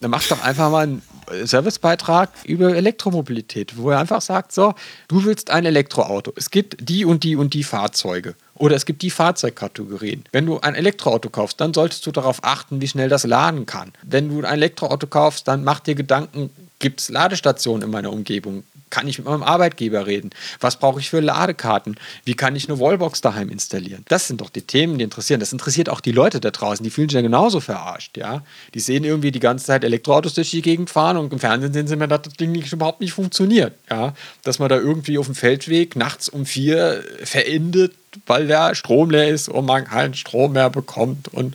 Dann 0.00 0.10
macht 0.10 0.30
doch 0.30 0.42
einfach 0.42 0.70
mal 0.70 0.84
einen 0.84 1.02
Servicebeitrag 1.44 2.30
über 2.44 2.74
Elektromobilität, 2.74 3.76
wo 3.76 3.90
er 3.90 3.98
einfach 4.00 4.20
sagt: 4.20 4.52
So, 4.52 4.74
du 5.08 5.24
willst 5.24 5.50
ein 5.50 5.64
Elektroauto. 5.64 6.32
Es 6.36 6.50
gibt 6.50 6.76
die 6.88 7.04
und 7.06 7.24
die 7.24 7.36
und 7.36 7.54
die 7.54 7.64
Fahrzeuge. 7.64 8.34
Oder 8.54 8.76
es 8.76 8.84
gibt 8.84 9.00
die 9.00 9.10
Fahrzeugkategorien. 9.10 10.24
Wenn 10.32 10.44
du 10.44 10.60
ein 10.60 10.74
Elektroauto 10.74 11.30
kaufst, 11.30 11.60
dann 11.60 11.72
solltest 11.72 12.06
du 12.06 12.12
darauf 12.12 12.44
achten, 12.44 12.82
wie 12.82 12.88
schnell 12.88 13.08
das 13.08 13.24
laden 13.24 13.64
kann. 13.64 13.92
Wenn 14.02 14.28
du 14.28 14.38
ein 14.38 14.54
Elektroauto 14.54 15.06
kaufst, 15.06 15.48
dann 15.48 15.64
mach 15.64 15.80
dir 15.80 15.94
Gedanken, 15.94 16.50
gibt 16.78 17.00
es 17.00 17.08
Ladestationen 17.08 17.82
in 17.82 17.90
meiner 17.90 18.12
Umgebung? 18.12 18.64
Kann 18.90 19.06
ich 19.06 19.18
mit 19.18 19.26
meinem 19.26 19.44
Arbeitgeber 19.44 20.06
reden? 20.06 20.30
Was 20.58 20.78
brauche 20.78 21.00
ich 21.00 21.10
für 21.10 21.20
Ladekarten? 21.20 21.96
Wie 22.24 22.34
kann 22.34 22.56
ich 22.56 22.68
eine 22.68 22.80
Wallbox 22.80 23.20
daheim 23.20 23.48
installieren? 23.48 24.04
Das 24.08 24.26
sind 24.26 24.40
doch 24.40 24.50
die 24.50 24.62
Themen, 24.62 24.98
die 24.98 25.04
interessieren. 25.04 25.40
Das 25.40 25.52
interessiert 25.52 25.88
auch 25.88 26.00
die 26.00 26.12
Leute 26.12 26.40
da 26.40 26.50
draußen. 26.50 26.82
Die 26.82 26.90
fühlen 26.90 27.08
sich 27.08 27.14
ja 27.14 27.22
genauso 27.22 27.60
verarscht. 27.60 28.16
Ja? 28.16 28.42
Die 28.74 28.80
sehen 28.80 29.04
irgendwie 29.04 29.30
die 29.30 29.40
ganze 29.40 29.66
Zeit 29.66 29.84
Elektroautos 29.84 30.34
durch 30.34 30.50
die 30.50 30.62
Gegend 30.62 30.90
fahren 30.90 31.16
und 31.16 31.32
im 31.32 31.38
Fernsehen 31.38 31.72
sehen 31.72 31.86
sie 31.86 31.96
mir, 31.96 32.08
dass 32.08 32.22
das 32.22 32.34
Ding 32.34 32.52
nicht, 32.52 32.72
überhaupt 32.72 33.00
nicht 33.00 33.12
funktioniert. 33.12 33.74
Ja? 33.88 34.14
Dass 34.42 34.58
man 34.58 34.68
da 34.68 34.76
irgendwie 34.76 35.18
auf 35.18 35.26
dem 35.26 35.34
Feldweg 35.34 35.94
nachts 35.94 36.28
um 36.28 36.44
vier 36.44 37.04
verendet, 37.22 37.94
weil 38.26 38.48
der 38.48 38.74
Strom 38.74 39.10
leer 39.10 39.28
ist 39.28 39.48
und 39.48 39.66
man 39.66 39.84
keinen 39.84 40.14
Strom 40.14 40.52
mehr 40.52 40.70
bekommt 40.70 41.28
und 41.28 41.54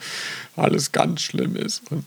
alles 0.56 0.92
ganz 0.92 1.22
schlimm 1.22 1.56
ist. 1.56 1.82
Und 1.92 2.06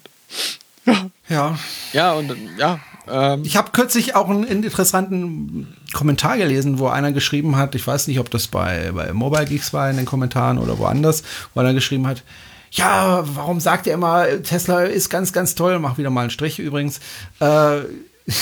ja. 0.88 1.10
Ja. 1.28 1.58
Ja, 1.92 2.12
und 2.12 2.34
ja, 2.58 2.80
ähm 3.10 3.42
ich 3.44 3.56
habe 3.56 3.70
kürzlich 3.72 4.14
auch 4.14 4.28
einen 4.28 4.44
interessanten 4.44 5.76
Kommentar 5.92 6.36
gelesen, 6.36 6.78
wo 6.78 6.88
einer 6.88 7.12
geschrieben 7.12 7.56
hat, 7.56 7.74
ich 7.74 7.86
weiß 7.86 8.08
nicht, 8.08 8.18
ob 8.18 8.30
das 8.30 8.48
bei, 8.48 8.90
bei 8.92 9.12
Mobile 9.12 9.46
Geeks 9.46 9.72
war 9.72 9.90
in 9.90 9.96
den 9.96 10.06
Kommentaren 10.06 10.58
oder 10.58 10.78
woanders, 10.78 11.22
wo 11.54 11.60
einer 11.60 11.74
geschrieben 11.74 12.06
hat, 12.06 12.22
ja, 12.70 13.22
warum 13.34 13.60
sagt 13.60 13.86
ihr 13.86 13.94
immer, 13.94 14.26
Tesla 14.42 14.82
ist 14.82 15.08
ganz, 15.08 15.32
ganz 15.32 15.54
toll, 15.54 15.78
mach 15.78 15.98
wieder 15.98 16.10
mal 16.10 16.22
einen 16.22 16.30
Strich 16.30 16.58
übrigens, 16.58 17.00
äh, 17.40 17.80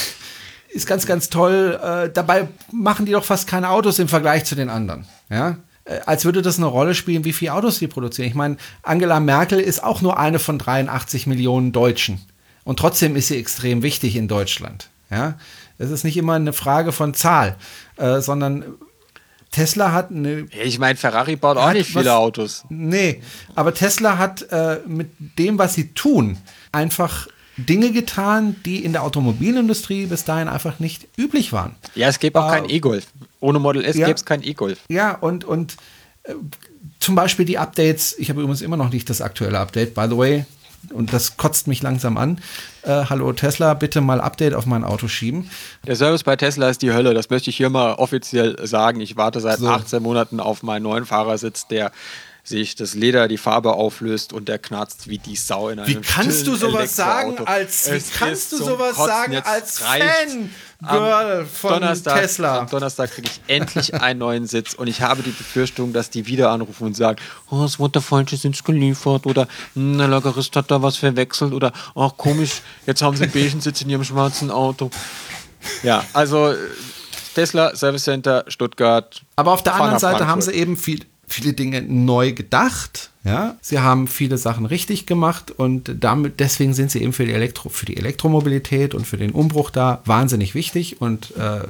ist 0.68 0.86
ganz, 0.86 1.06
ganz 1.06 1.30
toll, 1.30 1.78
äh, 1.82 2.10
dabei 2.12 2.48
machen 2.72 3.06
die 3.06 3.12
doch 3.12 3.24
fast 3.24 3.48
keine 3.48 3.70
Autos 3.70 3.98
im 3.98 4.08
Vergleich 4.08 4.44
zu 4.44 4.54
den 4.54 4.68
anderen, 4.68 5.06
ja, 5.30 5.58
äh, 5.84 6.00
als 6.06 6.24
würde 6.24 6.42
das 6.42 6.58
eine 6.58 6.66
Rolle 6.66 6.94
spielen, 6.94 7.24
wie 7.24 7.32
viele 7.32 7.54
Autos 7.54 7.78
die 7.78 7.88
produzieren. 7.88 8.28
Ich 8.28 8.34
meine, 8.34 8.56
Angela 8.82 9.20
Merkel 9.20 9.60
ist 9.60 9.82
auch 9.82 10.02
nur 10.02 10.18
eine 10.18 10.38
von 10.38 10.58
83 10.58 11.26
Millionen 11.26 11.72
Deutschen. 11.72 12.20
Und 12.66 12.80
trotzdem 12.80 13.14
ist 13.14 13.28
sie 13.28 13.38
extrem 13.38 13.82
wichtig 13.84 14.16
in 14.16 14.26
Deutschland. 14.26 14.90
Ja, 15.08 15.38
es 15.78 15.90
ist 15.90 16.02
nicht 16.02 16.16
immer 16.16 16.34
eine 16.34 16.52
Frage 16.52 16.90
von 16.90 17.14
Zahl, 17.14 17.54
äh, 17.96 18.20
sondern 18.20 18.64
Tesla 19.52 19.92
hat 19.92 20.10
eine. 20.10 20.48
Ich 20.64 20.80
meine, 20.80 20.96
Ferrari 20.96 21.36
baut 21.36 21.58
auch 21.58 21.72
nicht 21.72 21.86
viele 21.86 22.06
was, 22.06 22.12
Autos. 22.12 22.64
Nee, 22.68 23.22
aber 23.54 23.72
Tesla 23.72 24.18
hat 24.18 24.42
äh, 24.50 24.80
mit 24.84 25.10
dem, 25.38 25.58
was 25.58 25.74
sie 25.74 25.92
tun, 25.94 26.38
einfach 26.72 27.28
Dinge 27.56 27.92
getan, 27.92 28.56
die 28.64 28.84
in 28.84 28.92
der 28.92 29.04
Automobilindustrie 29.04 30.06
bis 30.06 30.24
dahin 30.24 30.48
einfach 30.48 30.80
nicht 30.80 31.06
üblich 31.16 31.52
waren. 31.52 31.76
Ja, 31.94 32.08
es 32.08 32.18
gäbe 32.18 32.42
auch 32.42 32.48
äh, 32.48 32.58
kein 32.58 32.68
E-Golf. 32.68 33.06
Ohne 33.38 33.60
Model 33.60 33.84
S 33.84 33.96
ja, 33.96 34.06
gäbe 34.06 34.16
es 34.16 34.24
kein 34.24 34.42
E-Golf. 34.42 34.80
Ja, 34.88 35.12
und, 35.12 35.44
und 35.44 35.76
äh, 36.24 36.34
zum 36.98 37.14
Beispiel 37.14 37.44
die 37.44 37.58
Updates. 37.58 38.18
Ich 38.18 38.28
habe 38.28 38.40
übrigens 38.40 38.60
immer 38.60 38.76
noch 38.76 38.90
nicht 38.90 39.08
das 39.08 39.20
aktuelle 39.20 39.60
Update, 39.60 39.94
by 39.94 40.06
the 40.10 40.16
way 40.16 40.46
und 40.92 41.12
das 41.12 41.36
kotzt 41.36 41.66
mich 41.68 41.82
langsam 41.82 42.16
an. 42.16 42.40
Äh, 42.82 43.04
hallo 43.08 43.32
Tesla, 43.32 43.74
bitte 43.74 44.00
mal 44.00 44.20
Update 44.20 44.54
auf 44.54 44.66
mein 44.66 44.84
Auto 44.84 45.08
schieben. 45.08 45.50
Der 45.86 45.96
Service 45.96 46.24
bei 46.24 46.36
Tesla 46.36 46.68
ist 46.68 46.82
die 46.82 46.92
Hölle, 46.92 47.14
das 47.14 47.30
möchte 47.30 47.50
ich 47.50 47.56
hier 47.56 47.70
mal 47.70 47.94
offiziell 47.94 48.56
sagen. 48.66 49.00
Ich 49.00 49.16
warte 49.16 49.40
seit 49.40 49.58
so. 49.58 49.68
18 49.68 50.02
Monaten 50.02 50.40
auf 50.40 50.62
meinen 50.62 50.82
neuen 50.82 51.06
Fahrersitz, 51.06 51.66
der 51.68 51.92
sich 52.48 52.76
das 52.76 52.94
Leder 52.94 53.28
die 53.28 53.38
Farbe 53.38 53.72
auflöst 53.72 54.32
und 54.32 54.48
der 54.48 54.58
knarzt 54.58 55.08
wie 55.08 55.18
die 55.18 55.36
Sau 55.36 55.68
in 55.68 55.78
einem 55.78 55.88
Wie 55.88 56.00
kannst 56.00 56.46
du 56.46 56.54
sowas 56.54 56.94
sagen 56.94 57.38
als 57.44 57.90
wie 57.90 58.00
kannst 58.16 58.52
du 58.52 58.58
sowas 58.58 58.96
sagen 58.96 59.36
als 59.44 59.78
Fan 59.80 60.50
Girl 60.80 61.46
von 61.46 61.70
Donnerstag, 61.70 62.20
Tesla? 62.20 62.58
Am 62.60 62.68
Donnerstag 62.68 63.10
kriege 63.10 63.28
ich 63.28 63.40
endlich 63.54 63.94
einen 63.94 64.20
neuen 64.20 64.46
Sitz 64.46 64.74
und 64.74 64.86
ich 64.86 65.02
habe 65.02 65.22
die 65.22 65.30
Befürchtung, 65.30 65.92
dass 65.92 66.10
die 66.10 66.26
wieder 66.26 66.50
anrufen 66.50 66.86
und 66.86 66.96
sagen, 66.96 67.18
oh, 67.50 67.64
es 67.64 67.78
wurde 67.78 67.92
der 67.92 68.02
falsche 68.02 68.36
Sitz 68.36 68.62
geliefert 68.62 69.26
oder 69.26 69.48
hm, 69.74 69.98
der 69.98 70.08
Lagerist 70.08 70.54
hat 70.54 70.70
da 70.70 70.82
was 70.82 70.96
verwechselt 70.96 71.52
oder 71.52 71.72
ach 71.94 72.16
komisch, 72.16 72.62
jetzt 72.86 73.02
haben 73.02 73.16
sie 73.16 73.24
einen 73.24 73.32
beigen 73.32 73.60
Sitz 73.60 73.80
in 73.82 73.90
ihrem 73.90 74.04
schwarzen 74.04 74.50
Auto. 74.50 74.90
Ja, 75.82 76.04
also 76.12 76.54
Tesla 77.34 77.74
Service 77.74 78.04
Center 78.04 78.44
Stuttgart. 78.48 79.22
Aber 79.36 79.52
auf 79.52 79.62
der 79.62 79.74
anderen 79.74 79.98
Seite 79.98 80.26
haben 80.26 80.40
sie 80.40 80.52
eben 80.52 80.76
viel 80.76 81.04
viele 81.26 81.52
Dinge 81.52 81.82
neu 81.82 82.32
gedacht. 82.32 83.10
Ja, 83.24 83.56
sie 83.60 83.80
haben 83.80 84.06
viele 84.06 84.38
Sachen 84.38 84.66
richtig 84.66 85.06
gemacht 85.06 85.50
und 85.50 85.96
damit 85.98 86.38
deswegen 86.38 86.74
sind 86.74 86.92
sie 86.92 87.02
eben 87.02 87.12
für 87.12 87.26
die 87.26 87.32
Elektro 87.32 87.68
für 87.70 87.84
die 87.84 87.96
Elektromobilität 87.96 88.94
und 88.94 89.04
für 89.04 89.16
den 89.16 89.32
Umbruch 89.32 89.70
da 89.70 90.00
wahnsinnig 90.04 90.54
wichtig 90.54 91.00
und 91.00 91.36
äh, 91.36 91.60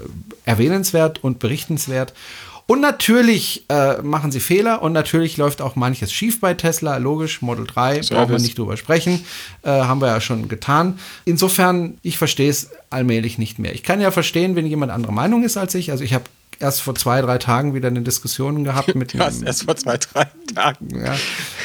erwähnenswert 0.45 1.25
und 1.25 1.39
berichtenswert. 1.39 2.13
Und 2.69 2.81
natürlich 2.81 3.65
äh, 3.69 4.03
machen 4.03 4.33
sie 4.33 4.41
Fehler 4.41 4.83
und 4.83 4.93
natürlich 4.93 5.37
läuft 5.37 5.63
auch 5.63 5.77
manches 5.77 6.13
schief 6.13 6.41
bei 6.41 6.53
Tesla. 6.53 6.97
Logisch, 6.97 7.41
Model 7.41 7.65
3, 7.65 8.03
Service. 8.03 8.11
brauchen 8.11 8.31
wir 8.33 8.39
nicht 8.41 8.59
drüber 8.59 8.77
sprechen. 8.77 9.25
Äh, 9.63 9.71
haben 9.71 10.01
wir 10.01 10.09
ja 10.09 10.21
schon 10.21 10.49
getan. 10.49 10.99
Insofern, 11.25 11.97
ich 12.03 12.19
verstehe 12.19 12.51
es 12.51 12.71
allmählich 12.91 13.39
nicht 13.39 13.61
mehr. 13.61 13.73
Ich 13.73 13.85
kann 13.85 14.01
ja 14.01 14.11
verstehen, 14.11 14.57
wenn 14.57 14.67
jemand 14.67 14.91
andere 14.91 15.13
Meinung 15.13 15.45
ist 15.45 15.57
als 15.57 15.77
ich. 15.77 15.93
Also 15.93 16.03
ich 16.03 16.13
habe 16.13 16.25
erst 16.59 16.83
vor 16.83 16.95
zwei, 16.95 17.21
drei 17.21 17.39
Tagen 17.39 17.75
wieder 17.75 17.89
eine 17.89 18.03
Diskussion 18.03 18.65
gehabt 18.65 18.95
mit 18.95 19.13
ja, 19.15 19.31
erst 19.45 19.65
vor 19.65 19.77
zwei, 19.77 19.99
drei 19.99 20.27
Tagen. 20.55 21.05
Ja, 21.05 21.15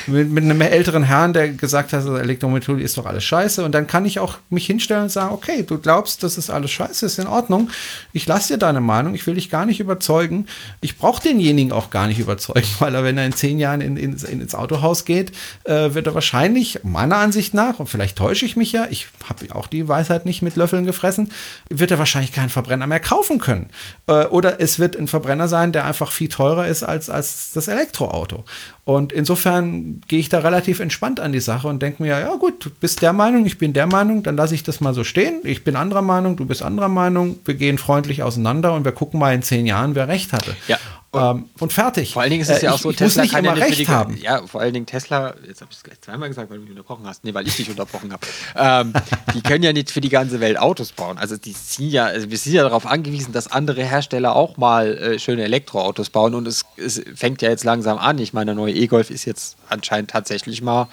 mit, 0.08 0.30
mit, 0.32 0.44
einem 0.44 0.62
älteren 0.62 1.04
Herrn, 1.04 1.34
der 1.34 1.50
gesagt 1.50 1.94
hat, 1.94 2.06
Elektromobilität 2.06 2.84
ist 2.84 2.98
doch 2.98 3.06
alles 3.06 3.24
scheiße. 3.24 3.64
Und 3.64 3.74
dann 3.74 3.88
kann 3.88 4.06
ich 4.06 4.20
auch 4.20 4.38
mich 4.50 4.66
hinstellen 4.66 5.04
und 5.04 5.10
sagen, 5.10 5.34
okay, 5.34 5.64
du 5.64 5.78
glaubst, 5.78 6.24
das 6.24 6.38
ist 6.38 6.50
alles 6.50 6.72
scheiße, 6.72 7.06
ist 7.06 7.20
in 7.20 7.28
Ordnung. 7.28 7.70
Ich 8.14 8.28
lasse 8.28 8.54
dir 8.54 8.60
deine 8.60 8.82
Meinung, 8.82 9.16
ich 9.16 9.26
will 9.28 9.36
dich 9.36 9.50
gar 9.50 9.66
nicht 9.66 9.80
überzeugen. 9.80 10.48
Ich 10.82 10.98
brauche 10.98 11.22
denjenigen 11.22 11.72
auch 11.72 11.90
gar 11.90 12.08
nicht 12.08 12.20
überzeugen, 12.20 12.68
weil 12.80 12.94
er, 12.96 13.04
wenn 13.04 13.18
er 13.18 13.26
in 13.26 13.34
zehn 13.34 13.60
Jahren 13.60 13.82
in, 13.82 13.98
in, 13.98 14.18
in 14.18 14.42
ins 14.42 14.56
Autohaus 14.56 15.06
geht, 15.06 15.32
äh, 15.64 15.94
wird 15.94 16.08
er 16.08 16.16
wahrscheinlich, 16.16 16.80
meiner 16.84 17.18
Ansicht 17.18 17.54
nach, 17.54 17.80
und 17.80 17.88
vielleicht 17.88 18.18
täusche 18.18 18.46
ich 18.46 18.56
mich 18.56 18.72
ja, 18.72 18.88
ich 18.90 19.08
habe 19.28 19.56
auch 19.56 19.68
die 19.68 19.88
Weisheit 19.88 20.26
nicht 20.26 20.42
mit 20.42 20.56
Löffeln 20.56 20.86
gefressen, 20.86 21.32
wird 21.70 21.92
er 21.92 22.00
wahrscheinlich 22.00 22.34
keinen 22.34 22.50
Verbrenner 22.50 22.88
mehr 22.88 23.00
kaufen 23.00 23.40
können. 23.40 23.70
Äh, 24.08 24.26
oder 24.26 24.60
es 24.60 24.81
wird 24.82 24.98
ein 24.98 25.08
Verbrenner 25.08 25.48
sein, 25.48 25.72
der 25.72 25.86
einfach 25.86 26.12
viel 26.12 26.28
teurer 26.28 26.68
ist 26.68 26.84
als, 26.84 27.10
als 27.10 27.52
das 27.54 27.70
Elektroauto. 27.70 28.44
Und 28.84 29.14
insofern 29.14 30.02
gehe 30.10 30.20
ich 30.20 30.28
da 30.28 30.40
relativ 30.40 30.82
entspannt 30.82 31.22
an 31.22 31.32
die 31.32 31.40
Sache 31.40 31.70
und 31.70 31.82
denke 31.82 32.04
mir, 32.04 32.20
ja 32.20 32.36
gut, 32.36 32.66
du 32.66 32.70
bist 32.70 33.02
der 33.02 33.14
Meinung, 33.14 33.46
ich 33.46 33.58
bin 33.58 33.72
der 33.72 33.88
Meinung, 33.88 34.24
dann 34.24 34.36
lasse 34.36 34.54
ich 34.56 34.64
das 34.64 34.82
mal 34.82 34.94
so 34.94 35.06
stehen. 35.06 35.40
Ich 35.46 35.64
bin 35.64 35.78
anderer 35.78 36.02
Meinung, 36.02 36.36
du 36.36 36.46
bist 36.46 36.62
anderer 36.62 36.90
Meinung. 36.90 37.40
Wir 37.46 37.54
gehen 37.54 37.78
freundlich 37.78 38.24
auseinander 38.24 38.74
und 38.74 38.84
wir 38.84 38.92
gucken 38.92 39.20
mal 39.20 39.34
in 39.34 39.44
zehn 39.44 39.66
Jahren, 39.66 39.96
wer 39.96 40.10
recht 40.10 40.34
hatte. 40.34 40.56
Ja. 40.68 40.78
Ähm, 41.14 41.50
und 41.60 41.74
fertig. 41.74 42.14
Vor 42.14 42.22
allen 42.22 42.32
Dingen 42.32 42.42
ist 42.42 42.50
es 42.50 42.62
ja 42.62 42.72
auch 42.72 42.78
so, 42.78 42.90
ich 42.90 42.96
Tesla 42.96 43.24
muss 43.24 43.32
nicht 43.32 43.40
immer 43.40 43.58
ja 43.58 43.66
recht 43.66 43.88
haben. 43.90 44.18
Ja, 44.18 44.48
vor 44.48 44.62
allen 44.62 44.74
Dingen 44.74 44.86
Tesla, 44.86 45.34
jetzt 45.46 45.60
habe 45.60 45.70
ich 45.72 45.78
es 45.78 45.84
gleich 45.84 46.00
zweimal 46.00 46.30
gesagt, 46.30 46.50
weil 46.50 46.58
du 46.58 46.64
mich 46.64 46.72
unterbrochen 46.72 47.06
hast. 47.06 47.26
Nee, 47.26 47.34
weil 47.34 47.46
ich 47.46 47.56
dich 47.56 47.70
unterbrochen 47.70 48.14
habe. 48.14 48.26
Ähm, 48.56 48.94
die 49.34 49.42
können 49.42 49.64
ja 49.64 49.74
nicht 49.74 49.92
für 49.92 50.00
die 50.00 50.10
ganze 50.10 50.40
Welt 50.40 50.58
Autos 50.58 50.94
bauen. 50.94 51.18
Also 51.18 51.36
die 51.36 51.52
sind 51.52 51.90
ja, 51.90 52.06
also 52.06 52.30
wir 52.30 52.38
sind 52.38 52.54
ja 52.54 52.64
darauf 52.64 52.86
angewiesen, 52.86 53.34
dass 53.34 53.52
andere 53.52 53.84
Hersteller 53.84 54.36
auch 54.36 54.56
mal 54.56 54.98
äh, 54.98 55.20
schöne 55.20 55.44
Elektroautos 55.44 56.10
bauen. 56.10 56.34
Und 56.34 56.48
es, 56.48 56.64
es 56.78 57.02
fängt 57.14 57.42
ja 57.42 57.50
jetzt 57.50 57.66
langsam 57.66 57.98
an. 57.98 58.18
Ich 58.20 58.32
meine, 58.32 58.48
der 58.48 58.56
neue 58.56 58.74
E-Golf 58.74 59.10
ist 59.10 59.26
jetzt 59.26 59.58
anscheinend 59.68 60.12
tatsächlich 60.12 60.62
mal 60.62 60.88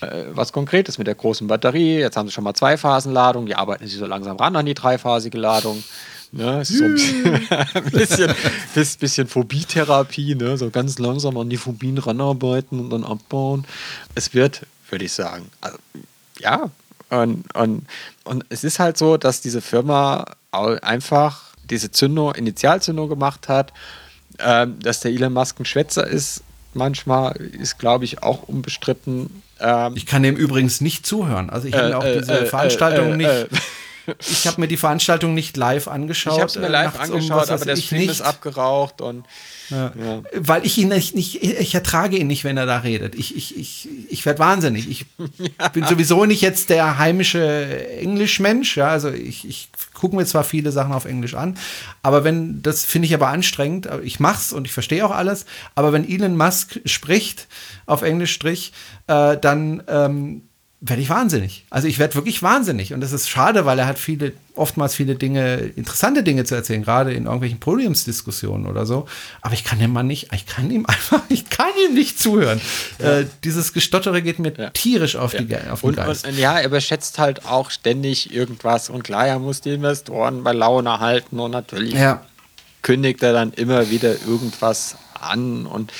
äh, 0.00 0.26
was 0.30 0.52
Konkretes 0.52 0.98
mit 0.98 1.08
der 1.08 1.16
großen 1.16 1.48
Batterie. 1.48 1.98
Jetzt 1.98 2.16
haben 2.16 2.28
sie 2.28 2.32
schon 2.32 2.44
mal 2.44 2.54
Zweiphasenladung. 2.54 3.46
Die 3.46 3.56
arbeiten 3.56 3.84
sich 3.84 3.96
so 3.96 4.06
langsam 4.06 4.36
ran 4.36 4.54
an 4.54 4.66
die 4.66 4.74
dreiphasige 4.74 5.38
Ladung. 5.38 5.82
Ne? 6.36 6.64
So 6.64 6.84
ein 6.84 6.94
bisschen, 6.94 7.40
bisschen, 8.74 8.98
bisschen 9.00 9.26
Phobie-Therapie, 9.26 10.34
ne? 10.34 10.58
so 10.58 10.70
ganz 10.70 10.98
langsam 10.98 11.36
an 11.38 11.48
die 11.48 11.56
Phobien 11.56 11.98
ranarbeiten 11.98 12.78
und 12.78 12.90
dann 12.90 13.04
abbauen. 13.04 13.64
Es 14.14 14.34
wird, 14.34 14.66
würde 14.90 15.06
ich 15.06 15.12
sagen, 15.12 15.50
also, 15.60 15.78
ja. 16.38 16.70
Und, 17.08 17.54
und, 17.54 17.86
und 18.24 18.44
es 18.48 18.64
ist 18.64 18.78
halt 18.78 18.98
so, 18.98 19.16
dass 19.16 19.40
diese 19.40 19.60
Firma 19.60 20.24
einfach 20.50 21.54
diese 21.70 21.90
Zündung, 21.90 22.34
Initialzündung 22.34 23.08
gemacht 23.08 23.48
hat, 23.48 23.72
ähm, 24.38 24.78
dass 24.80 25.00
der 25.00 25.12
Elon 25.12 25.32
Musk 25.32 25.60
ein 25.60 25.64
Schwätzer 25.64 26.06
ist. 26.06 26.42
Manchmal 26.74 27.36
ist, 27.36 27.78
glaube 27.78 28.04
ich, 28.04 28.22
auch 28.22 28.42
unbestritten. 28.42 29.42
Ähm, 29.60 29.94
ich 29.96 30.06
kann 30.06 30.22
dem 30.22 30.36
übrigens 30.36 30.80
nicht 30.80 31.06
zuhören. 31.06 31.48
Also 31.48 31.68
ich 31.68 31.74
äh, 31.74 31.78
habe 31.78 31.98
auch 31.98 32.02
diese 32.02 32.40
äh, 32.40 32.42
äh, 32.42 32.46
Veranstaltung 32.46 33.12
äh, 33.12 33.16
nicht. 33.16 33.62
Ich 34.20 34.46
habe 34.46 34.60
mir 34.60 34.68
die 34.68 34.76
Veranstaltung 34.76 35.34
nicht 35.34 35.56
live 35.56 35.88
angeschaut. 35.88 36.34
Ich 36.34 36.40
habe 36.40 36.50
es 36.50 36.56
mir 36.56 36.66
äh, 36.66 36.70
live 36.70 36.94
um, 36.94 37.00
angeschaut, 37.00 37.50
aber 37.50 37.64
der 37.64 37.76
ich 37.76 37.86
Stream 37.86 38.00
nicht. 38.02 38.10
ist 38.10 38.20
abgeraucht 38.22 39.00
und 39.00 39.26
Ja. 39.70 39.92
Weil 40.32 40.64
ich 40.64 40.78
ihn 40.78 40.88
nicht, 40.88 41.14
nicht, 41.14 41.42
ich 41.42 41.74
ertrage 41.74 42.16
ihn 42.16 42.26
nicht, 42.26 42.44
wenn 42.44 42.56
er 42.56 42.66
da 42.66 42.78
redet. 42.78 43.14
Ich, 43.14 43.36
ich, 43.36 43.56
ich, 43.56 43.88
ich 44.08 44.24
werde 44.24 44.38
wahnsinnig. 44.38 44.88
Ich 44.88 45.06
bin 45.72 45.84
sowieso 45.86 46.24
nicht 46.24 46.40
jetzt 46.40 46.70
der 46.70 46.98
heimische 46.98 47.88
Englischmensch. 47.98 48.76
Ja, 48.76 48.88
also 48.88 49.10
ich, 49.10 49.46
ich 49.48 49.68
gucke 49.94 50.16
mir 50.16 50.26
zwar 50.26 50.44
viele 50.44 50.72
Sachen 50.72 50.92
auf 50.92 51.04
Englisch 51.04 51.34
an, 51.34 51.58
aber 52.02 52.24
wenn, 52.24 52.62
das 52.62 52.84
finde 52.84 53.06
ich 53.06 53.14
aber 53.14 53.28
anstrengend. 53.28 53.88
Ich 54.04 54.20
mach's 54.20 54.52
und 54.52 54.66
ich 54.66 54.72
verstehe 54.72 55.04
auch 55.04 55.10
alles. 55.10 55.46
Aber 55.74 55.92
wenn 55.92 56.08
Elon 56.08 56.36
Musk 56.36 56.80
spricht 56.84 57.48
auf 57.86 58.02
Englisch 58.02 58.32
Strich, 58.32 58.72
äh, 59.06 59.36
dann 59.36 59.82
ähm, 59.88 60.42
werde 60.82 61.00
ich 61.00 61.08
wahnsinnig. 61.08 61.64
Also 61.70 61.88
ich 61.88 61.98
werde 61.98 62.14
wirklich 62.16 62.42
wahnsinnig. 62.42 62.92
Und 62.92 63.00
das 63.00 63.12
ist 63.12 63.28
schade, 63.30 63.64
weil 63.64 63.78
er 63.78 63.86
hat 63.86 63.98
viele, 63.98 64.32
oftmals 64.54 64.94
viele 64.94 65.14
Dinge, 65.14 65.56
interessante 65.74 66.22
Dinge 66.22 66.44
zu 66.44 66.54
erzählen, 66.54 66.82
gerade 66.82 67.12
in 67.14 67.24
irgendwelchen 67.24 67.58
Podiumsdiskussionen 67.60 68.66
oder 68.66 68.84
so. 68.84 69.06
Aber 69.40 69.54
ich 69.54 69.64
kann 69.64 69.78
dem 69.78 69.92
Mann 69.92 70.06
nicht, 70.06 70.32
ich 70.34 70.44
kann 70.46 70.70
ihm 70.70 70.84
einfach, 70.88 71.22
ich 71.30 71.48
kann 71.48 71.70
ihm 71.88 71.94
nicht 71.94 72.20
zuhören. 72.20 72.60
Äh, 72.98 73.24
dieses 73.42 73.72
Gestottere 73.72 74.20
geht 74.20 74.38
mir 74.38 74.52
Ja. 74.56 74.70
tierisch 74.70 75.16
auf, 75.16 75.34
die, 75.34 75.46
Ge- 75.46 75.68
auf 75.70 75.80
den 75.80 75.88
Und, 75.90 75.96
Geist. 75.96 76.26
und 76.28 76.38
ja, 76.38 76.58
er 76.58 76.66
überschätzt 76.66 77.18
halt 77.18 77.46
auch 77.46 77.70
ständig 77.70 78.32
irgendwas. 78.34 78.90
Und 78.90 79.02
klar, 79.02 79.26
er 79.26 79.38
muss 79.38 79.62
die 79.62 79.70
Investoren 79.70 80.44
bei 80.44 80.52
Laune 80.52 81.00
halten 81.00 81.40
und 81.40 81.52
natürlich 81.52 81.94
ja. 81.94 82.22
kündigt 82.82 83.22
er 83.22 83.32
dann 83.32 83.52
immer 83.54 83.88
wieder 83.90 84.10
irgendwas 84.26 84.96
an 85.18 85.64
und 85.66 85.90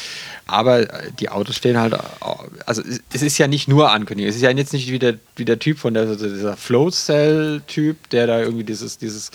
aber 0.47 0.81
äh, 0.81 1.11
die 1.19 1.29
Autos 1.29 1.57
stehen 1.57 1.79
halt, 1.79 1.95
au- 2.21 2.45
also 2.67 2.83
es- 3.13 3.23
ist 3.23 3.39
ja 3.39 3.47
nicht 3.49 3.69
nur 3.69 3.91
Ankündigung, 3.91 4.29
es 4.31 4.37
ist 4.37 4.43
ja 4.43 4.51
jetzt 4.51 4.73
nicht 4.73 4.91
wie 4.91 4.99
der, 4.99 5.15
wie 5.37 5.45
der 5.45 5.59
Typ 5.59 5.79
von 5.79 5.93
der, 5.95 6.07
dieser 6.17 6.57
Flow 6.57 6.91
Cell 6.91 7.63
Typ, 7.67 8.09
der 8.11 8.27
da 8.27 8.41
irgendwie 8.41 8.65
dieses, 8.65 8.99
dieses 8.99 9.31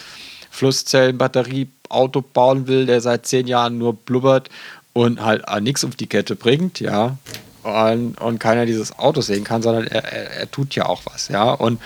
Flusszellen-Batterie-Auto 0.51 2.21
bauen 2.21 2.67
will, 2.67 2.85
der 2.85 3.01
seit 3.01 3.25
zehn 3.25 3.47
Jahren 3.47 3.77
nur 3.77 3.93
blubbert 3.95 4.49
und 4.93 5.21
halt 5.23 5.43
nichts 5.61 5.83
auf 5.85 5.95
die 5.95 6.07
Kette 6.07 6.35
bringt, 6.35 6.79
ja. 6.79 7.17
Und, 7.63 8.19
und 8.19 8.39
keiner 8.39 8.65
dieses 8.65 8.97
Auto 8.97 9.21
sehen 9.21 9.43
kann, 9.43 9.61
sondern 9.61 9.85
er, 9.87 10.03
er, 10.03 10.31
er 10.31 10.51
tut 10.51 10.73
ja 10.75 10.87
auch 10.87 11.01
was, 11.05 11.27
ja. 11.27 11.51
Und 11.51 11.79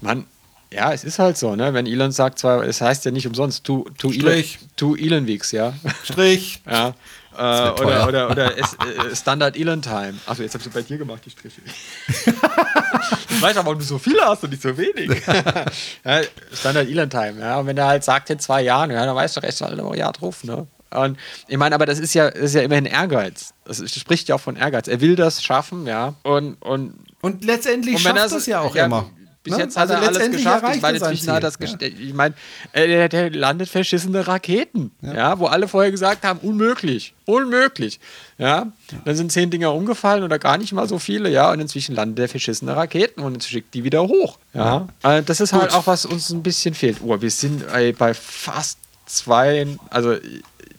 man, 0.00 0.24
ja, 0.70 0.92
es 0.92 1.02
ist 1.04 1.18
halt 1.18 1.38
so, 1.38 1.56
ne? 1.56 1.72
Wenn 1.72 1.86
Elon 1.86 2.12
sagt 2.12 2.38
zwar, 2.38 2.62
es 2.64 2.80
heißt 2.80 3.04
ja 3.06 3.10
nicht 3.10 3.26
umsonst, 3.26 3.64
tu, 3.64 3.86
tu, 3.96 4.10
Elon, 4.10 4.44
tu 4.76 4.94
Elon 4.96 5.26
Weeks, 5.26 5.52
ja. 5.52 5.72
Strich. 6.04 6.60
ja. 6.70 6.94
Äh, 7.36 7.70
oder 7.82 8.08
oder, 8.08 8.30
oder 8.30 8.58
es, 8.58 8.74
äh, 9.12 9.14
Standard 9.16 9.56
Elon 9.56 9.82
Time. 9.82 10.14
Achso, 10.26 10.42
jetzt 10.42 10.54
hast 10.54 10.66
du 10.66 10.70
bei 10.70 10.82
dir 10.82 10.98
gemacht, 10.98 11.22
die 11.24 11.30
Striche. 11.30 11.60
ich 11.66 13.42
weiß 13.42 13.56
aber, 13.56 13.66
warum 13.66 13.78
du 13.78 13.84
so 13.84 13.98
viele 13.98 14.22
hast 14.24 14.44
und 14.44 14.50
nicht 14.50 14.62
so 14.62 14.76
wenig. 14.76 15.22
ja, 16.04 16.20
Standard 16.52 16.88
Elon 16.88 17.10
Time, 17.10 17.40
ja. 17.40 17.58
Und 17.58 17.66
wenn 17.66 17.76
er 17.76 17.86
halt 17.86 18.04
sagt 18.04 18.30
in 18.30 18.38
zwei 18.38 18.62
Jahren, 18.62 18.90
ja, 18.90 19.04
dann 19.04 19.16
weißt 19.16 19.36
du, 19.36 19.40
recht 19.40 19.60
halt 19.60 19.78
ein 19.78 19.94
Jahr 19.94 20.12
drauf, 20.12 20.44
ne? 20.44 20.66
Und 20.90 21.18
ich 21.48 21.56
meine, 21.58 21.74
aber 21.74 21.86
das 21.86 21.98
ist 21.98 22.14
ja, 22.14 22.30
das 22.30 22.40
ist 22.40 22.54
ja 22.54 22.62
immerhin 22.62 22.86
Ehrgeiz. 22.86 23.52
Das 23.64 23.80
ist- 23.80 23.98
spricht 23.98 24.28
ja 24.28 24.36
auch 24.36 24.40
von 24.40 24.54
Ehrgeiz. 24.56 24.86
Er 24.86 25.00
will 25.00 25.16
das 25.16 25.42
schaffen, 25.42 25.86
ja. 25.86 26.14
Und, 26.22 26.54
und 26.62 26.94
Und 27.20 27.44
letztendlich 27.44 27.96
und 27.96 28.00
schafft 28.02 28.16
er 28.16 28.28
das 28.28 28.46
ja 28.46 28.60
auch 28.60 28.76
ja, 28.76 28.84
immer. 28.86 29.10
Bis 29.44 29.52
Ne? 29.52 29.58
jetzt 29.62 29.76
hat 29.76 29.82
Also 29.90 29.94
er 30.02 30.08
alles 30.08 30.30
geschafft. 30.30 30.64
Ich 30.74 30.82
meine, 30.82 30.96
inzwischen 30.98 31.30
hat 31.30 31.42
das 31.42 31.60
gest- 31.60 31.80
Ich 31.82 32.14
meine, 32.14 32.34
äh, 32.72 33.08
der, 33.08 33.30
landet 33.30 33.68
verschissene 33.68 34.26
Raketen. 34.26 34.90
Ja. 35.02 35.38
wo 35.38 35.46
alle 35.46 35.68
vorher 35.68 35.90
gesagt 35.90 36.24
haben, 36.24 36.38
unmöglich. 36.40 37.14
Unmöglich. 37.26 38.00
Ja. 38.38 38.72
Dann 39.04 39.16
sind 39.16 39.30
zehn 39.32 39.50
Dinger 39.50 39.72
umgefallen 39.74 40.24
oder 40.24 40.38
gar 40.38 40.56
nicht 40.58 40.72
mal 40.72 40.88
so 40.88 40.98
viele, 40.98 41.28
ja. 41.30 41.52
Und 41.52 41.60
inzwischen 41.60 41.94
landet 41.94 42.18
der 42.18 42.28
verschissene 42.28 42.74
Raketen 42.74 43.20
und 43.22 43.44
schickt 43.44 43.74
die 43.74 43.84
wieder 43.84 44.02
hoch. 44.02 44.38
Ja. 44.54 44.88
Äh, 45.02 45.22
Das 45.22 45.40
ist 45.40 45.52
halt 45.52 45.72
auch, 45.74 45.86
was 45.86 46.06
uns 46.06 46.30
ein 46.30 46.42
bisschen 46.42 46.74
fehlt. 46.74 46.98
Oh, 47.02 47.20
wir 47.20 47.30
sind 47.30 47.64
ey, 47.72 47.92
bei 47.92 48.14
fast 48.14 48.78
zwei, 49.06 49.66
also 49.90 50.16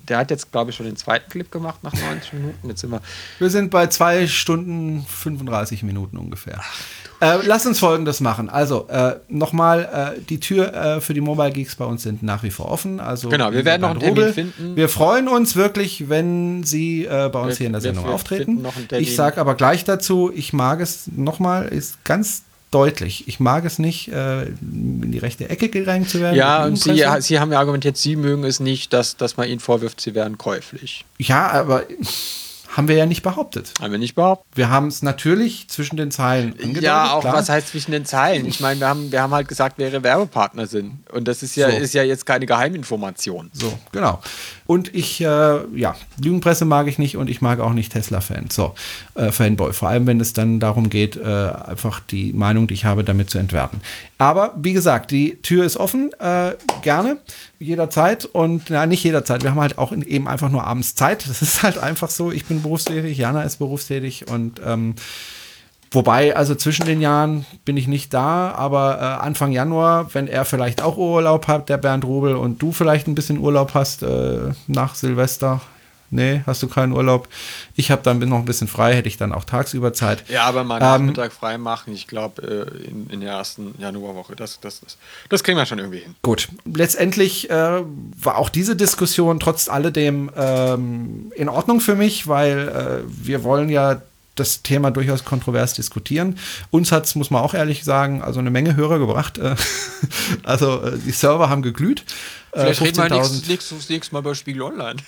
der 0.10 0.18
hat 0.18 0.30
jetzt, 0.32 0.52
glaube 0.52 0.72
ich, 0.72 0.76
schon 0.78 0.86
den 0.88 0.98
zweiten 0.98 1.30
Clip 1.32 1.52
gemacht 1.52 1.84
nach 1.84 1.94
90 1.94 2.34
Minuten. 2.34 2.70
Jetzt 2.70 2.82
sind 2.82 2.90
wir. 2.92 3.02
Wir 3.40 3.50
sind 3.50 3.70
bei 3.72 3.88
zwei 3.88 4.28
Stunden 4.28 5.06
35 5.08 5.84
Minuten 5.84 6.18
ungefähr. 6.18 6.62
Äh, 7.22 7.38
lass 7.46 7.66
uns 7.66 7.80
folgendes 7.80 8.20
machen. 8.20 8.50
Also, 8.50 8.88
äh, 8.90 9.16
nochmal, 9.30 10.16
äh, 10.18 10.22
die 10.22 10.40
Tür 10.40 10.74
äh, 10.74 11.02
für 11.02 11.14
die 11.14 11.22
Mobile 11.22 11.52
Geeks 11.52 11.76
bei 11.76 11.86
uns 11.86 12.04
sind 12.04 12.24
nach 12.24 12.44
wie 12.44 12.52
vor 12.52 12.70
offen. 12.72 13.00
Also, 13.00 13.30
Genau, 13.30 13.52
wir 13.54 13.64
werden 13.66 13.82
noch 13.82 13.92
einen 13.92 14.02
Rubel. 14.02 14.34
Termin 14.34 14.54
finden. 14.54 14.76
Wir 14.76 14.90
freuen 14.90 15.28
uns 15.28 15.56
wirklich, 15.56 16.10
wenn 16.10 16.64
Sie 16.64 17.06
äh, 17.06 17.30
bei 17.32 17.40
uns 17.40 17.52
Wir- 17.54 17.58
hier 17.58 17.68
in 17.68 17.72
der 17.74 17.82
Sendung 17.82 18.06
wir 18.06 18.14
auftreten. 18.14 18.66
Ich 18.98 19.16
sage 19.16 19.40
aber 19.40 19.56
gleich 19.56 19.84
dazu, 19.86 20.32
ich 20.34 20.52
mag 20.54 20.82
es 20.82 21.04
nochmal, 21.16 21.68
ist 21.68 22.04
ganz 22.04 22.44
deutlich. 22.72 23.26
Ich 23.30 23.40
mag 23.40 23.64
es 23.64 23.80
nicht, 23.80 24.10
äh, 24.10 24.44
in 24.48 25.12
die 25.12 25.20
rechte 25.20 25.50
Ecke 25.50 25.70
gedrängt 25.70 26.10
zu 26.10 26.20
werden. 26.20 26.36
Ja, 26.36 26.66
und 26.66 26.76
Sie. 26.78 27.02
Sie 27.20 27.40
haben 27.40 27.52
ja 27.54 27.60
argumentiert, 27.60 27.96
Sie 27.96 28.18
mögen 28.18 28.44
es 28.44 28.60
nicht, 28.60 28.92
dass, 28.92 29.16
dass 29.16 29.38
man 29.38 29.48
Ihnen 29.48 29.62
vorwirft, 29.62 30.02
Sie 30.02 30.14
wären 30.16 30.38
käuflich. 30.38 31.06
ja, 31.18 31.50
aber 31.52 31.84
haben 32.76 32.88
wir 32.90 32.96
ja 32.96 33.06
nicht 33.06 33.24
behauptet. 33.24 33.72
Haben 33.80 33.92
wir 33.92 34.00
nicht 34.00 34.16
behauptet. 34.16 34.46
Wir 34.56 34.70
haben 34.70 34.88
es 34.88 35.02
natürlich 35.02 35.70
zwischen 35.70 35.96
den 35.96 36.12
Zeilen 36.12 36.52
angedeutet. 36.54 36.84
Ja, 36.84 37.14
auch 37.14 37.22
klar. 37.22 37.34
was 37.36 37.48
heißt 37.48 37.70
zwischen 37.70 37.92
den 37.92 38.06
Zeilen? 38.06 38.46
Ich 38.46 38.60
meine, 38.60 38.80
wir 38.82 38.88
haben, 38.90 39.12
wir 39.12 39.22
haben 39.22 39.34
halt 39.34 39.48
gesagt, 39.48 39.76
wer 39.78 39.90
Ihre 39.90 40.04
Werbepartner 40.04 40.68
sind. 40.68 41.10
Und 41.12 41.28
das 41.28 41.42
ist 41.42 41.56
ja, 41.56 41.72
So. 41.72 41.78
ist 41.78 41.94
ja 41.94 42.04
jetzt 42.04 42.26
keine 42.26 42.46
Geheiminformation. 42.46 43.50
So, 43.54 43.72
genau. 43.94 44.20
Und 44.68 44.96
ich, 44.96 45.22
äh, 45.22 45.60
ja, 45.76 45.96
Lügenpresse 46.20 46.66
mag 46.66 46.88
ich 46.88 46.98
nicht 46.98 47.18
und 47.18 47.30
ich 47.30 47.40
mag 47.40 47.60
auch 47.60 47.74
nicht 47.74 47.92
Tesla-Fan. 47.92 48.50
So, 48.50 48.74
äh, 49.14 49.32
Fanboy. 49.32 49.74
Vor 49.74 49.90
allem, 49.90 50.08
wenn 50.08 50.20
es 50.20 50.34
dann 50.34 50.60
darum 50.60 50.90
geht, 50.90 51.18
äh, 51.18 51.24
einfach 51.24 52.00
die 52.00 52.34
Meinung, 52.34 52.66
die 52.66 52.74
ich 52.74 52.86
habe, 52.86 53.04
damit 53.04 53.30
zu 53.30 53.38
entwerten. 53.38 53.82
Aber 54.18 54.56
wie 54.58 54.74
gesagt, 54.74 55.12
die 55.12 55.36
Tür 55.44 55.66
ist 55.66 55.78
offen. 55.78 56.12
Äh, 56.20 56.54
gerne, 56.82 57.18
jederzeit. 57.60 58.26
Und 58.26 58.64
na, 58.70 58.88
nicht 58.88 59.04
jederzeit. 59.04 59.44
Wir 59.44 59.52
haben 59.52 59.62
halt 59.62 59.78
auch 59.78 59.92
in, 59.92 60.02
eben 60.02 60.28
einfach 60.28 60.50
nur 60.50 60.64
abends 60.64 60.96
Zeit. 60.96 61.28
Das 61.30 61.44
ist 61.44 61.62
halt 61.62 61.78
einfach 61.78 62.10
so. 62.10 62.32
Ich 62.32 62.46
bin 62.46 62.64
berufstätig, 62.64 63.18
Jana 63.18 63.44
ist 63.44 63.58
berufstätig 63.58 64.28
und 64.28 64.60
ähm, 64.66 64.96
Wobei, 65.96 66.36
also 66.36 66.56
zwischen 66.56 66.86
den 66.86 67.00
Jahren 67.00 67.46
bin 67.64 67.78
ich 67.78 67.88
nicht 67.88 68.14
da, 68.14 68.52
aber 68.52 68.98
äh, 69.00 69.26
Anfang 69.26 69.54
Januar, 69.54 70.14
wenn 70.14 70.28
er 70.28 70.44
vielleicht 70.44 70.82
auch 70.82 70.98
Urlaub 70.98 71.48
hat, 71.48 71.70
der 71.70 71.78
Bernd 71.78 72.04
Rubel, 72.04 72.36
und 72.36 72.62
du 72.62 72.74
vielleicht 72.74 73.08
ein 73.08 73.16
bisschen 73.16 73.40
Urlaub 73.40 73.74
hast 73.74 74.04
äh, 74.04 74.52
nach 74.68 74.96
Silvester. 74.96 75.62
Nee, 76.12 76.44
hast 76.46 76.62
du 76.62 76.68
keinen 76.68 76.92
Urlaub? 76.92 77.28
Ich 77.76 77.92
habe 77.92 78.02
dann 78.04 78.20
noch 78.20 78.38
ein 78.38 78.46
bisschen 78.46 78.68
frei, 78.68 78.94
hätte 78.94 79.08
ich 79.08 79.18
dann 79.18 79.32
auch 79.32 79.44
tagsüber 79.44 79.92
Zeit. 79.92 80.24
Ja, 80.30 80.44
aber 80.44 80.64
mal 80.64 80.76
Ähm, 80.76 80.82
Nachmittag 80.82 81.34
frei 81.34 81.58
machen, 81.58 81.94
ich 81.94 82.08
glaube, 82.08 82.42
äh, 82.42 82.88
in, 82.88 83.10
in 83.10 83.22
der 83.22 83.32
ersten 83.32 83.74
Januarwoche, 83.80 84.36
das, 84.36 84.60
das, 84.60 84.82
das, 84.82 84.98
das 85.30 85.44
kriegen 85.44 85.58
wir 85.58 85.66
schon 85.66 85.80
irgendwie 85.80 86.00
hin. 86.00 86.16
Gut, 86.22 86.50
letztendlich 86.66 87.50
äh, 87.50 87.82
war 88.22 88.38
auch 88.38 88.50
diese 88.50 88.76
Diskussion 88.76 89.40
trotz 89.40 89.68
alledem 89.68 90.30
ähm, 90.38 91.32
in 91.36 91.50
Ordnung 91.50 91.80
für 91.80 91.96
mich, 91.96 92.28
weil 92.28 92.68
äh, 92.68 93.04
wir 93.08 93.44
wollen 93.44 93.70
ja 93.70 94.02
das 94.36 94.62
Thema 94.62 94.92
durchaus 94.92 95.24
kontrovers 95.24 95.74
diskutieren. 95.74 96.38
Uns 96.70 96.92
hat 96.92 97.06
es, 97.06 97.16
muss 97.16 97.32
man 97.32 97.42
auch 97.42 97.54
ehrlich 97.54 97.84
sagen, 97.84 98.22
also 98.22 98.40
eine 98.40 98.52
Menge 98.52 98.76
Hörer 98.76 99.00
gebracht. 99.00 99.38
Äh, 99.38 99.56
also 100.44 100.82
äh, 100.84 100.98
die 100.98 101.12
Server 101.12 101.50
haben 101.50 101.62
geglüht. 101.62 102.06
Äh, 102.52 102.62
Vielleicht 102.62 102.82
reden 102.82 102.98
wir 102.98 103.04
15.000 103.06 103.16
nächstes, 103.16 103.48
nächstes, 103.48 103.90
nächstes 103.90 104.12
Mal 104.12 104.22
bei 104.22 104.34
Spiegel 104.34 104.62
Online. 104.62 104.98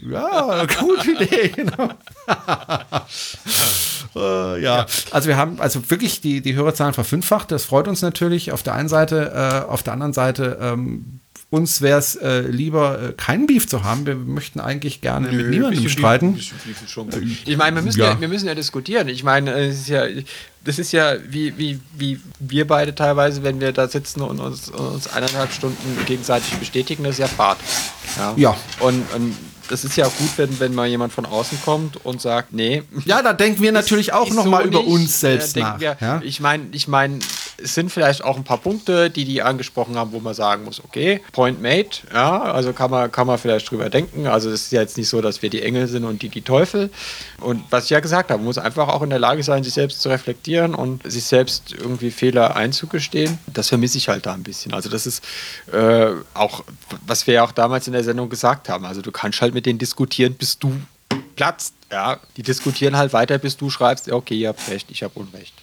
Ja, 0.00 0.64
gute 0.78 1.10
Idee, 1.10 1.48
genau. 1.48 1.90
äh, 4.14 4.62
ja. 4.62 4.86
also 5.10 5.28
wir 5.28 5.36
haben 5.36 5.60
also 5.60 5.90
wirklich 5.90 6.20
die, 6.20 6.40
die 6.40 6.54
Hörerzahlen 6.54 6.94
verfünffacht. 6.94 7.50
Das 7.50 7.64
freut 7.64 7.88
uns 7.88 8.00
natürlich 8.00 8.52
auf 8.52 8.62
der 8.62 8.74
einen 8.74 8.88
Seite. 8.88 9.32
Äh, 9.34 9.68
auf 9.68 9.82
der 9.82 9.94
anderen 9.94 10.12
Seite, 10.12 10.58
ähm, 10.60 11.18
uns 11.50 11.80
wäre 11.80 11.98
es 11.98 12.14
äh, 12.16 12.40
lieber, 12.40 13.00
äh, 13.00 13.12
keinen 13.14 13.46
Beef 13.46 13.66
zu 13.66 13.82
haben. 13.82 14.04
Wir 14.04 14.14
möchten 14.16 14.60
eigentlich 14.60 15.00
gerne 15.00 15.28
mit 15.32 15.48
niemandem 15.48 15.82
bisschen 15.82 15.98
streiten. 15.98 16.34
Bisschen 16.34 17.10
gut. 17.10 17.14
Ich 17.46 17.56
meine, 17.56 17.76
wir 17.76 17.82
müssen 17.82 18.00
ja. 18.00 18.12
Ja. 18.12 18.20
wir 18.20 18.28
müssen 18.28 18.46
ja 18.46 18.54
diskutieren. 18.54 19.08
Ich 19.08 19.24
meine, 19.24 19.52
es 19.52 19.80
ist 19.80 19.88
ja, 19.88 20.04
das 20.64 20.78
ist 20.78 20.92
ja 20.92 21.14
wie, 21.30 21.56
wie, 21.56 21.80
wie 21.96 22.20
wir 22.38 22.66
beide 22.66 22.94
teilweise, 22.94 23.42
wenn 23.42 23.60
wir 23.60 23.72
da 23.72 23.88
sitzen 23.88 24.20
und 24.20 24.40
uns, 24.40 24.68
uns 24.68 25.08
eineinhalb 25.10 25.50
Stunden 25.52 25.98
gegenseitig 26.04 26.52
bestätigen, 26.54 27.04
das 27.04 27.12
ist 27.12 27.20
ja 27.20 27.28
Fahrt. 27.28 27.58
Ja. 28.18 28.34
Ja. 28.36 28.56
Und, 28.80 29.04
und 29.14 29.34
das 29.70 29.84
ist 29.84 29.96
ja 29.96 30.06
auch 30.06 30.16
gut, 30.16 30.30
wenn, 30.36 30.60
wenn 30.60 30.74
mal 30.74 30.86
jemand 30.86 31.12
von 31.14 31.24
außen 31.24 31.60
kommt 31.64 32.04
und 32.04 32.20
sagt, 32.20 32.52
nee. 32.52 32.82
Ja, 33.06 33.22
da 33.22 33.32
denken 33.32 33.62
wir 33.62 33.72
natürlich 33.72 34.12
auch 34.12 34.28
ist 34.28 34.34
noch 34.34 34.44
mal 34.44 34.62
so 34.62 34.68
über 34.68 34.80
nicht. 34.80 34.88
uns 34.90 35.20
selbst 35.20 35.56
Äh, 35.56 35.60
nach. 35.60 35.80
Wir, 35.80 35.96
ja? 36.00 36.20
Ich 36.24 36.40
meine, 36.40 36.64
ich 36.72 36.88
meine, 36.88 37.18
es 37.62 37.74
sind 37.74 37.90
vielleicht 37.90 38.22
auch 38.24 38.36
ein 38.36 38.44
paar 38.44 38.58
Punkte, 38.58 39.10
die 39.10 39.24
die 39.24 39.42
angesprochen 39.42 39.96
haben, 39.96 40.12
wo 40.12 40.20
man 40.20 40.34
sagen 40.34 40.64
muss, 40.64 40.82
okay, 40.82 41.20
Point 41.32 41.60
made, 41.60 41.88
ja, 42.12 42.42
also 42.42 42.72
kann 42.72 42.90
man, 42.90 43.10
kann 43.10 43.26
man 43.26 43.38
vielleicht 43.38 43.70
drüber 43.70 43.90
denken. 43.90 44.26
Also 44.26 44.50
es 44.50 44.62
ist 44.62 44.72
ja 44.72 44.80
jetzt 44.80 44.96
nicht 44.96 45.08
so, 45.08 45.20
dass 45.20 45.42
wir 45.42 45.50
die 45.50 45.62
Engel 45.62 45.88
sind 45.88 46.04
und 46.04 46.22
die 46.22 46.28
die 46.28 46.42
Teufel. 46.42 46.90
Und 47.40 47.62
was 47.70 47.84
ich 47.84 47.90
ja 47.90 48.00
gesagt 48.00 48.30
habe, 48.30 48.38
man 48.38 48.46
muss 48.46 48.58
einfach 48.58 48.88
auch 48.88 49.02
in 49.02 49.10
der 49.10 49.18
Lage 49.18 49.42
sein, 49.42 49.64
sich 49.64 49.74
selbst 49.74 50.00
zu 50.00 50.08
reflektieren 50.08 50.74
und 50.74 51.10
sich 51.10 51.24
selbst 51.24 51.72
irgendwie 51.72 52.10
Fehler 52.10 52.56
einzugestehen. 52.56 53.38
Das 53.46 53.68
vermisse 53.68 53.98
ich 53.98 54.08
halt 54.08 54.26
da 54.26 54.34
ein 54.34 54.42
bisschen. 54.42 54.72
Also 54.72 54.88
das 54.88 55.06
ist 55.06 55.24
äh, 55.72 56.10
auch, 56.34 56.64
was 57.06 57.26
wir 57.26 57.34
ja 57.34 57.44
auch 57.44 57.52
damals 57.52 57.86
in 57.86 57.92
der 57.92 58.04
Sendung 58.04 58.28
gesagt 58.28 58.68
haben. 58.68 58.84
Also 58.84 59.02
du 59.02 59.10
kannst 59.10 59.40
halt 59.40 59.54
mit 59.54 59.66
denen 59.66 59.78
diskutieren, 59.78 60.34
bis 60.34 60.58
du 60.58 60.72
platzt. 61.36 61.74
Ja, 61.90 62.20
die 62.36 62.42
diskutieren 62.42 62.96
halt 62.96 63.14
weiter, 63.14 63.38
bis 63.38 63.56
du 63.56 63.70
schreibst, 63.70 64.10
okay, 64.12 64.34
ihr 64.34 64.48
habt 64.48 64.68
recht, 64.68 64.90
ich 64.90 65.02
habe 65.02 65.18
Unrecht. 65.18 65.54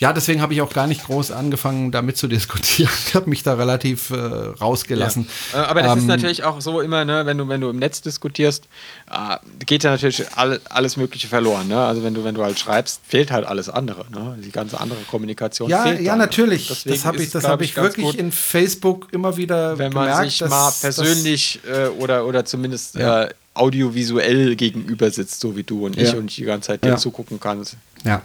Ja, 0.00 0.12
deswegen 0.12 0.40
habe 0.42 0.52
ich 0.54 0.62
auch 0.62 0.72
gar 0.72 0.86
nicht 0.86 1.04
groß 1.04 1.30
angefangen, 1.30 1.92
damit 1.92 2.16
zu 2.16 2.26
diskutieren. 2.26 2.90
Ich 3.06 3.14
habe 3.14 3.28
mich 3.30 3.42
da 3.42 3.54
relativ 3.54 4.10
äh, 4.10 4.14
rausgelassen. 4.16 5.28
Ja. 5.52 5.62
Äh, 5.62 5.66
aber 5.66 5.82
das 5.82 5.92
Ähm, 5.92 5.98
ist 5.98 6.06
natürlich 6.06 6.42
auch 6.44 6.60
so 6.60 6.80
immer, 6.80 7.04
ne, 7.04 7.26
wenn 7.26 7.36
du, 7.38 7.46
wenn 7.48 7.60
du 7.60 7.68
im 7.70 7.78
Netz 7.78 8.00
diskutierst, 8.00 8.64
äh, 9.10 9.36
geht 9.66 9.84
ja 9.84 9.90
natürlich 9.90 10.24
alle, 10.36 10.60
alles 10.70 10.96
Mögliche 10.96 11.28
verloren. 11.28 11.68
Ne? 11.68 11.78
Also 11.78 12.02
wenn 12.02 12.14
du, 12.14 12.24
wenn 12.24 12.34
du 12.34 12.42
halt 12.42 12.58
schreibst, 12.58 13.00
fehlt 13.06 13.30
halt 13.30 13.44
alles 13.46 13.68
andere. 13.68 14.06
Ne? 14.10 14.38
Die 14.42 14.50
ganze 14.50 14.80
andere 14.80 15.00
Kommunikation 15.10 15.68
Ja, 15.68 15.82
fehlt 15.82 16.00
ja, 16.00 16.12
dann. 16.12 16.18
natürlich. 16.20 16.68
Deswegen 16.68 16.94
das 16.96 17.04
habe 17.04 17.22
ich, 17.22 17.30
das 17.30 17.44
hab 17.44 17.60
ich 17.60 17.76
wirklich 17.76 18.06
gut, 18.06 18.14
in 18.14 18.32
Facebook 18.32 19.08
immer 19.12 19.36
wieder 19.36 19.76
wenn 19.78 19.92
man 19.92 20.06
gemerkt, 20.08 20.30
sich 20.30 20.38
dass, 20.38 20.50
mal 20.50 20.72
persönlich 20.80 21.60
äh, 21.70 21.88
oder, 21.88 22.24
oder 22.26 22.44
zumindest 22.44 22.94
Ja. 22.94 23.24
äh, 23.24 23.28
audiovisuell 23.52 24.56
gegenüber 24.56 25.10
sitzt, 25.10 25.40
so 25.40 25.56
wie 25.56 25.62
du 25.64 25.84
und 25.84 25.98
ich 25.98 26.12
Ja. 26.12 26.18
und 26.18 26.30
ich 26.30 26.36
die 26.36 26.44
ganze 26.44 26.68
Zeit 26.68 26.84
dir 26.84 26.96
zugucken 26.96 27.38
kannst. 27.40 27.76
Ja. 28.04 28.22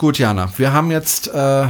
Gut, 0.00 0.18
Jana, 0.18 0.50
wir 0.56 0.72
haben 0.72 0.90
jetzt, 0.90 1.28
äh, 1.28 1.68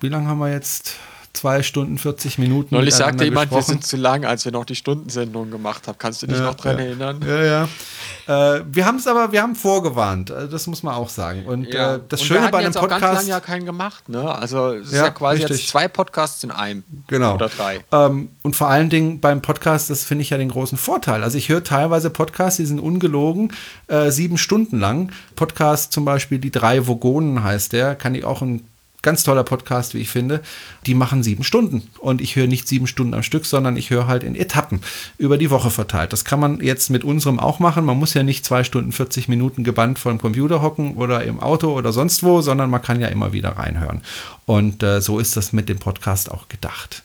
wie 0.00 0.08
lange 0.08 0.26
haben 0.26 0.40
wir 0.40 0.50
jetzt? 0.50 0.96
Zwei 1.34 1.62
Stunden, 1.62 1.98
40 1.98 2.38
Minuten. 2.38 2.74
Neulich 2.74 2.94
sagte 2.94 3.24
jemand, 3.24 3.52
wir 3.52 3.62
sind 3.62 3.86
zu 3.86 3.96
lang, 3.96 4.24
als 4.24 4.44
wir 4.44 4.50
noch 4.50 4.64
die 4.64 4.74
Stundensendung 4.74 5.50
gemacht 5.50 5.86
haben. 5.86 5.96
Kannst 5.98 6.22
du 6.22 6.26
dich 6.26 6.38
noch 6.40 6.54
dran 6.54 6.78
erinnern? 6.78 7.20
Ja, 7.24 7.44
ja. 7.44 8.56
Äh, 8.56 8.62
wir 8.70 8.84
haben 8.86 8.96
es 8.96 9.06
aber, 9.06 9.30
wir 9.30 9.42
haben 9.42 9.54
vorgewarnt. 9.54 10.30
äh, 10.30 10.48
Das 10.48 10.66
muss 10.66 10.82
man 10.82 10.94
auch 10.94 11.08
sagen. 11.08 11.46
Und 11.46 11.66
äh, 11.66 12.00
das 12.08 12.20
Und 12.20 12.26
Schöne 12.26 12.40
wir 12.46 12.50
bei 12.50 12.58
einem 12.58 12.66
jetzt 12.66 12.76
auch 12.76 12.88
ganz 12.88 13.00
Podcast. 13.02 13.14
lange 13.20 13.28
ja 13.28 13.40
keinen 13.40 13.66
gemacht, 13.66 14.08
ne? 14.08 14.34
Also 14.34 14.72
es 14.72 14.88
ist 14.88 14.94
Ja, 14.94 15.04
ja 15.04 15.10
quasi 15.10 15.42
richtig. 15.42 15.60
jetzt 15.60 15.70
zwei 15.70 15.86
Podcasts 15.86 16.42
in 16.42 16.50
einem. 16.50 16.82
Genau. 17.06 17.34
Oder 17.34 17.48
drei. 17.48 17.84
Ähm, 17.92 18.30
und 18.42 18.56
vor 18.56 18.68
allen 18.68 18.90
Dingen 18.90 19.20
beim 19.20 19.40
Podcast, 19.40 19.90
das 19.90 20.04
finde 20.04 20.22
ich 20.22 20.30
ja 20.30 20.38
den 20.38 20.48
großen 20.50 20.76
Vorteil. 20.76 21.22
Also 21.22 21.38
ich 21.38 21.48
höre 21.48 21.62
teilweise 21.62 22.10
Podcasts, 22.10 22.56
die 22.56 22.66
sind 22.66 22.80
ungelogen, 22.80 23.52
äh, 23.86 24.10
sieben 24.10 24.38
Stunden 24.38 24.80
lang. 24.80 25.12
Podcast 25.36 25.92
zum 25.92 26.04
Beispiel 26.04 26.38
Die 26.38 26.50
drei 26.50 26.86
Vogonen 26.86 27.44
heißt 27.44 27.72
der, 27.72 27.94
kann 27.94 28.14
ich 28.14 28.24
auch 28.24 28.42
ein 28.42 28.66
ganz 29.02 29.22
toller 29.22 29.44
Podcast, 29.44 29.94
wie 29.94 30.00
ich 30.00 30.10
finde. 30.10 30.42
Die 30.86 30.94
machen 30.94 31.22
sieben 31.22 31.44
Stunden. 31.44 31.82
Und 31.98 32.20
ich 32.20 32.36
höre 32.36 32.46
nicht 32.46 32.66
sieben 32.66 32.86
Stunden 32.86 33.14
am 33.14 33.22
Stück, 33.22 33.46
sondern 33.46 33.76
ich 33.76 33.90
höre 33.90 34.06
halt 34.06 34.24
in 34.24 34.34
Etappen 34.34 34.80
über 35.18 35.38
die 35.38 35.50
Woche 35.50 35.70
verteilt. 35.70 36.12
Das 36.12 36.24
kann 36.24 36.40
man 36.40 36.60
jetzt 36.60 36.90
mit 36.90 37.04
unserem 37.04 37.38
auch 37.38 37.60
machen. 37.60 37.84
Man 37.84 37.98
muss 37.98 38.14
ja 38.14 38.22
nicht 38.22 38.44
zwei 38.44 38.64
Stunden 38.64 38.92
40 38.92 39.28
Minuten 39.28 39.64
gebannt 39.64 39.98
vor 39.98 40.12
dem 40.12 40.20
Computer 40.20 40.62
hocken 40.62 40.96
oder 40.96 41.22
im 41.24 41.40
Auto 41.40 41.72
oder 41.76 41.92
sonst 41.92 42.22
wo, 42.22 42.40
sondern 42.40 42.70
man 42.70 42.82
kann 42.82 43.00
ja 43.00 43.08
immer 43.08 43.32
wieder 43.32 43.50
reinhören. 43.50 44.02
Und 44.46 44.82
äh, 44.82 45.00
so 45.00 45.18
ist 45.18 45.36
das 45.36 45.52
mit 45.52 45.68
dem 45.68 45.78
Podcast 45.78 46.30
auch 46.30 46.48
gedacht. 46.48 47.02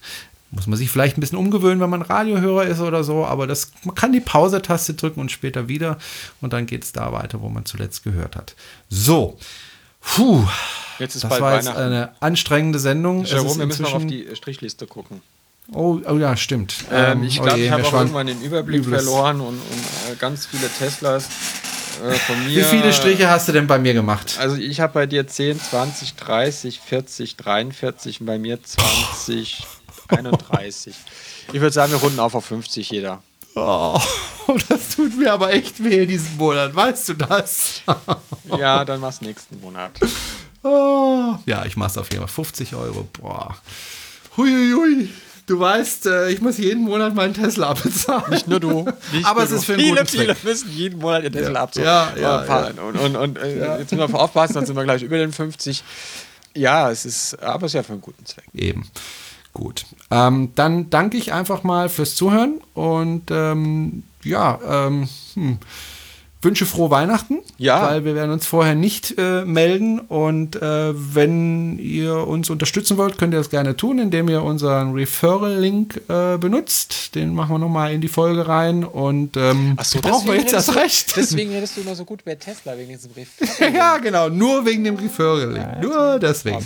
Muss 0.54 0.68
man 0.68 0.78
sich 0.78 0.92
vielleicht 0.92 1.18
ein 1.18 1.22
bisschen 1.22 1.40
umgewöhnen, 1.40 1.80
wenn 1.80 1.90
man 1.90 2.04
Radiohörer 2.04 2.66
ist 2.66 2.80
oder 2.80 3.04
so, 3.04 3.26
aber 3.26 3.48
das, 3.48 3.72
man 3.84 3.96
kann 3.96 4.14
die 4.14 4.20
Pause-Taste 4.20 4.94
drücken 4.94 5.20
und 5.20 5.32
später 5.32 5.68
wieder 5.68 5.98
und 6.42 6.54
dann 6.54 6.68
geht 6.68 6.84
es 6.84 6.92
da 6.92 7.12
weiter, 7.12 7.42
wo 7.42 7.50
man 7.50 7.66
zuletzt 7.66 8.04
gehört 8.04 8.36
hat. 8.36 8.56
So, 8.88 9.40
puh, 10.04 10.46
Jetzt 11.00 11.16
ist 11.16 11.24
das 11.24 11.30
bald 11.30 11.42
war 11.42 11.56
jetzt 11.56 11.68
eine 11.68 12.12
anstrengende 12.20 12.80
Sendung. 12.80 13.26
Jerome, 13.26 13.58
wir 13.58 13.66
müssen 13.66 13.84
noch 13.84 13.94
auf 13.94 14.06
die 14.06 14.28
äh, 14.28 14.36
Strichliste 14.36 14.88
gucken. 14.88 15.22
Oh, 15.72 16.00
oh 16.08 16.18
ja, 16.18 16.36
stimmt. 16.36 16.76
Ähm, 16.92 17.24
ich 17.24 17.40
oh 17.40 17.44
glaube, 17.44 17.60
je, 17.60 17.66
ich 17.66 17.72
habe 17.72 17.84
auch 17.86 17.94
irgendwann 17.94 18.28
den 18.28 18.42
Überblick 18.42 18.82
Übles. 18.82 19.04
verloren 19.04 19.40
und, 19.40 19.56
und 19.56 20.12
äh, 20.12 20.16
ganz 20.20 20.46
viele 20.46 20.70
Teslas 20.70 21.30
äh, 22.06 22.14
von 22.14 22.46
mir. 22.46 22.58
Wie 22.58 22.64
viele 22.64 22.92
Striche 22.94 23.30
hast 23.30 23.48
du 23.48 23.54
denn 23.54 23.68
bei 23.68 23.80
mir 23.80 23.94
gemacht? 23.94 24.38
Also 24.40 24.58
ich 24.58 24.82
habe 24.82 24.94
bei 24.94 25.06
dir 25.06 25.26
10, 25.26 25.60
20, 25.60 26.16
30, 26.16 26.80
40, 26.80 27.38
43 27.38 28.22
und 28.22 28.28
bei 28.28 28.38
mir 28.38 28.62
20, 28.62 29.66
31. 30.10 30.96
Ich 31.52 31.60
würde 31.60 31.74
sagen, 31.74 31.92
wir 31.92 32.00
runden 32.00 32.22
auf 32.22 32.36
auf 32.36 32.46
50 32.46 32.90
jeder. 32.90 33.22
Oh, 34.46 34.58
das 34.68 34.90
tut 34.96 35.18
mir 35.18 35.32
aber 35.32 35.54
echt 35.54 35.82
weh 35.84 36.06
diesen 36.06 36.36
Monat, 36.38 36.76
weißt 36.76 37.10
du 37.10 37.14
das? 37.14 37.82
Ja, 38.58 38.84
dann 38.84 39.00
mach's 39.00 39.22
nächsten 39.22 39.60
Monat. 39.62 39.92
Oh, 40.64 41.36
ja, 41.46 41.66
ich 41.66 41.78
mach's 41.78 41.98
auf 41.98 42.08
jeden 42.12 42.20
Fall. 42.28 42.28
50 42.34 42.76
Euro. 42.76 43.08
Boah. 43.20 43.56
Huiuiui. 44.38 45.10
Du 45.46 45.60
weißt, 45.60 46.06
äh, 46.08 46.30
ich 46.30 46.40
muss 46.42 46.58
jeden 46.58 46.84
Monat 46.84 47.16
meinen 47.16 47.34
Tesla 47.34 47.74
bezahlen. 47.74 48.24
Nicht 48.30 48.48
nur 48.48 48.60
du. 48.60 48.86
Nicht 49.12 49.26
Aber 49.26 49.42
nur 49.42 49.50
es 49.50 49.52
ist 49.52 49.66
für 49.66 49.74
einen 49.74 49.82
viele, 49.82 49.96
guten 49.96 50.08
viele 50.08 50.26
Zweck. 50.36 50.44
müssen 50.44 50.72
jeden 50.72 51.00
Monat 51.00 51.24
ihr 51.24 51.32
Tesla 51.32 51.54
Ja. 51.54 51.62
abzogen. 51.64 51.86
Ja, 51.86 52.14
ja, 52.18 52.38
paar- 52.40 52.68
Und, 52.82 52.98
und, 52.98 53.16
und 53.16 53.38
äh, 53.38 53.80
jetzt 53.80 53.92
müssen 53.94 54.12
wir 54.14 54.20
aufpassen, 54.20 54.54
dann 54.54 54.66
sind 54.66 54.76
wir 54.76 54.84
gleich 54.84 55.04
über 55.04 55.18
den 55.18 55.32
50. 55.34 55.84
Ja, 56.56 56.92
es 56.92 57.06
ist, 57.06 57.42
aber 57.42 57.66
es 57.66 57.72
ist 57.72 57.76
ja 57.76 57.84
für 57.84 57.94
einen 57.94 58.02
guten 58.02 58.26
Zweck. 58.26 58.46
Eben. 58.54 58.88
Gut. 59.54 59.86
Ähm, 60.10 60.52
dann 60.56 60.90
danke 60.90 61.18
ich 61.18 61.32
einfach 61.32 61.64
mal 61.64 61.88
fürs 61.90 62.16
Zuhören 62.16 62.60
und 62.74 63.30
ähm, 63.30 64.04
ja, 64.24 64.60
ähm, 64.68 65.08
hm, 65.36 65.58
wünsche 66.42 66.66
frohe 66.66 66.90
Weihnachten. 66.90 67.38
Ja. 67.58 67.84
Weil 67.84 68.04
wir 68.04 68.16
werden 68.16 68.32
uns 68.32 68.46
vorher 68.48 68.74
nicht 68.76 69.14
äh, 69.18 69.46
melden 69.46 70.00
und 70.00 70.56
äh, 70.56 70.94
wenn 71.16 71.78
ihr 71.78 72.28
uns 72.28 72.50
unterstützen 72.50 72.98
wollt, 72.98 73.18
könnt 73.20 73.34
ihr 73.34 73.38
das 73.38 73.50
gerne 73.52 73.78
tun, 73.78 74.00
indem 74.00 74.28
ihr 74.28 74.42
unseren 74.44 74.94
Referral-Link 74.94 76.02
äh, 76.10 76.38
benutzt. 76.38 77.14
Den 77.16 77.34
machen 77.36 77.52
wir 77.54 77.60
nochmal 77.60 77.94
in 77.94 78.02
die 78.02 78.08
Folge 78.08 78.48
rein 78.48 78.84
und 78.84 79.38
ähm, 79.38 79.78
so, 79.84 80.02
brauchen 80.02 80.28
wir 80.28 80.36
jetzt 80.36 80.68
du- 80.68 80.72
recht. 80.76 81.16
Deswegen 81.16 81.52
redest 81.52 81.78
du 81.78 81.82
immer 81.82 81.96
so 81.96 82.06
gut 82.06 82.24
über 82.24 82.38
Tesla, 82.38 82.76
wegen 82.78 82.90
diesem 82.90 83.12
Brief. 83.14 83.30
ja, 83.60 83.98
genau, 84.00 84.30
nur 84.30 84.66
wegen 84.66 84.84
dem 84.84 84.96
Referral-Link. 84.96 85.82
Nur 85.82 86.20
deswegen. 86.20 86.66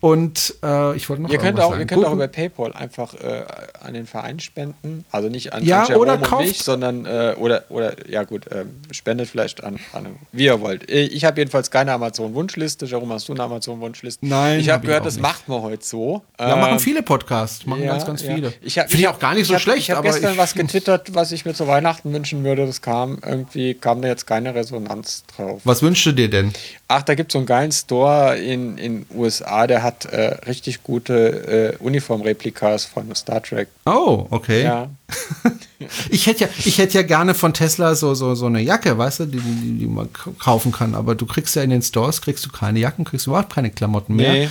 Und 0.00 0.54
äh, 0.62 0.94
ich 0.96 1.08
wollte 1.08 1.22
noch 1.22 1.30
Ihr 1.30 1.38
könnt 1.38 1.58
auch, 1.58 1.72
ihr 1.72 1.78
sagen. 1.78 1.86
könnt 1.88 2.04
auch 2.06 2.12
über 2.12 2.28
PayPal 2.28 2.72
einfach 2.72 3.14
äh, 3.14 3.44
an 3.80 3.94
den 3.94 4.06
Verein 4.06 4.38
spenden. 4.38 5.04
Also 5.10 5.28
nicht 5.28 5.52
an, 5.52 5.64
Ja, 5.64 5.80
an 5.82 5.88
Jerome 5.88 6.02
oder 6.04 6.12
und 6.14 6.22
kauft- 6.24 6.46
mich, 6.46 6.62
sondern 6.62 7.04
äh, 7.04 7.34
oder, 7.36 7.64
oder 7.68 8.08
ja 8.08 8.22
gut, 8.22 8.46
ähm, 8.52 8.80
spendet 8.92 9.28
vielleicht 9.28 9.64
an, 9.64 9.80
an 9.92 10.16
wie 10.30 10.44
ihr 10.44 10.60
wollt. 10.60 10.88
Äh, 10.88 11.02
Ich 11.06 11.24
habe 11.24 11.40
jedenfalls 11.40 11.70
keine 11.72 11.92
Amazon-Wunschliste. 11.92 12.86
Jerome, 12.86 13.14
hast 13.14 13.28
du 13.28 13.32
eine 13.32 13.42
Amazon-Wunschliste? 13.42 14.24
Nein, 14.26 14.60
Ich 14.60 14.68
hab 14.68 14.74
habe 14.76 14.84
ich 14.84 14.88
gehört, 14.88 15.06
das 15.06 15.14
nicht. 15.14 15.22
macht 15.22 15.48
man 15.48 15.62
heute 15.62 15.84
so. 15.84 16.22
Ja, 16.38 16.54
Ähm, 16.54 16.60
machen 16.60 16.78
viele 16.78 17.02
Podcasts, 17.02 17.66
machen 17.66 17.82
ja, 17.82 17.90
ganz, 17.92 18.06
ganz 18.06 18.22
ja. 18.22 18.34
viele. 18.34 18.52
Ich 18.62 18.78
hab- 18.78 18.88
Finde 18.88 19.00
ich 19.02 19.06
hab- 19.08 19.16
auch 19.16 19.18
gar 19.20 19.34
nicht 19.34 19.46
so 19.46 19.52
ich 19.52 19.56
hab- 19.56 19.62
schlecht, 19.62 19.78
Ich 19.80 19.90
habe 19.90 20.02
gestern 20.06 20.32
ich, 20.32 20.38
was 20.38 20.54
getwittert, 20.54 21.14
was 21.14 21.32
ich 21.32 21.44
mir 21.44 21.54
zu 21.54 21.66
Weihnachten 21.66 22.12
wünschen 22.12 22.44
würde. 22.44 22.66
Das 22.66 22.82
kam 22.82 23.18
irgendwie, 23.26 23.74
kam 23.74 24.00
da 24.02 24.08
jetzt 24.08 24.26
keine 24.28 24.54
Resonanz 24.54 25.24
drauf. 25.36 25.60
was 25.64 25.82
wünschst 25.82 26.06
du 26.06 26.12
dir 26.12 26.30
denn? 26.30 26.52
Ach, 26.90 27.02
da 27.02 27.14
gibt 27.14 27.30
es 27.30 27.32
so 27.34 27.38
einen 27.38 27.46
geilen 27.46 27.70
Store 27.70 28.38
in 28.38 28.78
in 28.78 29.04
USA, 29.14 29.66
der 29.66 29.82
hat 29.82 30.06
äh, 30.06 30.38
richtig 30.46 30.82
gute 30.82 31.76
äh, 31.78 31.84
Uniformreplikas 31.84 32.86
von 32.86 33.14
Star 33.14 33.42
Trek. 33.42 33.68
Oh, 33.84 34.26
okay. 34.30 34.64
Ja. 34.64 34.90
Ich 36.10 36.26
hätte 36.26 36.44
ja, 36.44 36.50
ich 36.64 36.78
hätte 36.78 36.94
ja 36.98 37.02
gerne 37.02 37.34
von 37.34 37.54
Tesla 37.54 37.94
so, 37.94 38.12
so, 38.14 38.34
so 38.34 38.46
eine 38.46 38.60
Jacke, 38.60 38.98
weißt 38.98 39.20
du, 39.20 39.26
die, 39.26 39.38
die, 39.38 39.78
die 39.78 39.86
man 39.86 40.08
kaufen 40.12 40.72
kann. 40.72 40.96
Aber 40.96 41.14
du 41.14 41.24
kriegst 41.24 41.54
ja 41.54 41.62
in 41.62 41.70
den 41.70 41.82
Stores, 41.82 42.20
kriegst 42.20 42.44
du 42.44 42.50
keine 42.50 42.80
Jacken, 42.80 43.04
kriegst 43.04 43.28
überhaupt 43.28 43.54
keine 43.54 43.70
Klamotten 43.70 44.16
mehr. 44.16 44.32
Nee. 44.32 44.48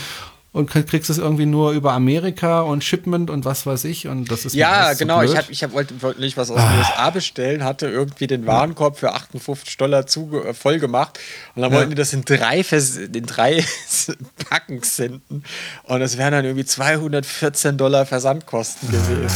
Und 0.57 0.71
kriegst 0.71 1.11
es 1.11 1.19
irgendwie 1.19 1.45
nur 1.45 1.71
über 1.73 1.93
Amerika 1.93 2.61
und 2.61 2.83
Shipment 2.83 3.29
und 3.29 3.45
was 3.45 3.67
weiß 3.67 3.83
ich. 3.83 4.07
Und 4.07 4.31
das 4.31 4.43
ist 4.43 4.55
Ja, 4.55 4.71
alles 4.71 4.97
so 4.97 5.05
genau. 5.05 5.21
ich 5.21 5.37
hab, 5.37 5.49
ich 5.51 5.61
hab, 5.63 5.71
wollte, 5.71 5.93
nicht 6.19 6.35
was 6.35 6.49
aus 6.49 6.59
den 6.59 6.79
USA 6.79 7.09
bestellen, 7.11 7.63
hatte 7.63 7.87
irgendwie 7.87 8.25
den 8.25 8.47
Warenkorb 8.47 8.97
für 8.97 9.13
58 9.13 9.77
Dollar 9.77 10.07
zu, 10.07 10.31
äh, 10.43 10.55
voll 10.55 10.79
gemacht. 10.79 11.19
Und 11.53 11.61
dann 11.61 11.71
wollten 11.71 11.91
die 11.91 11.95
das 11.95 12.11
in 12.11 12.25
drei, 12.25 12.63
Vers 12.63 12.97
in 12.97 13.27
drei 13.27 13.63
Packen 14.49 14.81
senden. 14.81 15.43
Und 15.83 15.99
das 15.99 16.17
wären 16.17 16.31
dann 16.31 16.43
irgendwie 16.43 16.65
214 16.65 17.77
Dollar 17.77 18.07
Versandkosten 18.07 18.89
gewesen. 18.89 19.29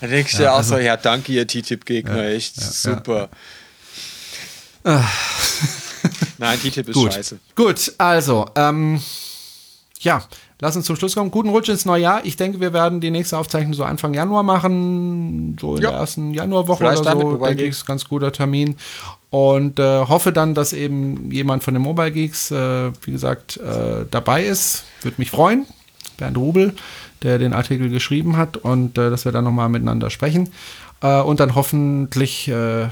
Da 0.00 0.06
denke 0.06 0.30
ich 0.30 0.36
dir 0.38 0.54
auch 0.54 0.62
so, 0.62 0.78
ja, 0.78 0.96
danke, 0.96 1.32
ihr 1.32 1.46
TTIP-Gegner, 1.46 2.28
echt 2.28 2.58
super. 2.58 3.28
Nein, 6.38 6.58
TTIP 6.60 6.88
ist 6.88 6.94
Gut. 6.94 7.12
scheiße. 7.12 7.38
Gut, 7.54 7.92
also, 7.98 8.46
ähm, 8.54 9.02
ja, 10.00 10.22
lass 10.60 10.76
uns 10.76 10.86
zum 10.86 10.96
Schluss 10.96 11.14
kommen. 11.14 11.30
Guten 11.30 11.48
Rutsch 11.50 11.68
ins 11.68 11.84
neue 11.84 12.02
Jahr. 12.02 12.24
Ich 12.24 12.36
denke, 12.36 12.60
wir 12.60 12.72
werden 12.72 13.00
die 13.00 13.10
nächste 13.10 13.38
Aufzeichnung 13.38 13.74
so 13.74 13.84
Anfang 13.84 14.14
Januar 14.14 14.42
machen, 14.42 15.56
so 15.60 15.76
in 15.76 15.82
Ja. 15.82 15.90
der 15.90 15.98
ersten 16.00 16.34
Januarwoche 16.34 16.78
Vielleicht 16.78 17.00
oder 17.00 17.12
so, 17.20 17.36
denke 17.36 17.64
ich, 17.64 17.70
ist 17.70 17.82
ein 17.84 17.86
ganz 17.86 18.08
guter 18.08 18.32
Termin. 18.32 18.76
Und 19.30 19.78
äh, 19.78 20.00
hoffe 20.06 20.32
dann, 20.32 20.54
dass 20.54 20.72
eben 20.72 21.30
jemand 21.30 21.62
von 21.64 21.74
den 21.74 21.82
Mobile 21.82 22.12
Geeks, 22.12 22.50
äh, 22.50 22.90
wie 23.02 23.12
gesagt, 23.12 23.58
äh, 23.58 24.06
dabei 24.10 24.44
ist. 24.44 24.84
Würde 25.02 25.16
mich 25.18 25.30
freuen. 25.30 25.66
Bernd 26.16 26.38
Rubel, 26.38 26.74
der 27.22 27.38
den 27.38 27.52
Artikel 27.52 27.90
geschrieben 27.90 28.36
hat 28.38 28.56
und 28.56 28.96
äh, 28.96 29.10
dass 29.10 29.24
wir 29.26 29.32
dann 29.32 29.44
nochmal 29.44 29.68
miteinander 29.68 30.08
sprechen. 30.10 30.48
Äh, 31.02 31.20
und 31.20 31.40
dann 31.40 31.54
hoffentlich 31.54 32.48
äh, 32.48 32.86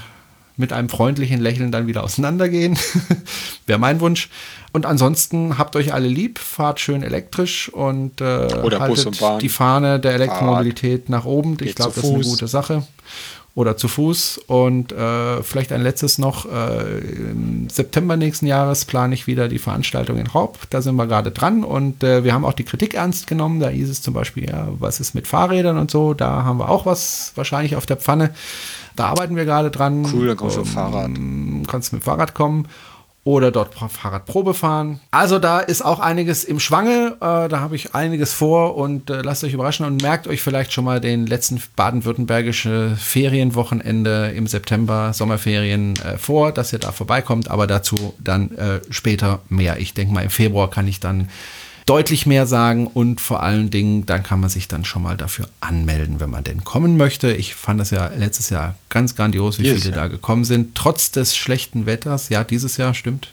mit 0.56 0.72
einem 0.72 0.88
freundlichen 0.88 1.40
Lächeln 1.40 1.72
dann 1.72 1.86
wieder 1.86 2.04
auseinandergehen. 2.04 2.78
Wäre 3.66 3.78
mein 3.78 4.00
Wunsch. 4.00 4.28
Und 4.72 4.86
ansonsten 4.86 5.58
habt 5.58 5.76
euch 5.76 5.92
alle 5.92 6.08
lieb, 6.08 6.38
fahrt 6.38 6.80
schön 6.80 7.02
elektrisch 7.02 7.68
und 7.68 8.20
äh, 8.20 8.48
haltet 8.78 9.06
und 9.06 9.42
die 9.42 9.48
Fahne 9.48 10.00
der 10.00 10.14
Elektromobilität 10.14 11.08
nach 11.08 11.24
oben. 11.24 11.56
Ich 11.60 11.74
glaube, 11.74 11.92
das 11.94 12.04
ist 12.04 12.10
eine 12.14 12.24
gute 12.24 12.48
Sache. 12.48 12.86
Oder 13.56 13.76
zu 13.76 13.86
Fuß. 13.86 14.38
Und 14.46 14.90
äh, 14.92 15.42
vielleicht 15.42 15.72
ein 15.72 15.82
letztes 15.82 16.18
noch. 16.18 16.44
Äh, 16.46 16.98
Im 16.98 17.68
September 17.70 18.16
nächsten 18.16 18.46
Jahres 18.46 18.84
plane 18.84 19.14
ich 19.14 19.28
wieder 19.28 19.48
die 19.48 19.58
Veranstaltung 19.58 20.18
in 20.18 20.26
Raub. 20.26 20.58
Da 20.70 20.82
sind 20.82 20.96
wir 20.96 21.06
gerade 21.06 21.30
dran. 21.30 21.62
Und 21.62 22.02
äh, 22.02 22.24
wir 22.24 22.34
haben 22.34 22.44
auch 22.44 22.52
die 22.52 22.64
Kritik 22.64 22.94
ernst 22.94 23.28
genommen. 23.28 23.60
Da 23.60 23.68
hieß 23.68 23.88
es 23.88 24.02
zum 24.02 24.12
Beispiel, 24.12 24.50
ja, 24.50 24.68
was 24.78 24.98
ist 24.98 25.14
mit 25.14 25.28
Fahrrädern 25.28 25.78
und 25.78 25.90
so. 25.90 26.14
Da 26.14 26.42
haben 26.42 26.58
wir 26.58 26.68
auch 26.68 26.84
was 26.84 27.32
wahrscheinlich 27.36 27.76
auf 27.76 27.86
der 27.86 27.96
Pfanne. 27.96 28.34
Da 28.96 29.06
arbeiten 29.06 29.36
wir 29.36 29.44
gerade 29.44 29.70
dran. 29.70 30.06
Cool, 30.12 30.28
dann 30.28 30.36
kommst 30.36 30.56
du 30.56 30.60
mit 30.60 30.68
dem 30.68 30.74
Fahrrad. 30.74 31.06
Ähm, 31.06 31.62
kannst 31.68 31.92
mit 31.92 32.02
dem 32.02 32.04
Fahrrad 32.04 32.34
kommen. 32.34 32.66
Oder 33.24 33.50
dort 33.50 33.74
Fahrradprobe 33.74 34.52
fahren. 34.52 35.00
Also 35.10 35.38
da 35.38 35.60
ist 35.60 35.82
auch 35.82 35.98
einiges 35.98 36.44
im 36.44 36.60
Schwange, 36.60 37.16
äh, 37.20 37.48
da 37.48 37.60
habe 37.60 37.74
ich 37.74 37.94
einiges 37.94 38.34
vor 38.34 38.76
und 38.76 39.08
äh, 39.08 39.22
lasst 39.22 39.42
euch 39.44 39.54
überraschen 39.54 39.86
und 39.86 40.02
merkt 40.02 40.28
euch 40.28 40.42
vielleicht 40.42 40.72
schon 40.72 40.84
mal 40.84 41.00
den 41.00 41.26
letzten 41.26 41.60
baden-württembergische 41.74 42.96
Ferienwochenende 42.98 44.32
im 44.36 44.46
September, 44.46 45.12
Sommerferien 45.14 45.94
äh, 45.96 46.18
vor, 46.18 46.52
dass 46.52 46.72
ihr 46.74 46.78
da 46.78 46.92
vorbeikommt, 46.92 47.50
aber 47.50 47.66
dazu 47.66 48.14
dann 48.18 48.50
äh, 48.56 48.80
später 48.90 49.40
mehr. 49.48 49.78
Ich 49.78 49.94
denke 49.94 50.12
mal, 50.12 50.22
im 50.22 50.30
Februar 50.30 50.68
kann 50.68 50.86
ich 50.86 51.00
dann 51.00 51.30
deutlich 51.86 52.26
mehr 52.26 52.46
sagen 52.46 52.86
und 52.86 53.20
vor 53.20 53.42
allen 53.42 53.70
Dingen, 53.70 54.06
dann 54.06 54.22
kann 54.22 54.40
man 54.40 54.48
sich 54.50 54.68
dann 54.68 54.84
schon 54.84 55.02
mal 55.02 55.16
dafür 55.16 55.48
anmelden, 55.60 56.18
wenn 56.20 56.30
man 56.30 56.44
denn 56.44 56.64
kommen 56.64 56.96
möchte. 56.96 57.32
Ich 57.32 57.54
fand 57.54 57.78
das 57.80 57.90
ja 57.90 58.08
letztes 58.08 58.50
Jahr 58.50 58.74
ganz 58.88 59.14
grandios, 59.16 59.58
wie 59.58 59.64
Dieses 59.64 59.82
viele 59.82 59.96
Jahr. 59.96 60.04
da 60.04 60.08
gekommen 60.08 60.44
sind, 60.44 60.74
trotz 60.74 61.10
des 61.10 61.36
schlechten 61.36 61.86
Wetters. 61.86 62.28
Ja, 62.30 62.42
dieses 62.44 62.76
Jahr 62.78 62.94
stimmt. 62.94 63.32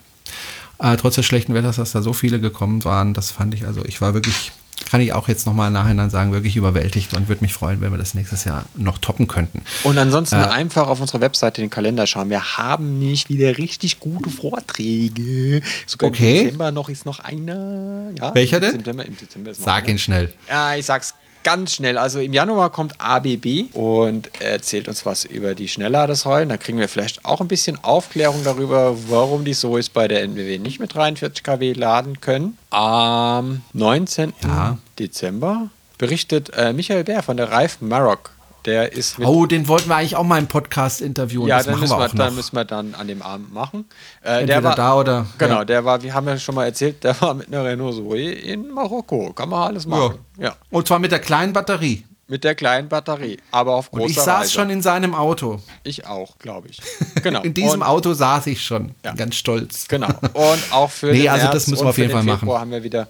Äh, 0.80 0.97
trotz 0.97 1.15
des 1.15 1.25
schlechten 1.25 1.53
Wetters, 1.53 1.77
dass 1.77 1.91
da 1.91 2.01
so 2.01 2.11
viele 2.13 2.39
gekommen 2.39 2.83
waren, 2.83 3.13
das 3.13 3.31
fand 3.31 3.53
ich, 3.53 3.65
also 3.65 3.85
ich 3.85 4.01
war 4.01 4.13
wirklich, 4.13 4.51
kann 4.91 4.99
ich 5.01 5.13
auch 5.13 5.27
jetzt 5.29 5.45
nochmal 5.47 5.67
im 5.67 5.73
Nachhinein 5.73 6.09
sagen, 6.09 6.33
wirklich 6.33 6.57
überwältigt 6.57 7.15
und 7.15 7.29
würde 7.29 7.41
mich 7.43 7.53
freuen, 7.53 7.79
wenn 7.79 7.91
wir 7.91 7.97
das 7.97 8.13
nächstes 8.13 8.43
Jahr 8.43 8.65
noch 8.75 8.97
toppen 8.97 9.27
könnten. 9.27 9.61
Und 9.83 9.97
ansonsten 9.97 10.35
einfach 10.35 10.87
auf 10.89 10.99
unserer 10.99 11.21
Webseite 11.21 11.61
den 11.61 11.69
Kalender 11.69 12.05
schauen. 12.07 12.29
Wir 12.29 12.57
haben 12.57 12.99
nicht 12.99 13.29
wieder 13.29 13.57
richtig 13.57 13.99
gute 14.01 14.29
Vorträge. 14.29 15.61
Sogar 15.87 16.09
Okay. 16.09 16.39
im 16.39 16.43
Dezember 16.45 16.71
noch 16.71 16.89
ist 16.89 17.05
noch 17.05 17.19
einer. 17.19 18.09
Ja, 18.19 18.35
Welcher 18.35 18.57
im 18.57 18.63
denn? 18.63 18.77
Dezember, 18.79 19.05
Im 19.05 19.17
Dezember 19.17 19.53
Sag 19.53 19.87
ihn 19.87 19.97
schnell. 19.97 20.33
Ja, 20.49 20.75
ich 20.75 20.85
sag's 20.85 21.13
ganz 21.43 21.75
schnell. 21.75 21.97
Also 21.97 22.19
im 22.19 22.33
Januar 22.33 22.71
kommt 22.71 22.99
ABB 22.99 23.73
und 23.73 24.29
erzählt 24.41 24.87
uns 24.87 25.05
was 25.05 25.25
über 25.25 25.55
die 25.55 25.67
Schnellladesäulen. 25.67 26.49
Da 26.49 26.57
kriegen 26.57 26.79
wir 26.79 26.87
vielleicht 26.87 27.25
auch 27.25 27.41
ein 27.41 27.47
bisschen 27.47 27.83
Aufklärung 27.83 28.43
darüber, 28.43 28.95
warum 29.09 29.45
die 29.45 29.53
Zoes 29.53 29.89
bei 29.89 30.07
der 30.07 30.23
NBW 30.23 30.59
nicht 30.59 30.79
mit 30.79 30.93
43 30.93 31.43
kW 31.43 31.73
laden 31.73 32.21
können. 32.21 32.57
Am 32.69 33.61
19. 33.73 34.33
Ja. 34.43 34.77
Dezember 34.99 35.69
berichtet 35.97 36.51
äh, 36.55 36.73
Michael 36.73 37.03
Bär 37.03 37.23
von 37.23 37.37
der 37.37 37.51
Reif 37.51 37.77
Maroc. 37.81 38.31
Der 38.65 38.93
ist 38.93 39.17
Oh, 39.19 39.45
den 39.48 39.67
wollten 39.67 39.90
wir 39.90 39.95
eigentlich 39.95 40.15
auch 40.15 40.23
mal 40.23 40.38
im 40.38 40.48
Podcast 40.48 41.01
interviewen. 41.01 41.48
ja, 41.48 41.57
das 41.57 41.65
dann 41.65 41.73
machen 41.73 41.81
müssen, 41.81 41.98
wir 41.98 42.11
wir, 42.14 42.17
dann 42.25 42.35
müssen 42.35 42.56
wir 42.56 42.65
dann 42.65 42.95
an 42.95 43.07
dem 43.07 43.22
Abend 43.22 43.51
machen. 43.53 43.85
Äh, 44.23 44.41
Entweder 44.41 44.75
da 44.75 44.95
oder- 44.95 45.25
Genau, 45.38 45.56
ja. 45.59 45.65
der 45.65 45.83
war, 45.85 46.03
wir 46.03 46.14
haben 46.14 46.27
ja 46.27 46.38
schon 46.38 46.53
mal 46.56 46.65
erzählt, 46.65 47.03
der 47.03 47.19
war 47.22 47.33
mit 47.33 47.48
einer 47.48 47.65
Renault 47.65 47.95
Zoe 47.95 48.31
in 48.31 48.69
Marokko. 48.69 49.33
Kann 49.33 49.49
man 49.49 49.67
alles 49.67 49.88
machen. 49.88 50.19
Ja. 50.38 50.56
Und 50.69 50.88
zwar 50.88 50.99
mit 50.99 51.11
der 51.11 51.19
kleinen 51.19 51.53
Batterie. 51.53 52.06
Mit 52.27 52.45
der 52.45 52.56
kleinen 52.56 52.88
Batterie, 52.88 53.38
aber 53.51 53.73
auf 53.75 53.91
großer 53.91 54.03
Und 54.03 54.09
ich 54.11 54.15
saß 54.17 54.41
Reise. 54.43 54.51
schon 54.53 54.69
in 54.69 54.81
seinem 54.81 55.14
Auto. 55.15 55.59
Ich 55.83 56.06
auch, 56.07 56.38
glaube 56.40 56.69
ich. 56.69 56.80
Genau. 57.23 57.41
In 57.41 57.53
diesem 57.53 57.81
und, 57.81 57.83
Auto 57.88 58.14
saß 58.14 58.48
ich 58.48 58.64
schon. 58.64 58.95
Ja. 59.03 59.14
Ganz 59.14 59.35
stolz. 59.35 59.88
Genau. 59.90 60.07
Und 60.33 60.64
auch 60.72 60.90
für 60.90 61.07
Nee, 61.11 61.23
den 61.23 61.30
also 61.30 61.48
das 61.48 61.53
März 61.53 61.67
müssen 61.67 61.83
wir 61.85 61.90
auf 61.90 61.98
jeden 61.98 62.11
Fall 62.11 62.22
Februar 62.23 62.38
machen. 62.59 62.61
haben 62.61 62.72
wir 62.72 62.83
wieder 62.83 63.07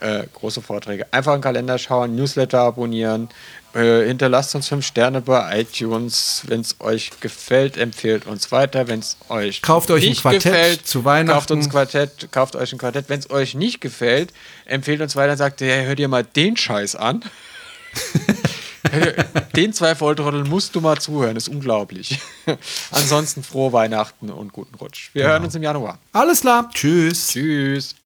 äh, 0.00 0.24
große 0.34 0.60
Vorträge. 0.62 1.06
Einfach 1.12 1.32
einen 1.34 1.42
Kalender 1.42 1.78
schauen, 1.78 2.16
Newsletter 2.16 2.60
abonnieren, 2.60 3.28
äh, 3.76 4.06
hinterlasst 4.06 4.54
uns 4.54 4.68
fünf 4.68 4.86
Sterne 4.86 5.20
bei 5.20 5.60
iTunes. 5.60 6.42
Wenn 6.46 6.62
es 6.62 6.76
euch 6.80 7.10
gefällt, 7.20 7.76
empfehlt 7.76 8.26
uns 8.26 8.50
weiter. 8.50 8.88
Wenn 8.88 9.00
es 9.00 9.16
euch 9.28 9.60
Kauft 9.60 9.90
euch 9.90 10.04
ein 10.04 10.08
nicht 10.10 10.22
Quartett 10.22 10.42
gefällt, 10.42 10.86
zu 10.86 11.04
Weihnachten. 11.04 11.38
Kauft 11.38 11.50
uns 11.50 11.68
Quartett, 11.68 12.32
kauft 12.32 12.56
euch 12.56 12.72
ein 12.72 12.78
Quartett. 12.78 13.08
Wenn 13.08 13.20
es 13.20 13.30
euch 13.30 13.54
nicht 13.54 13.80
gefällt, 13.80 14.32
empfehlt 14.64 15.00
uns 15.00 15.14
weiter. 15.14 15.36
Sagt, 15.36 15.60
hey, 15.60 15.84
hört 15.84 15.98
ihr 15.98 16.08
mal 16.08 16.24
den 16.24 16.56
Scheiß 16.56 16.96
an. 16.96 17.22
Den 19.56 19.72
zwei 19.72 19.94
Volltrotteln 19.94 20.48
musst 20.48 20.74
du 20.74 20.80
mal 20.80 20.98
zuhören, 20.98 21.36
ist 21.36 21.48
unglaublich. 21.48 22.18
Ansonsten 22.90 23.42
frohe 23.42 23.72
Weihnachten 23.72 24.30
und 24.30 24.52
guten 24.52 24.74
Rutsch. 24.76 25.10
Wir 25.12 25.24
hören 25.24 25.44
uns 25.44 25.54
im 25.54 25.62
Januar. 25.62 25.98
Alles 26.12 26.40
klar. 26.40 26.70
Tschüss. 26.72 27.28
Tschüss. 27.28 27.94